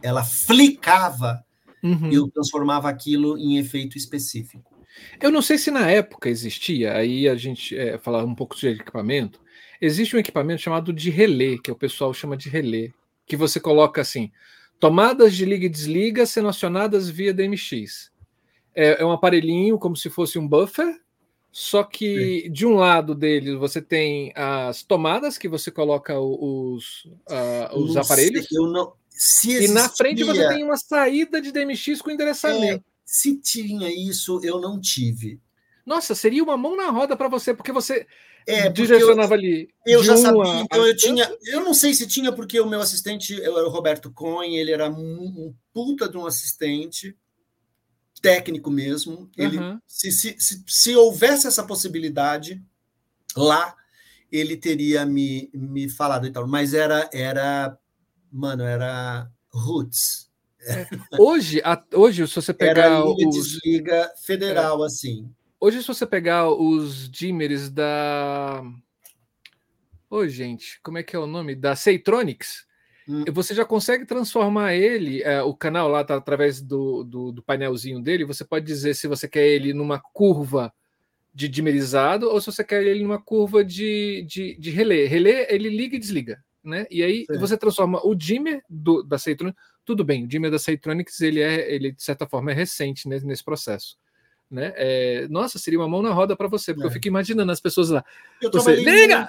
ela 0.02 0.24
flicava, 0.24 1.44
uhum. 1.82 2.10
eu 2.10 2.28
transformava 2.28 2.88
aquilo 2.88 3.36
em 3.38 3.58
efeito 3.58 3.96
específico. 3.96 4.74
Eu 5.20 5.30
não 5.30 5.42
sei 5.42 5.58
se 5.58 5.70
na 5.70 5.88
época 5.88 6.28
existia, 6.28 6.94
aí 6.94 7.28
a 7.28 7.36
gente 7.36 7.76
é, 7.76 7.98
falar 7.98 8.24
um 8.24 8.34
pouco 8.34 8.56
de 8.56 8.68
equipamento. 8.68 9.40
Existe 9.80 10.16
um 10.16 10.18
equipamento 10.18 10.62
chamado 10.62 10.92
de 10.92 11.08
relé, 11.08 11.56
que 11.62 11.70
o 11.70 11.76
pessoal 11.76 12.12
chama 12.12 12.36
de 12.36 12.48
relé 12.48 12.90
que 13.28 13.36
você 13.36 13.60
coloca 13.60 14.00
assim: 14.00 14.32
tomadas 14.80 15.36
de 15.36 15.44
liga 15.44 15.66
e 15.66 15.68
desliga 15.68 16.26
sendo 16.26 16.48
acionadas 16.48 17.08
via 17.08 17.34
DMX. 17.34 18.10
É, 18.74 19.02
é 19.02 19.04
um 19.04 19.12
aparelhinho 19.12 19.78
como 19.78 19.94
se 19.94 20.08
fosse 20.08 20.38
um 20.38 20.48
buffer, 20.48 20.98
só 21.50 21.82
que 21.82 22.42
Sim. 22.44 22.52
de 22.52 22.66
um 22.66 22.74
lado 22.74 23.14
dele 23.14 23.56
você 23.56 23.80
tem 23.80 24.32
as 24.34 24.82
tomadas 24.82 25.38
que 25.38 25.48
você 25.48 25.70
coloca 25.70 26.18
os, 26.18 27.06
uh, 27.06 27.76
os 27.76 27.96
aparelhos. 27.96 28.46
Sei, 28.46 28.58
não, 28.58 28.92
e 29.60 29.68
na 29.68 29.88
frente 29.88 30.22
você 30.22 30.46
tem 30.48 30.62
uma 30.62 30.76
saída 30.76 31.40
de 31.40 31.50
DMX 31.50 32.00
com 32.00 32.10
endereçamento. 32.10 32.84
É, 32.84 32.88
se 33.04 33.36
tinha 33.36 33.90
isso, 33.90 34.40
eu 34.44 34.60
não 34.60 34.80
tive. 34.80 35.40
Nossa, 35.84 36.14
seria 36.14 36.44
uma 36.44 36.56
mão 36.56 36.76
na 36.76 36.90
roda 36.90 37.16
para 37.16 37.28
você, 37.28 37.54
porque 37.54 37.72
você 37.72 38.06
é, 38.46 38.68
direcionava 38.68 39.34
eu, 39.34 39.38
ali. 39.38 39.68
Eu 39.86 40.04
já 40.04 40.16
sabia, 40.16 40.60
então 40.60 40.86
eu 40.86 40.94
tinha. 40.94 41.34
Eu 41.46 41.62
não 41.62 41.72
sei 41.72 41.94
se 41.94 42.06
tinha, 42.06 42.30
porque 42.30 42.60
o 42.60 42.68
meu 42.68 42.80
assistente 42.80 43.34
eu 43.34 43.58
era 43.58 43.66
o 43.66 43.70
Roberto 43.70 44.12
Cohen, 44.12 44.56
ele 44.56 44.70
era 44.70 44.90
um, 44.90 45.22
um 45.22 45.54
puta 45.72 46.08
de 46.08 46.16
um 46.18 46.26
assistente 46.26 47.16
técnico 48.20 48.70
mesmo. 48.70 49.30
Ele, 49.36 49.58
uhum. 49.58 49.80
se, 49.86 50.10
se, 50.10 50.36
se, 50.38 50.64
se, 50.66 50.96
houvesse 50.96 51.46
essa 51.46 51.64
possibilidade 51.64 52.62
lá, 53.36 53.74
ele 54.30 54.56
teria 54.56 55.04
me, 55.06 55.50
me 55.52 55.88
falado 55.88 56.26
e 56.26 56.30
tal. 56.30 56.46
Mas 56.46 56.74
era, 56.74 57.08
era, 57.12 57.78
mano, 58.30 58.62
era 58.64 59.30
roots. 59.50 60.28
É. 60.60 60.86
Hoje, 61.18 61.60
a, 61.64 61.82
hoje, 61.94 62.26
se 62.26 62.34
você 62.34 62.52
pegar 62.52 62.86
era 62.86 63.00
liga, 63.00 63.28
os... 63.28 63.34
desliga 63.34 64.12
federal, 64.24 64.82
é. 64.82 64.86
assim. 64.86 65.32
Hoje, 65.60 65.80
se 65.80 65.88
você 65.88 66.06
pegar 66.06 66.50
os 66.50 67.08
dimmers 67.08 67.70
da. 67.70 68.62
Oi, 70.10 70.28
gente, 70.28 70.80
como 70.82 70.98
é 70.98 71.02
que 71.02 71.14
é 71.14 71.18
o 71.18 71.26
nome? 71.26 71.54
Da 71.54 71.76
Seitronics, 71.76 72.66
hum. 73.08 73.24
você 73.32 73.54
já 73.54 73.64
consegue 73.64 74.04
transformar 74.04 74.74
ele, 74.74 75.22
é, 75.22 75.42
o 75.42 75.54
canal 75.54 75.88
lá 75.88 76.02
está 76.02 76.16
através 76.16 76.60
do, 76.60 77.02
do, 77.04 77.32
do, 77.32 77.42
painelzinho 77.42 78.00
dele, 78.00 78.24
você 78.24 78.44
pode 78.44 78.66
dizer 78.66 78.94
se 78.94 79.06
você 79.08 79.26
quer 79.28 79.46
ele 79.46 79.72
numa 79.72 80.00
curva 80.12 80.72
de 81.34 81.48
dimmerizado 81.48 82.28
ou 82.28 82.40
se 82.40 82.46
você 82.46 82.64
quer 82.64 82.82
ele 82.84 83.02
numa 83.02 83.20
curva 83.20 83.64
de, 83.64 84.24
de, 84.28 84.56
de 84.58 84.70
relé. 84.70 85.06
Relé, 85.06 85.46
ele 85.54 85.68
liga 85.68 85.96
e 85.96 85.98
desliga, 85.98 86.42
né? 86.62 86.86
E 86.90 87.02
aí 87.02 87.24
Sim. 87.30 87.38
você 87.38 87.56
transforma 87.56 88.00
o 88.04 88.14
dimmer 88.14 88.62
do, 88.68 89.02
da 89.02 89.18
Seitronics, 89.18 89.60
tudo 89.84 90.04
bem, 90.04 90.24
o 90.24 90.28
dimmer 90.28 90.50
da 90.50 90.58
Seitronics, 90.58 91.20
ele 91.20 91.40
é, 91.40 91.72
ele 91.72 91.92
de 91.92 92.02
certa 92.02 92.26
forma 92.26 92.50
é 92.50 92.54
recente 92.54 93.08
né, 93.08 93.18
nesse 93.22 93.44
processo 93.44 93.96
né? 94.50 94.72
É, 94.76 95.28
nossa, 95.28 95.58
seria 95.58 95.78
uma 95.78 95.88
mão 95.88 96.00
na 96.00 96.10
roda 96.10 96.34
para 96.34 96.48
você, 96.48 96.72
porque 96.72 96.86
é. 96.86 96.88
eu 96.88 96.92
fico 96.92 97.08
imaginando 97.08 97.52
as 97.52 97.60
pessoas 97.60 97.90
lá. 97.90 98.04
Eu 98.40 98.50
você 98.50 98.76
liga, 98.76 99.28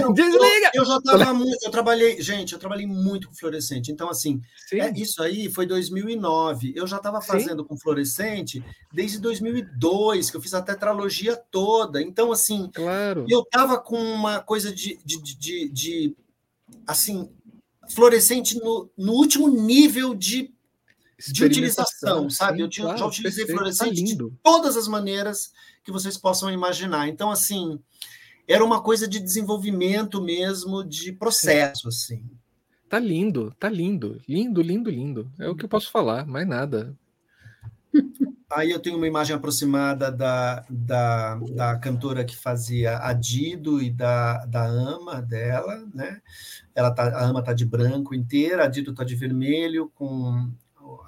Não, 0.00 0.12
desliga. 0.14 0.70
Eu, 0.74 0.82
eu, 0.82 0.84
já 0.84 0.96
estava 0.96 1.32
muito, 1.32 1.64
eu 1.64 1.70
trabalhei, 1.70 2.20
gente, 2.20 2.52
eu 2.52 2.58
trabalhei 2.58 2.86
muito 2.86 3.28
com 3.28 3.34
fluorescente. 3.34 3.92
Então 3.92 4.10
assim, 4.10 4.40
é, 4.72 4.90
isso 4.98 5.22
aí 5.22 5.50
foi 5.50 5.64
2009. 5.64 6.72
Eu 6.74 6.86
já 6.86 6.96
estava 6.96 7.20
fazendo 7.20 7.62
Sim. 7.62 7.68
com 7.68 7.78
fluorescente 7.78 8.64
desde 8.92 9.20
2002, 9.20 10.30
que 10.30 10.36
eu 10.36 10.40
fiz 10.40 10.54
a 10.54 10.62
tetralogia 10.62 11.36
toda. 11.36 12.02
Então 12.02 12.32
assim, 12.32 12.68
claro. 12.74 13.26
eu 13.28 13.40
estava 13.40 13.78
com 13.78 13.96
uma 13.96 14.40
coisa 14.40 14.72
de, 14.72 14.98
de, 15.04 15.22
de, 15.22 15.68
de 15.68 16.16
assim, 16.84 17.30
fluorescente 17.88 18.58
no, 18.58 18.90
no 18.98 19.12
último 19.12 19.48
nível 19.48 20.14
de 20.14 20.52
de 21.28 21.44
utilização, 21.44 22.30
sabe? 22.30 22.58
Sim, 22.58 22.62
eu 22.62 22.68
tinha, 22.68 22.84
claro, 22.86 22.98
já 22.98 23.06
utilizei 23.06 23.44
perfeito, 23.44 23.58
fluorescente 23.58 24.16
tá 24.16 24.24
de 24.24 24.32
todas 24.42 24.76
as 24.76 24.88
maneiras 24.88 25.52
que 25.84 25.92
vocês 25.92 26.16
possam 26.16 26.50
imaginar. 26.50 27.08
Então, 27.08 27.30
assim, 27.30 27.78
era 28.46 28.64
uma 28.64 28.82
coisa 28.82 29.06
de 29.06 29.20
desenvolvimento 29.20 30.20
mesmo, 30.22 30.84
de 30.84 31.12
processo, 31.12 31.88
assim. 31.88 32.24
Tá 32.88 32.98
lindo, 32.98 33.54
tá 33.58 33.68
lindo, 33.68 34.20
lindo, 34.28 34.60
lindo, 34.60 34.90
lindo. 34.90 35.30
É 35.38 35.48
o 35.48 35.54
que 35.54 35.64
eu 35.64 35.68
posso 35.68 35.90
falar, 35.90 36.26
mais 36.26 36.46
nada. 36.46 36.96
Aí 38.52 38.72
eu 38.72 38.80
tenho 38.80 38.96
uma 38.96 39.06
imagem 39.06 39.34
aproximada 39.34 40.10
da, 40.10 40.64
da, 40.68 41.36
da 41.36 41.78
cantora 41.78 42.24
que 42.24 42.36
fazia 42.36 42.98
a 42.98 43.12
Dido 43.12 43.80
e 43.80 43.90
da, 43.90 44.44
da 44.46 44.64
ama 44.64 45.22
dela, 45.22 45.86
né? 45.94 46.20
Ela 46.74 46.90
tá, 46.90 47.16
a 47.16 47.24
ama 47.24 47.44
tá 47.44 47.52
de 47.52 47.64
branco 47.64 48.12
inteira, 48.12 48.64
a 48.64 48.66
Dido 48.66 48.92
tá 48.92 49.04
de 49.04 49.14
vermelho, 49.14 49.88
com 49.94 50.50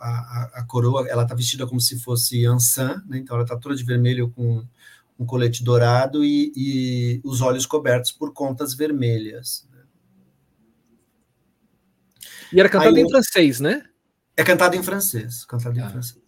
a, 0.03 0.51
a, 0.55 0.65
coroa, 0.65 1.07
ela 1.09 1.23
está 1.23 1.35
vestida 1.35 1.67
como 1.67 1.81
se 1.81 1.99
fosse 2.01 2.45
Ansan, 2.45 3.03
né? 3.07 3.19
então 3.19 3.37
ela 3.37 3.45
está 3.45 3.57
toda 3.57 3.77
de 3.77 3.85
vermelho 3.85 4.31
com 4.31 4.67
um 5.19 5.25
colete 5.25 5.63
dourado 5.63 6.25
e, 6.25 6.53
e, 6.57 7.21
os 7.23 7.41
olhos 7.41 7.67
cobertos 7.67 8.11
por 8.11 8.33
contas 8.33 8.75
vermelhas. 8.75 9.69
Né? 9.71 9.83
E 12.53 12.61
era 12.61 12.69
cantado 12.69 12.97
Aí, 12.97 13.03
em 13.03 13.09
francês, 13.09 13.61
né? 13.61 13.85
É 14.37 14.43
cantado 14.43 14.75
em 14.75 14.83
francês, 14.83 15.45
cantado 15.45 15.79
ah. 15.81 15.87
em 15.87 15.91
francês. 15.91 16.23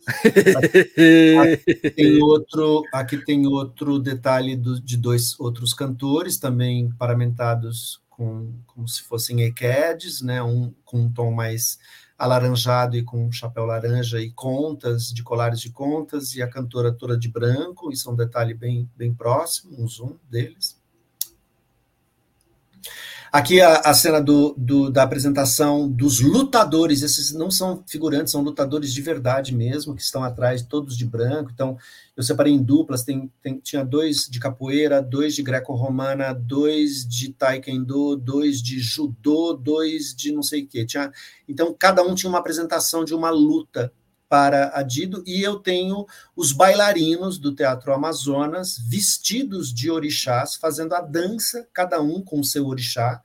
aqui 1.41 1.91
tem 1.91 2.23
outro, 2.23 2.85
aqui 2.93 3.19
tem 3.25 3.47
outro 3.47 3.99
detalhe 3.99 4.55
do, 4.57 4.81
de 4.81 4.97
dois 4.97 5.39
outros 5.41 5.75
cantores 5.75 6.39
também 6.39 6.91
paramentados 6.93 8.03
com 8.09 8.53
como 8.67 8.87
se 8.87 9.03
fossem 9.03 9.43
equedes, 9.43 10.21
né? 10.21 10.43
Um 10.43 10.73
com 10.85 11.01
um 11.01 11.13
tom 11.13 11.33
mais 11.33 11.79
alaranjado 12.17 12.97
e 12.97 13.03
com 13.03 13.27
um 13.27 13.33
chapéu 13.33 13.65
laranja 13.65 14.21
e 14.21 14.31
contas, 14.31 15.13
de 15.13 15.23
colares 15.23 15.61
de 15.61 15.71
contas, 15.71 16.35
e 16.35 16.43
a 16.43 16.49
cantora 16.49 16.93
toda 16.93 17.19
de 17.19 17.29
branco, 17.29 17.93
isso 17.93 18.09
é 18.09 18.13
um 18.13 18.17
detalhe 18.17 18.55
bem, 18.55 18.89
bem 18.97 19.13
próximo, 19.15 19.83
um 19.83 19.89
zoom 19.89 20.17
deles. 20.29 20.84
Aqui 23.35 23.61
a, 23.61 23.79
a 23.79 23.93
cena 23.93 24.21
do, 24.21 24.55
do, 24.57 24.89
da 24.89 25.03
apresentação 25.03 25.91
dos 25.91 26.21
lutadores, 26.21 27.03
esses 27.03 27.33
não 27.33 27.51
são 27.51 27.83
figurantes, 27.85 28.31
são 28.31 28.43
lutadores 28.43 28.95
de 28.95 29.03
verdade 29.03 29.53
mesmo, 29.53 29.93
que 29.93 30.03
estão 30.03 30.23
atrás, 30.23 30.63
todos 30.63 30.97
de 30.97 31.05
branco. 31.05 31.51
Então, 31.53 31.77
eu 32.17 32.23
separei 32.23 32.53
em 32.53 32.63
duplas, 32.63 33.03
tem, 33.03 33.29
tem, 33.43 33.59
tinha 33.59 33.85
dois 33.85 34.29
de 34.31 34.39
capoeira, 34.39 35.03
dois 35.03 35.35
de 35.35 35.43
greco-romana, 35.43 36.33
dois 36.33 37.05
de 37.05 37.33
taekwondo, 37.33 38.15
dois 38.15 38.63
de 38.63 38.79
judô, 38.79 39.53
dois 39.53 40.15
de 40.15 40.31
não 40.31 40.45
sei 40.45 40.63
o 40.63 40.69
quê. 40.69 40.87
Tinha, 40.87 41.11
então, 41.49 41.75
cada 41.77 42.05
um 42.05 42.15
tinha 42.15 42.31
uma 42.31 42.39
apresentação 42.39 43.05
de 43.05 43.17
uma 43.17 43.31
luta 43.31 43.93
para 44.35 44.77
a 44.77 44.83
Dido, 44.83 45.23
e 45.25 45.43
eu 45.43 45.61
tenho 45.61 46.07
os 46.35 46.51
bailarinos 46.51 47.39
do 47.39 47.55
Teatro 47.55 47.95
Amazonas 47.95 48.77
vestidos 48.79 49.73
de 49.73 49.93
orixás, 49.93 50.57
fazendo 50.57 50.93
a 50.93 51.01
dança, 51.01 51.69
cada 51.73 52.03
um 52.03 52.21
com 52.21 52.41
o 52.41 52.45
seu 52.45 52.67
orixá, 52.67 53.23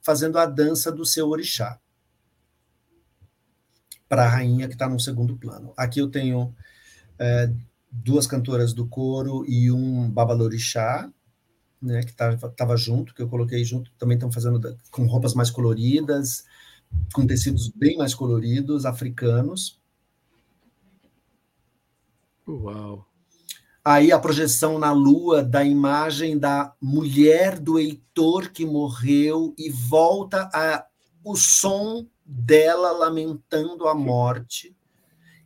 fazendo 0.00 0.38
a 0.38 0.46
dança 0.46 0.92
do 0.92 1.04
seu 1.04 1.28
orixá. 1.28 1.80
Para 4.08 4.24
a 4.24 4.28
rainha 4.28 4.68
que 4.68 4.74
está 4.74 4.88
no 4.88 5.00
segundo 5.00 5.36
plano. 5.36 5.74
Aqui 5.76 5.98
eu 5.98 6.08
tenho 6.08 6.54
é, 7.18 7.52
duas 7.90 8.28
cantoras 8.28 8.72
do 8.72 8.86
coro 8.86 9.44
e 9.48 9.72
um 9.72 10.08
babalorixá, 10.08 11.10
né, 11.82 12.04
que 12.04 12.12
estava 12.12 12.76
junto, 12.76 13.12
que 13.12 13.22
eu 13.22 13.28
coloquei 13.28 13.64
junto, 13.64 13.90
também 13.98 14.14
estão 14.14 14.30
fazendo 14.30 14.78
com 14.92 15.06
roupas 15.06 15.34
mais 15.34 15.50
coloridas, 15.50 16.44
com 17.12 17.26
tecidos 17.26 17.68
bem 17.68 17.96
mais 17.96 18.14
coloridos, 18.14 18.86
africanos. 18.86 19.84
Uau! 22.48 23.04
Aí 23.84 24.12
a 24.12 24.18
projeção 24.18 24.78
na 24.78 24.92
lua 24.92 25.42
da 25.42 25.64
imagem 25.64 26.38
da 26.38 26.72
mulher 26.80 27.58
do 27.58 27.78
Heitor 27.78 28.50
que 28.50 28.64
morreu 28.64 29.52
e 29.58 29.68
volta 29.68 30.48
a, 30.54 30.84
o 31.24 31.34
som 31.36 32.06
dela 32.24 32.92
lamentando 32.92 33.88
a 33.88 33.94
morte. 33.94 34.76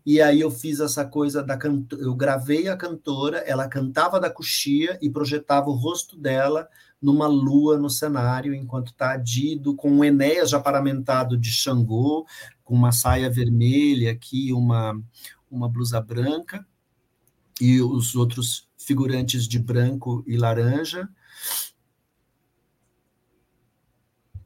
e 0.05 0.21
aí 0.21 0.41
eu 0.41 0.51
fiz 0.51 0.81
essa 0.81 1.05
coisa 1.05 1.43
da 1.43 1.59
eu 1.99 2.15
gravei 2.15 2.69
a 2.69 2.77
cantora, 2.77 3.39
ela 3.39 3.69
cantava 3.69 4.21
da 4.21 4.31
coxia 4.31 4.99
e 5.01 5.09
projetava 5.11 5.69
o 5.71 5.75
rosto 5.75 6.19
dela 6.19 6.69
numa 7.01 7.27
lua 7.27 7.79
no 7.79 7.89
cenário, 7.89 8.55
enquanto 8.55 8.89
está 8.89 9.17
Dido 9.17 9.75
com 9.75 9.99
o 9.99 10.05
Enéas 10.05 10.51
já 10.51 10.61
paramentado 10.61 11.37
de 11.37 11.51
Xangô, 11.51 12.27
com 12.63 12.75
uma 12.75 12.93
saia 12.93 13.31
vermelha 13.31 14.13
aqui, 14.13 14.53
uma, 14.53 15.01
uma 15.51 15.69
blusa 15.69 16.01
branca, 16.01 16.67
e 17.61 17.81
os 17.81 18.15
outros 18.15 18.69
figurantes 18.79 19.47
de 19.47 19.59
branco 19.59 20.25
e 20.27 20.37
laranja. 20.37 21.09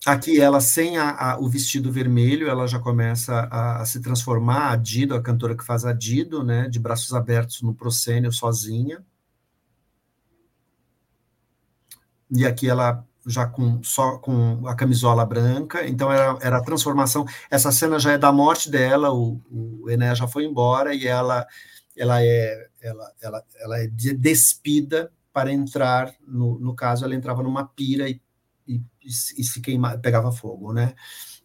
Aqui 0.04 0.38
ela 0.38 0.60
sem 0.60 0.98
a, 0.98 1.32
a, 1.32 1.38
o 1.38 1.48
vestido 1.48 1.90
vermelho, 1.90 2.48
ela 2.48 2.66
já 2.66 2.78
começa 2.78 3.32
a, 3.50 3.80
a, 3.80 3.86
se 3.86 4.02
transformar, 4.02 4.72
a 4.72 4.76
Dido, 4.76 5.14
a 5.14 5.22
cantora 5.22 5.56
que 5.56 5.64
faz 5.64 5.86
a 5.86 5.94
Dido, 5.94 6.44
né, 6.44 6.68
de 6.68 6.78
braços 6.78 7.14
abertos 7.14 7.62
no 7.62 7.74
proscênio, 7.74 8.30
sozinha. 8.30 9.02
E 12.30 12.44
aqui 12.44 12.68
ela 12.68 13.02
já 13.26 13.46
com 13.46 13.82
só 13.82 14.18
com 14.18 14.66
a 14.68 14.74
camisola 14.74 15.24
branca, 15.24 15.86
então 15.86 16.12
era, 16.12 16.38
era 16.42 16.58
a 16.58 16.62
transformação. 16.62 17.24
Essa 17.50 17.72
cena 17.72 17.98
já 17.98 18.12
é 18.12 18.18
da 18.18 18.30
morte 18.30 18.70
dela, 18.70 19.10
o, 19.10 19.40
o 19.50 19.88
Ené 19.88 20.14
já 20.14 20.28
foi 20.28 20.44
embora 20.44 20.94
e 20.94 21.06
ela 21.06 21.46
ela 21.96 22.22
é 22.22 22.68
ela, 22.80 23.12
ela, 23.20 23.44
ela 23.56 23.78
é 23.78 23.86
despida 23.86 25.10
para 25.32 25.52
entrar 25.52 26.14
no, 26.26 26.58
no 26.58 26.74
caso 26.74 27.04
ela 27.04 27.14
entrava 27.14 27.42
numa 27.42 27.66
pira 27.66 28.08
e, 28.08 28.20
e, 28.66 28.80
e 29.02 29.10
se 29.10 29.60
queimava, 29.60 29.98
pegava 29.98 30.32
fogo, 30.32 30.72
né? 30.72 30.94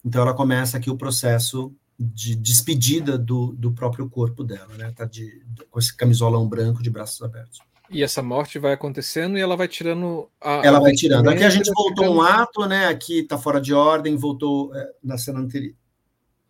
Então 0.03 0.21
ela 0.21 0.33
começa 0.33 0.77
aqui 0.77 0.89
o 0.89 0.97
processo 0.97 1.73
de 1.99 2.35
despedida 2.35 3.17
do, 3.17 3.53
do 3.53 3.73
próprio 3.73 4.09
corpo 4.09 4.43
dela, 4.43 4.73
né? 4.77 4.91
Tá 4.95 5.03
de, 5.05 5.43
com 5.69 5.79
esse 5.79 5.95
camisolão 5.95 6.47
branco 6.47 6.81
de 6.81 6.89
braços 6.89 7.21
abertos. 7.21 7.59
E 7.89 8.03
essa 8.03 8.21
morte 8.21 8.59
vai 8.59 8.73
acontecendo 8.73 9.37
e 9.37 9.41
ela 9.41 9.57
vai 9.57 9.67
tirando 9.67 10.29
a. 10.39 10.61
Ela 10.63 10.79
vai 10.79 10.93
tirando. 10.93 11.27
Aqui 11.27 11.43
a 11.43 11.49
gente 11.49 11.71
voltou 11.73 12.15
um 12.15 12.21
ato, 12.21 12.65
né? 12.67 12.85
Aqui 12.85 13.21
está 13.21 13.37
fora 13.37 13.59
de 13.59 13.73
ordem, 13.73 14.15
voltou 14.15 14.73
é, 14.75 14.91
na 15.03 15.17
cena 15.17 15.39
anterior. 15.39 15.73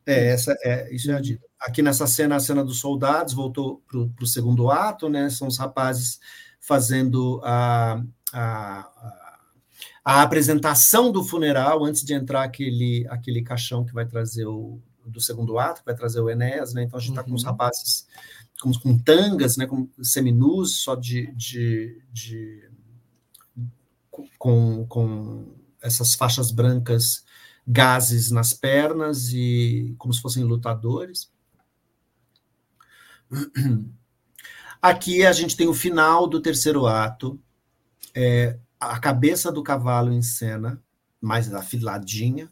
É, 0.10 0.28
essa, 0.30 0.58
é, 0.64 0.94
isso 0.94 1.12
é 1.12 1.16
a 1.16 1.22
dita. 1.22 1.46
Aqui 1.60 1.82
nessa 1.82 2.08
cena, 2.08 2.36
a 2.36 2.40
cena 2.40 2.64
dos 2.64 2.80
soldados, 2.80 3.34
voltou 3.34 3.84
para 3.88 4.24
o 4.24 4.28
segundo 4.28 4.72
ato, 4.72 5.10
né? 5.10 5.30
São 5.30 5.48
os 5.48 5.58
rapazes 5.58 6.20
fazendo 6.60 7.42
a, 7.44 8.02
a, 8.34 8.80
a, 8.80 9.40
a, 10.04 10.22
apresentação 10.22 11.12
do 11.12 11.24
funeral 11.24 11.84
antes 11.84 12.04
de 12.04 12.14
entrar 12.14 12.44
aquele, 12.44 13.06
aquele 13.10 13.42
caixão 13.42 13.86
que 13.86 13.94
vai 13.94 14.06
trazer 14.06 14.46
o 14.46 14.82
do 15.06 15.20
segundo 15.20 15.58
ato, 15.58 15.82
que 15.82 15.88
vai 15.88 15.96
trazer 15.96 16.22
o 16.22 16.30
Enéas, 16.30 16.74
né? 16.74 16.84
Então 16.84 16.98
a 16.98 17.02
gente 17.02 17.12
está 17.12 17.22
uhum. 17.22 17.30
com 17.30 17.36
os 17.36 17.44
uhum. 17.44 17.50
rapazes 17.50 18.08
com, 18.62 18.72
com 18.74 18.98
tangas, 18.98 19.58
né, 19.58 19.66
com 19.66 19.88
seminus, 20.02 20.82
só 20.82 20.96
de, 20.96 21.34
de, 21.34 22.02
de 22.12 22.70
com, 24.38 24.86
com 24.88 25.48
essas 25.82 26.14
faixas 26.14 26.52
brancas, 26.52 27.24
gases 27.68 28.32
nas 28.32 28.54
pernas 28.54 29.32
e 29.34 29.96
como 29.98 30.14
se 30.14 30.22
fossem 30.22 30.44
lutadores. 30.44 31.32
Aqui 34.82 35.26
a 35.26 35.32
gente 35.32 35.56
tem 35.58 35.68
o 35.68 35.74
final 35.74 36.28
do 36.28 36.42
terceiro 36.42 36.88
ato, 36.88 37.40
é, 38.16 38.58
a 38.80 38.98
cabeça 39.00 39.52
do 39.52 39.62
cavalo 39.62 40.12
em 40.12 40.22
cena, 40.22 40.82
mais 41.22 41.54
afiladinha, 41.54 42.52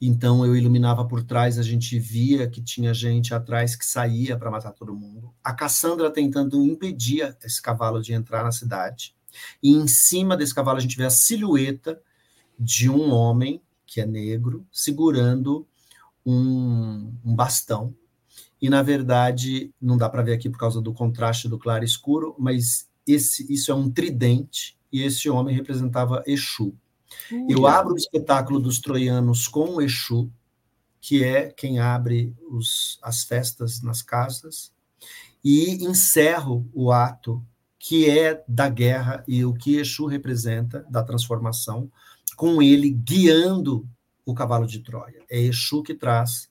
então 0.00 0.44
eu 0.44 0.54
iluminava 0.54 1.06
por 1.06 1.22
trás, 1.22 1.58
a 1.58 1.62
gente 1.62 1.98
via 1.98 2.48
que 2.48 2.62
tinha 2.62 2.92
gente 2.92 3.34
atrás 3.34 3.74
que 3.74 3.86
saía 3.86 4.36
para 4.36 4.50
matar 4.50 4.72
todo 4.72 4.94
mundo. 4.94 5.32
A 5.42 5.54
Cassandra 5.54 6.10
tentando 6.10 6.62
impedir 6.62 7.36
esse 7.42 7.60
cavalo 7.62 8.02
de 8.02 8.12
entrar 8.12 8.44
na 8.44 8.52
cidade. 8.52 9.14
E 9.62 9.70
em 9.72 9.86
cima 9.88 10.36
desse 10.36 10.54
cavalo 10.54 10.78
a 10.78 10.80
gente 10.80 10.96
vê 10.96 11.04
a 11.04 11.10
silhueta 11.10 12.00
de 12.58 12.90
um 12.90 13.12
homem 13.12 13.62
que 13.94 14.00
é 14.00 14.06
negro 14.06 14.66
segurando 14.72 15.64
um, 16.26 17.14
um 17.24 17.36
bastão. 17.36 17.94
E 18.60 18.68
na 18.68 18.82
verdade 18.82 19.72
não 19.80 19.96
dá 19.96 20.08
para 20.08 20.22
ver 20.22 20.32
aqui 20.32 20.50
por 20.50 20.58
causa 20.58 20.82
do 20.82 20.92
contraste 20.92 21.48
do 21.48 21.56
claro 21.56 21.84
e 21.84 21.86
escuro, 21.86 22.34
mas 22.36 22.88
esse, 23.06 23.52
isso 23.52 23.70
é 23.70 23.74
um 23.74 23.88
tridente 23.88 24.76
e 24.92 25.02
esse 25.02 25.30
homem 25.30 25.54
representava 25.54 26.24
Exu. 26.26 26.74
Eu 27.48 27.68
abro 27.68 27.94
o 27.94 27.96
espetáculo 27.96 28.58
dos 28.58 28.80
troianos 28.80 29.46
com 29.46 29.76
o 29.76 29.80
Exu, 29.80 30.28
que 31.00 31.22
é 31.22 31.52
quem 31.52 31.78
abre 31.78 32.34
os, 32.50 32.98
as 33.00 33.22
festas 33.22 33.80
nas 33.80 34.02
casas, 34.02 34.72
e 35.44 35.84
encerro 35.84 36.68
o 36.74 36.90
ato 36.90 37.40
que 37.78 38.10
é 38.10 38.42
da 38.48 38.68
guerra 38.68 39.22
e 39.28 39.44
o 39.44 39.54
que 39.54 39.76
Exu 39.76 40.06
representa, 40.06 40.84
da 40.90 41.04
transformação, 41.04 41.92
com 42.34 42.62
ele 42.62 42.90
guiando 42.90 43.88
o 44.24 44.34
cavalo 44.34 44.66
de 44.66 44.80
Troia. 44.80 45.22
É 45.30 45.38
Exu 45.38 45.82
que 45.82 45.94
traz 45.94 46.48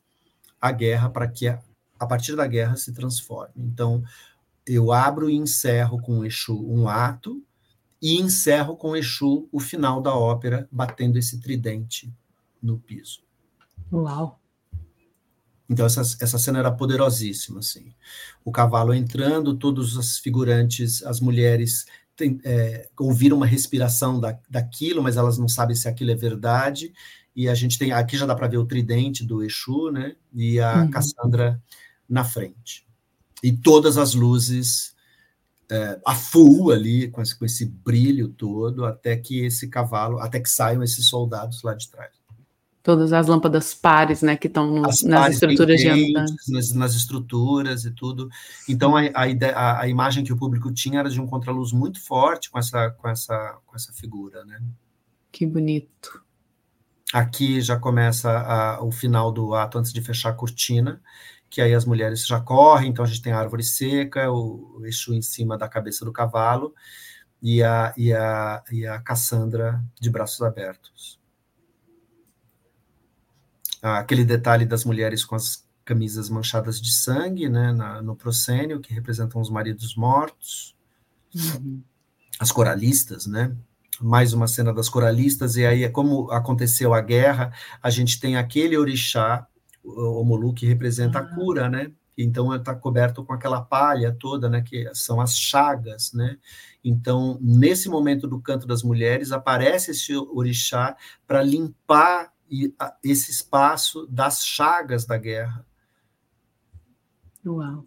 a 0.59 0.71
guerra 0.71 1.09
para 1.09 1.27
que 1.27 1.47
a, 1.47 1.61
a 1.99 2.05
partir 2.05 2.35
da 2.35 2.47
guerra 2.47 2.75
se 2.75 2.93
transforme. 2.93 3.53
Então, 3.57 4.03
eu 4.65 4.91
abro 4.91 5.29
e 5.29 5.35
encerro 5.35 6.01
com 6.01 6.25
Exu 6.25 6.57
um 6.65 6.87
ato, 6.87 7.43
e 8.01 8.19
encerro 8.19 8.75
com 8.75 8.95
Exu 8.95 9.47
o 9.51 9.59
final 9.59 10.01
da 10.01 10.15
ópera, 10.15 10.67
batendo 10.71 11.17
esse 11.17 11.39
tridente 11.39 12.13
no 12.61 12.77
piso. 12.77 13.21
Uau! 13.91 14.39
Então, 15.69 15.85
essa, 15.85 16.01
essa 16.01 16.37
cena 16.37 16.59
era 16.59 16.71
poderosíssima, 16.71 17.59
assim. 17.59 17.93
O 18.43 18.51
cavalo 18.51 18.93
entrando, 18.93 19.57
todos 19.57 19.95
os 19.95 20.17
figurantes, 20.17 21.01
as 21.03 21.19
mulheres 21.19 21.85
tem, 22.15 22.39
é, 22.43 22.89
ouviram 22.99 23.37
uma 23.37 23.45
respiração 23.45 24.19
da, 24.19 24.37
daquilo, 24.49 25.01
mas 25.01 25.17
elas 25.17 25.37
não 25.37 25.47
sabem 25.47 25.75
se 25.75 25.87
aquilo 25.87 26.11
é 26.11 26.15
verdade. 26.15 26.93
E 27.35 27.49
a 27.49 27.55
gente 27.55 27.79
tem, 27.79 27.91
aqui 27.91 28.17
já 28.17 28.25
dá 28.25 28.35
para 28.35 28.47
ver 28.47 28.57
o 28.57 28.65
tridente 28.65 29.25
do 29.25 29.43
Exu, 29.43 29.91
né? 29.91 30.15
E 30.33 30.59
a 30.59 30.81
uhum. 30.81 30.91
Cassandra 30.91 31.61
na 32.07 32.23
frente. 32.23 32.85
E 33.43 33.51
todas 33.51 33.97
as 33.97 34.13
luzes 34.13 34.93
é, 35.69 35.99
a 36.05 36.13
full 36.13 36.71
ali, 36.71 37.09
com 37.09 37.21
esse, 37.21 37.37
com 37.37 37.45
esse 37.45 37.65
brilho 37.65 38.29
todo, 38.29 38.85
até 38.85 39.17
que 39.17 39.43
esse 39.43 39.67
cavalo, 39.67 40.19
até 40.19 40.39
que 40.39 40.49
saiam 40.49 40.83
esses 40.83 41.07
soldados 41.07 41.63
lá 41.63 41.73
de 41.73 41.89
trás. 41.89 42.22
Todas 42.83 43.13
as 43.13 43.27
lâmpadas 43.27 43.73
pares, 43.73 44.21
né, 44.21 44.35
que 44.35 44.47
estão 44.47 44.81
nas 44.81 45.33
estruturas 45.33 45.79
de. 45.79 46.11
Nas, 46.49 46.73
nas, 46.73 46.93
estruturas 46.93 47.85
e 47.85 47.91
tudo. 47.91 48.29
Então, 48.67 48.97
a, 48.97 49.09
a, 49.15 49.27
ideia, 49.27 49.55
a, 49.55 49.81
a, 49.83 49.87
imagem 49.87 50.23
que 50.23 50.33
o 50.33 50.37
público 50.37 50.69
tinha 50.69 50.99
era 50.99 51.09
de 51.09 51.19
um 51.19 51.25
contraluz 51.25 51.71
muito 51.71 52.03
forte 52.03 52.51
com 52.51 52.59
essa, 52.59 52.89
com 52.91 53.07
essa, 53.07 53.57
com 53.65 53.75
essa 53.75 53.93
figura, 53.93 54.43
né? 54.43 54.61
Que 55.31 55.45
bonito. 55.45 56.21
Aqui 57.13 57.61
já 57.61 57.79
começa 57.79 58.29
a, 58.29 58.83
o 58.83 58.91
final 58.91 59.31
do 59.31 59.55
ato 59.55 59.77
antes 59.79 59.93
de 59.93 60.01
fechar 60.01 60.29
a 60.29 60.33
cortina 60.33 61.01
que 61.53 61.61
aí 61.61 61.75
as 61.75 61.85
mulheres 61.85 62.25
já 62.25 62.39
correm, 62.39 62.89
então 62.89 63.05
a 63.05 63.07
gente 63.07 63.21
tem 63.21 63.31
a 63.31 63.37
árvore 63.37 63.61
seca, 63.61 64.31
o, 64.31 64.79
o 64.79 64.85
Exu 64.87 65.13
em 65.13 65.21
cima 65.21 65.55
da 65.55 65.69
cabeça 65.69 66.03
do 66.03 66.11
cavalo, 66.11 66.73
e 67.39 67.61
a, 67.61 67.93
e 67.95 68.11
a, 68.11 68.63
e 68.71 68.87
a 68.87 68.99
Cassandra 68.99 69.79
de 70.01 70.09
braços 70.09 70.41
abertos. 70.41 71.19
Ah, 73.83 73.99
aquele 73.99 74.23
detalhe 74.23 74.65
das 74.65 74.85
mulheres 74.85 75.25
com 75.25 75.35
as 75.35 75.67
camisas 75.83 76.29
manchadas 76.29 76.79
de 76.79 76.93
sangue, 76.93 77.49
né, 77.49 77.73
na, 77.73 78.01
no 78.01 78.15
proscênio, 78.15 78.79
que 78.79 78.93
representam 78.93 79.41
os 79.41 79.49
maridos 79.49 79.95
mortos, 79.97 80.73
uhum. 81.35 81.83
as 82.39 82.49
coralistas, 82.49 83.27
né, 83.27 83.53
mais 83.99 84.31
uma 84.31 84.47
cena 84.47 84.73
das 84.73 84.87
coralistas, 84.87 85.57
e 85.57 85.65
aí, 85.65 85.83
é 85.83 85.89
como 85.89 86.31
aconteceu 86.31 86.93
a 86.93 87.01
guerra, 87.01 87.51
a 87.81 87.89
gente 87.89 88.19
tem 88.21 88.37
aquele 88.37 88.77
orixá 88.77 89.45
o 89.83 90.23
Molu 90.23 90.53
que 90.53 90.65
representa 90.65 91.19
a 91.19 91.23
cura, 91.35 91.69
né? 91.69 91.91
Então 92.17 92.55
está 92.55 92.73
coberto 92.73 93.23
com 93.23 93.33
aquela 93.33 93.61
palha 93.61 94.15
toda, 94.17 94.47
né? 94.49 94.61
Que 94.61 94.89
são 94.93 95.19
as 95.19 95.37
chagas, 95.37 96.13
né? 96.13 96.37
Então 96.83 97.37
nesse 97.41 97.89
momento 97.89 98.27
do 98.27 98.39
canto 98.39 98.65
das 98.65 98.81
mulheres 98.81 99.31
aparece 99.31 99.91
esse 99.91 100.15
orixá 100.15 100.95
para 101.27 101.43
limpar 101.43 102.31
esse 103.03 103.31
espaço 103.31 104.07
das 104.07 104.45
chagas 104.45 105.05
da 105.05 105.17
guerra. 105.17 105.65
Uau. 107.45 107.85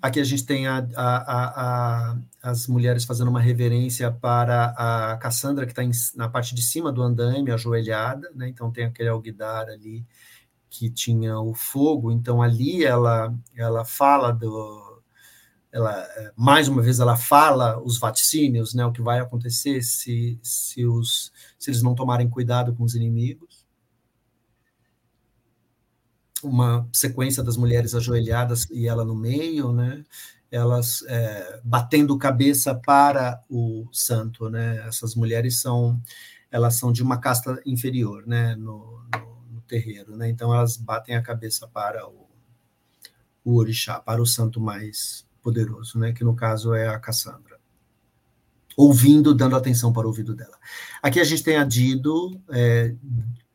Aqui 0.00 0.20
a 0.20 0.24
gente 0.24 0.44
tem 0.44 0.66
a, 0.66 0.86
a, 0.94 2.10
a, 2.12 2.16
as 2.42 2.66
mulheres 2.66 3.04
fazendo 3.04 3.28
uma 3.28 3.40
reverência 3.40 4.10
para 4.10 4.66
a 4.76 5.16
Cassandra, 5.16 5.66
que 5.66 5.72
está 5.72 5.82
na 6.16 6.28
parte 6.28 6.54
de 6.54 6.62
cima 6.62 6.92
do 6.92 7.02
andaime, 7.02 7.50
ajoelhada, 7.50 8.30
né? 8.34 8.48
então 8.48 8.70
tem 8.70 8.84
aquele 8.84 9.08
alguidar 9.08 9.68
ali 9.68 10.06
que 10.68 10.90
tinha 10.90 11.38
o 11.38 11.54
fogo, 11.54 12.12
então 12.12 12.42
ali 12.42 12.84
ela, 12.84 13.34
ela 13.54 13.84
fala 13.84 14.32
do. 14.32 15.02
Ela, 15.72 16.06
mais 16.36 16.68
uma 16.68 16.80
vez, 16.80 17.00
ela 17.00 17.16
fala 17.16 17.78
os 17.82 17.98
vaticínios, 17.98 18.72
né, 18.72 18.86
o 18.86 18.92
que 18.92 19.02
vai 19.02 19.18
acontecer 19.18 19.82
se, 19.82 20.38
se, 20.42 20.86
os, 20.86 21.30
se 21.66 21.70
eles 21.70 21.82
não 21.82 21.96
tomarem 21.96 22.30
cuidado 22.30 22.72
com 22.72 22.84
os 22.84 22.94
inimigos. 22.94 23.66
uma 26.42 26.88
sequência 26.92 27.42
das 27.42 27.56
mulheres 27.56 27.92
ajoelhadas 27.92 28.70
e 28.70 28.86
ela 28.86 29.04
no 29.04 29.16
meio, 29.16 29.72
né? 29.72 30.04
Elas 30.48 31.02
é, 31.08 31.60
batendo 31.64 32.16
cabeça 32.16 32.72
para 32.72 33.42
o 33.50 33.88
santo, 33.90 34.48
né? 34.48 34.86
Essas 34.86 35.16
mulheres 35.16 35.60
são 35.60 36.00
elas 36.52 36.76
são 36.76 36.92
de 36.92 37.02
uma 37.02 37.18
casta 37.18 37.60
inferior, 37.66 38.24
né? 38.26 38.54
No, 38.54 39.02
no, 39.12 39.54
no 39.54 39.60
terreiro, 39.62 40.16
né? 40.16 40.28
Então 40.28 40.54
elas 40.54 40.76
batem 40.76 41.16
a 41.16 41.22
cabeça 41.22 41.66
para 41.66 42.06
o, 42.06 42.28
o 43.44 43.56
orixá, 43.56 43.98
para 43.98 44.22
o 44.22 44.26
santo 44.26 44.60
mais 44.60 45.26
poderoso, 45.42 45.98
né? 45.98 46.12
Que 46.12 46.22
no 46.22 46.36
caso 46.36 46.74
é 46.74 46.86
a 46.86 47.00
Cassandra 47.00 47.45
ouvindo, 48.76 49.34
dando 49.34 49.56
atenção 49.56 49.92
para 49.92 50.04
o 50.04 50.08
ouvido 50.08 50.34
dela. 50.34 50.56
Aqui 51.02 51.18
a 51.18 51.24
gente 51.24 51.42
tem 51.42 51.56
a 51.56 51.64
Dido 51.64 52.38
é, 52.50 52.94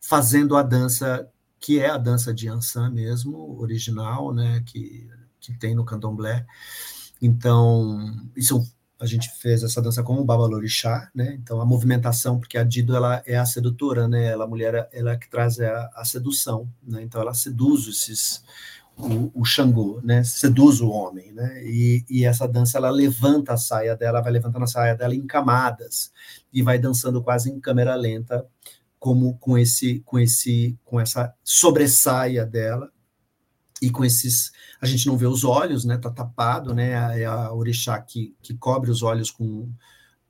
fazendo 0.00 0.56
a 0.56 0.62
dança 0.62 1.28
que 1.60 1.78
é 1.78 1.88
a 1.88 1.96
dança 1.96 2.34
de 2.34 2.48
Ansan 2.48 2.90
mesmo, 2.90 3.56
original, 3.60 4.34
né, 4.34 4.64
que, 4.66 5.08
que 5.38 5.56
tem 5.56 5.76
no 5.76 5.84
candomblé. 5.84 6.44
Então, 7.20 8.12
isso 8.36 8.66
a 9.02 9.06
gente 9.06 9.30
fez 9.30 9.64
essa 9.64 9.82
dança 9.82 10.02
com 10.02 10.14
o 10.14 10.24
Babalorixá, 10.24 11.10
né? 11.12 11.34
Então 11.34 11.60
a 11.60 11.66
movimentação, 11.66 12.38
porque 12.38 12.56
a 12.56 12.62
Dido 12.62 12.94
ela 12.94 13.20
é 13.26 13.36
a 13.36 13.44
sedutora, 13.44 14.06
né? 14.06 14.26
Ela 14.26 14.44
a 14.44 14.46
mulher 14.46 14.88
ela 14.92 15.10
é 15.10 15.16
que 15.16 15.28
traz 15.28 15.58
a, 15.58 15.90
a 15.96 16.04
sedução, 16.04 16.72
né? 16.80 17.02
Então 17.02 17.20
ela 17.20 17.34
seduz 17.34 17.88
esses 17.88 18.44
o, 18.96 19.30
o 19.34 19.44
Xangô, 19.44 20.00
né? 20.02 20.22
Seduz 20.24 20.80
o 20.80 20.88
homem, 20.88 21.32
né? 21.32 21.62
E, 21.64 22.04
e 22.08 22.24
essa 22.24 22.46
dança 22.46 22.78
ela 22.78 22.90
levanta 22.90 23.54
a 23.54 23.56
saia 23.56 23.96
dela, 23.96 24.20
vai 24.20 24.32
levantando 24.32 24.64
a 24.64 24.68
saia 24.68 24.94
dela 24.94 25.14
em 25.14 25.26
camadas 25.26 26.12
e 26.52 26.62
vai 26.62 26.78
dançando 26.78 27.22
quase 27.22 27.50
em 27.50 27.60
câmera 27.60 27.94
lenta 27.94 28.46
como 29.02 29.36
com 29.38 29.58
esse 29.58 29.98
com 30.06 30.16
esse 30.16 30.78
com 30.84 31.00
essa 31.00 31.34
sobressaia 31.42 32.46
dela 32.46 32.88
e 33.82 33.90
com 33.90 34.04
esses 34.04 34.52
a 34.80 34.86
gente 34.86 35.08
não 35.08 35.16
vê 35.16 35.26
os 35.26 35.42
olhos 35.42 35.84
né 35.84 35.98
tá 35.98 36.08
tapado 36.08 36.72
né 36.72 37.20
é 37.20 37.24
a 37.24 37.52
orixá 37.52 38.00
que, 38.00 38.36
que 38.40 38.54
cobre 38.54 38.92
os 38.92 39.02
olhos 39.02 39.28
com 39.28 39.68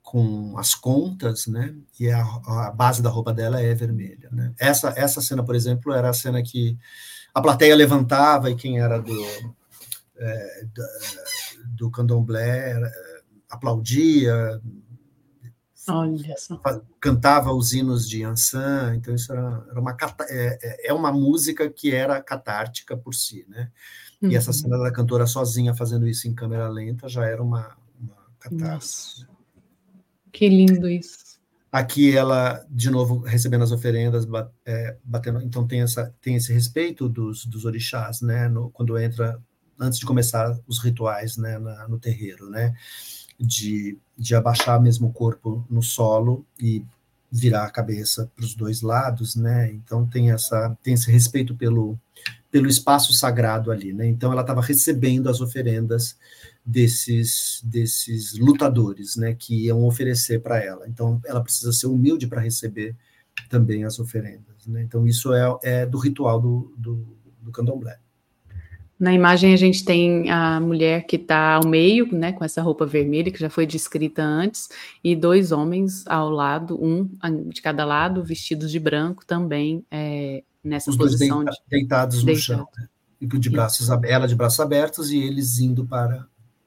com 0.01 0.57
as 0.57 0.73
contas 0.73 1.45
né 1.45 1.75
e 1.99 2.09
a, 2.09 2.19
a 2.21 2.71
base 2.71 2.99
da 2.99 3.11
roupa 3.11 3.31
dela 3.31 3.61
é 3.61 3.75
vermelha 3.75 4.27
né 4.31 4.51
essa 4.57 4.91
essa 4.97 5.21
cena 5.21 5.43
por 5.43 5.53
exemplo 5.53 5.93
era 5.93 6.09
a 6.09 6.13
cena 6.13 6.41
que 6.41 6.75
a 7.33 7.41
plateia 7.41 7.75
levantava 7.75 8.51
e 8.51 8.55
quem 8.55 8.79
era 8.79 8.99
do 8.99 9.25
é, 10.17 10.65
do 11.65 11.89
candomblé 11.89 12.71
é, 12.71 12.91
aplaudia. 13.49 14.61
Cantava 16.99 17.51
os 17.51 17.73
hinos 17.73 18.07
de 18.07 18.23
Ansan, 18.23 18.95
então 18.95 19.13
isso 19.13 19.31
era, 19.33 19.65
era 19.69 19.81
uma 19.81 19.97
é, 20.29 20.59
é, 20.61 20.87
é 20.89 20.93
uma 20.93 21.11
música 21.11 21.69
que 21.69 21.93
era 21.93 22.21
catártica 22.21 22.95
por 22.95 23.13
si, 23.13 23.45
né? 23.49 23.69
Uhum. 24.21 24.31
E 24.31 24.35
essa 24.35 24.51
uhum. 24.51 24.57
cena 24.57 24.77
da 24.77 24.91
cantora 24.91 25.27
sozinha 25.27 25.73
fazendo 25.73 26.07
isso 26.07 26.25
em 26.27 26.33
câmera 26.33 26.69
lenta 26.69 27.09
já 27.09 27.25
era 27.25 27.43
uma, 27.43 27.75
uma 27.99 28.15
catarse. 28.39 29.27
Que 30.31 30.47
lindo 30.47 30.87
isso. 30.87 31.22
Aqui 31.73 32.15
ela, 32.15 32.63
de 32.69 32.89
novo, 32.89 33.17
recebendo 33.19 33.63
as 33.63 33.71
oferendas, 33.71 34.25
é, 34.65 34.95
batendo. 35.03 35.41
Então 35.41 35.67
tem, 35.67 35.81
essa, 35.81 36.13
tem 36.21 36.35
esse 36.35 36.53
respeito 36.53 37.09
dos, 37.09 37.45
dos 37.45 37.65
orixás, 37.65 38.21
né? 38.21 38.47
No, 38.47 38.69
quando 38.69 38.97
entra, 38.97 39.41
antes 39.77 39.99
de 39.99 40.05
começar 40.05 40.57
os 40.67 40.77
rituais 40.77 41.35
né, 41.35 41.57
na, 41.57 41.87
no 41.87 41.97
terreiro, 41.97 42.49
né? 42.49 42.75
de, 43.39 43.97
de 44.17 44.35
abaixar 44.35 44.81
mesmo 44.81 45.07
o 45.07 45.13
corpo 45.13 45.65
no 45.69 45.81
solo 45.81 46.45
e 46.59 46.85
virar 47.31 47.65
a 47.65 47.71
cabeça 47.71 48.31
para 48.35 48.45
os 48.45 48.53
dois 48.53 48.81
lados, 48.81 49.35
né? 49.35 49.71
Então 49.71 50.07
tem 50.07 50.31
essa 50.31 50.77
tem 50.83 50.93
esse 50.93 51.11
respeito 51.11 51.55
pelo 51.55 51.99
pelo 52.51 52.67
espaço 52.67 53.11
sagrado 53.13 53.71
ali, 53.71 53.91
né? 53.91 54.07
Então 54.07 54.31
ela 54.31 54.41
estava 54.41 54.61
recebendo 54.61 55.29
as 55.29 55.41
oferendas 55.41 56.15
desses 56.65 57.61
desses 57.63 58.37
lutadores, 58.37 59.15
né? 59.15 59.33
Que 59.33 59.65
iam 59.65 59.83
oferecer 59.85 60.41
para 60.41 60.63
ela. 60.63 60.87
Então 60.87 61.21
ela 61.25 61.41
precisa 61.41 61.71
ser 61.71 61.87
humilde 61.87 62.27
para 62.27 62.41
receber 62.41 62.95
também 63.49 63.83
as 63.83 63.99
oferendas, 63.99 64.65
né? 64.67 64.83
Então 64.83 65.05
isso 65.05 65.33
é, 65.33 65.57
é 65.63 65.85
do 65.85 65.97
ritual 65.97 66.39
do, 66.39 66.73
do, 66.77 67.17
do 67.41 67.51
candomblé. 67.51 67.99
Na 68.99 69.13
imagem 69.13 69.53
a 69.53 69.57
gente 69.57 69.83
tem 69.83 70.31
a 70.31 70.61
mulher 70.61 71.05
que 71.05 71.17
está 71.17 71.55
ao 71.55 71.67
meio, 71.67 72.07
né, 72.15 72.31
com 72.31 72.45
essa 72.45 72.61
roupa 72.61 72.85
vermelha 72.85 73.31
que 73.31 73.39
já 73.39 73.49
foi 73.49 73.65
descrita 73.65 74.23
antes, 74.23 74.69
e 75.03 75.13
dois 75.13 75.51
homens 75.51 76.05
ao 76.07 76.29
lado, 76.29 76.81
um 76.81 77.09
de 77.49 77.61
cada 77.61 77.83
lado, 77.83 78.23
vestidos 78.23 78.71
de 78.71 78.79
branco 78.79 79.25
também 79.25 79.83
é, 79.91 80.41
nessa 80.63 80.89
Os 80.89 80.95
posição. 80.95 81.43
Dois 81.43 81.57
deitados 81.69 82.23
no 82.23 82.35
chão, 82.37 82.65
né? 82.77 82.87
de 83.21 83.49
braços, 83.49 83.89
ela 84.05 84.27
de 84.27 84.35
braços 84.35 84.59
abertos 84.59 85.11
e 85.11 85.17
eles 85.17 85.59
indo 85.59 85.85
para, 85.85 86.25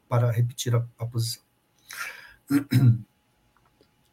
para 0.09 0.31
repetir 0.31 0.75
a, 0.75 0.87
a 0.99 1.07
posição. 1.07 1.43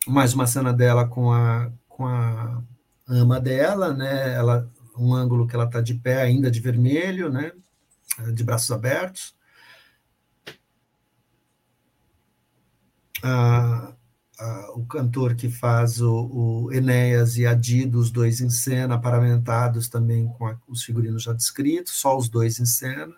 Mais 0.07 0.33
uma 0.33 0.47
cena 0.47 0.73
dela 0.73 1.07
com 1.07 1.31
a, 1.31 1.71
com 1.87 2.05
a 2.05 2.61
ama 3.07 3.39
dela, 3.39 3.93
né? 3.93 4.33
Ela, 4.33 4.69
um 4.97 5.13
ângulo 5.13 5.47
que 5.47 5.55
ela 5.55 5.65
está 5.65 5.81
de 5.81 5.93
pé 5.93 6.21
ainda 6.21 6.51
de 6.51 6.59
vermelho, 6.59 7.29
né? 7.29 7.51
de 8.33 8.43
braços 8.43 8.71
abertos. 8.71 9.35
Ah, 13.23 13.95
ah, 14.39 14.71
o 14.75 14.85
cantor 14.85 15.35
que 15.35 15.49
faz 15.49 16.01
o, 16.01 16.65
o 16.67 16.73
Enéas 16.73 17.37
e 17.37 17.45
Adido, 17.45 17.99
os 17.99 18.11
dois 18.11 18.41
em 18.41 18.49
cena, 18.49 18.99
paramentados 18.99 19.87
também 19.87 20.27
com 20.27 20.47
a, 20.47 20.59
os 20.67 20.83
figurinos 20.83 21.23
já 21.23 21.33
descritos, 21.33 21.93
só 21.93 22.17
os 22.17 22.29
dois 22.29 22.59
em 22.59 22.65
cena. 22.65 23.15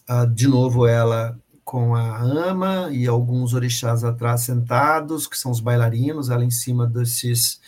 de 0.25 0.47
novo, 0.47 0.85
ela 0.85 1.39
com 1.63 1.95
a 1.95 2.21
ama 2.21 2.89
e 2.91 3.07
alguns 3.07 3.53
orixás 3.53 4.03
atrás 4.03 4.41
sentados, 4.41 5.27
que 5.27 5.37
são 5.37 5.51
os 5.51 5.59
bailarinos, 5.59 6.29
ela 6.29 6.43
em 6.43 6.51
cima 6.51 6.85
desses, 6.85 7.61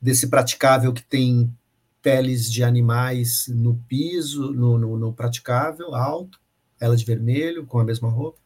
desse 0.00 0.28
praticável 0.28 0.92
que 0.92 1.04
tem 1.04 1.54
peles 2.02 2.50
de 2.50 2.64
animais 2.64 3.46
no 3.48 3.76
piso, 3.88 4.52
no, 4.52 4.76
no, 4.76 4.98
no 4.98 5.12
praticável, 5.12 5.94
alto, 5.94 6.40
ela 6.80 6.96
de 6.96 7.04
vermelho, 7.04 7.64
com 7.64 7.78
a 7.78 7.84
mesma 7.84 8.10
roupa. 8.10 8.38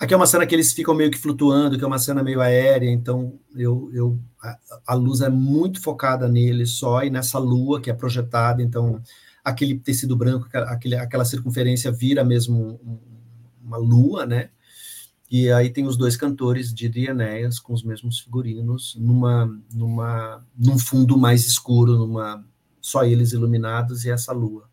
Aqui 0.00 0.12
é 0.12 0.16
uma 0.16 0.26
cena 0.26 0.44
que 0.44 0.52
eles 0.52 0.72
ficam 0.72 0.94
meio 0.94 1.12
que 1.12 1.18
flutuando, 1.18 1.78
que 1.78 1.84
é 1.84 1.86
uma 1.86 1.98
cena 1.98 2.24
meio 2.24 2.40
aérea, 2.40 2.90
então 2.90 3.38
eu, 3.54 3.88
eu 3.94 4.18
a, 4.42 4.58
a, 4.88 4.94
luz 4.94 5.20
é 5.20 5.28
muito 5.28 5.80
focada 5.80 6.26
nele 6.26 6.66
só 6.66 7.04
e 7.04 7.10
nessa 7.10 7.38
lua 7.38 7.80
que 7.80 7.88
é 7.88 7.94
projetada, 7.94 8.60
então 8.60 9.00
aquele 9.44 9.78
tecido 9.78 10.16
branco, 10.16 10.48
aquele, 10.52 10.96
aquela 10.96 11.24
circunferência 11.24 11.90
vira 11.90 12.24
mesmo 12.24 12.80
uma 13.62 13.76
lua, 13.76 14.26
né? 14.26 14.50
E 15.30 15.50
aí 15.50 15.70
tem 15.70 15.86
os 15.86 15.96
dois 15.96 16.16
cantores 16.16 16.74
de 16.74 16.90
Enéas 17.08 17.58
com 17.58 17.72
os 17.72 17.82
mesmos 17.82 18.20
figurinos, 18.20 18.94
numa, 19.00 19.46
numa, 19.72 20.46
num 20.54 20.78
fundo 20.78 21.16
mais 21.16 21.46
escuro, 21.46 21.96
numa 21.96 22.44
só 22.82 23.04
eles 23.04 23.32
iluminados 23.32 24.04
e 24.04 24.10
essa 24.10 24.32
lua. 24.32 24.68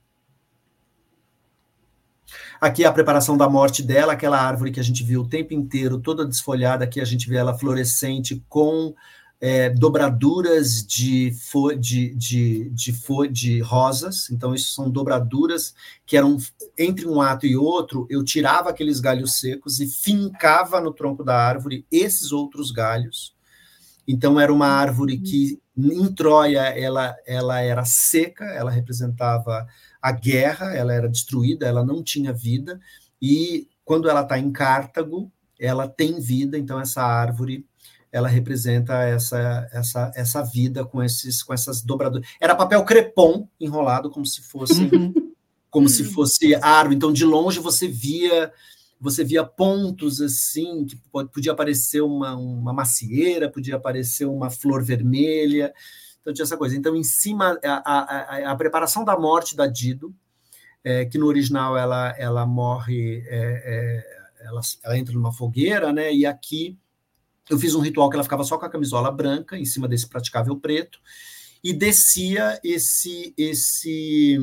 Aqui 2.60 2.84
a 2.84 2.92
preparação 2.92 3.38
da 3.38 3.48
morte 3.48 3.82
dela, 3.82 4.14
aquela 4.14 4.38
árvore 4.38 4.72
que 4.72 4.80
a 4.80 4.84
gente 4.84 5.02
viu 5.02 5.22
o 5.22 5.28
tempo 5.28 5.54
inteiro, 5.54 5.98
toda 5.98 6.26
desfolhada, 6.26 6.84
aqui 6.84 7.00
a 7.00 7.06
gente 7.06 7.30
vê 7.30 7.38
ela 7.38 7.58
florescente 7.58 8.44
com 8.50 8.94
é, 9.42 9.70
dobraduras 9.70 10.86
de, 10.86 11.32
fo, 11.32 11.74
de, 11.74 12.14
de, 12.14 12.70
de, 12.72 12.92
fo, 12.92 13.26
de 13.26 13.62
rosas, 13.62 14.30
então 14.30 14.54
isso 14.54 14.74
são 14.74 14.90
dobraduras 14.90 15.74
que 16.06 16.18
eram 16.18 16.38
entre 16.78 17.08
um 17.08 17.22
ato 17.22 17.46
e 17.46 17.56
outro, 17.56 18.06
eu 18.10 18.24
tirava 18.24 18.70
aqueles 18.70 19.00
galhos 19.00 19.40
secos 19.40 19.80
e 19.80 19.88
fincava 19.88 20.82
no 20.82 20.94
tronco 20.94 21.24
da 21.24 21.38
árvore 21.38 21.86
esses 21.92 22.32
outros 22.32 22.72
galhos. 22.72 23.34
Então 24.06 24.40
era 24.40 24.52
uma 24.52 24.68
árvore 24.68 25.20
que 25.20 25.62
em 25.78 26.14
Troia 26.14 26.62
ela, 26.62 27.16
ela 27.26 27.62
era 27.62 27.86
seca, 27.86 28.44
ela 28.46 28.72
representava 28.72 29.66
a 30.02 30.12
guerra, 30.12 30.74
ela 30.76 30.94
era 30.94 31.08
destruída, 31.08 31.66
ela 31.66 31.86
não 31.86 32.04
tinha 32.04 32.34
vida, 32.34 32.80
e 33.22 33.70
quando 33.86 34.10
ela 34.10 34.22
está 34.22 34.38
em 34.38 34.52
Cartago, 34.52 35.32
ela 35.60 35.88
tem 35.88 36.20
vida, 36.20 36.58
então 36.58 36.80
essa 36.80 37.02
árvore 37.02 37.66
ela 38.12 38.28
representa 38.28 39.04
essa 39.04 39.70
essa 39.72 40.12
essa 40.16 40.44
vida 40.44 40.84
com 40.84 41.04
esses 41.04 41.44
com 41.44 41.54
essas 41.54 41.82
dobraduras. 41.82 42.28
Era 42.40 42.56
papel 42.56 42.84
crepom 42.84 43.48
enrolado 43.60 44.10
como 44.10 44.26
se 44.26 44.42
fosse 44.42 44.84
uhum. 44.84 45.14
como 45.70 45.88
se 45.88 46.04
uhum. 46.04 46.10
fosse 46.10 46.56
árvore. 46.56 46.96
Então 46.96 47.14
de 47.14 47.24
longe 47.24 47.60
você 47.60 47.88
via 47.88 48.52
você 49.00 49.24
via 49.24 49.46
pontos 49.46 50.22
assim 50.22 50.86
que 50.86 50.98
podia 51.32 51.54
aparecer 51.54 52.02
uma, 52.02 52.36
uma 52.36 52.74
macieira, 52.74 53.50
podia 53.50 53.76
aparecer 53.76 54.26
uma 54.26 54.50
flor 54.50 54.84
vermelha. 54.84 55.74
Então 56.20 56.34
tinha 56.34 56.44
essa 56.44 56.58
coisa. 56.58 56.76
Então 56.76 56.96
em 56.96 57.04
cima 57.04 57.60
a, 57.64 58.48
a, 58.48 58.52
a 58.52 58.56
preparação 58.56 59.06
da 59.06 59.18
morte 59.18 59.56
da 59.56 59.68
Dido, 59.68 60.14
é, 60.84 61.06
que 61.06 61.18
no 61.18 61.28
original 61.28 61.78
ela 61.78 62.16
ela 62.18 62.46
morre 62.46 63.24
é, 63.28 63.64
é, 63.66 64.20
ela, 64.48 64.62
ela 64.84 64.98
entra 64.98 65.14
numa 65.14 65.32
fogueira, 65.32 65.94
né? 65.94 66.12
E 66.12 66.26
aqui 66.26 66.78
eu 67.50 67.58
fiz 67.58 67.76
um 67.76 67.82
ritual 67.82 68.10
que 68.10 68.16
ela 68.16 68.24
ficava 68.24 68.44
só 68.44 68.58
com 68.58 68.66
a 68.66 68.70
camisola 68.70 69.12
branca, 69.12 69.58
em 69.58 69.66
cima 69.66 69.88
desse 69.88 70.08
praticável 70.08 70.56
preto, 70.58 71.00
e 71.64 71.74
descia 71.74 72.60
esse, 72.64 73.34
esse 73.38 74.38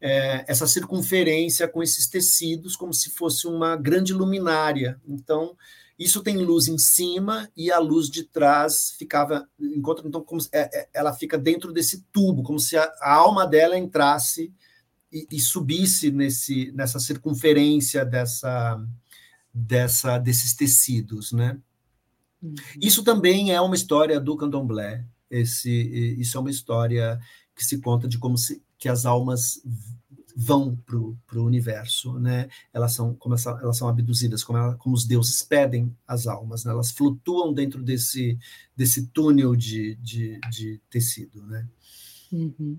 é, 0.00 0.44
essa 0.46 0.66
circunferência 0.66 1.66
com 1.66 1.82
esses 1.82 2.08
tecidos, 2.08 2.76
como 2.76 2.92
se 2.92 3.10
fosse 3.10 3.46
uma 3.46 3.76
grande 3.76 4.12
luminária. 4.12 5.00
Então, 5.06 5.56
isso 5.98 6.22
tem 6.22 6.36
luz 6.36 6.68
em 6.68 6.78
cima 6.78 7.50
e 7.56 7.72
a 7.72 7.78
luz 7.78 8.08
de 8.08 8.22
trás 8.22 8.94
ficava, 8.96 9.48
enquanto 9.58 10.06
então 10.06 10.22
como, 10.22 10.40
é, 10.52 10.80
é, 10.80 10.88
ela 10.94 11.12
fica 11.12 11.36
dentro 11.36 11.72
desse 11.72 12.04
tubo, 12.12 12.42
como 12.42 12.58
se 12.58 12.76
a, 12.76 12.84
a 13.00 13.14
alma 13.14 13.46
dela 13.46 13.76
entrasse 13.76 14.52
e, 15.12 15.26
e, 15.32 15.40
subisse 15.40 16.10
nesse, 16.12 16.70
nessa 16.72 17.00
circunferência 17.00 18.04
dessa, 18.04 18.80
dessa 19.52 20.18
desses 20.18 20.54
tecidos, 20.54 21.32
né? 21.32 21.58
Uhum. 22.42 22.54
Isso 22.80 23.02
também 23.02 23.52
é 23.52 23.60
uma 23.60 23.74
história 23.74 24.20
do 24.20 24.36
candomblé. 24.36 25.04
Esse, 25.30 25.70
isso 26.18 26.36
é 26.36 26.40
uma 26.40 26.50
história 26.50 27.20
que 27.54 27.64
se 27.64 27.78
conta 27.80 28.08
de 28.08 28.18
como 28.18 28.38
se, 28.38 28.62
que 28.78 28.88
as 28.88 29.04
almas 29.04 29.60
vão 30.40 30.76
para 30.86 30.96
o 30.96 31.44
universo, 31.44 32.16
né? 32.20 32.48
Elas 32.72 32.92
são 32.92 33.12
como 33.12 33.34
essa, 33.34 33.50
elas 33.60 33.76
são 33.76 33.88
abduzidas, 33.88 34.44
como, 34.44 34.56
ela, 34.56 34.76
como 34.76 34.94
os 34.94 35.04
deuses 35.04 35.42
pedem 35.42 35.92
as 36.06 36.28
almas, 36.28 36.64
né? 36.64 36.70
Elas 36.70 36.92
flutuam 36.92 37.52
dentro 37.52 37.82
desse 37.82 38.38
desse 38.76 39.08
túnel 39.08 39.56
de, 39.56 39.96
de, 39.96 40.38
de 40.48 40.80
tecido, 40.88 41.42
né? 41.42 41.66
Uhum. 42.30 42.78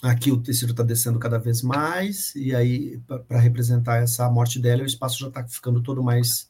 Aqui 0.00 0.30
o 0.30 0.40
tecido 0.40 0.70
está 0.70 0.84
descendo 0.84 1.18
cada 1.18 1.38
vez 1.38 1.60
mais 1.60 2.36
e 2.36 2.54
aí 2.54 3.00
para 3.26 3.40
representar 3.40 3.96
essa 3.96 4.30
morte 4.30 4.60
dela, 4.60 4.84
o 4.84 4.86
espaço 4.86 5.18
já 5.18 5.26
está 5.26 5.46
ficando 5.48 5.82
todo 5.82 6.04
mais 6.04 6.48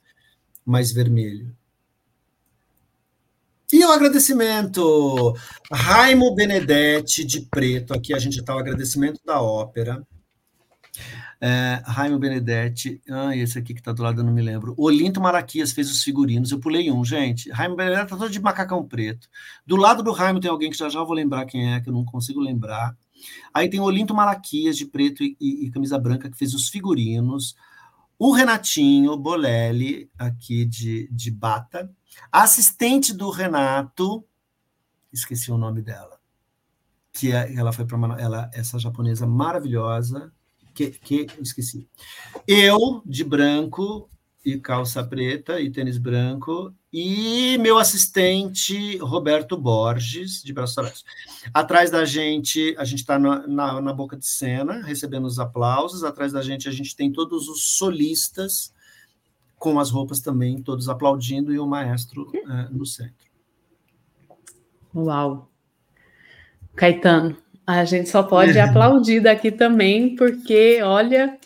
mais 0.70 0.92
vermelho. 0.92 1.54
E 3.72 3.84
o 3.84 3.92
agradecimento, 3.92 5.36
Raimo 5.72 6.34
Benedetti 6.34 7.24
de 7.24 7.42
Preto, 7.42 7.94
aqui 7.94 8.12
a 8.12 8.18
gente 8.18 8.40
está 8.40 8.54
o 8.54 8.58
agradecimento 8.58 9.20
da 9.24 9.40
ópera. 9.40 10.04
É, 11.40 11.80
Raimo 11.86 12.18
Benedetti, 12.18 13.00
ah, 13.08 13.34
esse 13.34 13.58
aqui 13.58 13.72
que 13.72 13.80
está 13.80 13.92
do 13.92 14.02
lado 14.02 14.20
eu 14.20 14.24
não 14.24 14.32
me 14.32 14.42
lembro. 14.42 14.74
Olinto 14.76 15.20
Maraquias 15.20 15.72
fez 15.72 15.90
os 15.90 16.02
figurinos, 16.02 16.50
eu 16.50 16.58
pulei 16.58 16.90
um, 16.90 17.04
gente. 17.04 17.48
Raimo 17.50 17.76
Benedetti 17.76 18.04
está 18.04 18.16
todo 18.16 18.30
de 18.30 18.40
macacão 18.40 18.84
preto. 18.84 19.28
Do 19.64 19.76
lado 19.76 20.02
do 20.02 20.12
Raimo 20.12 20.40
tem 20.40 20.50
alguém 20.50 20.70
que 20.70 20.76
já 20.76 20.88
já 20.88 21.02
vou 21.04 21.14
lembrar 21.14 21.46
quem 21.46 21.72
é, 21.72 21.80
que 21.80 21.88
eu 21.88 21.94
não 21.94 22.04
consigo 22.04 22.40
lembrar. 22.40 22.96
Aí 23.54 23.70
tem 23.70 23.80
Olinto 23.80 24.14
Maraquias 24.14 24.76
de 24.76 24.84
preto 24.84 25.22
e, 25.22 25.36
e, 25.40 25.66
e 25.66 25.70
camisa 25.70 25.98
branca 25.98 26.28
que 26.28 26.36
fez 26.36 26.54
os 26.54 26.68
figurinos. 26.68 27.54
O 28.22 28.32
Renatinho 28.32 29.16
Bolelli, 29.16 30.10
aqui 30.18 30.66
de, 30.66 31.08
de 31.10 31.30
bata. 31.30 31.90
Assistente 32.30 33.14
do 33.14 33.30
Renato, 33.30 34.22
esqueci 35.10 35.50
o 35.50 35.56
nome 35.56 35.80
dela, 35.80 36.20
que 37.14 37.32
é, 37.32 37.54
ela 37.54 37.72
foi 37.72 37.86
para 37.86 38.20
ela 38.20 38.50
essa 38.52 38.78
japonesa 38.78 39.26
maravilhosa 39.26 40.30
que, 40.74 40.90
que 40.90 41.28
esqueci. 41.40 41.88
Eu 42.46 43.02
de 43.06 43.24
branco 43.24 44.10
e 44.44 44.58
calça 44.58 45.04
preta 45.04 45.60
e 45.60 45.70
tênis 45.70 45.98
branco 45.98 46.74
e 46.92 47.56
meu 47.58 47.78
assistente 47.78 48.96
Roberto 48.98 49.56
Borges 49.56 50.42
de 50.42 50.52
braços 50.52 50.78
abertos. 50.78 51.04
Atrás 51.54 51.90
da 51.90 52.04
gente, 52.04 52.74
a 52.78 52.84
gente 52.84 53.00
está 53.00 53.18
na, 53.18 53.46
na, 53.46 53.80
na, 53.80 53.92
boca 53.92 54.16
de 54.16 54.26
cena, 54.26 54.82
recebendo 54.82 55.26
os 55.26 55.38
aplausos. 55.38 56.02
Atrás 56.02 56.32
da 56.32 56.42
gente, 56.42 56.68
a 56.68 56.72
gente 56.72 56.96
tem 56.96 57.12
todos 57.12 57.48
os 57.48 57.76
solistas 57.76 58.72
com 59.56 59.78
as 59.78 59.90
roupas 59.90 60.20
também, 60.20 60.62
todos 60.62 60.88
aplaudindo, 60.88 61.52
e 61.52 61.58
o 61.58 61.66
maestro 61.66 62.32
é, 62.34 62.68
no 62.70 62.86
centro. 62.86 63.30
Uau! 64.94 65.48
Caetano, 66.74 67.36
a 67.66 67.84
gente 67.84 68.08
só 68.08 68.22
pode 68.22 68.58
aplaudir 68.58 69.20
daqui 69.20 69.52
também, 69.52 70.16
porque, 70.16 70.80
olha, 70.82 71.38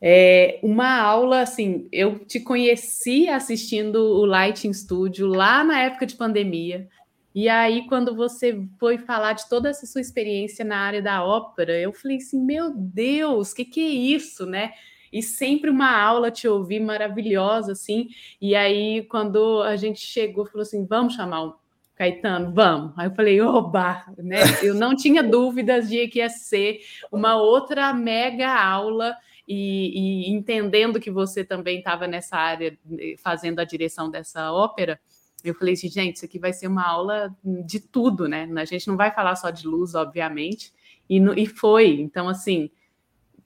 é 0.00 0.58
uma 0.62 1.00
aula, 1.00 1.40
assim, 1.40 1.88
eu 1.90 2.18
te 2.18 2.40
conheci 2.40 3.28
assistindo 3.28 3.96
o 3.96 4.26
Lighting 4.26 4.72
Studio 4.72 5.26
lá 5.26 5.64
na 5.64 5.80
época 5.80 6.06
de 6.06 6.14
pandemia, 6.14 6.88
e 7.34 7.50
aí, 7.50 7.86
quando 7.86 8.16
você 8.16 8.66
foi 8.80 8.96
falar 8.96 9.34
de 9.34 9.46
toda 9.46 9.68
essa 9.68 9.84
sua 9.84 10.00
experiência 10.00 10.64
na 10.64 10.78
área 10.78 11.02
da 11.02 11.22
ópera, 11.22 11.78
eu 11.78 11.92
falei 11.92 12.16
assim, 12.16 12.42
meu 12.42 12.72
Deus, 12.74 13.52
o 13.52 13.54
que, 13.54 13.64
que 13.66 13.80
é 13.80 13.88
isso, 13.88 14.46
né? 14.46 14.72
e 15.12 15.22
sempre 15.22 15.70
uma 15.70 15.98
aula 15.98 16.30
te 16.30 16.46
ouvir 16.46 16.80
maravilhosa, 16.80 17.72
assim. 17.72 18.08
E 18.40 18.54
aí, 18.54 19.02
quando 19.04 19.62
a 19.62 19.76
gente 19.76 20.00
chegou, 20.00 20.46
falou 20.46 20.62
assim: 20.62 20.84
vamos 20.84 21.14
chamar 21.14 21.44
o 21.44 21.56
Caetano, 21.94 22.52
vamos. 22.52 22.92
Aí 22.98 23.06
eu 23.06 23.14
falei, 23.14 23.40
oba, 23.40 24.04
né? 24.18 24.40
Eu 24.62 24.74
não 24.74 24.94
tinha 24.94 25.22
dúvidas 25.22 25.88
de 25.88 26.06
que 26.08 26.18
ia 26.18 26.28
ser 26.28 26.80
uma 27.10 27.36
outra 27.36 27.92
mega 27.94 28.52
aula. 28.52 29.16
E, 29.46 30.26
e 30.26 30.30
entendendo 30.30 30.98
que 30.98 31.10
você 31.10 31.44
também 31.44 31.78
estava 31.78 32.06
nessa 32.06 32.36
área, 32.36 32.76
fazendo 33.18 33.60
a 33.60 33.64
direção 33.64 34.10
dessa 34.10 34.52
ópera, 34.52 35.00
eu 35.44 35.54
falei 35.54 35.74
assim, 35.74 35.88
gente, 35.88 36.16
isso 36.16 36.24
aqui 36.24 36.38
vai 36.38 36.52
ser 36.52 36.66
uma 36.66 36.84
aula 36.84 37.34
de 37.44 37.78
tudo, 37.78 38.28
né? 38.28 38.48
A 38.56 38.64
gente 38.64 38.88
não 38.88 38.96
vai 38.96 39.12
falar 39.12 39.36
só 39.36 39.50
de 39.50 39.66
luz, 39.66 39.94
obviamente, 39.94 40.72
e, 41.08 41.20
no, 41.20 41.38
e 41.38 41.46
foi. 41.46 42.00
Então, 42.00 42.28
assim, 42.28 42.70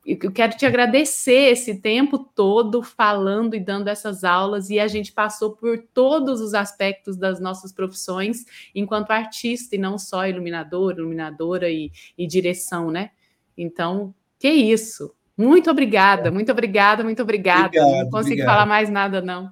eu 0.06 0.32
quero 0.32 0.56
te 0.56 0.64
agradecer 0.64 1.50
esse 1.52 1.78
tempo 1.78 2.18
todo 2.18 2.82
falando 2.82 3.54
e 3.54 3.60
dando 3.60 3.88
essas 3.88 4.24
aulas, 4.24 4.70
e 4.70 4.80
a 4.80 4.88
gente 4.88 5.12
passou 5.12 5.52
por 5.54 5.78
todos 5.92 6.40
os 6.40 6.54
aspectos 6.54 7.18
das 7.18 7.38
nossas 7.38 7.72
profissões 7.72 8.46
enquanto 8.74 9.10
artista, 9.10 9.76
e 9.76 9.78
não 9.78 9.98
só 9.98 10.26
iluminador, 10.26 10.94
iluminadora 10.94 11.68
e, 11.68 11.92
e 12.16 12.26
direção, 12.26 12.90
né? 12.90 13.10
Então, 13.56 14.14
que 14.38 14.48
isso! 14.48 15.14
Muito 15.40 15.70
obrigada, 15.70 16.30
muito 16.30 16.52
obrigada, 16.52 17.02
muito 17.02 17.22
obrigada. 17.22 17.66
Obrigado, 17.68 17.86
não 17.86 18.10
consigo 18.10 18.34
obrigado. 18.34 18.46
falar 18.46 18.66
mais 18.66 18.90
nada, 18.90 19.22
não. 19.22 19.50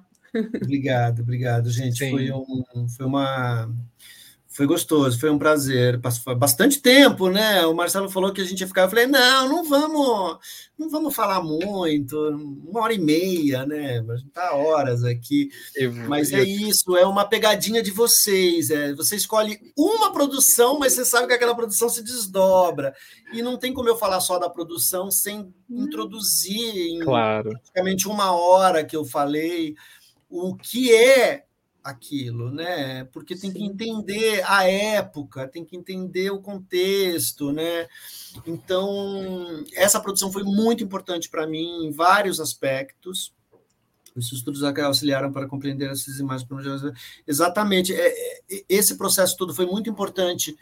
Obrigado, 0.61 1.21
obrigado, 1.21 1.71
gente. 1.71 2.07
Foi, 2.11 2.31
um, 2.31 2.87
foi 2.87 3.05
uma 3.07 3.67
foi 4.51 4.65
gostoso, 4.65 5.19
foi 5.19 5.29
um 5.29 5.37
prazer. 5.37 6.01
Passou 6.01 6.35
bastante 6.35 6.81
tempo, 6.81 7.29
né? 7.29 7.63
O 7.67 7.73
Marcelo 7.73 8.09
falou 8.09 8.33
que 8.33 8.41
a 8.41 8.43
gente 8.43 8.61
ia 8.61 8.67
ficar. 8.67 8.81
Eu 8.81 8.89
falei, 8.89 9.05
não, 9.05 9.47
não 9.47 9.63
vamos, 9.63 10.39
não 10.77 10.89
vamos 10.89 11.15
falar 11.15 11.41
muito, 11.43 12.17
uma 12.67 12.81
hora 12.81 12.93
e 12.93 12.99
meia, 12.99 13.63
né? 13.65 14.03
A 14.09 14.15
gente 14.15 14.31
tá 14.31 14.55
horas 14.55 15.03
aqui. 15.03 15.49
Eu, 15.75 15.93
mas 15.93 16.31
eu... 16.31 16.39
é 16.39 16.43
isso, 16.43 16.97
é 16.97 17.05
uma 17.05 17.25
pegadinha 17.25 17.83
de 17.83 17.91
vocês. 17.91 18.71
É, 18.71 18.91
você 18.95 19.15
escolhe 19.15 19.59
uma 19.77 20.11
produção, 20.11 20.79
mas 20.79 20.93
você 20.93 21.05
sabe 21.05 21.27
que 21.27 21.33
aquela 21.33 21.55
produção 21.55 21.87
se 21.87 22.03
desdobra. 22.03 22.93
E 23.31 23.43
não 23.43 23.55
tem 23.55 23.71
como 23.71 23.87
eu 23.87 23.97
falar 23.97 24.19
só 24.19 24.39
da 24.39 24.49
produção 24.49 25.11
sem 25.11 25.53
introduzir 25.69 26.95
em 26.95 26.99
claro. 27.01 27.51
praticamente 27.51 28.07
uma 28.07 28.31
hora 28.31 28.83
que 28.83 28.95
eu 28.95 29.05
falei 29.05 29.75
o 30.29 30.55
que 30.55 30.93
é 30.93 31.45
aquilo, 31.83 32.51
né? 32.51 33.05
Porque 33.05 33.35
tem 33.35 33.51
Sim. 33.51 33.57
que 33.57 33.63
entender 33.63 34.43
a 34.45 34.69
época, 34.69 35.47
tem 35.47 35.63
que 35.63 35.75
entender 35.75 36.29
o 36.31 36.41
contexto, 36.41 37.51
né? 37.51 37.87
Então, 38.45 39.63
essa 39.73 39.99
produção 39.99 40.31
foi 40.31 40.43
muito 40.43 40.83
importante 40.83 41.29
para 41.29 41.47
mim 41.47 41.85
em 41.85 41.91
vários 41.91 42.39
aspectos. 42.39 43.33
Os 44.15 44.31
estudos 44.31 44.63
auxiliaram 44.63 45.31
para 45.31 45.47
compreender 45.47 45.89
essas 45.89 46.19
imagens. 46.19 46.47
Exatamente, 47.25 47.93
é, 47.93 48.07
é, 48.07 48.63
esse 48.67 48.97
processo 48.97 49.37
todo 49.37 49.53
foi 49.53 49.65
muito 49.65 49.89
importante 49.89 50.57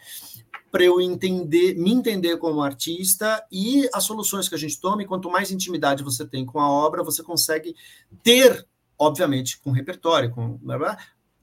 para 0.70 0.84
eu 0.84 1.00
entender, 1.00 1.74
me 1.74 1.92
entender 1.92 2.36
como 2.36 2.62
artista 2.62 3.44
e 3.50 3.88
as 3.92 4.04
soluções 4.04 4.48
que 4.48 4.54
a 4.54 4.58
gente 4.58 4.78
toma. 4.78 5.02
E 5.02 5.06
quanto 5.06 5.30
mais 5.30 5.50
intimidade 5.50 6.02
você 6.02 6.26
tem 6.26 6.44
com 6.44 6.60
a 6.60 6.70
obra, 6.70 7.02
você 7.02 7.22
consegue 7.22 7.74
ter 8.22 8.66
obviamente 8.98 9.58
com 9.60 9.70
repertório, 9.70 10.30
com 10.30 10.58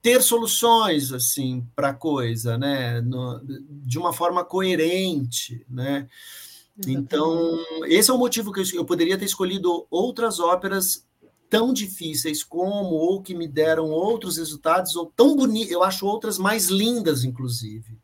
ter 0.01 0.21
soluções 0.21 1.11
assim 1.11 1.65
para 1.75 1.89
a 1.89 1.93
coisa, 1.93 2.57
né, 2.57 3.01
no, 3.01 3.41
de 3.69 3.97
uma 3.97 4.13
forma 4.13 4.43
coerente, 4.43 5.65
né. 5.69 6.07
Então 6.85 7.57
esse 7.85 8.11
é 8.11 8.13
o 8.13 8.17
motivo 8.17 8.51
que 8.51 8.59
eu, 8.59 8.65
eu 8.73 8.85
poderia 8.85 9.17
ter 9.17 9.25
escolhido 9.25 9.87
outras 9.89 10.39
óperas 10.39 11.05
tão 11.49 11.71
difíceis 11.71 12.43
como 12.43 12.95
ou 12.95 13.21
que 13.21 13.33
me 13.33 13.47
deram 13.47 13.89
outros 13.89 14.37
resultados 14.37 14.95
ou 14.95 15.05
tão 15.15 15.35
bonitas, 15.35 15.71
eu 15.71 15.81
acho 15.81 16.05
outras 16.05 16.37
mais 16.37 16.67
lindas 16.67 17.23
inclusive. 17.23 17.97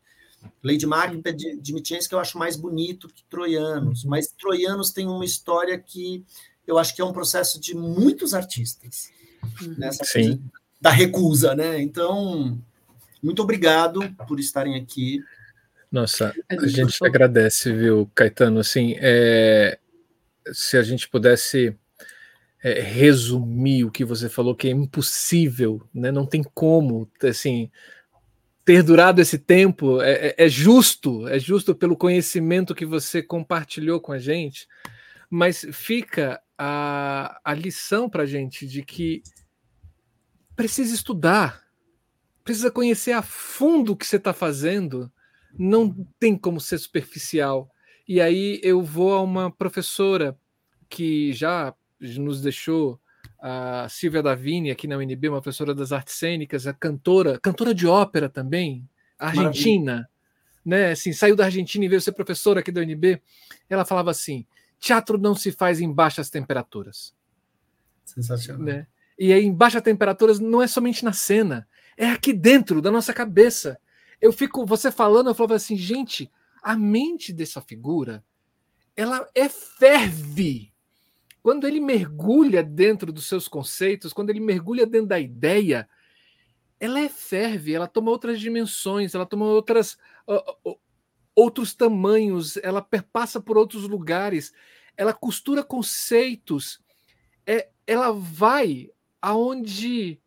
Lady 0.62 0.86
Macbeth 0.86 1.32
de, 1.32 1.56
de 1.56 1.80
que 1.82 2.14
eu 2.14 2.18
acho 2.18 2.38
mais 2.38 2.56
bonito 2.56 3.08
que 3.08 3.24
Troianos, 3.24 4.04
mas 4.04 4.28
Troianos 4.28 4.90
tem 4.90 5.06
uma 5.06 5.24
história 5.24 5.78
que 5.78 6.24
eu 6.66 6.78
acho 6.78 6.94
que 6.94 7.02
é 7.02 7.04
um 7.04 7.12
processo 7.12 7.60
de 7.60 7.74
muitos 7.76 8.34
artistas. 8.34 9.10
Nessa 9.78 10.04
Sim. 10.04 10.42
da 10.80 10.90
recusa, 10.90 11.54
né? 11.54 11.80
Então, 11.80 12.58
muito 13.22 13.42
obrigado 13.42 14.00
por 14.26 14.40
estarem 14.40 14.76
aqui. 14.76 15.22
Nossa, 15.90 16.34
a 16.48 16.66
gente 16.66 16.96
agradece, 17.04 17.72
viu, 17.72 18.10
Caetano? 18.14 18.60
Assim, 18.60 18.96
é, 18.98 19.78
se 20.52 20.76
a 20.76 20.82
gente 20.82 21.08
pudesse 21.08 21.76
é, 22.62 22.80
resumir 22.80 23.84
o 23.84 23.90
que 23.90 24.04
você 24.04 24.28
falou, 24.28 24.54
que 24.54 24.68
é 24.68 24.70
impossível, 24.70 25.86
né? 25.92 26.10
não 26.10 26.24
tem 26.24 26.42
como, 26.42 27.10
assim, 27.22 27.70
ter 28.64 28.82
durado 28.82 29.20
esse 29.20 29.38
tempo, 29.38 30.00
é, 30.00 30.28
é, 30.28 30.34
é 30.38 30.48
justo, 30.48 31.28
é 31.28 31.38
justo 31.38 31.74
pelo 31.74 31.96
conhecimento 31.96 32.74
que 32.74 32.86
você 32.86 33.22
compartilhou 33.22 34.00
com 34.00 34.12
a 34.12 34.18
gente, 34.18 34.66
mas 35.28 35.66
fica 35.72 36.40
a, 36.58 37.40
a 37.44 37.54
lição 37.54 38.08
para 38.08 38.22
a 38.24 38.26
gente 38.26 38.66
de 38.66 38.82
que 38.82 39.22
precisa 40.54 40.94
estudar, 40.94 41.62
precisa 42.44 42.70
conhecer 42.70 43.12
a 43.12 43.22
fundo 43.22 43.92
o 43.92 43.96
que 43.96 44.06
você 44.06 44.16
está 44.16 44.32
fazendo, 44.32 45.10
não 45.58 46.06
tem 46.18 46.36
como 46.36 46.60
ser 46.60 46.78
superficial. 46.78 47.70
E 48.06 48.20
aí 48.20 48.60
eu 48.62 48.82
vou 48.82 49.14
a 49.14 49.20
uma 49.20 49.50
professora 49.50 50.36
que 50.88 51.32
já 51.32 51.74
nos 52.00 52.42
deixou 52.42 53.00
a 53.40 53.88
Silvia 53.88 54.22
Davini 54.22 54.70
aqui 54.70 54.86
na 54.86 54.96
UNB, 54.96 55.28
uma 55.28 55.42
professora 55.42 55.74
das 55.74 55.90
artes 55.90 56.14
cênicas, 56.14 56.66
a 56.66 56.72
cantora, 56.72 57.40
cantora 57.40 57.74
de 57.74 57.86
ópera 57.86 58.28
também, 58.28 58.88
argentina, 59.18 60.08
né? 60.64 60.92
Assim, 60.92 61.12
saiu 61.12 61.34
da 61.34 61.46
Argentina 61.46 61.84
e 61.84 61.88
veio 61.88 62.00
ser 62.00 62.12
professora 62.12 62.60
aqui 62.60 62.70
da 62.70 62.80
UNB. 62.80 63.20
Ela 63.68 63.84
falava 63.84 64.10
assim: 64.10 64.46
teatro 64.82 65.16
não 65.16 65.34
se 65.34 65.52
faz 65.52 65.80
em 65.80 65.90
baixas 65.92 66.28
temperaturas. 66.28 67.14
Sensacional. 68.04 68.62
Né? 68.62 68.86
E 69.16 69.32
aí, 69.32 69.44
em 69.44 69.54
baixas 69.54 69.80
temperaturas 69.80 70.40
não 70.40 70.60
é 70.60 70.66
somente 70.66 71.04
na 71.04 71.12
cena, 71.12 71.68
é 71.96 72.06
aqui 72.06 72.32
dentro 72.32 72.82
da 72.82 72.90
nossa 72.90 73.14
cabeça. 73.14 73.78
Eu 74.20 74.32
fico, 74.32 74.66
você 74.66 74.90
falando, 74.90 75.30
eu 75.30 75.34
falava 75.34 75.54
assim, 75.54 75.76
gente, 75.76 76.28
a 76.60 76.76
mente 76.76 77.32
dessa 77.32 77.60
figura, 77.60 78.24
ela 78.96 79.28
é 79.34 79.48
ferve 79.48 80.72
quando 81.42 81.66
ele 81.66 81.80
mergulha 81.80 82.62
dentro 82.62 83.12
dos 83.12 83.26
seus 83.26 83.46
conceitos, 83.46 84.12
quando 84.12 84.30
ele 84.30 84.40
mergulha 84.40 84.86
dentro 84.86 85.08
da 85.08 85.18
ideia, 85.18 85.88
ela 86.78 87.00
é 87.00 87.08
ferve, 87.08 87.74
ela 87.74 87.88
toma 87.88 88.10
outras 88.10 88.40
dimensões, 88.40 89.14
ela 89.14 89.26
toma 89.26 89.46
outras 89.46 89.96
uh, 90.26 90.70
uh, 90.70 90.78
outros 91.34 91.74
tamanhos, 91.74 92.56
ela 92.58 92.82
perpassa 92.82 93.40
por 93.40 93.56
outros 93.56 93.88
lugares, 93.88 94.52
ela 94.96 95.12
costura 95.12 95.62
conceitos, 95.62 96.80
é, 97.46 97.68
ela 97.86 98.12
vai 98.12 98.90
aonde 99.20 100.20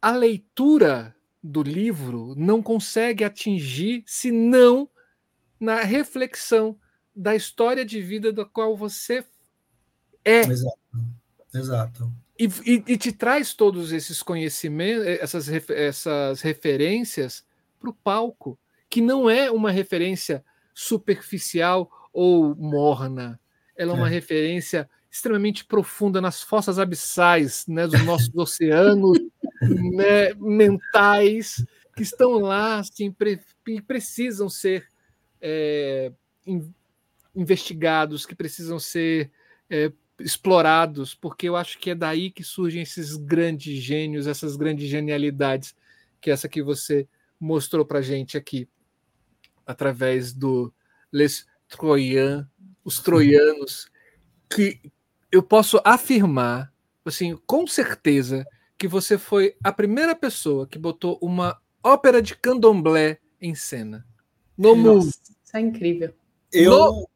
a 0.00 0.12
leitura 0.12 1.14
do 1.42 1.62
livro 1.62 2.34
não 2.36 2.62
consegue 2.62 3.24
atingir, 3.24 4.02
senão 4.06 4.88
na 5.60 5.82
reflexão 5.82 6.78
da 7.14 7.34
história 7.34 7.84
de 7.84 8.00
vida 8.00 8.32
da 8.32 8.44
qual 8.44 8.76
você 8.76 9.24
é. 10.24 10.40
Exato. 10.40 10.78
Exato. 11.54 12.12
E, 12.38 12.44
e, 12.66 12.84
e 12.88 12.98
te 12.98 13.12
traz 13.12 13.54
todos 13.54 13.92
esses 13.92 14.22
conhecimentos, 14.22 15.06
eh, 15.06 15.18
essas, 15.22 15.48
essas 15.48 16.40
referências 16.40 17.44
para 17.78 17.90
o 17.90 17.94
palco, 17.94 18.58
que 18.90 19.00
não 19.00 19.30
é 19.30 19.50
uma 19.50 19.70
referência 19.70 20.44
superficial 20.74 21.90
ou 22.12 22.54
morna. 22.56 23.38
Ela 23.76 23.92
é 23.92 23.94
uma 23.94 24.08
é. 24.08 24.10
referência 24.10 24.88
extremamente 25.10 25.64
profunda 25.64 26.20
nas 26.20 26.42
fossas 26.42 26.78
abissais 26.78 27.64
né, 27.68 27.86
dos 27.86 28.04
nossos 28.04 28.30
oceanos 28.34 29.18
né, 29.62 30.34
mentais 30.34 31.64
que 31.96 32.02
estão 32.02 32.38
lá 32.38 32.80
assim, 32.80 33.12
pre 33.12 33.40
precisam 33.86 34.48
ser 34.48 34.88
é, 35.40 36.12
in 36.46 36.72
investigados, 37.36 38.26
que 38.26 38.34
precisam 38.34 38.78
ser 38.78 39.30
é, 39.68 39.92
explorados, 40.20 41.14
porque 41.14 41.48
eu 41.48 41.56
acho 41.56 41.78
que 41.78 41.90
é 41.90 41.94
daí 41.94 42.30
que 42.30 42.44
surgem 42.44 42.82
esses 42.82 43.16
grandes 43.16 43.82
gênios, 43.82 44.26
essas 44.26 44.56
grandes 44.56 44.88
genialidades, 44.88 45.74
que 46.20 46.30
essa 46.30 46.48
que 46.48 46.62
você 46.62 47.08
mostrou 47.40 47.84
para 47.84 48.00
gente 48.00 48.36
aqui, 48.36 48.68
através 49.66 50.32
do 50.32 50.72
Les 51.12 51.46
Troyens, 51.68 52.44
os 52.84 53.00
troianos, 53.00 53.88
que 54.48 54.80
eu 55.32 55.42
posso 55.42 55.80
afirmar, 55.84 56.72
assim, 57.04 57.36
com 57.46 57.66
certeza, 57.66 58.46
que 58.78 58.86
você 58.86 59.16
foi 59.16 59.56
a 59.62 59.72
primeira 59.72 60.14
pessoa 60.14 60.66
que 60.66 60.78
botou 60.78 61.18
uma 61.20 61.58
ópera 61.82 62.20
de 62.20 62.36
candomblé 62.36 63.18
em 63.40 63.54
cena. 63.54 64.06
No 64.56 64.76
Nossa, 64.76 64.88
mundo. 64.88 65.10
Isso 65.10 65.56
é 65.56 65.60
incrível. 65.60 66.14
Eu, 66.52 67.08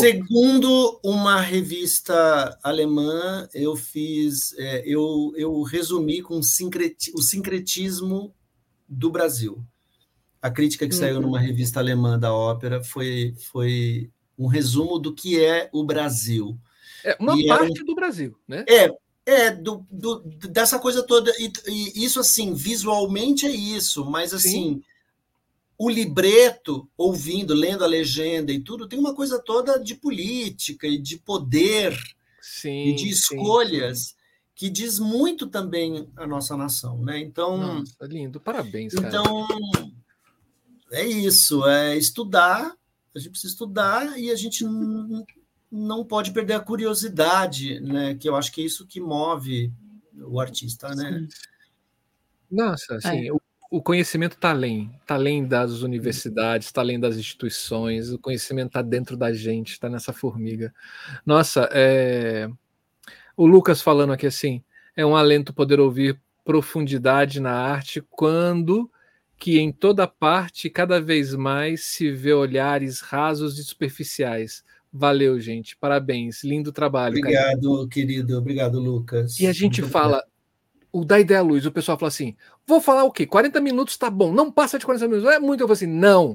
segundo 0.00 0.98
uma 1.04 1.42
revista 1.42 2.58
alemã, 2.62 3.46
eu 3.52 3.76
fiz, 3.76 4.54
é, 4.56 4.82
eu, 4.86 5.34
eu 5.36 5.62
resumi 5.62 6.22
com 6.22 6.42
sincreti, 6.42 7.12
o 7.14 7.20
sincretismo 7.20 8.34
do 8.88 9.10
Brasil. 9.10 9.62
A 10.40 10.50
crítica 10.50 10.88
que 10.88 10.94
uhum. 10.94 11.00
saiu 11.00 11.20
numa 11.20 11.38
revista 11.38 11.80
alemã 11.80 12.18
da 12.18 12.32
ópera 12.32 12.82
foi, 12.82 13.34
foi 13.50 14.10
um 14.38 14.46
resumo 14.46 14.98
do 14.98 15.14
que 15.14 15.42
é 15.42 15.68
o 15.72 15.84
Brasil. 15.84 16.58
É 17.04 17.16
uma 17.20 17.38
e 17.38 17.46
parte 17.46 17.84
do 17.84 17.94
Brasil, 17.94 18.36
né? 18.46 18.64
É, 18.68 18.90
é 19.24 19.50
do, 19.50 19.86
do, 19.90 20.20
dessa 20.48 20.78
coisa 20.78 21.02
toda. 21.02 21.32
E, 21.38 21.52
e, 21.68 22.04
isso, 22.04 22.20
assim, 22.20 22.54
visualmente 22.54 23.46
é 23.46 23.50
isso, 23.50 24.04
mas 24.04 24.32
assim. 24.34 24.74
Sim 24.74 24.82
o 25.78 25.90
libreto, 25.90 26.88
ouvindo, 26.96 27.54
lendo 27.54 27.84
a 27.84 27.86
legenda 27.86 28.50
e 28.50 28.60
tudo, 28.60 28.88
tem 28.88 28.98
uma 28.98 29.14
coisa 29.14 29.38
toda 29.38 29.78
de 29.78 29.94
política 29.94 30.86
e 30.86 30.96
de 30.96 31.18
poder 31.18 31.96
sim, 32.40 32.88
e 32.88 32.94
de 32.94 33.08
escolhas 33.10 33.98
sim, 33.98 34.04
sim. 34.04 34.14
que 34.54 34.70
diz 34.70 34.98
muito 34.98 35.46
também 35.46 36.08
a 36.16 36.26
nossa 36.26 36.56
nação, 36.56 36.98
né? 37.02 37.18
Então, 37.18 37.58
nossa, 37.58 38.06
lindo, 38.06 38.40
parabéns. 38.40 38.94
Então, 38.94 39.46
cara. 39.46 39.90
é 40.92 41.06
isso, 41.06 41.66
é 41.66 41.96
estudar. 41.96 42.74
A 43.16 43.18
gente 43.18 43.30
precisa 43.30 43.52
estudar 43.52 44.18
e 44.18 44.30
a 44.30 44.36
gente 44.36 44.64
não 45.72 46.04
pode 46.04 46.32
perder 46.32 46.54
a 46.54 46.60
curiosidade, 46.60 47.80
né? 47.80 48.14
Que 48.14 48.28
eu 48.28 48.36
acho 48.36 48.52
que 48.52 48.60
é 48.60 48.64
isso 48.64 48.86
que 48.86 49.00
move 49.00 49.72
o 50.14 50.40
artista, 50.40 50.94
né? 50.94 51.26
Nossa, 52.50 52.96
assim, 52.96 53.28
é. 53.28 53.32
o 53.32 53.40
o 53.70 53.82
conhecimento 53.82 54.34
está 54.34 54.50
além, 54.50 54.90
está 55.00 55.14
além 55.14 55.46
das 55.46 55.82
universidades, 55.82 56.68
está 56.68 56.80
além 56.80 57.00
das 57.00 57.16
instituições, 57.16 58.12
o 58.12 58.18
conhecimento 58.18 58.68
está 58.68 58.82
dentro 58.82 59.16
da 59.16 59.32
gente, 59.32 59.72
está 59.72 59.88
nessa 59.88 60.12
formiga. 60.12 60.72
Nossa, 61.24 61.68
é... 61.72 62.48
o 63.36 63.46
Lucas 63.46 63.82
falando 63.82 64.12
aqui 64.12 64.26
assim, 64.26 64.62
é 64.96 65.04
um 65.04 65.16
alento 65.16 65.52
poder 65.52 65.80
ouvir 65.80 66.20
profundidade 66.44 67.40
na 67.40 67.52
arte 67.52 68.00
quando 68.08 68.90
que 69.38 69.58
em 69.58 69.70
toda 69.70 70.06
parte, 70.06 70.70
cada 70.70 71.00
vez 71.00 71.34
mais, 71.34 71.84
se 71.84 72.10
vê 72.10 72.32
olhares 72.32 73.00
rasos 73.00 73.58
e 73.58 73.64
superficiais. 73.64 74.64
Valeu, 74.92 75.38
gente. 75.38 75.76
Parabéns. 75.76 76.42
Lindo 76.42 76.72
trabalho. 76.72 77.18
Obrigado, 77.18 77.88
querido. 77.88 78.38
Obrigado, 78.38 78.80
Lucas. 78.80 79.38
E 79.38 79.46
a 79.46 79.52
gente 79.52 79.82
Muito 79.82 79.92
fala, 79.92 80.24
o 80.90 81.04
da 81.04 81.20
ideia 81.20 81.42
luz, 81.42 81.66
o 81.66 81.72
pessoal 81.72 81.98
fala 81.98 82.08
assim: 82.08 82.34
vou 82.66 82.80
falar 82.80 83.04
o 83.04 83.12
quê? 83.12 83.26
40 83.26 83.60
minutos 83.60 83.96
tá 83.98 84.08
bom, 84.08 84.32
não 84.32 84.50
passa 84.50 84.78
de 84.78 84.86
40 84.86 85.08
minutos. 85.08 85.30
É 85.30 85.38
muito, 85.38 85.60
eu 85.60 85.66
falo 85.66 85.74
assim, 85.74 85.86
não. 85.86 86.34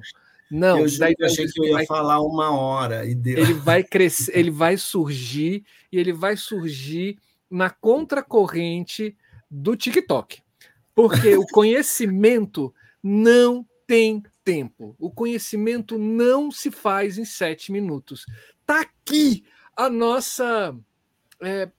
Não, 0.52 0.80
eu, 0.80 0.86
eu 0.86 1.26
achei 1.26 1.48
que 1.48 1.60
eu 1.62 1.66
ia 1.66 1.74
vai, 1.74 1.86
falar 1.86 2.22
uma 2.22 2.52
hora 2.52 3.06
e 3.06 3.16
deu. 3.16 3.40
Ele 3.40 3.54
vai 3.54 3.82
crescer, 3.86 4.38
ele 4.38 4.52
vai 4.52 4.78
surgir 4.78 5.64
e 5.92 5.98
ele 5.98 6.12
vai 6.12 6.36
surgir 6.36 7.18
na 7.50 7.70
contracorrente 7.70 9.16
do 9.50 9.76
TikTok. 9.76 10.42
Porque 10.94 11.36
o 11.36 11.46
conhecimento 11.52 12.74
não 13.04 13.66
tem 13.88 14.24
tempo. 14.44 14.96
O 15.00 15.12
conhecimento 15.12 15.98
não 15.98 16.52
se 16.52 16.72
faz 16.72 17.18
em 17.18 17.26
sete 17.26 17.72
minutos. 17.72 18.26
Tá 18.66 18.82
aqui 18.82 19.44
a 19.76 19.90
nossa 19.90 20.76
é, 21.42 21.70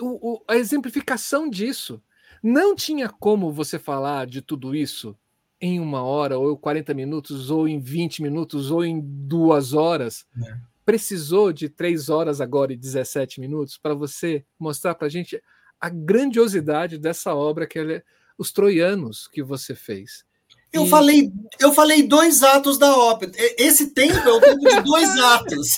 o, 0.00 0.34
o, 0.34 0.44
a 0.48 0.56
exemplificação 0.56 1.48
disso. 1.48 2.02
Não 2.42 2.74
tinha 2.74 3.08
como 3.08 3.52
você 3.52 3.78
falar 3.78 4.26
de 4.26 4.40
tudo 4.40 4.74
isso 4.74 5.16
em 5.60 5.78
uma 5.78 6.02
hora, 6.02 6.38
ou 6.38 6.56
40 6.56 6.94
minutos, 6.94 7.50
ou 7.50 7.68
em 7.68 7.78
20 7.78 8.22
minutos, 8.22 8.70
ou 8.70 8.82
em 8.82 8.98
duas 9.00 9.74
horas. 9.74 10.24
É. 10.42 10.56
Precisou 10.84 11.52
de 11.52 11.68
três 11.68 12.08
horas 12.08 12.40
agora 12.40 12.72
e 12.72 12.76
17 12.76 13.40
minutos 13.40 13.76
para 13.76 13.92
você 13.92 14.44
mostrar 14.58 14.94
para 14.94 15.06
a 15.06 15.10
gente 15.10 15.40
a 15.78 15.90
grandiosidade 15.90 16.98
dessa 16.98 17.34
obra 17.34 17.66
que 17.66 17.78
é 17.78 18.02
os 18.38 18.52
troianos 18.52 19.28
que 19.28 19.42
você 19.42 19.74
fez. 19.74 20.24
Eu, 20.72 20.84
e... 20.84 20.88
falei, 20.88 21.32
eu 21.58 21.72
falei 21.72 22.02
dois 22.02 22.42
atos 22.42 22.78
da 22.78 22.96
ópera. 22.96 23.32
Esse 23.58 23.92
tempo 23.92 24.16
é 24.16 24.32
o 24.32 24.40
tempo 24.40 24.60
de 24.60 24.80
dois 24.82 25.08
atos. 25.18 25.68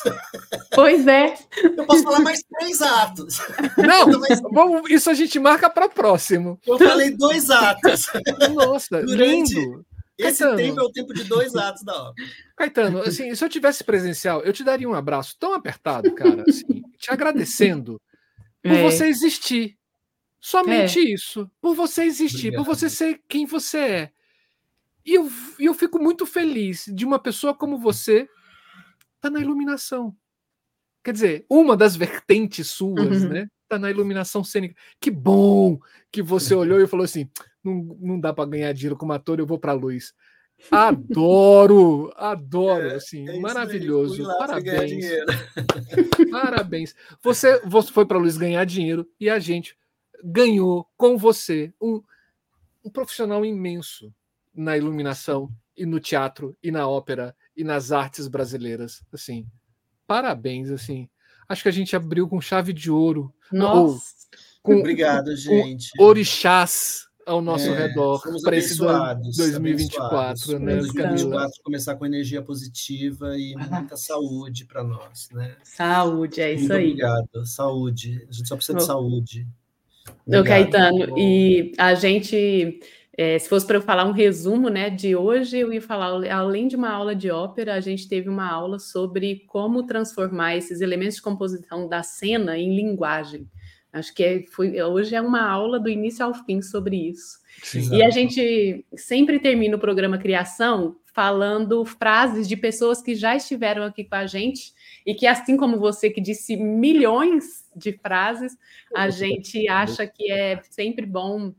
Pois 0.74 1.06
é. 1.06 1.34
Eu 1.62 1.86
posso 1.86 2.02
falar 2.02 2.20
mais 2.20 2.42
três 2.58 2.82
atos. 2.82 3.38
Não, 3.78 4.06
vamos, 4.52 4.90
isso 4.90 5.08
a 5.10 5.14
gente 5.14 5.38
marca 5.38 5.70
para 5.70 5.88
próximo. 5.88 6.58
Eu 6.66 6.78
falei 6.78 7.10
dois 7.10 7.50
atos. 7.50 8.06
Nossa, 8.54 9.02
Durante... 9.02 9.54
lindo. 9.54 9.84
Esse 10.18 10.40
Caetano, 10.40 10.56
tempo 10.56 10.80
é 10.80 10.84
o 10.84 10.92
tempo 10.92 11.14
de 11.14 11.24
dois 11.24 11.56
atos 11.56 11.82
da 11.82 11.94
ópera. 11.94 12.28
Caetano, 12.56 12.98
assim, 13.00 13.34
se 13.34 13.44
eu 13.44 13.48
tivesse 13.48 13.82
presencial, 13.82 14.42
eu 14.42 14.52
te 14.52 14.62
daria 14.62 14.88
um 14.88 14.94
abraço 14.94 15.36
tão 15.38 15.54
apertado, 15.54 16.14
cara, 16.14 16.44
assim, 16.46 16.82
te 16.98 17.10
agradecendo 17.10 18.00
por 18.62 18.72
é. 18.72 18.82
você 18.82 19.06
existir. 19.06 19.76
Somente 20.40 20.98
é. 20.98 21.14
isso. 21.14 21.50
Por 21.60 21.74
você 21.74 22.02
existir, 22.04 22.48
Obrigado. 22.48 22.64
por 22.64 22.74
você 22.74 22.90
ser 22.90 23.20
quem 23.28 23.46
você 23.46 23.78
é. 23.78 24.10
E 25.04 25.14
eu, 25.14 25.28
eu 25.58 25.74
fico 25.74 25.98
muito 25.98 26.24
feliz 26.24 26.84
de 26.86 27.04
uma 27.04 27.18
pessoa 27.18 27.54
como 27.54 27.78
você 27.78 28.28
tá 29.20 29.28
na 29.28 29.40
iluminação. 29.40 30.16
Quer 31.04 31.12
dizer, 31.12 31.46
uma 31.50 31.76
das 31.76 31.96
vertentes 31.96 32.68
suas, 32.68 33.22
uhum. 33.22 33.28
né? 33.28 33.48
Tá 33.68 33.78
na 33.78 33.90
iluminação 33.90 34.44
cênica. 34.44 34.74
Que 35.00 35.10
bom 35.10 35.78
que 36.10 36.22
você 36.22 36.54
olhou 36.54 36.80
e 36.80 36.86
falou 36.86 37.04
assim: 37.04 37.28
não, 37.64 37.96
não 38.00 38.20
dá 38.20 38.32
para 38.32 38.48
ganhar 38.48 38.72
dinheiro 38.72 38.96
como 38.96 39.12
ator, 39.12 39.38
eu 39.38 39.46
vou 39.46 39.58
para 39.58 39.72
a 39.72 39.74
luz. 39.74 40.14
Adoro, 40.70 42.12
adoro, 42.14 42.90
é, 42.90 42.94
assim, 42.94 43.28
é 43.28 43.38
maravilhoso. 43.40 44.22
Lá, 44.22 44.38
Parabéns. 44.38 45.06
Parabéns. 46.30 46.94
Você, 47.20 47.60
você 47.66 47.90
foi 47.92 48.06
para 48.06 48.16
a 48.16 48.20
luz 48.20 48.36
ganhar 48.36 48.64
dinheiro 48.64 49.08
e 49.18 49.28
a 49.28 49.40
gente 49.40 49.76
ganhou 50.22 50.86
com 50.96 51.18
você 51.18 51.72
um, 51.80 52.00
um 52.84 52.90
profissional 52.90 53.44
imenso 53.44 54.14
na 54.54 54.76
iluminação 54.76 55.50
e 55.76 55.86
no 55.86 55.98
teatro 55.98 56.56
e 56.62 56.70
na 56.70 56.86
ópera 56.86 57.34
e 57.56 57.64
nas 57.64 57.92
artes 57.92 58.28
brasileiras, 58.28 59.02
assim. 59.12 59.46
Parabéns, 60.06 60.70
assim. 60.70 61.08
Acho 61.48 61.62
que 61.62 61.68
a 61.68 61.72
gente 61.72 61.94
abriu 61.96 62.28
com 62.28 62.40
chave 62.40 62.72
de 62.72 62.90
ouro. 62.90 63.32
Nossa. 63.50 63.78
Ou, 63.80 64.00
com, 64.62 64.76
Obrigado, 64.78 65.34
gente. 65.36 65.90
Com 65.96 66.04
orixás 66.04 67.06
ao 67.26 67.40
nosso 67.40 67.68
é, 67.68 67.88
redor 67.88 68.20
para 68.42 68.56
esse 68.56 68.78
2024, 68.78 70.58
né? 70.58 70.76
2024 70.76 71.62
começar 71.62 71.94
com 71.94 72.04
energia 72.04 72.42
positiva 72.42 73.36
e 73.36 73.54
muita 73.54 73.96
saúde 73.96 74.64
para 74.64 74.82
nós, 74.82 75.28
né? 75.32 75.56
Saúde, 75.62 76.40
é 76.40 76.52
isso 76.52 76.62
Muito 76.62 76.72
aí. 76.74 76.90
Obrigado, 76.90 77.46
saúde. 77.46 78.26
A 78.28 78.32
gente 78.32 78.48
só 78.48 78.56
precisa 78.56 78.78
de 78.78 78.84
saúde. 78.84 79.46
Obrigado. 80.26 80.46
Caetano, 80.46 81.18
e 81.18 81.72
a 81.78 81.94
gente 81.94 82.80
é, 83.16 83.38
se 83.38 83.48
fosse 83.48 83.66
para 83.66 83.76
eu 83.76 83.82
falar 83.82 84.04
um 84.06 84.12
resumo 84.12 84.68
né, 84.70 84.88
de 84.88 85.14
hoje, 85.14 85.58
eu 85.58 85.72
ia 85.72 85.82
falar, 85.82 86.24
além 86.32 86.66
de 86.66 86.76
uma 86.76 86.90
aula 86.90 87.14
de 87.14 87.30
ópera, 87.30 87.74
a 87.74 87.80
gente 87.80 88.08
teve 88.08 88.28
uma 88.28 88.50
aula 88.50 88.78
sobre 88.78 89.44
como 89.46 89.86
transformar 89.86 90.56
esses 90.56 90.80
elementos 90.80 91.16
de 91.16 91.22
composição 91.22 91.88
da 91.88 92.02
cena 92.02 92.56
em 92.56 92.74
linguagem. 92.74 93.46
Acho 93.92 94.14
que 94.14 94.24
é, 94.24 94.44
foi, 94.46 94.82
hoje 94.82 95.14
é 95.14 95.20
uma 95.20 95.46
aula 95.46 95.78
do 95.78 95.90
início 95.90 96.24
ao 96.24 96.32
fim 96.32 96.62
sobre 96.62 97.10
isso. 97.10 97.38
Sim, 97.62 97.94
e 97.94 98.02
a 98.02 98.08
gente 98.08 98.86
sempre 98.96 99.38
termina 99.38 99.76
o 99.76 99.80
programa 99.80 100.16
Criação 100.16 100.96
falando 101.12 101.84
frases 101.84 102.48
de 102.48 102.56
pessoas 102.56 103.02
que 103.02 103.14
já 103.14 103.36
estiveram 103.36 103.82
aqui 103.82 104.04
com 104.04 104.14
a 104.14 104.26
gente 104.26 104.72
e 105.04 105.14
que, 105.14 105.26
assim 105.26 105.58
como 105.58 105.78
você 105.78 106.08
que 106.08 106.22
disse 106.22 106.56
milhões 106.56 107.68
de 107.76 107.92
frases, 107.92 108.56
a 108.96 109.10
gente 109.10 109.68
acha 109.68 110.06
que 110.06 110.32
é 110.32 110.62
sempre 110.70 111.04
bom 111.04 111.52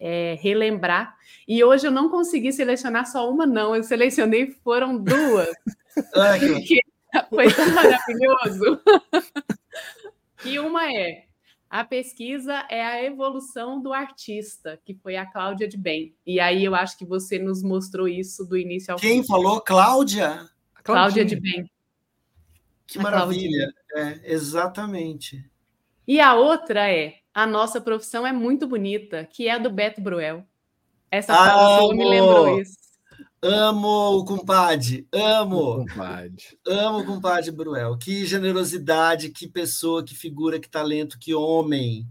é, 0.00 0.38
relembrar. 0.40 1.14
E 1.46 1.62
hoje 1.62 1.86
eu 1.86 1.90
não 1.90 2.08
consegui 2.08 2.52
selecionar 2.52 3.06
só 3.06 3.30
uma, 3.30 3.46
não. 3.46 3.76
Eu 3.76 3.84
selecionei, 3.84 4.50
foram 4.64 4.96
duas. 4.96 5.50
Ai, 6.16 6.40
foi 7.28 7.52
tão 7.52 7.70
maravilhoso. 7.74 8.80
e 10.44 10.58
uma 10.58 10.90
é 10.90 11.24
a 11.70 11.84
pesquisa 11.84 12.66
é 12.68 12.84
a 12.84 13.04
evolução 13.04 13.80
do 13.80 13.92
artista, 13.92 14.80
que 14.84 14.92
foi 14.92 15.14
a 15.14 15.24
Cláudia 15.24 15.68
de 15.68 15.76
Bem. 15.76 16.12
E 16.26 16.40
aí 16.40 16.64
eu 16.64 16.74
acho 16.74 16.98
que 16.98 17.04
você 17.04 17.38
nos 17.38 17.62
mostrou 17.62 18.08
isso 18.08 18.44
do 18.44 18.58
início 18.58 18.92
ao 18.92 18.98
Quem 18.98 19.10
fim. 19.10 19.16
Quem 19.18 19.26
falou? 19.26 19.60
Cláudia? 19.60 20.48
Cláudia 20.82 21.24
de 21.24 21.36
Bem. 21.38 21.70
Que 22.88 22.98
a 22.98 23.02
maravilha. 23.02 23.72
É, 23.94 24.32
exatamente. 24.32 25.48
E 26.08 26.20
a 26.20 26.34
outra 26.34 26.90
é 26.90 27.19
a 27.32 27.46
nossa 27.46 27.80
profissão 27.80 28.26
é 28.26 28.32
muito 28.32 28.66
bonita, 28.66 29.24
que 29.24 29.48
é 29.48 29.52
a 29.52 29.58
do 29.58 29.70
Beto 29.70 30.00
Bruel. 30.00 30.44
Essa 31.10 31.34
fala 31.34 31.94
me 31.94 32.04
lembrou 32.04 32.60
isso. 32.60 32.78
Amo 33.42 34.18
o 34.18 34.24
compadre, 34.24 35.08
amo. 35.12 35.86
Compadre. 35.88 36.58
Amo 36.66 36.98
o 36.98 37.06
compadre 37.06 37.50
Bruel. 37.50 37.96
Que 37.96 38.26
generosidade, 38.26 39.30
que 39.30 39.48
pessoa, 39.48 40.04
que 40.04 40.14
figura, 40.14 40.60
que 40.60 40.68
talento, 40.68 41.18
que 41.18 41.34
homem. 41.34 42.06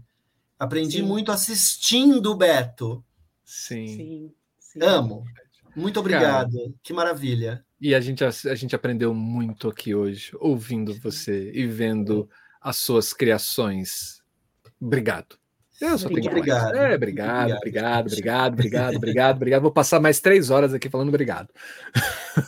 Aprendi 0.58 0.98
sim. 0.98 1.02
muito 1.02 1.30
assistindo 1.30 2.32
o 2.32 2.34
Beto. 2.34 3.04
Sim. 3.44 3.86
sim, 3.86 4.34
sim. 4.58 4.82
Amo. 4.82 5.24
Muito 5.74 6.00
obrigado. 6.00 6.52
Cara, 6.52 6.72
que 6.82 6.92
maravilha. 6.92 7.64
E 7.80 7.94
a 7.94 8.00
gente, 8.00 8.24
a, 8.24 8.28
a, 8.28 8.54
gente 8.54 8.74
aprendeu 8.74 9.14
muito 9.14 9.68
aqui 9.68 9.94
hoje, 9.94 10.32
ouvindo 10.38 10.92
você 10.94 11.50
e 11.54 11.66
vendo 11.66 12.28
as 12.60 12.76
suas 12.76 13.12
criações 13.12 14.19
Obrigado. 14.80 15.40
Eu 15.80 15.96
só 15.96 16.08
tenho 16.08 16.26
obrigado. 16.26 16.76
É, 16.76 16.94
obrigado, 16.94 17.56
obrigado, 17.56 18.06
obrigado, 18.06 18.52
obrigado, 18.52 18.96
obrigado, 18.96 19.36
obrigado. 19.36 19.62
Vou 19.62 19.72
passar 19.72 19.98
mais 19.98 20.20
três 20.20 20.50
horas 20.50 20.74
aqui 20.74 20.90
falando 20.90 21.08
obrigado. 21.08 21.48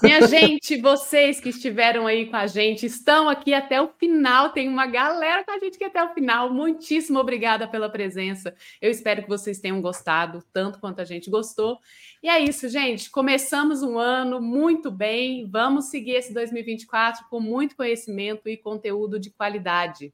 Minha 0.02 0.26
gente, 0.28 0.78
vocês 0.78 1.40
que 1.40 1.48
estiveram 1.48 2.06
aí 2.06 2.26
com 2.26 2.36
a 2.36 2.46
gente, 2.46 2.84
estão 2.84 3.30
aqui 3.30 3.54
até 3.54 3.80
o 3.80 3.88
final. 3.88 4.50
Tem 4.50 4.68
uma 4.68 4.86
galera 4.86 5.42
com 5.44 5.50
a 5.50 5.58
gente 5.58 5.76
aqui 5.76 5.84
até 5.84 6.04
o 6.04 6.12
final. 6.12 6.52
Muitíssimo 6.52 7.18
obrigada 7.18 7.66
pela 7.66 7.88
presença. 7.88 8.54
Eu 8.82 8.90
espero 8.90 9.22
que 9.22 9.28
vocês 9.30 9.58
tenham 9.58 9.80
gostado, 9.80 10.44
tanto 10.52 10.78
quanto 10.78 11.00
a 11.00 11.04
gente 11.04 11.30
gostou. 11.30 11.78
E 12.22 12.28
é 12.28 12.38
isso, 12.38 12.68
gente. 12.68 13.10
Começamos 13.10 13.82
um 13.82 13.98
ano 13.98 14.42
muito 14.42 14.90
bem. 14.90 15.48
Vamos 15.50 15.86
seguir 15.86 16.16
esse 16.16 16.34
2024 16.34 17.24
com 17.30 17.40
muito 17.40 17.76
conhecimento 17.76 18.46
e 18.46 18.58
conteúdo 18.58 19.18
de 19.18 19.30
qualidade. 19.30 20.12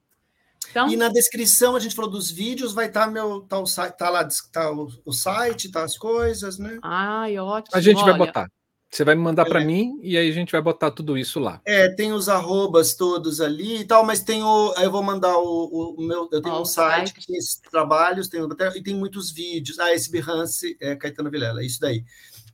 Então... 0.71 0.89
E 0.89 0.97
na 0.97 1.09
descrição 1.09 1.77
a 1.77 1.81
gente 1.81 1.95
falou 1.95 2.11
dos 2.11 2.31
vídeos, 2.31 2.73
vai 2.73 2.87
estar 2.87 3.07
tá 3.07 3.11
meu 3.11 3.41
tá 3.43 3.59
o 3.59 3.67
site, 3.67 3.97
tá 3.97 4.11
lá 4.11 4.29
tá 4.53 4.71
o, 4.71 4.89
o, 5.05 5.13
site, 5.13 5.71
tá 5.71 5.85
as 5.85 5.97
coisas, 5.97 6.59
né? 6.59 6.79
Ai, 6.83 7.39
ótimo. 7.39 7.77
A 7.77 7.81
gente 7.81 8.03
Olha... 8.03 8.13
vai 8.13 8.27
botar. 8.27 8.49
Você 8.91 9.05
vai 9.05 9.15
me 9.15 9.21
mandar 9.21 9.47
é. 9.47 9.51
para 9.51 9.61
mim 9.61 9.99
e 10.03 10.17
aí 10.17 10.31
a 10.31 10.33
gente 10.33 10.51
vai 10.51 10.63
botar 10.63 10.91
tudo 10.91 11.19
isso 11.19 11.39
lá. 11.39 11.61
É, 11.67 11.91
tem 11.91 12.13
os 12.13 12.29
arrobas 12.29 12.95
todos 12.95 13.39
ali 13.39 13.81
e 13.81 13.85
tal, 13.85 14.05
mas 14.05 14.23
tem 14.23 14.43
o. 14.43 14.73
Eu 14.79 14.91
vou 14.91 15.03
mandar 15.03 15.37
o, 15.39 15.95
o 15.99 16.03
meu. 16.03 16.27
Eu 16.33 16.41
tenho 16.41 16.55
oh, 16.55 16.63
um 16.63 16.65
site 16.65 17.13
que 17.13 17.27
tem 17.27 17.37
esses 17.37 17.57
trabalhos, 17.57 18.29
tem, 18.29 18.41
e 18.75 18.83
tem 18.83 18.95
muitos 18.95 19.31
vídeos. 19.31 19.79
Ah, 19.79 19.93
esse 19.93 20.11
Behance 20.11 20.75
é 20.81 20.97
Caetano 20.97 21.31
Vilela, 21.31 21.61
é 21.61 21.67
isso 21.67 21.79
daí. 21.79 22.03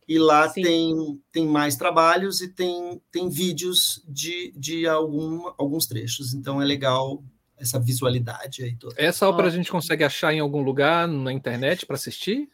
E 0.07 0.18
lá 0.18 0.49
tem, 0.49 0.94
tem 1.33 1.47
mais 1.47 1.76
trabalhos 1.76 2.43
e 2.43 2.49
tem, 2.49 3.01
tem 3.10 3.28
vídeos 3.31 4.02
de, 4.07 4.52
de 4.57 4.86
algum, 4.86 5.51
alguns 5.57 5.86
trechos. 5.86 6.34
Então 6.34 6.60
é 6.60 6.65
legal 6.65 7.23
essa 7.58 7.78
visualidade 7.78 8.62
aí 8.62 8.76
toda. 8.76 8.94
Essa 8.99 9.28
ópera 9.28 9.49
a 9.49 9.50
gente 9.50 9.70
consegue 9.70 10.05
achar 10.05 10.33
em 10.33 10.41
algum 10.41 10.62
lugar 10.62 11.07
na 11.07 11.33
internet 11.33 11.86
para 11.86 11.97
assistir? 11.97 12.49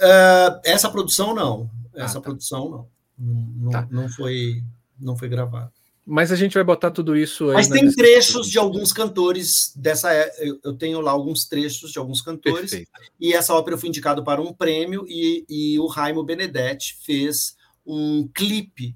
Uh, 0.00 0.60
essa 0.64 0.90
produção 0.90 1.34
não. 1.34 1.70
Ah, 1.94 2.04
essa 2.04 2.18
ah, 2.18 2.20
tá. 2.20 2.28
produção 2.28 2.70
não. 2.70 2.88
Não, 3.18 3.70
tá. 3.70 3.88
não, 3.90 4.08
foi 4.08 4.62
não 4.98 5.16
foi 5.16 5.28
gravada. 5.28 5.72
Mas 6.04 6.30
a 6.30 6.36
gente 6.36 6.54
vai 6.54 6.62
botar 6.62 6.92
tudo 6.92 7.16
isso 7.16 7.48
aí. 7.48 7.54
Mas 7.54 7.68
tem 7.68 7.90
trechos 7.90 8.48
de 8.48 8.58
alguns 8.58 8.92
cantores 8.92 9.72
dessa. 9.74 10.12
É, 10.14 10.30
eu 10.62 10.74
tenho 10.74 11.00
lá 11.00 11.10
alguns 11.10 11.46
trechos 11.46 11.90
de 11.90 11.98
alguns 11.98 12.20
cantores. 12.20 12.70
Perfeito. 12.70 12.90
E 13.18 13.32
essa 13.32 13.52
ópera 13.54 13.76
foi 13.76 13.88
indicado 13.88 14.22
para 14.22 14.40
um 14.40 14.52
prêmio 14.52 15.04
e, 15.08 15.44
e 15.48 15.78
o 15.80 15.86
Raimo 15.88 16.22
Benedetti 16.22 16.96
fez 17.04 17.56
um 17.84 18.28
clipe 18.32 18.94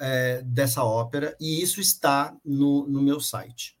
é, 0.00 0.40
dessa 0.42 0.82
ópera 0.82 1.36
e 1.38 1.60
isso 1.62 1.80
está 1.80 2.34
no, 2.42 2.86
no 2.86 3.02
meu 3.02 3.20
site. 3.20 3.76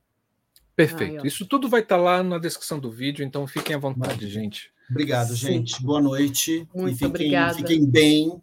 Perfeito. 0.80 1.20
Ai, 1.20 1.26
Isso 1.26 1.46
tudo 1.46 1.68
vai 1.68 1.80
estar 1.80 1.96
tá 1.96 2.02
lá 2.02 2.22
na 2.22 2.38
descrição 2.38 2.80
do 2.80 2.90
vídeo, 2.90 3.22
então 3.22 3.46
fiquem 3.46 3.76
à 3.76 3.78
vontade, 3.78 4.26
gente. 4.28 4.72
Obrigado, 4.88 5.36
Sim. 5.36 5.36
gente. 5.36 5.82
Boa 5.82 6.00
noite. 6.00 6.66
Muito 6.74 6.94
fiquem, 6.94 7.08
obrigada. 7.08 7.54
Fiquem 7.54 7.86
bem. 7.86 8.42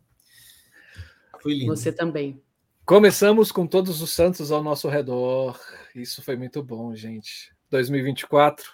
Foi 1.42 1.54
lindo. 1.54 1.76
Você 1.76 1.92
também. 1.92 2.40
Começamos 2.86 3.52
com 3.52 3.66
todos 3.66 4.02
os 4.02 4.12
santos 4.12 4.52
ao 4.52 4.64
nosso 4.64 4.88
redor. 4.88 5.60
Isso 5.96 6.22
foi 6.22 6.36
muito 6.36 6.62
bom, 6.62 6.96
gente. 6.96 7.52
2024, 7.72 8.72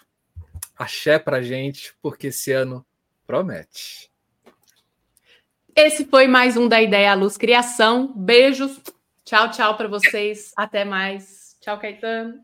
axé 0.78 1.18
pra 1.18 1.42
gente, 1.42 1.96
porque 2.02 2.28
esse 2.28 2.52
ano 2.52 2.86
promete. 3.26 4.12
Esse 5.74 6.06
foi 6.06 6.28
mais 6.28 6.58
um 6.58 6.68
da 6.68 6.82
Ideia 6.82 7.14
à 7.14 7.16
Luz 7.16 7.38
Criação. 7.38 8.14
Beijos. 8.14 8.80
Tchau, 9.24 9.50
tchau 9.50 9.78
para 9.78 9.88
vocês. 9.88 10.52
Até 10.56 10.84
mais. 10.84 11.56
Tchau, 11.62 11.80
Caetano. 11.80 12.44